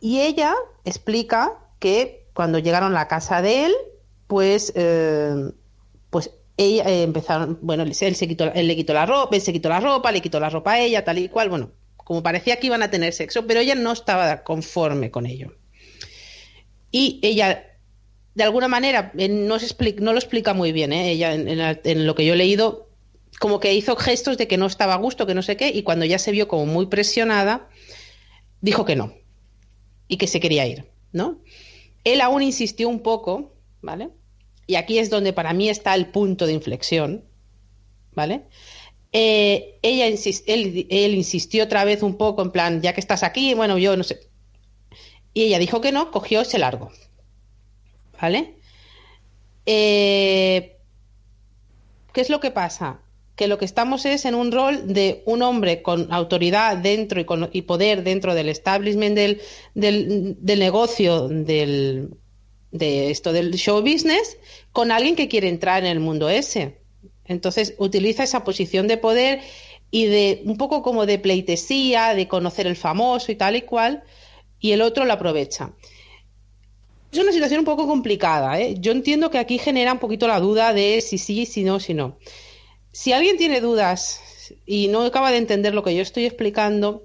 y 0.00 0.20
ella 0.20 0.54
explica 0.84 1.52
que 1.78 2.28
cuando 2.34 2.58
llegaron 2.58 2.90
a 2.92 3.00
la 3.00 3.08
casa 3.08 3.40
de 3.40 3.66
él, 3.66 3.72
pues, 4.26 4.72
eh, 4.74 5.52
pues 6.10 6.32
ella 6.56 6.84
eh, 6.88 7.04
empezaron, 7.04 7.58
bueno, 7.62 7.84
él, 7.84 7.94
se 7.94 8.28
quitó, 8.28 8.52
él 8.52 8.66
le 8.66 8.74
quitó 8.74 8.94
la 8.94 9.06
ropa, 9.06 9.36
él 9.36 9.42
se 9.42 9.52
quitó 9.52 9.68
la 9.68 9.78
ropa, 9.78 10.10
le 10.10 10.20
quitó 10.20 10.40
la 10.40 10.50
ropa 10.50 10.72
a 10.72 10.80
ella, 10.80 11.04
tal 11.04 11.18
y 11.18 11.28
cual, 11.28 11.48
bueno, 11.48 11.70
como 12.12 12.22
parecía 12.22 12.56
que 12.56 12.66
iban 12.66 12.82
a 12.82 12.90
tener 12.90 13.14
sexo, 13.14 13.46
pero 13.46 13.60
ella 13.60 13.74
no 13.74 13.90
estaba 13.90 14.44
conforme 14.44 15.10
con 15.10 15.24
ello. 15.24 15.56
Y 16.90 17.20
ella, 17.22 17.64
de 18.34 18.44
alguna 18.44 18.68
manera, 18.68 19.12
eh, 19.16 19.30
no, 19.30 19.58
se 19.58 19.66
expli- 19.66 19.98
no 19.98 20.12
lo 20.12 20.18
explica 20.18 20.52
muy 20.52 20.72
bien, 20.72 20.92
¿eh? 20.92 21.10
ella 21.10 21.32
en, 21.32 21.48
en 21.48 22.06
lo 22.06 22.14
que 22.14 22.26
yo 22.26 22.34
he 22.34 22.36
leído, 22.36 22.90
como 23.40 23.60
que 23.60 23.72
hizo 23.72 23.96
gestos 23.96 24.36
de 24.36 24.46
que 24.46 24.58
no 24.58 24.66
estaba 24.66 24.92
a 24.92 24.98
gusto, 24.98 25.26
que 25.26 25.34
no 25.34 25.40
sé 25.40 25.56
qué, 25.56 25.70
y 25.70 25.84
cuando 25.84 26.04
ya 26.04 26.18
se 26.18 26.32
vio 26.32 26.48
como 26.48 26.66
muy 26.66 26.84
presionada, 26.84 27.70
dijo 28.60 28.84
que 28.84 28.94
no 28.94 29.14
y 30.06 30.18
que 30.18 30.26
se 30.26 30.38
quería 30.38 30.66
ir, 30.66 30.84
¿no? 31.12 31.40
Él 32.04 32.20
aún 32.20 32.42
insistió 32.42 32.90
un 32.90 33.00
poco, 33.00 33.54
¿vale? 33.80 34.10
Y 34.66 34.74
aquí 34.74 34.98
es 34.98 35.08
donde 35.08 35.32
para 35.32 35.54
mí 35.54 35.70
está 35.70 35.94
el 35.94 36.08
punto 36.08 36.44
de 36.44 36.52
inflexión, 36.52 37.24
¿vale? 38.12 38.42
Eh, 39.12 39.78
ella 39.82 40.06
él 40.06 41.14
insistió 41.14 41.64
otra 41.64 41.84
vez 41.84 42.02
un 42.02 42.16
poco 42.16 42.42
en 42.42 42.50
plan, 42.50 42.80
ya 42.80 42.94
que 42.94 43.00
estás 43.00 43.22
aquí, 43.22 43.54
bueno, 43.54 43.78
yo 43.78 43.96
no 43.96 44.04
sé. 44.04 44.20
Y 45.34 45.44
ella 45.44 45.58
dijo 45.58 45.80
que 45.80 45.92
no, 45.92 46.10
cogió 46.10 46.40
ese 46.40 46.58
largo, 46.58 46.90
¿vale? 48.20 48.56
Eh, 49.66 50.76
¿Qué 52.12 52.20
es 52.20 52.30
lo 52.30 52.40
que 52.40 52.50
pasa? 52.50 53.00
Que 53.36 53.48
lo 53.48 53.58
que 53.58 53.64
estamos 53.64 54.04
es 54.04 54.24
en 54.24 54.34
un 54.34 54.52
rol 54.52 54.92
de 54.92 55.22
un 55.24 55.42
hombre 55.42 55.82
con 55.82 56.12
autoridad 56.12 56.76
dentro 56.76 57.20
y, 57.20 57.24
con, 57.24 57.48
y 57.52 57.62
poder 57.62 58.04
dentro 58.04 58.34
del 58.34 58.48
establishment 58.48 59.14
del, 59.14 59.40
del, 59.74 60.36
del 60.38 60.58
negocio 60.58 61.28
del, 61.28 62.10
de 62.70 63.10
esto 63.10 63.32
del 63.32 63.54
show 63.54 63.80
business 63.80 64.36
con 64.72 64.90
alguien 64.90 65.16
que 65.16 65.28
quiere 65.28 65.48
entrar 65.48 65.82
en 65.82 65.90
el 65.90 66.00
mundo 66.00 66.28
ese. 66.28 66.81
Entonces 67.32 67.74
utiliza 67.78 68.22
esa 68.22 68.44
posición 68.44 68.86
de 68.86 68.96
poder 68.96 69.40
y 69.90 70.06
de 70.06 70.42
un 70.44 70.56
poco 70.56 70.82
como 70.82 71.04
de 71.06 71.18
pleitesía, 71.18 72.14
de 72.14 72.28
conocer 72.28 72.66
el 72.66 72.76
famoso 72.76 73.32
y 73.32 73.36
tal 73.36 73.56
y 73.56 73.62
cual, 73.62 74.04
y 74.60 74.72
el 74.72 74.82
otro 74.82 75.04
lo 75.04 75.12
aprovecha. 75.12 75.72
Es 77.12 77.18
una 77.18 77.32
situación 77.32 77.60
un 77.60 77.66
poco 77.66 77.86
complicada. 77.86 78.58
¿eh? 78.58 78.76
Yo 78.78 78.92
entiendo 78.92 79.30
que 79.30 79.38
aquí 79.38 79.58
genera 79.58 79.92
un 79.92 79.98
poquito 79.98 80.26
la 80.26 80.40
duda 80.40 80.72
de 80.72 81.02
si 81.02 81.18
sí, 81.18 81.44
si 81.44 81.62
no, 81.62 81.78
si 81.78 81.92
no. 81.92 82.16
Si 82.90 83.12
alguien 83.12 83.36
tiene 83.36 83.60
dudas 83.60 84.20
y 84.64 84.88
no 84.88 85.02
acaba 85.02 85.30
de 85.30 85.36
entender 85.36 85.74
lo 85.74 85.82
que 85.82 85.94
yo 85.94 86.00
estoy 86.00 86.24
explicando, 86.24 87.02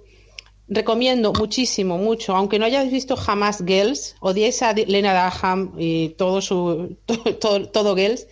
recomiendo 0.70 1.34
muchísimo, 1.34 1.98
mucho, 1.98 2.36
aunque 2.36 2.60
no 2.60 2.66
hayáis 2.66 2.92
visto 2.92 3.16
jamás 3.16 3.64
Girls, 3.66 4.16
odiéis 4.20 4.62
a 4.62 4.74
Lena 4.74 5.14
Dunham 5.14 5.74
y 5.78 6.10
todo 6.10 6.42
su 6.42 6.98
todo, 7.06 7.36
todo, 7.36 7.70
todo 7.70 7.96
Girls, 7.96 8.28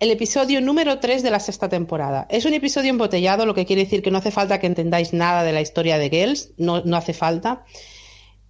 el 0.00 0.10
episodio 0.10 0.62
número 0.62 0.98
3 0.98 1.22
de 1.22 1.30
la 1.30 1.40
sexta 1.40 1.68
temporada. 1.68 2.26
Es 2.30 2.46
un 2.46 2.54
episodio 2.54 2.88
embotellado, 2.88 3.44
lo 3.44 3.54
que 3.54 3.66
quiere 3.66 3.84
decir 3.84 4.02
que 4.02 4.10
no 4.10 4.16
hace 4.16 4.30
falta 4.30 4.58
que 4.58 4.66
entendáis 4.66 5.12
nada 5.12 5.42
de 5.42 5.52
la 5.52 5.60
historia 5.60 5.98
de 5.98 6.08
Girls, 6.08 6.52
no, 6.56 6.82
hace 6.96 7.12
falta. 7.12 7.64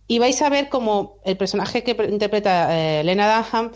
Y 0.07 0.21
vais 0.21 0.41
a 0.43 0.49
ver 0.49 0.69
cómo 0.69 1.19
el 1.25 1.37
personaje 1.37 1.83
que 1.83 1.97
interpreta 2.09 3.01
eh, 3.01 3.03
Lena 3.03 3.45
Dunham 3.51 3.73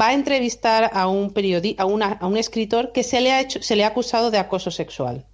va 0.00 0.08
a 0.08 0.14
entrevistar 0.14 0.90
a 0.94 1.08
un 1.08 1.34
a, 1.76 1.84
una, 1.86 2.18
escritor 2.38 2.92
que 2.92 3.02
se 3.02 3.20
le 3.20 3.32
ha 3.32 3.40
hecho, 3.40 3.60
se 3.62 3.74
le 3.74 3.82
ha 3.82 3.88
acusado 3.88 4.30
de 4.30 4.38
acoso 4.38 4.70
sexual. 4.70 5.26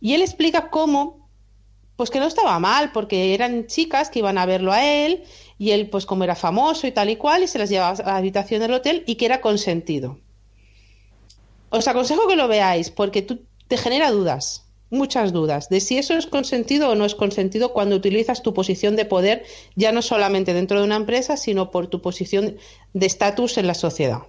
Y 0.00 0.14
él 0.14 0.22
explica 0.22 0.70
cómo, 0.70 1.28
pues 1.96 2.08
que 2.08 2.20
no 2.20 2.26
estaba 2.26 2.58
mal, 2.58 2.92
porque 2.92 3.34
eran 3.34 3.66
chicas 3.66 4.08
que 4.08 4.20
iban 4.20 4.38
a 4.38 4.46
verlo 4.46 4.72
a 4.72 4.82
él, 4.82 5.24
y 5.58 5.72
él, 5.72 5.90
pues 5.90 6.06
como 6.06 6.24
era 6.24 6.36
famoso 6.36 6.86
y 6.86 6.92
tal 6.92 7.10
y 7.10 7.16
cual, 7.16 7.42
y 7.42 7.48
se 7.48 7.58
las 7.58 7.68
llevaba 7.68 7.98
a 7.98 8.12
la 8.12 8.16
habitación 8.16 8.60
del 8.60 8.72
hotel 8.72 9.04
y 9.06 9.16
que 9.16 9.26
era 9.26 9.42
consentido. 9.42 10.20
Os 11.70 11.88
aconsejo 11.88 12.28
que 12.28 12.36
lo 12.36 12.48
veáis, 12.48 12.90
porque 12.90 13.22
tú 13.22 13.40
te 13.68 13.76
genera 13.76 14.10
dudas, 14.10 14.66
muchas 14.90 15.32
dudas, 15.32 15.68
de 15.68 15.80
si 15.80 15.98
eso 15.98 16.14
es 16.16 16.26
consentido 16.26 16.90
o 16.90 16.94
no 16.94 17.04
es 17.04 17.14
consentido 17.14 17.72
cuando 17.72 17.96
utilizas 17.96 18.42
tu 18.42 18.54
posición 18.54 18.96
de 18.96 19.04
poder, 19.04 19.44
ya 19.74 19.92
no 19.92 20.02
solamente 20.02 20.54
dentro 20.54 20.78
de 20.78 20.84
una 20.84 20.96
empresa, 20.96 21.36
sino 21.36 21.70
por 21.70 21.88
tu 21.88 22.00
posición 22.00 22.56
de 22.94 23.06
estatus 23.06 23.58
en 23.58 23.66
la 23.66 23.74
sociedad. 23.74 24.20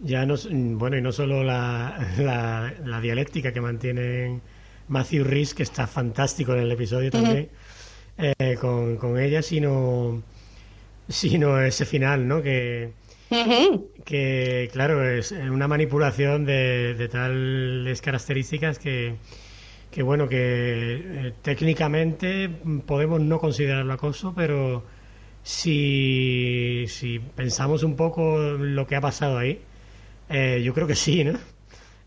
Ya 0.00 0.26
no, 0.26 0.34
bueno, 0.50 0.98
y 0.98 1.02
no 1.02 1.12
solo 1.12 1.44
la, 1.44 2.14
la, 2.18 2.74
la 2.84 3.00
dialéctica 3.00 3.52
que 3.52 3.60
mantienen 3.60 4.42
Matthew 4.88 5.24
Rhys, 5.24 5.54
que 5.54 5.62
está 5.62 5.86
fantástico 5.86 6.52
en 6.52 6.60
el 6.60 6.72
episodio 6.72 7.10
también, 7.10 7.48
uh 8.18 8.22
-huh. 8.22 8.34
eh, 8.38 8.56
con, 8.60 8.96
con, 8.96 9.18
ella, 9.18 9.40
sino, 9.40 10.22
sino 11.08 11.60
ese 11.60 11.86
final, 11.86 12.26
¿no? 12.28 12.42
Que, 12.42 12.92
uh 13.34 13.46
-huh. 13.46 13.84
que 14.04 14.68
claro, 14.72 15.08
es 15.08 15.32
una 15.32 15.68
manipulación 15.68 16.44
de, 16.44 16.94
de 16.94 17.08
tales 17.08 18.00
características 18.00 18.78
que, 18.78 19.16
que 19.90 20.02
bueno, 20.02 20.28
que 20.28 20.36
eh, 20.38 21.32
técnicamente 21.42 22.50
podemos 22.86 23.20
no 23.20 23.38
considerarlo 23.38 23.92
acoso, 23.92 24.32
pero 24.34 24.82
si, 25.44 26.86
si 26.88 27.20
pensamos 27.20 27.82
un 27.84 27.94
poco 27.94 28.38
lo 28.38 28.86
que 28.86 28.96
ha 28.96 29.00
pasado 29.00 29.38
ahí, 29.38 29.60
eh, 30.30 30.62
yo 30.64 30.74
creo 30.74 30.86
que 30.86 30.96
sí, 30.96 31.22
¿no? 31.22 31.38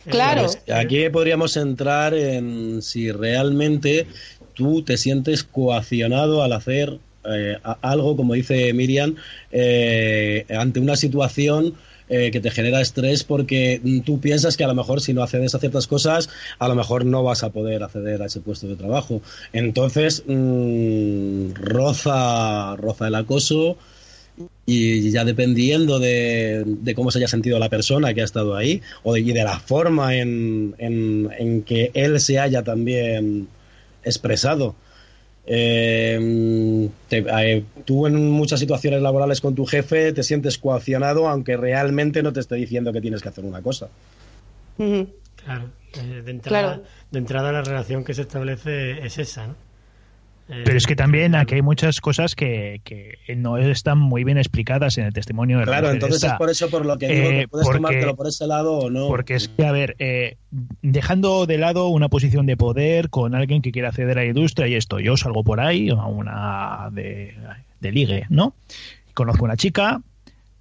Claro. 0.09 0.47
Eh, 0.65 0.73
aquí 0.73 1.09
podríamos 1.09 1.55
entrar 1.55 2.13
en 2.13 2.81
si 2.81 3.11
realmente 3.11 4.07
tú 4.53 4.81
te 4.81 4.97
sientes 4.97 5.43
coaccionado 5.43 6.43
al 6.43 6.53
hacer 6.53 6.99
eh, 7.27 7.57
algo, 7.81 8.15
como 8.15 8.33
dice 8.33 8.73
Miriam, 8.73 9.15
eh, 9.51 10.45
ante 10.49 10.79
una 10.79 10.95
situación 10.95 11.75
eh, 12.09 12.31
que 12.31 12.39
te 12.39 12.51
genera 12.51 12.79
estrés 12.79 13.25
porque 13.25 13.81
tú 14.05 14.21
piensas 14.21 14.55
que 14.55 14.63
a 14.63 14.67
lo 14.67 14.75
mejor 14.75 15.01
si 15.01 15.13
no 15.13 15.23
accedes 15.23 15.55
a 15.55 15.59
ciertas 15.59 15.87
cosas, 15.87 16.29
a 16.57 16.67
lo 16.69 16.75
mejor 16.75 17.05
no 17.05 17.21
vas 17.23 17.43
a 17.43 17.49
poder 17.49 17.83
acceder 17.83 18.21
a 18.21 18.27
ese 18.27 18.39
puesto 18.39 18.67
de 18.67 18.77
trabajo. 18.77 19.21
Entonces, 19.51 20.23
mmm, 20.25 21.51
roza, 21.53 22.75
roza 22.77 23.07
el 23.07 23.15
acoso 23.15 23.77
y 24.65 25.11
ya 25.11 25.25
dependiendo 25.25 25.99
de, 25.99 26.93
cómo 26.95 27.11
se 27.11 27.19
haya 27.19 27.27
sentido 27.27 27.59
la 27.59 27.69
persona 27.69 28.13
que 28.13 28.21
ha 28.21 28.25
estado 28.25 28.55
ahí 28.55 28.81
o 29.03 29.13
de, 29.13 29.33
la 29.33 29.59
forma 29.59 30.15
en, 30.15 30.75
en 30.77 31.63
que 31.63 31.91
él 31.93 32.19
se 32.21 32.39
haya 32.39 32.63
también 32.63 33.49
expresado. 34.03 34.75
Eh, 35.49 36.89
te, 37.07 37.25
eh, 37.25 37.63
tú 37.85 38.05
en 38.05 38.29
muchas 38.31 38.59
situaciones 38.59 39.01
laborales 39.01 39.39
con 39.39 39.55
tu 39.55 39.65
jefe 39.65 40.11
te 40.11 40.21
sientes 40.21 40.57
coaccionado 40.57 41.29
aunque 41.29 41.55
realmente 41.55 42.21
no 42.21 42.33
te 42.33 42.41
esté 42.41 42.55
diciendo 42.55 42.91
que 42.91 42.99
tienes 42.99 43.21
que 43.21 43.29
hacer 43.29 43.45
una 43.45 43.61
cosa. 43.61 43.87
Claro, 44.77 45.69
eh, 45.93 46.21
de, 46.23 46.31
entrada, 46.31 46.73
claro. 46.75 46.83
de 47.11 47.19
entrada 47.19 47.51
la 47.53 47.61
relación 47.61 48.03
que 48.03 48.13
se 48.13 48.23
establece 48.23 49.05
es 49.05 49.17
esa, 49.17 49.47
¿no? 49.47 49.55
Pero 50.47 50.77
es 50.77 50.85
que 50.87 50.95
también 50.95 51.35
aquí 51.35 51.55
hay 51.55 51.61
muchas 51.61 51.99
cosas 51.99 52.33
que, 52.33 52.79
que, 52.85 53.17
no 53.35 53.57
están 53.57 53.97
muy 53.97 54.23
bien 54.23 54.37
explicadas 54.37 54.97
en 54.97 55.05
el 55.05 55.13
testimonio 55.13 55.59
de 55.59 55.65
la 55.65 55.71
Claro, 55.73 55.91
entonces 55.91 56.23
esta. 56.23 56.33
es 56.33 56.37
por 56.37 56.49
eso 56.49 56.69
por 56.69 56.85
lo 56.85 56.97
que 56.97 57.07
digo, 57.09 57.27
Eh, 57.29 57.39
que 57.41 57.47
puedes 57.49 57.65
porque- 57.67 57.77
tomártelo 57.79 58.15
por 58.15 58.27
ese 58.27 58.47
lado 58.47 58.77
o 58.77 58.89
no. 58.89 59.07
Porque 59.07 59.35
es 59.35 59.49
que, 59.49 59.65
a 59.65 59.71
ver, 59.73 59.95
eh, 59.99 60.37
dejando 60.81 61.45
de 61.47 61.57
lado 61.57 61.89
una 61.89 62.07
posición 62.07 62.45
de 62.45 62.55
poder 62.55 63.09
con 63.09 63.35
alguien 63.35 63.61
que 63.61 63.71
quiere 63.73 63.89
acceder 63.89 64.17
a 64.17 64.21
la 64.21 64.27
industria 64.27 64.67
y 64.67 64.75
esto, 64.75 64.99
yo 65.01 65.17
salgo 65.17 65.43
por 65.43 65.59
ahí 65.59 65.89
a 65.89 66.05
una 66.05 66.89
de, 66.93 67.35
de 67.81 67.91
ligue, 67.91 68.25
¿no? 68.29 68.53
Conozco 69.13 69.43
una 69.43 69.57
chica, 69.57 70.01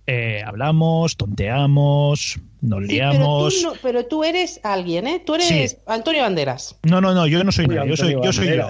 eh, 0.09 0.43
hablamos, 0.45 1.17
tonteamos, 1.17 2.41
nos 2.61 2.87
Sí, 2.87 2.99
pero, 2.99 3.11
tú 3.13 3.19
liamos. 3.19 3.63
no- 3.63 3.73
pero 3.83 4.07
tú 4.07 4.25
eres 4.25 4.61
alguien, 4.65 5.07
¿eh? 5.07 5.23
Tú 5.25 5.35
eres 5.37 5.47
Sí. 5.47 5.77
Antonio 5.87 6.23
Banderas. 6.23 6.77
No, 6.83 7.01
no, 7.01 7.15
no, 7.15 7.27
yo 7.27 7.45
no 7.45 7.53
soy 7.53 7.67
Uy, 7.67 7.75
nada, 7.77 7.87
yo 7.87 7.97
soy, 7.97 8.13
yo 8.23 8.33
soy 8.33 8.49
yo. 8.57 8.69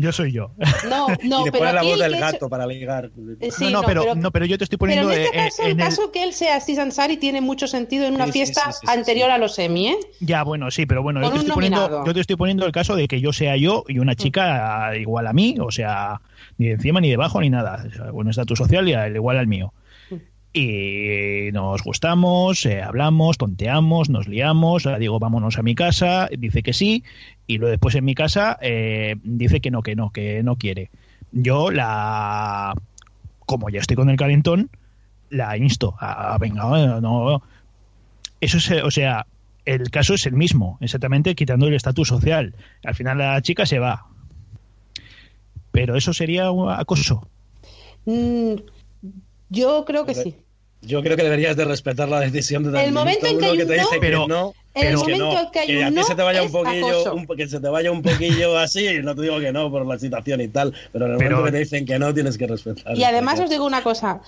Yo 0.00 0.12
soy 0.12 0.30
yo. 0.30 0.52
No, 0.88 1.08
no, 1.24 1.40
y 1.40 1.44
le 1.46 1.50
pero 1.50 1.64
pone 1.64 1.72
la 1.72 1.82
voz 1.82 2.00
el 2.00 2.12
del 2.12 2.20
gato 2.20 2.48
para 2.48 2.68
ligar. 2.68 3.10
Eh, 3.40 3.50
sí, 3.50 3.64
no, 3.64 3.70
no, 3.70 3.82
pero, 3.82 4.14
no, 4.14 4.30
pero 4.30 4.46
yo 4.46 4.56
te 4.56 4.62
estoy 4.62 4.78
poniendo 4.78 5.08
Pero 5.08 5.18
en 5.20 5.24
este 5.24 5.36
eh, 5.36 5.42
caso, 5.42 5.62
en 5.62 5.66
el 5.66 5.72
el- 5.72 5.78
caso 5.78 6.12
que 6.12 6.22
él 6.22 6.32
sea 6.32 6.54
Aziz 6.56 6.78
Ansari 6.78 7.16
tiene 7.16 7.40
mucho 7.40 7.66
sentido 7.66 8.06
en 8.06 8.14
una 8.14 8.26
Sí, 8.26 8.32
fiesta 8.32 8.70
sí, 8.70 8.78
sí, 8.80 8.86
sí, 8.86 8.92
anterior 8.96 9.26
sí. 9.28 9.32
a 9.32 9.38
los 9.38 9.58
Emmy, 9.58 9.88
¿eh? 9.88 9.96
Ya, 10.20 10.44
bueno, 10.44 10.70
sí, 10.70 10.86
pero 10.86 11.02
bueno, 11.02 11.20
yo 11.20 11.26
te, 11.30 11.34
un 11.34 11.38
estoy 11.40 11.54
poniendo, 11.54 12.04
yo 12.06 12.14
te 12.14 12.20
estoy 12.20 12.36
poniendo 12.36 12.64
el 12.64 12.70
caso 12.70 12.94
de 12.94 13.08
que 13.08 13.20
yo 13.20 13.32
sea 13.32 13.56
yo 13.56 13.82
y 13.88 13.98
una 13.98 14.14
chica 14.14 14.96
igual 14.96 15.26
a 15.26 15.32
mí, 15.32 15.56
o 15.60 15.72
sea, 15.72 16.20
ni 16.58 16.66
de 16.66 16.72
encima 16.74 17.00
ni 17.00 17.10
debajo 17.10 17.40
ni 17.40 17.50
nada. 17.50 17.84
O 17.88 17.92
sea, 17.92 18.10
Bueno, 18.12 18.30
estatus 18.30 18.56
social 18.56 18.88
y 18.88 18.92
al 18.94 19.16
igual 19.16 19.36
al 19.36 19.48
mío. 19.48 19.72
Y 20.58 21.52
nos 21.52 21.84
gustamos, 21.84 22.66
eh, 22.66 22.82
hablamos, 22.82 23.38
tonteamos, 23.38 24.10
nos 24.10 24.26
liamos, 24.26 24.86
ahora 24.86 24.98
digo 24.98 25.20
vámonos 25.20 25.56
a 25.56 25.62
mi 25.62 25.76
casa, 25.76 26.28
dice 26.36 26.64
que 26.64 26.72
sí, 26.72 27.04
y 27.46 27.58
luego 27.58 27.70
después 27.70 27.94
en 27.94 28.04
mi 28.04 28.16
casa 28.16 28.58
eh, 28.60 29.14
dice 29.22 29.60
que 29.60 29.70
no, 29.70 29.82
que 29.82 29.94
no, 29.94 30.10
que 30.10 30.42
no 30.42 30.56
quiere. 30.56 30.90
Yo 31.30 31.70
la, 31.70 32.74
como 33.46 33.70
ya 33.70 33.78
estoy 33.78 33.94
con 33.94 34.10
el 34.10 34.16
calentón, 34.16 34.68
la 35.30 35.56
insto 35.56 35.94
a, 36.00 36.34
a, 36.34 36.38
venga, 36.38 36.64
eh, 36.76 37.00
no, 37.00 37.40
eso 38.40 38.58
es, 38.58 38.68
eh, 38.72 38.82
o 38.82 38.90
sea, 38.90 39.28
el 39.64 39.92
caso 39.92 40.14
es 40.14 40.26
el 40.26 40.34
mismo, 40.34 40.76
exactamente 40.80 41.36
quitando 41.36 41.68
el 41.68 41.74
estatus 41.74 42.08
social. 42.08 42.56
Al 42.84 42.96
final 42.96 43.18
la 43.18 43.40
chica 43.42 43.64
se 43.64 43.78
va. 43.78 44.06
Pero 45.70 45.94
eso 45.94 46.12
sería 46.12 46.50
un 46.50 46.68
acoso. 46.68 47.28
Mm, 48.06 48.54
yo 49.50 49.84
creo 49.84 50.04
que 50.04 50.14
sí. 50.14 50.36
Yo 50.80 51.02
creo 51.02 51.16
que 51.16 51.24
deberías 51.24 51.56
de 51.56 51.64
respetar 51.64 52.08
la 52.08 52.20
decisión 52.20 52.62
de 52.70 52.84
El 52.84 52.92
momento 52.92 53.26
en 53.26 53.38
que 53.38 53.44
hay 53.46 53.56
que 53.56 53.62
un 53.64 53.68
te 53.68 53.74
dice 53.74 53.84
no, 53.94 54.00
Pero- 54.00 54.22
que 54.22 54.28
no. 54.28 54.54
En 54.74 54.86
el 54.86 54.90
que 54.90 54.96
momento 54.98 55.24
no, 55.24 55.40
en 55.40 55.50
que 55.50 55.58
hay 55.58 55.66
que 55.66 55.82
a 55.84 55.88
un 55.88 55.94
ti 55.94 56.00
no, 56.00 56.04
se 56.04 56.14
te 56.14 56.22
vaya 56.22 56.42
un 56.42 56.52
poquillo, 56.52 57.14
un, 57.14 57.26
que 57.26 57.48
se 57.48 57.60
te 57.60 57.68
vaya 57.68 57.90
un 57.90 58.02
poquillo 58.02 58.56
así, 58.58 58.86
no 59.02 59.14
te 59.16 59.22
digo 59.22 59.40
que 59.40 59.50
no 59.50 59.70
por 59.72 59.84
la 59.84 59.98
situación 59.98 60.40
y 60.40 60.46
tal, 60.48 60.72
pero 60.92 61.06
en 61.06 61.12
el 61.12 61.18
Pero- 61.18 61.36
momento 61.38 61.46
que 61.46 61.52
te 61.52 61.58
dicen 61.64 61.84
que 61.84 61.98
no 61.98 62.14
tienes 62.14 62.38
que 62.38 62.46
respetar. 62.46 62.96
Y 62.96 63.02
además 63.02 63.40
os 63.40 63.50
digo 63.50 63.66
una 63.66 63.82
cosa. 63.82 64.20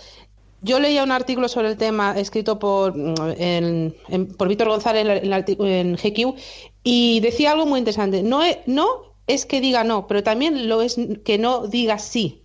Yo 0.63 0.81
leía 0.81 1.05
un 1.05 1.13
artículo 1.13 1.49
sobre 1.49 1.69
el 1.69 1.77
tema 1.77 2.15
escrito 2.19 2.59
por, 2.59 2.97
mm, 2.97 3.15
en- 3.39 3.97
en- 4.09 4.27
por 4.27 4.49
Víctor 4.49 4.69
González 4.69 5.23
en, 5.23 5.33
en 5.67 5.95
GQ 5.97 6.35
y 6.83 7.21
decía 7.21 7.53
algo 7.53 7.65
muy 7.67 7.79
interesante. 7.79 8.23
No 8.25 8.43
es, 8.43 8.59
no 8.67 9.15
es 9.29 9.47
que 9.47 9.61
diga 9.61 9.85
no, 9.85 10.07
pero 10.09 10.23
también 10.25 10.69
lo 10.69 10.83
es 10.83 10.97
que 11.25 11.39
no 11.39 11.69
diga 11.69 11.99
sí. 12.01 12.43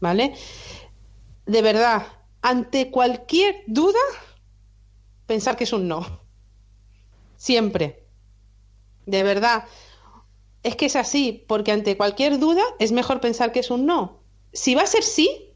¿Vale? 0.00 0.32
De 1.46 1.62
verdad, 1.62 2.02
ante 2.42 2.90
cualquier 2.90 3.62
duda, 3.66 3.98
pensar 5.26 5.56
que 5.56 5.64
es 5.64 5.72
un 5.72 5.88
no. 5.88 6.20
Siempre. 7.36 8.04
De 9.06 9.22
verdad. 9.22 9.64
Es 10.62 10.76
que 10.76 10.86
es 10.86 10.94
así, 10.96 11.44
porque 11.48 11.72
ante 11.72 11.96
cualquier 11.96 12.38
duda 12.38 12.62
es 12.78 12.92
mejor 12.92 13.20
pensar 13.20 13.50
que 13.50 13.60
es 13.60 13.70
un 13.70 13.84
no. 13.86 14.22
Si 14.52 14.74
va 14.76 14.82
a 14.82 14.86
ser 14.86 15.02
sí, 15.02 15.54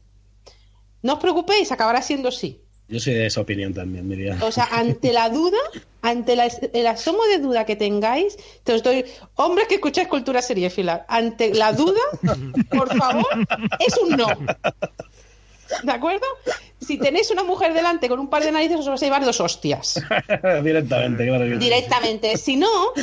no 1.01 1.13
os 1.13 1.19
preocupéis, 1.19 1.71
acabará 1.71 2.01
siendo 2.01 2.29
sí. 2.31 2.61
Yo 2.89 2.99
soy 2.99 3.13
de 3.13 3.25
esa 3.25 3.41
opinión 3.41 3.73
también, 3.73 4.07
Miriam. 4.07 4.41
O 4.41 4.51
sea, 4.51 4.65
ante 4.71 5.11
la 5.13 5.29
duda, 5.29 5.57
ante 6.01 6.35
la- 6.35 6.47
el 6.47 6.87
asomo 6.87 7.23
de 7.25 7.37
duda 7.39 7.65
que 7.65 7.75
tengáis, 7.75 8.37
te 8.63 8.73
os 8.73 8.83
doy, 8.83 9.05
hombres 9.35 9.67
que 9.67 9.75
escucháis 9.75 10.07
cultura 10.09 10.41
seriéfila, 10.41 11.05
ante 11.07 11.53
la 11.53 11.71
duda, 11.73 11.99
por 12.69 12.93
favor, 12.97 13.27
es 13.79 13.97
un 13.97 14.15
no. 14.17 14.27
¿De 15.83 15.91
acuerdo? 15.91 16.25
Si 16.79 16.97
tenéis 16.97 17.31
una 17.31 17.43
mujer 17.43 17.73
delante 17.73 18.07
con 18.07 18.19
un 18.19 18.29
par 18.29 18.43
de 18.43 18.51
narices, 18.51 18.79
os 18.79 18.87
vais 18.87 19.01
a 19.01 19.05
llevar 19.05 19.25
dos 19.25 19.41
hostias. 19.41 19.99
Directamente, 20.63 21.25
claro 21.25 21.45
directamente. 21.57 22.37
Si 22.37 22.55
no, 22.55 22.93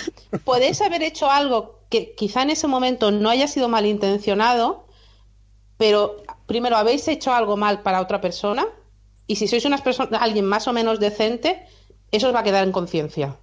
podéis 0.45 0.81
haber 0.81 1.03
hecho 1.03 1.31
algo 1.31 1.81
que 1.89 2.15
quizá 2.15 2.43
en 2.43 2.51
ese 2.51 2.67
momento 2.67 3.11
no 3.11 3.31
haya 3.31 3.49
sido 3.49 3.69
malintencionado, 3.69 4.87
pero 5.77 6.23
primero 6.47 6.77
habéis 6.77 7.09
hecho 7.09 7.33
algo 7.33 7.57
mal 7.57 7.83
para 7.83 8.01
otra 8.01 8.21
persona 8.21 8.67
y 9.27 9.37
si 9.37 9.49
sois 9.49 9.65
unas 9.65 9.81
personas, 9.81 10.21
alguien 10.21 10.45
más 10.45 10.69
o 10.69 10.73
menos 10.73 11.01
decente, 11.01 11.67
eso 12.15 12.29
os 12.29 12.35
va 12.35 12.41
a 12.41 12.43
quedar 12.45 12.65
en 12.65 12.73
conciencia. 12.73 13.37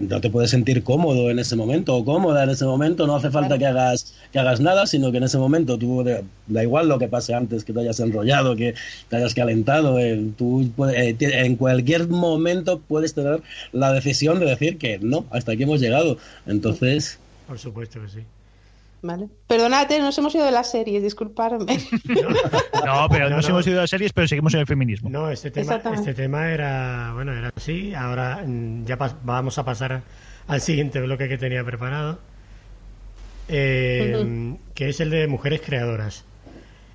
No 0.00 0.20
te 0.20 0.30
puedes 0.30 0.50
sentir 0.50 0.82
cómodo 0.84 1.30
en 1.30 1.38
ese 1.38 1.56
momento 1.56 1.96
o 1.96 2.04
cómoda 2.04 2.44
en 2.44 2.50
ese 2.50 2.64
momento, 2.64 3.06
no 3.06 3.16
hace 3.16 3.30
falta 3.30 3.58
que 3.58 3.66
hagas 3.66 4.14
que 4.32 4.38
hagas 4.38 4.60
nada, 4.60 4.86
sino 4.86 5.10
que 5.10 5.18
en 5.18 5.24
ese 5.24 5.38
momento 5.38 5.76
tú 5.76 6.04
da 6.46 6.62
igual 6.62 6.88
lo 6.88 6.98
que 6.98 7.08
pase 7.08 7.34
antes, 7.34 7.64
que 7.64 7.72
te 7.72 7.80
hayas 7.80 7.98
enrollado, 8.00 8.54
que 8.54 8.74
te 9.08 9.16
hayas 9.16 9.34
calentado, 9.34 9.98
eh, 9.98 10.30
tú 10.36 10.70
eh, 10.94 11.16
en 11.18 11.56
cualquier 11.56 12.08
momento 12.08 12.80
puedes 12.80 13.14
tener 13.14 13.42
la 13.72 13.92
decisión 13.92 14.38
de 14.38 14.46
decir 14.46 14.78
que 14.78 14.98
no, 14.98 15.24
hasta 15.30 15.52
aquí 15.52 15.64
hemos 15.64 15.80
llegado. 15.80 16.18
Entonces, 16.46 17.18
Por 17.48 17.58
supuesto 17.58 18.00
que 18.00 18.08
sí. 18.08 18.20
¿Vale? 19.04 19.28
Perdonad, 19.48 19.90
eh, 19.90 19.98
nos 19.98 20.16
hemos 20.18 20.32
ido 20.34 20.44
de 20.44 20.52
la 20.52 20.62
serie, 20.62 21.00
disculparme. 21.00 21.66
No, 22.86 23.08
pero 23.10 23.28
No, 23.28 23.36
nos 23.36 23.44
no. 23.48 23.50
hemos 23.56 23.66
ido 23.66 23.80
a 23.82 23.86
series, 23.86 24.12
pero 24.12 24.28
seguimos 24.28 24.54
en 24.54 24.60
el 24.60 24.66
feminismo. 24.66 25.10
No, 25.10 25.28
este 25.30 25.50
tema, 25.50 25.80
este 25.94 26.14
tema 26.14 26.50
era, 26.50 27.10
bueno, 27.14 27.32
era 27.32 27.52
así. 27.56 27.94
Ahora 27.94 28.42
mm, 28.46 28.84
ya 28.84 28.96
vamos 29.24 29.58
a 29.58 29.64
pasar 29.64 30.02
al 30.46 30.60
siguiente 30.60 31.00
bloque 31.00 31.28
que 31.28 31.36
tenía 31.38 31.64
preparado, 31.64 32.20
eh, 33.48 34.56
que 34.74 34.88
es 34.88 35.00
el 35.00 35.10
de 35.10 35.26
mujeres 35.26 35.60
creadoras. 35.64 36.24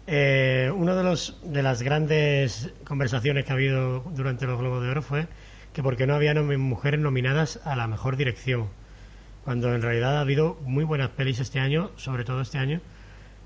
Eh, 0.08 0.72
una 0.74 0.96
de 0.96 1.04
los 1.04 1.38
de 1.44 1.62
las 1.64 1.82
grandes 1.82 2.70
conversaciones 2.86 3.44
que 3.46 3.52
ha 3.52 3.56
habido 3.56 4.00
durante 4.16 4.46
los 4.46 4.58
Globos 4.60 4.82
de 4.84 4.90
Oro 4.90 5.02
fue 5.02 5.28
que 5.74 5.84
por 5.84 5.98
qué 5.98 6.08
no 6.08 6.16
había 6.16 6.34
nomi- 6.34 6.58
mujeres 6.58 7.00
nominadas 7.02 7.60
a 7.66 7.76
la 7.76 7.88
mejor 7.88 8.16
dirección, 8.16 8.68
cuando 9.48 9.74
en 9.74 9.82
realidad 9.82 10.18
ha 10.18 10.20
habido 10.20 10.58
muy 10.66 10.84
buenas 10.84 11.12
pelis 11.12 11.40
este 11.40 11.62
año, 11.62 11.92
sobre 11.96 12.26
todo 12.26 12.42
este 12.42 12.58
año, 12.58 12.82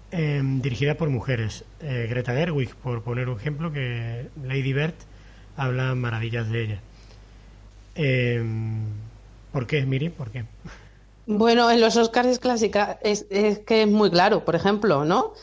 eh, 0.09 0.41
dirigidas 0.43 0.97
por 0.97 1.11
mujeres. 1.11 1.63
Eh, 1.79 2.07
Greta 2.09 2.33
Gerwig, 2.33 2.73
por 2.73 3.03
poner 3.03 3.29
un 3.29 3.37
ejemplo, 3.37 3.71
que 3.71 4.27
Lady 4.43 4.73
Bird 4.73 4.95
habla 5.55 5.93
maravillas 5.93 6.49
de 6.49 6.63
ella. 6.63 6.79
Eh, 7.93 8.43
¿Por 9.51 9.67
qué, 9.67 9.85
Miri? 9.85 10.09
¿Por 10.09 10.31
qué? 10.31 10.45
Bueno, 11.27 11.69
en 11.69 11.79
los 11.79 11.95
Oscars 11.97 12.29
es 12.29 12.39
clásica, 12.39 12.97
es, 13.03 13.27
que 13.29 13.83
es 13.83 13.87
muy 13.87 14.09
claro, 14.09 14.43
por 14.43 14.55
ejemplo, 14.55 15.05
¿no? 15.05 15.33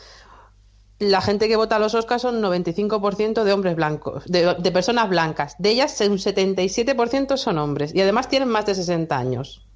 La 0.99 1.21
gente 1.21 1.47
que 1.47 1.55
vota 1.55 1.77
a 1.77 1.79
los 1.79 1.95
Oscars 1.95 2.23
son 2.23 2.41
95% 2.41 3.45
de 3.45 3.53
hombres 3.53 3.77
blancos, 3.77 4.25
de 4.25 4.71
personas 4.73 5.07
blancas. 5.07 5.55
De 5.57 5.69
ellas, 5.69 5.97
un 6.01 6.17
77% 6.17 7.37
son 7.37 7.59
hombres 7.59 7.95
y 7.95 8.01
además 8.01 8.27
tienen 8.27 8.49
más 8.49 8.65
de 8.65 8.75
60 8.75 9.17
años. 9.17 9.68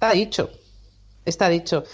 Está 0.00 0.14
dicho, 0.14 0.48
está 1.26 1.50
dicho. 1.50 1.84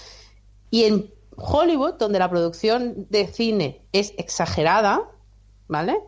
Y 0.71 0.85
en 0.85 1.13
Hollywood, 1.35 1.95
donde 1.95 2.21
la 2.21 2.31
producción 2.31 3.09
de 3.11 3.27
cine 3.27 3.83
es 3.91 4.15
exagerada, 4.17 5.11
¿vale? 5.67 5.99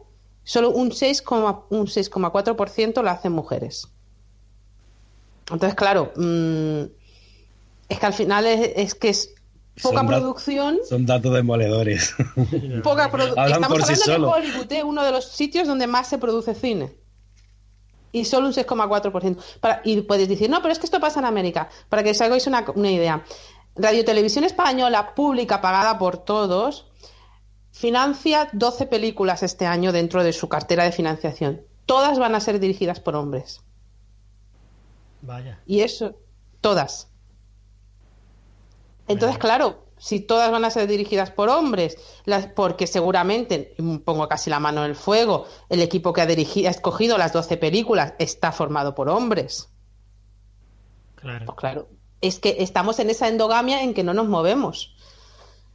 Solo 0.45 0.71
un 0.71 0.91
6,4% 0.91 1.65
un 1.71 1.87
6,4% 1.89 3.03
la 3.03 3.11
hacen 3.11 3.33
mujeres. 3.33 3.89
Entonces, 5.51 5.75
claro, 5.75 6.13
mm, 6.15 6.83
es 7.89 7.99
que 7.99 8.07
al 8.07 8.15
final 8.15 8.47
es, 8.47 8.71
es 8.77 8.95
que 8.95 9.09
es 9.09 9.35
poca 9.83 9.99
Son 9.99 10.07
producción, 10.07 10.79
son 10.89 11.05
datos 11.05 11.35
demoledores. 11.35 12.15
poca 12.85 13.07
Estamos 13.07 13.69
por 13.69 13.83
sí 13.83 13.95
hablando 13.95 13.97
solo. 13.97 14.27
de 14.29 14.33
Hollywood, 14.35 14.73
¿eh? 14.73 14.85
uno 14.85 15.03
de 15.03 15.11
los 15.11 15.25
sitios 15.25 15.67
donde 15.67 15.89
más 15.89 16.09
se 16.09 16.19
produce 16.19 16.55
cine. 16.55 16.95
Y 18.13 18.25
solo 18.25 18.47
un 18.47 18.53
6,4%. 18.55 19.37
Para- 19.61 19.81
Y 19.85 20.01
puedes 20.03 20.29
decir, 20.29 20.49
no, 20.51 20.61
pero 20.63 20.73
es 20.73 20.79
que 20.79 20.87
esto 20.87 21.01
pasa 21.01 21.21
en 21.21 21.27
América. 21.27 21.69
Para 21.89 22.03
que 22.03 22.11
os 22.11 22.21
hagáis 22.21 22.47
una, 22.47 22.65
una 22.75 22.91
idea. 22.91 23.25
Radio 23.77 24.05
Televisión 24.05 24.45
Española, 24.45 25.15
pública, 25.15 25.61
pagada 25.61 25.99
por 25.99 26.19
todos, 26.19 26.87
financia 27.71 28.49
12 28.53 28.87
películas 28.87 29.43
este 29.43 29.67
año 29.67 29.93
dentro 29.93 30.25
de 30.25 30.33
su 30.33 30.49
cartera 30.49 30.85
de 30.85 30.93
financiación. 30.93 31.63
Todas 31.87 32.19
van 32.19 32.35
a 32.35 32.41
ser 32.41 32.59
dirigidas 32.61 32.99
por 33.01 33.15
hombres. 33.15 33.61
Vaya. 35.23 35.61
Y 35.67 35.81
eso, 35.81 36.15
todas. 36.61 37.09
Entonces, 39.07 39.39
claro, 39.39 39.87
si 39.99 40.21
todas 40.21 40.51
van 40.51 40.65
a 40.65 40.71
ser 40.71 40.87
dirigidas 40.89 41.31
por 41.31 41.49
hombres, 41.49 41.97
las, 42.25 42.47
porque 42.47 42.87
seguramente, 42.87 43.75
mm, 43.79 43.97
pongo 43.99 44.29
casi 44.29 44.51
la 44.51 44.61
mano 44.61 44.85
en 44.85 44.91
el 44.91 44.97
fuego, 44.97 45.47
el 45.69 45.83
equipo 45.83 46.13
que 46.13 46.21
ha, 46.23 46.27
dirigi- 46.29 46.67
ha 46.67 46.71
escogido 46.71 47.19
las 47.19 47.33
12 47.33 47.57
películas 47.57 48.15
está 48.19 48.53
formado 48.53 48.95
por 48.95 49.09
hombres. 49.09 49.69
Claro. 51.17 51.47
Pues 51.47 51.57
claro, 51.59 51.89
es 52.21 52.39
que 52.39 52.57
estamos 52.61 52.99
en 53.01 53.11
esa 53.11 53.29
endogamia 53.29 53.83
en 53.83 53.95
que 53.95 54.05
no 54.05 54.15
nos 54.15 54.29
movemos. 54.29 54.95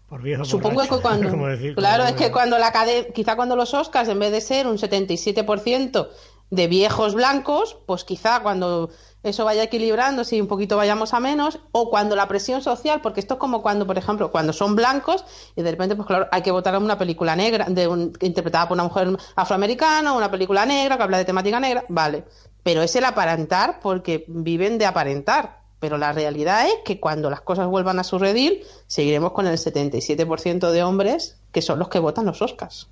Por 0.09 0.21
viejo 0.21 0.45
Supongo 0.45 0.75
borracho, 0.75 0.95
que 0.97 1.01
cuando. 1.01 1.47
decir, 1.47 1.75
claro, 1.75 2.03
es 2.05 2.13
que 2.13 2.31
cuando 2.31 2.57
la 2.59 2.67
academia. 2.67 3.11
Quizá 3.13 3.35
cuando 3.35 3.55
los 3.55 3.73
Oscars, 3.73 4.07
en 4.09 4.19
vez 4.19 4.31
de 4.31 4.41
ser 4.41 4.67
un 4.67 4.77
77% 4.77 6.07
de 6.53 6.67
viejos 6.67 7.15
blancos, 7.15 7.77
pues 7.87 8.03
quizá 8.03 8.41
cuando 8.41 8.91
eso 9.23 9.43
vaya 9.43 9.63
equilibrando, 9.63 10.23
si 10.23 10.39
un 10.39 10.47
poquito 10.47 10.77
vayamos 10.77 11.13
a 11.15 11.19
menos, 11.19 11.59
o 11.71 11.89
cuando 11.89 12.15
la 12.15 12.27
presión 12.27 12.61
social, 12.61 13.01
porque 13.01 13.21
esto 13.21 13.35
es 13.35 13.39
como 13.39 13.63
cuando, 13.63 13.87
por 13.87 13.97
ejemplo, 13.97 14.31
cuando 14.31 14.53
son 14.53 14.75
blancos 14.75 15.25
y 15.55 15.63
de 15.63 15.71
repente, 15.71 15.95
pues 15.95 16.05
claro, 16.07 16.27
hay 16.31 16.43
que 16.43 16.51
votar 16.51 16.75
en 16.75 16.83
una 16.83 16.97
película 16.99 17.35
negra, 17.35 17.65
de 17.69 17.87
un- 17.87 18.13
interpretada 18.21 18.67
por 18.67 18.75
una 18.75 18.83
mujer 18.83 19.17
afroamericana, 19.35 20.13
una 20.13 20.29
película 20.29 20.65
negra 20.65 20.97
que 20.97 21.03
habla 21.03 21.17
de 21.17 21.25
temática 21.25 21.59
negra, 21.59 21.85
vale. 21.89 22.25
Pero 22.61 22.83
es 22.83 22.95
el 22.95 23.05
aparentar 23.05 23.79
porque 23.81 24.25
viven 24.27 24.77
de 24.77 24.85
aparentar. 24.85 25.63
Pero 25.79 25.97
la 25.97 26.13
realidad 26.13 26.67
es 26.67 26.75
que 26.85 26.99
cuando 26.99 27.29
las 27.29 27.41
cosas 27.41 27.67
vuelvan 27.67 27.99
a 27.99 28.03
su 28.03 28.19
redil, 28.19 28.61
seguiremos 28.87 29.31
con 29.31 29.47
el 29.47 29.57
77% 29.57 30.69
de 30.71 30.83
hombres 30.83 31.37
que 31.51 31.61
son 31.61 31.79
los 31.79 31.89
que 31.89 31.99
votan 31.99 32.25
los 32.25 32.41
Oscars. 32.41 32.87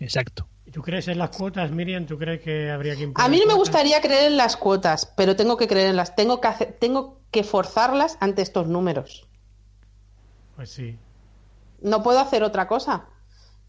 Exacto. 0.00 0.46
¿Y 0.68 0.70
¿Tú 0.70 0.82
crees 0.82 1.08
en 1.08 1.16
las 1.16 1.30
cuotas, 1.30 1.70
Miriam? 1.70 2.04
¿Tú 2.04 2.18
crees 2.18 2.42
que 2.42 2.70
habría 2.70 2.94
que 2.94 3.04
imponer 3.04 3.26
A 3.26 3.30
mí 3.30 3.40
no 3.40 3.46
me 3.46 3.54
gustaría 3.54 4.02
creer 4.02 4.24
en 4.32 4.36
las 4.36 4.58
cuotas, 4.58 5.06
pero 5.16 5.34
tengo 5.34 5.56
que 5.56 5.66
creer 5.66 5.88
en 5.88 5.96
las, 5.96 6.14
tengo 6.14 6.42
que 6.42 6.48
hacer- 6.48 6.76
tengo 6.78 7.20
que 7.30 7.42
forzarlas 7.42 8.18
ante 8.20 8.42
estos 8.42 8.66
números. 8.68 9.26
Pues 10.56 10.68
sí. 10.70 10.98
No 11.80 12.02
puedo 12.02 12.18
hacer 12.20 12.42
otra 12.42 12.68
cosa. 12.68 13.06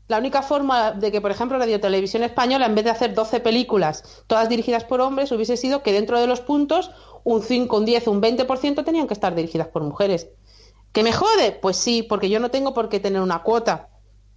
La 0.09 0.17
única 0.17 0.41
forma 0.41 0.91
de 0.91 1.09
que, 1.09 1.21
por 1.21 1.31
ejemplo, 1.31 1.57
Radio 1.57 1.79
Televisión 1.79 2.21
Española, 2.23 2.65
en 2.65 2.75
vez 2.75 2.83
de 2.83 2.91
hacer 2.91 3.13
12 3.13 3.39
películas, 3.39 4.25
todas 4.27 4.49
dirigidas 4.49 4.83
por 4.83 4.99
hombres, 4.99 5.31
hubiese 5.31 5.55
sido 5.55 5.83
que 5.83 5.93
dentro 5.93 6.19
de 6.19 6.27
los 6.27 6.41
puntos, 6.41 6.91
un 7.23 7.41
5, 7.41 7.77
un 7.77 7.85
10, 7.85 8.07
un 8.07 8.21
20% 8.21 8.83
tenían 8.83 9.07
que 9.07 9.13
estar 9.13 9.35
dirigidas 9.35 9.67
por 9.69 9.83
mujeres. 9.83 10.27
¿Que 10.91 11.03
me 11.03 11.13
jode? 11.13 11.53
Pues 11.61 11.77
sí, 11.77 12.03
porque 12.03 12.29
yo 12.29 12.41
no 12.41 12.51
tengo 12.51 12.73
por 12.73 12.89
qué 12.89 12.99
tener 12.99 13.21
una 13.21 13.41
cuota. 13.43 13.87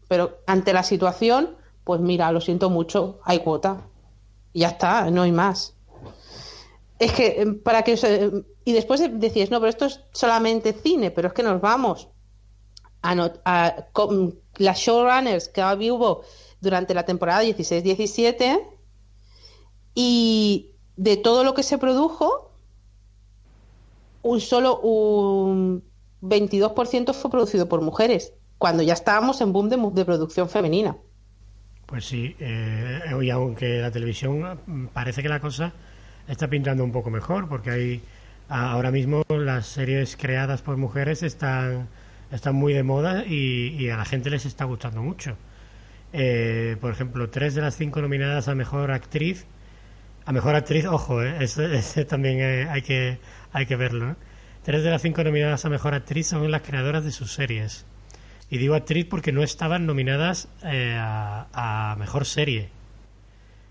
Pero 0.06 0.38
ante 0.46 0.72
la 0.72 0.84
situación, 0.84 1.56
pues 1.84 2.00
mira, 2.00 2.30
lo 2.32 2.40
siento 2.40 2.70
mucho, 2.70 3.20
hay 3.24 3.40
cuota. 3.40 3.88
Ya 4.54 4.68
está, 4.68 5.10
no 5.10 5.22
hay 5.22 5.32
más. 5.32 5.74
Es 6.98 7.12
que, 7.12 7.26
eh, 7.42 7.46
para 7.64 7.82
que... 7.82 7.94
eh, 8.02 8.30
Y 8.64 8.72
después 8.72 9.00
decís, 9.18 9.50
no, 9.50 9.58
pero 9.60 9.70
esto 9.70 9.86
es 9.86 10.00
solamente 10.12 10.72
cine, 10.72 11.10
pero 11.10 11.28
es 11.28 11.34
que 11.34 11.42
nos 11.42 11.60
vamos 11.60 12.08
a 13.02 13.86
con 13.92 14.38
las 14.58 14.78
showrunners 14.78 15.48
que 15.48 15.62
hubo 15.90 16.22
durante 16.60 16.94
la 16.94 17.04
temporada 17.04 17.42
16-17 17.42 18.60
y 19.94 20.70
de 20.96 21.16
todo 21.16 21.42
lo 21.44 21.54
que 21.54 21.62
se 21.64 21.78
produjo, 21.78 22.52
un 24.22 24.40
solo 24.40 24.80
un 24.80 25.84
22% 26.20 27.12
fue 27.12 27.30
producido 27.30 27.68
por 27.68 27.80
mujeres, 27.82 28.34
cuando 28.58 28.82
ya 28.82 28.92
estábamos 28.94 29.40
en 29.40 29.52
boom 29.52 29.68
de 29.68 30.04
producción 30.04 30.48
femenina. 30.48 30.96
Pues 31.92 32.06
sí, 32.06 32.34
eh, 32.40 33.02
y 33.20 33.28
aunque 33.28 33.82
la 33.82 33.90
televisión 33.90 34.58
mm, 34.66 34.86
parece 34.94 35.22
que 35.22 35.28
la 35.28 35.40
cosa 35.40 35.74
está 36.26 36.48
pintando 36.48 36.82
un 36.84 36.90
poco 36.90 37.10
mejor, 37.10 37.50
porque 37.50 37.70
hay 37.70 38.02
ahora 38.48 38.90
mismo 38.90 39.22
las 39.28 39.66
series 39.66 40.16
creadas 40.16 40.62
por 40.62 40.78
mujeres 40.78 41.22
están, 41.22 41.88
están 42.30 42.54
muy 42.54 42.72
de 42.72 42.82
moda 42.82 43.26
y, 43.26 43.90
a 43.90 43.98
la 43.98 44.06
gente 44.06 44.30
les 44.30 44.46
está 44.46 44.64
gustando 44.64 45.02
mucho. 45.02 45.36
Eh, 46.14 46.78
por 46.80 46.92
ejemplo, 46.92 47.28
tres 47.28 47.54
de 47.54 47.60
las 47.60 47.76
cinco 47.76 48.00
nominadas 48.00 48.48
a 48.48 48.54
mejor 48.54 48.90
actriz, 48.90 49.44
a 50.24 50.32
mejor 50.32 50.54
actriz, 50.54 50.86
ojo, 50.86 51.22
eh, 51.22 51.44
ese 51.44 52.04
también 52.08 52.40
eh, 52.40 52.68
hay 52.70 52.80
que 52.80 53.18
hay 53.52 53.66
que 53.66 53.76
verlo. 53.76 54.16
Tres 54.62 54.82
de 54.82 54.88
las 54.88 55.02
cinco 55.02 55.24
nominadas 55.24 55.66
a 55.66 55.68
mejor 55.68 55.92
actriz 55.92 56.28
son 56.28 56.50
las 56.50 56.62
creadoras 56.62 57.04
de 57.04 57.10
sus 57.10 57.34
series. 57.34 57.84
Y 58.50 58.58
digo 58.58 58.74
actriz 58.74 59.06
porque 59.08 59.32
no 59.32 59.42
estaban 59.42 59.86
nominadas 59.86 60.48
eh, 60.64 60.94
a, 60.98 61.46
a 61.92 61.96
mejor 61.96 62.26
serie. 62.26 62.68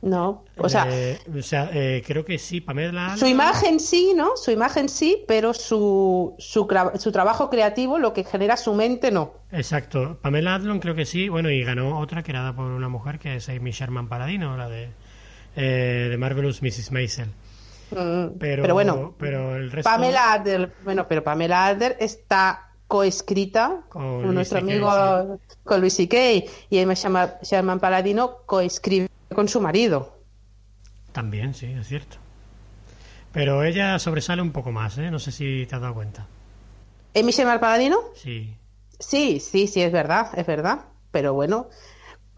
No, 0.01 0.43
o 0.57 0.67
sea, 0.67 0.87
Eh, 0.89 1.19
o 1.37 1.43
sea, 1.43 1.69
eh, 1.71 2.01
creo 2.05 2.25
que 2.25 2.39
sí, 2.39 2.59
Pamela. 2.59 3.15
su 3.17 3.27
imagen 3.27 3.79
sí, 3.79 4.13
¿no? 4.15 4.35
Su 4.35 4.49
imagen 4.49 4.89
sí, 4.89 5.23
pero 5.27 5.53
su, 5.53 6.33
su, 6.39 6.67
su 6.97 7.11
trabajo 7.11 7.51
creativo, 7.51 7.99
lo 7.99 8.11
que 8.11 8.23
genera 8.23 8.57
su 8.57 8.73
mente, 8.73 9.11
no. 9.11 9.33
Exacto. 9.51 10.17
Pamela 10.19 10.55
Adlon 10.55 10.79
creo 10.79 10.95
que 10.95 11.05
sí. 11.05 11.29
Bueno, 11.29 11.51
y 11.51 11.63
ganó 11.63 11.99
otra 11.99 12.23
creada 12.23 12.55
por 12.55 12.65
una 12.65 12.89
mujer 12.89 13.19
que 13.19 13.35
es 13.35 13.47
Amy 13.49 13.69
Sherman 13.69 14.07
Paladino, 14.09 14.57
la 14.57 14.69
de, 14.69 14.89
eh, 15.55 16.07
de 16.09 16.17
Marvelous 16.17 16.63
Mrs. 16.63 16.91
Maisel. 16.91 17.27
Mm, 17.91 18.39
Pero, 18.39 18.63
pero 18.63 18.73
bueno, 18.73 19.13
pero 19.19 19.55
el 19.55 19.69
resto. 19.71 19.87
Pamela 19.87 20.33
Adler, 20.33 20.73
bueno, 20.83 21.07
pero 21.07 21.23
Pamela 21.23 21.67
Adler 21.67 21.97
está 21.99 22.70
coescrita 22.91 23.83
Con 23.87 24.21
con 24.23 24.35
nuestro 24.35 24.59
amigo 24.59 25.39
con 25.63 25.79
Luis 25.79 25.93
C.K. 25.95 26.17
y 26.69 26.77
Emma 26.77 26.93
Sherman- 26.93 27.79
Paladino 27.79 28.39
coescribe 28.45 29.07
con 29.33 29.47
su 29.47 29.61
marido. 29.61 30.19
También, 31.13 31.53
sí, 31.53 31.67
es 31.67 31.87
cierto. 31.87 32.17
Pero 33.31 33.63
ella 33.63 33.97
sobresale 33.97 34.41
un 34.41 34.51
poco 34.51 34.73
más, 34.73 34.97
¿eh? 34.97 35.09
No 35.09 35.19
sé 35.19 35.31
si 35.31 35.65
te 35.67 35.75
has 35.75 35.81
dado 35.81 35.93
cuenta. 35.93 36.27
¿Amy 37.15 37.31
Sherman 37.31 37.61
Paladino? 37.61 37.97
Sí. 38.13 38.53
Sí, 38.99 39.39
sí, 39.39 39.67
sí, 39.67 39.81
es 39.81 39.91
verdad, 39.93 40.37
es 40.37 40.45
verdad. 40.45 40.79
Pero 41.11 41.33
bueno, 41.33 41.69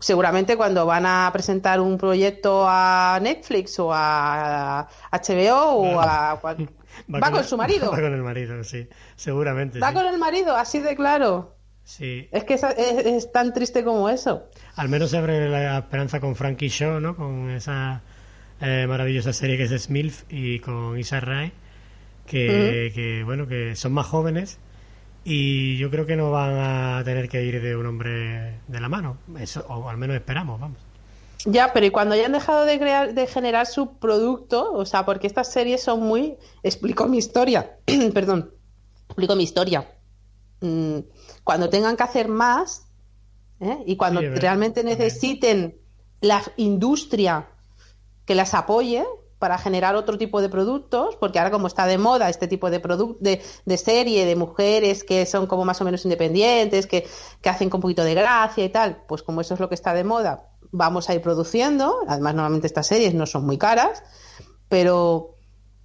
seguramente 0.04 0.58
cuando 0.58 0.86
van 0.86 1.06
a 1.06 1.30
presentar 1.32 1.80
un 1.80 1.98
proyecto 1.98 2.66
a 2.68 3.20
Netflix 3.22 3.80
o 3.80 3.90
a 3.94 4.88
HBO 5.12 5.56
o 5.96 6.00
a... 6.00 6.36
Va, 7.10 7.32
con 7.32 7.44
su 7.44 7.58
marido. 7.58 7.90
Va 7.92 7.96
con 8.02 8.14
el 8.14 8.22
marido, 8.22 8.64
sí. 8.64 8.88
Seguramente. 9.16 9.80
Va 9.80 9.90
sí. 9.90 9.94
con 9.96 10.06
el 10.06 10.18
marido, 10.20 10.56
así 10.56 10.80
de 10.80 10.96
claro. 10.96 11.56
Sí. 11.84 12.28
Es 12.32 12.44
que 12.44 12.54
es, 12.54 12.64
es- 12.64 13.06
es 13.06 13.32
tan 13.32 13.54
triste 13.54 13.84
como 13.84 14.10
eso. 14.10 14.44
Al 14.76 14.90
menos 14.90 15.10
se 15.10 15.18
abre 15.18 15.50
la 15.50 15.80
esperanza 15.80 16.20
con 16.20 16.36
Frankie 16.36 16.70
Shaw, 16.70 17.00
¿no? 17.00 17.16
Con 17.16 17.50
esa 17.50 18.02
eh, 18.62 18.86
maravillosa 18.88 19.34
serie 19.34 19.58
que 19.58 19.64
es 19.64 19.84
Smilf 19.84 20.24
y 20.30 20.60
con 20.60 21.00
Isa 21.00 21.20
Rae, 21.20 21.52
que, 22.28 22.92
que, 22.94 23.24
bueno, 23.24 23.48
que 23.48 23.76
son 23.76 23.94
más 23.94 24.06
jóvenes 24.06 24.60
y 25.24 25.78
yo 25.78 25.90
creo 25.90 26.06
que 26.06 26.16
no 26.16 26.32
van 26.32 26.58
a 26.58 27.04
tener 27.04 27.30
que 27.30 27.44
ir 27.44 27.62
de 27.62 27.76
un 27.76 27.86
hombre 27.86 28.60
de 28.68 28.80
la 28.80 28.90
mano. 28.90 29.18
Eso, 29.40 29.66
o 29.70 29.90
al 29.90 29.98
menos 29.98 30.16
esperamos, 30.16 30.60
vamos. 30.60 30.78
Ya, 31.46 31.74
pero 31.74 31.86
y 31.86 31.90
cuando 31.92 32.16
hayan 32.16 32.32
dejado 32.32 32.66
de 32.66 32.80
crear, 32.80 33.14
de 33.14 33.28
generar 33.28 33.66
su 33.66 33.98
producto, 33.98 34.72
o 34.74 34.86
sea, 34.86 35.06
porque 35.06 35.28
estas 35.28 35.52
series 35.52 35.84
son 35.84 36.02
muy, 36.02 36.38
explico 36.62 37.08
mi 37.08 37.18
historia, 37.18 37.78
perdón, 38.14 38.52
explico 39.08 39.36
mi 39.36 39.44
historia. 39.44 39.90
Mm, 40.62 41.00
cuando 41.44 41.70
tengan 41.70 41.98
que 41.98 42.04
hacer 42.04 42.30
más 42.30 42.88
¿eh? 43.60 43.84
y 43.86 43.98
cuando 43.98 44.22
Sí, 44.22 44.28
realmente 44.28 44.84
necesiten 44.84 45.76
la 46.22 46.42
industria 46.56 47.50
que 48.26 48.36
las 48.36 48.54
apoye 48.54 49.04
para 49.44 49.58
generar 49.58 49.98
otro 49.98 50.18
tipo 50.18 50.42
de 50.42 50.48
productos, 50.48 51.18
porque 51.18 51.38
ahora 51.38 51.52
como 51.52 51.68
está 51.68 51.86
de 51.86 51.98
moda 51.98 52.30
este 52.30 52.48
tipo 52.48 52.70
de 52.70 52.80
de, 53.20 53.42
de 53.66 53.78
serie 53.78 54.26
de 54.26 54.38
mujeres 54.38 55.04
que 55.04 55.26
son 55.26 55.48
como 55.48 55.66
más 55.66 55.82
o 55.82 55.84
menos 55.84 56.06
independientes, 56.06 56.88
que, 56.88 57.06
que 57.42 57.50
hacen 57.50 57.70
con 57.70 57.80
un 57.80 57.82
poquito 57.82 58.06
de 58.06 58.14
gracia 58.14 58.64
y 58.64 58.70
tal, 58.70 59.04
pues 59.06 59.22
como 59.22 59.42
eso 59.42 59.56
es 59.56 59.60
lo 59.60 59.68
que 59.68 59.76
está 59.76 59.94
de 59.94 60.06
moda, 60.06 60.48
vamos 60.72 61.10
a 61.10 61.14
ir 61.14 61.22
produciendo, 61.22 61.94
además 62.08 62.36
normalmente 62.36 62.68
estas 62.68 62.88
series 62.88 63.14
no 63.14 63.26
son 63.26 63.46
muy 63.46 63.58
caras, 63.58 64.02
pero 64.70 65.36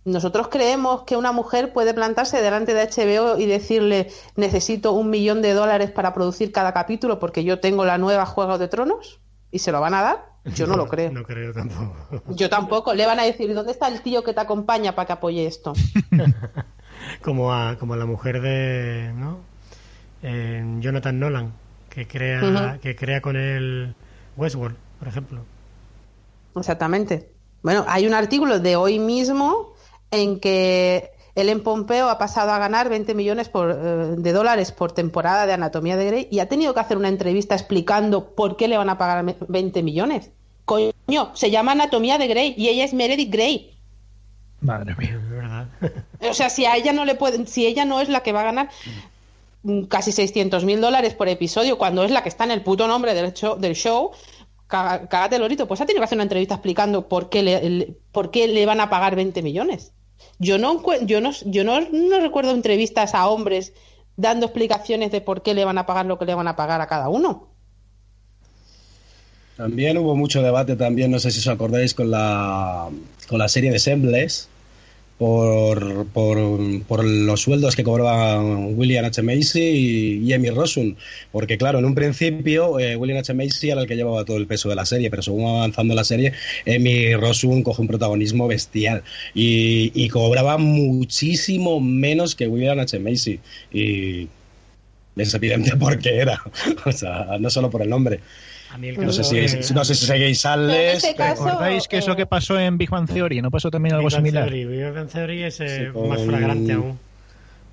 nosotros 0.05 0.47
creemos 0.47 1.03
que 1.03 1.17
una 1.17 1.33
mujer 1.33 1.73
puede 1.73 1.95
plantarse 1.95 2.41
delante 2.41 2.75
de 2.75 2.87
HBO 2.87 3.41
y 3.41 3.47
decirle 3.47 4.13
necesito 4.37 4.93
un 4.93 5.11
millón 5.11 5.43
de 5.43 5.53
dólares 5.53 5.91
para 5.91 6.15
producir 6.15 6.53
cada 6.53 6.73
capítulo 6.73 7.19
porque 7.19 7.43
yo 7.43 7.59
tengo 7.59 7.85
la 7.85 7.99
nueva 7.99 8.25
Juego 8.25 8.57
de 8.57 8.69
Tronos 8.69 9.19
y 9.51 9.59
se 9.59 9.73
lo 9.73 9.81
van 9.81 9.95
a 9.95 10.03
dar. 10.03 10.38
Yo 10.55 10.67
no 10.67 10.77
lo 10.77 10.87
creo. 10.89 11.11
No 11.13 11.25
creo 11.25 11.53
tampoco. 11.53 12.23
Yo 12.35 12.49
tampoco. 12.49 12.95
Le 12.95 13.07
van 13.07 13.21
a 13.21 13.25
decir, 13.25 13.55
¿dónde 13.55 13.73
está 13.73 13.89
el 13.89 14.03
tío 14.03 14.23
que 14.25 14.33
te 14.35 14.41
acompaña 14.41 14.95
para 14.95 15.07
que 15.07 15.13
apoye 15.15 15.47
esto? 15.47 15.73
como 17.23 17.53
a, 17.53 17.77
como 17.79 17.95
a 17.95 17.97
la 17.97 18.07
mujer 18.07 18.41
de 18.41 19.13
¿no? 19.17 19.39
Eh, 20.23 20.65
Jonathan 20.81 21.19
Nolan 21.21 21.53
que 21.91 22.07
crea 22.09 22.79
que 22.83 22.97
crea 22.97 23.21
con 23.21 23.37
el 23.37 23.95
Westworld 24.37 24.77
por 24.99 25.09
ejemplo 25.09 25.41
Exactamente. 26.57 27.31
Bueno, 27.63 27.85
hay 27.89 28.07
un 28.07 28.15
artículo 28.15 28.59
de 28.61 28.77
hoy 28.77 28.99
mismo 28.99 29.75
en 30.11 30.41
que 30.41 31.11
Ellen 31.35 31.63
Pompeo 31.63 32.09
ha 32.09 32.19
pasado 32.19 32.51
a 32.51 32.59
ganar 32.59 32.89
20 32.89 33.15
millones 33.15 33.49
por, 33.49 33.71
eh, 33.71 33.75
de 34.19 34.33
dólares 34.33 34.73
por 34.73 34.91
temporada 34.93 35.47
de 35.47 35.53
Anatomía 35.53 35.97
de 35.97 36.07
Grey 36.07 36.29
y 36.33 36.41
ha 36.41 36.49
tenido 36.49 36.75
que 36.75 36.81
hacer 36.81 36.97
una 36.97 37.09
entrevista 37.09 37.55
explicando 37.55 38.35
por 38.35 38.57
qué 38.57 38.67
le 38.67 38.77
van 38.77 38.91
a 38.91 38.99
pagar 38.99 39.23
me- 39.23 39.37
20 39.49 39.83
millones. 39.83 40.31
Coño, 40.69 41.31
se 41.35 41.51
llama 41.51 41.73
Anatomía 41.73 42.19
de 42.19 42.29
Grey 42.29 42.55
y 42.57 42.69
ella 42.69 42.85
es 42.85 42.93
Meredith 42.93 43.33
Grey. 43.33 43.75
Madre 44.61 44.95
mía. 44.99 45.19
es 45.23 45.31
verdad 45.31 45.67
O 46.31 46.35
sea, 46.35 46.51
si 46.51 46.67
a 46.67 46.77
ella 46.77 46.93
no 46.93 47.05
le 47.05 47.15
pueden, 47.15 47.47
si 47.47 47.65
ella 47.67 47.85
no 47.85 48.01
es 48.01 48.09
la 48.09 48.23
que 48.23 48.33
va 48.33 48.41
a 48.41 48.45
ganar 48.45 48.69
mm, 49.63 49.85
casi 49.85 50.13
600 50.13 50.65
mil 50.65 50.81
dólares 50.81 51.15
por 51.15 51.29
episodio, 51.29 51.79
cuando 51.79 52.03
es 52.05 52.11
la 52.11 52.23
que 52.23 52.29
está 52.29 52.45
en 52.45 52.51
el 52.51 52.63
puto 52.63 52.87
nombre 52.87 53.15
del 53.15 53.33
show, 53.33 53.59
del 53.59 53.75
show 53.75 54.11
caga- 54.69 55.09
cágate 55.09 55.37
el 55.37 55.43
lorito, 55.43 55.67
pues 55.67 55.81
ha 55.81 55.87
tenido 55.87 56.01
que 56.03 56.05
hacer 56.05 56.17
una 56.17 56.25
entrevista 56.25 56.55
explicando 56.57 57.09
por 57.09 57.31
qué 57.31 57.43
le, 57.43 57.55
el- 57.67 57.97
por 58.13 58.31
qué 58.31 58.47
le 58.49 58.67
van 58.67 58.81
a 58.81 58.91
pagar 58.91 59.17
20 59.17 59.43
millones. 59.43 59.93
Yo 60.39 60.59
no, 60.59 60.83
yo 61.03 61.21
no, 61.21 61.31
yo 61.47 61.65
no, 61.65 61.81
no 61.81 62.21
recuerdo 62.21 62.51
entrevistas 62.51 63.15
a 63.15 63.29
hombres 63.29 63.73
dando 64.17 64.47
explicaciones 64.47 65.13
de 65.13 65.21
por 65.21 65.43
qué 65.43 65.55
le 65.55 65.65
van 65.65 65.79
a 65.79 65.87
pagar 65.87 66.05
lo 66.07 66.19
que 66.19 66.25
le 66.27 66.35
van 66.35 66.49
a 66.49 66.57
pagar 66.57 66.81
a 66.81 66.87
cada 66.89 67.09
uno. 67.09 67.49
También 69.59 69.99
hubo 69.99 70.15
mucho 70.15 70.41
debate, 70.41 70.77
también, 70.77 71.11
no 71.11 71.19
sé 71.19 71.33
si 71.33 71.41
os 71.41 71.49
acordáis, 71.49 71.93
con 71.93 72.13
la, 72.13 72.89
con 73.27 73.41
la 73.41 73.49
serie 73.49 73.73
de 73.73 73.81
Sembles, 73.81 74.49
por, 75.19 76.07
por, 76.07 76.39
por 76.85 77.05
los 77.05 77.41
sueldos 77.41 77.75
que 77.75 77.83
cobraban 77.83 78.79
William 78.79 79.05
H. 79.05 79.21
Macy 79.21 79.61
y, 79.61 80.25
y 80.25 80.33
Emmy 80.33 80.51
Rossum. 80.51 80.95
Porque, 81.33 81.59
claro, 81.59 81.81
en 81.81 81.87
un 81.87 81.97
principio 81.97 82.79
eh, 82.79 82.95
William 82.95 83.19
H. 83.19 83.35
Macy 83.35 83.71
era 83.71 83.81
el 83.81 83.89
que 83.89 83.97
llevaba 83.97 84.25
todo 84.25 84.37
el 84.37 84.47
peso 84.47 84.69
de 84.69 84.77
la 84.77 84.85
serie, 84.85 85.11
pero 85.11 85.23
según 85.23 85.45
va 85.45 85.57
avanzando 85.57 85.93
la 85.93 86.05
serie, 86.05 86.35
Emmy 86.65 87.15
Rossum 87.17 87.65
coge 87.65 87.83
un 87.83 87.89
protagonismo 87.89 88.47
bestial 88.47 89.03
y, 89.35 89.91
y 89.93 90.09
cobraba 90.09 90.57
muchísimo 90.57 91.81
menos 91.81 92.37
que 92.37 92.47
William 92.47 92.79
H. 92.79 92.97
Macy. 93.01 93.41
Y 93.73 94.29
es 95.17 95.35
evidente 95.35 95.77
por 95.81 95.99
qué 95.99 96.19
era. 96.19 96.41
O 96.87 96.93
sea, 96.93 97.39
no 97.41 97.51
solo 97.51 97.71
por 97.71 97.83
el 97.83 97.89
nombre. 97.89 98.21
A 98.71 98.79
mí 98.79 98.89
el 98.89 98.97
No 98.99 99.13
sé 99.13 99.23
caso 99.23 99.31
si, 99.31 99.37
de- 99.37 99.75
no 99.75 99.85
sé 99.85 99.95
si 99.95 100.07
seguís 100.07 100.41
Sales. 100.41 101.03
este 101.05 101.15
caso, 101.17 101.45
¿Recordáis 101.45 101.89
que 101.89 101.99
eso 101.99 102.13
eh, 102.13 102.17
que 102.17 102.27
pasó 102.27 102.59
en 102.59 102.77
Big 102.77 102.91
Bang 102.91 103.09
Theory 103.09 103.41
no 103.41 103.51
pasó 103.51 103.71
también 103.71 103.95
algo 103.95 104.09
Big 104.09 104.17
similar? 104.17 104.45
Theory, 104.49 104.65
Big 104.67 104.93
Bang 104.93 105.09
Theory 105.09 105.43
es 105.45 105.61
eh, 105.61 105.87
Sí, 105.87 105.93
con- 105.93 106.09
más 106.09 106.23
flagrante 106.23 106.73
aún. 106.73 106.99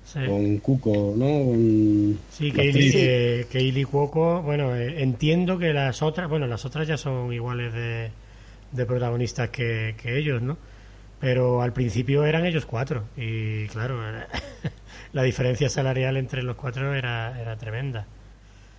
Sí. 0.04 0.20
con 0.24 0.58
Cuco, 0.58 1.14
¿no? 1.16 1.26
Con 1.26 2.18
Sí, 2.30 2.48
actriz. 2.50 2.94
eh, 2.96 3.84
Cuoco, 3.90 4.40
bueno, 4.42 4.74
eh, 4.76 5.02
entiendo 5.02 5.58
que 5.58 5.72
las 5.72 6.00
otras, 6.00 6.28
bueno, 6.28 6.46
las 6.46 6.64
otras 6.64 6.86
ya 6.86 6.96
son 6.96 7.32
iguales 7.32 7.72
de, 7.74 8.10
de 8.72 8.86
protagonistas 8.86 9.50
que, 9.50 9.96
que 10.00 10.16
ellos, 10.16 10.40
¿no? 10.42 10.56
Pero 11.20 11.60
al 11.60 11.72
principio 11.72 12.24
eran 12.24 12.46
ellos 12.46 12.66
cuatro 12.66 13.04
y 13.16 13.66
claro, 13.66 14.00
la 15.12 15.22
diferencia 15.22 15.68
salarial 15.68 16.16
entre 16.16 16.42
los 16.42 16.56
cuatro 16.56 16.94
era, 16.94 17.40
era 17.40 17.56
tremenda. 17.56 18.06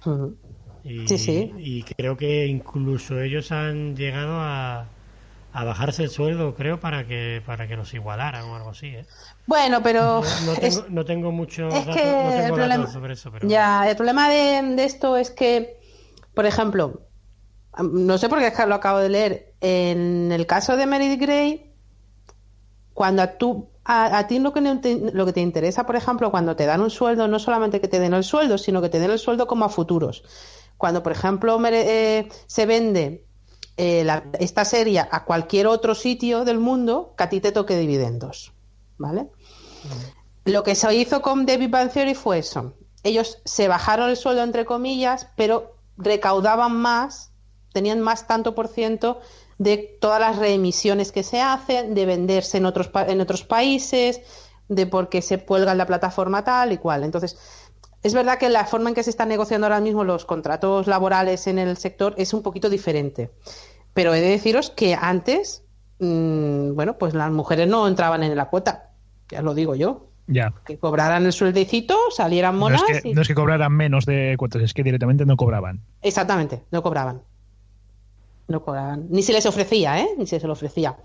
Ujú. 0.06 0.36
Y, 0.84 1.08
Sí, 1.08 1.18
sí. 1.18 1.52
y 1.60 1.84
creo 1.84 2.18
que 2.18 2.48
incluso 2.48 3.20
ellos 3.22 3.52
han 3.52 3.96
llegado 3.96 4.40
a, 4.40 4.86
a 5.54 5.64
bajarse 5.64 6.04
el 6.04 6.10
sueldo, 6.10 6.56
creo, 6.56 6.80
para 6.80 7.06
que 7.08 7.42
para 7.46 7.68
que 7.68 7.76
los 7.76 7.94
igualaran 7.94 8.46
o 8.46 8.56
algo 8.56 8.70
así, 8.70 8.88
¿eh? 8.88 9.06
Bueno, 9.48 9.82
pero 9.82 10.22
No 10.46 10.56
tengo, 10.56 10.84
no 10.90 11.06
tengo 11.06 11.32
muchos 11.32 11.74
es 11.74 11.86
datos, 11.86 11.96
que 11.96 12.04
no 12.04 12.30
el 12.30 12.36
tengo 12.36 12.56
problema- 12.56 12.78
datos 12.78 12.94
sobre 12.94 13.14
eso, 13.14 13.32
pero 13.32 13.48
Ya, 13.50 13.90
el 13.90 13.96
problema 13.96 14.30
de, 14.30 14.62
de 14.76 14.84
esto 14.84 15.18
es 15.18 15.32
que, 15.32 15.80
por 16.34 16.46
ejemplo, 16.46 17.02
no 17.80 18.18
sé 18.18 18.30
por 18.30 18.40
qué 18.40 18.48
es 18.48 18.54
que 18.58 18.66
lo 18.66 18.76
acabo 18.76 19.00
de 19.00 19.10
leer, 19.10 19.54
en 19.62 20.32
el 20.32 20.46
caso 20.48 20.76
de 20.78 20.86
Meredith 20.86 21.22
Grey, 21.22 21.72
cuando 22.94 23.22
a, 23.22 23.28
tú, 23.38 23.70
a, 23.86 24.18
a 24.18 24.28
ti 24.28 24.40
lo 24.40 24.54
que, 24.54 24.62
te, 24.82 25.12
lo 25.14 25.26
que 25.26 25.34
te 25.34 25.42
interesa, 25.42 25.86
por 25.86 25.96
ejemplo, 25.96 26.32
cuando 26.32 26.56
te 26.56 26.66
dan 26.66 26.82
un 26.82 26.90
sueldo, 26.90 27.28
no 27.28 27.40
solamente 27.40 27.80
que 27.80 27.88
te 27.88 28.00
den 28.00 28.14
el 28.14 28.24
sueldo, 28.24 28.58
sino 28.58 28.82
que 28.82 28.90
te 28.90 29.00
den 29.00 29.12
el 29.12 29.20
sueldo 29.20 29.48
como 29.48 29.66
a 29.66 29.70
futuros. 29.70 30.24
Cuando, 30.78 31.02
por 31.04 31.12
ejemplo, 31.12 31.60
eh, 31.66 32.30
se 32.46 32.66
vende 32.66 33.24
eh, 33.78 34.04
la- 34.04 34.24
esta 34.40 34.66
serie 34.66 35.00
a 35.00 35.24
cualquier 35.26 35.68
otro 35.68 35.94
sitio 35.94 36.46
del 36.46 36.60
mundo, 36.60 37.14
que 37.18 37.24
a 37.24 37.30
ti 37.30 37.40
te 37.42 37.52
toque 37.52 37.78
dividendos. 37.78 38.54
¿Vale? 38.98 39.28
Lo 40.46 40.64
que 40.64 40.76
se 40.76 40.96
hizo 40.96 41.22
con 41.22 41.46
Big 41.46 41.70
Bang 41.70 41.92
Theory 41.92 42.16
fue 42.16 42.40
eso. 42.40 42.74
Ellos 43.04 43.40
se 43.46 43.68
bajaron 43.68 44.10
el 44.10 44.18
sueldo, 44.18 44.44
entre 44.44 44.66
comillas, 44.66 45.28
pero 45.36 45.76
recaudaban 45.98 46.76
más, 46.76 47.32
tenían 47.74 48.02
más 48.02 48.28
tanto 48.28 48.56
por 48.56 48.68
ciento 48.68 49.20
de 49.60 49.78
todas 50.02 50.20
las 50.20 50.38
reemisiones 50.38 51.12
que 51.12 51.24
se 51.24 51.42
hacen, 51.42 51.94
de 51.94 52.06
venderse 52.06 52.58
en 52.58 52.66
otros, 52.66 52.88
pa- 52.88 53.06
en 53.06 53.22
otros 53.22 53.44
países, 53.44 54.22
de 54.70 54.86
por 54.88 55.10
qué 55.10 55.22
se 55.22 55.44
cuelga 55.44 55.72
en 55.72 55.78
la 55.78 55.86
plataforma 55.86 56.44
tal 56.44 56.72
y 56.72 56.78
cual. 56.78 57.04
Entonces, 57.04 57.38
es 58.04 58.14
verdad 58.14 58.38
que 58.38 58.50
la 58.50 58.66
forma 58.66 58.90
en 58.90 58.96
que 58.96 59.04
se 59.04 59.10
están 59.10 59.30
negociando 59.30 59.68
ahora 59.68 59.80
mismo 59.82 60.04
los 60.04 60.26
contratos 60.26 60.88
laborales 60.88 61.48
en 61.48 61.60
el 61.60 61.78
sector 61.78 62.14
es 62.18 62.34
un 62.34 62.42
poquito 62.44 62.70
diferente. 62.70 63.32
Pero 63.94 64.14
he 64.14 64.22
de 64.22 64.30
deciros 64.30 64.70
que 64.70 64.94
antes, 64.96 65.64
mm, 66.00 66.74
bueno, 66.76 66.98
pues 66.98 67.14
las 67.14 67.32
mujeres 67.32 67.68
no 67.68 67.88
entraban 67.88 68.24
en 68.24 68.36
la 68.36 68.50
cuota, 68.50 68.92
ya 69.30 69.42
lo 69.42 69.54
digo 69.54 69.76
yo. 69.76 70.04
Ya. 70.28 70.54
Que 70.66 70.78
cobraran 70.78 71.26
el 71.26 71.32
sueldecito, 71.34 71.98
salieran 72.12 72.56
No 72.56 72.60
monas 72.62 72.84
es, 72.90 73.02
que, 73.02 73.10
y- 73.10 73.14
no 73.14 73.22
es 73.22 73.28
que 73.30 73.34
cobraran 73.36 73.72
menos 73.72 74.06
de 74.06 74.36
cuotas, 74.38 74.62
es 74.62 74.74
que 74.74 74.84
directamente 74.84 75.26
no 75.26 75.38
cobraban. 75.38 75.82
Exactamente, 76.02 76.64
no 76.70 76.84
cobraban. 76.84 77.22
No 78.48 78.62
cobraban. 78.64 79.08
Ni 79.10 79.24
se 79.24 79.34
les 79.34 79.46
ofrecía, 79.46 80.00
¿eh? 80.00 80.08
Ni 80.18 80.26
se 80.28 80.36
les 80.36 80.46
ofrecía. 80.46 80.98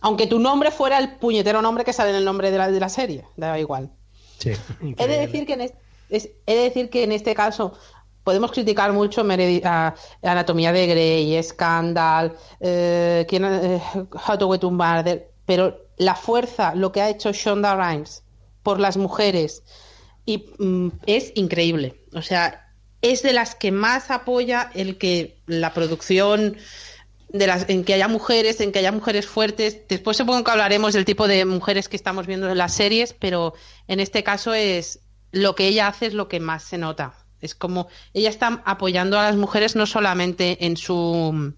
Aunque 0.00 0.26
tu 0.26 0.38
nombre 0.38 0.70
fuera 0.70 0.98
el 0.98 1.16
puñetero 1.16 1.62
nombre 1.62 1.84
que 1.84 1.92
sale 1.92 2.10
en 2.10 2.16
el 2.16 2.24
nombre 2.24 2.50
de 2.50 2.58
la, 2.58 2.70
de 2.70 2.80
la 2.80 2.88
serie, 2.88 3.24
daba 3.36 3.58
igual. 3.58 3.90
Sí. 4.38 4.52
He 4.96 5.06
de 5.06 5.18
decir 5.18 5.46
que 5.46 5.52
en 5.54 5.60
es- 5.62 5.74
es- 6.10 6.30
he 6.46 6.54
de 6.56 6.62
decir 6.62 6.90
que 6.90 7.04
en 7.04 7.12
este 7.12 7.34
caso 7.34 7.72
podemos 8.24 8.52
criticar 8.52 8.92
mucho 8.92 9.22
a- 9.64 9.94
Anatomía 10.22 10.72
de 10.72 10.86
Grey, 10.86 11.42
Scandal, 11.42 12.36
eh, 12.60 13.26
¿quién, 13.28 13.44
eh, 13.44 13.80
How 13.94 14.38
to 14.38 14.50
Get 14.52 14.62
Murder, 14.64 15.30
pero 15.46 15.86
la 15.96 16.14
fuerza, 16.14 16.74
lo 16.74 16.92
que 16.92 17.00
ha 17.02 17.08
hecho 17.10 17.32
Shonda 17.32 17.74
Rhimes 17.76 18.22
por 18.62 18.78
las 18.78 18.96
mujeres 18.96 19.62
y 20.26 20.46
mm, 20.58 20.88
es 21.06 21.32
increíble. 21.34 22.00
O 22.14 22.22
sea, 22.22 22.68
es 23.02 23.22
de 23.22 23.32
las 23.32 23.54
que 23.54 23.72
más 23.72 24.10
apoya 24.10 24.70
el 24.74 24.98
que 24.98 25.38
la 25.46 25.72
producción 25.72 26.56
de 27.30 27.46
las, 27.46 27.68
en 27.68 27.84
que 27.84 27.94
haya 27.94 28.08
mujeres, 28.08 28.60
en 28.60 28.72
que 28.72 28.80
haya 28.80 28.92
mujeres 28.92 29.26
fuertes. 29.26 29.88
Después 29.88 30.16
supongo 30.16 30.44
que 30.44 30.50
hablaremos 30.50 30.92
del 30.92 31.04
tipo 31.04 31.26
de 31.28 31.44
mujeres 31.44 31.88
que 31.88 31.96
estamos 31.96 32.26
viendo 32.26 32.50
en 32.50 32.58
las 32.58 32.74
series, 32.74 33.12
pero 33.14 33.54
en 33.88 34.00
este 34.00 34.22
caso 34.22 34.52
es 34.52 34.99
lo 35.32 35.54
que 35.54 35.66
ella 35.68 35.88
hace 35.88 36.06
es 36.06 36.14
lo 36.14 36.28
que 36.28 36.40
más 36.40 36.62
se 36.64 36.78
nota. 36.78 37.14
Es 37.40 37.54
como 37.54 37.88
ella 38.12 38.28
está 38.28 38.62
apoyando 38.64 39.18
a 39.18 39.24
las 39.24 39.36
mujeres 39.36 39.74
no 39.76 39.86
solamente 39.86 40.66
en 40.66 40.76
su 40.76 41.54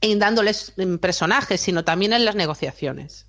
en 0.00 0.18
dándoles 0.18 0.72
personajes, 1.00 1.60
sino 1.60 1.84
también 1.84 2.12
en 2.12 2.24
las 2.24 2.34
negociaciones. 2.34 3.26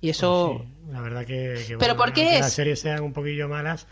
Y 0.00 0.10
eso 0.10 0.56
Pues 0.58 0.68
sí, 0.68 0.92
la 0.92 1.00
verdad 1.00 1.20
que, 1.20 1.54
que, 1.68 1.76
¿Pero 1.78 1.94
bueno, 1.94 1.96
por 1.96 2.12
qué 2.12 2.34
es? 2.34 2.40
las 2.40 2.52
series 2.54 2.80
sean 2.80 3.04
un 3.04 3.12
poquillo 3.12 3.48
malas. 3.48 3.86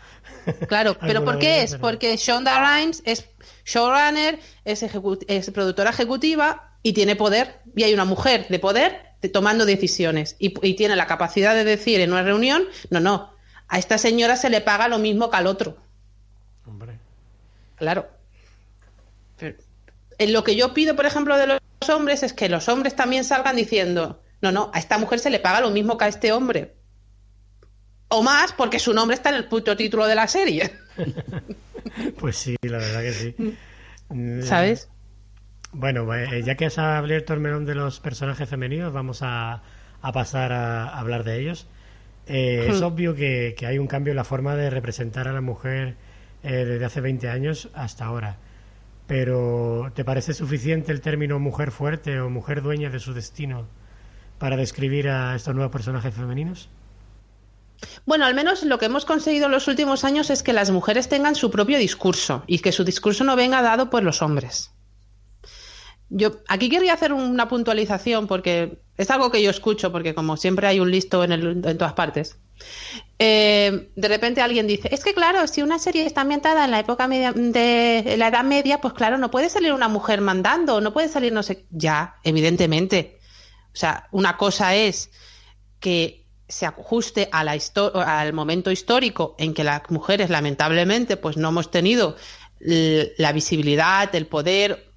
Claro, 0.67 0.97
pero 0.99 1.23
¿por 1.23 1.39
qué 1.39 1.63
es? 1.63 1.71
pero- 1.71 1.81
Porque 1.81 2.17
Shonda 2.17 2.59
Rhimes 2.77 3.01
es 3.05 3.29
showrunner, 3.65 4.37
es, 4.65 4.83
es 4.83 5.51
productora 5.51 5.91
ejecutiva 5.91 6.75
y 6.83 6.91
tiene 6.91 7.15
poder. 7.15 7.61
Y 7.75 7.83
hay 7.83 7.93
una 7.93 8.03
mujer 8.03 8.47
de 8.49 8.59
poder 8.59 8.99
de- 9.21 9.29
tomando 9.29 9.65
decisiones. 9.65 10.35
Y, 10.39 10.53
y 10.67 10.73
tiene 10.73 10.97
la 10.97 11.07
capacidad 11.07 11.53
de 11.55 11.63
decir 11.63 12.01
en 12.01 12.11
una 12.11 12.23
reunión, 12.23 12.63
no, 12.89 12.99
no, 12.99 13.33
a 13.71 13.79
esta 13.79 13.97
señora 13.97 14.35
se 14.35 14.49
le 14.49 14.59
paga 14.59 14.89
lo 14.89 14.99
mismo 14.99 15.29
que 15.29 15.37
al 15.37 15.47
otro. 15.47 15.77
Hombre, 16.67 16.99
Claro. 17.77 18.09
Pero, 19.39 19.57
en 20.17 20.33
lo 20.33 20.43
que 20.43 20.57
yo 20.57 20.73
pido, 20.73 20.95
por 20.97 21.05
ejemplo, 21.05 21.37
de 21.37 21.47
los 21.47 21.89
hombres 21.89 22.21
es 22.21 22.33
que 22.33 22.49
los 22.49 22.67
hombres 22.67 22.97
también 22.97 23.23
salgan 23.23 23.55
diciendo, 23.55 24.21
no, 24.41 24.51
no, 24.51 24.71
a 24.73 24.79
esta 24.79 24.97
mujer 24.97 25.19
se 25.19 25.29
le 25.29 25.39
paga 25.39 25.61
lo 25.61 25.71
mismo 25.71 25.97
que 25.97 26.03
a 26.03 26.09
este 26.09 26.33
hombre. 26.33 26.75
O 28.09 28.21
más, 28.21 28.51
porque 28.51 28.77
su 28.77 28.93
nombre 28.93 29.15
está 29.15 29.29
en 29.29 29.35
el 29.35 29.45
puto 29.45 29.77
título 29.77 30.05
de 30.05 30.15
la 30.15 30.27
serie. 30.27 30.69
pues 32.19 32.35
sí, 32.35 32.57
la 32.63 32.77
verdad 32.77 33.01
que 33.01 33.13
sí. 33.13 33.35
Mm, 34.09 34.41
¿Sabes? 34.41 34.89
Bueno, 35.71 36.13
eh, 36.13 36.43
ya 36.43 36.57
que 36.57 36.65
has 36.65 36.77
abierto 36.77 37.33
el 37.33 37.39
melón 37.39 37.63
de 37.63 37.75
los 37.75 38.01
personajes 38.01 38.49
femeninos, 38.49 38.91
vamos 38.91 39.21
a, 39.21 39.63
a 40.01 40.11
pasar 40.11 40.51
a 40.51 40.99
hablar 40.99 41.23
de 41.23 41.39
ellos. 41.39 41.67
Eh, 42.33 42.67
Es 42.69 42.81
Hmm. 42.81 42.85
obvio 42.85 43.15
que, 43.15 43.55
que 43.57 43.65
hay 43.67 43.77
un 43.79 43.87
cambio 43.87 44.11
en 44.11 44.17
la 44.17 44.23
forma 44.23 44.55
de 44.55 44.69
representar 44.69 45.27
a 45.27 45.33
la 45.33 45.41
mujer 45.41 45.95
eh, 46.43 46.65
desde 46.65 46.85
hace 46.85 47.01
20 47.01 47.29
años 47.29 47.69
hasta 47.73 48.05
ahora. 48.05 48.37
Pero, 49.07 49.91
¿te 49.95 50.05
parece 50.05 50.33
suficiente 50.33 50.91
el 50.91 51.01
término 51.01 51.39
mujer 51.39 51.71
fuerte 51.71 52.19
o 52.21 52.29
mujer 52.29 52.61
dueña 52.61 52.89
de 52.89 52.99
su 52.99 53.13
destino 53.13 53.67
para 54.39 54.57
describir 54.57 55.09
a 55.09 55.35
estos 55.35 55.55
nuevos 55.55 55.71
personajes 55.73 56.13
femeninos? 56.15 56.69
Bueno, 58.05 58.25
al 58.25 58.35
menos 58.35 58.63
lo 58.63 58.77
que 58.77 58.85
hemos 58.85 59.05
conseguido 59.05 59.47
en 59.47 59.51
los 59.51 59.67
últimos 59.67 60.03
años 60.03 60.29
es 60.29 60.43
que 60.43 60.53
las 60.53 60.69
mujeres 60.71 61.09
tengan 61.09 61.35
su 61.35 61.49
propio 61.51 61.77
discurso 61.79 62.43
y 62.47 62.59
que 62.59 62.71
su 62.71 62.83
discurso 62.83 63.23
no 63.23 63.35
venga 63.35 63.61
dado 63.61 63.89
por 63.89 64.03
los 64.03 64.21
hombres. 64.21 64.71
Yo 66.13 66.41
aquí 66.49 66.67
querría 66.69 66.93
hacer 66.93 67.13
una 67.13 67.47
puntualización 67.47 68.27
porque 68.27 68.79
es 68.97 69.09
algo 69.09 69.31
que 69.31 69.41
yo 69.41 69.49
escucho, 69.49 69.91
porque 69.93 70.13
como 70.13 70.35
siempre 70.35 70.67
hay 70.67 70.79
un 70.81 70.91
listo 70.91 71.23
en, 71.23 71.31
el- 71.31 71.65
en 71.65 71.77
todas 71.77 71.93
partes. 71.93 72.37
Eh, 73.17 73.91
de 73.95 74.07
repente 74.07 74.41
alguien 74.41 74.67
dice, 74.67 74.89
es 74.91 75.03
que 75.03 75.13
claro, 75.13 75.47
si 75.47 75.61
una 75.61 75.79
serie 75.79 76.05
está 76.05 76.21
ambientada 76.21 76.65
en 76.65 76.71
la 76.71 76.79
época 76.79 77.07
media- 77.07 77.31
de 77.33 78.15
la 78.17 78.27
Edad 78.27 78.43
Media, 78.43 78.81
pues 78.81 78.93
claro, 78.93 79.17
no 79.17 79.31
puede 79.31 79.49
salir 79.49 79.71
una 79.73 79.87
mujer 79.87 80.19
mandando, 80.21 80.81
no 80.81 80.91
puede 80.91 81.07
salir 81.07 81.31
no 81.31 81.43
sé, 81.43 81.65
ya, 81.71 82.15
evidentemente. 82.23 83.17
O 83.73 83.77
sea, 83.77 84.07
una 84.11 84.35
cosa 84.37 84.75
es 84.75 85.11
que 85.79 86.25
se 86.47 86.65
ajuste 86.65 87.29
a 87.31 87.45
la 87.45 87.57
al 88.05 88.33
momento 88.33 88.69
histórico 88.71 89.35
en 89.39 89.53
que 89.53 89.63
las 89.63 89.89
mujeres 89.89 90.29
lamentablemente 90.29 91.15
pues 91.15 91.37
no 91.37 91.47
hemos 91.49 91.71
tenido 91.71 92.17
la 92.59 93.31
visibilidad, 93.31 94.13
el 94.13 94.27
poder 94.27 94.91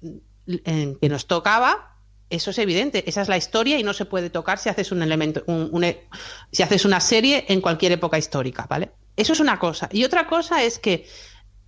que 0.45 1.09
nos 1.09 1.27
tocaba, 1.27 1.95
eso 2.29 2.49
es 2.51 2.57
evidente, 2.59 3.03
esa 3.09 3.21
es 3.21 3.27
la 3.29 3.37
historia 3.37 3.79
y 3.79 3.83
no 3.83 3.93
se 3.93 4.05
puede 4.05 4.29
tocar 4.29 4.57
si 4.57 4.69
haces 4.69 4.91
un 4.91 5.01
elemento, 5.03 5.43
un- 5.47 5.69
un 5.71 5.83
e- 5.83 6.07
si 6.51 6.63
haces 6.63 6.85
una 6.85 6.99
serie 6.99 7.45
en 7.49 7.61
cualquier 7.61 7.91
época 7.91 8.17
histórica, 8.17 8.65
¿vale? 8.69 8.91
Eso 9.15 9.33
es 9.33 9.39
una 9.39 9.59
cosa. 9.59 9.89
Y 9.91 10.03
otra 10.03 10.27
cosa 10.27 10.63
es 10.63 10.79
que 10.79 11.07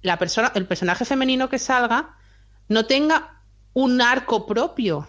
la 0.02 0.18
persona, 0.18 0.52
el 0.56 0.66
personaje 0.66 1.06
femenino 1.06 1.50
que 1.50 1.60
salga 1.60 2.16
no 2.70 2.86
tenga 2.86 3.42
un 3.74 4.02
arco 4.02 4.46
propio 4.46 5.08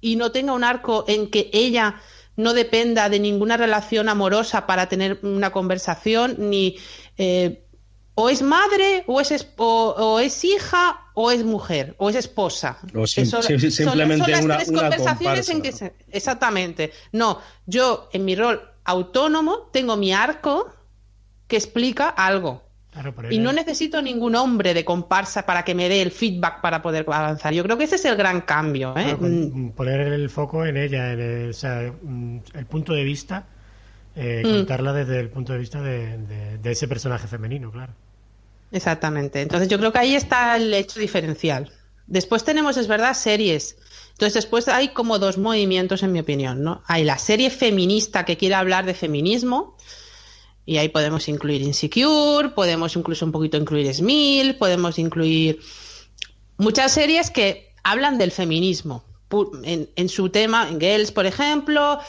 y 0.00 0.16
no 0.16 0.30
tenga 0.32 0.52
un 0.52 0.64
arco 0.64 1.04
en 1.08 1.30
que 1.30 1.50
ella 1.52 2.00
no 2.36 2.52
dependa 2.54 3.08
de 3.08 3.18
ninguna 3.18 3.56
relación 3.56 4.08
amorosa 4.08 4.66
para 4.66 4.88
tener 4.88 5.18
una 5.22 5.50
conversación, 5.50 6.36
ni 6.38 6.76
eh, 7.16 7.64
o 8.20 8.28
es 8.28 8.42
madre, 8.42 9.04
o 9.06 9.20
es, 9.20 9.30
es- 9.30 9.46
o, 9.58 9.94
o 9.96 10.18
es 10.18 10.44
hija, 10.44 11.00
o 11.14 11.30
es 11.30 11.44
mujer, 11.44 11.94
o 11.98 12.10
es 12.10 12.16
esposa. 12.16 12.78
O 12.94 13.06
sim- 13.06 13.22
Eso- 13.22 13.42
sim- 13.42 13.60
son- 13.60 13.70
simplemente 13.70 14.24
son 14.24 14.32
las 14.32 14.44
una- 14.44 14.56
tres 14.56 14.68
una 14.70 14.80
conversaciones 14.80 15.46
comparsa, 15.46 15.52
en 15.52 15.62
que 15.62 15.70
¿no? 15.70 15.76
se- 15.76 15.92
exactamente. 16.10 16.92
No, 17.12 17.38
yo 17.66 18.08
en 18.12 18.24
mi 18.24 18.34
rol 18.34 18.60
autónomo 18.84 19.68
tengo 19.72 19.96
mi 19.96 20.12
arco 20.12 20.68
que 21.46 21.56
explica 21.56 22.08
algo. 22.08 22.66
Claro, 22.90 23.14
Y 23.30 23.38
no 23.38 23.52
necesito 23.52 24.02
ningún 24.02 24.34
hombre 24.34 24.74
de 24.74 24.84
comparsa 24.84 25.46
para 25.46 25.62
que 25.64 25.74
me 25.76 25.88
dé 25.88 26.02
el 26.02 26.10
feedback 26.10 26.60
para 26.60 26.82
poder 26.82 27.04
avanzar. 27.06 27.52
Yo 27.54 27.62
creo 27.62 27.78
que 27.78 27.84
ese 27.84 27.94
es 27.96 28.04
el 28.06 28.16
gran 28.16 28.40
cambio. 28.40 28.90
¿eh? 28.96 29.04
Claro, 29.04 29.18
con- 29.18 29.66
Mm, 29.66 29.70
poner 29.72 30.00
el 30.00 30.28
foco 30.30 30.66
en 30.66 30.76
ella, 30.76 31.12
en 31.12 31.20
el, 31.20 31.50
o 31.50 31.52
sea, 31.52 31.92
mm, 32.02 32.38
el 32.54 32.66
punto 32.66 32.92
de 32.94 33.04
vista, 33.04 33.46
eh, 34.16 34.42
Mm. 34.44 34.50
contarla 34.50 34.92
desde 34.92 35.20
el 35.20 35.28
punto 35.30 35.52
de 35.52 35.58
vista 35.60 35.80
de, 35.80 36.18
de- 36.18 36.58
de 36.58 36.70
ese 36.72 36.88
personaje 36.88 37.28
femenino, 37.28 37.70
claro. 37.70 37.92
Exactamente. 38.70 39.40
Entonces 39.40 39.68
yo 39.68 39.78
creo 39.78 39.92
que 39.92 39.98
ahí 39.98 40.14
está 40.14 40.56
el 40.56 40.72
hecho 40.74 41.00
diferencial. 41.00 41.72
Después 42.06 42.44
tenemos, 42.44 42.76
es 42.76 42.88
verdad, 42.88 43.14
series. 43.14 43.76
Entonces 44.12 44.34
después 44.34 44.68
hay 44.68 44.88
como 44.88 45.18
dos 45.18 45.38
movimientos 45.38 46.02
en 46.02 46.12
mi 46.12 46.20
opinión, 46.20 46.62
¿no? 46.62 46.82
Hay 46.86 47.04
la 47.04 47.18
serie 47.18 47.50
feminista 47.50 48.24
que 48.24 48.36
quiere 48.36 48.56
hablar 48.56 48.84
de 48.84 48.94
feminismo 48.94 49.76
y 50.66 50.78
ahí 50.78 50.88
podemos 50.88 51.28
incluir 51.28 51.62
Insecure, 51.62 52.50
podemos 52.50 52.94
incluso 52.96 53.24
un 53.24 53.32
poquito 53.32 53.56
incluir 53.56 53.94
Smil, 53.94 54.56
podemos 54.56 54.98
incluir 54.98 55.60
muchas 56.56 56.92
series 56.92 57.30
que 57.30 57.72
hablan 57.84 58.18
del 58.18 58.32
feminismo 58.32 59.04
en, 59.62 59.88
en 59.94 60.08
su 60.08 60.30
tema, 60.30 60.68
en 60.68 60.80
Girls, 60.80 61.12
por 61.12 61.26
ejemplo, 61.26 62.00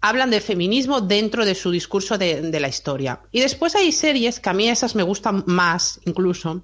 hablan 0.00 0.30
de 0.30 0.40
feminismo 0.40 1.00
dentro 1.00 1.44
de 1.44 1.54
su 1.54 1.70
discurso 1.70 2.18
de, 2.18 2.42
de 2.42 2.60
la 2.60 2.68
historia. 2.68 3.20
Y 3.32 3.40
después 3.40 3.74
hay 3.74 3.92
series 3.92 4.40
que 4.40 4.50
a 4.50 4.54
mí 4.54 4.68
esas 4.68 4.94
me 4.94 5.02
gustan 5.02 5.44
más, 5.46 6.00
incluso, 6.04 6.62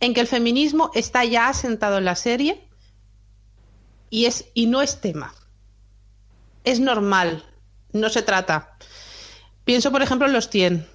en 0.00 0.14
que 0.14 0.20
el 0.20 0.26
feminismo 0.26 0.90
está 0.94 1.24
ya 1.24 1.48
asentado 1.48 1.98
en 1.98 2.04
la 2.04 2.16
serie 2.16 2.66
y, 4.10 4.24
es, 4.26 4.46
y 4.54 4.66
no 4.66 4.82
es 4.82 5.00
tema. 5.00 5.34
Es 6.64 6.80
normal, 6.80 7.44
no 7.92 8.08
se 8.08 8.22
trata. 8.22 8.76
Pienso, 9.64 9.92
por 9.92 10.02
ejemplo, 10.02 10.26
en 10.26 10.32
los 10.32 10.48
100. 10.48 10.86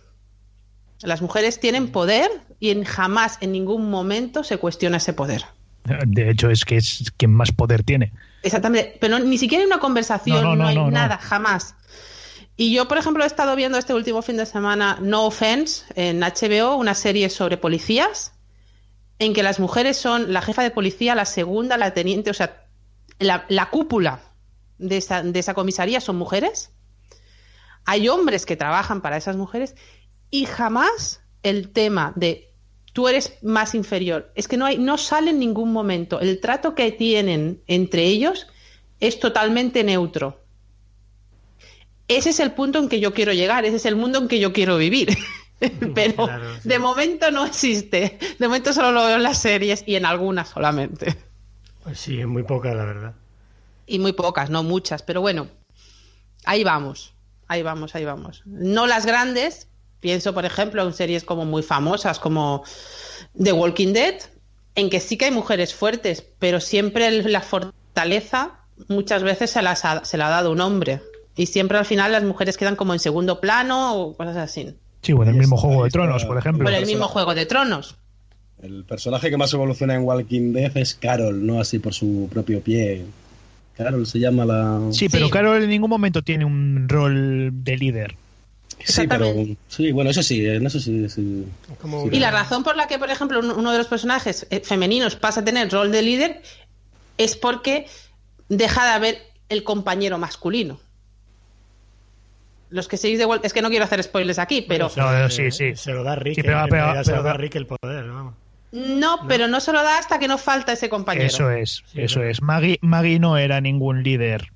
Las 1.02 1.22
mujeres 1.22 1.60
tienen 1.60 1.92
poder 1.92 2.30
y 2.60 2.72
en, 2.72 2.84
jamás, 2.84 3.38
en 3.42 3.52
ningún 3.52 3.90
momento, 3.90 4.44
se 4.44 4.58
cuestiona 4.58 4.98
ese 4.98 5.14
poder. 5.14 5.46
De 5.86 6.30
hecho, 6.32 6.50
es 6.50 6.66
que 6.66 6.78
es 6.78 7.12
quien 7.18 7.32
más 7.32 7.52
poder 7.52 7.84
tiene. 7.84 8.12
Exactamente, 8.42 8.98
pero 9.00 9.20
ni 9.20 9.38
siquiera 9.38 9.62
hay 9.64 9.68
una 9.68 9.80
conversación, 9.80 10.44
No, 10.44 10.56
no, 10.56 10.64
no, 10.64 10.68
hay 10.68 10.76
no, 10.76 10.86
no. 10.86 10.92
nada, 10.92 11.18
jamás. 11.18 11.76
Y 12.58 12.74
yo, 12.74 12.88
por 12.88 12.98
ejemplo, 12.98 13.24
he 13.24 13.28
estado 13.28 13.56
viendo 13.56 13.78
este 13.78 13.94
último 13.94 14.22
fin 14.22 14.38
de 14.38 14.46
semana 14.46 14.98
No 15.02 15.26
Offense 15.26 15.84
en 15.96 16.22
HBO, 16.22 16.76
una 16.76 16.94
serie 16.96 17.30
sobre 17.30 17.58
policías, 17.58 18.34
en 19.20 19.34
que 19.34 19.44
las 19.44 19.60
mujeres 19.60 19.98
son 19.98 20.34
la 20.34 20.42
jefa 20.42 20.64
de 20.64 20.72
policía, 20.72 21.16
la 21.16 21.26
segunda, 21.26 21.78
la 21.78 21.94
teniente, 21.94 22.30
o 22.30 22.34
sea, 22.34 22.66
la, 23.20 23.46
la 23.50 23.70
cúpula 23.70 24.22
de 24.78 24.98
esa, 24.98 25.22
de 25.22 25.40
esa 25.40 25.54
comisaría 25.54 26.02
son 26.02 26.16
mujeres. 26.18 26.72
Hay 27.86 28.08
hombres 28.10 28.46
que 28.46 28.56
trabajan 28.56 29.02
para 29.02 29.18
esas 29.18 29.36
mujeres 29.38 29.76
y 30.32 30.46
jamás 30.46 31.22
el 31.44 31.70
tema 31.72 32.14
de 32.16 32.52
tú 32.96 33.10
eres 33.10 33.34
más 33.42 33.76
inferior. 33.76 34.32
Es 34.36 34.48
que 34.48 34.56
no 34.56 34.66
hay, 34.66 34.78
no 34.78 34.98
sale 34.98 35.32
en 35.32 35.40
ningún 35.40 35.74
momento. 35.74 36.22
El 36.22 36.40
trato 36.40 36.76
que 36.76 36.94
tienen 36.94 37.62
entre 37.68 38.04
ellos 38.06 38.48
es 39.02 39.20
totalmente 39.20 39.84
neutro. 39.84 40.40
Ese 42.08 42.30
es 42.30 42.40
el 42.40 42.54
punto 42.54 42.80
en 42.80 42.88
que 42.88 43.02
yo 43.02 43.14
quiero 43.14 43.34
llegar, 43.34 43.66
ese 43.66 43.76
es 43.76 43.86
el 43.86 43.98
mundo 43.98 44.20
en 44.20 44.30
que 44.30 44.40
yo 44.40 44.54
quiero 44.54 44.78
vivir. 44.78 45.10
Pero 45.94 46.26
Claro, 46.26 46.56
sí. 46.62 46.70
de 46.70 46.80
momento 46.80 47.32
no 47.32 47.46
existe. 47.46 48.18
De 48.40 48.48
momento 48.48 48.72
solo 48.72 48.94
lo 48.94 49.06
veo 49.06 49.18
en 49.18 49.24
las 49.24 49.40
series 49.40 49.84
y 49.86 49.96
en 49.98 50.06
algunas 50.06 50.48
solamente. 50.48 51.18
Pues 51.84 52.00
sí, 52.00 52.18
es 52.22 52.28
muy 52.28 52.44
poca, 52.44 52.74
la 52.74 52.86
verdad. 52.86 53.14
Y 53.88 54.00
muy 54.00 54.14
pocas, 54.14 54.50
no 54.50 54.64
muchas, 54.64 55.04
pero 55.04 55.20
bueno, 55.20 55.50
ahí 56.46 56.64
vamos, 56.64 57.14
ahí 57.50 57.62
vamos, 57.62 57.94
ahí 57.94 58.06
vamos. 58.06 58.42
No 58.46 58.88
las 58.88 59.06
grandes, 59.06 59.68
pienso 60.00 60.34
por 60.34 60.46
ejemplo 60.46 60.84
en 60.84 60.94
series 60.94 61.24
como 61.24 61.46
muy 61.46 61.64
famosas 61.64 62.20
como 62.20 62.64
The 63.42 63.52
Walking 63.54 63.94
Dead, 63.94 64.16
en 64.76 64.90
que 64.90 65.00
sí 65.00 65.18
que 65.18 65.26
hay 65.26 65.32
mujeres 65.32 65.74
fuertes, 65.74 66.24
pero 66.40 66.60
siempre 66.60 67.08
el- 67.08 67.32
la 67.32 67.42
fortaleza 67.42 68.60
muchas 68.90 69.24
veces 69.24 69.50
se, 69.52 69.62
las 69.62 69.86
ha- 69.86 70.04
se 70.06 70.18
la 70.18 70.28
ha 70.28 70.30
dado 70.32 70.52
un 70.52 70.62
hombre. 70.62 71.02
Y 71.38 71.48
siempre 71.48 71.78
al 71.78 71.86
final 71.86 72.12
las 72.12 72.24
mujeres 72.24 72.56
quedan 72.58 72.76
como 72.76 72.94
en 72.94 73.00
segundo 73.00 73.42
plano 73.42 73.96
o 73.96 74.16
cosas 74.16 74.38
así. 74.38 74.76
Sí, 75.02 75.14
bueno, 75.14 75.32
el 75.32 75.36
Ahí 75.36 75.40
mismo 75.42 75.58
Juego 75.58 75.84
de 75.84 75.90
Tronos, 75.90 76.26
por 76.26 76.38
ejemplo. 76.38 76.64
Por 76.64 76.74
el 76.74 76.86
mismo 76.86 77.08
Juego 77.08 77.36
de 77.36 77.46
Tronos. 77.46 77.96
El 78.62 78.86
personaje 78.86 79.30
que 79.30 79.38
más 79.38 79.54
evoluciona 79.54 79.96
en 79.96 80.04
Walking 80.04 80.54
Dead 80.54 80.76
es 80.78 80.96
Carol, 80.96 81.46
no 81.46 81.60
así 81.60 81.80
por 81.80 81.94
su 81.94 82.28
propio 82.32 82.62
pie. 82.62 83.06
Carol 83.76 84.08
se 84.08 84.20
llama 84.20 84.46
la. 84.46 84.80
Sí, 84.92 85.10
pero 85.10 85.26
Sí. 85.26 85.32
Carol 85.32 85.62
en 85.62 85.70
ningún 85.70 85.90
momento 85.90 86.22
tiene 86.22 86.46
un 86.46 86.88
rol 86.88 87.52
de 87.64 87.78
líder. 87.78 88.16
Sí, 88.84 89.08
pero. 89.08 89.34
Sí, 89.68 89.92
bueno, 89.92 90.10
eso 90.12 90.22
sí, 90.22 90.46
eso 90.46 90.80
sí. 90.80 91.08
sí. 91.10 91.46
Sí. 91.82 92.10
Y 92.12 92.20
la 92.20 92.32
razón 92.32 92.64
por 92.64 92.76
la 92.76 92.88
que, 92.88 93.00
por 93.00 93.10
ejemplo, 93.10 93.40
un- 93.40 93.52
uno 93.52 93.72
de 93.72 93.78
los 93.78 93.88
personajes 93.88 94.46
eh, 94.50 94.60
femeninos 94.60 95.16
pasa 95.16 95.42
a 95.42 95.46
tener 95.46 95.72
rol 95.72 95.92
de 95.92 96.02
líder 96.02 96.42
es 97.18 97.36
porque 97.36 97.88
deja 98.50 98.84
de 98.86 98.92
haber 98.92 99.22
el 99.50 99.64
compañero 99.64 100.18
masculino. 100.18 100.80
Los 102.70 102.88
que 102.88 102.98
seguís 102.98 103.20
de 103.20 103.26
Wal- 103.26 103.40
es 103.44 103.54
que 103.54 103.62
no 103.62 103.70
quiero 103.70 103.86
hacer 103.86 104.04
spoilers 104.04 104.40
aquí, 104.40 104.62
pero 104.68 104.92
No, 104.98 105.12
no, 105.12 105.30
sí, 105.30 105.52
sí. 105.52 105.76
Se 105.76 105.92
lo 105.94 106.04
da 106.04 106.16
Rick. 106.16 106.36
Sí, 106.36 106.42
pero- 106.44 106.66
eh, 106.66 106.68
pero- 106.70 107.04
se 107.04 107.12
lo 107.16 107.24
da 107.24 107.34
Rick 107.34 107.56
el 107.56 107.68
poder, 107.68 108.08
vamos. 108.10 108.34
no, 108.72 109.20
pero 109.28 109.48
no 109.48 109.60
se 109.62 109.72
lo 109.72 109.82
da 109.84 109.98
hasta 110.00 110.20
que 110.20 110.28
no 110.28 110.38
falta 110.38 110.74
ese 110.74 110.90
compañero. 110.90 111.28
Eso 111.28 111.50
es, 111.52 111.84
Sí, 111.92 112.02
eso 112.02 112.22
es. 112.24 112.42
Maggie, 112.42 112.78
Maggie 112.82 113.20
no 113.20 113.38
era 113.38 113.62
ningún 113.62 114.04
líder. 114.04 114.52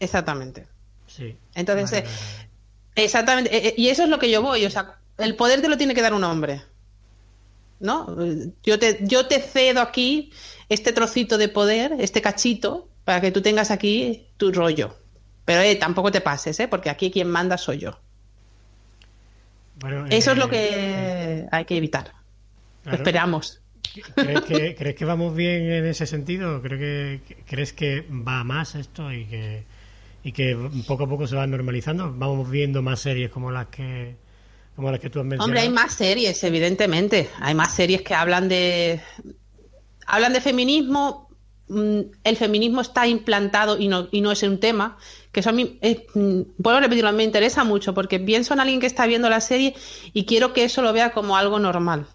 Exactamente. 0.00 0.66
Sí. 1.06 1.36
Entonces, 1.54 1.90
Vale, 1.90 1.98
eh, 1.98 2.02
vale, 2.02 2.26
vale. 2.36 2.47
Exactamente, 2.94 3.54
eh, 3.56 3.68
eh, 3.68 3.74
y 3.76 3.88
eso 3.88 4.02
es 4.02 4.08
lo 4.08 4.18
que 4.18 4.30
yo 4.30 4.42
voy, 4.42 4.64
o 4.64 4.70
sea, 4.70 4.96
el 5.18 5.36
poder 5.36 5.60
te 5.60 5.68
lo 5.68 5.76
tiene 5.76 5.94
que 5.94 6.02
dar 6.02 6.14
un 6.14 6.24
hombre, 6.24 6.62
¿no? 7.80 8.16
Eh, 8.24 8.50
Yo 8.64 8.78
te, 8.78 8.98
yo 9.02 9.26
te 9.26 9.40
cedo 9.40 9.80
aquí 9.80 10.32
este 10.68 10.92
trocito 10.92 11.38
de 11.38 11.48
poder, 11.48 11.92
este 12.00 12.20
cachito, 12.22 12.88
para 13.04 13.20
que 13.20 13.30
tú 13.30 13.40
tengas 13.40 13.70
aquí 13.70 14.26
tu 14.36 14.52
rollo. 14.52 14.96
Pero 15.44 15.62
eh, 15.62 15.76
tampoco 15.76 16.10
te 16.12 16.20
pases, 16.20 16.60
¿eh? 16.60 16.68
Porque 16.68 16.90
aquí 16.90 17.10
quien 17.10 17.28
manda 17.30 17.56
soy 17.56 17.78
yo. 17.78 17.98
Bueno, 19.76 20.06
Eso 20.10 20.30
eh, 20.30 20.32
es 20.34 20.38
lo 20.38 20.48
que 20.50 21.46
hay 21.50 21.64
que 21.64 21.76
evitar. 21.76 22.12
claro. 22.82 22.98
Esperamos. 22.98 23.60
¿Crees 24.14 24.42
que, 24.42 24.74
¿Crees 24.76 24.96
que 24.96 25.04
vamos 25.04 25.34
bien 25.34 25.70
en 25.70 25.86
ese 25.86 26.06
sentido? 26.06 26.60
¿Creo 26.60 26.78
que, 26.78 27.20
¿Crees 27.46 27.72
que 27.72 28.02
va 28.10 28.44
más 28.44 28.74
esto 28.74 29.10
y 29.12 29.24
que, 29.26 29.64
y 30.22 30.32
que 30.32 30.56
poco 30.86 31.04
a 31.04 31.08
poco 31.08 31.26
se 31.26 31.36
va 31.36 31.46
normalizando? 31.46 32.12
¿Vamos 32.14 32.50
viendo 32.50 32.82
más 32.82 33.00
series 33.00 33.30
como 33.30 33.50
las 33.50 33.66
que, 33.68 34.16
como 34.76 34.90
las 34.90 35.00
que 35.00 35.10
tú 35.10 35.20
has 35.20 35.24
mencionado? 35.24 35.46
Hombre, 35.46 35.60
hay 35.60 35.70
más 35.70 35.94
series, 35.94 36.42
evidentemente. 36.44 37.28
Hay 37.40 37.54
más 37.54 37.74
series 37.74 38.02
que 38.02 38.14
hablan 38.14 38.48
de 38.48 39.00
hablan 40.06 40.32
de 40.32 40.40
feminismo. 40.40 41.28
Mm, 41.68 42.00
El 42.24 42.36
feminismo 42.36 42.80
está 42.80 43.06
implantado 43.06 43.78
y 43.78 43.88
no, 43.88 44.08
y 44.10 44.20
no 44.20 44.32
es 44.32 44.42
un 44.42 44.58
tema. 44.58 44.98
Que 45.32 45.40
eso 45.40 45.50
a 45.50 45.52
mí, 45.52 45.78
eh, 45.82 46.06
mm, 46.14 46.40
vuelvo 46.56 46.78
a 46.78 46.80
repetirlo, 46.80 47.12
me 47.12 47.24
interesa 47.24 47.62
mucho 47.64 47.94
porque 47.94 48.18
pienso 48.18 48.54
en 48.54 48.60
alguien 48.60 48.80
que 48.80 48.86
está 48.86 49.06
viendo 49.06 49.28
la 49.28 49.40
serie 49.40 49.74
y 50.12 50.24
quiero 50.24 50.52
que 50.52 50.64
eso 50.64 50.82
lo 50.82 50.92
vea 50.92 51.12
como 51.12 51.36
algo 51.36 51.58
normal. 51.58 52.06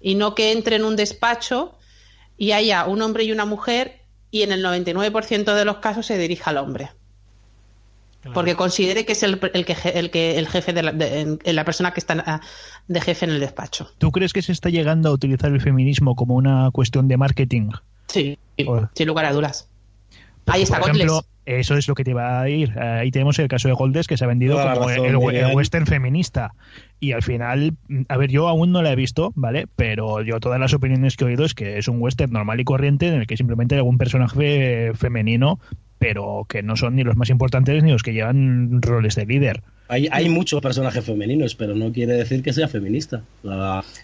Y 0.00 0.14
no 0.14 0.34
que 0.34 0.52
entre 0.52 0.76
en 0.76 0.84
un 0.84 0.94
despacho 0.94 1.76
y 2.36 2.52
haya 2.52 2.84
un 2.84 3.00
hombre 3.02 3.24
y 3.24 3.32
una 3.32 3.46
mujer 3.46 3.95
y 4.30 4.42
en 4.42 4.52
el 4.52 4.64
99% 4.64 5.54
de 5.54 5.64
los 5.64 5.76
casos 5.76 6.06
se 6.06 6.18
dirija 6.18 6.50
al 6.50 6.58
hombre 6.58 6.90
Claro. 8.22 8.34
porque 8.34 8.56
considere 8.56 9.04
que 9.06 9.12
es 9.12 9.22
el, 9.22 9.38
el 9.54 9.64
que 9.64 9.76
el 9.94 10.10
que 10.10 10.36
el 10.38 10.48
jefe 10.48 10.72
de 10.72 10.82
la, 10.82 10.90
de- 10.92 11.20
en- 11.20 11.38
la 11.44 11.64
persona 11.64 11.92
que 11.92 12.00
está 12.00 12.40
de 12.88 13.00
jefe 13.00 13.24
en 13.24 13.30
el 13.30 13.38
despacho. 13.40 13.88
¿Tú 13.98 14.10
crees 14.10 14.32
que 14.32 14.42
se 14.42 14.50
está 14.50 14.68
llegando 14.68 15.10
a 15.10 15.12
utilizar 15.12 15.52
el 15.52 15.60
feminismo 15.60 16.16
como 16.16 16.34
una 16.34 16.70
cuestión 16.72 17.06
de 17.06 17.16
marketing? 17.16 17.70
Sí, 18.08 18.36
sin 18.94 19.06
lugar 19.06 19.26
a 19.26 19.32
dudas. 19.32 19.68
Ahí 20.46 20.62
está 20.62 20.78
Por 20.78 20.90
ejemplo, 20.90 21.14
Godless. 21.14 21.28
eso 21.44 21.76
es 21.76 21.88
lo 21.88 21.94
que 21.94 22.04
te 22.04 22.14
va 22.14 22.40
a 22.40 22.48
ir. 22.48 22.78
Ahí 22.78 23.10
tenemos 23.10 23.38
el 23.38 23.48
caso 23.48 23.68
de 23.68 23.74
Goldes 23.74 24.06
que 24.06 24.16
se 24.16 24.24
ha 24.24 24.28
vendido 24.28 24.54
Toda 24.54 24.74
como 24.74 24.88
razón, 24.88 25.06
el, 25.06 25.16
western 25.54 25.86
feminista. 25.86 26.54
Y 27.00 27.12
al 27.12 27.22
final, 27.22 27.74
a 28.08 28.16
ver, 28.16 28.30
yo 28.30 28.48
aún 28.48 28.70
no 28.70 28.82
la 28.82 28.92
he 28.92 28.96
visto, 28.96 29.32
¿vale? 29.34 29.66
Pero 29.74 30.22
yo 30.22 30.38
todas 30.38 30.60
las 30.60 30.72
opiniones 30.72 31.16
que 31.16 31.24
he 31.24 31.28
oído 31.28 31.44
es 31.44 31.54
que 31.54 31.78
es 31.78 31.88
un 31.88 32.00
western 32.00 32.32
normal 32.32 32.60
y 32.60 32.64
corriente 32.64 33.08
en 33.08 33.14
el 33.14 33.26
que 33.26 33.36
simplemente 33.36 33.74
hay 33.74 33.80
algún 33.80 33.98
personaje 33.98 34.92
femenino, 34.94 35.58
pero 35.98 36.46
que 36.48 36.62
no 36.62 36.76
son 36.76 36.94
ni 36.94 37.02
los 37.02 37.16
más 37.16 37.30
importantes 37.30 37.82
ni 37.82 37.90
los 37.90 38.02
que 38.02 38.12
llevan 38.12 38.80
roles 38.82 39.16
de 39.16 39.26
líder. 39.26 39.62
Hay, 39.88 40.08
hay 40.10 40.28
muchos 40.28 40.60
personajes 40.60 41.04
femeninos, 41.04 41.54
pero 41.54 41.74
no 41.74 41.92
quiere 41.92 42.14
decir 42.14 42.42
que 42.42 42.52
sea 42.52 42.68
feminista. 42.68 43.22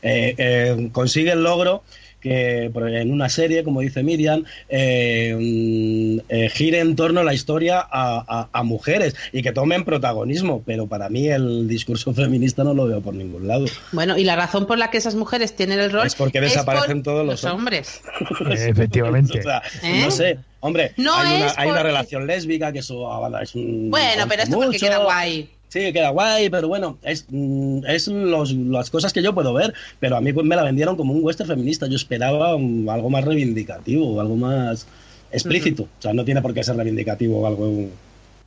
Eh, 0.03 0.35
eh, 0.39 0.89
consigue 0.93 1.33
el 1.33 1.43
logro 1.43 1.83
que 2.23 2.71
en 2.75 3.11
una 3.13 3.29
serie, 3.29 3.65
como 3.65 3.81
dice 3.81 4.03
Miriam, 4.03 4.45
eh, 4.69 5.35
mm, 5.39 6.19
eh, 6.29 6.49
gire 6.51 6.79
en 6.81 6.95
torno 6.97 7.21
a 7.21 7.25
la 7.25 7.35
historia 7.35 7.81
a, 7.81 8.25
a- 8.27 8.49
a 8.53 8.63
mujeres 8.63 9.15
y 9.33 9.43
que 9.43 9.53
tomen 9.53 9.85
protagonismo, 9.85 10.63
pero 10.65 10.87
para 10.87 11.09
mí 11.09 11.29
el 11.29 11.67
discurso 11.69 12.15
feminista 12.15 12.65
no 12.65 12.75
lo 12.75 12.87
veo 12.87 13.01
por 13.01 13.15
ningún 13.15 13.47
lado. 13.49 13.67
Bueno, 13.93 14.17
y 14.17 14.25
la 14.25 14.37
razón 14.37 14.67
por 14.67 14.79
la 14.79 14.91
que 14.91 14.99
esas 14.99 15.15
mujeres 15.15 15.55
tienen 15.57 15.81
el 15.81 15.91
rol 15.91 16.07
Es 16.07 16.15
porque 16.15 16.41
desaparecen 16.41 17.03
por 17.03 17.13
todos 17.13 17.27
los 17.27 17.45
hombres. 17.45 18.01
Efectivamente. 18.51 19.39
O 19.41 19.43
sea, 19.43 19.63
¿Eh? 19.83 20.01
no 20.05 20.11
sé, 20.11 20.39
hombre, 20.61 20.93
No 20.97 21.15
hay, 21.15 21.37
una, 21.37 21.47
es 21.47 21.53
hay 21.59 21.67
una 21.69 21.77
porque- 21.79 21.83
relación 21.89 22.27
lésbica 22.27 22.73
que 22.73 22.79
eso 22.81 23.39
es 23.43 23.55
un... 23.55 23.91
Bueno, 23.91 24.25
pero 24.29 24.43
esto 24.43 24.55
porque 24.55 24.67
mucho. 24.69 24.87
queda 24.87 24.99
guay. 24.99 25.51
Sí, 25.73 25.91
queda 25.91 26.11
guay, 26.11 26.51
pero 26.51 26.69
bueno, 26.69 26.99
es, 27.03 27.25
mm, 27.31 27.87
es 27.87 28.07
los- 28.07 28.53
las 28.53 28.91
cosas 28.91 29.11
que 29.11 29.23
yo 29.23 29.33
puedo 29.33 29.55
ver, 29.55 29.73
pero 30.01 30.19
a 30.19 30.21
mí 30.21 30.31
pues, 30.31 30.45
me 30.45 30.55
la 30.55 30.65
vendieron 30.65 30.97
como 30.97 31.15
un 31.15 31.25
western 31.25 31.49
feminista. 31.49 31.87
Yo 31.87 31.97
esperaba 31.97 32.55
um, 32.55 32.87
algo 32.91 33.09
más 33.09 33.25
reivindicativo, 33.25 34.21
algo 34.21 34.37
más 34.37 34.87
explícito. 35.31 35.85
O 35.85 36.03
sea, 36.03 36.13
no 36.13 36.27
tiene 36.27 36.43
por 36.43 36.53
qué 36.53 36.63
ser 36.63 36.77
reivindicativo 36.77 37.39
o 37.41 37.47
algo... 37.47 37.87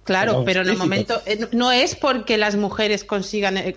Claro, 0.03 0.31
Algo 0.33 0.45
pero 0.45 0.61
en 0.61 0.69
el 0.69 0.77
momento 0.77 1.19
eh, 1.25 1.47
no 1.51 1.71
es 1.71 1.95
porque 1.95 2.37
las 2.37 2.55
mujeres 2.57 3.03
consigan 3.03 3.57
eh, 3.57 3.73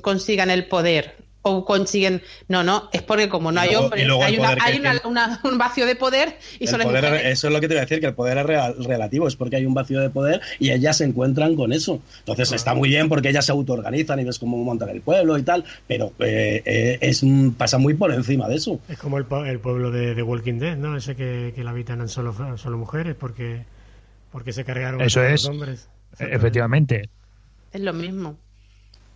consigan 0.00 0.48
el 0.50 0.66
poder 0.66 1.16
o 1.46 1.64
consiguen 1.66 2.22
no 2.48 2.64
no 2.64 2.88
es 2.92 3.02
porque 3.02 3.28
como 3.28 3.52
no 3.52 3.60
hay 3.60 3.68
luego- 3.70 3.84
hombres 3.84 4.02
hay, 4.22 4.38
una, 4.38 4.56
hay 4.60 4.80
una- 5.04 5.40
un 5.44 5.58
vacío 5.58 5.84
de 5.86 5.94
poder 5.94 6.38
y 6.58 6.66
El 6.66 6.78
mujeres. 6.78 7.22
eso 7.26 7.48
es 7.48 7.52
lo 7.52 7.60
que 7.60 7.68
te 7.68 7.74
voy 7.74 7.78
a 7.78 7.82
decir, 7.82 8.00
que 8.00 8.06
el 8.06 8.14
poder 8.14 8.38
es 8.38 8.46
real- 8.46 8.74
relativo, 8.84 9.28
es 9.28 9.36
porque 9.36 9.56
hay 9.56 9.66
un 9.66 9.74
vacío 9.74 10.00
de 10.00 10.08
poder 10.10 10.40
y 10.58 10.70
ellas 10.70 10.96
se 10.96 11.04
encuentran 11.04 11.54
con 11.54 11.72
eso. 11.74 12.00
Entonces 12.20 12.50
está 12.52 12.72
muy 12.74 12.88
bien 12.88 13.08
porque 13.10 13.28
ellas 13.28 13.44
se 13.44 13.52
autoorganizan 13.52 14.18
y 14.20 14.24
ves 14.24 14.38
cómo 14.38 14.56
montan 14.56 14.88
el 14.88 15.02
pueblo 15.02 15.36
y 15.36 15.42
tal, 15.42 15.64
pero 15.86 16.12
eh, 16.18 16.62
eh, 16.64 16.98
es 17.02 17.22
un- 17.22 17.54
pasa 17.54 17.76
muy 17.76 17.92
por 17.94 18.10
encima 18.12 18.48
de 18.48 18.56
eso. 18.56 18.80
Es 18.88 18.96
como 18.98 19.18
el, 19.18 19.26
el 19.46 19.60
pueblo 19.60 19.90
de, 19.90 20.14
de 20.14 20.22
Walking 20.22 20.58
Dead, 20.58 20.76
¿no? 20.78 20.96
Ese 20.96 21.14
que, 21.14 21.52
que 21.54 21.62
la 21.62 21.70
habitan 21.72 22.08
solo, 22.08 22.34
solo 22.56 22.78
mujeres 22.78 23.14
porque, 23.18 23.64
porque 24.32 24.52
se 24.54 24.64
cargaron 24.64 25.02
a 25.02 25.04
Eso 25.04 25.22
es. 25.22 25.44
hombres. 25.44 25.88
Efectivamente. 26.18 27.08
Es 27.72 27.80
lo 27.82 27.92
mismo. 27.92 28.38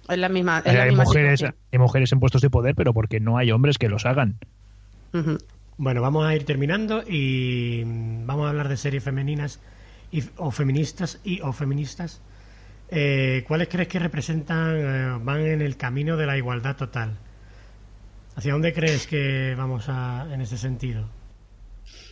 Es 0.08 0.18
la 0.18 0.28
misma. 0.28 0.62
Es 0.64 0.74
Hay, 0.74 0.88
misma 0.90 1.04
mujeres, 1.04 1.40
situación. 1.40 1.60
hay 1.72 1.78
mujeres 1.78 2.12
en 2.12 2.20
puestos 2.20 2.42
de 2.42 2.50
poder, 2.50 2.74
pero 2.74 2.92
porque 2.94 3.20
no 3.20 3.36
hay 3.38 3.50
hombres 3.50 3.78
que 3.78 3.88
los 3.88 4.06
hagan. 4.06 4.38
Bueno, 5.76 6.02
vamos 6.02 6.26
a 6.26 6.34
ir 6.34 6.44
terminando 6.44 7.02
y 7.06 7.82
mm, 7.84 8.26
vamos 8.26 8.46
a 8.46 8.50
hablar 8.50 8.68
de 8.68 8.76
series 8.76 9.02
femeninas 9.04 9.60
y, 10.10 10.24
o 10.36 10.50
feministas 10.50 11.20
y 11.24 11.40
o 11.40 11.52
feministas. 11.52 12.20
Eh, 12.90 13.44
¿Cuáles 13.46 13.68
crees 13.68 13.88
que 13.88 13.98
representan, 13.98 14.76
eh, 14.76 15.18
van 15.22 15.40
en 15.42 15.60
el 15.60 15.76
camino 15.76 16.16
de 16.16 16.26
la 16.26 16.36
igualdad 16.36 16.76
total? 16.76 17.10
¿Hacia 18.34 18.52
dónde 18.52 18.72
crees 18.72 19.06
que 19.06 19.54
vamos 19.56 19.88
a, 19.88 20.26
en 20.32 20.40
ese 20.40 20.56
sentido? 20.56 21.04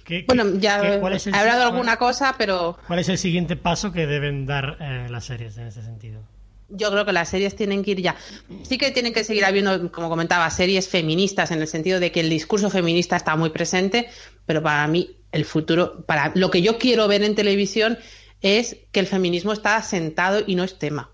¿Qué- 0.04 0.20
qué- 0.20 0.24
Bueno, 0.26 0.58
ya 0.58 0.80
qué- 0.80 0.94
he 0.96 1.00
cuál 1.00 1.14
es 1.14 1.26
el- 1.26 1.34
hablado 1.34 1.60
cuál- 1.62 1.72
alguna 1.72 1.96
cosa, 1.96 2.34
pero 2.36 2.76
¿Cuál 2.86 2.98
es 3.00 3.08
el 3.08 3.18
siguiente 3.18 3.56
paso 3.56 3.92
que 3.92 4.06
deben 4.06 4.46
dar 4.46 4.76
eh, 4.80 5.06
las 5.10 5.24
series 5.24 5.56
en 5.58 5.66
ese 5.68 5.82
sentido? 5.82 6.20
Yo 6.68 6.90
creo 6.90 7.04
que 7.04 7.12
las 7.12 7.28
series 7.28 7.54
tienen 7.54 7.82
que 7.84 7.92
ir 7.92 8.02
ya. 8.02 8.16
Sí 8.62 8.78
que 8.78 8.90
tienen 8.90 9.12
que 9.12 9.24
seguir 9.24 9.44
habiendo, 9.44 9.90
como 9.92 10.08
comentaba, 10.08 10.48
series 10.50 10.88
feministas 10.88 11.50
en 11.50 11.60
el 11.60 11.68
sentido 11.68 12.00
de 12.00 12.10
que 12.12 12.20
el 12.20 12.30
discurso 12.30 12.70
feminista 12.70 13.16
está 13.16 13.36
muy 13.36 13.50
presente, 13.50 14.08
pero 14.46 14.62
para 14.62 14.86
mí 14.88 15.16
el 15.32 15.44
futuro, 15.44 16.04
para 16.06 16.32
lo 16.34 16.50
que 16.50 16.62
yo 16.62 16.78
quiero 16.78 17.08
ver 17.08 17.22
en 17.22 17.34
televisión 17.34 17.98
es 18.40 18.76
que 18.92 19.00
el 19.00 19.06
feminismo 19.06 19.52
está 19.52 19.80
sentado 19.82 20.42
y 20.46 20.54
no 20.54 20.64
es 20.64 20.78
tema. 20.78 21.10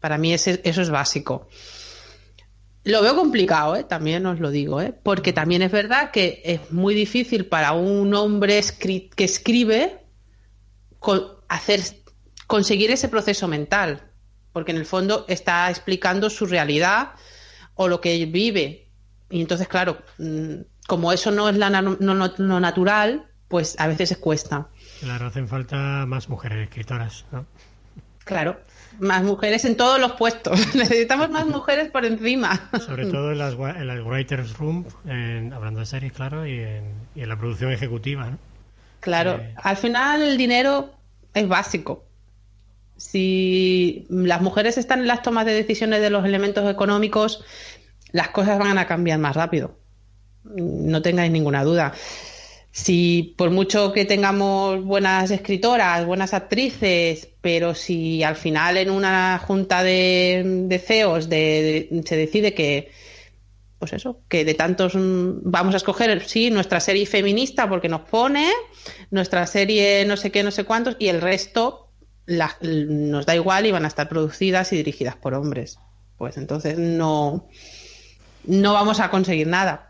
Para 0.00 0.16
mí 0.18 0.32
eso 0.32 0.50
es 0.62 0.90
básico. 0.90 1.48
Lo 2.84 3.02
veo 3.02 3.16
complicado, 3.16 3.76
¿eh? 3.76 3.84
también 3.84 4.24
os 4.26 4.40
lo 4.40 4.50
digo, 4.50 4.80
¿eh? 4.80 4.94
porque 5.02 5.32
también 5.32 5.60
es 5.62 5.70
verdad 5.72 6.10
que 6.10 6.40
es 6.44 6.70
muy 6.72 6.94
difícil 6.94 7.46
para 7.46 7.72
un 7.72 8.14
hombre 8.14 8.58
escri- 8.58 9.10
que 9.14 9.24
escribe 9.24 9.98
conseguir 12.46 12.90
ese 12.90 13.08
proceso 13.08 13.46
mental, 13.48 14.07
porque 14.52 14.72
en 14.72 14.78
el 14.78 14.86
fondo 14.86 15.24
está 15.28 15.70
explicando 15.70 16.30
su 16.30 16.46
realidad 16.46 17.10
o 17.74 17.88
lo 17.88 18.00
que 18.00 18.24
vive. 18.26 18.86
Y 19.30 19.40
entonces, 19.40 19.68
claro, 19.68 19.98
mm, 20.18 20.54
como 20.86 21.12
eso 21.12 21.30
no 21.30 21.48
es 21.48 21.56
la 21.56 21.68
no- 21.70 21.96
no- 22.00 22.32
lo 22.38 22.60
natural, 22.60 23.26
pues 23.48 23.78
a 23.78 23.86
veces 23.86 24.16
cuesta. 24.18 24.68
Claro, 25.00 25.26
hacen 25.26 25.48
falta 25.48 26.04
más 26.06 26.28
mujeres 26.28 26.66
escritoras, 26.68 27.24
¿no? 27.30 27.46
Claro, 28.24 28.60
más 28.98 29.22
mujeres 29.22 29.64
en 29.64 29.76
todos 29.76 29.98
los 29.98 30.12
puestos. 30.12 30.58
Necesitamos 30.74 31.30
más 31.30 31.46
mujeres 31.46 31.90
por 31.90 32.04
encima. 32.04 32.68
Sobre 32.84 33.06
todo 33.06 33.32
en 33.32 33.38
las, 33.38 33.54
en 33.54 33.86
las 33.86 34.00
writers' 34.04 34.56
room, 34.58 34.84
en- 35.06 35.52
hablando 35.52 35.80
de 35.80 35.86
series, 35.86 36.12
claro, 36.12 36.46
y 36.46 36.58
en, 36.60 36.92
y 37.14 37.22
en 37.22 37.28
la 37.28 37.36
producción 37.38 37.72
ejecutiva, 37.72 38.28
¿no? 38.30 38.38
Claro, 39.00 39.36
Eh. 39.36 39.54
al 39.56 39.76
final 39.76 40.22
el 40.22 40.36
dinero 40.36 40.92
es 41.32 41.46
básico. 41.48 42.04
Si 42.98 44.06
las 44.10 44.42
mujeres 44.42 44.76
están 44.76 45.00
en 45.00 45.06
las 45.06 45.22
tomas 45.22 45.46
de 45.46 45.54
decisiones 45.54 46.00
de 46.00 46.10
los 46.10 46.24
elementos 46.24 46.68
económicos, 46.68 47.44
las 48.10 48.30
cosas 48.30 48.58
van 48.58 48.76
a 48.76 48.86
cambiar 48.86 49.18
más 49.20 49.36
rápido. 49.36 49.78
No 50.44 51.00
tengáis 51.00 51.30
ninguna 51.30 51.62
duda. 51.62 51.94
Si 52.72 53.34
por 53.36 53.50
mucho 53.50 53.92
que 53.92 54.04
tengamos 54.04 54.84
buenas 54.84 55.30
escritoras, 55.30 56.06
buenas 56.06 56.34
actrices, 56.34 57.28
pero 57.40 57.74
si 57.74 58.22
al 58.22 58.36
final 58.36 58.76
en 58.76 58.90
una 58.90 59.38
junta 59.38 59.82
de, 59.82 60.42
de 60.66 60.78
CEOs 60.78 61.24
se 61.24 62.16
decide 62.16 62.54
que, 62.54 62.90
pues 63.78 63.92
eso, 63.92 64.20
que 64.28 64.44
de 64.44 64.54
tantos 64.54 64.92
vamos 64.96 65.74
a 65.74 65.78
escoger, 65.78 66.24
sí, 66.26 66.50
nuestra 66.50 66.80
serie 66.80 67.06
feminista 67.06 67.68
porque 67.68 67.88
nos 67.88 68.02
pone, 68.02 68.50
nuestra 69.10 69.46
serie 69.46 70.04
no 70.04 70.16
sé 70.16 70.30
qué, 70.30 70.42
no 70.42 70.50
sé 70.50 70.64
cuántos, 70.64 70.96
y 70.98 71.08
el 71.08 71.20
resto 71.20 71.87
la- 72.28 72.56
nos 72.60 73.26
da 73.26 73.34
igual 73.34 73.66
y 73.66 73.72
van 73.72 73.84
a 73.84 73.88
estar 73.88 74.08
producidas 74.08 74.72
y 74.72 74.76
dirigidas 74.76 75.16
por 75.16 75.34
hombres. 75.34 75.78
Pues 76.18 76.36
entonces 76.36 76.78
no, 76.78 77.46
no 78.44 78.72
vamos 78.74 79.00
a 79.00 79.10
conseguir 79.10 79.46
nada. 79.46 79.84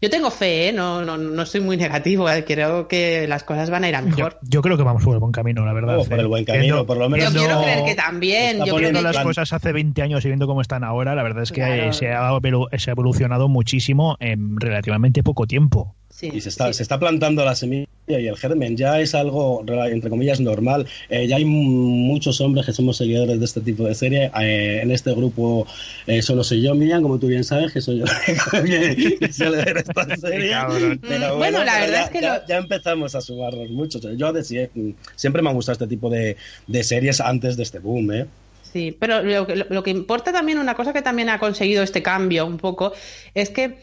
Yo 0.00 0.10
tengo 0.10 0.30
fe, 0.30 0.68
¿eh? 0.68 0.72
no, 0.72 1.02
no, 1.04 1.16
no 1.16 1.46
soy 1.46 1.60
muy 1.62 1.76
negativo, 1.78 2.28
¿eh? 2.30 2.44
creo 2.46 2.86
que 2.86 3.26
las 3.26 3.44
cosas 3.44 3.70
van 3.70 3.82
a 3.84 3.88
ir 3.88 3.96
a 3.96 4.00
Yo, 4.02 4.06
mejor. 4.08 4.38
yo 4.42 4.60
creo 4.60 4.76
que 4.76 4.82
vamos 4.82 5.02
por 5.02 5.14
el 5.14 5.20
buen 5.20 5.32
camino, 5.32 5.64
la 5.64 5.72
verdad. 5.72 5.98
Oh, 5.98 6.04
por 6.04 6.20
el 6.20 6.26
buen 6.26 6.44
camino, 6.44 6.62
Viendo- 6.64 6.86
por 6.86 6.98
lo 6.98 7.08
menos. 7.08 7.32
Yo 7.32 7.40
quiero 7.40 7.62
creer 7.62 7.84
que 7.84 7.94
también. 7.94 8.58
Yo 8.64 8.76
creo 8.76 8.92
que 8.92 9.00
las 9.02 9.12
plan. 9.12 9.24
cosas 9.24 9.52
hace 9.54 9.72
20 9.72 10.02
años 10.02 10.22
y 10.24 10.28
viendo 10.28 10.46
cómo 10.46 10.60
están 10.60 10.84
ahora, 10.84 11.14
la 11.14 11.22
verdad 11.22 11.42
es 11.44 11.50
que 11.50 11.62
Claro. 11.62 11.92
se, 11.94 12.12
ha, 12.12 12.30
se 12.78 12.90
ha 12.90 12.92
evolucionado 12.92 13.48
muchísimo 13.48 14.16
en 14.20 14.60
relativamente 14.60 15.22
poco 15.22 15.46
tiempo. 15.46 15.94
Sí, 16.16 16.30
Y 16.32 16.40
se 16.40 16.48
está, 16.48 16.68
sí. 16.68 16.74
se 16.74 16.82
está 16.82 16.98
plantando 16.98 17.44
la 17.44 17.54
semilla 17.54 17.86
y 18.08 18.26
el 18.28 18.36
germen. 18.36 18.76
Ya 18.76 19.00
es 19.00 19.14
algo, 19.16 19.64
entre 19.86 20.10
comillas, 20.10 20.38
normal. 20.40 20.86
Eh, 21.10 21.26
ya 21.26 21.36
hay 21.36 21.44
muchos 21.44 22.40
hombres 22.40 22.64
que 22.66 22.72
somos 22.72 22.96
seguidores 22.96 23.38
de 23.38 23.44
este 23.44 23.60
tipo 23.60 23.84
de 23.84 23.94
serie. 23.94 24.30
Eh, 24.40 24.80
en 24.82 24.90
este 24.92 25.12
grupo 25.12 25.66
eh, 26.06 26.22
solo 26.22 26.44
soy 26.44 26.62
yo, 26.62 26.74
Miriam, 26.74 27.02
como 27.02 27.18
tú 27.18 27.26
bien 27.26 27.42
sabes, 27.44 27.72
que 27.72 27.80
soy 27.80 27.98
yo 27.98 28.04
que 29.18 29.32
suele 29.32 29.56
ver 29.64 29.78
esta 29.78 30.16
serie. 30.20 30.50
Cabrón. 30.50 31.00
Pero 31.06 31.36
Bueno, 31.36 31.64
la 31.64 31.80
verdad 31.80 31.92
ya, 31.98 32.04
es 32.04 32.10
que 32.10 32.20
ya, 32.20 32.34
lo- 32.38 32.46
ya 32.46 32.56
empezamos 32.58 33.14
a 33.14 33.20
sumarnos 33.20 33.70
muchos. 33.70 34.02
Yo 34.16 34.32
de- 34.32 34.42
sie- 34.42 34.94
siempre 35.16 35.42
me 35.42 35.50
ha 35.50 35.52
gustado 35.52 35.72
este 35.74 35.86
tipo 35.86 36.08
de, 36.08 36.36
de 36.66 36.84
series 36.84 37.20
antes 37.20 37.56
de 37.56 37.62
este 37.64 37.78
boom, 37.80 38.12
¿eh? 38.12 38.26
Sí, 38.72 38.94
pero 38.98 39.22
lo 39.22 39.46
que, 39.46 39.56
lo 39.56 39.82
que 39.82 39.90
importa 39.90 40.32
también, 40.32 40.58
una 40.58 40.74
cosa 40.74 40.92
que 40.92 41.00
también 41.02 41.28
ha 41.30 41.38
conseguido 41.38 41.82
este 41.82 42.02
cambio 42.02 42.46
un 42.46 42.58
poco, 42.58 42.92
es 43.34 43.48
que 43.50 43.78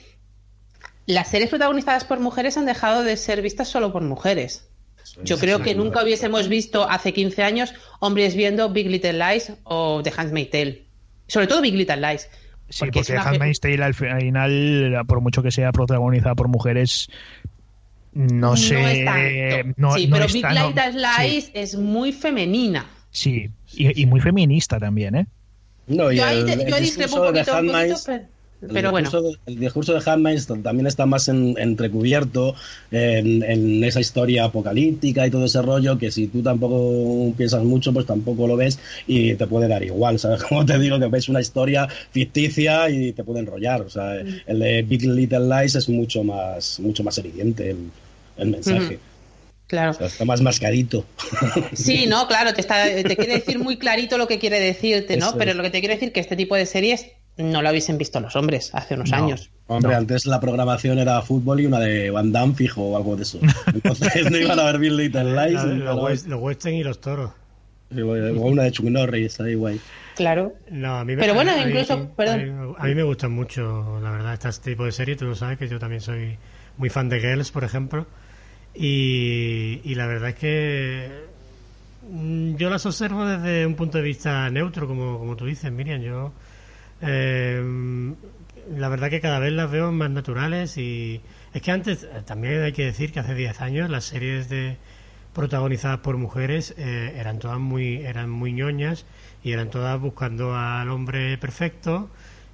las 1.06 1.28
series 1.30 1.50
protagonizadas 1.50 2.06
por 2.06 2.20
mujeres 2.20 2.58
han 2.58 2.66
dejado 2.66 3.04
de 3.04 3.18
ser 3.18 3.42
vistas 3.42 3.68
solo 3.68 3.92
por 3.92 4.02
mujeres. 4.04 4.68
Yo 5.24 5.38
creo 5.38 5.62
que 5.62 5.76
nunca 5.76 6.02
hubiésemos 6.04 6.48
visto 6.48 6.90
hace 6.90 7.14
15 7.14 7.44
años 7.44 7.74
hombres 8.00 8.36
viendo 8.36 8.70
Big 8.70 8.88
Little 8.90 9.14
Lies 9.14 9.54
o 9.64 10.02
The 10.04 10.12
Handmaid's 10.16 10.50
Tale. 10.52 10.84
Sobre 11.28 11.48
todo 11.48 11.62
Big 11.62 11.76
Little 11.76 11.98
Lies. 11.98 12.30
Sí, 12.70 12.80
Porque 12.80 13.00
porque, 13.02 13.18
Handmaid's 13.18 13.60
Tale 13.60 13.84
al 13.84 13.94
final, 13.94 15.04
por 15.08 15.22
mucho 15.22 15.44
que 15.44 15.52
sea 15.52 15.72
protagonizada 15.72 16.36
por 16.36 16.48
mujeres, 16.48 17.10
no 18.14 18.56
sé. 18.56 19.02
es 19.02 19.06
tanto. 19.06 19.74
no- 19.78 19.94
sí, 19.94 20.08
no 20.08 20.16
pero 20.16 20.26
es 20.26 20.34
Big 20.34 20.42
tan- 20.44 20.68
Little 20.68 20.92
sí, 20.94 21.00
Lies 21.32 21.52
es 21.54 21.76
muy 21.76 22.12
femenina. 22.14 22.86
Sí, 23.12 23.50
y, 23.74 24.02
y 24.02 24.06
muy 24.06 24.22
feminista 24.22 24.80
también, 24.80 25.16
¿eh? 25.16 25.28
No, 25.88 26.12
y 26.12 26.18
Yo 26.18 26.26
ahí 26.26 26.40
el- 26.40 26.66
yo 26.68 26.80
discrepo 26.80 27.18
un 27.18 27.34
de 27.34 27.44
poquito, 27.44 27.60
un 27.60 27.68
poquito, 27.68 28.28
El 28.64 28.70
pero 28.74 28.92
bueno. 28.92 29.10
discurso 29.10 29.30
de- 29.46 29.52
el 29.54 29.60
discurso 29.60 29.94
de 29.94 30.02
Handmaid's 30.10 30.48
también 30.48 30.88
está 30.88 31.06
más 31.06 31.28
en- 31.28 31.56
entrecubierto 31.58 32.56
en, 32.92 33.44
en 33.44 33.84
esa 33.84 34.00
historia 34.00 34.46
apocalíptica 34.46 35.28
y 35.28 35.32
todo 35.32 35.46
ese 35.46 35.62
rollo 35.62 35.98
que 35.98 36.12
si 36.12 36.28
tú 36.28 36.42
tampoco 36.42 37.34
piensas 37.36 37.64
mucho, 37.64 37.92
pues 37.94 38.06
tampoco 38.06 38.48
lo 38.48 38.56
ves 38.56 38.80
y 39.06 39.34
te 39.36 39.48
puede 39.48 39.68
dar 39.68 39.84
igual, 39.84 40.18
¿sabes? 40.20 40.44
Como 40.50 40.66
te 40.66 40.80
digo, 40.80 41.00
que 41.00 41.08
ves 41.08 41.28
una 41.30 41.42
historia 41.42 41.88
ficticia 42.12 42.90
y 42.90 43.12
te 43.14 43.24
puede 43.24 43.40
enrollar. 43.42 43.82
O 43.82 43.90
sea, 43.90 44.14
Mm. 44.24 44.28
el 44.48 44.60
de 44.60 44.82
Big 44.84 45.04
Little 45.06 45.40
Lies 45.50 45.76
es 45.76 45.90
mucho 45.90 46.24
más, 46.24 46.80
mucho 46.80 47.04
más 47.04 47.18
evidente 47.18 47.72
el, 47.72 47.78
el 48.38 48.48
mensaje. 48.50 49.00
Claro. 49.68 49.92
O 49.92 49.94
sea, 49.94 50.08
está 50.08 50.24
más 50.26 50.42
mascarito. 50.42 51.06
Sí, 51.74 52.06
no, 52.08 52.28
claro, 52.28 52.54
te, 52.54 52.62
está, 52.62 52.84
te 52.86 53.16
quiere 53.16 53.34
decir 53.34 53.60
muy 53.60 53.78
clarito 53.78 54.18
lo 54.18 54.28
que 54.28 54.40
quiere 54.40 54.60
decirte, 54.60 55.18
¿no? 55.18 55.28
Eso 55.30 55.38
Pero 55.38 55.54
lo 55.54 55.64
que 55.64 55.70
te 55.72 55.80
quiere 55.80 55.96
decir 55.96 56.12
que 56.12 56.20
este 56.20 56.36
tipo 56.36 56.56
de 56.56 56.66
series 56.66 57.08
no 57.38 57.62
lo 57.62 57.70
hubiesen 57.70 57.98
visto 57.98 58.20
los 58.20 58.36
hombres 58.36 58.70
hace 58.74 58.96
unos 58.96 59.10
No. 59.12 59.18
años. 59.18 59.50
Hombre, 59.68 59.92
No. 59.94 59.98
antes 59.98 60.26
la 60.26 60.40
programación 60.40 61.00
era 61.00 61.22
fútbol 61.22 61.62
y 61.62 61.66
una 61.66 61.80
de 61.80 62.10
Van 62.12 62.32
Damme 62.32 62.54
fijo 62.54 62.82
o 62.84 62.98
algo 62.98 63.16
de 63.16 63.24
eso. 63.24 63.40
Entonces 63.74 64.30
no 64.30 64.38
iban 64.38 64.60
a 64.60 64.64
ver 64.66 64.78
Bill 64.78 64.98
Little 64.98 65.24
Lies. 65.48 65.64
Los, 65.64 65.78
nada. 65.78 65.96
west- 65.96 66.28
los 66.28 66.42
western 66.42 66.76
y 66.76 66.84
los 66.84 67.00
toros. 67.02 67.32
o 67.96 67.98
una 68.48 68.64
de 68.64 68.72
Chuck 68.72 68.86
Norris, 68.88 69.40
ahí 69.40 69.56
guay. 69.56 69.80
Claro. 70.16 70.54
No, 70.70 70.98
a 70.98 71.06
mí 71.06 71.16
me- 71.16 71.22
Pero 71.22 71.34
bueno, 71.34 71.52
a 71.54 71.62
incluso- 71.68 71.94
a 71.94 71.98
mí- 71.98 72.10
perdón. 72.16 72.76
A 72.78 72.86
mí, 72.86 72.96
me 72.96 73.04
gustan 73.04 73.32
mucho, 73.32 74.00
la 74.04 74.12
verdad, 74.12 74.34
este 74.48 74.72
tipo 74.72 74.86
de 74.86 74.92
series. 74.92 75.18
Tú 75.18 75.26
lo 75.26 75.36
sabes 75.36 75.58
que 75.58 75.68
yo 75.68 75.80
también 75.80 76.02
soy 76.02 76.38
muy 76.78 76.90
fan 76.90 77.08
de 77.10 77.20
Girls, 77.20 77.52
por 77.52 77.64
ejemplo. 77.64 78.06
Y, 78.76 79.80
y 79.84 79.96
la 79.96 80.08
verdad 80.08 80.30
es 80.30 80.36
que 80.36 81.10
mm, 82.10 82.56
yo 82.56 82.70
las 82.70 82.86
observo 82.86 83.26
desde 83.26 83.66
un 83.66 83.76
punto 83.76 83.98
de 83.98 84.04
vista 84.04 84.50
neutro, 84.50 84.88
como, 84.88 85.20
como 85.20 85.36
tú 85.36 85.46
dices, 85.46 85.72
Miriam. 85.72 86.02
Yo, 86.02 86.34
eh, 87.06 88.14
la 88.78 88.90
verdad 88.90 89.10
que 89.10 89.20
cada 89.22 89.40
vez 89.40 89.52
las 89.54 89.70
veo 89.70 89.92
más 89.92 90.10
naturales 90.10 90.78
y 90.78 91.22
es 91.54 91.62
que 91.62 91.72
antes, 91.72 92.04
eh, 92.04 92.08
también 92.26 92.62
hay 92.64 92.72
que 92.72 92.86
decir 92.86 93.12
que 93.12 93.20
hace 93.20 93.36
10 93.36 93.60
años 93.62 93.90
las 93.90 94.06
series 94.06 94.50
de 94.50 94.78
protagonizadas 95.34 96.00
por 96.00 96.18
mujeres 96.18 96.74
eh, 96.78 97.14
eran 97.18 97.40
todas 97.40 97.60
muy 97.60 97.98
eran 97.98 98.30
muy 98.30 98.54
ñoñas 98.54 99.06
y 99.44 99.52
eran 99.52 99.70
todas 99.70 100.00
buscando 100.00 100.56
al 100.56 100.90
hombre 100.90 101.38
perfecto 101.38 102.10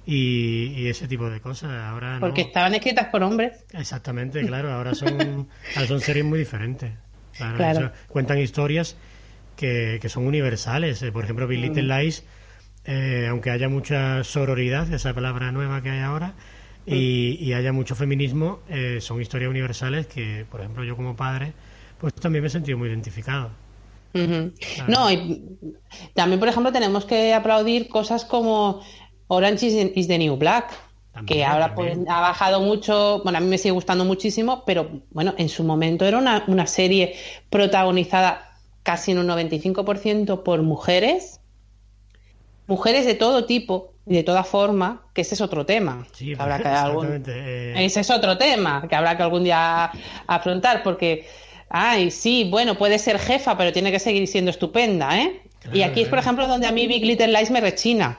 y, 0.06 0.72
y 0.76 0.88
ese 0.88 1.06
tipo 1.06 1.28
de 1.28 1.40
cosas 1.40 1.70
ahora 1.72 2.14
no. 2.14 2.20
Porque 2.20 2.40
estaban 2.40 2.74
escritas 2.74 3.08
por 3.08 3.22
hombres. 3.22 3.64
exactamente 3.74 4.44
claro 4.46 4.72
ahora 4.72 4.94
son 4.94 5.48
ahora 5.76 5.86
son 5.86 6.00
series 6.00 6.24
muy 6.24 6.38
diferentes 6.38 6.92
Claro, 7.36 7.56
Claro. 7.56 7.78
o 7.78 7.80
sea, 7.82 7.92
cuentan 8.08 8.38
historias 8.38 8.96
que, 9.56 9.98
que 10.02 10.08
son 10.08 10.26
universales 10.26 11.00
Eh, 11.02 11.12
por 11.12 11.24
ejemplo 11.24 11.46
Big 11.46 11.60
Little 11.60 11.82
Lies 11.84 12.24
eh, 12.84 13.26
aunque 13.28 13.50
haya 13.50 13.68
mucha 13.68 14.24
sororidad 14.24 14.92
esa 14.92 15.14
palabra 15.14 15.52
nueva 15.52 15.82
que 15.82 15.90
hay 15.90 16.00
ahora 16.00 16.34
y, 16.86 17.36
y 17.40 17.52
haya 17.52 17.72
mucho 17.72 17.94
feminismo 17.94 18.60
eh, 18.68 18.98
son 19.00 19.20
historias 19.20 19.50
universales 19.50 20.06
que 20.06 20.46
por 20.50 20.60
ejemplo 20.60 20.82
yo 20.82 20.96
como 20.96 21.14
padre 21.14 21.52
pues 22.00 22.14
también 22.14 22.42
me 22.42 22.48
he 22.48 22.50
sentido 22.50 22.78
muy 22.78 22.88
identificado. 22.88 23.50
Claro. 24.12 24.52
No, 24.88 25.10
y 25.10 25.42
también, 26.14 26.40
por 26.40 26.48
ejemplo, 26.48 26.72
tenemos 26.72 27.04
que 27.04 27.32
aplaudir 27.32 27.88
cosas 27.88 28.24
como 28.24 28.80
Orange 29.28 29.66
is 29.94 30.08
the, 30.08 30.18
New 30.18 30.36
Black, 30.36 30.72
También, 31.12 31.38
que 31.38 31.44
ahora 31.44 31.74
pues, 31.74 31.96
ha 32.08 32.20
bajado 32.20 32.60
mucho, 32.60 33.20
bueno, 33.22 33.38
a 33.38 33.40
mí 33.40 33.46
me 33.46 33.58
sigue 33.58 33.70
gustando 33.70 34.04
muchísimo, 34.04 34.64
pero 34.64 35.02
bueno, 35.10 35.34
en 35.38 35.48
su 35.48 35.62
momento 35.62 36.04
era 36.04 36.18
una, 36.18 36.44
una 36.48 36.66
serie 36.66 37.14
protagonizada 37.50 38.58
casi 38.82 39.12
en 39.12 39.18
un 39.18 39.28
95% 39.28 40.42
por 40.42 40.62
mujeres, 40.62 41.39
mujeres 42.70 43.04
de 43.04 43.14
todo 43.14 43.44
tipo 43.44 43.92
y 44.06 44.14
de 44.14 44.22
toda 44.22 44.44
forma, 44.44 45.02
que 45.12 45.20
ese 45.22 45.34
es 45.34 45.40
otro 45.40 45.66
tema. 45.66 46.06
Sí, 46.12 46.34
que 46.34 46.40
habrá 46.42 46.58
que 46.58 46.68
algún- 46.86 47.22
eh, 47.26 47.74
ese 47.76 48.00
es 48.00 48.10
otro 48.10 48.38
tema 48.38 48.86
que 48.88 48.96
habrá 48.96 49.16
que 49.16 49.22
algún 49.24 49.44
día 49.44 49.90
afrontar, 50.26 50.82
porque, 50.82 51.26
ay, 51.68 52.10
sí, 52.10 52.48
bueno, 52.50 52.78
puede 52.78 52.98
ser 52.98 53.18
jefa, 53.18 53.58
pero 53.58 53.72
tiene 53.72 53.90
que 53.92 53.98
seguir 53.98 54.26
siendo 54.26 54.50
estupenda, 54.50 55.18
¿eh? 55.20 55.42
Claro, 55.60 55.76
y 55.76 55.82
aquí 55.82 56.00
es, 56.00 56.06
por 56.08 56.18
claro. 56.18 56.22
ejemplo, 56.22 56.46
donde 56.48 56.66
a 56.66 56.72
mí 56.72 56.86
Big 56.86 57.04
Little 57.04 57.26
Lies 57.28 57.50
me 57.50 57.60
rechina. 57.60 58.18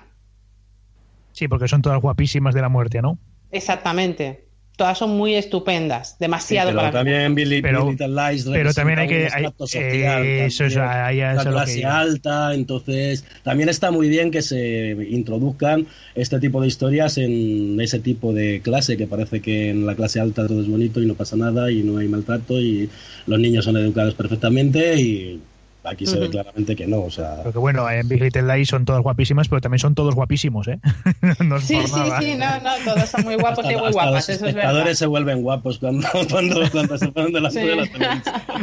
Sí, 1.31 1.47
porque 1.47 1.67
son 1.67 1.81
todas 1.81 1.99
guapísimas 2.01 2.53
de 2.53 2.61
la 2.61 2.69
muerte, 2.69 3.01
¿no? 3.01 3.17
Exactamente. 3.51 4.45
Todas 4.77 4.97
son 4.97 5.11
muy 5.15 5.35
estupendas, 5.35 6.17
demasiado 6.17 6.69
pero 6.69 6.77
para 6.79 6.89
mí. 6.89 6.93
también 7.11 7.35
Billy, 7.35 7.61
Pero- 7.61 7.85
Billy 7.85 7.91
Little 7.91 8.07
Lies 8.31 8.45
pero 8.51 8.73
también 8.73 8.99
hay 8.99 9.07
que- 9.07 9.27
hay- 9.31 9.45
social, 9.67 10.23
eh, 10.25 10.45
eso 10.45 10.65
es- 10.65 10.73
también, 10.73 11.03
ahí 11.03 11.19
es 11.19 11.31
una 11.33 11.41
a 11.41 11.43
lo 11.43 11.43
que 11.43 11.49
clase 11.51 11.79
iba. 11.79 11.99
alta, 11.99 12.53
entonces 12.55 13.25
también 13.43 13.69
está 13.69 13.91
muy 13.91 14.09
bien 14.09 14.31
que 14.31 14.41
se 14.41 14.91
introduzcan 15.09 15.85
este 16.15 16.39
tipo 16.39 16.61
de 16.61 16.67
historias 16.67 17.17
en 17.19 17.79
ese 17.79 17.99
tipo 17.99 18.33
de 18.33 18.61
clase, 18.61 18.97
que 18.97 19.05
parece 19.07 19.39
que 19.41 19.69
en 19.69 19.85
la 19.85 19.93
clase 19.95 20.19
alta 20.19 20.47
todo 20.47 20.61
es 20.61 20.67
bonito 20.67 20.99
y 21.01 21.05
no 21.05 21.13
pasa 21.13 21.35
nada 21.35 21.71
y 21.71 21.83
no 21.83 21.97
hay 21.97 22.07
maltrato 22.07 22.59
y 22.59 22.89
los 23.27 23.39
niños 23.39 23.65
son 23.65 23.77
educados 23.77 24.15
perfectamente 24.15 24.95
y 24.99 25.39
aquí 25.83 26.05
se 26.05 26.19
ve 26.19 26.29
claramente 26.29 26.75
que 26.75 26.85
no, 26.87 27.01
o 27.01 27.09
sea... 27.11 27.43
Porque 27.43 27.57
bueno, 27.59 27.89
en 27.89 28.07
Big 28.07 28.21
Little 28.21 28.43
Lies 28.55 28.67
son 28.69 28.85
todas 28.85 29.01
guapísimas, 29.01 29.47
pero 29.49 29.61
también 29.61 29.79
son 29.79 29.95
todos 29.95 30.13
guapísimos, 30.15 30.67
¿eh? 30.67 30.79
no 31.43 31.57
es 31.57 31.63
Sí, 31.63 31.75
por 31.75 31.87
sí, 31.87 31.95
nada. 31.95 32.21
sí, 32.21 32.35
no, 32.35 32.59
no, 32.61 32.71
todos 32.85 33.09
son 33.09 33.23
muy 33.23 33.35
guapos 33.35 33.65
y 33.65 33.67
hasta- 33.69 33.79
muy 33.79 33.87
hasta 33.89 33.91
guapas, 34.03 34.13
los 34.13 34.29
eso 34.29 34.45
espectadores 34.47 34.97
se 34.97 35.05
vuelven 35.07 35.41
guapos 35.41 35.79
cuando, 35.79 36.07
cuando, 36.29 36.61
cuando 36.71 36.97
se 36.97 37.07
ponen 37.11 37.33
de 37.33 37.41
la 37.41 37.49
Sí. 37.51 37.59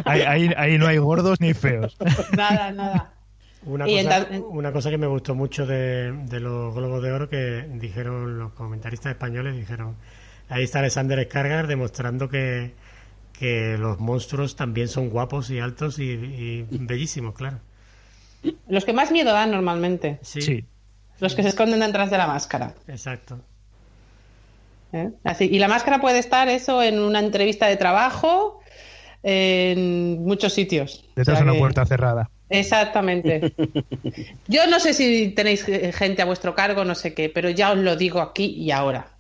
Ahí, 0.04 0.20
ahí- 0.22 0.54
ahí 0.56 0.78
no 0.78 0.86
hay 0.86 0.98
gordos 0.98 1.40
ni 1.40 1.54
feos. 1.54 1.96
Nada, 2.36 2.72
nada. 2.72 3.12
Una 3.66 3.88
Y 3.88 3.96
cosa, 4.04 4.16
entonces- 4.18 4.42
una 4.50 4.72
cosa 4.72 4.90
que 4.90 4.98
me 4.98 5.06
gustó 5.08 5.34
mucho 5.34 5.66
de, 5.66 6.12
de 6.12 6.40
los 6.40 6.74
Globos 6.74 7.02
de 7.02 7.12
Oro 7.12 7.28
que 7.28 7.66
dijeron 7.74 8.38
los 8.38 8.52
comentaristas 8.52 9.10
españoles, 9.12 9.56
dijeron, 9.56 9.96
ahí 10.48 10.62
está 10.64 10.78
Alexander 10.78 11.22
Skargar 11.24 11.66
demostrando 11.66 12.28
que, 12.28 12.72
que 13.38 13.76
los 13.78 14.00
monstruos 14.00 14.56
también 14.56 14.88
son 14.88 15.10
guapos 15.10 15.50
y 15.50 15.60
altos 15.60 15.98
y, 15.98 16.04
y 16.10 16.66
bellísimos, 16.70 17.34
claro. 17.34 17.58
Los 18.68 18.84
que 18.84 18.92
más 18.92 19.10
miedo 19.12 19.32
dan 19.32 19.50
normalmente, 19.50 20.18
Sí, 20.22 20.40
Sí. 20.42 20.64
los 21.20 21.34
que 21.34 21.42
se 21.42 21.48
esconden 21.50 21.80
detrás 21.80 22.10
de 22.10 22.18
la 22.18 22.26
máscara. 22.26 22.74
exacto. 22.88 23.38
¿eh? 24.92 25.10
Así, 25.24 25.44
y 25.50 25.58
la 25.58 25.68
máscara 25.68 26.00
puede 26.00 26.18
estar 26.18 26.48
eso 26.48 26.82
en 26.82 26.98
una 26.98 27.18
entrevista 27.20 27.66
de 27.66 27.76
trabajo, 27.76 28.60
en 29.22 30.24
muchos 30.24 30.52
sitios. 30.52 31.04
Detrás 31.16 31.36
O 31.36 31.38
sea 31.38 31.38
de 31.38 31.42
una 31.44 31.52
que- 31.52 31.58
puerta 31.58 31.86
cerrada. 31.86 32.30
Exactamente. 32.50 33.52
Yo 34.48 34.66
no 34.68 34.80
sé 34.80 34.94
si 34.94 35.28
tenéis 35.30 35.64
gente 35.64 36.22
a 36.22 36.24
vuestro 36.24 36.54
cargo, 36.54 36.84
no 36.84 36.94
sé 36.94 37.12
qué, 37.12 37.28
pero 37.28 37.50
ya 37.50 37.72
os 37.72 37.78
lo 37.78 37.94
digo 37.96 38.20
aquí 38.20 38.46
y 38.46 38.70
ahora. 38.70 39.10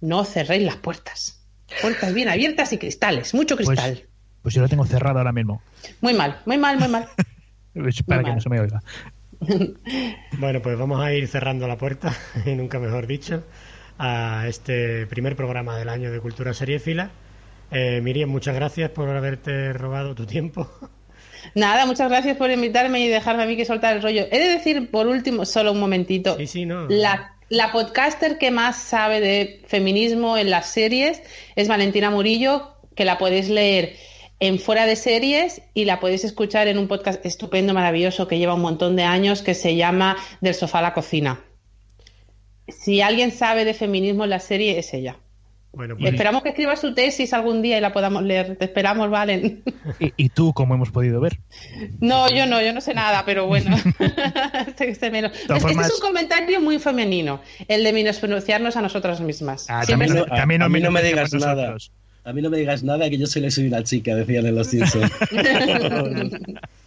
No 0.00 0.24
cerréis 0.24 0.62
las 0.62 0.76
puertas. 0.76 1.39
Puertas 1.80 2.12
bien 2.14 2.28
abiertas 2.28 2.72
y 2.72 2.78
cristales, 2.78 3.34
mucho 3.34 3.56
cristal. 3.56 3.92
Pues, 3.94 4.08
pues 4.42 4.54
yo 4.54 4.62
lo 4.62 4.68
tengo 4.68 4.84
cerrado 4.86 5.18
ahora 5.18 5.32
mismo. 5.32 5.62
Muy 6.00 6.14
mal, 6.14 6.40
muy 6.46 6.58
mal, 6.58 6.78
muy 6.78 6.88
mal. 6.88 7.08
Para 7.74 7.84
Muy 7.84 7.92
que 7.92 8.30
mal. 8.30 8.34
no 8.34 8.40
se 8.40 8.48
me 8.48 8.60
oiga. 8.60 8.82
Bueno, 10.38 10.60
pues 10.62 10.78
vamos 10.78 11.00
a 11.00 11.12
ir 11.12 11.26
cerrando 11.28 11.66
la 11.68 11.76
puerta, 11.76 12.12
y 12.46 12.50
nunca 12.54 12.78
mejor 12.78 13.06
dicho, 13.06 13.44
a 13.98 14.44
este 14.48 15.06
primer 15.06 15.36
programa 15.36 15.76
del 15.78 15.88
año 15.88 16.10
de 16.10 16.20
Cultura 16.20 16.52
Seriéfila. 16.54 17.10
Eh, 17.70 18.00
Miriam, 18.02 18.28
muchas 18.28 18.54
gracias 18.54 18.90
por 18.90 19.08
haberte 19.08 19.72
robado 19.72 20.14
tu 20.14 20.26
tiempo. 20.26 20.70
Nada, 21.54 21.86
muchas 21.86 22.08
gracias 22.10 22.36
por 22.36 22.50
invitarme 22.50 23.00
y 23.00 23.08
dejarme 23.08 23.44
a 23.44 23.46
mí 23.46 23.56
que 23.56 23.64
soltar 23.64 23.96
el 23.96 24.02
rollo. 24.02 24.26
He 24.30 24.38
de 24.38 24.48
decir, 24.48 24.90
por 24.90 25.06
último, 25.06 25.46
solo 25.46 25.72
un 25.72 25.80
momentito. 25.80 26.36
Sí, 26.36 26.46
sí, 26.46 26.66
no. 26.66 26.86
La, 26.88 27.34
la 27.50 27.72
podcaster 27.72 28.38
que 28.38 28.52
más 28.52 28.76
sabe 28.76 29.20
de 29.20 29.62
feminismo 29.66 30.38
en 30.38 30.50
las 30.50 30.66
series 30.66 31.20
es 31.56 31.66
Valentina 31.66 32.08
Murillo, 32.08 32.76
que 32.94 33.04
la 33.04 33.18
podéis 33.18 33.48
leer 33.48 33.96
en 34.38 34.60
Fuera 34.60 34.86
de 34.86 34.94
Series 34.94 35.60
y 35.74 35.84
la 35.84 35.98
podéis 35.98 36.24
escuchar 36.24 36.68
en 36.68 36.78
un 36.78 36.86
podcast 36.86 37.26
estupendo, 37.26 37.74
maravilloso, 37.74 38.28
que 38.28 38.38
lleva 38.38 38.54
un 38.54 38.62
montón 38.62 38.94
de 38.94 39.02
años, 39.02 39.42
que 39.42 39.54
se 39.54 39.74
llama 39.74 40.16
Del 40.40 40.54
sofá 40.54 40.78
a 40.78 40.82
la 40.82 40.94
cocina. 40.94 41.44
Si 42.68 43.00
alguien 43.00 43.32
sabe 43.32 43.64
de 43.64 43.74
feminismo 43.74 44.22
en 44.22 44.30
la 44.30 44.40
serie, 44.40 44.78
es 44.78 44.94
ella. 44.94 45.18
Bueno, 45.72 45.96
pues 45.96 46.12
Esperamos 46.12 46.42
que 46.42 46.48
escriba 46.48 46.74
su 46.76 46.94
tesis 46.94 47.32
algún 47.32 47.62
día 47.62 47.78
y 47.78 47.80
la 47.80 47.92
podamos 47.92 48.22
leer. 48.24 48.56
Te 48.56 48.64
esperamos, 48.64 49.08
Valen. 49.08 49.62
Y, 50.00 50.12
y 50.16 50.28
tú, 50.30 50.52
como 50.52 50.74
hemos 50.74 50.90
podido 50.90 51.20
ver. 51.20 51.38
No, 52.00 52.28
yo 52.28 52.44
no, 52.46 52.60
yo 52.60 52.72
no 52.72 52.80
sé 52.80 52.92
nada, 52.92 53.22
pero 53.24 53.46
bueno. 53.46 53.76
Sé- 54.76 54.94
sé 54.96 55.10
menos. 55.10 55.30
Es 55.32 55.46
que 55.46 55.52
ese 55.54 55.60
formas- 55.60 55.86
es 55.86 55.94
un 55.94 56.00
comentario 56.00 56.60
muy 56.60 56.78
femenino, 56.80 57.40
el 57.68 57.84
de 57.84 57.92
menospreciarnos 57.92 58.76
a 58.76 58.82
nosotras 58.82 59.20
mismas. 59.20 59.66
Ah, 59.70 59.84
también, 59.86 60.12
no- 60.14 60.26
a 60.28 60.44
mí 60.46 60.58
no 60.80 60.90
me 60.90 61.02
digas 61.02 61.32
nada. 61.34 61.76
A 62.24 62.32
mí 62.32 62.42
no 62.42 62.50
me 62.50 62.58
digas 62.58 62.82
nada 62.82 63.08
que 63.08 63.16
yo 63.16 63.26
soy 63.26 63.42
le 63.42 63.50
soy 63.50 63.68
una 63.68 63.82
chica, 63.84 64.14
decían 64.14 64.46
en 64.46 64.54
los 64.56 64.66
Simpsons. 64.66 65.10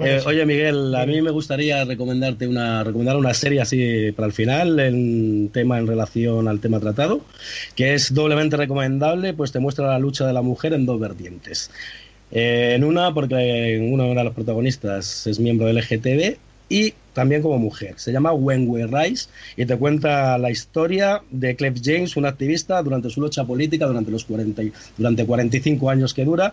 Eh, 0.00 0.20
oye 0.26 0.46
Miguel, 0.46 0.94
a 0.94 1.06
mí 1.06 1.20
me 1.22 1.30
gustaría 1.30 1.84
recomendarte 1.84 2.46
una 2.46 2.84
recomendar 2.84 3.16
una 3.16 3.34
serie 3.34 3.60
así 3.60 4.12
para 4.12 4.26
el 4.26 4.32
final, 4.32 4.78
en 4.78 5.48
tema 5.52 5.78
en 5.78 5.86
relación 5.86 6.46
al 6.46 6.60
tema 6.60 6.78
tratado, 6.78 7.20
que 7.74 7.94
es 7.94 8.14
doblemente 8.14 8.56
recomendable, 8.56 9.34
pues 9.34 9.50
te 9.52 9.58
muestra 9.58 9.88
la 9.88 9.98
lucha 9.98 10.26
de 10.26 10.32
la 10.32 10.42
mujer 10.42 10.72
en 10.74 10.86
dos 10.86 11.00
vertientes. 11.00 11.70
Eh, 12.30 12.74
en 12.76 12.84
una, 12.84 13.12
porque 13.14 13.78
una 13.90 14.04
de 14.04 14.14
las 14.14 14.34
protagonistas 14.34 15.26
es 15.26 15.40
miembro 15.40 15.66
del 15.66 15.78
LGTB 15.78 16.36
y 16.68 16.92
también 17.14 17.40
como 17.42 17.58
mujer. 17.58 17.94
Se 17.96 18.12
llama 18.12 18.32
When 18.32 18.68
We 18.68 18.86
Rise 18.86 19.28
y 19.56 19.64
te 19.64 19.76
cuenta 19.76 20.36
la 20.38 20.50
historia 20.50 21.22
de 21.30 21.56
Clef 21.56 21.78
James, 21.82 22.16
una 22.16 22.28
activista 22.28 22.82
durante 22.82 23.08
su 23.10 23.20
lucha 23.22 23.44
política 23.44 23.86
durante 23.86 24.10
los 24.10 24.24
40, 24.24 24.62
y- 24.62 24.72
durante 24.96 25.24
45 25.24 25.88
años 25.90 26.12
que 26.14 26.24
dura. 26.24 26.52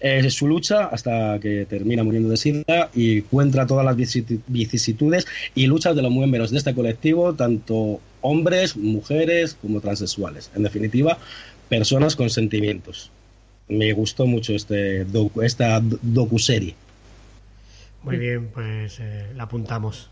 Eh, 0.00 0.28
su 0.30 0.46
lucha 0.46 0.84
hasta 0.86 1.38
que 1.40 1.64
termina 1.64 2.04
muriendo 2.04 2.28
de 2.28 2.36
sida 2.36 2.90
y 2.94 3.18
encuentra 3.18 3.66
todas 3.66 3.84
las 3.84 3.96
vicisi- 3.96 4.40
vicisitudes 4.46 5.26
y 5.54 5.66
luchas 5.66 5.96
de 5.96 6.02
los 6.02 6.12
miembros 6.12 6.50
de 6.50 6.58
este 6.58 6.74
colectivo, 6.74 7.32
tanto 7.34 8.00
hombres, 8.20 8.76
mujeres 8.76 9.56
como 9.60 9.80
transexuales. 9.80 10.50
En 10.54 10.64
definitiva, 10.64 11.16
personas 11.70 12.14
con 12.14 12.28
sentimientos. 12.28 13.10
Me 13.68 13.92
gustó 13.94 14.26
mucho 14.26 14.52
este 14.54 15.06
docu- 15.06 15.42
esta 15.44 15.80
do- 15.80 15.98
docuserie. 16.02 16.74
Muy 18.02 18.18
bien, 18.18 18.48
pues 18.52 18.98
eh, 19.00 19.26
la 19.34 19.44
apuntamos. 19.44 20.10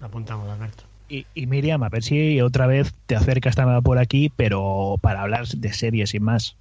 La 0.00 0.06
apuntamos, 0.08 0.48
Alberto. 0.50 0.84
Y, 1.08 1.26
y 1.34 1.46
Miriam, 1.46 1.82
a 1.82 1.88
ver 1.88 2.02
si 2.02 2.40
otra 2.40 2.66
vez 2.66 2.92
te 3.06 3.16
acercas 3.16 3.56
también 3.56 3.82
por 3.82 3.98
aquí, 3.98 4.30
pero 4.34 4.96
para 5.00 5.22
hablar 5.22 5.46
de 5.48 5.72
series 5.72 6.14
y 6.14 6.20
más. 6.20 6.56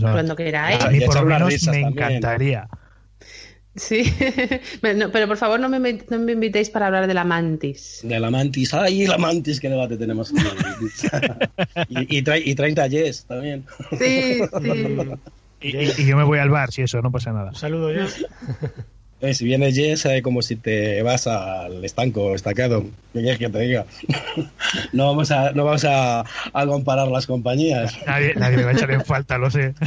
Cuando 0.00 0.36
queráis. 0.36 0.82
a 0.84 0.90
mí 0.90 1.00
por 1.00 1.14
lo 1.16 1.24
menos 1.24 1.48
me 1.50 1.58
también. 1.82 1.86
encantaría. 1.92 2.68
Sí, 3.76 4.04
No, 4.94 5.10
pero 5.10 5.26
por 5.26 5.36
favor 5.36 5.58
no 5.58 5.68
me, 5.68 5.78
no 5.80 6.18
me 6.20 6.32
invitéis 6.32 6.70
para 6.70 6.86
hablar 6.86 7.08
de 7.08 7.14
la 7.14 7.24
mantis. 7.24 8.00
De 8.04 8.20
la 8.20 8.30
mantis. 8.30 8.72
¡Ay, 8.72 9.04
la 9.06 9.18
mantis! 9.18 9.58
¡Qué 9.58 9.68
debate 9.68 9.96
tenemos! 9.96 10.30
con 10.30 10.44
la 10.44 10.54
mantis. 10.54 11.02
y, 11.88 12.18
y, 12.18 12.22
tra- 12.22 12.40
y 12.44 12.54
30 12.54 12.86
yes 12.86 13.24
también. 13.26 13.66
Sí, 13.98 14.40
sí. 14.62 14.98
Y, 15.60 15.76
y- 15.78 15.92
y 15.98 16.06
yo 16.06 16.16
me 16.18 16.24
voy 16.24 16.38
al 16.40 16.50
bar, 16.50 16.70
si 16.72 16.82
eso, 16.82 17.00
no 17.00 17.10
pasa 17.10 17.32
nada. 17.32 17.48
Un 17.48 17.54
saludo. 17.54 17.90
Eh, 19.24 19.32
si 19.32 19.44
viene 19.46 19.72
Yes, 19.72 20.04
eh, 20.04 20.20
como 20.22 20.42
si 20.42 20.56
te 20.56 21.02
vas 21.02 21.26
al 21.26 21.82
estanco 21.84 22.34
estacado. 22.34 22.84
¿Qué 23.12 23.20
quieres 23.20 23.38
que 23.38 23.48
te 23.48 23.58
diga? 23.60 23.86
no 24.92 25.06
vamos 25.06 25.30
a, 25.30 25.52
no 25.52 25.64
vamos 25.64 25.84
a, 25.84 26.20
a 26.52 26.66
comparar 26.66 27.08
las 27.08 27.26
compañías. 27.26 27.96
Nadie, 28.06 28.34
nadie 28.34 28.58
me 28.58 28.64
va 28.64 28.70
a 28.70 28.74
echar 28.74 28.90
en 28.90 29.04
falta, 29.04 29.38
lo 29.38 29.50
sé. 29.50 29.74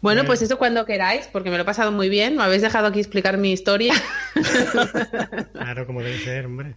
Bueno, 0.00 0.26
pues 0.26 0.42
eso 0.42 0.58
cuando 0.58 0.84
queráis, 0.84 1.30
porque 1.32 1.48
me 1.48 1.56
lo 1.56 1.62
he 1.62 1.64
pasado 1.64 1.90
muy 1.90 2.10
bien. 2.10 2.36
Me 2.36 2.42
habéis 2.42 2.60
dejado 2.60 2.88
aquí 2.88 3.00
explicar 3.00 3.38
mi 3.38 3.52
historia. 3.52 3.94
Claro, 5.54 5.86
como 5.86 6.02
debe 6.02 6.18
ser, 6.18 6.44
hombre. 6.44 6.74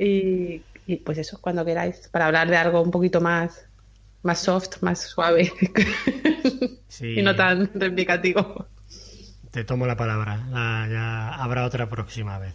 y, 0.00 0.62
y, 0.86 0.96
pues 1.04 1.18
eso, 1.18 1.38
cuando 1.38 1.66
queráis, 1.66 2.08
para 2.08 2.24
hablar 2.24 2.48
de 2.48 2.56
algo 2.56 2.80
un 2.80 2.90
poquito 2.90 3.20
más, 3.20 3.66
más 4.22 4.38
soft, 4.38 4.80
más 4.80 5.02
suave. 5.02 5.52
Sí, 6.88 7.18
y 7.18 7.22
no 7.22 7.36
tan 7.36 7.70
reivindicativo. 7.74 8.66
Te 9.54 9.62
tomo 9.64 9.86
la 9.86 9.96
palabra. 9.96 10.36
La- 10.50 10.88
ya 10.90 11.28
habrá 11.36 11.64
otra 11.64 11.88
próxima 11.88 12.38
vez. 12.40 12.54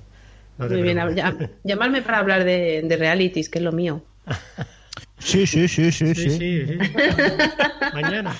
No 0.57 0.67
Muy 0.67 0.81
bien, 0.81 0.97
preocupes. 0.99 1.49
llamadme 1.63 2.01
para 2.01 2.17
hablar 2.19 2.43
de, 2.43 2.81
de 2.83 2.97
realities, 2.97 3.47
que 3.49 3.59
es 3.59 3.63
lo 3.63 3.71
mío. 3.71 4.03
Sí, 5.21 5.45
sí, 5.47 5.67
sí, 5.67 5.91
sí, 5.91 6.13
Sí, 6.15 6.29
sí. 6.29 6.29
sí, 6.37 6.67
sí. 6.67 6.77
Mañana. 7.93 8.33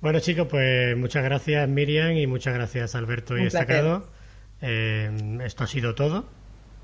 Bueno, 0.00 0.20
chicos, 0.20 0.46
pues 0.50 0.96
muchas 0.96 1.22
gracias 1.22 1.68
Miriam 1.68 2.12
y 2.12 2.26
muchas 2.26 2.54
gracias 2.54 2.94
Alberto 2.94 3.36
y 3.36 3.42
Un 3.42 3.48
placer. 3.48 3.60
Estacado. 3.70 4.08
Eh, 4.62 5.38
esto 5.44 5.64
ha 5.64 5.66
sido 5.66 5.94
todo. 5.94 6.26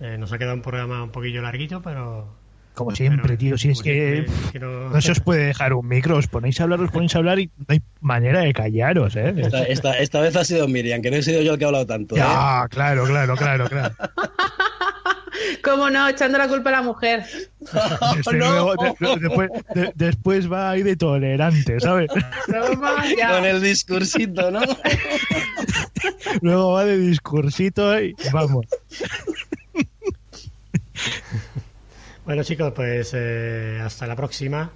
Eh, 0.01 0.17
nos 0.19 0.31
ha 0.33 0.39
quedado 0.39 0.55
un 0.55 0.63
programa 0.63 1.03
un 1.03 1.11
poquillo 1.11 1.41
larguito, 1.41 1.81
pero. 1.83 2.35
Como 2.75 2.95
siempre, 2.97 3.21
pero- 3.23 3.39
tío, 3.39 3.59
si 3.59 3.71
es 3.71 3.83
que 3.83 4.27
no 4.61 5.01
se 5.01 5.13
os 5.13 5.21
puede 5.21 5.45
dejar 5.47 5.75
un 5.75 5.87
micro, 5.87 6.17
os 6.17 6.27
ponéis 6.27 6.59
a 6.61 6.65
hablar, 6.65 6.81
os 6.81 6.91
ponéis 6.91 7.15
a 7.15 7.19
hablar 7.19 7.39
y 7.39 7.47
no 7.59 7.67
hay 7.69 7.83
manera 8.01 8.41
de 8.41 8.53
callaros, 8.55 9.15
¿eh? 9.17 9.35
Esta, 9.37 9.63
esta, 9.65 9.99
esta 9.99 10.21
vez 10.21 10.35
ha 10.37 10.45
sido 10.45 10.67
Miriam, 10.69 11.03
que 11.03 11.11
no 11.11 11.17
he 11.19 11.23
sido 11.23 11.43
yo 11.43 11.53
el 11.53 11.59
que 11.59 11.65
ha 11.65 11.69
hablado 11.69 11.87
tanto. 11.87 12.15
¿eh? 12.17 12.19
Ya, 12.19 12.67
claro, 12.71 13.05
claro, 13.05 13.37
claro, 13.37 13.69
claro. 13.69 13.95
¿Cómo 15.65 15.91
no? 15.91 16.09
Echando 16.09 16.39
la 16.39 16.49
culpa 16.49 16.71
a 16.71 16.73
la 16.73 16.83
mujer. 16.83 17.25
Desde 18.17 18.33
no. 18.39 18.49
luego, 18.49 18.75
de- 18.77 19.07
de- 19.07 19.17
después, 19.21 19.51
de- 19.75 19.93
después 19.95 20.51
va 20.53 20.71
ahí 20.71 20.83
de 20.83 20.97
tolerante, 20.97 21.79
¿sabes? 21.81 22.09
Toma, 22.47 23.05
ya. 23.17 23.31
Con 23.37 23.45
el 23.45 23.61
discursito, 23.61 24.51
¿no? 24.51 24.61
Luego 26.41 26.73
va 26.73 26.85
de 26.85 26.99
discursito 26.99 28.01
y 28.01 28.15
vamos. 28.33 28.67
Bueno, 32.25 32.45
chicos, 32.45 32.73
pues 32.75 33.13
eh, 33.15 33.81
hasta 33.83 34.07
la 34.07 34.15
próxima 34.15 34.71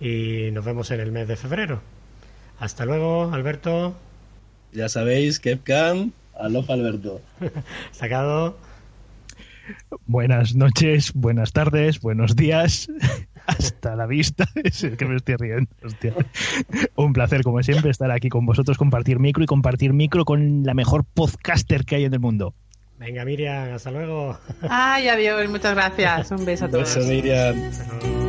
y 0.00 0.50
nos 0.52 0.64
vemos 0.64 0.90
en 0.90 1.00
el 1.00 1.12
mes 1.12 1.28
de 1.28 1.36
febrero. 1.36 1.80
Hasta 2.58 2.84
luego, 2.84 3.32
Alberto. 3.32 3.94
ya 4.72 4.88
sabéis, 4.88 5.38
Kepcam, 5.38 6.12
alofa 6.38 6.72
Alberto. 6.74 7.20
Sacado. 7.92 8.58
Buenas 10.06 10.56
noches, 10.56 11.12
buenas 11.14 11.52
tardes, 11.52 12.00
buenos 12.00 12.34
días. 12.34 12.88
Hasta 13.46 13.94
la 13.94 14.06
vista. 14.06 14.46
Es 14.64 14.82
el 14.82 14.96
que 14.96 15.06
me 15.06 15.16
estoy 15.16 15.36
riendo. 15.36 15.70
hostia. 15.84 16.12
Un 16.96 17.12
placer, 17.12 17.42
como 17.42 17.62
siempre, 17.62 17.90
estar 17.90 18.10
aquí 18.10 18.28
con 18.28 18.46
vosotros, 18.46 18.78
compartir 18.78 19.20
micro 19.20 19.44
y 19.44 19.46
compartir 19.46 19.92
micro 19.92 20.24
con 20.24 20.64
la 20.64 20.74
mejor 20.74 21.04
podcaster 21.04 21.84
que 21.84 21.96
hay 21.96 22.04
en 22.04 22.14
el 22.14 22.20
mundo. 22.20 22.54
Venga, 23.00 23.24
Miriam, 23.24 23.72
hasta 23.72 23.90
luego. 23.90 24.38
Ay, 24.68 25.08
adiós, 25.08 25.48
muchas 25.48 25.74
gracias. 25.74 26.30
Un 26.32 26.44
beso 26.44 26.66
a 26.66 26.68
todos. 26.68 26.94
Eso 26.94 27.08
Miriam. 27.08 27.56
Hasta 27.70 27.94
luego. 27.94 28.20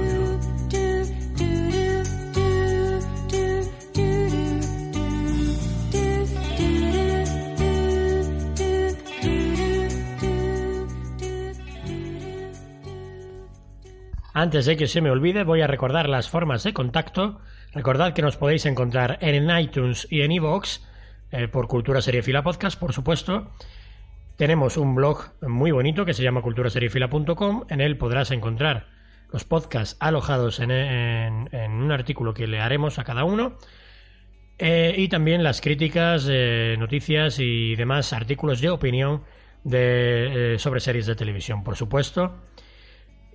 Antes 14.34 14.66
de 14.66 14.78
que 14.78 14.88
se 14.88 15.02
me 15.02 15.12
olvide, 15.12 15.44
voy 15.44 15.62
a 15.62 15.68
recordar 15.68 16.08
las 16.08 16.30
formas 16.30 16.64
de 16.64 16.74
contacto. 16.74 17.42
Recordad 17.74 18.14
que 18.14 18.22
nos 18.22 18.38
podéis 18.38 18.66
encontrar 18.66 19.18
en 19.20 19.50
iTunes 19.60 20.08
y 20.10 20.22
en 20.22 20.32
iVoox, 20.32 20.80
eh, 21.32 21.50
por 21.50 21.68
Cultura 21.68 22.02
Seriefila 22.02 22.42
Podcast, 22.42 22.80
por 22.80 22.94
supuesto. 22.94 23.52
Tenemos 24.42 24.76
un 24.78 24.96
blog 24.96 25.40
muy 25.48 25.70
bonito 25.70 26.04
que 26.04 26.16
se 26.16 26.24
llama 26.24 26.42
culturaseriefila.com. 26.42 27.66
En 27.70 27.80
él 27.80 27.96
podrás 27.96 28.32
encontrar 28.32 28.88
los 29.32 29.44
podcasts 29.44 29.98
alojados 30.00 30.60
en, 30.60 30.72
un 30.72 31.92
artículo 31.92 32.34
que 32.34 32.48
le 32.48 32.60
haremos 32.60 32.98
a 32.98 33.04
cada 33.04 33.24
uno. 33.24 33.60
Eh, 34.58 34.96
y 34.98 35.10
también 35.10 35.44
las 35.44 35.62
críticas, 35.62 36.28
eh, 36.28 36.76
noticias 36.80 37.38
y 37.38 37.76
demás 37.76 38.14
artículos 38.14 38.62
de 38.62 38.72
opinión 38.72 39.22
eh, 39.72 40.56
sobre 40.58 40.80
series 40.80 41.06
de 41.06 41.14
televisión, 41.14 41.64
por 41.64 41.76
supuesto. 41.76 42.42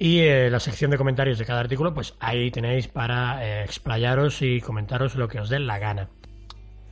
Y 0.01 0.25
la 0.27 0.59
sección 0.59 0.91
de 0.91 0.99
comentarios 0.99 1.39
de 1.39 1.45
cada 1.45 1.61
artículo, 1.61 1.95
pues 1.95 2.17
ahí 2.19 2.51
tenéis 2.51 2.89
para 2.89 3.63
explayaros 3.63 4.43
y 4.43 4.61
comentaros 4.61 5.15
lo 5.15 5.29
que 5.29 5.39
os 5.39 5.51
dé 5.51 5.61
la 5.61 5.79
gana. 5.79 6.09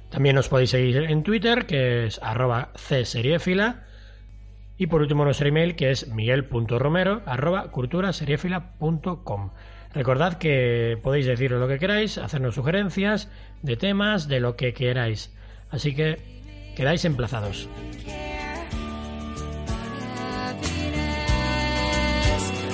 También 0.09 0.39
os 0.39 0.49
podéis 0.49 0.71
seguir 0.71 0.99
en 0.99 1.25
Twitter, 1.25 1.67
que 1.67 2.07
es 2.07 2.21
arroba 2.23 2.71
cseriefila. 2.77 3.87
Y 4.77 4.87
por 4.89 5.03
último 5.03 5.25
nuestro 5.25 5.49
email, 5.49 5.77
que 5.77 5.91
es 5.91 6.09
miguel.romero 6.09 7.23
arroba 7.27 7.71
culturaseriefila.com. 7.71 9.51
Recordad 9.93 10.39
que 10.39 10.99
podéis 11.03 11.27
deciros 11.27 11.61
lo 11.61 11.69
que 11.69 11.79
queráis, 11.79 12.19
hacernos 12.19 12.57
sugerencias 12.57 13.31
de 13.63 13.77
temas, 13.77 14.27
de 14.27 14.41
lo 14.41 14.57
que 14.57 14.75
queráis. 14.75 15.33
Así 15.71 15.95
que 15.95 16.19
quedáis 16.77 17.05
emplazados. 17.05 17.69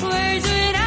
With 0.03 0.80